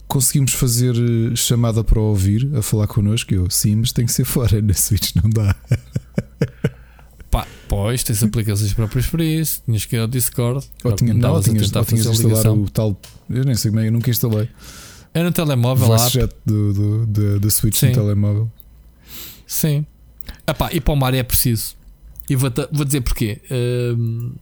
conseguimos 0.07 0.53
fazer 0.53 0.95
chamada 1.35 1.83
para 1.83 2.01
ouvir 2.01 2.49
a 2.55 2.63
falar 2.63 2.87
connosco. 2.87 3.35
Eu, 3.35 3.51
sim, 3.51 3.75
mas 3.75 3.91
tem 3.91 4.07
que 4.07 4.13
ser 4.13 4.25
fora 4.25 4.61
na 4.63 4.73
Switch, 4.73 5.17
não 5.17 5.29
dá. 5.29 5.55
Pá, 7.39 7.47
pois, 7.69 8.03
tens 8.03 8.21
aplicações 8.23 8.73
próprias 8.73 9.07
para 9.07 9.25
isso. 9.25 9.63
Tinhas 9.65 9.85
que 9.85 9.95
ir 9.95 10.01
ao 10.01 10.09
Discord. 10.09 10.67
Ou, 10.83 10.93
tinha, 10.93 11.15
não, 11.15 11.35
ou 11.35 11.41
tinhas, 11.41 11.73
ou 11.73 11.85
tinhas 11.85 12.07
instalar 12.07 12.53
o 12.53 12.69
tal. 12.69 13.01
Eu 13.31 13.45
nem 13.45 13.55
sei 13.55 13.71
como 13.71 13.81
é, 13.81 13.87
eu 13.87 13.93
nunca 13.93 14.11
instalei. 14.11 14.49
É 15.15 15.23
no 15.23 15.31
telemóvel 15.31 15.89
lá. 15.89 16.09
do, 16.45 16.73
do, 16.73 17.07
do, 17.07 17.41
do 17.41 17.51
Switch 17.51 17.77
Sim. 17.77 17.89
no 17.89 17.95
telemóvel. 17.95 18.51
Sim. 19.47 19.87
Epá, 20.47 20.71
e 20.73 20.81
para 20.81 20.93
o 20.93 20.97
Mario 20.97 21.21
é 21.21 21.23
preciso. 21.23 21.77
E 22.29 22.35
vou, 22.35 22.51
vou 22.73 22.85
dizer 22.85 23.03
porquê. 23.03 23.41
Um, 23.51 24.33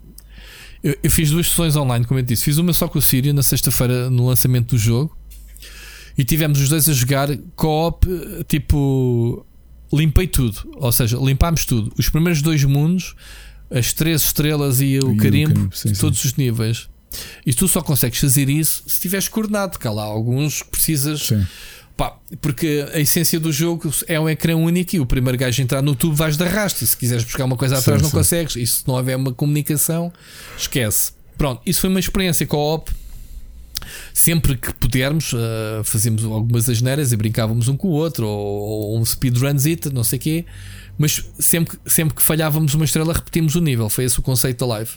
eu, 0.83 0.97
eu, 1.03 1.11
fiz 1.11 1.31
duas 1.31 1.49
sessões 1.49 1.77
online, 1.77 2.07
como 2.07 2.19
eu 2.19 2.25
disse. 2.25 2.45
Fiz 2.45 2.57
uma 2.57 2.73
só 2.73 2.89
com 2.89 2.99
o 2.99 3.03
Sírio 3.03 3.35
na 3.35 3.43
sexta-feira 3.43 4.09
no 4.09 4.27
lançamento 4.27 4.71
do 4.71 4.79
jogo. 4.79 5.17
E 6.17 6.25
tivemos 6.25 6.59
os 6.61 6.71
dois 6.71 6.89
a 6.89 6.95
jogar 6.95 7.29
co-op, 7.55 8.07
tipo 8.49 9.46
limpei 9.93 10.27
tudo. 10.27 10.59
Ou 10.77 10.93
seja, 10.93 11.17
limpámos 11.17 11.65
tudo. 11.65 11.93
Os 11.99 12.09
primeiros 12.09 12.43
dois 12.43 12.63
mundos, 12.65 13.15
as 13.71 13.93
três 13.93 14.23
estrelas 14.23 14.81
e 14.81 14.99
o 14.99 15.13
e 15.13 15.17
carimbo, 15.17 15.51
o 15.51 15.55
carimbo 15.55 15.77
sim, 15.77 15.93
todos 15.93 16.21
sim. 16.21 16.29
os 16.29 16.35
níveis. 16.35 16.89
E 17.45 17.55
tu 17.55 17.67
só 17.69 17.81
consegues 17.83 18.19
fazer 18.19 18.49
isso 18.49 18.83
se 18.87 18.95
estiveres 18.95 19.29
coordenado, 19.29 19.79
que 19.79 19.87
há 19.87 19.91
lá 19.91 20.05
alguns 20.05 20.63
que 20.63 20.71
precisas. 20.71 21.33
Pá, 21.97 22.15
porque 22.43 22.87
a 22.93 23.01
essência 23.01 23.41
do 23.41 23.51
jogo 23.51 23.91
é 24.07 24.21
um 24.21 24.29
ecrã 24.29 24.55
único 24.55 24.95
e 24.95 25.01
o 25.01 25.07
primeiro 25.07 25.39
gajo 25.39 25.63
entrar 25.63 25.81
no 25.81 25.95
tubo 25.95 26.15
vais 26.15 26.37
de 26.37 26.45
arrasto. 26.45 26.85
E 26.85 26.87
se 26.87 26.95
quiseres 26.95 27.25
buscar 27.25 27.47
uma 27.47 27.57
coisa 27.57 27.79
atrás, 27.79 28.01
sim, 28.01 28.05
não 28.05 28.11
consegues. 28.11 28.55
E 28.57 28.67
se 28.67 28.87
não 28.87 28.97
houver 28.97 29.17
uma 29.17 29.33
comunicação, 29.33 30.13
esquece. 30.59 31.13
Pronto, 31.39 31.63
isso 31.65 31.81
foi 31.81 31.89
uma 31.89 32.01
experiência 32.01 32.47
com 32.47 32.57
a 32.57 32.75
OP. 32.75 32.91
Sempre 34.13 34.57
que 34.57 34.73
pudermos, 34.75 35.33
uh, 35.33 35.83
fazíamos 35.85 36.25
algumas 36.25 36.69
asneiras 36.69 37.13
e 37.13 37.17
brincávamos 37.17 37.69
um 37.69 37.77
com 37.77 37.89
o 37.89 37.93
outro, 37.93 38.27
ou, 38.27 38.93
ou 38.93 38.99
um 38.99 39.05
speedrunzito, 39.05 39.93
não 39.93 40.05
sei 40.05 40.19
o 40.19 40.23
quê. 40.23 40.45
Mas 40.99 41.25
sempre, 41.39 41.79
sempre 41.85 42.15
que 42.15 42.23
falhávamos 42.23 42.75
uma 42.75 42.85
estrela, 42.85 43.13
repetimos 43.13 43.55
o 43.55 43.61
nível. 43.61 43.89
Foi 43.89 44.05
esse 44.05 44.19
o 44.19 44.23
conceito 44.23 44.61
da 44.61 44.67
live. 44.75 44.91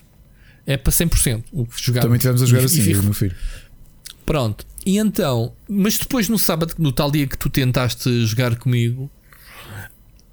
É 0.66 0.78
para 0.78 0.92
100% 0.92 1.44
o 1.52 1.66
que 1.66 1.84
jogar. 1.84 2.02
Também 2.02 2.20
tivemos 2.20 2.42
a 2.42 2.46
jogar 2.46 2.62
e, 2.62 2.66
assim, 2.66 2.82
e, 2.82 2.96
meu 2.96 3.14
filho. 3.14 3.36
Pronto. 4.26 4.66
E 4.86 4.98
então, 4.98 5.54
mas 5.68 5.98
depois 5.98 6.30
no 6.30 6.38
sábado, 6.38 6.74
no 6.78 6.92
tal 6.92 7.12
dia 7.12 7.28
que 7.28 7.38
tu 7.38 7.50
tentaste 7.50 8.26
jogar 8.26 8.56
comigo, 8.56 9.10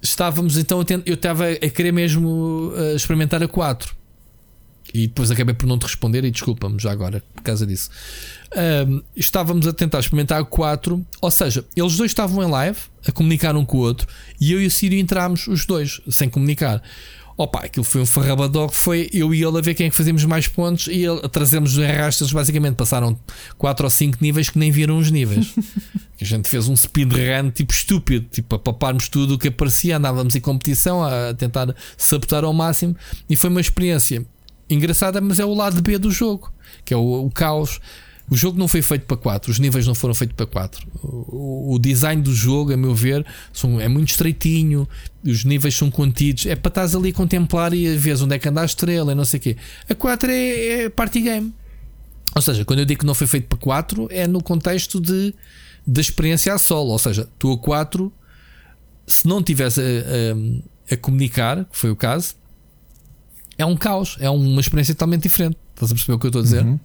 estávamos 0.01 0.57
então 0.57 0.83
eu 1.05 1.15
estava 1.15 1.49
a 1.49 1.69
querer 1.69 1.91
mesmo 1.91 2.71
uh, 2.75 2.95
experimentar 2.95 3.41
a 3.41 3.47
4. 3.47 3.95
E 4.93 5.07
depois 5.07 5.29
acabei 5.31 5.53
por 5.53 5.67
não 5.67 5.77
te 5.77 5.83
responder 5.83 6.23
e 6.23 6.31
desculpa-me 6.31 6.79
já 6.79 6.91
agora 6.91 7.21
por 7.33 7.43
causa 7.43 7.65
disso. 7.65 7.89
Um, 8.55 9.01
estávamos 9.15 9.67
a 9.67 9.73
tentar 9.73 9.99
experimentar 9.99 10.43
4, 10.45 11.05
ou 11.21 11.31
seja, 11.31 11.65
eles 11.75 11.97
dois 11.97 12.11
estavam 12.11 12.41
em 12.41 12.49
live 12.49 12.79
a 13.05 13.11
comunicar 13.11 13.55
um 13.55 13.65
com 13.65 13.77
o 13.77 13.81
outro 13.81 14.07
e 14.39 14.53
eu 14.53 14.61
e 14.61 14.65
o 14.65 14.71
Sírio 14.71 14.97
entramos 14.97 15.47
os 15.47 15.65
dois 15.65 16.01
sem 16.09 16.29
comunicar. 16.29 16.81
Opa, 17.35 17.59
aquilo 17.59 17.83
foi 17.83 18.01
um 18.01 18.05
farrabador 18.05 18.71
foi 18.71 19.09
eu 19.13 19.31
e 19.31 19.43
ele 19.43 19.59
a 19.59 19.61
ver 19.61 19.75
quem 19.75 19.85
é 19.85 19.89
que 19.91 19.95
fazíamos 19.95 20.25
mais 20.25 20.47
pontos 20.47 20.87
e 20.87 21.05
ele, 21.05 21.19
trazemos 21.29 21.77
os 21.77 21.83
arrastas, 21.83 22.31
basicamente 22.31 22.75
passaram 22.75 23.19
4 23.59 23.85
ou 23.85 23.89
5 23.91 24.17
níveis 24.21 24.49
que 24.49 24.57
nem 24.57 24.71
viram 24.71 24.97
os 24.97 25.11
níveis. 25.11 25.53
a 26.19 26.25
gente 26.25 26.49
fez 26.49 26.67
um 26.67 26.75
speedrun 26.75 27.51
tipo 27.51 27.71
estúpido, 27.71 28.27
tipo 28.31 28.55
a 28.55 28.59
paparmos 28.59 29.07
tudo 29.07 29.35
o 29.35 29.37
que 29.37 29.49
aparecia, 29.49 29.97
andávamos 29.97 30.35
em 30.35 30.41
competição 30.41 31.03
a 31.03 31.33
tentar 31.33 31.75
sabotar 31.95 32.43
ao 32.43 32.53
máximo 32.53 32.95
e 33.29 33.35
foi 33.35 33.51
uma 33.51 33.61
experiência 33.61 34.25
engraçada, 34.67 35.21
mas 35.21 35.37
é 35.37 35.45
o 35.45 35.53
lado 35.53 35.79
B 35.81 35.97
do 35.99 36.09
jogo, 36.09 36.51
que 36.83 36.93
é 36.93 36.97
o, 36.97 37.25
o 37.25 37.29
caos. 37.29 37.79
O 38.29 38.35
jogo 38.35 38.59
não 38.59 38.67
foi 38.67 38.81
feito 38.81 39.05
para 39.05 39.15
4, 39.15 39.49
os 39.49 39.57
níveis 39.57 39.87
não 39.87 39.95
foram 39.95 40.13
feitos 40.13 40.35
para 40.35 40.45
4. 40.45 40.85
O, 41.01 41.77
design 41.79 42.21
do 42.21 42.33
jogo, 42.33 42.73
a 42.73 42.77
meu 42.77 42.93
ver, 42.93 43.25
são, 43.53 43.79
é 43.79 43.87
muito 43.87 44.09
estreitinho, 44.09 44.87
os 45.23 45.45
níveis 45.45 45.75
são 45.75 45.89
contidos. 45.89 46.45
É 46.45 46.55
para 46.55 46.67
estás 46.67 46.93
ali 46.93 47.09
a 47.09 47.13
contemplar 47.13 47.73
e 47.73 47.87
a 47.87 47.97
ver 47.97 48.21
onde 48.21 48.35
é 48.35 48.39
que 48.39 48.49
anda 48.49 48.61
a 48.61 48.65
estrela 48.65 49.13
e 49.13 49.15
não 49.15 49.23
sei 49.23 49.39
o 49.39 49.41
quê. 49.41 49.57
A 49.89 49.95
4 49.95 50.29
é, 50.29 50.83
é 50.83 50.89
party 50.89 51.21
game. 51.21 51.53
Ou 52.35 52.41
seja, 52.41 52.65
quando 52.65 52.79
eu 52.79 52.85
digo 52.85 52.99
que 52.99 53.05
não 53.05 53.15
foi 53.15 53.27
feito 53.27 53.47
para 53.47 53.57
4, 53.57 54.09
é 54.11 54.27
no 54.27 54.43
contexto 54.43 54.99
de, 54.99 55.33
de 55.87 56.01
experiência 56.01 56.53
a 56.53 56.57
solo. 56.57 56.91
Ou 56.91 56.99
seja, 56.99 57.29
tu 57.39 57.53
a 57.53 57.57
4, 57.57 58.11
se 59.07 59.25
não 59.25 59.41
tivesse 59.41 59.79
a, 59.79 59.83
a, 59.83 60.95
a 60.95 60.97
comunicar, 60.97 61.63
que 61.63 61.77
foi 61.77 61.91
o 61.91 61.95
caso, 61.95 62.35
é 63.57 63.65
um 63.65 63.75
caos, 63.75 64.17
é 64.19 64.29
uma 64.29 64.59
experiência 64.59 64.93
totalmente 64.93 65.23
diferente. 65.23 65.57
Estás 65.73 65.91
a 65.91 65.95
perceber 65.95 66.13
o 66.13 66.19
que 66.19 66.25
eu 66.25 66.29
estou 66.29 66.41
a 66.41 66.43
dizer? 66.43 66.63
Uhum. 66.63 66.79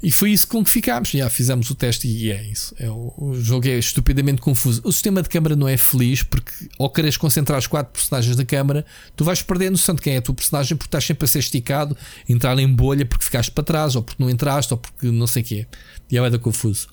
E 0.00 0.12
foi 0.12 0.30
isso 0.30 0.46
com 0.46 0.62
que 0.62 0.70
ficámos. 0.70 1.08
Já 1.08 1.28
fizemos 1.28 1.68
o 1.70 1.74
teste 1.74 2.06
e 2.06 2.30
é 2.30 2.42
isso. 2.44 2.72
É, 2.78 2.88
o, 2.88 3.34
jogo 3.34 3.66
é 3.66 3.78
estupidamente 3.78 4.40
confuso. 4.40 4.80
O 4.84 4.92
sistema 4.92 5.22
de 5.22 5.28
câmara 5.28 5.56
não 5.56 5.68
é 5.68 5.76
feliz 5.76 6.22
porque, 6.22 6.52
ao 6.78 6.88
quereres 6.88 7.16
concentrar 7.16 7.58
os 7.58 7.66
quatro 7.66 7.92
personagens 7.92 8.36
da 8.36 8.44
câmara, 8.44 8.86
tu 9.16 9.24
vais 9.24 9.42
perder 9.42 9.66
a 9.66 9.70
noção 9.72 9.96
de 9.96 10.02
quem 10.02 10.14
é 10.14 10.18
a 10.18 10.22
tua 10.22 10.34
personagem 10.34 10.76
porque 10.76 10.86
estás 10.88 11.04
sempre 11.04 11.24
a 11.24 11.28
ser 11.28 11.40
esticado, 11.40 11.96
entrar 12.28 12.56
em 12.58 12.72
bolha 12.72 13.04
porque 13.04 13.24
ficaste 13.24 13.50
para 13.50 13.64
trás, 13.64 13.96
ou 13.96 14.02
porque 14.02 14.22
não 14.22 14.30
entraste, 14.30 14.72
ou 14.72 14.78
porque 14.78 15.10
não 15.10 15.26
sei 15.26 15.42
o 15.42 15.46
quê. 15.46 15.66
E 16.10 16.16
é 16.16 16.30
da 16.30 16.38
confuso. 16.38 16.88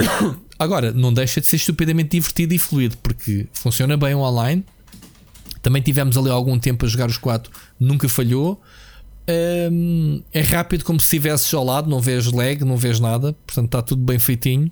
Agora, 0.58 0.92
não 0.92 1.12
deixa 1.12 1.40
de 1.40 1.46
ser 1.46 1.56
estupidamente 1.56 2.10
divertido 2.10 2.54
e 2.54 2.58
fluido 2.58 2.96
porque 2.98 3.46
funciona 3.52 3.96
bem 3.98 4.14
online. 4.14 4.64
Também 5.62 5.82
tivemos 5.82 6.16
ali 6.16 6.30
algum 6.30 6.58
tempo 6.58 6.86
a 6.86 6.88
jogar 6.88 7.10
os 7.10 7.18
quatro, 7.18 7.52
nunca 7.78 8.08
falhou 8.08 8.58
um, 9.72 10.22
é 10.32 10.40
rápido 10.40 10.84
como 10.84 10.98
se 11.00 11.06
estivesses 11.06 11.52
ao 11.52 11.64
lado, 11.64 11.88
não 11.88 12.00
vês 12.00 12.26
lag, 12.26 12.64
não 12.64 12.76
vês 12.76 13.00
nada, 13.00 13.32
portanto 13.46 13.66
está 13.66 13.82
tudo 13.82 14.02
bem 14.02 14.18
feitinho. 14.18 14.70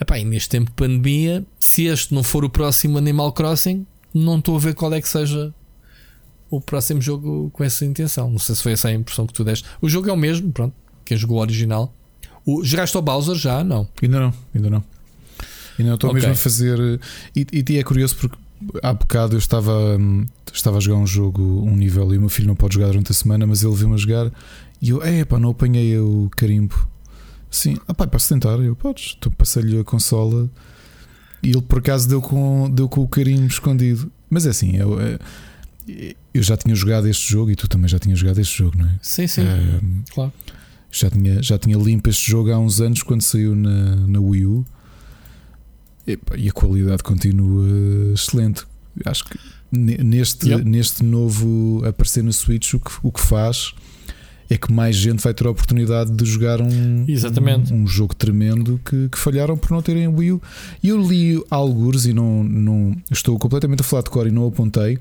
Epá, 0.00 0.18
e 0.18 0.24
neste 0.24 0.48
tempo 0.48 0.70
de 0.70 0.76
pandemia, 0.76 1.44
se 1.58 1.86
este 1.86 2.14
não 2.14 2.22
for 2.22 2.44
o 2.44 2.50
próximo 2.50 2.98
Animal 2.98 3.32
Crossing, 3.32 3.86
não 4.14 4.38
estou 4.38 4.56
a 4.56 4.58
ver 4.58 4.74
qual 4.74 4.92
é 4.94 5.00
que 5.00 5.08
seja 5.08 5.52
o 6.50 6.60
próximo 6.60 7.00
jogo 7.00 7.50
com 7.52 7.64
essa 7.64 7.84
intenção. 7.84 8.30
Não 8.30 8.38
sei 8.38 8.54
se 8.54 8.62
foi 8.62 8.72
essa 8.72 8.88
a 8.88 8.92
impressão 8.92 9.26
que 9.26 9.32
tu 9.32 9.44
deste. 9.44 9.66
O 9.80 9.88
jogo 9.88 10.08
é 10.08 10.12
o 10.12 10.16
mesmo, 10.16 10.52
pronto. 10.52 10.74
Quem 11.04 11.16
jogou 11.16 11.38
o 11.38 11.40
original. 11.40 11.94
O, 12.46 12.64
jogaste 12.64 12.96
ao 12.96 13.02
Bowser 13.02 13.34
já? 13.34 13.62
Não. 13.64 13.88
Ainda 14.00 14.20
não, 14.20 14.34
ainda 14.54 14.70
não. 14.70 14.84
Ainda 15.78 15.90
não 15.90 15.94
estou 15.94 16.10
okay. 16.10 16.20
mesmo 16.20 16.32
a 16.32 16.36
fazer. 16.36 17.00
E, 17.34 17.46
e 17.52 17.78
é 17.78 17.82
curioso 17.82 18.16
porque 18.16 18.36
há 18.82 18.92
bocado 18.92 19.34
eu 19.34 19.38
estava, 19.38 19.98
estava 20.52 20.78
a 20.78 20.80
jogar 20.80 20.98
um 20.98 21.06
jogo, 21.06 21.42
um 21.42 21.76
nível, 21.76 22.12
e 22.14 22.18
o 22.18 22.20
meu 22.20 22.28
filho 22.28 22.48
não 22.48 22.56
pode 22.56 22.74
jogar 22.74 22.88
durante 22.88 23.10
a 23.10 23.14
semana, 23.14 23.46
mas 23.46 23.62
ele 23.62 23.74
viu-me 23.74 23.94
a 23.94 23.96
jogar 23.96 24.32
e 24.80 24.90
eu, 24.90 25.02
é 25.02 25.24
pá, 25.24 25.38
não 25.38 25.50
apanhei 25.50 25.98
o 25.98 26.30
carimbo. 26.36 26.74
Sim, 27.50 27.76
ah 27.86 27.94
pá, 27.94 28.06
posso 28.06 28.28
tentar? 28.28 28.58
Eu, 28.60 28.76
podes. 28.76 29.16
Então 29.18 29.32
passei-lhe 29.32 29.78
a 29.78 29.84
consola 29.84 30.50
e 31.42 31.50
ele 31.50 31.62
por 31.62 31.78
acaso 31.78 32.08
deu 32.08 32.20
com, 32.20 32.70
deu 32.70 32.88
com 32.88 33.02
o 33.02 33.08
carimbo 33.08 33.46
escondido. 33.46 34.10
Mas 34.30 34.46
é 34.46 34.50
assim, 34.50 34.76
eu, 34.76 35.00
é, 35.00 35.18
eu 36.34 36.42
já 36.42 36.56
tinha 36.56 36.74
jogado 36.74 37.08
este 37.08 37.30
jogo 37.30 37.50
e 37.50 37.56
tu 37.56 37.66
também 37.66 37.88
já 37.88 37.98
tinhas 37.98 38.18
jogado 38.18 38.38
este 38.38 38.58
jogo, 38.58 38.76
não 38.76 38.86
é? 38.86 38.98
Sim, 39.00 39.26
sim, 39.26 39.42
é, 39.42 39.80
claro. 40.12 40.32
Já 40.90 41.10
tinha, 41.10 41.42
já 41.42 41.58
tinha 41.58 41.76
limpo 41.76 42.08
este 42.08 42.30
jogo 42.30 42.52
há 42.52 42.58
uns 42.58 42.80
anos 42.80 43.02
quando 43.02 43.22
saiu 43.22 43.54
na, 43.54 43.96
na 43.96 44.20
Wii 44.20 44.46
U 44.46 44.64
e 46.36 46.48
a 46.48 46.52
qualidade 46.52 47.02
continua 47.02 47.66
excelente. 48.14 48.64
Acho 49.04 49.24
que 49.24 49.38
neste, 49.70 50.50
yep. 50.50 50.64
neste 50.64 51.04
novo 51.04 51.82
aparecer 51.86 52.22
no 52.22 52.32
Switch, 52.32 52.74
o 52.74 52.80
que, 52.80 52.90
o 53.02 53.12
que 53.12 53.20
faz 53.20 53.74
é 54.50 54.56
que 54.56 54.72
mais 54.72 54.96
gente 54.96 55.22
vai 55.22 55.34
ter 55.34 55.46
a 55.46 55.50
oportunidade 55.50 56.10
de 56.10 56.24
jogar 56.24 56.60
um, 56.62 57.04
Exatamente. 57.06 57.72
um, 57.72 57.82
um 57.82 57.86
jogo 57.86 58.14
tremendo 58.14 58.80
que, 58.82 59.08
que, 59.10 59.18
falharam 59.18 59.58
por 59.58 59.70
não 59.72 59.82
terem 59.82 60.08
Wii 60.08 60.32
U. 60.32 60.42
E 60.82 60.88
eu 60.88 61.00
li 61.00 61.42
alguns 61.50 62.06
e 62.06 62.14
não, 62.14 62.42
não 62.42 62.96
estou 63.10 63.38
completamente 63.38 63.80
a 63.80 63.84
falar 63.84 64.02
de 64.02 64.10
cor 64.10 64.26
e 64.26 64.30
não 64.30 64.46
apontei 64.46 64.98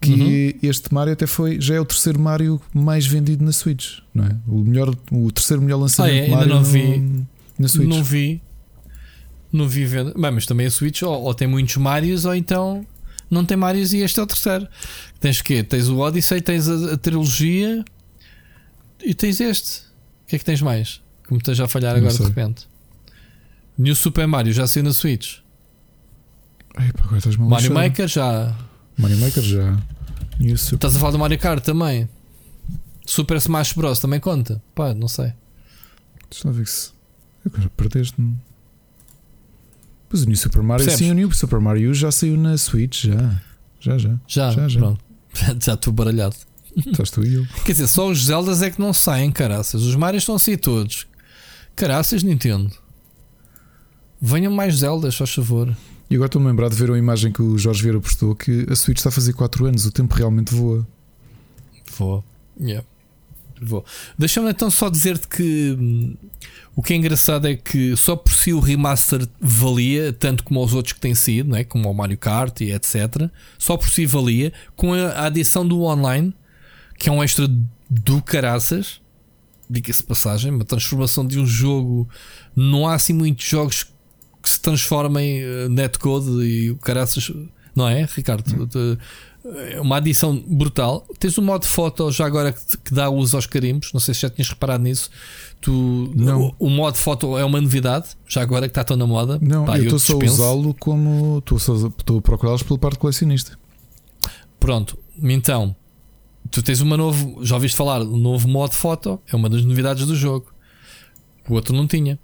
que 0.00 0.58
uhum. 0.62 0.68
este 0.68 0.92
Mario 0.92 1.12
até 1.12 1.26
foi 1.26 1.60
já 1.60 1.74
é 1.74 1.80
o 1.80 1.84
terceiro 1.84 2.18
Mario 2.18 2.60
mais 2.72 3.06
vendido 3.06 3.44
na 3.44 3.52
Switch, 3.52 3.98
não 4.14 4.24
é? 4.24 4.36
O 4.46 4.58
melhor, 4.58 4.94
o 5.10 5.30
terceiro 5.32 5.62
melhor 5.62 5.78
lançamento 5.78 6.12
ah, 6.12 6.26
é? 6.26 6.28
Mario 6.28 6.54
não 6.54 6.64
vi, 6.64 6.98
no, 6.98 7.26
na 7.58 7.68
Switch. 7.68 7.88
Não 7.88 8.04
vi, 8.04 8.40
não 9.56 9.68
vi 9.68 9.84
venda. 9.84 10.12
Bem, 10.16 10.30
mas 10.30 10.46
também 10.46 10.66
a 10.66 10.70
Switch 10.70 11.02
ou, 11.02 11.22
ou, 11.22 11.34
tem 11.34 11.48
muitos 11.48 11.76
Marios 11.76 12.24
ou 12.24 12.34
então 12.34 12.86
não 13.30 13.44
tem 13.44 13.56
Marios 13.56 13.92
e 13.92 13.98
este 13.98 14.20
é 14.20 14.22
o 14.22 14.26
terceiro. 14.26 14.68
Tens 15.20 15.40
o 15.40 15.44
quê? 15.44 15.62
Tens 15.62 15.88
o 15.88 15.98
Odyssey, 15.98 16.40
tens 16.40 16.68
a, 16.68 16.94
a 16.94 16.96
trilogia 16.96 17.84
e 19.04 19.14
tens 19.14 19.40
este. 19.40 19.80
O 20.24 20.28
que 20.28 20.36
é 20.36 20.38
que 20.38 20.44
tens 20.44 20.62
mais? 20.62 21.00
Como 21.26 21.38
estás 21.38 21.58
a 21.58 21.66
falhar 21.66 21.96
agora 21.96 22.12
de 22.12 22.22
repente. 22.22 22.68
New 23.76 23.94
Super 23.94 24.26
Mario 24.26 24.52
já 24.52 24.66
saiu 24.66 24.84
na 24.84 24.92
Switch. 24.92 25.38
Epa, 26.78 27.04
agora 27.04 27.20
Mario 27.38 27.74
Maker 27.74 28.08
já. 28.08 28.56
Mario 28.96 29.18
Maker 29.18 29.42
já. 29.42 29.76
New 30.38 30.56
Super... 30.56 30.76
Estás 30.76 30.96
a 30.96 30.98
falar 30.98 31.12
do 31.12 31.18
Mario 31.18 31.38
Kart 31.38 31.62
também. 31.64 32.08
Super 33.04 33.36
Smash 33.36 33.72
Bros. 33.72 33.98
também 33.98 34.20
conta. 34.20 34.62
Pá, 34.74 34.94
não 34.94 35.08
sei. 35.08 35.32
Deixa 36.30 36.48
lá 36.48 36.52
ver 36.52 36.66
se. 36.66 36.90
Agora 37.44 37.70
perdeste-me. 37.70 38.36
Pois 40.08 40.22
o 40.22 40.26
New 40.26 40.36
Super 40.36 40.62
Mario, 40.62 40.84
Percebes? 40.86 41.06
sim, 41.06 41.10
o 41.10 41.14
New 41.14 41.32
Super 41.32 41.60
Mario 41.60 41.92
já 41.94 42.12
saiu 42.12 42.36
na 42.36 42.56
Switch, 42.56 43.04
já. 43.06 43.42
Já, 43.80 43.98
já. 43.98 44.20
Já, 44.26 44.50
já, 44.52 44.68
já. 44.68 44.80
Pronto. 44.80 45.00
já 45.64 45.74
estou 45.74 45.92
baralhado. 45.92 46.36
Estás 46.76 47.10
tu 47.10 47.24
e 47.24 47.34
eu. 47.34 47.46
Quer 47.64 47.72
dizer, 47.72 47.86
só 47.88 48.08
os 48.08 48.24
Zeldas 48.24 48.62
é 48.62 48.70
que 48.70 48.80
não 48.80 48.92
saem, 48.92 49.32
caraças. 49.32 49.82
Os 49.82 49.94
Marios 49.94 50.22
estão 50.22 50.34
a 50.34 50.38
sair 50.38 50.58
todos. 50.58 51.06
Caraças, 51.74 52.22
Nintendo. 52.22 52.70
Venham 54.20 54.52
mais 54.52 54.78
Zeldas, 54.78 55.16
faz 55.16 55.32
favor. 55.32 55.74
E 56.08 56.14
agora 56.14 56.28
estou-me 56.28 56.46
a 56.46 56.50
lembrar 56.50 56.68
de 56.68 56.76
ver 56.76 56.90
uma 56.90 56.98
imagem 56.98 57.32
que 57.32 57.42
o 57.42 57.58
Jorge 57.58 57.82
Vieira 57.82 58.00
postou 58.00 58.34
que 58.34 58.66
a 58.70 58.76
Switch 58.76 58.98
está 58.98 59.08
a 59.08 59.12
fazer 59.12 59.32
4 59.32 59.66
anos, 59.66 59.86
o 59.86 59.90
tempo 59.90 60.14
realmente 60.14 60.54
voa. 60.54 60.86
Voa. 61.96 62.22
Yeah. 62.60 62.86
Vou. 63.60 63.84
Deixa-me 64.18 64.50
então 64.50 64.70
só 64.70 64.88
dizer-te 64.88 65.26
que 65.28 65.76
hum, 65.78 66.14
o 66.74 66.82
que 66.82 66.92
é 66.92 66.96
engraçado 66.96 67.48
é 67.48 67.54
que 67.54 67.96
só 67.96 68.14
por 68.14 68.32
si 68.32 68.52
o 68.52 68.60
remaster 68.60 69.26
valia, 69.40 70.12
tanto 70.12 70.44
como 70.44 70.62
os 70.62 70.74
outros 70.74 70.92
que 70.92 71.00
têm 71.00 71.14
sido, 71.14 71.50
né? 71.50 71.64
como 71.64 71.90
o 71.90 71.94
Mario 71.94 72.18
Kart 72.18 72.60
e 72.60 72.72
etc. 72.72 73.30
Só 73.58 73.76
por 73.76 73.88
si 73.88 74.04
valia, 74.04 74.52
com 74.74 74.92
a 74.92 75.26
adição 75.26 75.66
do 75.66 75.82
online, 75.82 76.34
que 76.98 77.08
é 77.08 77.12
um 77.12 77.22
extra 77.22 77.48
do 77.88 78.22
caraças. 78.22 79.00
Diga-se 79.68 80.02
passagem, 80.02 80.52
uma 80.52 80.64
transformação 80.64 81.26
de 81.26 81.40
um 81.40 81.46
jogo. 81.46 82.08
Não 82.54 82.86
há 82.86 82.94
assim 82.94 83.12
muitos 83.12 83.46
jogos 83.46 83.84
que 84.42 84.48
se 84.48 84.60
transformem 84.60 85.42
uh, 85.44 85.68
netcode 85.68 86.30
e 86.44 86.70
o 86.70 86.76
caraças 86.76 87.32
não 87.74 87.88
é, 87.88 88.08
Ricardo? 88.14 88.44
Hum. 88.74 88.96
Uma 89.80 89.96
adição 89.96 90.36
brutal. 90.46 91.06
Tens 91.18 91.38
um 91.38 91.42
modo 91.42 91.66
foto 91.66 92.10
já 92.10 92.26
agora 92.26 92.52
que, 92.52 92.76
que 92.78 92.94
dá 92.94 93.08
uso 93.08 93.36
aos 93.36 93.46
carimbos. 93.46 93.92
Não 93.92 94.00
sei 94.00 94.14
se 94.14 94.22
já 94.22 94.30
tinhas 94.30 94.48
reparado 94.48 94.82
nisso. 94.82 95.10
Tu, 95.60 96.12
não. 96.14 96.54
O, 96.58 96.66
o 96.66 96.70
modo 96.70 96.96
foto 96.96 97.38
é 97.38 97.44
uma 97.44 97.60
novidade, 97.60 98.08
já 98.26 98.42
agora 98.42 98.66
que 98.66 98.70
está 98.70 98.84
tão 98.84 98.96
na 98.96 99.06
moda. 99.06 99.38
Não, 99.40 99.64
Pá, 99.64 99.78
eu 99.78 99.84
estou 99.84 99.98
só 99.98 100.14
a 100.14 100.24
usá-lo 100.24 100.74
como. 100.74 101.38
Estou 101.38 102.18
a 102.18 102.22
procurá-los 102.22 102.62
pela 102.62 102.78
parte 102.78 102.98
colecionista. 102.98 103.58
Pronto, 104.58 104.98
então 105.22 105.76
tu 106.50 106.62
tens 106.62 106.80
uma 106.80 106.96
novo. 106.96 107.44
Já 107.44 107.54
ouviste 107.54 107.76
falar, 107.76 108.02
o 108.02 108.16
novo 108.16 108.48
modo 108.48 108.72
foto 108.72 109.20
é 109.26 109.36
uma 109.36 109.48
das 109.48 109.64
novidades 109.64 110.06
do 110.06 110.16
jogo. 110.16 110.46
O 111.48 111.54
outro 111.54 111.74
não 111.74 111.86
tinha. 111.86 112.18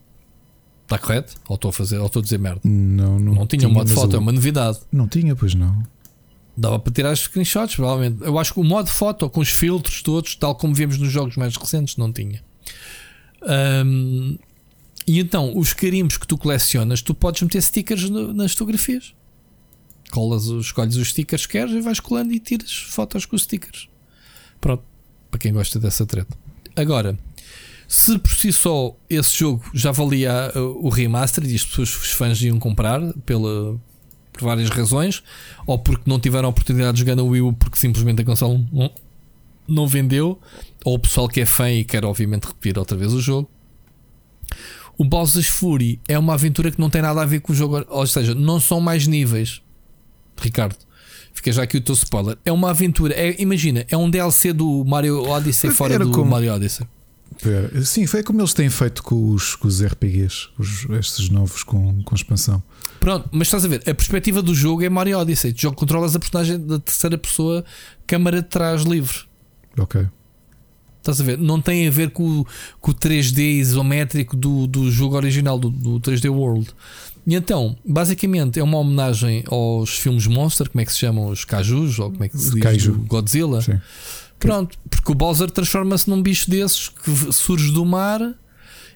Está 0.82 0.98
correto? 0.98 1.34
Ou 1.48 1.54
estou 1.54 1.68
a 1.70 1.72
fazer, 1.72 1.98
ou 1.98 2.06
estou 2.06 2.20
a 2.20 2.22
dizer 2.22 2.38
merda? 2.38 2.60
Não, 2.64 3.18
não. 3.18 3.34
Não 3.34 3.46
tinha, 3.46 3.60
tinha 3.60 3.68
modo 3.68 3.88
foto, 3.90 4.14
eu... 4.14 4.18
é 4.18 4.20
uma 4.20 4.32
novidade. 4.32 4.78
Não 4.90 5.08
tinha, 5.08 5.34
pois 5.34 5.54
não. 5.54 5.82
Dava 6.56 6.78
para 6.78 6.92
tirar 6.92 7.16
screenshots, 7.16 7.76
provavelmente. 7.76 8.22
Eu 8.22 8.38
acho 8.38 8.52
que 8.52 8.60
o 8.60 8.64
modo 8.64 8.88
foto 8.88 9.28
com 9.30 9.40
os 9.40 9.48
filtros 9.48 10.02
todos, 10.02 10.34
tal 10.36 10.54
como 10.54 10.74
vimos 10.74 10.98
nos 10.98 11.10
jogos 11.10 11.36
mais 11.36 11.56
recentes, 11.56 11.96
não 11.96 12.12
tinha. 12.12 12.42
Um, 13.84 14.38
e 15.06 15.18
então, 15.18 15.56
os 15.56 15.72
carimbos 15.72 16.16
que 16.16 16.26
tu 16.26 16.36
colecionas, 16.36 17.02
tu 17.02 17.14
podes 17.14 17.42
meter 17.42 17.62
stickers 17.62 18.08
no, 18.08 18.32
nas 18.32 18.52
fotografias. 18.52 19.14
Colas, 20.10 20.44
escolhes 20.44 20.96
os 20.96 21.08
stickers 21.08 21.46
que 21.46 21.52
queres 21.52 21.72
e 21.72 21.80
vais 21.80 21.98
colando 21.98 22.32
e 22.32 22.38
tiras 22.38 22.72
fotos 22.72 23.24
com 23.24 23.34
os 23.34 23.42
stickers. 23.42 23.88
Pronto, 24.60 24.84
para 25.30 25.40
quem 25.40 25.52
gosta 25.52 25.78
dessa 25.80 26.04
treta. 26.04 26.36
Agora, 26.76 27.18
se 27.88 28.18
por 28.18 28.30
si 28.30 28.52
só 28.52 28.96
esse 29.08 29.38
jogo 29.38 29.64
já 29.74 29.90
valia 29.90 30.52
uh, 30.54 30.86
o 30.86 30.88
remaster 30.88 31.44
e 31.44 31.54
as 31.54 31.64
pessoas, 31.64 31.88
os 31.96 32.10
fãs 32.10 32.40
iam 32.42 32.58
comprar 32.58 33.00
pela, 33.24 33.80
por 34.32 34.42
várias 34.42 34.70
razões, 34.70 35.22
ou 35.66 35.78
porque 35.78 36.02
não 36.06 36.18
tiveram 36.18 36.46
a 36.46 36.50
oportunidade 36.50 36.94
de 36.94 37.00
jogar 37.00 37.16
no 37.16 37.26
Wii 37.26 37.42
U 37.42 37.52
porque 37.52 37.76
simplesmente 37.76 38.22
a 38.22 38.24
console 38.24 38.66
não, 38.72 38.90
não 39.68 39.86
vendeu, 39.86 40.38
ou 40.84 40.94
o 40.94 40.98
pessoal 40.98 41.28
que 41.28 41.40
é 41.40 41.46
fã 41.46 41.70
e 41.70 41.84
quer 41.84 42.04
obviamente 42.04 42.46
repetir 42.46 42.78
outra 42.78 42.96
vez 42.96 43.12
o 43.12 43.20
jogo. 43.20 43.50
O 44.96 45.04
Bowser's 45.04 45.48
Fury 45.48 46.00
é 46.08 46.18
uma 46.18 46.34
aventura 46.34 46.70
que 46.70 46.80
não 46.80 46.90
tem 46.90 47.02
nada 47.02 47.22
a 47.22 47.24
ver 47.24 47.40
com 47.40 47.52
o 47.52 47.56
jogo, 47.56 47.84
ou 47.88 48.06
seja, 48.06 48.34
não 48.34 48.60
são 48.60 48.80
mais 48.80 49.06
níveis. 49.06 49.62
Ricardo, 50.40 50.76
Fica 51.32 51.50
já 51.50 51.62
aqui 51.62 51.78
o 51.78 51.80
teu 51.80 51.94
spoiler. 51.94 52.36
É 52.44 52.52
uma 52.52 52.70
aventura. 52.70 53.14
É, 53.14 53.40
imagina, 53.40 53.84
é 53.88 53.96
um 53.96 54.10
DLC 54.10 54.52
do 54.52 54.84
Mario 54.84 55.22
Odyssey 55.22 55.70
fora 55.70 55.98
do 55.98 56.10
como... 56.10 56.30
Mario 56.30 56.54
Odyssey. 56.54 56.86
Sim, 57.84 58.06
foi 58.06 58.22
como 58.22 58.40
eles 58.40 58.52
têm 58.52 58.68
feito 58.68 59.02
com 59.02 59.30
os, 59.30 59.56
com 59.56 59.66
os 59.66 59.82
RPGs, 59.82 60.48
os, 60.58 60.86
estes 60.90 61.30
novos 61.30 61.62
com, 61.62 62.02
com 62.02 62.14
expansão. 62.14 62.62
Pronto, 63.02 63.28
mas 63.32 63.48
estás 63.48 63.64
a 63.64 63.68
ver, 63.68 63.82
a 63.84 63.92
perspectiva 63.92 64.40
do 64.40 64.54
jogo 64.54 64.84
é 64.84 64.88
Mario 64.88 65.18
Odyssey. 65.18 65.52
Tu 65.52 65.62
jogo 65.62 65.74
controlas 65.74 66.14
a 66.14 66.20
personagem 66.20 66.56
da 66.56 66.78
terceira 66.78 67.18
pessoa, 67.18 67.64
câmara 68.06 68.40
de 68.40 68.48
trás 68.48 68.82
livre. 68.82 69.22
Ok. 69.76 70.06
Estás 70.98 71.20
a 71.20 71.24
ver? 71.24 71.36
Não 71.36 71.60
tem 71.60 71.88
a 71.88 71.90
ver 71.90 72.10
com, 72.10 72.44
com 72.80 72.90
o 72.92 72.94
3D 72.94 73.58
isométrico 73.58 74.36
do, 74.36 74.68
do 74.68 74.88
jogo 74.88 75.16
original, 75.16 75.58
do, 75.58 75.68
do 75.68 75.98
3D 75.98 76.30
World. 76.30 76.70
E 77.26 77.34
então, 77.34 77.76
basicamente, 77.84 78.60
é 78.60 78.62
uma 78.62 78.78
homenagem 78.78 79.42
aos 79.48 79.98
filmes 79.98 80.28
Monster, 80.28 80.70
como 80.70 80.80
é 80.80 80.84
que 80.84 80.92
se 80.92 81.00
chamam? 81.00 81.26
Os 81.26 81.44
Cajus, 81.44 81.98
ou 81.98 82.12
como 82.12 82.22
é 82.22 82.28
que 82.28 82.38
se 82.38 82.52
diz? 82.52 82.62
Kaiju. 82.62 83.04
Godzilla. 83.08 83.62
Sim. 83.62 83.80
Pronto, 84.38 84.78
porque 84.88 85.10
o 85.10 85.14
Bowser 85.16 85.50
transforma-se 85.50 86.08
num 86.08 86.22
bicho 86.22 86.48
desses 86.48 86.88
que 86.88 87.32
surge 87.32 87.72
do 87.72 87.84
mar 87.84 88.20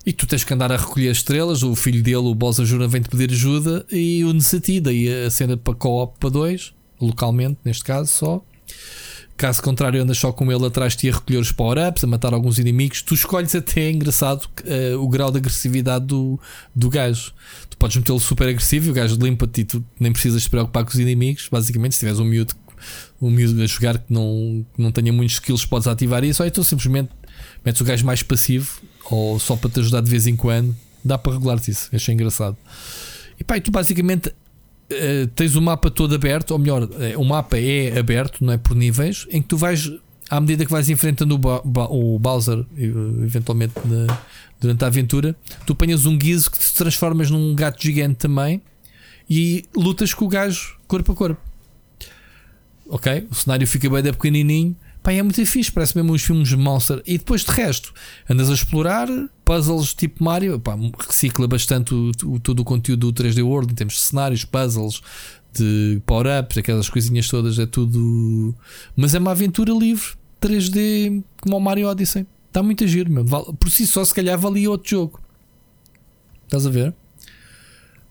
e 0.07 0.13
tu 0.13 0.25
tens 0.25 0.45
que 0.45 0.55
andar 0.55 0.71
a 0.71 0.77
recolher 0.77 1.11
estrelas. 1.11 1.65
O 1.65 1.75
filho 1.75 2.01
dele, 2.01 2.19
o 2.19 2.35
Bowser 2.35 2.65
Jr., 2.65 2.89
vem-te 2.89 3.09
pedir 3.09 3.33
ajuda 3.33 3.85
e 3.91 4.23
une-se 4.23 4.57
a 4.57 4.61
ti. 4.61 4.81
Daí 4.81 5.27
a 5.27 5.29
cena 5.29 5.57
para 5.57 5.75
co-op 5.75 6.17
para 6.21 6.31
dois, 6.31 6.73
localmente, 7.01 7.59
neste 7.65 7.83
caso 7.83 8.09
só. 8.13 8.45
Caso 9.37 9.61
contrário, 9.61 10.01
andas 10.01 10.17
só 10.17 10.33
com 10.33 10.51
ele 10.51 10.65
atrás 10.65 10.93
de 10.93 11.01
ti 11.01 11.11
a 11.11 11.13
recolher 11.13 11.39
os 11.39 11.53
power-ups, 11.53 12.05
a 12.05 12.07
matar 12.07 12.33
alguns 12.33 12.59
inimigos. 12.59 13.03
Tu 13.03 13.15
escolhes 13.15 13.55
até, 13.55 13.83
é 13.83 13.91
engraçado, 13.91 14.45
uh, 14.45 14.99
o 14.99 15.09
grau 15.09 15.31
de 15.31 15.39
agressividade 15.39 16.07
do, 16.07 16.41
do 16.75 16.89
gajo. 16.89 17.35
Tu 17.69 17.77
podes 17.77 17.97
metê-lo 17.97 18.21
super 18.21 18.49
agressivo 18.49 18.87
e 18.87 18.91
o 18.91 18.95
gajo 18.95 19.17
limpa-te 19.17 19.63
e 19.63 19.65
tu 19.65 19.85
nem 19.99 20.13
precisas 20.13 20.45
te 20.45 20.49
preocupar 20.49 20.85
com 20.85 20.91
os 20.91 20.99
inimigos. 20.99 21.49
Basicamente, 21.51 21.97
se 21.97 21.99
tiveres 21.99 22.21
um 22.21 22.25
miúdo, 22.25 22.55
um 23.21 23.29
miúdo 23.29 23.61
a 23.61 23.67
jogar 23.67 23.99
que 23.99 24.11
não, 24.11 24.65
que 24.75 24.81
não 24.81 24.93
tenha 24.93 25.13
muitos 25.13 25.35
skills, 25.35 25.67
podes 25.67 25.89
ativar 25.89 26.25
isso. 26.25 26.43
Ou 26.43 26.47
então 26.47 26.65
simplesmente 26.65 27.11
metes 27.63 27.81
o 27.81 27.85
gajo 27.85 28.07
mais 28.07 28.23
passivo 28.23 28.81
ou 29.11 29.39
só 29.39 29.57
para 29.57 29.71
te 29.71 29.81
ajudar 29.81 30.01
de 30.01 30.11
vez 30.11 30.27
em 30.27 30.37
quando. 30.37 30.75
Dá 31.05 31.17
para 31.17 31.33
regular-te 31.33 31.71
isso. 31.71 31.89
Achei 31.93 32.15
engraçado. 32.15 32.57
E 33.39 33.45
pá, 33.45 33.57
e 33.57 33.61
tu 33.61 33.71
basicamente 33.71 34.29
uh, 34.29 35.27
tens 35.35 35.55
o 35.55 35.63
mapa 35.63 35.91
todo 35.91 36.15
aberto, 36.15 36.53
ou 36.53 36.59
melhor, 36.59 36.83
uh, 36.85 37.21
o 37.21 37.25
mapa 37.25 37.59
é 37.59 37.99
aberto, 37.99 38.45
não 38.45 38.53
é 38.53 38.59
por 38.59 38.75
níveis, 38.77 39.27
em 39.31 39.41
que 39.41 39.49
tu 39.49 39.57
vais, 39.57 39.91
à 40.29 40.41
medida 40.41 40.65
que 40.65 40.71
vais 40.71 40.89
enfrentando 40.89 41.35
o, 41.35 41.39
ba 41.39 41.61
o 41.91 42.19
Bowser, 42.19 42.65
eventualmente 42.77 43.75
na, 43.85 44.19
durante 44.61 44.85
a 44.85 44.87
aventura, 44.89 45.37
tu 45.65 45.75
apanhas 45.75 46.07
um 46.07 46.17
guizo 46.17 46.51
que 46.51 46.59
te 46.59 46.75
transformas 46.75 47.31
num 47.31 47.55
gato 47.55 47.83
gigante 47.83 48.17
também 48.17 48.61
e 49.29 49.65
lutas 49.75 50.15
com 50.15 50.25
o 50.25 50.29
gajo 50.29 50.77
corpo 50.89 51.13
a 51.13 51.15
corpo. 51.15 51.41
Ok? 52.89 53.27
O 53.31 53.35
cenário 53.35 53.67
fica 53.67 53.91
bem 53.91 54.03
pequenininho 54.03 54.77
Pá, 55.07 55.13
é 55.13 55.23
muito 55.23 55.47
fixe, 55.47 55.71
parece 55.71 55.97
mesmo 55.97 56.13
uns 56.13 56.23
filmes 56.25 56.49
de 56.49 56.57
Monster. 56.57 57.01
E 57.07 57.17
depois 57.17 57.45
de 57.45 57.53
resto, 57.53 57.95
andas 58.29 58.51
a 58.51 58.55
explorar 58.55 59.07
puzzles 59.45 59.95
tipo 59.95 60.25
Mario, 60.25 60.59
pá, 60.59 60.77
recicla 60.99 61.47
bastante 61.47 61.95
o, 61.95 62.11
o, 62.25 62.41
todo 62.41 62.59
o 62.59 62.65
conteúdo 62.65 63.13
do 63.13 63.23
3D 63.23 63.41
World 63.41 63.73
em 63.73 63.77
termos 63.77 63.95
de 63.95 64.01
cenários, 64.01 64.45
puzzles, 64.45 65.01
de 65.53 66.03
power-ups, 66.05 66.59
aquelas 66.59 66.91
coisinhas 66.91 67.29
todas, 67.29 67.57
é 67.57 67.67
tudo. 67.67 68.53
Mas 68.97 69.15
é 69.15 69.21
uma 69.21 69.31
aventura 69.31 69.73
livre, 69.73 70.09
3D, 70.43 71.23
como 71.41 71.57
o 71.57 71.61
Mario 71.61 71.87
Odyssey. 71.87 72.27
Está 72.49 72.61
muito 72.61 72.83
a 72.83 72.87
giro, 72.89 73.09
meu. 73.09 73.25
Por 73.25 73.71
si 73.71 73.87
só, 73.87 74.05
se 74.05 74.13
calhar 74.13 74.37
valia 74.37 74.69
outro 74.69 74.91
jogo. 74.91 75.21
Estás 76.47 76.67
a 76.67 76.71
ver? 76.71 76.93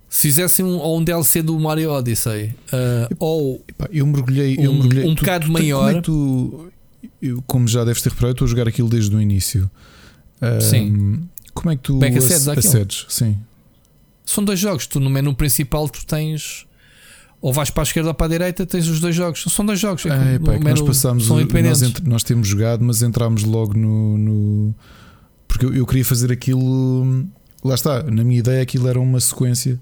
Se 0.07 0.29
fizessem 0.29 0.63
um, 0.63 0.77
ou 0.77 0.97
um 0.97 1.03
DLC 1.03 1.41
do 1.41 1.59
Mario 1.59 1.91
Odyssey, 1.91 2.55
uh, 2.71 3.15
ou 3.19 3.65
eu 3.91 4.07
mergulhei, 4.07 4.55
eu 4.57 4.71
mergulhei. 4.73 5.03
um, 5.03 5.09
um 5.09 5.15
bocado 5.15 5.51
maior. 5.51 5.87
Como, 5.87 5.97
é 5.97 6.01
tu, 6.01 6.71
eu, 7.21 7.41
como 7.43 7.67
já 7.67 7.83
deves 7.83 8.01
ter 8.01 8.09
reparado, 8.09 8.33
estou 8.33 8.45
a 8.45 8.49
jogar 8.49 8.67
aquilo 8.67 8.89
desde 8.89 9.15
o 9.15 9.21
início. 9.21 9.69
Sim. 10.61 11.27
Como 11.53 11.71
é 11.71 11.75
que 11.75 11.81
tu 11.83 11.93
Como 11.93 12.05
é 12.05 12.11
que 12.11 12.17
acedes, 12.17 12.47
acedes? 12.47 13.05
Sim. 13.09 13.37
São 14.25 14.43
dois 14.43 14.59
jogos. 14.59 14.85
Tu 14.87 14.99
no 14.99 15.09
menu 15.09 15.33
principal 15.33 15.87
tu 15.87 16.05
tens 16.05 16.65
ou 17.41 17.53
vais 17.53 17.69
para 17.69 17.83
a 17.83 17.85
esquerda 17.85 18.09
ou 18.09 18.13
para 18.13 18.25
a 18.25 18.29
direita, 18.29 18.65
tens 18.65 18.87
os 18.87 18.99
dois 18.99 19.15
jogos. 19.15 19.43
São 19.49 19.65
dois 19.65 19.79
jogos. 19.79 20.05
É, 20.05 20.39
pá, 20.39 20.53
é 20.55 20.59
nós 20.59 20.81
passamos, 20.81 21.27
são 21.27 21.37
nós, 21.37 21.81
entre, 21.81 22.07
nós, 22.07 22.23
temos 22.23 22.47
jogado, 22.47 22.83
mas 22.83 23.01
entramos 23.01 23.43
logo 23.43 23.77
no. 23.77 24.17
no 24.17 24.75
porque 25.47 25.65
eu, 25.65 25.73
eu, 25.73 25.85
queria 25.85 26.03
fazer 26.03 26.31
aquilo. 26.31 27.25
Lá 27.63 27.75
está, 27.75 28.03
na 28.03 28.23
minha 28.23 28.39
ideia 28.39 28.61
aquilo 28.61 28.87
era 28.87 28.99
uma 28.99 29.19
sequência. 29.19 29.79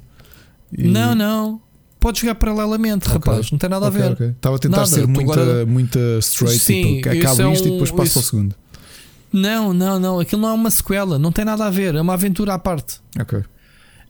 E... 0.71 0.87
Não, 0.87 1.15
não 1.15 1.61
podes 2.03 2.19
jogar 2.19 2.35
paralelamente, 2.35 3.07
okay. 3.07 3.13
rapaz, 3.13 3.49
não 3.49 3.57
tem 3.57 3.69
nada 3.69 3.87
okay, 3.87 4.01
a 4.01 4.03
ver. 4.03 4.13
Okay. 4.13 4.27
Estava 4.27 4.55
a 4.57 4.59
tentar 4.59 4.77
nada. 4.77 4.89
ser 4.89 5.07
muita, 5.07 5.31
agora... 5.31 5.65
muita 5.65 5.99
straight, 6.19 6.59
Sim, 6.59 6.97
tipo, 6.97 7.09
acaba 7.09 7.43
é 7.43 7.47
um, 7.47 7.53
isto 7.53 7.67
e 7.69 7.71
depois 7.71 7.91
passa 7.91 8.03
isso... 8.03 8.19
ao 8.19 8.25
segundo. 8.25 8.55
Não, 9.31 9.73
não, 9.73 9.99
não, 9.99 10.19
aquilo 10.19 10.41
não 10.41 10.49
é 10.49 10.53
uma 10.53 10.69
sequela, 10.69 11.17
não 11.17 11.31
tem 11.31 11.45
nada 11.45 11.65
a 11.65 11.69
ver, 11.69 11.95
é 11.95 12.01
uma 12.01 12.13
aventura 12.13 12.53
à 12.53 12.59
parte. 12.59 12.99
Ok. 13.17 13.41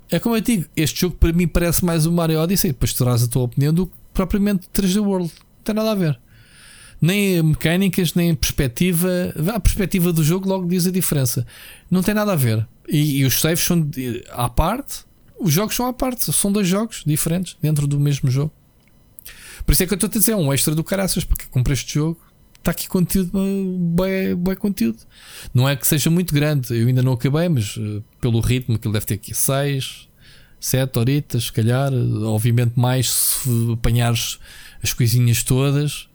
É 0.09 0.19
como 0.19 0.35
eu 0.35 0.41
digo, 0.41 0.65
este 0.75 1.01
jogo 1.01 1.15
para 1.19 1.31
mim 1.31 1.47
parece 1.47 1.85
mais 1.85 2.07
o 2.07 2.11
Mario 2.11 2.39
Odyssey, 2.39 2.71
depois 2.71 2.93
terás 2.93 3.23
a 3.23 3.27
tua 3.27 3.43
opinião 3.43 3.71
do 3.71 3.85
que 3.85 3.93
propriamente 4.11 4.67
3D 4.73 4.99
World. 4.99 5.31
Não 5.57 5.63
tem 5.63 5.75
nada 5.75 5.91
a 5.91 5.95
ver. 5.95 6.19
Nem 6.99 7.43
mecânicas, 7.43 8.15
nem 8.15 8.33
perspectiva. 8.33 9.07
A 9.53 9.59
perspectiva 9.59 10.11
do 10.11 10.23
jogo 10.23 10.49
logo 10.49 10.67
diz 10.67 10.87
a 10.87 10.91
diferença. 10.91 11.45
Não 11.91 12.01
tem 12.01 12.13
nada 12.13 12.33
a 12.33 12.35
ver. 12.35 12.67
E, 12.89 13.19
e 13.19 13.25
os 13.25 13.39
saves 13.39 13.63
são 13.63 13.87
à 14.31 14.49
parte 14.49 15.05
os 15.39 15.51
jogos 15.51 15.75
são 15.75 15.87
à 15.87 15.93
parte, 15.93 16.31
são 16.31 16.51
dois 16.51 16.67
jogos 16.67 17.03
diferentes 17.05 17.57
dentro 17.61 17.87
do 17.87 17.99
mesmo 17.99 18.29
jogo. 18.29 18.51
Por 19.65 19.71
isso 19.71 19.83
é 19.83 19.87
que 19.87 19.93
eu 19.93 19.95
estou 19.95 20.07
a 20.07 20.11
dizer, 20.11 20.31
é 20.33 20.35
um 20.35 20.53
extra 20.53 20.75
do 20.75 20.83
caraças, 20.83 21.23
porque 21.23 21.45
comprei 21.45 21.73
este 21.73 21.93
jogo, 21.93 22.19
está 22.57 22.71
aqui 22.71 22.87
conteúdo, 22.87 23.31
bem, 23.95 24.35
bem 24.35 24.55
conteúdo. 24.55 24.99
Não 25.53 25.67
é 25.67 25.75
que 25.75 25.85
seja 25.87 26.09
muito 26.09 26.33
grande, 26.33 26.73
eu 26.77 26.87
ainda 26.87 27.01
não 27.01 27.13
acabei, 27.13 27.47
mas 27.49 27.77
uh, 27.77 28.03
pelo 28.19 28.39
ritmo 28.39 28.77
que 28.77 28.87
ele 28.87 28.93
deve 28.93 29.05
ter 29.05 29.15
aqui 29.15 29.33
6, 29.33 30.09
7 30.59 30.99
horitas, 30.99 31.45
se 31.45 31.51
calhar, 31.51 31.91
obviamente 32.23 32.79
mais 32.79 33.11
se 33.11 33.73
apanhares 33.73 34.39
as 34.81 34.93
coisinhas 34.93 35.43
todas. 35.43 36.07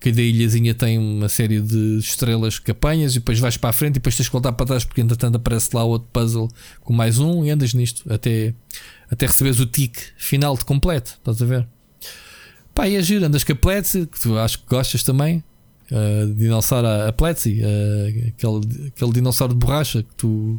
Cada 0.00 0.22
ilhazinha 0.22 0.74
tem 0.74 0.98
uma 0.98 1.28
série 1.28 1.60
de 1.60 1.98
estrelas 1.98 2.58
que 2.58 2.70
apanhas 2.70 3.12
e 3.12 3.18
depois 3.18 3.38
vais 3.38 3.58
para 3.58 3.68
a 3.68 3.72
frente 3.72 3.90
e 3.90 3.94
depois 3.94 4.16
tens 4.16 4.26
que 4.26 4.32
voltar 4.32 4.52
para 4.52 4.64
trás 4.64 4.82
porque 4.82 5.02
entretanto 5.02 5.36
aparece 5.36 5.76
lá 5.76 5.84
outro 5.84 6.08
puzzle 6.10 6.48
com 6.80 6.94
mais 6.94 7.18
um 7.18 7.44
e 7.44 7.50
andas 7.50 7.74
nisto 7.74 8.10
até, 8.10 8.54
até 9.10 9.26
receberes 9.26 9.60
o 9.60 9.66
tic 9.66 9.98
final 10.16 10.56
de 10.56 10.64
completo. 10.64 11.18
Estás 11.18 11.42
a 11.42 11.44
ver? 11.44 11.68
Pá, 12.74 12.88
e 12.88 12.96
a 12.96 13.02
giro, 13.02 13.26
andas 13.26 13.44
com 13.44 13.52
a 13.52 13.56
Pletzi, 13.56 14.06
que 14.06 14.18
tu 14.18 14.38
acho 14.38 14.60
que 14.60 14.64
gostas 14.66 15.02
também. 15.02 15.44
Uh, 15.90 16.32
dinossauro 16.34 16.86
a 16.86 17.12
Pletzi, 17.12 17.60
uh, 17.60 18.28
aquele, 18.28 18.88
aquele 18.88 19.12
dinossauro 19.12 19.52
de 19.52 19.58
borracha 19.58 20.02
que 20.04 20.14
tu, 20.14 20.58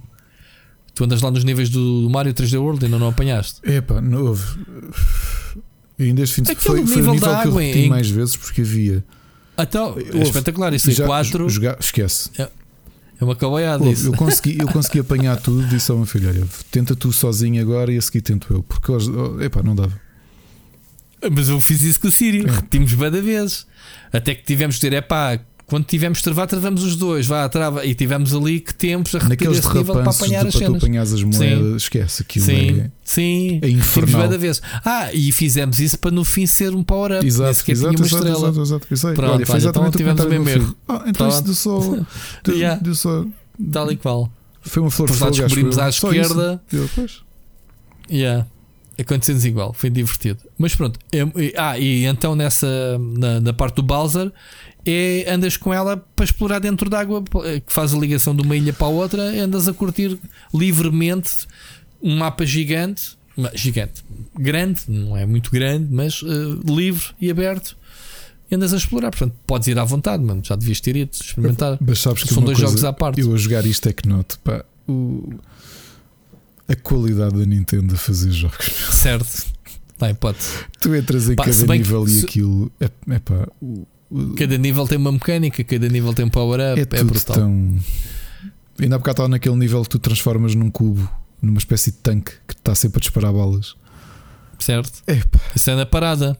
tu 0.94 1.06
andas 1.06 1.22
lá 1.22 1.32
nos 1.32 1.44
níveis 1.44 1.70
do, 1.70 2.08
Mario 2.12 2.34
3D 2.34 2.60
World 2.60 2.84
e 2.84 2.86
ainda 2.86 3.00
não 3.00 3.08
apanhaste. 3.08 3.62
Epá, 3.64 4.02
não 4.02 4.26
houve 4.26 4.44
E 5.98 6.04
ainda 6.04 6.22
este 6.22 6.36
fim 6.36 6.44
de 6.44 6.54
foi, 6.56 6.86
foi 6.86 7.02
o 7.02 7.12
nível 7.12 7.42
que 7.42 7.48
eu 7.48 7.56
repeti 7.56 7.80
em... 7.80 7.90
mais 7.90 8.10
vezes 8.10 8.36
porque 8.36 8.62
havia. 8.62 9.04
Então, 9.64 9.96
é 9.98 10.22
espetacular. 10.22 10.74
Isso 10.74 10.92
já, 10.92 11.04
é 11.04 11.08
4. 11.08 11.50
Jogar, 11.50 11.78
esquece. 11.80 12.30
É, 12.38 12.50
é 13.20 13.24
uma 13.24 13.36
cabaiada 13.36 13.88
isso. 13.88 14.08
Eu 14.08 14.14
consegui, 14.14 14.58
eu 14.60 14.68
consegui 14.74 15.00
apanhar 15.00 15.38
tudo 15.38 15.62
e 15.64 15.70
disse 15.70 15.92
ao 15.92 15.98
meu 15.98 16.06
filho: 16.06 16.30
Olha, 16.30 16.44
tenta 16.72 16.96
tu 16.96 17.12
sozinho 17.12 17.62
agora 17.62 17.92
e 17.92 17.98
a 17.98 18.02
seguir 18.02 18.22
tento 18.22 18.52
eu. 18.52 18.64
Porque 18.64 18.92
hoje, 18.92 19.12
oh, 19.12 19.42
epá, 19.42 19.62
não 19.62 19.76
dava. 19.76 20.00
Mas 21.32 21.50
eu 21.50 21.62
fiz 21.62 21.84
isso 21.84 22.00
com 22.00 22.08
o 22.08 22.12
Sírio, 22.12 22.48
é. 22.48 22.52
repetimos 22.52 22.94
bem 22.94 23.12
da 23.12 23.22
vez. 23.22 23.68
Até 24.12 24.34
que 24.34 24.44
tivemos 24.44 24.76
de 24.76 24.82
dizer: 24.82 24.96
é 24.96 25.02
pá, 25.02 25.40
quando 25.72 25.86
tivemos 25.86 26.18
de 26.18 26.26
travar, 26.26 26.48
travamos 26.48 26.84
os 26.84 26.98
dois, 26.98 27.26
vá, 27.26 27.48
trava. 27.48 27.86
E 27.86 27.96
tivemos 27.96 28.36
ali 28.36 28.60
que 28.60 28.74
tempos 28.74 29.16
a 29.16 29.20
repetir 29.20 29.48
Naqueles 29.48 29.66
esse 29.66 29.74
nível 29.74 29.94
para 29.94 30.12
apanhar 30.12 30.46
as 30.46 30.54
cenas. 30.54 30.84
Para 30.84 31.02
as 31.02 31.24
moedas, 31.24 31.38
sim. 31.38 31.76
esquece 31.78 32.24
aquilo. 32.24 32.46
Sim, 32.46 32.80
é, 32.82 32.92
sim. 33.06 33.60
É 33.62 33.70
infernal. 33.70 34.28
da 34.28 34.36
vez. 34.36 34.62
Ah, 34.84 35.14
e 35.14 35.32
fizemos 35.32 35.80
isso 35.80 35.98
para 35.98 36.12
no 36.12 36.26
fim 36.26 36.46
ser 36.46 36.76
um 36.76 36.84
power-up. 36.84 37.26
Exato, 37.26 37.72
exato, 37.72 38.04
exato, 38.04 38.04
exato, 38.04 38.28
exato, 38.28 38.62
exato. 38.62 38.88
Isso 38.94 39.14
Pronto, 39.14 39.34
olha, 39.34 39.46
foi 39.46 39.56
exatamente 39.56 40.02
então, 40.02 40.14
tivemos 40.14 40.26
o 40.26 40.30
mesmo 40.30 40.50
erro. 40.50 40.76
Ah, 40.90 41.04
então 41.08 41.14
Pronto. 41.14 41.34
isso 41.34 41.44
deu 41.44 41.54
só. 41.54 41.80
Deu, 42.44 42.56
yeah. 42.58 42.84
deu 42.84 42.94
só. 42.94 43.26
Tal 43.72 43.92
e 43.94 43.96
qual. 43.96 44.30
Foi 44.64 44.82
uma 44.82 44.92
flor 44.92 45.10
de 45.10 45.16
fogo. 45.16 45.32
descobrimos 45.32 45.80
à 45.80 45.88
esquerda. 45.88 46.62
Eu, 46.70 46.90
pois. 46.94 47.22
Yeah. 48.12 48.46
Aconteceu-nos 49.00 49.46
igual, 49.46 49.74
foi 49.74 49.90
divertido. 49.90 50.40
Mas 50.58 50.76
pronto, 50.76 51.00
ah, 51.58 51.80
e 51.80 52.06
então 52.06 52.36
nessa 52.36 53.00
na, 53.00 53.40
na 53.40 53.54
parte 53.54 53.76
do 53.76 53.84
Bowser 53.84 54.32
é 54.86 55.26
andas 55.32 55.58
com 55.58 55.74
ela 55.74 55.98
para 56.16 56.26
explorar 56.26 56.60
dentro 56.60 56.90
d'água, 56.90 57.24
que 57.66 57.74
faz 57.74 57.94
a 57.94 57.98
ligação 57.98 58.36
de 58.36 58.42
uma 58.42 58.56
ilha 58.56 58.74
para 58.74 58.88
a 58.88 58.90
outra, 58.90 59.22
andas 59.22 59.68
a 59.68 59.74
curtir 59.74 60.18
livremente 60.54 61.48
um 62.02 62.18
mapa 62.18 62.46
gigante, 62.46 63.18
gigante, 63.54 64.04
grande, 64.38 64.82
não 64.88 65.16
é 65.16 65.26
muito 65.26 65.52
grande, 65.52 65.88
mas 65.92 66.22
uh, 66.22 66.60
livre 66.66 67.06
e 67.20 67.30
aberto. 67.30 67.78
E 68.50 68.56
andas 68.56 68.74
a 68.74 68.78
explorar, 68.78 69.12
portanto, 69.12 69.34
podes 69.48 69.68
ir 69.68 69.80
à 69.80 69.86
vontade, 69.86 70.22
mano. 70.22 70.42
Já 70.44 70.56
devias 70.56 70.82
ter 70.82 70.98
ido 70.98 71.12
experimentar. 71.14 71.78
Mas 71.80 72.00
sabes 72.00 72.24
que 72.24 72.34
São 72.34 72.44
dois 72.44 72.58
jogos 72.58 72.84
à 72.84 72.92
parte. 72.92 73.22
Eu 73.22 73.34
a 73.34 73.38
jogar 73.38 73.66
isto 73.66 73.88
é 73.88 73.94
que 73.94 74.08
noto, 74.10 74.38
pá, 74.40 74.66
o, 74.88 75.36
a 76.68 76.76
qualidade 76.76 77.38
da 77.38 77.46
Nintendo 77.46 77.94
a 77.94 77.98
fazer 77.98 78.32
jogos. 78.32 78.66
Certo. 78.92 79.46
Bem, 80.00 80.14
pode. 80.16 80.40
Tu 80.82 80.94
entras 80.96 81.30
em 81.30 81.36
pá, 81.36 81.46
cada 81.46 81.78
nível 81.78 82.10
e 82.10 82.20
aquilo. 82.20 82.72
É, 82.80 82.90
é 83.12 83.20
pá, 83.20 83.48
o, 83.62 83.88
Cada 84.38 84.58
nível 84.58 84.88
tem 84.88 84.98
uma 84.98 85.12
mecânica, 85.12 85.64
cada 85.64 85.88
nível 85.88 86.14
tem 86.14 86.26
um 86.26 86.30
power-up. 86.30 86.80
É, 86.80 87.00
é 87.00 87.04
brutal. 87.04 87.36
Tão... 87.36 87.78
Ainda 88.80 88.96
há 88.96 89.00
bocado 89.00 89.14
estava 89.14 89.30
naquele 89.30 89.56
nível 89.56 89.82
que 89.84 89.90
tu 89.90 90.00
transformas 90.00 90.56
num 90.56 90.70
cubo, 90.70 91.10
numa 91.42 91.58
espécie 91.58 91.92
de 91.92 91.98
tanque 91.98 92.34
que 92.48 92.54
está 92.54 92.76
sempre 92.76 92.98
a 92.98 93.02
disparar 93.02 93.32
balas. 93.32 93.76
Certo? 94.60 95.02
Epa. 95.08 95.40
Isso 95.56 95.70
é 95.72 95.76
na 95.76 95.86
parada. 95.86 96.38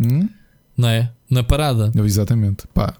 Hum? 0.00 0.28
Não 0.76 0.88
é? 0.88 1.10
Na 1.28 1.42
parada. 1.42 1.90
Não, 1.94 2.04
exatamente. 2.04 2.66
Pá, 2.72 2.94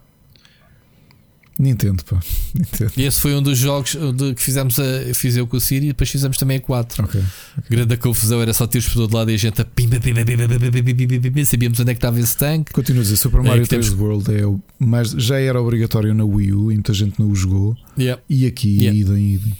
Nintendo, 1.59 2.05
pá. 2.05 2.21
Nintendo. 2.55 2.93
E 2.97 3.05
esse 3.05 3.21
foi 3.21 3.35
um 3.35 3.43
dos 3.43 3.59
jogos 3.59 3.97
de, 4.17 4.35
que 4.35 4.43
fizemos 4.43 4.79
a, 4.79 5.15
fiz 5.15 5.37
eu 5.37 5.47
com 5.47 5.57
o 5.57 5.61
Siri 5.61 5.87
e 5.87 5.89
depois 5.89 6.11
fizemos 6.11 6.37
também 6.37 6.57
a 6.57 6.61
4. 6.61 7.05
Okay, 7.05 7.21
okay. 7.21 7.77
Grande 7.77 7.97
confusão 7.97 8.43
era 8.43 8.53
só 8.53 8.67
tiros 8.67 8.89
por 8.89 8.95
todo 8.95 9.15
lado 9.15 9.31
e 9.31 9.35
a 9.35 9.37
gente 9.37 9.61
a 9.61 9.65
pimba, 9.65 10.01
pimba, 10.01 10.25
pimba, 10.25 10.49
pimba, 10.49 10.71
pimba, 10.71 10.95
pimba, 10.95 11.21
pimba, 11.21 11.45
sabíamos 11.45 11.79
onde 11.79 11.91
é 11.91 11.95
que 11.95 11.99
estava 11.99 12.19
esse 12.19 12.37
tanque. 12.37 12.73
Continuo 12.73 13.01
a 13.01 13.05
dizer, 13.05 13.17
Super 13.17 13.43
Mario 13.43 13.63
é, 13.63 13.67
3 13.67 13.87
temos... 13.87 14.01
World 14.01 14.35
é 14.35 14.47
o 14.47 14.61
mais, 14.79 15.11
já 15.11 15.39
era 15.39 15.61
obrigatório 15.61 16.13
na 16.15 16.25
Wii 16.25 16.53
U 16.53 16.73
e 16.73 16.75
muita 16.75 16.93
gente 16.93 17.19
não 17.19 17.31
o 17.31 17.35
jogou. 17.35 17.77
Yeah. 17.97 18.21
E 18.29 18.47
aqui, 18.47 18.77
yeah. 18.79 18.99
idem, 18.99 19.35
idem. 19.35 19.57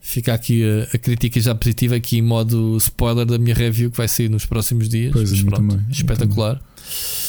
Fica 0.00 0.34
aqui 0.34 0.64
a, 0.64 0.96
a, 0.96 0.98
crítica 0.98 1.40
já 1.40 1.54
positiva 1.54 1.94
aqui 1.94 2.18
em 2.18 2.22
modo 2.22 2.76
spoiler 2.78 3.24
da 3.24 3.38
minha 3.38 3.54
review 3.54 3.92
que 3.92 3.96
vai 3.96 4.08
sair 4.08 4.28
nos 4.28 4.44
próximos 4.44 4.88
dias. 4.88 5.12
Pois, 5.12 5.30
Mas, 5.30 5.42
pronto, 5.42 5.68
também, 5.68 5.86
espetacular. 5.88 6.56
Também. 6.56 7.19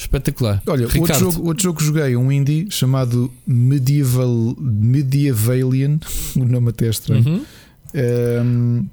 Espetacular. 0.00 0.62
Olha, 0.66 0.84
outro 0.86 1.18
jogo, 1.18 1.46
outro 1.46 1.62
jogo 1.62 1.78
que 1.78 1.84
joguei, 1.84 2.16
um 2.16 2.32
indie 2.32 2.66
chamado 2.70 3.30
Medieval 3.46 4.56
Medievalian, 4.58 5.98
o 6.36 6.44
nome 6.44 6.70
até 6.70 6.86
é 6.86 6.90
estranho. 6.90 7.28
Uhum. 7.28 7.44
Um, 7.92 8.88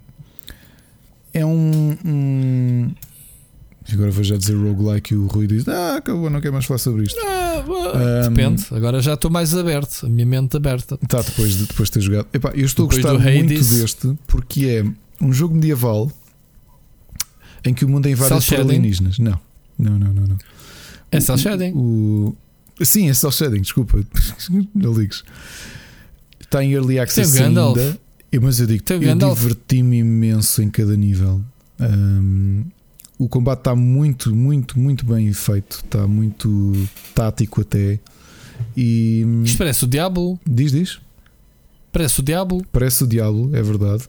é 1.34 1.46
um, 1.46 1.98
um, 2.04 2.92
Agora 3.94 4.12
vou 4.12 4.24
já 4.24 4.36
dizer 4.36 4.54
roguelike 4.56 5.14
e 5.14 5.18
o 5.18 5.28
Rui 5.28 5.48
diz: 5.48 5.66
Ah, 5.68 5.96
acabou, 5.96 6.30
não 6.30 6.42
quero 6.42 6.52
mais 6.52 6.66
falar 6.66 6.80
sobre 6.80 7.04
isto. 7.04 7.18
Ah, 7.24 7.64
um, 8.28 8.30
depende, 8.34 8.66
agora 8.72 9.02
já 9.02 9.14
estou 9.14 9.32
mais 9.32 9.56
aberto, 9.56 10.06
a 10.06 10.10
minha 10.10 10.26
mente 10.26 10.58
aberta. 10.58 10.98
Tá, 11.08 11.22
depois 11.22 11.56
de, 11.56 11.66
depois 11.68 11.88
de 11.88 11.94
ter 11.94 12.02
jogado. 12.02 12.28
Epá, 12.34 12.52
eu 12.54 12.66
estou 12.66 12.86
depois 12.86 13.06
a 13.06 13.14
gostar 13.14 13.32
muito 13.32 13.54
deste 13.54 14.18
porque 14.28 14.66
é 14.66 15.24
um 15.24 15.32
jogo 15.32 15.56
medieval 15.56 16.12
em 17.64 17.74
que 17.74 17.86
o 17.86 17.90
mundo 17.90 18.08
é 18.08 18.12
invadido 18.12 18.46
por 18.46 18.60
alienígenas. 18.60 19.20
Não, 19.20 19.40
não, 19.80 19.98
não, 19.98 20.12
não. 20.12 20.28
não. 20.28 20.38
É 21.12 21.20
cel 21.20 21.38
shading. 21.38 21.72
O, 21.74 22.36
o, 22.80 22.86
sim, 22.86 23.10
é 23.10 23.14
cel 23.14 23.32
shading, 23.32 23.62
desculpa. 23.62 24.00
Não 24.74 24.94
ligues. 24.94 25.24
Está 26.40 26.64
em 26.64 26.74
early 26.74 27.00
access 27.00 27.42
ainda. 27.42 27.98
Mas 28.42 28.60
eu 28.60 28.68
digo, 28.68 28.84
Tem 28.84 29.02
eu 29.04 29.16
diverti-me 29.16 30.00
imenso 30.00 30.62
em 30.62 30.70
cada 30.70 30.96
nível. 30.96 31.42
Um, 31.80 32.66
o 33.18 33.28
combate 33.28 33.60
está 33.60 33.76
muito, 33.76 34.36
muito, 34.36 34.78
muito 34.78 35.06
bem 35.06 35.32
feito. 35.34 35.82
Está 35.84 36.08
muito 36.08 36.74
tático 37.16 37.62
até. 37.62 38.00
E, 38.76 39.26
Isto 39.44 39.58
parece 39.58 39.86
o 39.86 39.88
Diablo. 39.88 40.40
Diz, 40.46 40.72
diz. 40.72 41.00
Parece 41.92 42.20
o 42.20 42.24
Diablo. 42.24 42.66
Parece 42.72 43.04
o 43.04 43.08
Diablo, 43.08 43.56
é 43.56 43.62
verdade. 43.62 44.04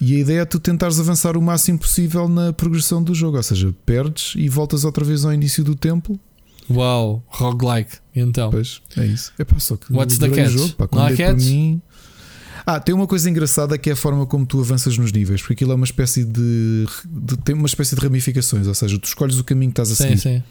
E 0.00 0.14
a 0.14 0.18
ideia 0.18 0.40
é 0.40 0.44
tu 0.44 0.60
tentares 0.60 1.00
avançar 1.00 1.36
o 1.36 1.42
máximo 1.42 1.78
possível 1.78 2.28
na 2.28 2.52
progressão 2.52 3.02
do 3.02 3.14
jogo, 3.14 3.38
ou 3.38 3.42
seja, 3.42 3.74
perdes 3.84 4.34
e 4.36 4.48
voltas 4.48 4.84
outra 4.84 5.04
vez 5.04 5.24
ao 5.24 5.32
início 5.32 5.64
do 5.64 5.74
templo. 5.74 6.20
Uau, 6.70 7.24
roguelike, 7.28 7.98
então. 8.14 8.50
Pois, 8.50 8.80
é 8.96 9.06
isso. 9.06 9.32
É 9.38 9.44
pá, 9.44 9.58
só 9.58 9.76
que 9.76 9.92
What's 9.92 10.18
the 10.18 10.28
catch? 10.28 10.50
Jogo, 10.50 10.74
pá, 10.74 10.88
Não 10.92 11.04
há 11.04 11.14
catch? 11.14 11.44
Mim... 11.44 11.80
Ah, 12.64 12.80
tem 12.80 12.92
uma 12.92 13.06
coisa 13.06 13.30
engraçada 13.30 13.78
que 13.78 13.88
é 13.90 13.92
a 13.92 13.96
forma 13.96 14.26
como 14.26 14.44
tu 14.44 14.60
avanças 14.60 14.98
nos 14.98 15.12
níveis, 15.12 15.40
porque 15.40 15.52
aquilo 15.52 15.72
é 15.72 15.74
uma 15.76 15.84
espécie 15.84 16.24
de, 16.24 16.86
de 17.04 17.36
tem 17.38 17.54
uma 17.54 17.66
espécie 17.66 17.94
de 17.94 18.02
ramificações, 18.02 18.66
ou 18.66 18.74
seja, 18.74 18.98
tu 18.98 19.04
escolhes 19.04 19.38
o 19.38 19.44
caminho 19.44 19.70
que 19.72 19.80
estás 19.80 19.92
a 19.92 19.94
sim, 19.94 20.16
seguir. 20.16 20.18
Sim. 20.18 20.42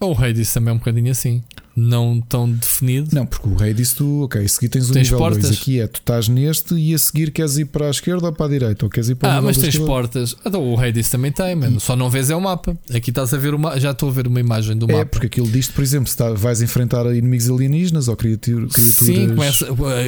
O 0.00 0.12
Hades 0.12 0.52
também 0.52 0.70
é 0.70 0.74
um 0.74 0.78
bocadinho 0.78 1.10
assim 1.10 1.42
não 1.80 2.20
tão 2.20 2.50
definido. 2.50 3.14
Não, 3.14 3.24
porque 3.24 3.48
o 3.48 3.74
disse 3.74 3.96
tu, 3.96 4.24
ok, 4.24 4.44
a 4.44 4.48
seguir 4.48 4.68
tens 4.68 4.90
o 4.90 4.92
tens 4.92 5.04
nível 5.04 5.18
portas. 5.18 5.42
2 5.42 5.56
aqui 5.56 5.80
é 5.80 5.86
tu 5.86 6.00
estás 6.00 6.28
neste 6.28 6.74
e 6.74 6.94
a 6.94 6.98
seguir 6.98 7.30
queres 7.30 7.56
ir 7.58 7.66
para 7.66 7.86
a 7.86 7.90
esquerda 7.90 8.26
ou 8.26 8.32
para 8.32 8.46
a 8.46 8.48
direita, 8.48 8.84
ou 8.84 8.90
queres 8.90 9.08
ir 9.08 9.14
para 9.14 9.36
Ah, 9.36 9.42
mas 9.42 9.56
tens 9.56 9.78
portas. 9.78 10.36
Então, 10.44 10.62
o 10.62 10.92
disse 10.92 11.10
também 11.10 11.32
tem, 11.32 11.54
mano. 11.54 11.80
Só 11.80 11.96
não 11.96 12.10
vês 12.10 12.30
é 12.30 12.36
o 12.36 12.40
mapa. 12.40 12.76
Aqui 12.92 13.10
estás 13.10 13.32
a 13.32 13.38
ver 13.38 13.54
uma, 13.54 13.78
já 13.78 13.92
estou 13.92 14.08
a 14.08 14.12
ver 14.12 14.26
uma 14.26 14.40
imagem 14.40 14.76
do 14.76 14.86
é, 14.90 14.92
mapa. 14.92 15.02
É, 15.02 15.04
porque 15.04 15.26
aquilo 15.26 15.48
diz 15.48 15.68
por 15.68 15.82
exemplo, 15.82 16.08
se 16.10 16.16
tá, 16.16 16.32
vais 16.32 16.60
enfrentar 16.60 17.06
inimigos 17.06 17.48
alienígenas 17.48 18.08
ou 18.08 18.16
criaturas. 18.16 18.72
Sim, 18.74 19.28
começa, 19.28 19.66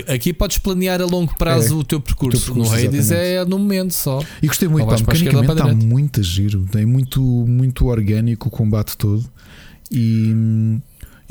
aqui 0.08 0.32
podes 0.32 0.58
planear 0.58 1.00
a 1.00 1.06
longo 1.06 1.36
prazo 1.38 1.74
é, 1.74 1.78
o, 1.78 1.84
teu 1.84 2.00
percurso. 2.00 2.36
o 2.36 2.40
teu 2.40 2.54
percurso. 2.54 2.72
No 2.72 2.88
Hades 2.88 3.10
é 3.10 3.44
no 3.44 3.58
momento 3.58 3.94
só. 3.94 4.22
E 4.42 4.46
gostei 4.46 4.68
muito, 4.68 4.86
pá, 4.86 4.96
mecanicamente 4.96 5.52
está 5.52 5.74
muito 5.74 6.22
giro, 6.22 6.66
é 6.74 6.84
muito, 6.84 7.22
muito 7.22 7.86
orgânico 7.86 8.48
o 8.48 8.50
combate 8.50 8.96
todo. 8.96 9.24
E 9.92 10.80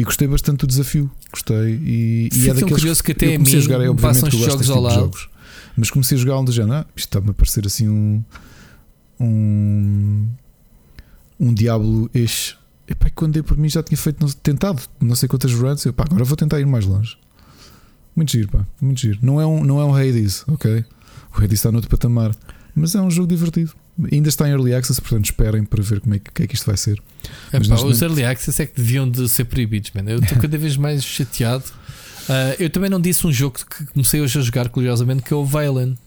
e 0.01 0.03
gostei 0.03 0.27
bastante 0.27 0.61
do 0.61 0.67
desafio. 0.67 1.11
Gostei. 1.31 1.75
E, 1.75 2.29
e 2.33 2.49
é 2.49 2.53
daqueles 2.55 2.73
curioso 2.73 3.03
que 3.03 3.11
até 3.11 3.27
eu 3.27 3.33
comecei 3.33 3.59
a, 3.59 3.61
jogar, 3.61 3.81
é 3.81 3.89
obviamente 3.89 4.19
que 4.19 4.35
eu 4.35 4.39
gosto 4.39 4.51
jogos 4.51 4.67
tipo 4.67 4.87
de 4.89 4.95
jogos. 4.95 5.29
Mas 5.77 5.91
comecei 5.91 6.17
a 6.17 6.21
jogar 6.21 6.39
um 6.39 6.45
do 6.45 6.51
género. 6.51 6.73
Ah, 6.73 6.85
isto 6.95 7.07
está-me 7.07 7.29
a 7.29 7.33
parecer 7.33 7.67
assim 7.67 7.87
um. 7.87 8.23
Um. 9.19 10.27
Um 11.39 11.53
Diablo 11.53 12.09
eixo. 12.15 12.57
Epá, 12.87 13.11
quando 13.13 13.33
dei 13.33 13.43
por 13.43 13.55
mim 13.57 13.69
já 13.69 13.83
tinha 13.83 13.97
feito, 13.97 14.25
tentado 14.37 14.81
não 14.99 15.13
sei 15.13 15.29
quantas 15.29 15.53
runs. 15.53 15.85
Eu, 15.85 15.93
pá, 15.93 16.05
agora 16.09 16.25
vou 16.25 16.35
tentar 16.35 16.59
ir 16.59 16.65
mais 16.65 16.85
longe. 16.85 17.15
Muito 18.15 18.31
giro, 18.31 18.49
pá, 18.49 18.65
muito 18.81 18.99
giro. 18.99 19.19
Não 19.21 19.39
é 19.39 19.45
um, 19.45 19.63
não 19.63 19.79
é 19.79 19.85
um 19.85 19.95
Hades, 19.95 20.43
ok? 20.47 20.83
O 21.31 21.37
Hades 21.37 21.59
está 21.59 21.71
noutro 21.71 21.89
patamar, 21.89 22.35
mas 22.75 22.95
é 22.95 23.01
um 23.01 23.11
jogo 23.11 23.27
divertido. 23.27 23.73
Ainda 24.11 24.29
está 24.29 24.47
em 24.47 24.51
early 24.51 24.73
access, 24.73 24.99
portanto 24.99 25.25
esperem 25.25 25.63
para 25.63 25.83
ver 25.83 25.99
como 25.99 26.15
é 26.15 26.19
que, 26.19 26.31
que, 26.31 26.43
é 26.43 26.47
que 26.47 26.55
isto 26.55 26.65
vai 26.65 26.77
ser. 26.77 27.01
É, 27.51 27.59
pá, 27.59 27.59
os 27.59 27.83
momento... 27.83 28.01
early 28.01 28.23
access 28.23 28.61
é 28.61 28.65
que 28.65 28.75
deviam 28.75 29.09
de 29.09 29.27
ser 29.27 29.45
proibidos, 29.45 29.91
man. 29.93 30.09
Eu 30.09 30.19
estou 30.19 30.37
cada 30.39 30.57
vez 30.57 30.77
mais 30.77 31.03
chateado. 31.03 31.65
Uh, 32.29 32.55
eu 32.59 32.69
também 32.69 32.89
não 32.89 33.01
disse 33.01 33.25
um 33.25 33.31
jogo 33.31 33.59
que 33.59 33.85
comecei 33.87 34.21
hoje 34.21 34.39
a 34.39 34.41
jogar 34.41 34.69
curiosamente 34.69 35.23
que 35.23 35.33
é 35.33 35.35
o 35.35 35.43
Valen. 35.43 35.97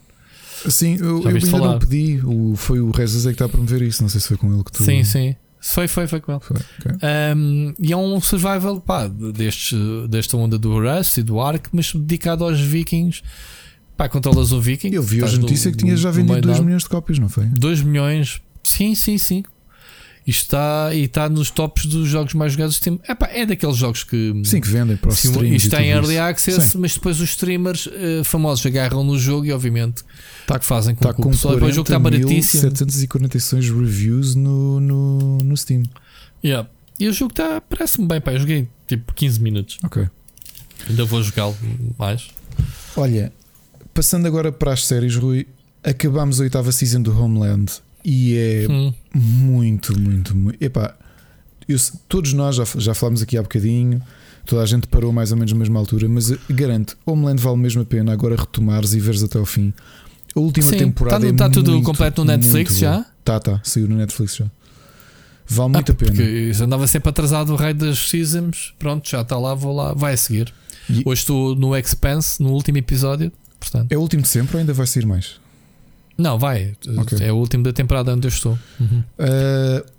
Sim, 0.69 0.97
eu, 0.99 1.23
eu 1.23 1.29
ainda 1.29 1.47
falar? 1.47 1.73
não 1.73 1.79
pedi. 1.79 2.21
O, 2.25 2.55
foi 2.57 2.81
o 2.81 2.91
Rezas 2.91 3.27
é 3.27 3.29
que 3.29 3.35
está 3.35 3.45
a 3.45 3.49
promover 3.49 3.83
isso. 3.83 4.03
Não 4.03 4.09
sei 4.09 4.21
se 4.21 4.29
foi 4.29 4.37
com 4.37 4.53
ele 4.53 4.65
que 4.65 4.73
tu. 4.73 4.85
Sim, 4.85 5.05
sim. 5.05 5.37
Foi, 5.61 5.89
foi, 5.89 6.07
foi 6.07 6.21
com 6.21 6.33
ele. 6.33 6.41
Foi, 6.43 6.57
okay. 6.57 6.93
um, 7.37 7.75
e 7.79 7.93
é 7.93 7.97
um 7.97 8.21
survival 8.21 8.81
pá, 8.81 9.07
deste, 9.07 9.77
desta 10.09 10.37
onda 10.37 10.59
do 10.59 10.79
Rust 10.79 11.17
e 11.17 11.23
do 11.23 11.41
Ark, 11.41 11.69
mas 11.73 11.93
dedicado 11.93 12.45
aos 12.45 12.61
vikings 12.61 13.23
Pá, 13.97 14.09
controlas 14.09 14.53
um 14.53 14.61
Viking. 14.61 14.91
Eu 14.93 15.03
vi 15.03 15.23
hoje 15.23 15.37
a 15.37 15.39
notícia 15.39 15.71
que 15.71 15.77
tinha 15.77 15.97
já 15.97 16.11
vendido 16.11 16.41
2 16.41 16.61
milhões 16.61 16.83
de 16.83 16.89
cópias, 16.89 17.19
não 17.19 17.29
foi? 17.29 17.47
2 17.47 17.83
milhões, 17.83 18.43
sim, 18.63 18.95
sim, 18.95 19.19
sim. 19.19 19.45
Isto 20.27 20.43
está, 20.43 20.91
e 20.95 21.05
está 21.05 21.29
nos 21.29 21.51
tops 21.51 21.85
dos 21.85 22.09
jogos 22.09 22.33
mais 22.33 22.53
jogados 22.53 22.79
do 22.79 22.83
tempo. 22.83 23.03
Epá, 23.07 23.29
é 23.31 23.45
daqueles 23.45 23.77
jogos 23.77 24.05
que. 24.05 24.33
Sim, 24.45 24.59
que 24.59 24.69
vendem 24.69 24.97
para 24.97 25.11
os 25.11 25.23
streamers. 25.23 25.57
Isto 25.57 25.67
está 25.67 25.83
em 25.83 25.91
early 25.91 26.17
access, 26.17 26.71
Sim. 26.71 26.79
mas 26.79 26.95
depois 26.95 27.21
os 27.21 27.29
streamers 27.29 27.87
uh, 27.87 28.25
famosos 28.25 28.65
agarram 28.65 29.05
no 29.05 29.19
jogo 29.19 29.45
e, 29.45 29.53
obviamente, 29.53 30.03
tá, 30.47 30.59
que 30.59 30.65
fazem 30.65 30.95
com 30.95 31.05
tá 31.05 31.13
com 31.13 31.29
o 31.29 31.31
pessoal. 31.31 31.57
O 31.57 31.71
jogo 31.71 31.83
está 31.83 31.99
baratíssimo. 31.99 32.63
746 32.63 33.69
reviews 33.69 34.35
no, 34.35 34.81
no, 34.81 35.39
no 35.39 35.57
Steam. 35.59 35.83
Yeah. 36.43 36.71
E 36.99 37.07
o 37.07 37.13
jogo 37.13 37.33
está, 37.33 37.61
parece-me 37.61 38.09
bem, 38.09 38.19
pá. 38.19 38.33
Eu 38.33 38.41
joguei 38.41 38.67
tipo 38.87 39.13
15 39.13 39.41
minutos. 39.43 39.79
Ok. 39.85 40.09
Ainda 40.89 41.05
vou 41.05 41.23
jogá-lo 41.23 41.55
mais. 41.99 42.29
Olha, 42.97 43.31
passando 43.95 44.27
agora 44.27 44.51
para 44.51 44.73
as 44.73 44.85
séries, 44.85 45.17
Rui, 45.17 45.47
acabámos 45.83 46.41
a 46.41 46.43
oitava 46.43 46.73
season 46.73 47.01
do 47.01 47.19
Homeland 47.19 47.73
e 48.05 48.37
é 48.37 48.67
hum. 48.71 48.93
muito, 49.15 49.99
muito, 49.99 50.37
muito. 50.37 50.63
Epá, 50.63 50.95
eu, 51.69 51.79
todos 52.09 52.33
nós 52.33 52.57
já, 52.57 52.65
já 52.77 52.93
falámos 52.93 53.23
aqui 53.23 53.39
há 53.39 53.43
bocadinho, 53.43 54.03
toda 54.45 54.63
a 54.63 54.67
gente 54.67 54.89
parou 54.89 55.13
mais 55.13 55.31
ou 55.31 55.39
menos 55.39 55.53
na 55.53 55.59
mesma 55.59 55.79
altura, 55.79 56.09
mas 56.09 56.31
garanto, 56.51 56.99
Homeland 57.07 57.41
vale 57.41 57.57
mesmo 57.57 57.83
a 57.83 57.85
pena 57.85 58.13
agora 58.13 58.37
retomares 58.37 58.93
e 58.93 59.01
veres 59.01 59.23
até 59.23 59.39
ao 59.39 59.47
fim. 59.47 59.73
A 60.35 60.41
última 60.41 60.71
Sim, 60.71 60.79
temporada 60.79 61.29
está, 61.29 61.45
é 61.45 61.49
está 61.49 61.51
tudo 61.51 61.81
completo 61.83 62.25
no 62.25 62.33
Netflix 62.33 62.77
já? 62.77 63.07
Tá, 63.25 63.39
tá, 63.39 63.61
saiu 63.63 63.89
no 63.89 63.97
Netflix 63.97 64.37
já. 64.37 64.51
Vale 65.47 65.73
muito 65.73 65.93
ah, 65.93 65.93
a 65.93 65.97
pena. 65.97 66.13
Porque 66.13 66.23
isso 66.23 66.65
andava 66.65 66.87
sempre 66.87 67.11
atrasado 67.11 67.53
o 67.53 67.57
rei 67.57 67.75
das 67.75 68.09
seasons. 68.09 68.75
Pronto, 68.79 69.09
já 69.09 69.21
está 69.21 69.39
lá, 69.39 69.55
vou 69.55 69.75
lá, 69.75 69.93
vai 69.93 70.15
a 70.15 70.17
seguir. 70.17 70.53
E... 70.89 71.03
Hoje 71.05 71.21
estou 71.21 71.55
no 71.55 71.77
Expanse, 71.77 72.43
no 72.43 72.51
último 72.51 72.79
episódio. 72.79 73.31
Portanto. 73.65 73.91
É 73.91 73.97
o 73.97 74.01
último 74.01 74.23
de 74.23 74.29
sempre 74.29 74.57
ou 74.57 74.61
ainda 74.61 74.73
vai 74.73 74.87
sair 74.87 75.07
mais? 75.07 75.41
Não, 76.17 76.39
vai. 76.39 76.75
Okay. 76.99 77.27
É 77.27 77.33
o 77.33 77.37
último 77.37 77.65
da 77.65 77.73
temporada 77.73 78.13
onde 78.15 78.27
eu 78.27 78.31
estou. 78.31 78.59
Uhum. 78.79 79.03
Uh, 79.19 79.95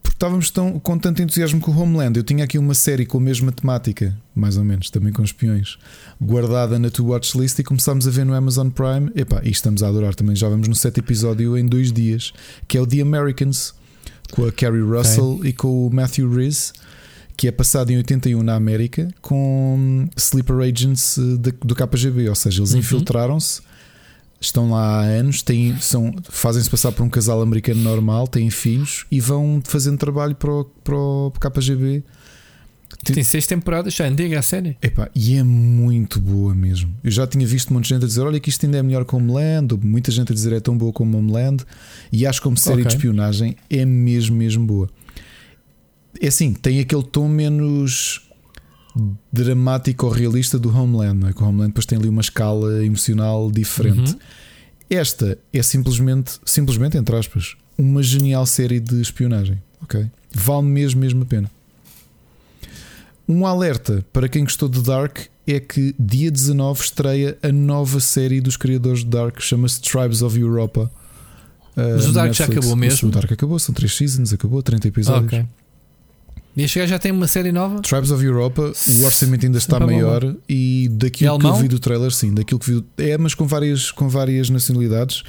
porque 0.00 0.14
estávamos 0.14 0.50
tão, 0.50 0.78
com 0.78 0.96
tanto 0.96 1.22
entusiasmo 1.22 1.60
com 1.60 1.72
o 1.72 1.80
Homeland. 1.80 2.16
Eu 2.16 2.22
tinha 2.22 2.44
aqui 2.44 2.56
uma 2.56 2.74
série 2.74 3.04
com 3.04 3.18
a 3.18 3.20
mesma 3.20 3.50
temática, 3.50 4.16
mais 4.32 4.56
ou 4.56 4.62
menos, 4.62 4.90
também 4.90 5.12
com 5.12 5.24
espiões, 5.24 5.76
guardada 6.20 6.78
na 6.78 6.88
To 6.90 7.06
Watch 7.06 7.36
List 7.36 7.58
e 7.58 7.64
começámos 7.64 8.06
a 8.06 8.10
ver 8.10 8.24
no 8.24 8.34
Amazon 8.34 8.68
Prime. 8.68 9.10
Epá, 9.16 9.40
e 9.42 9.50
estamos 9.50 9.82
a 9.82 9.88
adorar 9.88 10.14
também. 10.14 10.36
Já 10.36 10.48
vamos 10.48 10.68
no 10.68 10.74
sétimo 10.74 11.04
episódio 11.04 11.58
em 11.58 11.66
dois 11.66 11.92
dias, 11.92 12.32
que 12.68 12.78
é 12.78 12.80
o 12.80 12.86
The 12.86 13.00
Americans, 13.00 13.74
com 14.30 14.44
a 14.46 14.52
Carrie 14.52 14.82
Russell 14.82 15.36
okay. 15.36 15.50
e 15.50 15.52
com 15.52 15.86
o 15.86 15.90
Matthew 15.92 16.32
Rhys 16.32 16.72
que 17.42 17.48
é 17.48 17.50
passado 17.50 17.90
em 17.90 17.96
81 17.96 18.40
na 18.40 18.54
América 18.54 19.08
com 19.20 20.08
sleeper 20.16 20.58
agents 20.58 21.18
eh, 21.18 21.52
do 21.64 21.74
KGB, 21.74 22.28
ou 22.28 22.36
seja, 22.36 22.60
eles 22.60 22.72
uhum. 22.72 22.78
infiltraram-se 22.78 23.62
estão 24.40 24.70
lá 24.70 25.00
há 25.00 25.02
anos, 25.02 25.42
têm, 25.42 25.76
são, 25.80 26.14
fazem-se 26.30 26.70
passar 26.70 26.92
por 26.92 27.02
um 27.02 27.10
casal 27.10 27.42
americano 27.42 27.82
normal, 27.82 28.28
têm 28.28 28.48
filhos 28.48 29.06
e 29.10 29.18
vão 29.18 29.60
fazendo 29.64 29.98
trabalho 29.98 30.36
para 30.36 30.52
o, 30.52 30.64
para 30.84 30.94
o 30.94 31.32
KGB. 31.32 32.04
Tem 33.04 33.24
seis 33.24 33.44
temporadas, 33.44 33.92
já 33.92 34.06
antiga 34.06 34.38
a 34.38 34.42
série. 34.42 34.76
Epá, 34.80 35.10
e 35.12 35.34
é 35.34 35.42
muito 35.42 36.20
boa 36.20 36.54
mesmo. 36.54 36.94
Eu 37.02 37.10
já 37.10 37.26
tinha 37.26 37.44
visto 37.44 37.72
um 37.72 37.74
monte 37.74 37.84
de 37.84 37.90
gente 37.90 38.04
a 38.04 38.06
dizer: 38.06 38.20
Olha, 38.20 38.38
que 38.38 38.50
isto 38.50 38.64
ainda 38.64 38.78
é 38.78 38.82
melhor 38.84 39.04
que 39.04 39.16
Homeland, 39.16 39.74
ou 39.74 39.80
muita 39.82 40.12
gente 40.12 40.30
a 40.30 40.34
dizer 40.34 40.52
é 40.52 40.60
tão 40.60 40.78
boa 40.78 40.92
como 40.92 41.18
Homeland. 41.18 41.64
E 42.12 42.24
acho 42.24 42.38
que 42.40 42.44
como 42.44 42.56
série 42.56 42.82
okay. 42.82 42.86
de 42.86 42.94
espionagem 42.94 43.56
é 43.68 43.84
mesmo, 43.84 44.36
mesmo 44.36 44.64
boa. 44.64 44.88
É 46.20 46.28
assim, 46.28 46.52
tem 46.52 46.80
aquele 46.80 47.02
tom 47.02 47.28
menos 47.28 48.28
dramático 49.32 50.06
ou 50.06 50.12
realista 50.12 50.58
do 50.58 50.68
Homeland, 50.68 51.18
não 51.18 51.28
é? 51.28 51.32
Que 51.32 51.42
o 51.42 51.46
Homeland 51.46 51.68
depois 51.68 51.86
tem 51.86 51.98
ali 51.98 52.08
uma 52.08 52.20
escala 52.20 52.84
emocional 52.84 53.50
diferente. 53.50 54.12
Uhum. 54.12 54.18
Esta 54.90 55.38
é 55.52 55.62
simplesmente, 55.62 56.38
simplesmente 56.44 56.98
entre 56.98 57.16
aspas, 57.16 57.56
uma 57.78 58.02
genial 58.02 58.44
série 58.44 58.78
de 58.78 59.00
espionagem, 59.00 59.62
ok? 59.82 60.10
Vale 60.34 60.66
mesmo, 60.66 61.00
mesmo 61.00 61.22
a 61.22 61.26
pena. 61.26 61.50
Um 63.26 63.46
alerta 63.46 64.04
para 64.12 64.28
quem 64.28 64.44
gostou 64.44 64.68
de 64.68 64.82
Dark 64.82 65.20
é 65.46 65.58
que 65.58 65.94
dia 65.98 66.30
19 66.30 66.82
estreia 66.82 67.38
a 67.42 67.50
nova 67.50 68.00
série 68.00 68.40
dos 68.40 68.56
criadores 68.56 69.00
de 69.00 69.06
Dark, 69.06 69.40
chama-se 69.40 69.80
Tribes 69.80 70.20
of 70.20 70.38
Europa. 70.38 70.90
Mas 71.74 72.06
o 72.06 72.12
Dark 72.12 72.28
Netflix. 72.28 72.36
já 72.36 72.44
acabou 72.44 72.76
mesmo? 72.76 73.08
O 73.08 73.12
Dark 73.12 73.32
acabou, 73.32 73.58
são 73.58 73.74
3 73.74 73.96
seasons, 73.96 74.32
acabou, 74.32 74.62
30 74.62 74.88
episódios. 74.88 75.32
Okay. 75.32 75.46
E 76.54 76.64
a 76.64 76.68
chegar 76.68 76.86
já 76.86 76.98
tem 76.98 77.10
uma 77.10 77.26
série 77.26 77.50
nova? 77.50 77.80
Tribes 77.80 78.10
of 78.10 78.22
Europa, 78.22 78.72
o 79.00 79.04
orçamento 79.04 79.46
ainda 79.46 79.56
está 79.56 79.80
maior 79.80 80.36
e 80.46 80.86
daquilo 80.92 81.36
é 81.36 81.38
que 81.38 81.46
eu 81.46 81.54
vi 81.54 81.68
do 81.68 81.78
trailer, 81.78 82.10
sim, 82.10 82.34
daquilo 82.34 82.60
que 82.60 82.70
vi, 82.70 82.84
é, 82.98 83.16
mas 83.16 83.34
com 83.34 83.46
várias, 83.46 83.90
com 83.90 84.06
várias 84.06 84.50
nacionalidades, 84.50 85.22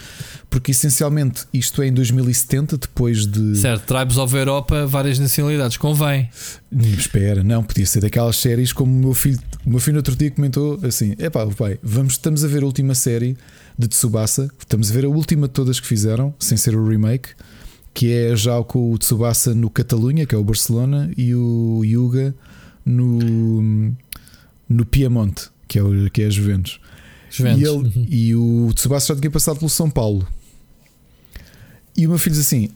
porque 0.50 0.72
essencialmente 0.72 1.46
isto 1.54 1.82
é 1.82 1.88
em 1.88 1.94
2070, 1.94 2.78
depois 2.78 3.26
de. 3.26 3.56
Certo, 3.56 3.86
Tribes 3.86 4.18
of 4.18 4.36
Europa, 4.36 4.86
várias 4.86 5.18
nacionalidades, 5.18 5.78
convém. 5.78 6.30
Espera, 6.98 7.42
não, 7.42 7.64
podia 7.64 7.86
ser 7.86 8.02
daquelas 8.02 8.36
séries 8.36 8.74
como 8.74 8.92
o 8.94 9.00
meu 9.00 9.14
filho, 9.14 9.40
o 9.66 9.70
meu 9.70 9.80
filho 9.80 9.98
outro 9.98 10.18
dia 10.18 10.30
comentou 10.30 10.78
assim: 10.84 11.16
é 11.18 11.30
pá, 11.30 11.48
pai, 11.48 11.80
vamos, 11.82 12.14
estamos 12.14 12.44
a 12.44 12.48
ver 12.50 12.64
a 12.64 12.66
última 12.66 12.94
série 12.94 13.38
de 13.80 13.88
Tsubasa, 13.88 14.50
estamos 14.60 14.92
a 14.92 14.94
ver 14.94 15.06
a 15.06 15.10
última 15.10 15.48
de 15.48 15.54
todas 15.54 15.80
que 15.80 15.88
fizeram, 15.88 16.34
sem 16.38 16.58
ser 16.58 16.76
o 16.76 16.86
remake 16.86 17.30
que 17.94 18.12
é 18.12 18.36
já 18.36 18.62
com 18.64 18.92
o 18.92 18.98
Tsubasa 18.98 19.54
no 19.54 19.70
Catalunha, 19.70 20.26
que 20.26 20.34
é 20.34 20.38
o 20.38 20.44
Barcelona, 20.44 21.12
e 21.16 21.36
o 21.36 21.82
Yuga 21.84 22.34
no, 22.86 23.94
no 24.68 24.86
Piemonte, 24.86 25.50
que 25.68 25.78
é, 25.78 25.84
o, 25.84 26.10
que 26.10 26.24
é 26.24 26.26
a 26.26 26.30
Juventus. 26.30 26.80
Juventus. 27.30 27.62
E, 27.62 27.66
ele, 27.66 27.78
uhum. 27.78 28.08
e 28.10 28.36
o 28.36 28.72
Tsubasa 28.74 29.14
já 29.14 29.16
tinha 29.20 29.32
passado 29.32 29.60
pelo 29.60 29.70
São 29.70 29.90
Paulo. 29.90 30.28
E 31.96 32.08
o 32.08 32.10
meu 32.10 32.18
filho 32.18 32.36
diz 32.36 32.46
assim: 32.46 32.70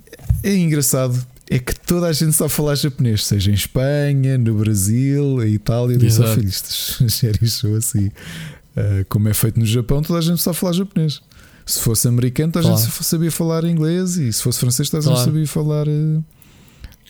é 0.44 0.56
engraçado, 0.56 1.26
é 1.50 1.58
que 1.58 1.74
toda 1.80 2.08
a 2.08 2.14
gente 2.14 2.34
sabe 2.34 2.52
falar 2.52 2.76
japonês, 2.76 3.26
seja 3.26 3.50
em 3.50 3.54
Espanha, 3.54 4.38
no 4.38 4.54
Brasil, 4.56 5.44
em 5.44 5.54
Itália. 5.54 5.96
Eu 5.96 6.00
disse: 6.00 6.22
oh, 6.22 6.28
filho, 6.28 6.48
estas 6.48 7.14
séries 7.14 7.54
são 7.54 7.74
assim. 7.76 8.08
Uh, 8.08 9.04
como 9.10 9.28
é 9.28 9.34
feito 9.34 9.60
no 9.60 9.66
Japão, 9.66 10.04
toda 10.04 10.20
a 10.20 10.22
gente 10.22 10.40
sabe 10.40 10.56
falar 10.56 10.74
japonês. 10.74 11.22
Se 11.68 11.82
fosse 11.82 12.08
americano, 12.08 12.54
a 12.56 12.62
claro. 12.62 12.78
sabia 12.78 13.30
falar 13.30 13.66
inglês 13.66 14.16
e 14.16 14.32
se 14.32 14.42
fosse 14.42 14.60
francês, 14.60 14.90
a 14.94 15.02
gente 15.02 15.10
claro. 15.10 15.26
sabia 15.26 15.46
falar 15.46 15.86
uh, 15.86 16.24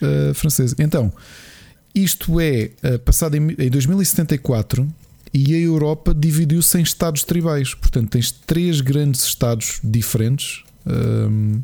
uh, 0.02 0.34
francês. 0.34 0.74
Então, 0.80 1.14
isto 1.94 2.40
é 2.40 2.72
uh, 2.84 2.98
passado 3.00 3.36
em, 3.36 3.52
em 3.52 3.70
2074 3.70 4.88
e 5.32 5.54
a 5.54 5.60
Europa 5.60 6.12
dividiu-se 6.12 6.76
em 6.80 6.82
estados 6.82 7.24
tribais. 7.24 7.76
Portanto, 7.76 8.10
tens 8.10 8.32
três 8.32 8.82
grandes 8.82 9.24
estados 9.24 9.80
diferentes. 9.84 10.64
Um, 10.88 11.62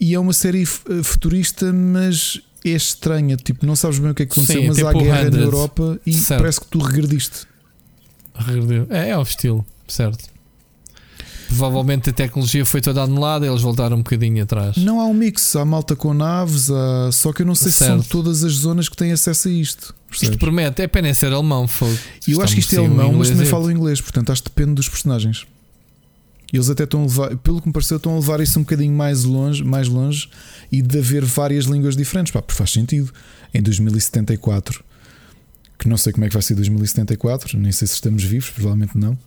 e 0.00 0.14
é 0.14 0.18
uma 0.18 0.32
série 0.32 0.64
futurista, 0.64 1.70
mas 1.70 2.40
é 2.64 2.70
estranha. 2.70 3.36
Tipo, 3.36 3.66
não 3.66 3.76
sabes 3.76 3.98
bem 3.98 4.10
o 4.10 4.14
que 4.14 4.22
é 4.22 4.26
que 4.26 4.32
aconteceu, 4.32 4.62
Sim, 4.62 4.68
mas 4.68 4.78
há 4.78 4.92
guerra 4.92 5.22
100. 5.22 5.30
na 5.32 5.38
Europa 5.38 6.00
e 6.06 6.14
certo. 6.14 6.40
parece 6.40 6.60
que 6.60 6.66
tu 6.68 6.78
regrediste. 6.78 7.46
Regrediu. 8.34 8.86
É, 8.88 9.10
é 9.10 9.18
o 9.18 9.22
estilo, 9.22 9.66
certo. 9.86 10.33
Provavelmente 11.56 12.10
a 12.10 12.12
tecnologia 12.12 12.64
foi 12.64 12.80
toda 12.80 13.02
anulada, 13.02 13.46
eles 13.46 13.62
voltaram 13.62 13.96
um 13.96 14.02
bocadinho 14.02 14.42
atrás. 14.42 14.76
Não 14.76 15.00
há 15.00 15.06
um 15.06 15.14
mix, 15.14 15.54
há 15.56 15.64
malta 15.64 15.94
com 15.94 16.12
naves, 16.12 16.70
há... 16.70 17.12
só 17.12 17.32
que 17.32 17.42
eu 17.42 17.46
não 17.46 17.54
sei 17.54 17.70
certo. 17.70 18.02
se 18.02 18.08
são 18.08 18.22
todas 18.22 18.42
as 18.42 18.52
zonas 18.52 18.88
que 18.88 18.96
têm 18.96 19.12
acesso 19.12 19.48
a 19.48 19.50
isto. 19.50 19.94
Percebes? 20.08 20.34
Isto 20.34 20.38
promete, 20.38 20.82
é 20.82 20.86
pena 20.86 21.12
ser 21.14 21.32
alemão. 21.32 21.68
E 22.26 22.32
eu 22.32 22.42
acho 22.42 22.54
que 22.54 22.60
isto 22.60 22.74
é 22.74 22.78
alemão, 22.78 23.12
mas 23.12 23.30
também 23.30 23.46
falam 23.46 23.70
inglês, 23.70 24.00
portanto 24.00 24.30
acho 24.30 24.42
que 24.42 24.50
depende 24.50 24.74
dos 24.74 24.88
personagens. 24.88 25.46
Eles 26.52 26.70
até 26.70 26.84
estão 26.84 27.00
a 27.00 27.06
levar, 27.06 27.36
pelo 27.38 27.60
que 27.60 27.66
me 27.66 27.72
pareceu, 27.72 27.96
estão 27.96 28.12
a 28.12 28.16
levar 28.16 28.40
isso 28.40 28.58
um 28.58 28.62
bocadinho 28.62 28.92
mais 28.92 29.24
longe, 29.24 29.64
mais 29.64 29.88
longe 29.88 30.28
e 30.70 30.80
de 30.80 30.98
haver 30.98 31.24
várias 31.24 31.64
línguas 31.64 31.96
diferentes. 31.96 32.32
Pá, 32.32 32.40
porque 32.40 32.56
faz 32.56 32.70
sentido. 32.70 33.12
Em 33.52 33.60
2074, 33.62 34.84
que 35.78 35.88
não 35.88 35.96
sei 35.96 36.12
como 36.12 36.24
é 36.24 36.28
que 36.28 36.34
vai 36.34 36.42
ser 36.42 36.54
2074, 36.54 37.58
nem 37.58 37.72
sei 37.72 37.86
se 37.88 37.94
estamos 37.94 38.22
vivos, 38.22 38.50
provavelmente 38.50 38.96
não 38.96 39.18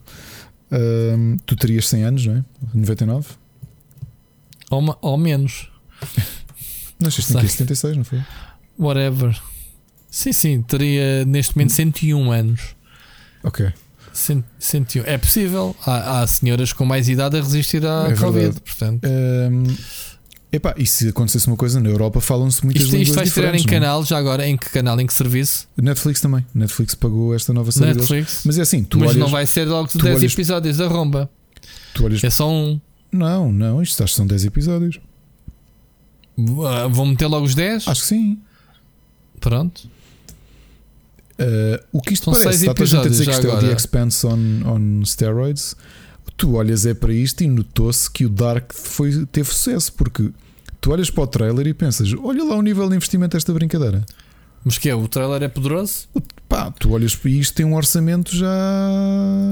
tu 1.45 1.55
terias 1.55 1.87
100 1.87 2.03
anos, 2.03 2.25
não 2.25 2.35
é? 2.35 2.43
99? 2.73 3.27
Ou, 4.69 4.97
ou 5.01 5.17
menos. 5.17 5.69
Nasceste 6.99 7.37
em 7.37 7.47
76, 7.47 7.97
não 7.97 8.03
foi? 8.03 8.21
Whatever. 8.77 9.39
Sim, 10.09 10.33
sim, 10.33 10.61
teria 10.61 11.25
neste 11.25 11.55
momento 11.55 11.73
101 11.73 12.31
anos. 12.31 12.75
Ok. 13.43 13.71
101. 14.13 15.03
É 15.05 15.17
possível. 15.17 15.75
Há, 15.85 16.21
há 16.21 16.27
senhoras 16.27 16.73
com 16.73 16.85
mais 16.85 17.07
idade 17.07 17.37
a 17.37 17.41
resistir 17.41 17.85
à 17.85 18.07
é 18.09 18.15
Covid. 18.15 18.59
Portanto. 18.61 19.07
Um, 19.07 19.63
Epá, 20.49 20.73
e 20.77 20.85
se 20.85 21.09
acontecesse 21.09 21.45
uma 21.47 21.57
coisa 21.57 21.79
na 21.79 21.89
Europa, 21.89 22.21
falam-se 22.21 22.63
muitas 22.63 22.83
isto, 22.83 22.91
línguas 22.93 23.09
Isto 23.09 23.15
vai 23.15 23.25
estrear 23.25 23.55
em 23.55 23.61
é? 23.61 23.65
canal, 23.65 24.03
já 24.05 24.17
agora, 24.17 24.47
em 24.47 24.55
que 24.55 24.69
canal, 24.69 24.99
em 24.99 25.05
que 25.05 25.13
serviço? 25.13 25.67
Netflix 25.75 26.21
também. 26.21 26.45
Netflix 26.55 26.95
pagou 26.95 27.35
esta 27.35 27.51
nova 27.51 27.69
série 27.71 27.93
Netflix. 27.93 28.09
Deles. 28.09 28.41
Mas 28.45 28.57
é 28.57 28.61
assim, 28.61 28.83
tu 28.83 28.97
Mas 28.97 29.09
olhas, 29.09 29.19
não 29.19 29.27
vai 29.27 29.45
ser 29.45 29.65
logo 29.65 29.89
10 29.93 30.05
olhas, 30.05 30.33
episódios 30.33 30.77
da 30.77 30.87
romba. 30.87 31.29
Olhas, 32.01 32.23
é 32.23 32.29
só 32.29 32.49
um. 32.49 32.79
Não, 33.11 33.51
não, 33.51 33.81
isto 33.81 34.01
acho 34.03 34.13
que 34.13 34.17
são 34.17 34.25
10 34.25 34.45
episódios. 34.45 34.99
Uh, 36.37 36.89
vão 36.91 37.07
meter 37.07 37.27
logo 37.27 37.45
os 37.45 37.53
10? 37.53 37.87
Acho 37.87 38.01
que 38.01 38.07
sim. 38.07 38.37
Pronto. 39.41 39.89
Uh, 41.39 41.83
o 41.91 42.01
que 42.01 42.13
isto 42.13 42.23
são 42.25 42.33
parece, 42.33 42.67
está 42.67 42.83
a 42.83 42.85
gente 42.85 43.05
a 43.05 43.09
dizer 43.09 43.25
que 43.25 43.31
isto 43.31 43.47
é 43.47 43.53
o 43.53 43.59
The 43.59 43.73
Expanse 43.73 44.25
on, 44.25 44.61
on 44.65 45.05
steroids 45.05 45.75
tu 46.37 46.53
olhas 46.53 46.85
é 46.85 46.93
para 46.93 47.11
isto 47.11 47.43
e 47.43 47.47
notou-se 47.47 48.09
que 48.09 48.25
o 48.25 48.29
Dark 48.29 48.71
foi, 48.73 49.25
teve 49.25 49.49
sucesso, 49.49 49.91
porque 49.93 50.31
Tu 50.79 50.91
olhas 50.91 51.09
para 51.09 51.23
o 51.23 51.27
trailer 51.27 51.67
e 51.67 51.73
pensas: 51.73 52.13
olha 52.13 52.43
lá 52.43 52.55
o 52.55 52.61
nível 52.61 52.87
de 52.87 52.95
investimento 52.95 53.35
desta 53.35 53.53
brincadeira. 53.53 54.05
Mas 54.63 54.77
que 54.77 54.89
é? 54.89 54.95
O 54.95 55.07
trailer 55.07 55.43
é 55.43 55.47
poderoso? 55.47 56.07
Pá, 56.47 56.71
tu 56.71 56.91
olhas 56.91 57.15
para 57.15 57.29
isto, 57.29 57.53
tem 57.53 57.65
um 57.65 57.75
orçamento 57.75 58.35
já. 58.35 58.47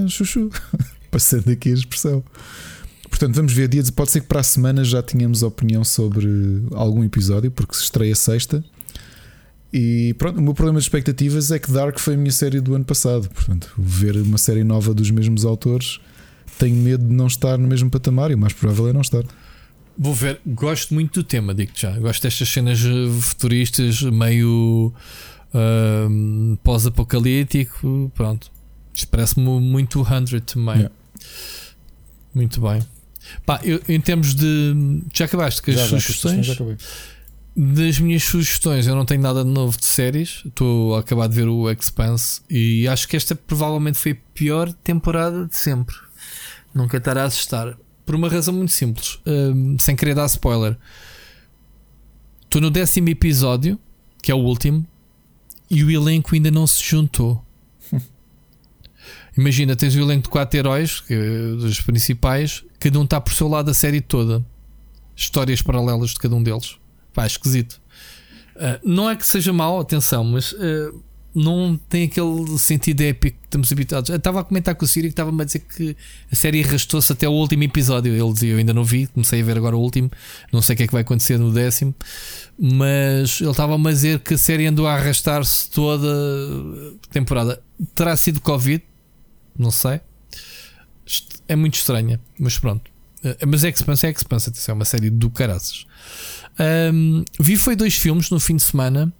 chuchu. 0.07 0.49
Passando 1.11 1.49
aqui 1.51 1.71
a 1.71 1.73
expressão. 1.73 2.23
Portanto, 3.09 3.35
vamos 3.35 3.53
ver. 3.53 3.67
Dia, 3.67 3.83
pode 3.95 4.11
ser 4.11 4.21
que 4.21 4.27
para 4.27 4.41
a 4.41 4.43
semana 4.43 4.83
já 4.83 5.01
tenhamos 5.01 5.41
opinião 5.43 5.83
sobre 5.83 6.27
algum 6.73 7.03
episódio, 7.03 7.49
porque 7.51 7.75
se 7.75 7.83
estreia 7.83 8.15
sexta. 8.15 8.63
E 9.71 10.13
pronto, 10.17 10.39
o 10.39 10.41
meu 10.41 10.53
problema 10.53 10.79
de 10.79 10.85
expectativas 10.85 11.51
é 11.51 11.59
que 11.59 11.71
Dark 11.71 11.99
foi 11.99 12.13
a 12.13 12.17
minha 12.17 12.31
série 12.31 12.59
do 12.59 12.75
ano 12.75 12.85
passado. 12.85 13.29
Portanto, 13.29 13.73
ver 13.77 14.15
uma 14.17 14.37
série 14.37 14.63
nova 14.63 14.93
dos 14.93 15.11
mesmos 15.11 15.45
autores, 15.45 15.99
tenho 16.57 16.75
medo 16.75 17.05
de 17.05 17.13
não 17.13 17.27
estar 17.27 17.57
no 17.57 17.67
mesmo 17.67 17.89
patamar 17.89 18.31
e 18.31 18.35
o 18.35 18.37
mais 18.37 18.53
provável 18.53 18.87
é 18.89 18.93
não 18.93 19.01
estar. 19.01 19.23
Vou 19.97 20.13
ver, 20.13 20.41
gosto 20.45 20.93
muito 20.93 21.21
do 21.21 21.23
tema, 21.23 21.53
digo-te 21.53 21.83
já. 21.83 21.97
Gosto 21.97 22.23
destas 22.23 22.49
cenas 22.49 22.79
futuristas, 23.21 24.01
meio 24.01 24.93
uh, 25.53 26.57
pós-apocalíptico. 26.63 28.11
Pronto, 28.13 28.51
parece-me 29.09 29.59
muito 29.59 30.05
100 30.05 30.41
também. 30.41 30.75
Yeah. 30.75 30.95
Muito 32.33 32.59
bem. 32.59 32.81
Pá, 33.45 33.61
eu, 33.63 33.81
em 33.87 33.99
termos 34.01 34.35
de. 34.35 35.01
Já 35.13 35.25
acabaste 35.25 35.61
com 35.61 35.71
as 35.71 35.77
já, 35.77 35.87
sugestões? 35.87 36.45
Já, 36.45 36.53
já 36.53 36.65
das 37.55 37.99
minhas 37.99 38.23
sugestões, 38.23 38.85
eu 38.85 38.95
não 38.95 39.05
tenho 39.05 39.21
nada 39.21 39.43
de 39.43 39.49
novo 39.49 39.77
de 39.79 39.85
séries. 39.85 40.41
Estou 40.45 40.95
a 40.95 40.99
acabar 40.99 41.27
de 41.29 41.35
ver 41.35 41.47
o 41.47 41.71
Expanse 41.71 42.41
e 42.49 42.85
acho 42.85 43.07
que 43.07 43.15
esta 43.15 43.33
provavelmente 43.33 43.97
foi 43.97 44.11
a 44.11 44.17
pior 44.33 44.73
temporada 44.73 45.47
de 45.47 45.55
sempre. 45.55 45.95
Nunca 46.75 46.97
estará 46.97 47.23
a 47.23 47.25
assustar. 47.25 47.77
Por 48.05 48.15
uma 48.15 48.27
razão 48.27 48.53
muito 48.53 48.73
simples, 48.73 49.17
um, 49.25 49.79
sem 49.79 49.95
querer 49.95 50.13
dar 50.13 50.25
spoiler. 50.25 50.77
Estou 52.43 52.61
no 52.61 52.69
décimo 52.69 53.07
episódio, 53.07 53.79
que 54.21 54.29
é 54.29 54.35
o 54.35 54.39
último, 54.39 54.85
e 55.71 55.83
o 55.85 55.89
elenco 55.89 56.35
ainda 56.35 56.51
não 56.51 56.67
se 56.67 56.83
juntou. 56.83 57.43
Imagina, 59.37 59.73
tens 59.75 59.95
o 59.95 59.99
elenco 59.99 60.23
de 60.23 60.29
quatro 60.29 60.59
heróis, 60.59 61.01
dos 61.57 61.79
principais, 61.79 62.63
cada 62.77 62.99
um 62.99 63.05
está 63.05 63.21
por 63.21 63.33
seu 63.33 63.47
lado 63.47 63.71
a 63.71 63.73
série 63.73 64.01
toda. 64.01 64.45
Histórias 65.15 65.61
paralelas 65.61 66.09
de 66.09 66.19
cada 66.19 66.35
um 66.35 66.43
deles. 66.43 66.77
Pá, 67.13 67.25
esquisito. 67.25 67.81
Uh, 68.55 68.79
não 68.83 69.09
é 69.09 69.15
que 69.15 69.25
seja 69.25 69.53
mau, 69.53 69.79
atenção, 69.79 70.23
mas 70.25 70.51
uh, 70.51 71.03
não 71.35 71.77
tem 71.89 72.05
aquele 72.05 72.57
sentido 72.57 73.01
épico 73.01 73.37
que 73.37 73.47
estamos 73.47 73.69
habituados. 73.69 74.09
Eu 74.09 74.15
estava 74.15 74.39
a 74.39 74.43
comentar 74.43 74.73
com 74.73 74.85
o 74.85 74.87
Siri 74.87 75.07
que 75.07 75.13
estava-me 75.13 75.41
a 75.41 75.45
dizer 75.45 75.59
que 75.59 75.95
a 76.31 76.35
série 76.35 76.63
arrastou-se 76.63 77.11
até 77.11 77.27
o 77.27 77.31
último 77.33 77.63
episódio. 77.63 78.13
Ele 78.13 78.33
dizia: 78.33 78.53
Eu 78.53 78.57
ainda 78.57 78.73
não 78.73 78.85
vi, 78.85 79.07
comecei 79.07 79.41
a 79.41 79.43
ver 79.43 79.57
agora 79.57 79.75
o 79.75 79.79
último, 79.79 80.09
não 80.51 80.61
sei 80.61 80.73
o 80.73 80.77
que 80.77 80.83
é 80.83 80.87
que 80.87 80.93
vai 80.93 81.01
acontecer 81.01 81.37
no 81.37 81.51
décimo, 81.51 81.93
mas 82.57 83.41
ele 83.41 83.51
estava-me 83.51 83.87
a 83.87 83.91
dizer 83.91 84.19
que 84.19 84.35
a 84.35 84.37
série 84.37 84.65
andou 84.65 84.87
a 84.87 84.93
arrastar-se 84.93 85.69
toda 85.69 86.07
a 86.07 87.13
temporada. 87.13 87.61
Terá 87.93 88.15
sido 88.15 88.39
Covid, 88.39 88.81
não 89.59 89.71
sei. 89.71 89.99
É 91.47 91.55
muito 91.55 91.75
estranha, 91.75 92.19
mas 92.39 92.57
pronto. 92.57 92.89
Eh, 93.25 93.45
mas 93.45 93.63
é 93.63 93.69
Expanse 93.69 94.07
é 94.07 94.11
Expanse, 94.11 94.51
é 94.69 94.73
uma 94.73 94.85
série 94.85 95.09
do 95.09 95.29
caraças. 95.29 95.85
Um, 96.93 97.25
vi 97.39 97.57
foi 97.57 97.75
dois 97.75 97.95
filmes 97.95 98.29
no 98.29 98.39
fim 98.39 98.55
de 98.55 98.63
semana. 98.63 99.11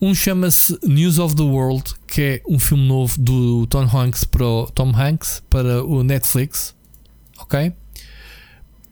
Um 0.00 0.14
chama-se 0.14 0.78
News 0.84 1.18
of 1.18 1.34
the 1.34 1.42
World, 1.42 1.92
que 2.06 2.22
é 2.22 2.42
um 2.48 2.58
filme 2.58 2.86
novo 2.86 3.20
do 3.20 3.66
Tom 3.66 3.82
Hanks 3.82 4.24
para 4.24 4.46
o, 4.46 4.66
Tom 4.66 4.92
Hanks 4.94 5.42
para 5.50 5.84
o 5.84 6.04
Netflix. 6.04 6.74
Ok? 7.38 7.68
O 7.68 7.72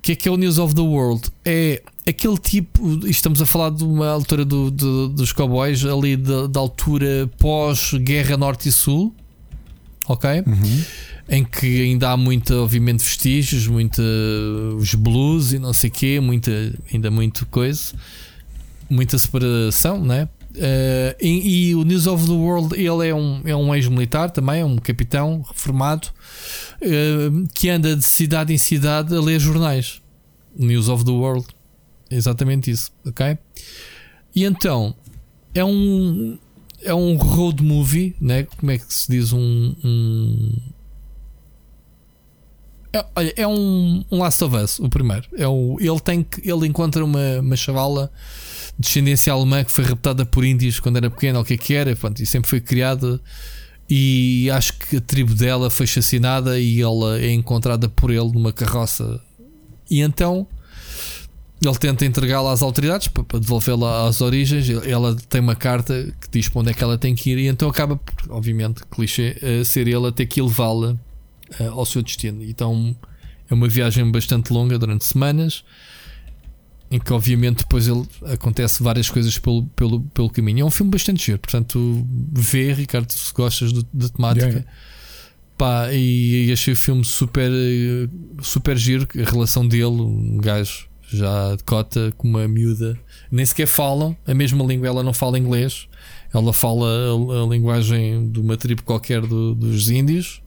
que 0.02 0.12
é 0.12 0.16
que 0.16 0.28
é 0.28 0.32
o 0.32 0.36
News 0.36 0.58
of 0.58 0.74
the 0.74 0.80
World? 0.80 1.30
É 1.44 1.80
aquele 2.06 2.36
tipo. 2.38 3.06
Estamos 3.06 3.40
a 3.40 3.46
falar 3.46 3.70
de 3.70 3.84
uma 3.84 4.08
altura 4.08 4.44
do, 4.44 4.70
do, 4.70 5.08
dos 5.08 5.32
cowboys, 5.32 5.84
ali 5.84 6.16
da 6.16 6.58
altura 6.58 7.30
pós-guerra 7.38 8.36
Norte 8.36 8.68
e 8.68 8.72
Sul. 8.72 9.14
Ok? 10.08 10.28
Uhum. 10.46 10.84
Em 11.28 11.44
que 11.44 11.82
ainda 11.82 12.10
há 12.10 12.16
muita, 12.16 12.56
obviamente, 12.56 13.04
vestígios, 13.04 13.66
muita 13.66 14.02
os 14.76 14.94
blues 14.94 15.52
e 15.52 15.58
não 15.58 15.72
sei 15.72 15.90
o 15.90 15.92
quê, 15.92 16.20
muita, 16.20 16.50
ainda 16.92 17.10
muito 17.10 17.44
coisa, 17.46 17.92
muita 18.88 19.18
separação, 19.18 20.00
né? 20.04 20.28
Uh, 20.56 21.12
e, 21.20 21.68
e, 21.68 21.74
o 21.74 21.82
News 21.84 22.06
of 22.06 22.24
the 22.26 22.32
World 22.32 22.74
ele 22.74 23.06
é 23.06 23.14
um, 23.14 23.42
é 23.44 23.54
um 23.54 23.74
ex-militar 23.74 24.30
também, 24.30 24.62
é 24.62 24.64
um 24.64 24.76
capitão 24.76 25.42
reformado 25.46 26.08
uh, 26.80 27.48
que 27.54 27.68
anda 27.68 27.94
de 27.94 28.02
cidade 28.02 28.54
em 28.54 28.58
cidade 28.58 29.14
a 29.14 29.20
ler 29.20 29.38
jornais. 29.38 30.00
News 30.56 30.88
of 30.88 31.04
the 31.04 31.10
World, 31.10 31.46
exatamente 32.10 32.70
isso, 32.70 32.90
ok? 33.06 33.36
E 34.34 34.44
então 34.44 34.94
é 35.54 35.62
um 35.62 36.38
é 36.82 36.94
um 36.94 37.16
road 37.16 37.62
movie, 37.62 38.16
né? 38.18 38.44
Como 38.44 38.70
é 38.70 38.78
que 38.78 38.94
se 38.94 39.10
diz 39.10 39.34
um, 39.34 39.74
um 39.84 40.56
é, 42.94 43.04
olha, 43.14 43.34
é 43.36 43.46
um, 43.46 44.02
um 44.10 44.18
Last 44.18 44.42
of 44.42 44.56
Us, 44.56 44.78
o 44.78 44.88
primeiro. 44.88 45.28
É 45.36 45.46
o, 45.46 45.76
ele 45.78 46.00
tem 46.00 46.22
que 46.22 46.48
ele 46.50 46.66
encontra 46.66 47.04
uma, 47.04 47.40
uma 47.40 47.56
chavala 47.56 48.10
descendência 48.78 49.32
alemã 49.32 49.64
que 49.64 49.72
foi 49.72 49.84
raptada 49.84 50.26
por 50.26 50.44
índios 50.44 50.78
quando 50.80 50.96
era 50.96 51.10
pequena, 51.10 51.40
o 51.40 51.44
que 51.44 51.54
é 51.54 51.56
que 51.56 51.74
era, 51.74 51.94
pronto, 51.96 52.22
e 52.22 52.26
sempre 52.26 52.48
foi 52.48 52.60
criada. 52.60 53.20
E 53.88 54.50
acho 54.50 54.72
que 54.74 54.96
a 54.96 55.00
tribo 55.00 55.34
dela 55.34 55.70
foi 55.70 55.84
assassinada 55.84 56.58
e 56.58 56.80
ela 56.80 57.20
é 57.20 57.30
encontrada 57.32 57.88
por 57.88 58.10
ele 58.10 58.32
numa 58.32 58.52
carroça. 58.52 59.20
E 59.88 60.00
então 60.00 60.46
ele 61.62 61.78
tenta 61.78 62.04
entregá-la 62.04 62.52
às 62.52 62.62
autoridades 62.62 63.08
para, 63.08 63.38
devolvê-la 63.38 64.08
às 64.08 64.20
origens. 64.20 64.68
Ela 64.68 65.16
tem 65.28 65.40
uma 65.40 65.54
carta 65.54 66.12
que 66.20 66.28
diz 66.30 66.48
para 66.48 66.60
onde 66.60 66.70
é 66.70 66.74
que 66.74 66.82
ela 66.82 66.98
tem 66.98 67.14
que 67.14 67.30
ir, 67.30 67.38
e 67.38 67.46
então 67.46 67.68
acaba, 67.68 67.98
obviamente, 68.28 68.82
clichê, 68.90 69.36
a 69.60 69.64
ser 69.64 69.86
ele 69.86 70.06
a 70.06 70.12
ter 70.12 70.26
que 70.26 70.42
levá-la 70.42 70.96
uh, 71.60 71.70
ao 71.70 71.86
seu 71.86 72.02
destino. 72.02 72.42
Então 72.42 72.94
é 73.48 73.54
uma 73.54 73.68
viagem 73.68 74.10
bastante 74.10 74.52
longa 74.52 74.78
durante 74.78 75.04
semanas 75.04 75.64
em 76.90 76.98
que 76.98 77.12
obviamente 77.12 77.58
depois 77.58 77.88
ele 77.88 78.06
acontece 78.32 78.82
várias 78.82 79.10
coisas 79.10 79.38
pelo, 79.38 79.66
pelo, 79.68 80.00
pelo 80.00 80.30
caminho. 80.30 80.62
É 80.62 80.64
um 80.64 80.70
filme 80.70 80.90
bastante 80.90 81.24
giro, 81.24 81.38
portanto, 81.38 82.06
vê, 82.32 82.72
Ricardo, 82.72 83.10
se 83.10 83.32
gostas 83.32 83.72
da 83.72 84.08
temática. 84.08 84.46
Yeah. 84.46 84.66
Pá, 85.58 85.92
e, 85.92 86.48
e, 86.48 86.52
achei 86.52 86.74
o 86.74 86.76
filme 86.76 87.04
super, 87.04 87.50
super 88.42 88.76
giro. 88.76 89.08
A 89.16 89.30
relação 89.30 89.66
dele, 89.66 89.86
um 89.86 90.36
gajo 90.36 90.86
já 91.08 91.54
de 91.56 91.64
cota 91.64 92.12
com 92.16 92.28
uma 92.28 92.46
miúda, 92.46 92.98
nem 93.30 93.46
sequer 93.46 93.66
falam 93.66 94.16
a 94.26 94.34
mesma 94.34 94.64
língua. 94.64 94.86
Ela 94.86 95.02
não 95.02 95.14
fala 95.14 95.38
inglês, 95.38 95.88
ela 96.32 96.52
fala 96.52 96.86
a, 96.86 97.42
a 97.42 97.46
linguagem 97.46 98.30
de 98.30 98.38
uma 98.38 98.56
tribo 98.56 98.82
qualquer 98.82 99.22
do, 99.22 99.54
dos 99.54 99.88
índios 99.88 100.42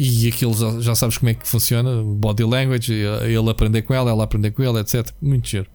e 0.00 0.28
aquilo 0.28 0.54
já, 0.54 0.80
já, 0.80 0.94
sabes 0.94 1.18
como 1.18 1.30
é 1.30 1.34
que 1.34 1.46
funciona, 1.46 2.00
body 2.04 2.44
language, 2.44 2.92
ele 2.92 3.50
aprender 3.50 3.82
com 3.82 3.92
ela, 3.92 4.08
ela 4.08 4.22
aprender 4.22 4.52
com 4.52 4.62
ele, 4.62 4.78
etc. 4.78 5.10
Muito 5.20 5.48
giro. 5.48 5.66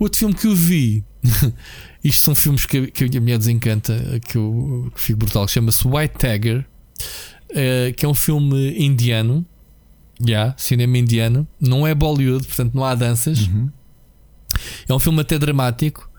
Outro 0.00 0.18
filme 0.18 0.34
que 0.34 0.48
eu 0.48 0.54
vi, 0.56 1.04
isto 2.02 2.22
são 2.22 2.34
filmes 2.34 2.66
que, 2.66 2.88
que 2.88 3.16
a 3.16 3.20
minha 3.20 3.38
desencanta, 3.38 4.18
que 4.26 4.36
eu 4.36 4.90
que 4.92 5.00
fico 5.00 5.20
brutal, 5.20 5.46
chama-se 5.46 5.86
White 5.86 6.16
Tiger, 6.18 6.66
uh, 7.50 7.94
que 7.96 8.04
é 8.04 8.08
um 8.08 8.14
filme 8.14 8.74
indiano, 8.76 9.46
já, 10.18 10.26
yeah, 10.26 10.54
cinema 10.58 10.98
indiano, 10.98 11.46
não 11.60 11.86
é 11.86 11.94
Bollywood, 11.94 12.44
portanto 12.44 12.74
não 12.74 12.84
há 12.84 12.96
danças. 12.96 13.46
Uhum. 13.46 13.70
É 14.88 14.92
um 14.92 14.98
filme 14.98 15.20
até 15.20 15.38
dramático 15.38 16.10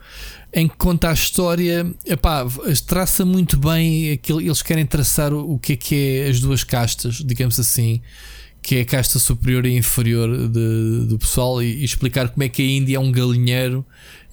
em 0.53 0.67
que 0.67 0.75
conta 0.77 1.09
a 1.09 1.13
história, 1.13 1.85
epá, 2.05 2.45
traça 2.85 3.25
muito 3.25 3.57
bem 3.57 4.11
aquilo, 4.11 4.39
eles 4.39 4.61
querem 4.61 4.85
traçar 4.85 5.33
o, 5.33 5.53
o 5.53 5.59
que 5.59 5.73
é 5.73 5.75
que 5.75 5.95
é 5.95 6.29
as 6.29 6.39
duas 6.39 6.63
castas, 6.63 7.15
digamos 7.15 7.59
assim, 7.59 8.01
que 8.61 8.75
é 8.75 8.81
a 8.81 8.85
casta 8.85 9.17
superior 9.17 9.65
e 9.65 9.75
inferior 9.75 10.47
do 10.47 11.17
pessoal 11.17 11.61
e, 11.61 11.81
e, 11.81 11.83
explicar 11.83 12.29
como 12.29 12.43
é 12.43 12.49
que 12.49 12.61
a 12.61 12.65
Índia 12.65 12.97
é 12.97 12.99
um 12.99 13.11
galinheiro 13.11 13.83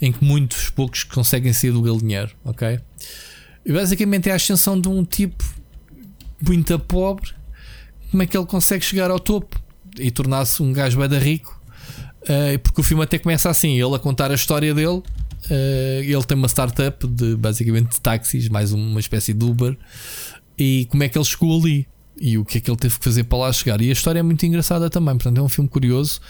em 0.00 0.12
que 0.12 0.22
muitos 0.22 0.68
poucos 0.68 1.04
conseguem 1.04 1.54
sair 1.54 1.72
do 1.72 1.80
galinheiro, 1.80 2.30
ok? 2.44 2.78
E 3.64 3.72
basicamente 3.72 4.28
é 4.28 4.32
a 4.32 4.36
ascensão 4.36 4.78
de 4.78 4.88
um 4.88 5.02
tipo 5.04 5.42
muito 6.46 6.78
pobre, 6.78 7.30
como 8.10 8.22
é 8.22 8.26
que 8.26 8.36
ele 8.36 8.46
consegue 8.46 8.84
chegar 8.84 9.10
ao 9.10 9.18
topo 9.18 9.58
e 9.98 10.10
tornar-se 10.10 10.62
um 10.62 10.72
gajo 10.72 10.98
bada 10.98 11.18
rico, 11.18 11.60
uh, 12.22 12.58
porque 12.58 12.80
o 12.82 12.84
filme 12.84 13.02
até 13.02 13.18
começa 13.18 13.48
assim, 13.48 13.80
ele 13.80 13.94
a 13.94 13.98
contar 13.98 14.30
a 14.30 14.34
história 14.34 14.74
dele 14.74 15.02
Uh, 15.46 16.02
ele 16.02 16.22
tem 16.24 16.36
uma 16.36 16.48
startup 16.48 17.06
de 17.06 17.36
basicamente 17.36 17.90
de 17.90 18.00
táxis, 18.00 18.48
mais 18.48 18.72
uma 18.72 19.00
espécie 19.00 19.32
de 19.32 19.44
Uber. 19.44 19.76
E 20.58 20.86
como 20.90 21.02
é 21.02 21.08
que 21.08 21.16
ele 21.16 21.24
chegou 21.24 21.58
ali? 21.58 21.86
E 22.20 22.36
o 22.36 22.44
que 22.44 22.58
é 22.58 22.60
que 22.60 22.70
ele 22.70 22.76
teve 22.76 22.98
que 22.98 23.04
fazer 23.04 23.24
para 23.24 23.38
lá 23.38 23.52
chegar? 23.52 23.80
E 23.80 23.88
a 23.88 23.92
história 23.92 24.18
é 24.18 24.22
muito 24.22 24.44
engraçada 24.44 24.90
também. 24.90 25.14
Portanto, 25.14 25.38
é 25.38 25.42
um 25.42 25.48
filme 25.48 25.68
curioso 25.68 26.20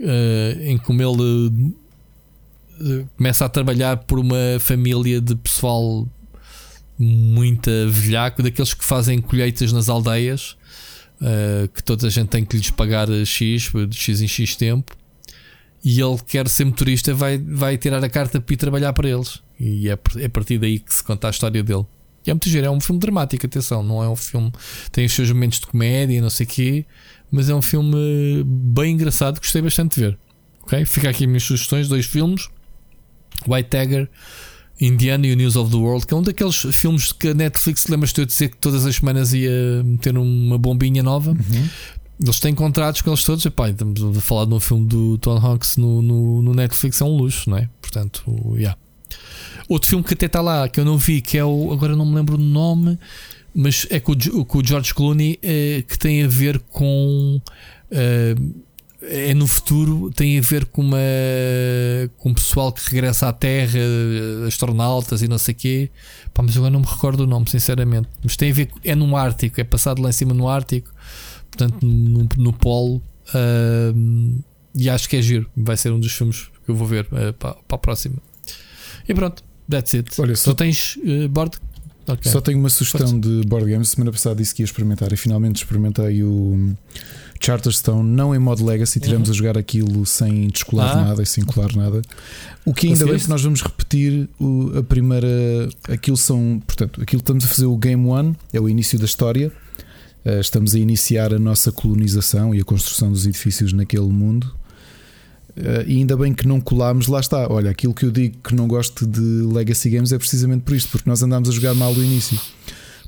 uh, 0.00 0.62
em 0.62 0.78
como 0.78 1.02
ele 1.02 1.72
uh, 2.80 3.08
começa 3.16 3.44
a 3.44 3.48
trabalhar 3.48 3.96
por 3.98 4.18
uma 4.18 4.58
família 4.60 5.20
de 5.20 5.34
pessoal 5.34 6.08
muito 6.96 7.70
velhaco, 7.90 8.40
daqueles 8.42 8.72
que 8.72 8.84
fazem 8.84 9.20
colheitas 9.20 9.72
nas 9.72 9.88
aldeias. 9.88 10.56
que 11.74 11.82
toda 11.82 12.06
a 12.06 12.10
gente 12.10 12.28
tem 12.28 12.44
que 12.44 12.56
lhes 12.56 12.70
pagar 12.70 13.08
X, 13.26 13.72
de 13.88 13.96
X 13.96 14.20
em 14.20 14.28
X 14.28 14.54
tempo 14.54 14.96
e 15.84 16.00
ele 16.00 16.16
quer 16.26 16.48
ser 16.48 16.64
motorista, 16.64 17.12
vai, 17.12 17.36
vai 17.36 17.76
tirar 17.76 18.02
a 18.02 18.08
carta 18.08 18.40
para 18.40 18.54
ir 18.54 18.56
trabalhar 18.56 18.92
para 18.94 19.08
eles. 19.08 19.42
E 19.60 19.90
é, 19.90 19.98
é 20.16 20.24
a 20.24 20.30
partir 20.30 20.58
daí 20.58 20.78
que 20.78 20.94
se 20.94 21.04
conta 21.04 21.26
a 21.26 21.30
história 21.30 21.62
dele. 21.62 21.84
E 22.26 22.30
é 22.30 22.32
muito 22.32 22.48
giro, 22.48 22.66
é 22.66 22.70
um 22.70 22.80
filme 22.80 22.98
dramático, 22.98 23.44
atenção, 23.44 23.82
não 23.82 24.02
é 24.02 24.08
um 24.08 24.16
filme. 24.16 24.50
Tem 24.90 25.04
os 25.04 25.12
seus 25.12 25.30
momentos 25.30 25.60
de 25.60 25.66
comédia, 25.66 26.22
não 26.22 26.30
sei 26.30 26.46
o 26.46 26.48
quê, 26.48 26.86
mas 27.30 27.50
é 27.50 27.54
um 27.54 27.60
filme 27.60 28.42
bem 28.46 28.94
engraçado, 28.94 29.38
gostei 29.38 29.60
bastante 29.60 29.96
de 29.96 30.06
ver. 30.06 30.18
Ok? 30.62 30.86
Fica 30.86 31.10
aqui 31.10 31.26
minhas 31.26 31.42
sugestões: 31.42 31.86
dois 31.86 32.06
filmes: 32.06 32.48
White 33.46 33.68
Tiger, 33.68 34.08
Indiana 34.80 35.26
e 35.26 35.32
o 35.32 35.36
News 35.36 35.54
of 35.54 35.70
the 35.70 35.76
World, 35.76 36.06
que 36.06 36.14
é 36.14 36.16
um 36.16 36.22
daqueles 36.22 36.56
filmes 36.72 37.12
que 37.12 37.28
a 37.28 37.34
Netflix 37.34 37.86
lembras-te 37.88 38.22
de 38.22 38.26
dizer 38.26 38.48
que 38.48 38.56
todas 38.56 38.86
as 38.86 38.96
semanas 38.96 39.34
ia 39.34 39.82
meter 39.84 40.16
uma 40.16 40.56
bombinha 40.56 41.02
nova. 41.02 41.32
Uhum. 41.32 41.68
Eles 42.20 42.38
têm 42.38 42.54
contratos 42.54 43.00
com 43.00 43.10
eles 43.10 43.24
todos. 43.24 43.44
Epá, 43.44 43.70
estamos 43.70 44.16
a 44.16 44.20
falar 44.20 44.44
de 44.44 44.54
um 44.54 44.60
filme 44.60 44.86
do 44.86 45.18
Tom 45.18 45.36
Hanks 45.36 45.76
no, 45.76 46.00
no, 46.00 46.42
no 46.42 46.54
Netflix, 46.54 47.00
é 47.00 47.04
um 47.04 47.16
luxo, 47.16 47.50
não 47.50 47.58
é? 47.58 47.68
Portanto, 47.80 48.22
yeah. 48.56 48.78
Outro 49.68 49.88
filme 49.88 50.04
que 50.04 50.14
até 50.14 50.26
está 50.26 50.40
lá, 50.40 50.68
que 50.68 50.78
eu 50.78 50.84
não 50.84 50.98
vi, 50.98 51.20
que 51.20 51.38
é 51.38 51.44
o. 51.44 51.72
Agora 51.72 51.96
não 51.96 52.04
me 52.04 52.14
lembro 52.14 52.36
o 52.36 52.38
nome, 52.38 52.98
mas 53.54 53.86
é 53.90 53.98
com 53.98 54.12
o, 54.12 54.44
com 54.44 54.58
o 54.58 54.64
George 54.64 54.94
Clooney, 54.94 55.38
é, 55.42 55.82
que 55.86 55.98
tem 55.98 56.22
a 56.22 56.28
ver 56.28 56.58
com. 56.70 57.40
É, 57.90 58.34
é 59.06 59.34
no 59.34 59.46
futuro, 59.46 60.10
tem 60.14 60.38
a 60.38 60.40
ver 60.40 60.64
com 60.64 60.80
uma 60.80 60.96
com 62.16 62.30
um 62.30 62.34
pessoal 62.34 62.72
que 62.72 62.82
regressa 62.88 63.28
à 63.28 63.32
Terra, 63.34 63.78
astronautas 64.46 65.20
e 65.20 65.28
não 65.28 65.36
sei 65.36 65.52
o 65.52 65.56
quê. 65.56 65.90
Pá, 66.32 66.42
mas 66.42 66.56
agora 66.56 66.70
não 66.70 66.80
me 66.80 66.86
recordo 66.86 67.24
o 67.24 67.26
nome, 67.26 67.50
sinceramente. 67.50 68.08
Mas 68.22 68.36
tem 68.36 68.50
a 68.50 68.54
ver, 68.54 68.70
é 68.82 68.94
no 68.94 69.16
Ártico, 69.16 69.60
é 69.60 69.64
passado 69.64 70.00
lá 70.00 70.08
em 70.08 70.12
cima 70.12 70.32
no 70.32 70.48
Ártico 70.48 70.93
portanto, 71.54 71.84
no, 71.84 72.28
no 72.36 72.52
Polo. 72.52 73.00
Uh, 73.28 74.42
e 74.74 74.90
acho 74.90 75.08
que 75.08 75.16
é 75.16 75.22
giro. 75.22 75.48
Vai 75.56 75.76
ser 75.76 75.92
um 75.92 76.00
dos 76.00 76.12
filmes 76.12 76.50
que 76.64 76.70
eu 76.70 76.74
vou 76.74 76.86
ver 76.86 77.06
uh, 77.06 77.32
para, 77.34 77.54
para 77.54 77.76
a 77.76 77.78
próxima. 77.78 78.16
E 79.08 79.14
pronto, 79.14 79.42
that's 79.70 79.94
it. 79.94 80.20
Olha, 80.20 80.36
só 80.36 80.52
tu 80.52 80.56
tens 80.56 80.96
uh, 80.96 81.28
board? 81.28 81.56
Okay. 82.06 82.30
Só 82.30 82.40
tenho 82.40 82.58
uma 82.58 82.68
sugestão 82.68 83.18
de 83.18 83.42
board 83.46 83.70
games. 83.70 83.88
Semana 83.90 84.12
passada 84.12 84.36
disse 84.36 84.54
que 84.54 84.62
ia 84.62 84.64
experimentar 84.64 85.10
e 85.12 85.16
finalmente 85.16 85.56
experimentei 85.56 86.22
o 86.22 86.74
Charterstone, 87.40 88.06
não 88.06 88.34
em 88.34 88.38
modo 88.38 88.62
Legacy. 88.62 89.00
Tivemos 89.00 89.28
uhum. 89.28 89.34
a 89.34 89.36
jogar 89.38 89.56
aquilo 89.56 90.04
sem 90.04 90.48
descolar 90.48 90.98
ah. 90.98 91.04
nada 91.06 91.22
e 91.22 91.26
sem 91.26 91.42
colar 91.44 91.74
nada. 91.74 92.02
O 92.62 92.74
que 92.74 92.88
ainda 92.88 93.06
bem 93.06 93.18
que 93.18 93.28
nós 93.28 93.42
vamos 93.42 93.62
repetir 93.62 94.28
o, 94.38 94.78
a 94.78 94.82
primeira. 94.82 95.28
Aquilo 95.88 96.16
são. 96.18 96.60
Portanto, 96.66 97.00
aquilo 97.00 97.20
estamos 97.20 97.44
a 97.46 97.48
fazer 97.48 97.64
o 97.64 97.76
Game 97.76 98.06
One, 98.06 98.36
é 98.52 98.60
o 98.60 98.68
início 98.68 98.98
da 98.98 99.06
história. 99.06 99.50
Eh, 100.24 100.40
estamos 100.40 100.74
a 100.74 100.78
iniciar 100.78 101.34
a 101.34 101.38
nossa 101.38 101.70
colonização 101.70 102.54
e 102.54 102.60
a 102.60 102.64
construção 102.64 103.12
dos 103.12 103.26
edifícios 103.26 103.72
naquele 103.72 104.08
mundo. 104.08 104.54
Eh, 105.56 105.84
e 105.86 105.96
ainda 105.98 106.16
bem 106.16 106.32
que 106.32 106.46
não 106.46 106.60
colámos, 106.60 107.06
lá 107.08 107.20
está. 107.20 107.46
Olha, 107.50 107.70
aquilo 107.70 107.92
que 107.92 108.06
eu 108.06 108.10
digo 108.10 108.38
que 108.42 108.54
não 108.54 108.66
gosto 108.66 109.06
de 109.06 109.20
Legacy 109.20 109.90
Games 109.90 110.12
é 110.12 110.18
precisamente 110.18 110.62
por 110.62 110.74
isto, 110.74 110.90
porque 110.90 111.08
nós 111.08 111.22
andámos 111.22 111.48
a 111.48 111.52
jogar 111.52 111.74
mal 111.74 111.94
do 111.94 112.02
início. 112.02 112.38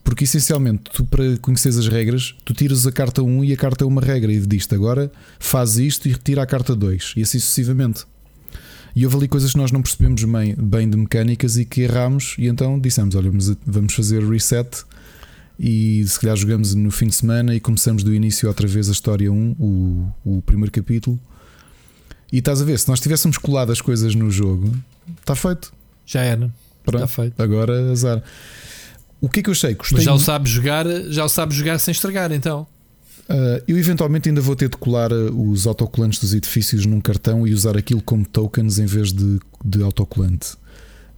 Porque 0.04 0.22
essencialmente, 0.24 0.84
tu 0.92 1.04
para 1.04 1.36
conheceres 1.38 1.78
as 1.78 1.88
regras, 1.88 2.34
tu 2.44 2.54
tiras 2.54 2.86
a 2.86 2.92
carta 2.92 3.22
1 3.22 3.44
e 3.44 3.52
a 3.52 3.56
carta 3.56 3.84
é 3.84 3.86
uma 3.86 4.00
regra 4.00 4.32
e 4.32 4.38
diz 4.38 4.68
agora 4.70 5.10
faz 5.40 5.78
isto 5.78 6.06
e 6.06 6.12
retira 6.12 6.42
a 6.42 6.46
carta 6.46 6.76
2 6.76 7.14
e 7.16 7.22
assim 7.22 7.40
sucessivamente. 7.40 8.04
E 8.94 9.04
houve 9.04 9.16
ali 9.16 9.28
coisas 9.28 9.50
que 9.50 9.58
nós 9.58 9.72
não 9.72 9.82
percebemos 9.82 10.22
bem, 10.22 10.54
bem 10.54 10.88
de 10.88 10.96
mecânicas 10.96 11.56
e 11.56 11.64
que 11.64 11.80
erramos, 11.80 12.36
e 12.38 12.46
então 12.46 12.78
dissemos: 12.78 13.16
olha, 13.16 13.30
vamos 13.66 13.94
fazer 13.94 14.22
reset 14.22 14.84
e 15.58 16.04
se 16.06 16.20
calhar 16.20 16.36
jogamos 16.36 16.74
no 16.74 16.90
fim 16.90 17.06
de 17.06 17.14
semana 17.14 17.54
e 17.54 17.60
começamos 17.60 18.02
do 18.02 18.14
início 18.14 18.48
outra 18.48 18.66
vez 18.66 18.88
a 18.88 18.92
história 18.92 19.32
1, 19.32 19.56
o, 19.58 20.12
o 20.24 20.42
primeiro 20.42 20.70
capítulo. 20.70 21.18
E 22.30 22.38
estás 22.38 22.60
a 22.60 22.64
ver, 22.64 22.78
se 22.78 22.88
nós 22.88 23.00
tivéssemos 23.00 23.38
colado 23.38 23.72
as 23.72 23.80
coisas 23.80 24.14
no 24.14 24.30
jogo, 24.30 24.74
está 25.20 25.34
feito. 25.34 25.72
Já 26.04 26.22
era. 26.22 26.52
Pronto, 26.84 27.04
está 27.04 27.22
feito. 27.22 27.42
Agora 27.42 27.90
azar. 27.90 28.22
O 29.20 29.28
que 29.28 29.40
é 29.40 29.42
que 29.42 29.48
eu 29.48 29.54
sei? 29.54 29.74
Gostei 29.74 29.96
Mas 29.96 30.04
já 30.04 30.12
o 30.12 30.18
sabes 30.18 30.50
jogar, 30.50 30.86
já 31.08 31.24
o 31.24 31.28
sabes 31.28 31.56
jogar 31.56 31.78
sem 31.78 31.92
estragar, 31.92 32.32
então. 32.32 32.66
Uh, 33.28 33.62
eu 33.66 33.78
eventualmente 33.78 34.28
ainda 34.28 34.40
vou 34.40 34.54
ter 34.54 34.68
de 34.68 34.76
colar 34.76 35.12
ah, 35.12 35.32
os 35.32 35.66
autocolantes 35.66 36.20
dos 36.20 36.32
edifícios 36.32 36.86
num 36.86 37.00
cartão 37.00 37.46
e 37.46 37.52
usar 37.52 37.76
aquilo 37.76 38.00
como 38.00 38.24
tokens 38.24 38.78
em 38.78 38.86
vez 38.86 39.12
de, 39.12 39.40
de 39.64 39.82
autocolante. 39.82 40.52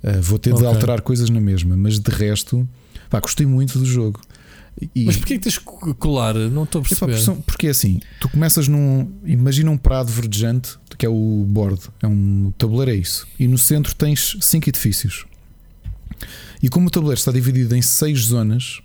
Uh, 0.02 0.22
vou 0.22 0.38
ter 0.38 0.54
okay. 0.54 0.62
de 0.62 0.72
alterar 0.72 1.00
coisas 1.00 1.28
na 1.28 1.40
mesma, 1.40 1.76
mas 1.76 1.98
de 1.98 2.10
resto 2.10 2.66
Pá, 3.08 3.20
gostei 3.20 3.46
muito 3.46 3.78
do 3.78 3.86
jogo. 3.86 4.20
E... 4.94 5.04
Mas 5.04 5.16
porquê 5.16 5.34
que 5.34 5.40
tens 5.40 5.58
que 5.58 5.94
colar? 5.94 6.34
Não 6.34 6.64
estou 6.64 6.80
a 6.80 6.84
perceber. 6.84 7.42
porque 7.46 7.66
é 7.66 7.70
assim, 7.70 8.00
tu 8.20 8.28
começas 8.28 8.68
num. 8.68 9.12
Imagina 9.24 9.70
um 9.70 9.76
prado 9.76 10.10
verdejante, 10.10 10.78
que 10.96 11.04
é 11.04 11.08
o 11.08 11.44
board, 11.48 11.80
é 12.02 12.06
um 12.06 12.52
tabuleiro, 12.56 12.92
é 12.92 12.96
isso. 12.96 13.26
E 13.38 13.46
no 13.48 13.58
centro 13.58 13.94
tens 13.94 14.36
cinco 14.40 14.68
edifícios. 14.68 15.24
E 16.62 16.68
como 16.68 16.88
o 16.88 16.90
tabuleiro 16.90 17.18
está 17.18 17.30
dividido 17.30 17.74
em 17.74 17.82
seis 17.82 18.26
zonas, 18.26 18.80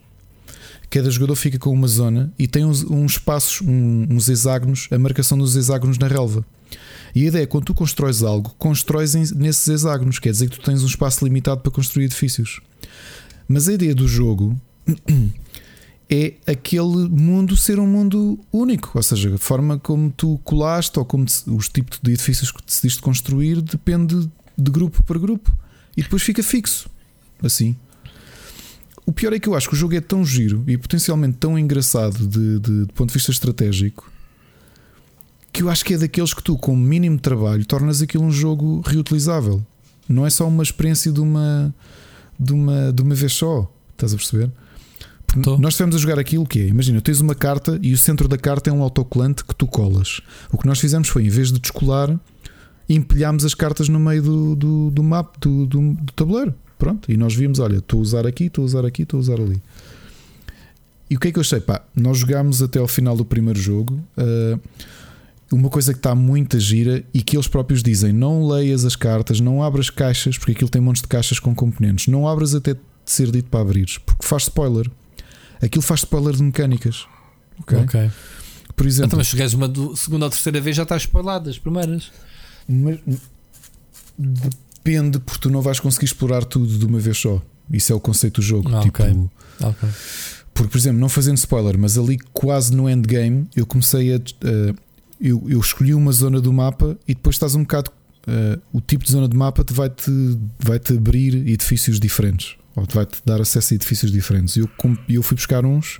cada 0.89 1.09
jogador 1.09 1.35
fica 1.35 1.57
com 1.57 1.71
uma 1.71 1.87
zona 1.87 2.31
e 2.37 2.47
tem 2.47 2.63
uns, 2.63 2.83
uns 2.83 3.13
espaços, 3.13 3.61
um, 3.61 4.07
uns 4.09 4.29
hexágonos, 4.29 4.87
a 4.91 4.99
marcação 4.99 5.37
dos 5.37 5.55
hexágonos 5.55 5.97
na 5.97 6.07
relva. 6.07 6.45
E 7.15 7.25
a 7.25 7.27
ideia 7.27 7.43
é 7.43 7.47
quando 7.47 7.65
tu 7.65 7.73
constróis 7.73 8.23
algo, 8.23 8.55
constróis 8.57 9.13
nesses 9.31 9.67
hexágonos, 9.67 10.19
quer 10.19 10.31
dizer 10.31 10.49
que 10.49 10.59
tu 10.59 10.65
tens 10.65 10.83
um 10.83 10.87
espaço 10.87 11.23
limitado 11.23 11.61
para 11.61 11.71
construir 11.71 12.05
edifícios. 12.05 12.59
Mas 13.47 13.67
a 13.67 13.73
ideia 13.73 13.93
do 13.93 14.07
jogo 14.07 14.59
é 16.09 16.33
aquele 16.45 17.09
mundo 17.09 17.55
ser 17.55 17.79
um 17.79 17.87
mundo 17.87 18.39
único, 18.51 18.91
ou 18.93 19.03
seja, 19.03 19.33
a 19.33 19.37
forma 19.37 19.79
como 19.79 20.11
tu 20.11 20.39
colaste 20.43 20.99
ou 20.99 21.05
como 21.05 21.25
os 21.25 21.69
tipos 21.69 21.99
de 22.01 22.11
edifícios 22.11 22.51
que 22.51 22.63
decidiste 22.63 23.01
construir 23.01 23.61
depende 23.61 24.29
de 24.57 24.71
grupo 24.71 25.03
para 25.03 25.17
grupo 25.17 25.51
e 25.95 26.01
depois 26.03 26.21
fica 26.21 26.43
fixo. 26.43 26.89
Assim. 27.41 27.75
O 29.05 29.11
pior 29.11 29.33
é 29.33 29.39
que 29.39 29.49
eu 29.49 29.55
acho 29.55 29.67
que 29.67 29.75
o 29.75 29.77
jogo 29.77 29.95
é 29.95 30.01
tão 30.01 30.23
giro 30.25 30.63
e 30.67 30.77
potencialmente 30.77 31.37
tão 31.37 31.59
engraçado 31.59 32.25
de, 32.25 32.59
de, 32.59 32.85
de 32.85 32.93
ponto 32.93 33.09
de 33.09 33.13
vista 33.13 33.31
estratégico 33.31 34.11
que 35.53 35.61
eu 35.61 35.69
acho 35.69 35.85
que 35.85 35.93
é 35.93 35.97
daqueles 35.99 36.33
que 36.33 36.41
tu, 36.41 36.57
com 36.57 36.73
o 36.73 36.77
mínimo 36.77 37.19
trabalho, 37.19 37.63
tornas 37.63 38.01
aquilo 38.01 38.23
um 38.23 38.31
jogo 38.31 38.81
reutilizável. 38.81 39.63
Não 40.09 40.25
é 40.25 40.29
só 40.31 40.47
uma 40.47 40.63
experiência 40.63 41.11
de 41.11 41.19
uma 41.19 41.73
de 42.39 42.51
uma, 42.51 42.91
de 42.91 43.01
uma 43.03 43.13
vez 43.13 43.33
só. 43.33 43.71
Estás 43.91 44.13
a 44.13 44.17
perceber? 44.17 44.51
Nós 45.59 45.73
estivemos 45.73 45.95
a 45.95 45.99
jogar 45.99 46.19
aquilo 46.19 46.45
que 46.45 46.59
é. 46.59 46.67
Imagina, 46.67 47.01
tens 47.01 47.19
uma 47.19 47.35
carta 47.35 47.79
e 47.81 47.93
o 47.93 47.97
centro 47.97 48.27
da 48.27 48.37
carta 48.37 48.69
é 48.69 48.73
um 48.73 48.81
autocolante 48.81 49.43
que 49.43 49.55
tu 49.55 49.65
colas. 49.65 50.21
O 50.51 50.57
que 50.57 50.67
nós 50.67 50.79
fizemos 50.79 51.07
foi, 51.07 51.25
em 51.25 51.29
vez 51.29 51.51
de 51.51 51.59
descolar, 51.59 52.19
empilhámos 52.87 53.45
as 53.45 53.53
cartas 53.53 53.89
no 53.89 53.99
meio 53.99 54.21
do, 54.21 54.55
do, 54.55 54.91
do 54.91 55.03
mapa, 55.03 55.37
do, 55.39 55.65
do, 55.65 55.93
do, 55.93 56.13
tabuleiro. 56.13 56.53
Pronto. 56.77 57.11
E 57.11 57.17
nós 57.17 57.33
vimos: 57.35 57.59
olha, 57.59 57.77
estou 57.77 57.99
a 57.99 58.01
usar 58.01 58.27
aqui, 58.27 58.45
estou 58.45 58.63
a 58.63 58.65
usar 58.65 58.85
aqui, 58.85 59.03
estou 59.03 59.17
a 59.17 59.21
usar 59.21 59.39
ali. 59.39 59.61
E 61.09 61.15
o 61.15 61.19
que 61.19 61.27
é 61.27 61.31
que 61.31 61.37
eu 61.37 61.41
achei? 61.41 61.59
Pá, 61.59 61.81
nós 61.95 62.17
jogámos 62.17 62.61
até 62.61 62.79
ao 62.79 62.87
final 62.87 63.15
do 63.15 63.25
primeiro 63.25 63.59
jogo. 63.59 63.99
Uh, 64.17 64.59
uma 65.51 65.69
coisa 65.69 65.93
que 65.93 65.99
está 65.99 66.15
muito 66.15 66.59
gira 66.59 67.03
e 67.13 67.21
que 67.21 67.35
eles 67.35 67.47
próprios 67.47 67.83
dizem: 67.83 68.11
não 68.11 68.47
leias 68.47 68.85
as 68.85 68.95
cartas, 68.95 69.39
não 69.39 69.61
abras 69.61 69.89
caixas, 69.89 70.37
porque 70.37 70.51
aquilo 70.53 70.69
tem 70.69 70.81
montes 70.81 71.01
de 71.01 71.07
caixas 71.07 71.39
com 71.39 71.53
componentes, 71.53 72.07
não 72.07 72.27
abras 72.27 72.55
até 72.55 72.75
ser 73.05 73.29
dito 73.31 73.49
para 73.49 73.61
abrir, 73.61 73.87
porque 74.05 74.25
faz 74.25 74.43
spoiler. 74.43 74.89
Aquilo 75.63 75.81
faz 75.81 76.01
spoiler 76.01 76.35
de 76.35 76.43
mecânicas. 76.43 77.07
Ok. 77.59 77.77
okay. 77.79 78.11
Por 78.75 78.85
exemplo, 78.85 79.07
então, 79.07 79.17
mas 79.17 79.27
chegares 79.27 79.53
uma 79.53 79.67
do, 79.67 79.95
segunda 79.95 80.25
ou 80.25 80.29
terceira 80.29 80.59
vez 80.59 80.75
já 80.75 80.83
estás 80.83 81.03
spoilado 81.03 81.49
as 81.49 81.57
primeiras. 81.57 82.11
Mas, 82.67 82.99
depende, 84.17 85.19
porque 85.19 85.41
tu 85.41 85.49
não 85.49 85.61
vais 85.61 85.79
conseguir 85.79 86.05
explorar 86.05 86.43
tudo 86.43 86.77
de 86.77 86.85
uma 86.85 86.99
vez 86.99 87.17
só. 87.17 87.41
Isso 87.71 87.93
é 87.93 87.95
o 87.95 87.99
conceito 87.99 88.41
do 88.41 88.45
jogo. 88.45 88.75
Ah, 88.75 88.81
tipo, 88.81 89.01
okay. 89.01 89.29
Okay. 89.61 89.89
Porque, 90.53 90.69
por 90.69 90.77
exemplo, 90.77 90.99
não 90.99 91.09
fazendo 91.09 91.37
spoiler, 91.37 91.77
mas 91.77 91.97
ali 91.97 92.17
quase 92.33 92.75
no 92.75 92.89
endgame 92.89 93.47
eu 93.55 93.65
comecei 93.65 94.13
a. 94.13 94.17
Uh, 94.17 94.75
eu, 95.21 95.43
eu 95.47 95.59
escolhi 95.59 95.93
uma 95.93 96.11
zona 96.11 96.41
do 96.41 96.51
mapa 96.51 96.97
e 97.07 97.13
depois 97.13 97.35
estás 97.35 97.55
um 97.55 97.61
bocado. 97.61 97.91
Uh, 98.27 98.61
o 98.71 98.81
tipo 98.81 99.03
de 99.03 99.11
zona 99.11 99.27
de 99.27 99.35
mapa 99.35 99.63
te 99.63 99.73
vai-te 99.73 100.09
vai 100.57 100.79
-te 100.79 100.93
abrir 100.93 101.35
edifícios 101.47 101.99
diferentes 101.99 102.55
ou 102.75 102.85
te 102.87 102.95
vai-te 102.95 103.17
dar 103.25 103.41
acesso 103.41 103.73
a 103.73 103.75
edifícios 103.75 104.11
diferentes. 104.11 104.55
Eu, 104.57 104.69
eu 105.09 105.23
fui 105.23 105.35
buscar 105.35 105.65
uns 105.65 105.99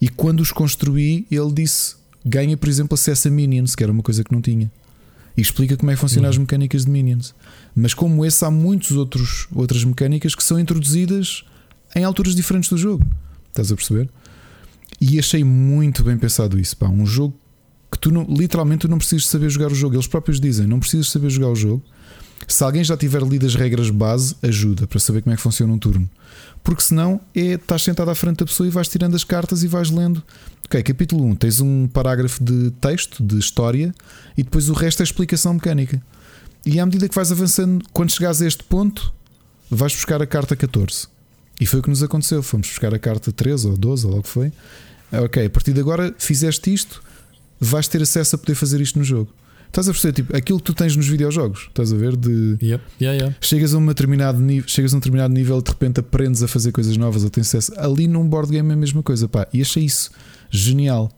e 0.00 0.08
quando 0.08 0.40
os 0.40 0.52
construí, 0.52 1.26
ele 1.30 1.52
disse: 1.52 1.96
ganha, 2.24 2.56
por 2.56 2.68
exemplo, 2.68 2.94
acesso 2.94 3.28
a 3.28 3.30
minions, 3.30 3.74
que 3.74 3.82
era 3.82 3.92
uma 3.92 4.02
coisa 4.02 4.22
que 4.22 4.32
não 4.32 4.40
tinha. 4.40 4.70
E 5.36 5.40
explica 5.40 5.76
como 5.76 5.90
é 5.90 5.94
que 5.94 6.00
funcionam 6.00 6.28
uhum. 6.28 6.30
as 6.30 6.38
mecânicas 6.38 6.84
de 6.84 6.90
minions. 6.90 7.34
Mas 7.74 7.92
como 7.92 8.24
esse, 8.24 8.44
há 8.44 8.50
muitas 8.50 8.92
outras 8.92 9.84
mecânicas 9.84 10.34
que 10.34 10.42
são 10.42 10.58
introduzidas 10.58 11.44
em 11.94 12.04
alturas 12.04 12.34
diferentes 12.34 12.70
do 12.70 12.78
jogo. 12.78 13.06
Estás 13.48 13.70
a 13.70 13.76
perceber? 13.76 14.08
E 14.98 15.18
achei 15.18 15.44
muito 15.44 16.02
bem 16.02 16.16
pensado 16.16 16.58
isso. 16.58 16.76
Pá, 16.76 16.88
um 16.88 17.04
jogo 17.04 17.38
que 17.90 17.98
tu 17.98 18.10
não, 18.10 18.24
literalmente 18.24 18.82
tu 18.82 18.88
não 18.88 18.98
precisas 18.98 19.28
saber 19.28 19.50
jogar 19.50 19.70
o 19.70 19.74
jogo. 19.74 19.94
Eles 19.94 20.06
próprios 20.06 20.40
dizem: 20.40 20.66
não 20.66 20.80
precisas 20.80 21.10
saber 21.10 21.28
jogar 21.30 21.48
o 21.48 21.56
jogo. 21.56 21.82
Se 22.46 22.62
alguém 22.62 22.84
já 22.84 22.96
tiver 22.96 23.22
lido 23.22 23.46
as 23.46 23.54
regras 23.54 23.90
base, 23.90 24.36
ajuda 24.42 24.86
para 24.86 24.98
saber 25.00 25.22
como 25.22 25.32
é 25.32 25.36
que 25.36 25.42
funciona 25.42 25.72
um 25.72 25.78
turno. 25.78 26.08
Porque 26.62 26.82
senão 26.82 27.20
é, 27.34 27.52
estás 27.52 27.82
sentado 27.82 28.10
à 28.10 28.14
frente 28.14 28.38
da 28.38 28.46
pessoa 28.46 28.66
e 28.66 28.70
vais 28.70 28.88
tirando 28.88 29.14
as 29.14 29.24
cartas 29.24 29.62
e 29.62 29.68
vais 29.68 29.90
lendo. 29.90 30.22
Ok, 30.64 30.82
capítulo 30.82 31.24
1, 31.24 31.36
tens 31.36 31.60
um 31.60 31.86
parágrafo 31.88 32.42
de 32.42 32.72
texto, 32.80 33.22
de 33.22 33.38
história, 33.38 33.94
e 34.36 34.42
depois 34.42 34.68
o 34.68 34.72
resto 34.72 35.00
é 35.00 35.04
explicação 35.04 35.54
mecânica. 35.54 36.02
E 36.64 36.80
à 36.80 36.84
medida 36.86 37.08
que 37.08 37.14
vais 37.14 37.30
avançando, 37.30 37.84
quando 37.92 38.12
chegares 38.12 38.42
a 38.42 38.46
este 38.46 38.64
ponto, 38.64 39.12
vais 39.70 39.94
buscar 39.94 40.20
a 40.20 40.26
carta 40.26 40.56
14. 40.56 41.06
E 41.60 41.66
foi 41.66 41.80
o 41.80 41.82
que 41.82 41.88
nos 41.88 42.02
aconteceu. 42.02 42.42
Fomos 42.42 42.68
buscar 42.68 42.92
a 42.92 42.98
carta 42.98 43.32
13 43.32 43.68
ou 43.68 43.76
12, 43.76 44.06
ou 44.06 44.12
logo 44.12 44.26
foi. 44.26 44.52
Ok, 45.12 45.46
a 45.46 45.50
partir 45.50 45.72
de 45.72 45.80
agora 45.80 46.14
fizeste 46.18 46.72
isto, 46.72 47.02
vais 47.60 47.86
ter 47.88 48.02
acesso 48.02 48.34
a 48.34 48.38
poder 48.38 48.54
fazer 48.54 48.80
isto 48.80 48.98
no 48.98 49.04
jogo. 49.04 49.32
Estás 49.66 49.88
a 49.88 49.92
perceber, 49.92 50.12
tipo, 50.14 50.36
aquilo 50.36 50.58
que 50.58 50.64
tu 50.64 50.74
tens 50.74 50.96
nos 50.96 51.06
videojogos, 51.06 51.66
estás 51.68 51.92
a 51.92 51.96
ver? 51.96 52.16
De 52.16 52.56
yep. 52.62 52.82
yeah, 53.00 53.18
yeah. 53.18 53.36
chegas 53.40 53.74
a 53.74 53.78
um 53.78 53.86
determinado 53.86 54.40
nível, 54.40 54.68
chegas 54.68 54.94
a 54.94 54.96
um 54.96 55.00
determinado 55.00 55.34
nível, 55.34 55.60
de 55.60 55.70
repente 55.70 56.00
aprendes 56.00 56.42
a 56.42 56.48
fazer 56.48 56.72
coisas 56.72 56.96
novas 56.96 57.24
ou 57.24 57.30
tens 57.30 57.48
acesso. 57.48 57.72
Ali 57.76 58.06
num 58.06 58.26
board 58.26 58.50
game 58.50 58.70
é 58.70 58.72
a 58.72 58.76
mesma 58.76 59.02
coisa, 59.02 59.28
pá. 59.28 59.46
E 59.52 59.60
achei 59.60 59.84
isso 59.84 60.10
genial. 60.50 61.10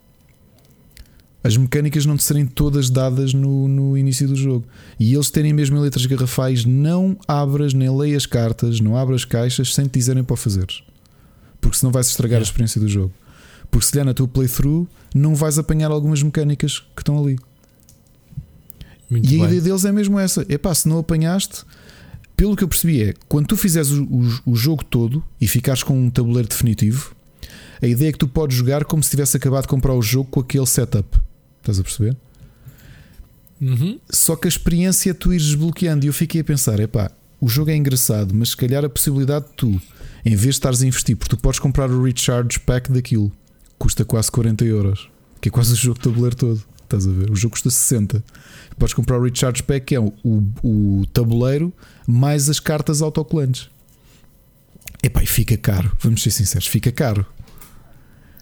As 1.43 1.57
mecânicas 1.57 2.05
não 2.05 2.17
te 2.17 2.25
serem 2.25 2.45
todas 2.45 2.91
dadas 2.91 3.33
no, 3.33 3.69
no 3.69 3.97
início 3.97 4.27
do 4.27 4.35
jogo. 4.35 4.67
E 4.99 5.15
eles 5.15 5.31
terem 5.31 5.53
mesmo 5.53 5.77
em 5.77 5.81
letras 5.81 6.05
garrafais, 6.05 6.65
não 6.65 7.17
abras 7.29 7.73
nem 7.73 7.89
leias 7.97 8.27
cartas, 8.27 8.81
não 8.81 8.97
abras 8.97 9.25
caixas 9.25 9.73
sem 9.73 9.87
te 9.87 9.99
dizerem 9.99 10.25
para 10.25 10.35
o 10.35 10.37
fazeres. 10.37 10.83
Porque 11.61 11.77
senão 11.77 11.93
vais 11.93 12.09
estragar 12.09 12.33
yeah. 12.33 12.45
a 12.45 12.49
experiência 12.49 12.81
do 12.81 12.89
jogo. 12.89 13.13
Porque 13.71 13.87
se 13.87 13.97
lhe 13.97 14.05
na 14.05 14.15
tua 14.15 14.27
playthrough, 14.27 14.89
não 15.15 15.35
vais 15.35 15.59
apanhar 15.59 15.91
algumas 15.91 16.23
mecânicas 16.23 16.81
que 16.81 17.03
estão 17.03 17.23
ali. 17.23 17.39
Muito 19.11 19.27
e 19.27 19.31
bem. 19.31 19.43
a 19.43 19.47
ideia 19.47 19.61
deles 19.61 19.85
é 19.85 19.93
mesmo 19.93 20.19
essa: 20.19 20.45
é 20.49 20.59
pá, 20.59 20.75
se 20.75 20.89
não 20.89 20.99
apanhaste, 20.99 21.65
pelo 22.37 22.55
que 22.55 22.63
eu 22.63 22.69
percebi, 22.69 23.03
é 23.03 23.15
quando 23.29 23.47
tu 23.47 23.57
fizeres 23.57 23.91
o, 23.91 24.05
o, 24.05 24.53
o, 24.53 24.57
jogo 24.57 24.85
todo 24.85 25.25
e 25.41 25.49
ficares 25.49 25.83
com 25.83 25.99
um 25.99 26.11
tabuleiro 26.11 26.49
definitivo, 26.49 27.15
a 27.83 27.87
ideia 27.87 28.11
é 28.11 28.13
que 28.13 28.19
tu 28.19 28.29
podes 28.29 28.57
jogar 28.57 28.85
como 28.85 29.03
se 29.03 29.11
tivesse 29.11 29.37
acabado 29.37 29.63
de 29.63 29.69
comprar 29.69 29.95
o 29.95 30.03
jogo 30.03 30.31
com 30.31 30.41
aquele 30.41 30.67
setup. 30.67 31.19
Estás 31.61 31.81
a 31.81 31.83
perceber? 31.83 32.17
Uhum. 33.61 33.99
Só 34.09 34.37
que 34.37 34.47
a 34.47 34.49
experiência 34.49 35.11
é 35.11 35.15
tu 35.15 35.33
ires 35.33 35.47
desbloqueando. 35.47 36.05
E 36.05 36.09
eu 36.09 36.13
fiquei 36.13 36.41
a 36.41 36.45
pensar: 36.45 36.79
é 36.81 36.87
pá, 36.87 37.11
o 37.41 37.49
jogo 37.49 37.71
é 37.71 37.77
engraçado, 37.77 38.35
mas 38.35 38.51
se 38.51 38.57
calhar 38.57 38.85
a 38.85 38.89
possibilidade 38.89 39.47
de 39.47 39.53
tu, 39.53 39.81
em 40.25 40.37
vez 40.37 40.41
de 40.41 40.51
estares 40.51 40.83
a 40.83 40.87
investir, 40.87 41.17
porque 41.17 41.35
tu 41.35 41.41
podes 41.41 41.59
comprar 41.59 41.91
o 41.91 42.03
recharge 42.03 42.59
pack 42.61 42.93
daquilo, 42.93 43.33
custa 43.79 44.05
quase 44.05 44.31
40 44.31 44.65
euros, 44.65 45.09
que 45.41 45.49
é 45.49 45.53
quase 45.53 45.73
o 45.73 45.77
jogo 45.77 45.99
de 45.99 46.05
tabuleiro 46.05 46.37
todo. 46.37 46.63
Estás 46.89 47.07
a 47.07 47.11
ver? 47.11 47.31
O 47.31 47.37
jogo 47.37 47.53
custa 47.53 47.69
60. 47.69 48.25
Podes 48.79 48.95
comprar 48.95 49.19
o 49.19 49.23
Recharge 49.23 49.63
Pack, 49.63 49.87
que 49.87 49.95
é 49.95 50.01
o, 50.01 50.13
o, 50.63 51.05
tabuleiro 51.13 51.71
mais 52.07 52.49
as 52.49 52.59
cartas 52.59 53.03
autocolantes. 53.03 53.69
Epá, 55.03 55.23
e 55.23 55.27
fica 55.27 55.57
caro, 55.59 55.95
vamos 56.01 56.23
ser 56.23 56.31
sinceros, 56.31 56.67
fica 56.67 56.91
caro. 56.91 57.27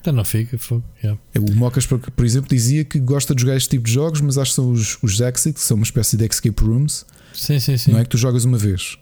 Então 0.01 0.13
não 0.13 0.25
fica, 0.25 0.57
yeah. 1.03 1.21
É, 1.35 1.41
o 1.41 1.53
Mocas, 1.57 1.85
por 1.85 2.25
exemplo, 2.25 2.49
dizia 2.49 2.85
que 2.85 3.01
gosta 3.01 3.35
de 3.35 3.43
jogar 3.43 3.57
este 3.57 3.71
tipo 3.71 3.85
de 3.85 3.93
jogos, 3.93 4.21
mas 4.21 4.39
acho 4.39 4.53
que 4.53 4.55
são 4.55 4.71
os, 4.71 4.97
os 5.03 5.21
Exit, 5.21 5.55
que 5.55 5.61
são 5.61 5.77
uma 5.77 5.83
espécie 5.83 6.17
de 6.17 6.25
escape 6.25 6.63
rooms. 6.63 7.05
Sim, 7.35 7.59
sim, 7.59 7.77
sim. 7.77 7.91
Não 7.91 7.99
é 7.99 8.05
que 8.05 8.11
tu 8.11 8.17
jogas 8.17 8.45
uma 8.45 8.57
vez. 8.57 8.97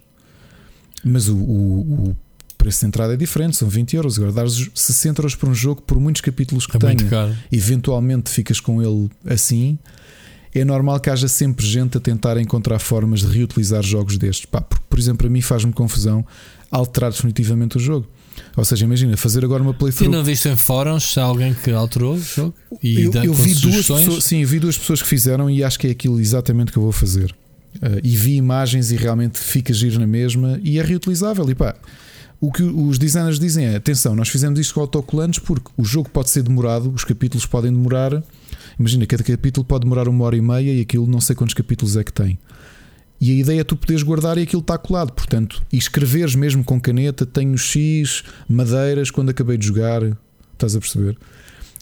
Mas 1.04 1.28
o, 1.28 1.36
o, 1.36 2.10
o 2.10 2.16
preço 2.64 2.80
de 2.80 2.86
entrada 2.86 3.12
é 3.12 3.16
diferente, 3.16 3.56
são 3.56 3.68
20 3.68 3.94
euros. 3.94 4.16
Agora, 4.16 4.32
dares 4.32 4.70
60 4.74 5.20
euros 5.20 5.34
por 5.34 5.50
um 5.50 5.54
jogo, 5.54 5.82
por 5.82 6.00
muitos 6.00 6.22
capítulos 6.22 6.66
que 6.66 6.76
é 6.78 6.80
tenha, 6.80 7.38
eventualmente 7.52 8.30
ficas 8.30 8.58
com 8.58 8.82
ele 8.82 9.10
assim. 9.26 9.78
É 10.54 10.64
normal 10.64 10.98
que 11.00 11.10
haja 11.10 11.28
sempre 11.28 11.66
gente 11.66 11.98
a 11.98 12.00
tentar 12.00 12.38
encontrar 12.38 12.78
formas 12.78 13.20
de 13.20 13.26
reutilizar 13.26 13.82
jogos 13.82 14.16
destes. 14.16 14.46
Pá, 14.46 14.62
por, 14.62 14.78
por 14.80 14.98
exemplo, 14.98 15.26
a 15.26 15.30
mim 15.30 15.42
faz-me 15.42 15.72
confusão 15.72 16.24
alterar 16.70 17.10
definitivamente 17.10 17.76
o 17.76 17.80
jogo. 17.80 18.06
Ou 18.56 18.64
seja, 18.64 18.84
imagina 18.86 19.14
fazer 19.16 19.44
agora 19.44 19.62
uma 19.62 19.74
playthrough. 19.74 20.08
E 20.08 20.10
não 20.10 20.24
viste 20.24 20.48
em 20.48 20.56
fóruns 20.56 21.12
se 21.12 21.20
há 21.20 21.24
alguém 21.24 21.52
que 21.52 21.70
alterou 21.70 22.14
o 22.14 22.20
jogo? 22.20 22.54
E 22.82 23.02
eu, 23.02 23.12
eu 23.12 23.34
vi 23.34 23.54
duas 23.54 23.86
pessoas, 23.86 24.24
sim, 24.24 24.42
vi 24.44 24.58
duas 24.58 24.78
pessoas 24.78 25.02
que 25.02 25.08
fizeram 25.08 25.50
e 25.50 25.62
acho 25.62 25.78
que 25.78 25.88
é 25.88 25.90
aquilo 25.90 26.18
exatamente 26.18 26.72
que 26.72 26.78
eu 26.78 26.82
vou 26.82 26.92
fazer. 26.92 27.34
Uh, 27.76 28.00
e 28.02 28.16
vi 28.16 28.36
imagens 28.36 28.90
e 28.90 28.96
realmente 28.96 29.38
fica 29.38 29.72
giro 29.74 29.98
na 29.98 30.06
mesma 30.06 30.58
e 30.62 30.78
é 30.78 30.82
reutilizável. 30.82 31.48
E 31.50 31.54
pá, 31.54 31.74
o 32.40 32.52
que 32.52 32.62
os 32.62 32.98
designers 32.98 33.38
dizem 33.38 33.66
é: 33.66 33.76
atenção, 33.76 34.14
nós 34.14 34.28
fizemos 34.28 34.58
isto 34.58 34.74
com 34.74 34.80
autocolantes 34.80 35.38
porque 35.38 35.70
o 35.76 35.84
jogo 35.84 36.08
pode 36.10 36.30
ser 36.30 36.42
demorado, 36.42 36.90
os 36.90 37.04
capítulos 37.04 37.46
podem 37.46 37.72
demorar. 37.72 38.22
Imagina, 38.78 39.06
cada 39.06 39.22
capítulo 39.22 39.64
pode 39.64 39.84
demorar 39.84 40.08
uma 40.08 40.24
hora 40.24 40.36
e 40.36 40.40
meia 40.40 40.72
e 40.72 40.80
aquilo 40.80 41.06
não 41.06 41.20
sei 41.20 41.34
quantos 41.36 41.54
capítulos 41.54 41.96
é 41.96 42.04
que 42.04 42.12
tem. 42.12 42.38
E 43.20 43.30
a 43.30 43.34
ideia 43.34 43.60
é 43.60 43.64
tu 43.64 43.76
poderes 43.76 44.02
guardar 44.02 44.36
e 44.36 44.42
aquilo 44.42 44.60
está 44.60 44.76
colado. 44.76 45.12
Portanto, 45.12 45.62
e 45.72 45.78
escreveres 45.78 46.34
mesmo 46.34 46.64
com 46.64 46.80
caneta, 46.80 47.24
tenho 47.24 47.56
X, 47.56 48.24
madeiras, 48.48 49.10
quando 49.10 49.30
acabei 49.30 49.56
de 49.56 49.66
jogar. 49.66 50.02
Estás 50.52 50.76
a 50.76 50.80
perceber? 50.80 51.16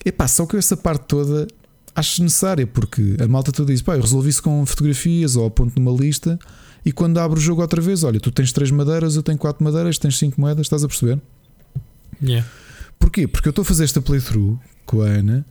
Epá, 0.04 0.28
só 0.28 0.46
que 0.46 0.56
essa 0.56 0.76
parte 0.76 1.04
toda 1.06 1.46
acho 1.94 2.22
necessária, 2.22 2.66
porque 2.66 3.16
a 3.20 3.26
malta 3.26 3.52
toda 3.52 3.72
diz: 3.72 3.82
pá, 3.82 3.96
eu 3.96 4.00
resolvi 4.02 4.30
isso 4.30 4.42
com 4.42 4.64
fotografias 4.66 5.36
ou 5.36 5.46
a 5.46 5.50
ponto 5.50 5.78
numa 5.80 5.96
lista 5.96 6.38
e 6.84 6.92
quando 6.92 7.18
abre 7.18 7.38
o 7.38 7.42
jogo 7.42 7.62
outra 7.62 7.80
vez, 7.80 8.02
olha, 8.02 8.18
tu 8.18 8.30
tens 8.30 8.52
três 8.52 8.70
madeiras, 8.70 9.16
eu 9.16 9.22
tenho 9.22 9.38
quatro 9.38 9.62
madeiras, 9.62 9.98
tens 9.98 10.18
cinco 10.18 10.40
moedas, 10.40 10.66
estás 10.66 10.82
a 10.82 10.88
perceber? 10.88 11.20
Yeah. 12.22 12.46
Porquê? 12.98 13.26
Porque 13.26 13.48
eu 13.48 13.50
estou 13.50 13.62
a 13.62 13.64
fazer 13.64 13.84
esta 13.84 14.00
playthrough 14.00 14.58
com 14.86 15.02
a 15.02 15.06
Ana 15.06 15.46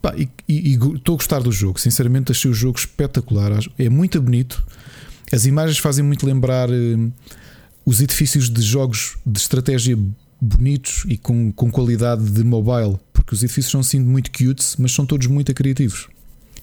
pá, 0.00 0.14
e, 0.16 0.28
estou 0.74 1.14
a 1.14 1.16
gostar 1.16 1.40
do 1.40 1.52
jogo. 1.52 1.80
Sinceramente, 1.80 2.32
achei 2.32 2.50
o 2.50 2.54
jogo 2.54 2.78
espetacular. 2.78 3.52
É 3.78 3.88
muito 3.88 4.20
bonito. 4.20 4.64
As 5.32 5.44
imagens 5.46 5.78
fazem 5.78 6.04
muito 6.04 6.26
lembrar 6.26 6.70
uh, 6.70 7.12
os 7.84 8.00
edifícios 8.00 8.48
de 8.48 8.62
jogos 8.62 9.16
de 9.24 9.38
estratégia 9.38 9.98
bonitos 10.40 11.04
e 11.08 11.16
com, 11.16 11.50
com 11.52 11.70
qualidade 11.70 12.30
de 12.30 12.44
mobile, 12.44 12.98
porque 13.12 13.34
os 13.34 13.42
edifícios 13.42 13.72
são 13.72 13.80
assim 13.80 13.98
muito 13.98 14.30
cute, 14.30 14.64
mas 14.78 14.92
são 14.92 15.06
todos 15.06 15.26
muito 15.26 15.52
criativos. 15.54 16.08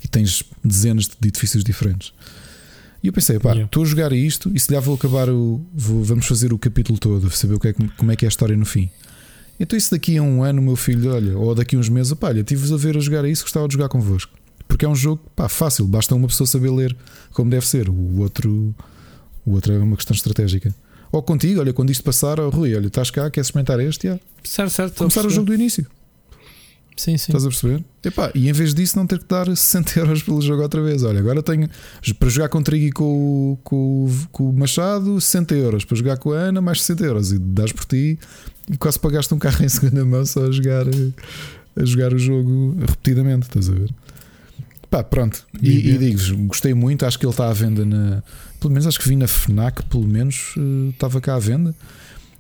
E 0.04 0.08
tens 0.08 0.44
dezenas 0.64 1.06
de 1.08 1.28
edifícios 1.28 1.64
diferentes. 1.64 2.14
E 3.04 3.08
eu 3.08 3.14
pensei, 3.14 3.38
pá, 3.38 3.50
estou 3.50 3.60
yeah. 3.60 3.82
a 3.82 3.86
jogar 3.86 4.14
isto 4.14 4.50
e 4.56 4.60
se 4.60 4.74
lhe 4.74 4.80
vou 4.80 4.96
acabar 4.96 5.30
o. 5.30 5.62
Vou, 5.74 6.02
vamos 6.02 6.26
fazer 6.26 6.54
o 6.54 6.58
capítulo 6.58 6.98
todo, 6.98 7.30
saber 7.32 7.56
o 7.56 7.60
que 7.60 7.68
é, 7.68 7.74
como 7.98 8.12
é 8.12 8.16
que 8.16 8.24
é 8.24 8.28
a 8.28 8.30
história 8.30 8.56
no 8.56 8.66
fim. 8.66 8.90
Então, 9.60 9.78
isso 9.78 9.92
daqui 9.92 10.18
a 10.18 10.24
um 10.24 10.42
ano, 10.42 10.62
meu 10.62 10.78
filho, 10.78 11.14
olha, 11.14 11.38
ou 11.38 11.54
daqui 11.54 11.76
a 11.76 11.80
uns 11.80 11.90
meses, 11.90 12.14
pá, 12.14 12.30
olha, 12.30 12.44
tive-vos 12.44 12.72
a 12.72 12.78
ver 12.78 12.96
a 12.96 13.02
jogar 13.02 13.26
a 13.26 13.30
isso, 13.30 13.44
gostava 13.44 13.68
de 13.68 13.74
jogar 13.74 13.90
convosco. 13.90 14.32
Porque 14.68 14.86
é 14.86 14.90
um 14.90 14.96
jogo, 14.96 15.22
pá, 15.36 15.50
fácil, 15.50 15.86
basta 15.86 16.16
uma 16.16 16.28
pessoa 16.28 16.48
saber 16.48 16.72
ler 16.72 16.96
como 17.34 17.52
deve 17.52 17.68
ser. 17.68 17.90
O 17.90 18.22
outro, 18.22 18.74
o 19.46 19.52
outro 19.52 19.74
é 19.74 19.78
uma 19.78 19.98
questão 19.98 20.16
estratégica. 20.16 20.74
Ou 21.12 21.22
contigo, 21.22 21.60
olha, 21.60 21.74
quando 21.74 21.92
isto 21.92 22.04
passar, 22.04 22.40
oh, 22.40 22.50
Rui, 22.50 22.74
olha, 22.74 22.88
estás 22.88 23.12
cá, 23.12 23.30
queres 23.30 23.48
experimentar 23.48 23.80
este? 23.82 24.08
Yeah. 24.08 24.24
Certo, 24.44 24.72
certo. 24.72 24.98
Começar 24.98 25.26
o 25.26 25.30
jogo 25.30 25.48
do 25.48 25.54
início. 25.54 25.86
Sim, 26.96 27.18
sim. 27.18 27.32
Estás 27.32 27.46
a 27.46 27.50
perceber? 27.50 27.84
Epá, 28.04 28.32
e 28.36 28.50
em 28.50 28.54
vez 28.54 28.74
disso, 28.74 28.98
não 28.98 29.08
ter 29.08 29.20
que 29.20 29.26
dar 29.28 29.46
60 29.46 30.00
euros 30.00 30.22
pelo 30.22 30.42
jogo 30.42 30.62
outra 30.62 30.82
vez. 30.82 31.04
Olha, 31.04 31.20
agora 31.20 31.42
tenho 31.42 31.70
para 32.20 32.30
jogar 32.30 32.50
com 32.50 32.60
o 32.60 32.64
Trigo 32.64 32.86
e 32.86 32.92
com, 32.92 33.58
com, 33.64 34.10
com 34.32 34.50
o 34.50 34.54
Machado, 34.54 35.20
60 35.20 35.56
euros. 35.56 35.86
Para 35.86 35.98
jogar 35.98 36.18
com 36.18 36.32
a 36.32 36.38
Ana, 36.38 36.62
mais 36.62 36.82
60 36.82 37.04
euros. 37.04 37.32
E 37.32 37.40
dás 37.40 37.72
por 37.72 37.86
ti 37.86 38.20
e 38.70 38.78
quase 38.78 39.00
pagaste 39.00 39.34
um 39.34 39.40
carro 39.40 39.64
em 39.64 39.70
segunda 39.70 40.06
mão 40.06 40.26
só 40.26 40.46
a 40.46 40.52
jogar, 40.52 40.86
a 41.76 41.86
jogar 41.86 42.14
o 42.14 42.18
jogo 42.18 42.78
repetidamente. 42.80 43.48
Estás 43.48 43.70
a 43.70 43.74
ver? 43.74 43.90
Pá, 44.90 45.04
pronto. 45.04 45.44
E, 45.60 45.90
e 45.90 45.98
digo-vos, 45.98 46.32
gostei 46.32 46.74
muito. 46.74 47.06
Acho 47.06 47.18
que 47.18 47.26
ele 47.26 47.32
está 47.32 47.50
à 47.50 47.54
venda 47.54 47.84
na. 47.84 48.22
Pelo 48.60 48.72
menos 48.72 48.86
acho 48.86 49.00
que 49.00 49.10
vi 49.10 49.16
na 49.16 49.28
Fnac, 49.28 49.84
pelo 49.84 50.08
menos 50.08 50.54
eh, 50.56 50.90
estava 50.92 51.20
cá 51.20 51.36
à 51.36 51.40
venda. 51.40 51.76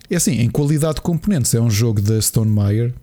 É 0.09 0.15
assim, 0.15 0.33
em 0.33 0.49
qualidade 0.49 0.95
de 0.95 1.01
componentes, 1.01 1.53
é 1.55 1.59
um 1.59 1.71
jogo 1.71 1.99
da 1.99 2.21
Stone 2.21 2.51
Meyer 2.51 2.93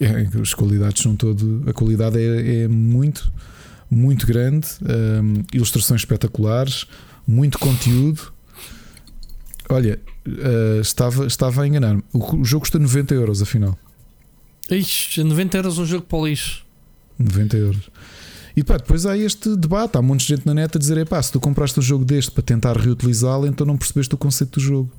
é, 0.00 0.40
as 0.40 0.54
qualidades 0.54 1.02
são 1.02 1.14
todo. 1.14 1.62
A 1.68 1.72
qualidade 1.72 2.18
é, 2.18 2.62
é 2.62 2.68
muito, 2.68 3.32
muito 3.90 4.26
grande. 4.26 4.66
Um, 4.82 5.42
ilustrações 5.52 6.00
espetaculares, 6.00 6.86
muito 7.26 7.58
conteúdo. 7.58 8.32
Olha, 9.68 9.98
uh, 10.26 10.80
estava, 10.80 11.26
estava 11.26 11.62
a 11.62 11.66
enganar-me. 11.66 12.02
O, 12.12 12.36
o, 12.40 12.44
jogo 12.44 12.62
custa 12.62 12.78
90 12.78 13.14
euros, 13.14 13.40
afinal. 13.40 13.78
Ixi, 14.70 15.22
90 15.22 15.58
euros 15.58 15.78
um 15.78 15.86
jogo 15.86 16.06
para 16.06 16.18
o 16.18 16.26
lixo. 16.26 16.64
90 17.18 17.56
euros. 17.56 17.90
E 18.56 18.62
pá, 18.62 18.76
depois 18.76 19.06
há 19.06 19.16
este 19.16 19.56
debate. 19.56 19.96
Há 19.96 20.00
um 20.00 20.02
monte 20.02 20.20
de 20.20 20.26
gente 20.26 20.46
na 20.46 20.54
net 20.54 20.76
a 20.76 20.78
dizer: 20.78 21.06
pá, 21.06 21.22
se 21.22 21.32
tu 21.32 21.40
compraste 21.40 21.78
um 21.78 21.82
jogo 21.82 22.04
deste 22.04 22.30
para 22.30 22.42
tentar 22.42 22.76
reutilizá-lo, 22.76 23.46
então 23.46 23.66
não 23.66 23.76
percebeste 23.76 24.14
o 24.14 24.18
conceito 24.18 24.58
do 24.58 24.60
jogo. 24.60 24.90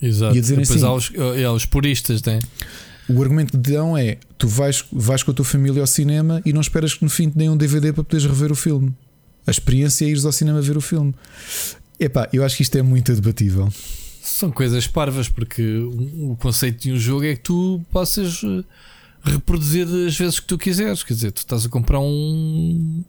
Exato. 0.00 0.36
E 0.36 0.38
a 0.38 0.42
depois 0.42 0.70
assim, 0.70 0.84
há 0.84 0.92
os, 0.92 1.12
há 1.46 1.52
os 1.52 1.64
puristas, 1.64 2.22
né? 2.22 2.38
O 3.08 3.22
argumento 3.22 3.56
de 3.56 3.72
dão 3.72 3.96
é: 3.96 4.18
tu 4.36 4.48
vais, 4.48 4.84
vais 4.92 5.22
com 5.22 5.30
a 5.30 5.34
tua 5.34 5.44
família 5.44 5.80
ao 5.80 5.86
cinema 5.86 6.42
e 6.44 6.52
não 6.52 6.60
esperas 6.60 6.94
que 6.94 7.04
no 7.04 7.10
fim 7.10 7.28
te 7.30 7.38
deem 7.38 7.50
um 7.50 7.56
DVD 7.56 7.92
para 7.92 8.04
poderes 8.04 8.26
rever 8.26 8.52
o 8.52 8.56
filme. 8.56 8.94
A 9.46 9.50
experiência 9.50 10.04
é 10.04 10.08
ires 10.08 10.24
ao 10.24 10.32
cinema 10.32 10.60
ver 10.60 10.76
o 10.76 10.80
filme. 10.80 11.14
Epá, 11.98 12.28
eu 12.32 12.44
acho 12.44 12.56
que 12.56 12.62
isto 12.62 12.76
é 12.76 12.82
muito 12.82 13.14
debatível. 13.14 13.72
São 14.20 14.50
coisas 14.50 14.86
parvas, 14.86 15.28
porque 15.28 15.78
o 15.78 16.36
conceito 16.40 16.82
de 16.82 16.92
um 16.92 16.98
jogo 16.98 17.24
é 17.24 17.36
que 17.36 17.42
tu 17.42 17.80
possas 17.92 18.42
eh, 18.42 18.64
reproduzir 19.22 19.86
as 19.86 20.18
vezes 20.18 20.40
que 20.40 20.46
tu 20.46 20.58
quiseres. 20.58 21.04
Quer 21.04 21.14
dizer, 21.14 21.30
tu 21.30 21.38
estás 21.38 21.64
a 21.64 21.68
comprar 21.68 22.00
um 22.00 23.04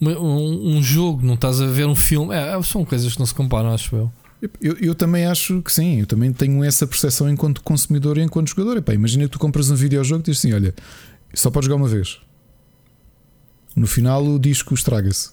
um, 0.00 0.76
um, 0.76 0.82
jogo, 0.82 1.24
não 1.24 1.34
estás 1.34 1.60
a 1.60 1.66
ver 1.66 1.86
um 1.86 1.94
filme. 1.94 2.34
É, 2.34 2.60
são 2.62 2.84
coisas 2.84 3.12
que 3.12 3.18
não 3.18 3.26
se 3.26 3.34
comparam, 3.34 3.72
acho 3.72 3.96
eu. 3.96 4.12
Eu, 4.60 4.76
eu 4.80 4.94
também 4.94 5.26
acho 5.26 5.60
que 5.62 5.72
sim, 5.72 6.00
eu 6.00 6.06
também 6.06 6.32
tenho 6.32 6.62
essa 6.62 6.86
percepção 6.86 7.28
enquanto 7.28 7.60
consumidor 7.62 8.18
e 8.18 8.22
enquanto 8.22 8.48
jogador. 8.48 8.76
Epá, 8.76 8.94
imagina 8.94 9.24
que 9.24 9.30
tu 9.30 9.38
compras 9.38 9.68
um 9.70 9.74
videojogo 9.74 10.22
e 10.22 10.30
diz 10.30 10.38
assim: 10.38 10.52
olha, 10.52 10.74
só 11.34 11.50
podes 11.50 11.66
jogar 11.66 11.76
uma 11.76 11.88
vez. 11.88 12.20
No 13.74 13.86
final 13.86 14.24
o 14.24 14.38
disco 14.38 14.74
estraga-se. 14.74 15.30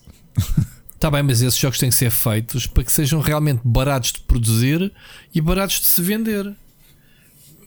Está 0.93 1.09
bem, 1.11 1.21
mas 1.21 1.41
esses 1.41 1.59
jogos 1.59 1.77
têm 1.77 1.89
que 1.89 1.95
ser 1.95 2.09
feitos 2.09 2.65
para 2.65 2.83
que 2.83 2.91
sejam 2.91 3.19
realmente 3.19 3.61
baratos 3.63 4.11
de 4.13 4.21
produzir 4.21 4.91
e 5.33 5.39
baratos 5.39 5.81
de 5.81 5.87
se 5.87 6.01
vender. 6.01 6.55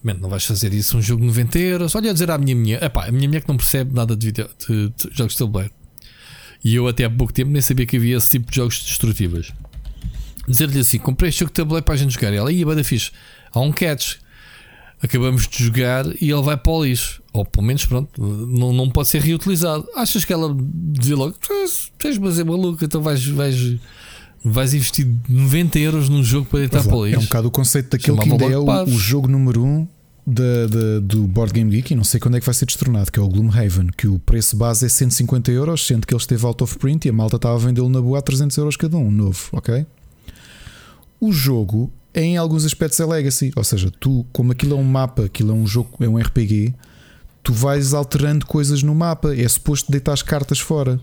não 0.03 0.29
vais 0.29 0.45
fazer 0.45 0.73
isso 0.75 0.99
um 0.99 1.03
jogo 1.03 1.23
de 1.23 1.29
90 1.29 1.59
euros. 1.59 1.95
Olha, 1.95 2.11
a 2.11 2.13
dizer 2.13 2.31
à 2.31 2.39
minha 2.39 2.55
mulher, 2.55 2.83
epá, 2.83 3.07
a 3.07 3.13
minha 3.13 3.29
mulher 3.29 3.43
que 3.43 3.49
não 3.49 3.57
percebe 3.57 3.95
nada 3.95 4.17
de, 4.17 4.27
video, 4.27 4.49
de, 4.67 4.89
de 4.89 5.17
jogos 5.17 5.35
de 5.35 5.39
tabuleiro. 5.39 5.73
E 6.65 6.75
eu 6.75 6.89
até 6.89 7.05
há 7.05 7.11
pouco 7.11 7.33
tempo 7.33 7.51
nem 7.51 7.63
sabia 7.63 7.87
que 7.87 7.97
havia 7.97 8.17
esse 8.17 8.31
tipo 8.31 8.51
de 8.51 8.57
jogos 8.57 8.83
destrutíveis. 8.83 9.53
Dizer-lhe 10.49 10.81
assim: 10.81 10.99
comprei 10.99 11.29
este 11.29 11.41
jogo 11.41 11.51
de 11.51 11.55
tabuleiro 11.55 11.85
para 11.85 11.95
a 11.95 11.99
gente 11.99 12.15
jogar. 12.15 12.33
E 12.33 12.37
ela, 12.37 12.53
ia, 12.53 12.65
bada 12.65 12.83
fixe. 12.83 13.11
Há 13.53 13.61
um 13.61 13.73
catch. 13.73 14.17
Acabamos 15.01 15.47
de 15.47 15.65
jogar 15.65 16.07
e 16.21 16.31
ele 16.31 16.43
vai 16.43 16.57
para 16.57 16.73
o 16.73 16.85
lixo. 16.85 17.23
Ou 17.33 17.45
pelo 17.45 17.65
menos, 17.65 17.85
pronto, 17.85 18.21
não, 18.21 18.73
não 18.73 18.91
pode 18.91 19.09
ser 19.09 19.23
reutilizado. 19.23 19.87
Achas 19.95 20.25
que 20.25 20.33
ela 20.33 20.57
dizia 20.59 21.15
logo: 21.15 21.37
Tens, 21.99 22.19
mas 22.19 22.39
é 22.39 22.45
maluco, 22.45 22.85
então 22.85 23.01
vais, 23.01 23.25
vais, 23.25 23.77
vais 24.45 24.75
investir 24.75 25.07
90 25.29 25.79
euros 25.79 26.09
num 26.09 26.25
jogo 26.25 26.47
para 26.47 26.61
deitar 26.61 26.83
para 26.83 26.97
o 26.97 27.07
lixo. 27.07 27.17
É 27.17 27.23
um 27.23 27.25
bocado 27.25 27.49
o 27.49 27.51
conceito 27.51 27.91
daquele 27.91 28.19
que 28.19 28.31
ainda 28.31 28.45
é 28.45 28.59
o, 28.59 28.65
o, 28.65 28.99
jogo 28.99 29.29
número 29.29 29.63
1 29.63 29.67
um 29.67 29.89
da, 30.27 30.67
da, 30.67 31.01
do 31.01 31.29
Board 31.29 31.53
Game 31.53 31.71
Geek 31.71 31.93
e 31.93 31.97
não 31.97 32.05
sei 32.05 32.19
quando 32.19 32.37
é 32.37 32.41
que 32.41 32.47
vai 32.47 32.55
ser 32.55 32.67
destronado, 32.67 33.13
que 33.13 33.21
é 33.21 33.23
o 33.23 33.29
Gloomhaven, 33.29 33.87
que 33.97 34.09
o 34.09 34.19
preço 34.19 34.57
base 34.57 34.85
é 34.85 34.89
150 34.89 35.53
euros, 35.53 35.87
sendo 35.87 36.07
que 36.07 36.13
ele 36.13 36.21
esteve 36.21 36.45
out 36.45 36.63
of 36.63 36.77
print 36.77 37.07
e 37.07 37.11
a 37.11 37.13
malta 37.13 37.37
estava 37.37 37.55
a 37.55 37.59
vendê-lo 37.59 37.89
na 37.89 38.01
boa 38.01 38.19
a 38.19 38.23
300 38.23 38.57
euros 38.59 38.77
cada 38.77 38.97
um, 38.97 39.11
novo, 39.11 39.49
ok? 39.53 39.87
O 41.21 41.33
jogo, 41.33 41.93
em 42.15 42.37
alguns 42.37 42.65
aspectos, 42.65 43.01
é 43.01 43.07
legacy, 43.07 43.53
ou 43.57 43.65
seja, 43.65 43.91
tu, 43.91 44.25
como 44.33 44.53
aquilo 44.53 44.75
é 44.75 44.77
um 44.77 44.85
mapa, 44.85 45.25
aquilo 45.25 45.51
é 45.51 45.55
um 45.55 45.67
jogo, 45.67 45.91
é 46.01 46.09
um 46.09 46.17
RPG, 46.17 46.75
tu 47.43 47.53
vais 47.53 47.95
alterando 47.95 48.47
coisas 48.47 48.83
no 48.83 48.95
mapa, 48.95 49.35
é 49.35 49.49
suposto 49.49 49.91
deitar 49.91 50.13
as 50.13 50.23
cartas 50.23 50.61
fora. 50.61 51.01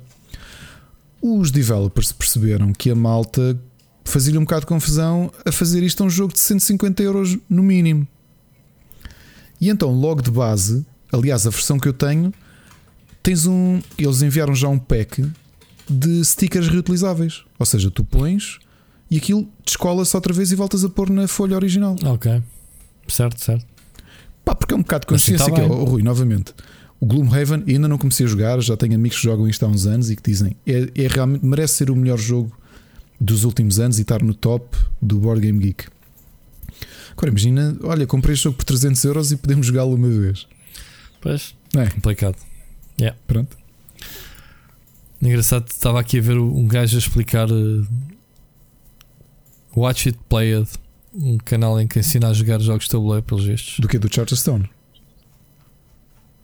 Os 1.22 1.52
developers 1.52 2.12
perceberam 2.12 2.72
que 2.72 2.90
a 2.90 2.96
malta 2.96 3.60
fazia-lhe 4.06 4.38
um 4.38 4.44
bocado 4.44 4.62
de 4.62 4.68
confusão 4.68 5.32
a 5.44 5.52
fazer 5.52 5.84
isto 5.84 6.04
a 6.04 6.06
um 6.06 6.10
jogo 6.10 6.34
de 6.34 6.40
150 6.40 7.02
euros 7.02 7.38
no 7.50 7.64
mínimo. 7.64 8.08
E 9.60 9.70
então, 9.70 9.92
logo 9.92 10.22
de 10.22 10.32
base, 10.32 10.86
aliás, 11.12 11.48
a 11.48 11.50
versão 11.50 11.80
que 11.80 11.88
eu 11.88 11.94
tenho, 11.94 12.34
tens 13.24 13.48
um. 13.48 13.82
Eles 13.98 14.22
enviaram 14.22 14.54
já 14.54 14.68
um 14.68 14.78
pack 14.78 15.26
de 15.90 16.24
stickers 16.24 16.68
reutilizáveis. 16.68 17.44
Ou 17.58 17.66
seja, 17.66 17.90
tu 17.90 18.04
pões 18.04 18.60
e 19.16 19.18
aquilo 19.18 19.48
descola-se 19.64 20.14
outra 20.14 20.34
vez 20.34 20.52
e 20.52 20.56
voltas 20.56 20.84
a 20.84 20.90
pôr 20.90 21.10
na 21.10 21.26
folha 21.26 21.56
original. 21.56 21.96
Ok. 22.04 22.44
Certo, 23.08 23.42
certo. 23.42 23.66
Pá, 24.44 24.54
porque 24.54 24.74
é 24.74 24.78
um 24.78 24.82
bocado 24.82 25.04
de 25.04 25.08
consciência 25.08 25.46
tá 25.46 25.52
que 25.54 25.62
é, 25.62 25.64
oh, 25.64 25.86
Rui, 25.86 26.04
novamente. 26.04 26.54
O 27.00 27.06
Gloomhaven 27.06 27.64
ainda 27.66 27.88
não 27.88 27.98
comecei 27.98 28.26
a 28.26 28.30
jogar, 28.30 28.60
já 28.60 28.76
tenho 28.76 28.94
amigos 28.94 29.18
que 29.18 29.24
jogam 29.24 29.48
isto 29.48 29.64
há 29.64 29.70
uns 29.70 29.86
anos 29.86 30.12
e 30.12 30.18
que 30.18 30.22
dizem 30.22 30.58
é, 30.68 30.90
é 30.96 31.08
realmente 31.08 31.46
merece 31.46 31.76
ser 31.76 31.90
o 31.90 31.96
melhor 31.96 32.18
jogo 32.18 32.52
dos 33.20 33.46
últimos 33.46 33.80
anos 33.80 34.00
e 34.00 34.02
estar 34.02 34.22
no 34.22 34.34
top 34.34 34.76
do 35.02 35.18
Board 35.18 35.40
Game 35.40 35.60
Geek. 35.60 35.86
Agora 37.12 37.30
imagina, 37.30 37.78
olha, 37.84 38.06
comprei 38.06 38.34
este 38.34 38.44
jogo 38.44 38.58
por 38.58 38.66
300 38.66 39.02
euros 39.06 39.32
e 39.32 39.38
podemos 39.38 39.66
jogá-lo 39.66 39.96
uma 39.96 40.10
vez. 40.10 40.46
Pois, 41.22 41.56
é 41.74 41.88
complicado. 41.88 42.36
Yeah. 43.00 43.18
Pronto. 43.26 43.56
Engraçado, 45.22 45.70
estava 45.70 46.02
aqui 46.02 46.20
a 46.20 46.22
ver 46.22 46.38
um 46.38 46.68
gajo 46.68 46.98
a 46.98 47.00
explicar 47.00 47.50
uh, 47.50 47.88
Watch 49.76 50.10
It 50.10 50.20
Played, 50.30 50.70
um 51.14 51.38
canal 51.38 51.80
em 51.80 51.88
que 51.88 52.00
ensina 52.00 52.30
a 52.30 52.34
jogar 52.34 52.60
jogos 52.60 52.86
de 52.86 52.92
tabuleiro 52.92 53.24
pelos 53.24 53.44
gestos. 53.44 53.80
Do 53.80 53.88
que? 53.88 53.98
Do 53.98 54.14
Charterstone? 54.14 54.70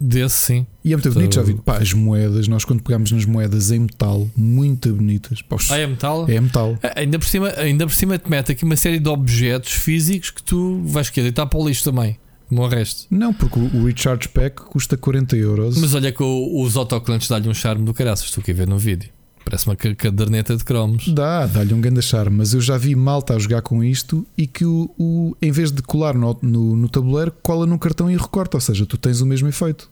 Desse 0.01 0.35
sim. 0.35 0.67
E 0.83 0.93
é 0.93 0.95
muito 0.95 1.11
bonito, 1.11 1.35
já 1.35 1.43
vi. 1.43 1.53
Pá, 1.53 1.77
as 1.77 1.93
moedas, 1.93 2.47
nós 2.47 2.65
quando 2.65 2.81
pegamos 2.81 3.11
nas 3.11 3.23
moedas 3.23 3.69
em 3.69 3.79
metal, 3.79 4.27
muito 4.35 4.91
bonitas. 4.93 5.43
Pá, 5.43 5.57
ah, 5.69 5.77
é 5.77 5.85
metal? 5.85 6.25
É 6.27 6.41
metal. 6.41 6.77
Ainda, 6.95 7.19
por 7.19 7.27
cima, 7.27 7.49
ainda 7.55 7.85
por 7.85 7.93
cima 7.93 8.17
te 8.17 8.27
mete 8.27 8.51
aqui 8.51 8.63
uma 8.63 8.75
série 8.75 8.99
de 8.99 9.07
objetos 9.07 9.73
físicos 9.73 10.31
que 10.31 10.41
tu 10.41 10.81
vais 10.85 11.09
querer 11.11 11.25
deitar 11.25 11.45
para 11.45 11.59
o 11.59 11.67
lixo 11.67 11.83
também. 11.83 12.17
Como 12.49 12.63
o 12.63 12.67
resto. 12.67 13.05
Não, 13.11 13.31
porque 13.31 13.59
o 13.59 13.85
Recharge 13.85 14.27
Pack 14.27 14.63
custa 14.63 14.97
40 14.97 15.37
euros. 15.37 15.77
Mas 15.77 15.93
olha 15.93 16.11
que 16.11 16.23
os 16.23 16.75
autocolantes 16.75 17.29
dão-lhe 17.29 17.47
um 17.47 17.53
charme 17.53 17.85
do 17.85 17.93
caraças, 17.93 18.31
tu 18.31 18.41
quer 18.41 18.53
ver 18.53 18.67
no 18.67 18.77
vídeo. 18.79 19.09
Parece 19.43 19.67
uma 19.67 19.75
caderneta 19.75 20.55
de 20.55 20.63
cromos. 20.63 21.07
Dá, 21.09 21.45
dá-lhe 21.45 21.73
um 21.73 21.81
grande 21.81 22.01
charme, 22.01 22.37
mas 22.37 22.53
eu 22.53 22.61
já 22.61 22.77
vi 22.77 22.95
malta 22.95 23.35
a 23.35 23.39
jogar 23.39 23.61
com 23.61 23.83
isto 23.83 24.25
e 24.37 24.45
que 24.45 24.65
o, 24.65 24.89
o 24.97 25.35
em 25.41 25.51
vez 25.51 25.71
de 25.71 25.81
colar 25.81 26.13
no, 26.13 26.37
no, 26.41 26.75
no 26.75 26.89
tabuleiro, 26.89 27.33
cola 27.41 27.65
no 27.65 27.77
cartão 27.77 28.09
e 28.09 28.15
recorta, 28.15 28.57
ou 28.57 28.61
seja, 28.61 28.85
tu 28.85 28.97
tens 28.97 29.19
o 29.21 29.25
mesmo 29.25 29.47
efeito. 29.47 29.89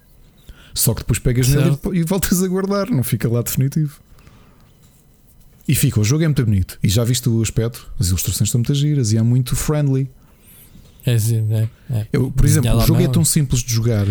Só 0.73 0.93
que 0.93 1.01
depois 1.01 1.19
pegas 1.19 1.47
certo. 1.47 1.89
nele 1.89 2.01
e 2.01 2.03
voltas 2.03 2.43
a 2.43 2.47
guardar, 2.47 2.89
não 2.89 3.03
fica 3.03 3.27
lá 3.27 3.41
definitivo. 3.41 3.99
E 5.67 5.75
fica, 5.75 5.99
o 5.99 6.03
jogo 6.03 6.23
é 6.23 6.27
muito 6.27 6.43
bonito. 6.43 6.79
E 6.81 6.89
já 6.89 7.03
viste 7.03 7.29
o 7.29 7.41
aspecto? 7.41 7.91
As 7.99 8.07
ilustrações 8.07 8.47
estão 8.47 8.59
muito 8.59 8.73
giras 8.73 9.11
e 9.11 9.17
é 9.17 9.21
muito 9.21 9.55
friendly. 9.55 10.09
É, 11.05 11.17
sim, 11.17 11.47
é, 11.51 11.69
é. 11.91 12.07
Eu, 12.11 12.31
por 12.31 12.45
exemplo, 12.45 12.75
o 12.75 12.85
jogo 12.85 13.01
é 13.01 13.07
tão 13.07 13.23
simples 13.23 13.61
de 13.61 13.73
jogar 13.73 14.05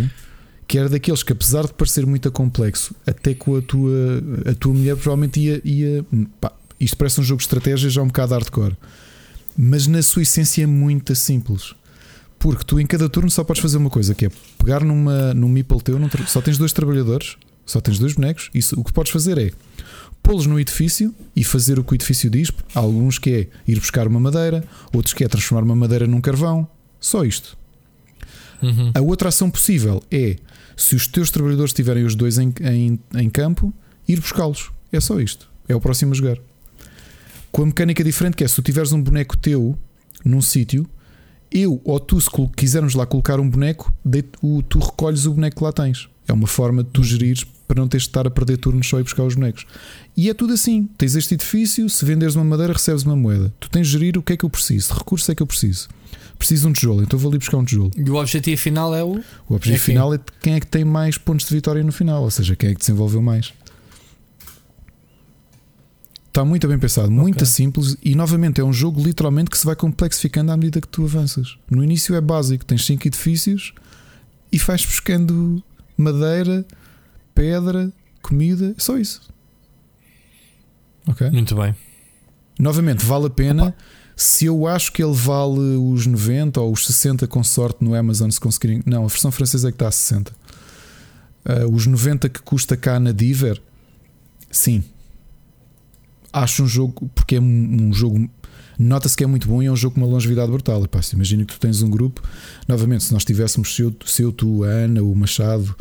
que 0.69 0.79
era 0.79 0.89
daqueles 0.89 1.23
que, 1.23 1.33
apesar 1.33 1.67
de 1.67 1.73
parecer 1.73 2.05
muito 2.05 2.31
complexo, 2.31 2.95
até 3.07 3.33
com 3.33 3.57
a 3.57 3.63
tua, 3.63 4.23
a 4.51 4.55
tua 4.55 4.75
mulher 4.75 4.97
provavelmente 4.97 5.41
ia. 5.41 5.63
ia 5.65 6.05
pá, 6.39 6.53
isto 6.79 6.97
parece 6.97 7.21
um 7.21 7.25
jogo 7.25 7.39
de 7.39 7.45
estratégia 7.45 7.89
já 7.89 8.03
um 8.03 8.07
bocado 8.07 8.35
hardcore, 8.35 8.77
mas 9.57 9.87
na 9.87 10.03
sua 10.03 10.23
essência 10.23 10.63
é 10.63 10.67
muito 10.67 11.15
simples. 11.17 11.75
Porque 12.39 12.63
tu 12.65 12.79
em 12.79 12.87
cada 12.87 13.09
turno 13.09 13.31
só 13.31 13.43
podes 13.43 13.63
fazer 13.63 13.79
uma 13.79 13.91
coisa, 13.91 14.15
que 14.15 14.27
é 14.27 14.31
pegar 14.59 14.85
numa, 14.85 15.35
num 15.35 15.49
meeple 15.49 15.81
teu, 15.81 15.99
num, 15.99 16.09
só 16.27 16.41
tens 16.41 16.59
dois 16.59 16.73
trabalhadores, 16.73 17.37
só 17.67 17.81
tens 17.81 17.99
dois 17.99 18.13
bonecos, 18.13 18.51
isso 18.55 18.79
o 18.79 18.85
que 18.85 18.93
podes 18.93 19.11
fazer 19.11 19.39
é 19.39 19.51
pô-los 20.23 20.47
no 20.47 20.61
edifício 20.61 21.15
e 21.35 21.43
fazer 21.43 21.79
o 21.79 21.85
que 21.85 21.93
o 21.93 21.97
edifício 21.97 22.29
diz. 22.29 22.53
Há 22.75 22.81
alguns 22.81 23.19
que 23.19 23.31
é 23.31 23.49
ir 23.67 23.81
buscar 23.81 24.07
uma 24.07 24.21
madeira, 24.21 24.63
outros 24.93 25.15
que 25.15 25.25
é 25.25 25.29
transformar 25.29 25.65
uma 25.65 25.75
madeira 25.75 26.07
num 26.07 26.21
carvão. 26.21 26.69
Só 27.01 27.25
isto. 27.25 27.57
Uhum. 28.63 28.93
A 28.95 29.01
outra 29.01 29.31
ação 29.31 29.51
possível 29.51 30.03
é, 30.11 30.37
se 30.79 30.95
os 30.95 31.09
teus 31.09 31.31
trabalhadores 31.31 31.71
estiverem 31.71 32.05
os 32.05 32.15
dois 32.15 32.39
em, 32.39 32.55
em, 32.63 32.99
em 33.17 33.29
campo, 33.29 33.75
ir 34.07 34.21
buscá-los. 34.21 34.71
É 34.93 35.01
só 35.01 35.21
isto. 35.21 35.51
É 35.69 35.75
o 35.75 35.81
próximo 35.81 36.13
a 36.13 36.15
jogar. 36.15 36.39
Com 37.51 37.63
a 37.63 37.67
mecânica 37.67 38.05
diferente, 38.05 38.37
que 38.37 38.45
é 38.45 38.49
se 38.49 38.55
tu 38.55 38.63
tiveres 38.63 38.93
um 38.93 39.03
boneco 39.03 39.37
teu 39.37 39.77
num 40.25 40.41
sítio, 40.41 40.89
eu 41.51 41.81
ou 41.85 41.99
tu, 41.99 42.21
se 42.21 42.31
quisermos 42.57 42.95
lá 42.95 43.05
colocar 43.05 43.41
um 43.41 43.51
boneco, 43.51 43.93
tu 44.69 44.79
recolhes 44.79 45.27
o 45.27 45.35
boneco 45.35 45.57
que 45.57 45.65
lá 45.65 45.73
tens. 45.73 46.09
É 46.29 46.33
uma 46.33 46.47
forma 46.47 46.85
de 46.85 46.91
tu 46.91 47.03
gerires 47.03 47.45
para 47.67 47.81
não 47.81 47.89
teres 47.89 48.05
de 48.05 48.11
estar 48.11 48.27
a 48.27 48.31
perder 48.31 48.59
turnos 48.59 48.89
só 48.89 49.01
e 49.01 49.03
buscar 49.03 49.25
os 49.25 49.35
bonecos. 49.35 49.67
E 50.17 50.31
é 50.31 50.35
tudo 50.35 50.53
assim: 50.53 50.89
tens 50.97 51.17
este 51.17 51.35
edifício, 51.35 51.89
se 51.91 52.05
venderes 52.05 52.35
uma 52.35 52.45
madeira, 52.45 52.73
recebes 52.73 53.03
uma 53.03 53.17
moeda. 53.17 53.53
Tu 53.59 53.69
tens 53.69 53.87
de 53.87 53.93
gerir 53.93 54.17
o 54.17 54.23
que 54.23 54.35
é 54.35 54.37
que 54.37 54.45
eu 54.45 54.51
preciso, 54.51 54.95
recursos 54.95 55.29
é 55.29 55.35
que 55.35 55.43
eu 55.43 55.47
preciso. 55.47 55.89
Preciso 56.39 56.63
de 56.63 56.69
um 56.69 56.73
tijolo, 56.73 57.03
então 57.03 57.19
vou 57.19 57.31
ali 57.31 57.39
buscar 57.39 57.57
um 57.57 57.65
tijolo. 57.65 57.91
E 57.97 58.09
o 58.09 58.15
objetivo 58.15 58.61
final 58.61 58.95
é 58.95 59.03
o. 59.03 59.21
O 59.49 59.55
objetivo 59.55 59.83
é 59.83 59.85
final 59.85 60.15
é 60.15 60.21
quem 60.41 60.55
é 60.55 60.61
que 60.61 60.67
tem 60.67 60.85
mais 60.85 61.19
pontos 61.19 61.49
de 61.49 61.55
vitória 61.55 61.83
no 61.83 61.91
final, 61.91 62.23
ou 62.23 62.31
seja, 62.31 62.55
quem 62.55 62.71
é 62.71 62.75
que 62.75 62.81
desenvolveu 62.81 63.21
mais. 63.21 63.53
Está 66.29 66.45
muito 66.45 66.69
bem 66.69 66.79
pensado, 66.79 67.11
muito 67.11 67.37
okay. 67.37 67.47
simples 67.47 67.97
e 68.01 68.15
novamente 68.15 68.61
é 68.61 68.65
um 68.65 68.73
jogo 68.73 69.03
literalmente 69.03 69.51
que 69.51 69.59
se 69.59 69.67
vai 69.67 69.75
complexificando 69.75 70.53
à 70.53 70.57
medida 70.57 70.81
que 70.81 70.87
tu 70.87 71.03
avanças. 71.03 71.59
No 71.69 71.83
início 71.83 72.15
é 72.15 72.21
básico, 72.21 72.65
tens 72.65 72.87
5 72.87 73.09
edifícios 73.09 73.73
e 74.53 74.59
vais 74.59 74.85
buscando 74.85 75.61
madeira, 75.97 76.65
pedra, 77.35 77.93
comida, 78.23 78.73
é 78.77 78.81
só 78.81 78.97
isso. 78.97 79.29
Ok? 81.09 81.29
Muito 81.31 81.57
bem. 81.57 81.75
Novamente, 82.59 83.05
vale 83.05 83.27
a 83.27 83.31
pena. 83.31 83.65
Opa. 83.69 83.77
Se 84.21 84.47
eu 84.47 84.67
acho 84.67 84.91
que 84.91 85.01
ele 85.01 85.15
vale 85.15 85.77
os 85.77 86.05
90 86.05 86.61
ou 86.61 86.73
os 86.73 86.85
60 86.89 87.29
com 87.29 87.45
sorte 87.45 87.85
no 87.85 87.95
Amazon, 87.95 88.29
se 88.29 88.41
conseguirem. 88.41 88.83
Não, 88.85 89.05
a 89.05 89.07
versão 89.07 89.31
francesa 89.31 89.69
é 89.69 89.71
que 89.71 89.77
está 89.77 89.87
a 89.87 89.93
60. 89.93 90.33
Uh, 91.47 91.73
os 91.73 91.87
90 91.87 92.29
que 92.29 92.43
custa 92.43 92.77
cá 92.77 92.99
na 92.99 93.13
Diver, 93.13 93.63
sim, 94.51 94.83
acho 96.33 96.65
um 96.65 96.67
jogo, 96.67 97.09
porque 97.15 97.37
é 97.37 97.41
um, 97.41 97.45
um 97.45 97.93
jogo. 97.93 98.29
Nota-se 98.77 99.17
que 99.17 99.23
é 99.23 99.27
muito 99.27 99.47
bom 99.47 99.63
e 99.63 99.67
é 99.67 99.71
um 99.71 99.77
jogo 99.77 99.95
com 99.95 100.01
uma 100.01 100.11
longevidade 100.11 100.51
brutal. 100.51 100.83
E, 100.83 100.89
pá, 100.89 100.99
imagina 101.13 101.45
que 101.45 101.55
tu 101.55 101.61
tens 101.61 101.81
um 101.81 101.89
grupo. 101.89 102.21
Novamente, 102.67 103.05
se 103.05 103.13
nós 103.13 103.25
tivéssemos, 103.25 103.73
se 103.73 103.83
eu, 103.83 103.95
se 104.05 104.23
eu 104.23 104.33
tu, 104.33 104.65
a 104.65 104.67
Ana, 104.67 105.01
o 105.01 105.15
Machado, 105.15 105.77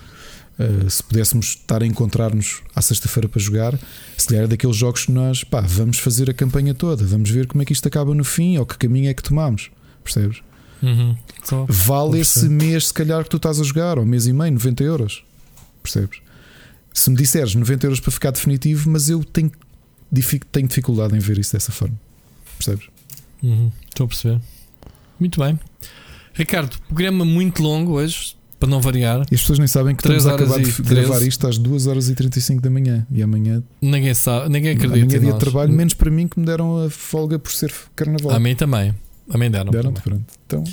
uh, 0.60 0.90
se 0.90 1.04
pudéssemos 1.04 1.48
estar 1.48 1.82
a 1.82 1.86
encontrar-nos 1.86 2.62
à 2.76 2.82
sexta-feira 2.82 3.30
para 3.30 3.42
jogar, 3.42 3.80
se 4.18 4.28
calhar 4.28 4.46
é 4.46 4.48
daqueles 4.48 4.76
jogos 4.76 5.06
que 5.06 5.12
nós, 5.12 5.44
pá, 5.44 5.62
vamos 5.62 6.00
fazer 6.00 6.30
a 6.30 6.34
campanha 6.34 6.74
toda, 6.74 7.06
vamos 7.06 7.30
ver 7.30 7.48
como 7.48 7.62
é 7.62 7.66
que 7.66 7.74
isto 7.74 7.88
acaba 7.88 8.14
no 8.14 8.24
fim 8.24 8.58
ou 8.58 8.66
que 8.66 8.78
caminho 8.78 9.10
é 9.10 9.14
que 9.14 9.24
tomamos. 9.24 9.70
Percebes? 10.04 10.42
Uhum. 10.82 11.16
Vale 11.68 12.20
esse 12.20 12.48
mês, 12.48 12.88
se 12.88 12.94
calhar, 12.94 13.24
que 13.24 13.30
tu 13.30 13.38
estás 13.38 13.60
a 13.60 13.64
jogar, 13.64 13.98
ou 13.98 14.06
mês 14.06 14.28
e 14.28 14.34
meio, 14.34 14.54
90 14.54 14.84
euros. 14.84 15.24
Percebes? 15.82 16.20
Se 16.94 17.10
me 17.10 17.16
disseres 17.16 17.56
90 17.56 17.86
euros 17.86 18.00
para 18.00 18.12
ficar 18.12 18.32
definitivo, 18.32 18.90
mas 18.90 19.10
eu 19.10 19.24
tenho, 19.24 19.52
tenho 20.52 20.68
dificuldade 20.68 21.16
em 21.16 21.20
ver 21.20 21.38
isso 21.38 21.54
dessa 21.54 21.72
forma. 21.72 21.96
Percebes? 22.58 22.88
Uhum, 23.42 23.72
estou 23.88 24.06
a 24.06 24.08
perceber. 24.08 24.42
Muito 25.20 25.40
bem. 25.40 25.60
Ricardo, 26.34 26.78
programa 26.88 27.26
muito 27.26 27.64
longo 27.64 27.94
hoje, 27.94 28.37
para 28.60 28.70
não 28.70 28.82
variar. 28.82 29.26
E 29.32 29.36
as 29.36 29.42
pessoas 29.42 29.60
nem 29.60 29.68
sabem 29.68 29.96
que 29.96 30.02
estamos 30.02 30.26
a 30.26 30.36
acabar 30.36 30.60
de 30.60 30.82
gravar 30.82 31.22
isto 31.22 31.48
às 31.48 31.58
2 31.58 31.88
horas 31.88 32.10
e 32.10 32.16
35 32.16 32.62
da 32.62 32.70
manhã. 32.70 33.06
E 33.12 33.22
amanhã. 33.22 33.64
Ninguém 33.82 34.14
sabe, 34.14 34.50
ninguém 34.50 34.72
acredita. 34.72 35.00
Amanhã 35.00 35.18
é 35.18 35.20
dia 35.20 35.34
de 35.34 35.40
trabalho, 35.40 35.72
menos 35.72 35.94
para 35.94 36.10
mim 36.10 36.28
que 36.28 36.40
me 36.40 36.46
deram 36.46 36.86
a 36.86 36.90
folga 36.90 37.38
por 37.38 37.52
ser 37.52 37.74
carnaval. 37.96 38.32
A 38.32 38.40
mim 38.40 38.56
também. 38.56 38.94
A 39.30 39.38
mim 39.38 39.52
deram. 39.52 39.72
Deram, 39.72 39.94
pronto. 39.94 40.24
Então. 40.46 40.64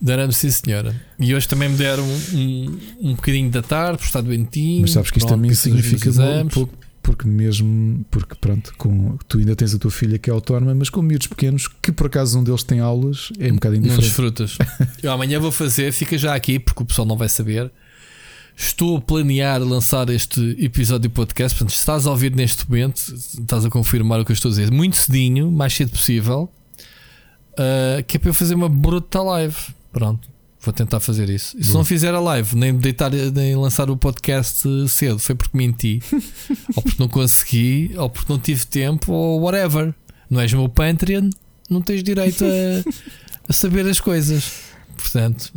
Deram-me, 0.00 0.32
sim, 0.32 0.50
senhora. 0.50 0.98
E 1.18 1.34
hoje 1.34 1.46
também 1.46 1.68
me 1.68 1.76
deram 1.76 2.04
um, 2.04 2.78
um, 3.02 3.14
bocadinho 3.14 3.50
da 3.50 3.60
tarde, 3.60 3.98
por 3.98 4.06
estar 4.06 4.22
doentinho. 4.22 4.80
Mas 4.80 4.92
sabes 4.92 5.10
que 5.10 5.18
isto 5.18 5.26
pronto, 5.26 5.42
também 5.42 5.54
significa 5.54 6.10
um 6.10 6.48
pouco, 6.48 6.74
porque 7.10 7.26
mesmo, 7.26 8.06
porque 8.08 8.36
pronto, 8.36 8.72
com, 8.78 9.18
tu 9.26 9.38
ainda 9.38 9.56
tens 9.56 9.74
a 9.74 9.78
tua 9.80 9.90
filha 9.90 10.16
que 10.16 10.30
é 10.30 10.32
autónoma, 10.32 10.72
mas 10.76 10.88
com 10.88 11.02
miúdos 11.02 11.26
pequenos, 11.26 11.66
que 11.66 11.90
por 11.90 12.06
acaso 12.06 12.38
um 12.38 12.44
deles 12.44 12.62
tem 12.62 12.78
aulas, 12.78 13.32
é 13.36 13.50
um 13.50 13.56
bocado 13.56 13.74
indiferente. 13.74 14.00
Não 14.00 14.08
desfrutas. 14.08 14.56
Eu 15.02 15.10
amanhã 15.10 15.40
vou 15.40 15.50
fazer, 15.50 15.92
fica 15.92 16.16
já 16.16 16.36
aqui, 16.36 16.60
porque 16.60 16.84
o 16.84 16.86
pessoal 16.86 17.08
não 17.08 17.16
vai 17.16 17.28
saber. 17.28 17.68
Estou 18.56 18.98
a 18.98 19.00
planear 19.00 19.60
lançar 19.60 20.08
este 20.08 20.56
episódio 20.60 21.08
de 21.08 21.14
podcast. 21.14 21.58
Portanto, 21.58 21.72
se 21.74 21.80
estás 21.80 22.06
a 22.06 22.10
ouvir 22.12 22.32
neste 22.32 22.68
momento, 22.70 22.98
estás 23.12 23.64
a 23.64 23.70
confirmar 23.70 24.20
o 24.20 24.24
que 24.24 24.30
eu 24.30 24.34
estou 24.34 24.48
a 24.48 24.52
dizer. 24.52 24.70
Muito 24.70 24.96
cedinho, 24.96 25.50
mais 25.50 25.74
cedo 25.74 25.90
possível, 25.90 26.48
uh, 27.54 28.04
que 28.06 28.18
é 28.18 28.20
para 28.20 28.30
eu 28.30 28.34
fazer 28.34 28.54
uma 28.54 28.68
bruta 28.68 29.20
live. 29.20 29.56
Pronto, 29.92 30.28
vou 30.60 30.72
tentar 30.72 31.00
fazer 31.00 31.28
isso. 31.30 31.56
E 31.58 31.64
se 31.64 31.72
não 31.72 31.84
fizer 31.84 32.14
a 32.14 32.20
live, 32.20 32.56
nem 32.56 32.76
deitar, 32.76 33.10
nem 33.10 33.56
lançar 33.56 33.90
o 33.90 33.96
podcast 33.96 34.62
cedo, 34.88 35.18
foi 35.18 35.34
porque 35.34 35.56
menti, 35.56 36.02
ou 36.76 36.82
porque 36.82 37.02
não 37.02 37.08
consegui, 37.08 37.92
ou 37.96 38.10
porque 38.10 38.32
não 38.32 38.38
tive 38.38 38.66
tempo, 38.66 39.12
ou 39.12 39.40
whatever. 39.40 39.94
Não 40.28 40.40
és 40.40 40.52
meu 40.52 40.68
Patreon, 40.68 41.30
não 41.68 41.80
tens 41.80 42.02
direito 42.02 42.44
a, 42.44 42.90
a 43.48 43.52
saber 43.52 43.86
as 43.86 43.98
coisas. 43.98 44.69
Portanto, 45.00 45.52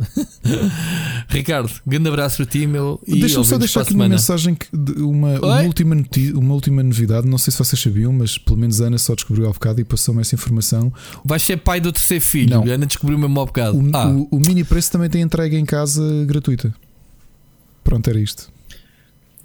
Ricardo, 1.28 1.70
grande 1.86 2.08
abraço 2.08 2.38
para 2.38 2.46
ti, 2.46 2.66
meu. 2.66 3.00
Deixa-me 3.06 3.44
só 3.44 3.58
deixar 3.58 3.82
aqui 3.82 3.94
uma 3.94 4.08
mensagem, 4.08 4.54
que, 4.54 4.66
uma, 5.00 5.38
uma, 5.38 5.62
última 5.62 5.96
uma 6.34 6.54
última 6.54 6.82
novidade. 6.82 7.28
Não 7.28 7.38
sei 7.38 7.52
se 7.52 7.58
vocês 7.58 7.80
sabiam, 7.80 8.12
mas 8.12 8.38
pelo 8.38 8.58
menos 8.58 8.80
a 8.80 8.86
Ana 8.86 8.98
só 8.98 9.14
descobriu 9.14 9.48
há 9.48 9.52
bocado 9.52 9.80
e 9.80 9.84
passou-me 9.84 10.20
essa 10.20 10.34
informação. 10.34 10.92
Vais 11.24 11.42
ser 11.42 11.58
pai 11.58 11.80
do 11.80 11.92
terceiro 11.92 12.24
filho. 12.24 12.50
Não. 12.50 12.62
A 12.64 12.74
Ana 12.74 12.86
descobriu 12.86 13.18
mesmo 13.18 13.40
há 13.40 13.44
bocado. 13.44 13.78
O, 13.78 13.90
ah. 13.92 14.08
o, 14.08 14.28
o 14.30 14.40
mini 14.40 14.64
preço 14.64 14.90
também 14.90 15.10
tem 15.10 15.22
entrega 15.22 15.56
em 15.56 15.64
casa 15.64 16.02
gratuita. 16.26 16.74
Pronto, 17.82 18.08
era 18.08 18.18
isto. 18.18 18.53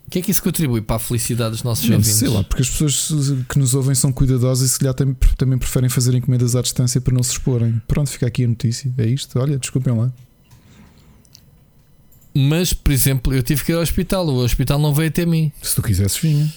O 0.09 0.11
que 0.11 0.17
é 0.17 0.21
que 0.23 0.31
isso 0.31 0.41
contribui 0.41 0.81
para 0.81 0.95
a 0.95 0.99
felicidade 0.99 1.51
dos 1.51 1.61
nossos 1.61 1.87
ouvintes? 1.87 2.09
Sei 2.13 2.27
lá, 2.27 2.43
porque 2.43 2.63
as 2.63 2.69
pessoas 2.71 3.13
que 3.47 3.59
nos 3.59 3.75
ouvem 3.75 3.93
são 3.93 4.11
cuidadosas 4.11 4.67
e 4.67 4.73
se 4.73 4.79
calhar 4.79 4.95
também 5.37 5.55
preferem 5.59 5.87
fazer 5.87 6.15
encomendas 6.15 6.55
à 6.55 6.63
distância 6.63 6.99
para 6.99 7.13
não 7.13 7.21
se 7.21 7.33
exporem. 7.33 7.79
Pronto, 7.87 8.09
fica 8.09 8.25
aqui 8.25 8.43
a 8.43 8.47
notícia. 8.47 8.91
É 8.97 9.05
isto. 9.05 9.37
Olha, 9.37 9.59
desculpem 9.59 9.95
lá. 9.95 10.11
Mas, 12.33 12.73
por 12.73 12.91
exemplo, 12.91 13.35
eu 13.35 13.43
tive 13.43 13.63
que 13.63 13.71
ir 13.71 13.75
ao 13.75 13.83
hospital. 13.83 14.27
O 14.27 14.43
hospital 14.43 14.79
não 14.79 14.95
veio 14.95 15.09
até 15.09 15.27
mim. 15.27 15.51
Se 15.61 15.75
tu 15.75 15.83
quisesses, 15.83 16.17
vinha. 16.17 16.51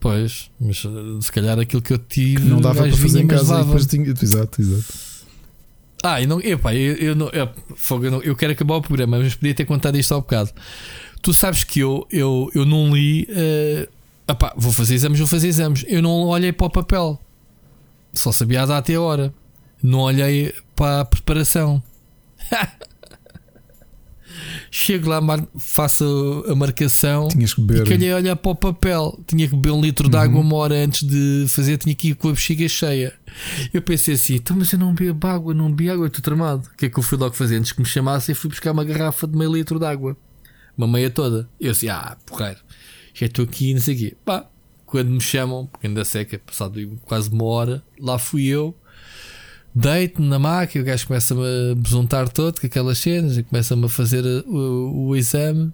Pois, 0.00 0.50
mas 0.60 0.82
se 1.20 1.30
calhar 1.30 1.56
aquilo 1.60 1.80
que 1.80 1.92
eu 1.92 1.98
tive. 1.98 2.42
Que 2.42 2.48
não 2.48 2.60
dava 2.60 2.82
para 2.82 2.96
fazer 2.96 3.20
em 3.20 3.28
casa. 3.28 3.62
Depois 3.62 3.86
tinha... 3.86 4.12
Exato, 4.20 4.60
exato. 4.60 5.14
Ah, 6.02 6.20
e 6.20 6.26
não, 6.26 6.40
epá, 6.40 6.74
eu, 6.74 6.96
eu, 6.96 7.14
não, 7.14 7.28
eu, 7.28 7.48
eu, 8.02 8.10
não, 8.10 8.20
eu 8.20 8.36
quero 8.36 8.52
acabar 8.52 8.74
o 8.74 8.82
programa, 8.82 9.18
mas 9.20 9.36
podia 9.36 9.54
ter 9.54 9.64
contado 9.64 9.96
isto 9.96 10.12
há 10.12 10.18
um 10.18 10.20
bocado 10.20 10.50
tu 11.24 11.32
sabes 11.32 11.64
que 11.64 11.80
eu, 11.80 12.06
eu, 12.10 12.50
eu 12.54 12.66
não 12.66 12.94
li. 12.94 13.26
Uh, 13.30 13.88
vou 14.56 14.70
fazer 14.70 14.94
exames, 14.94 15.18
vou 15.18 15.26
fazer 15.26 15.48
exames. 15.48 15.84
Eu 15.88 16.02
não 16.02 16.10
olhei 16.24 16.52
para 16.52 16.66
o 16.66 16.70
papel, 16.70 17.18
só 18.12 18.30
sabia 18.30 18.62
a 18.62 18.66
data 18.66 18.92
e 18.92 18.94
a 18.94 19.00
hora. 19.00 19.34
Não 19.82 20.00
olhei 20.00 20.54
para 20.76 21.00
a 21.00 21.04
preparação. 21.04 21.82
Chego 24.70 25.08
lá, 25.08 25.20
faço 25.58 26.44
a 26.48 26.54
marcação 26.54 27.28
Tinhas 27.28 27.54
que 27.54 27.60
beber. 27.60 27.86
e 27.86 27.88
calhei 27.88 28.12
olhar 28.12 28.36
para 28.36 28.50
o 28.50 28.54
papel. 28.54 29.18
Tinha 29.26 29.48
que 29.48 29.54
beber 29.54 29.70
um 29.70 29.80
litro 29.80 30.08
de 30.08 30.16
água 30.16 30.40
uhum. 30.40 30.46
uma 30.46 30.56
hora 30.56 30.74
antes 30.74 31.04
de 31.04 31.46
fazer, 31.48 31.78
tinha 31.78 31.94
que 31.94 32.08
ir 32.08 32.14
com 32.16 32.28
a 32.28 32.32
bexiga 32.32 32.68
cheia. 32.68 33.14
Eu 33.72 33.80
pensei 33.80 34.14
assim: 34.14 34.34
então, 34.34 34.56
mas 34.56 34.70
eu 34.72 34.78
não 34.78 34.92
bebo 34.92 35.26
água, 35.26 35.54
não 35.54 35.70
bebi 35.70 35.88
água, 35.88 36.08
estou 36.08 36.20
tramado. 36.20 36.68
O 36.72 36.76
que 36.76 36.86
é 36.86 36.90
que 36.90 36.98
eu 36.98 37.02
fui 37.02 37.16
logo 37.16 37.34
fazer? 37.34 37.56
Antes 37.56 37.72
que 37.72 37.80
me 37.80 37.86
chamassem, 37.86 38.34
fui 38.34 38.50
buscar 38.50 38.72
uma 38.72 38.84
garrafa 38.84 39.26
de 39.26 39.38
meio 39.38 39.54
litro 39.54 39.78
de 39.78 39.86
água 39.86 40.16
uma 40.76 40.86
meia 40.86 41.10
toda. 41.10 41.48
Eu 41.60 41.72
assim, 41.72 41.88
ah, 41.88 42.16
porreiro, 42.26 42.60
já 43.12 43.26
estou 43.26 43.44
aqui, 43.44 43.74
não 43.74 43.80
sei 43.80 43.94
o 43.94 43.98
quê. 43.98 44.16
Pá, 44.24 44.48
quando 44.86 45.10
me 45.10 45.20
chamam, 45.20 45.66
porque 45.66 45.86
ainda 45.86 46.04
seca, 46.04 46.38
passado 46.38 46.98
quase 47.04 47.30
uma 47.30 47.44
hora, 47.44 47.82
lá 47.98 48.18
fui 48.18 48.46
eu, 48.46 48.76
deito-me 49.74 50.28
na 50.28 50.38
máquina, 50.38 50.82
o 50.82 50.86
gajo 50.86 51.06
começa-me 51.06 51.42
a 51.42 51.74
besuntar 51.74 52.28
todo 52.28 52.60
com 52.60 52.66
aquelas 52.66 52.98
cenas, 52.98 53.36
e 53.36 53.42
começa-me 53.42 53.86
a 53.86 53.88
fazer 53.88 54.24
o, 54.46 55.08
o 55.08 55.16
exame 55.16 55.72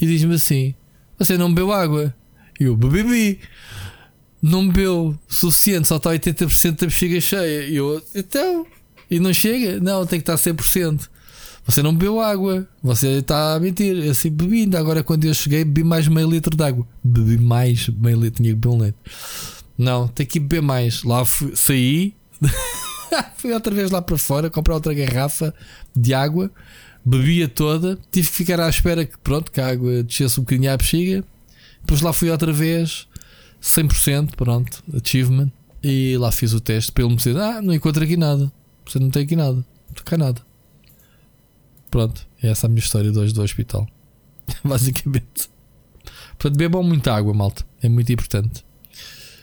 e 0.00 0.06
diz-me 0.06 0.34
assim: 0.34 0.74
Você 1.18 1.36
não 1.36 1.48
bebeu 1.48 1.72
água? 1.72 2.14
E 2.58 2.64
eu 2.64 2.76
bebi. 2.76 3.40
Não 4.40 4.66
bebeu 4.66 5.16
suficiente, 5.28 5.86
só 5.86 5.96
está 5.96 6.10
80% 6.10 6.80
da 6.80 6.86
bexiga 6.86 7.20
cheia. 7.20 7.68
E 7.68 7.76
eu, 7.76 8.02
então, 8.12 8.66
e 9.08 9.20
não 9.20 9.32
chega? 9.32 9.78
Não, 9.78 10.04
tem 10.04 10.20
que 10.20 10.28
estar 10.28 10.34
100%. 10.34 11.08
Você 11.66 11.82
não 11.82 11.94
bebeu 11.94 12.20
água, 12.20 12.66
você 12.82 13.18
está 13.18 13.54
a 13.54 13.60
mentir. 13.60 13.96
Eu 13.96 14.10
assim, 14.10 14.30
bebi 14.30 14.62
ainda. 14.62 14.78
Agora, 14.78 15.02
quando 15.02 15.24
eu 15.24 15.34
cheguei, 15.34 15.64
bebi 15.64 15.84
mais 15.84 16.08
meio 16.08 16.28
litro 16.28 16.56
de 16.56 16.64
água. 16.64 16.86
Bebi 17.02 17.38
mais 17.38 17.88
meio 17.88 18.20
litro, 18.20 18.42
tinha 18.42 18.54
que 18.54 18.60
beber 18.60 18.74
um 18.74 18.84
litro. 18.84 19.00
Não, 19.78 20.08
tem 20.08 20.26
que 20.26 20.40
beber 20.40 20.60
mais. 20.60 21.04
Lá 21.04 21.24
fui, 21.24 21.54
saí, 21.54 22.14
fui 23.36 23.52
outra 23.52 23.74
vez 23.74 23.90
lá 23.90 24.02
para 24.02 24.18
fora, 24.18 24.50
comprar 24.50 24.74
outra 24.74 24.92
garrafa 24.92 25.54
de 25.94 26.12
água, 26.12 26.50
bebia 27.04 27.48
toda. 27.48 27.98
Tive 28.10 28.28
que 28.28 28.34
ficar 28.34 28.60
à 28.60 28.68
espera 28.68 29.04
que, 29.04 29.16
pronto, 29.18 29.50
que 29.50 29.60
a 29.60 29.68
água 29.68 30.02
descesse 30.02 30.40
um 30.40 30.42
bocadinho 30.42 30.72
à 30.72 30.76
bexiga. 30.76 31.24
Depois 31.80 32.00
lá 32.00 32.12
fui 32.12 32.30
outra 32.30 32.52
vez, 32.52 33.06
100%, 33.62 34.34
pronto, 34.36 34.82
achievement. 34.92 35.50
E 35.82 36.16
lá 36.16 36.30
fiz 36.30 36.52
o 36.52 36.60
teste 36.60 36.92
ele 36.96 37.08
me 37.08 37.16
dizer: 37.16 37.36
Ah, 37.36 37.60
não 37.62 37.72
encontro 37.72 38.02
aqui 38.02 38.16
nada. 38.16 38.52
Você 38.86 38.98
não 38.98 39.10
tem 39.10 39.22
aqui 39.22 39.36
nada, 39.36 39.54
não 39.54 39.94
toca 39.94 40.18
nada. 40.18 40.51
Pronto, 41.92 42.26
é 42.42 42.48
essa 42.48 42.66
a 42.66 42.70
minha 42.70 42.78
história 42.78 43.12
de 43.12 43.18
hoje 43.18 43.34
do 43.34 43.42
hospital. 43.42 43.86
Basicamente. 44.64 45.50
Portanto, 46.38 46.56
bebam 46.56 46.82
muita 46.82 47.14
água, 47.14 47.34
malta. 47.34 47.66
É 47.82 47.88
muito 47.88 48.10
importante. 48.10 48.64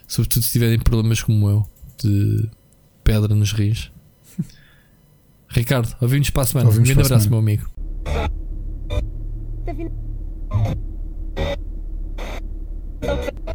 Sobretudo 0.07 0.41
se 0.41 0.53
tiverem 0.53 0.79
problemas 0.79 1.21
como 1.21 1.47
eu, 1.47 1.69
de 2.03 2.49
pedra 3.03 3.35
nos 3.35 3.51
rins. 3.51 3.91
Ricardo, 5.47 5.95
ouvimos 6.01 6.31
para 6.31 6.41
a 6.41 6.45
semana. 6.47 6.69
Um 6.71 6.73
grande 6.73 7.01
abraço, 7.03 7.29
meu 7.29 7.37
amigo. 7.37 7.69
Tá 12.99 13.53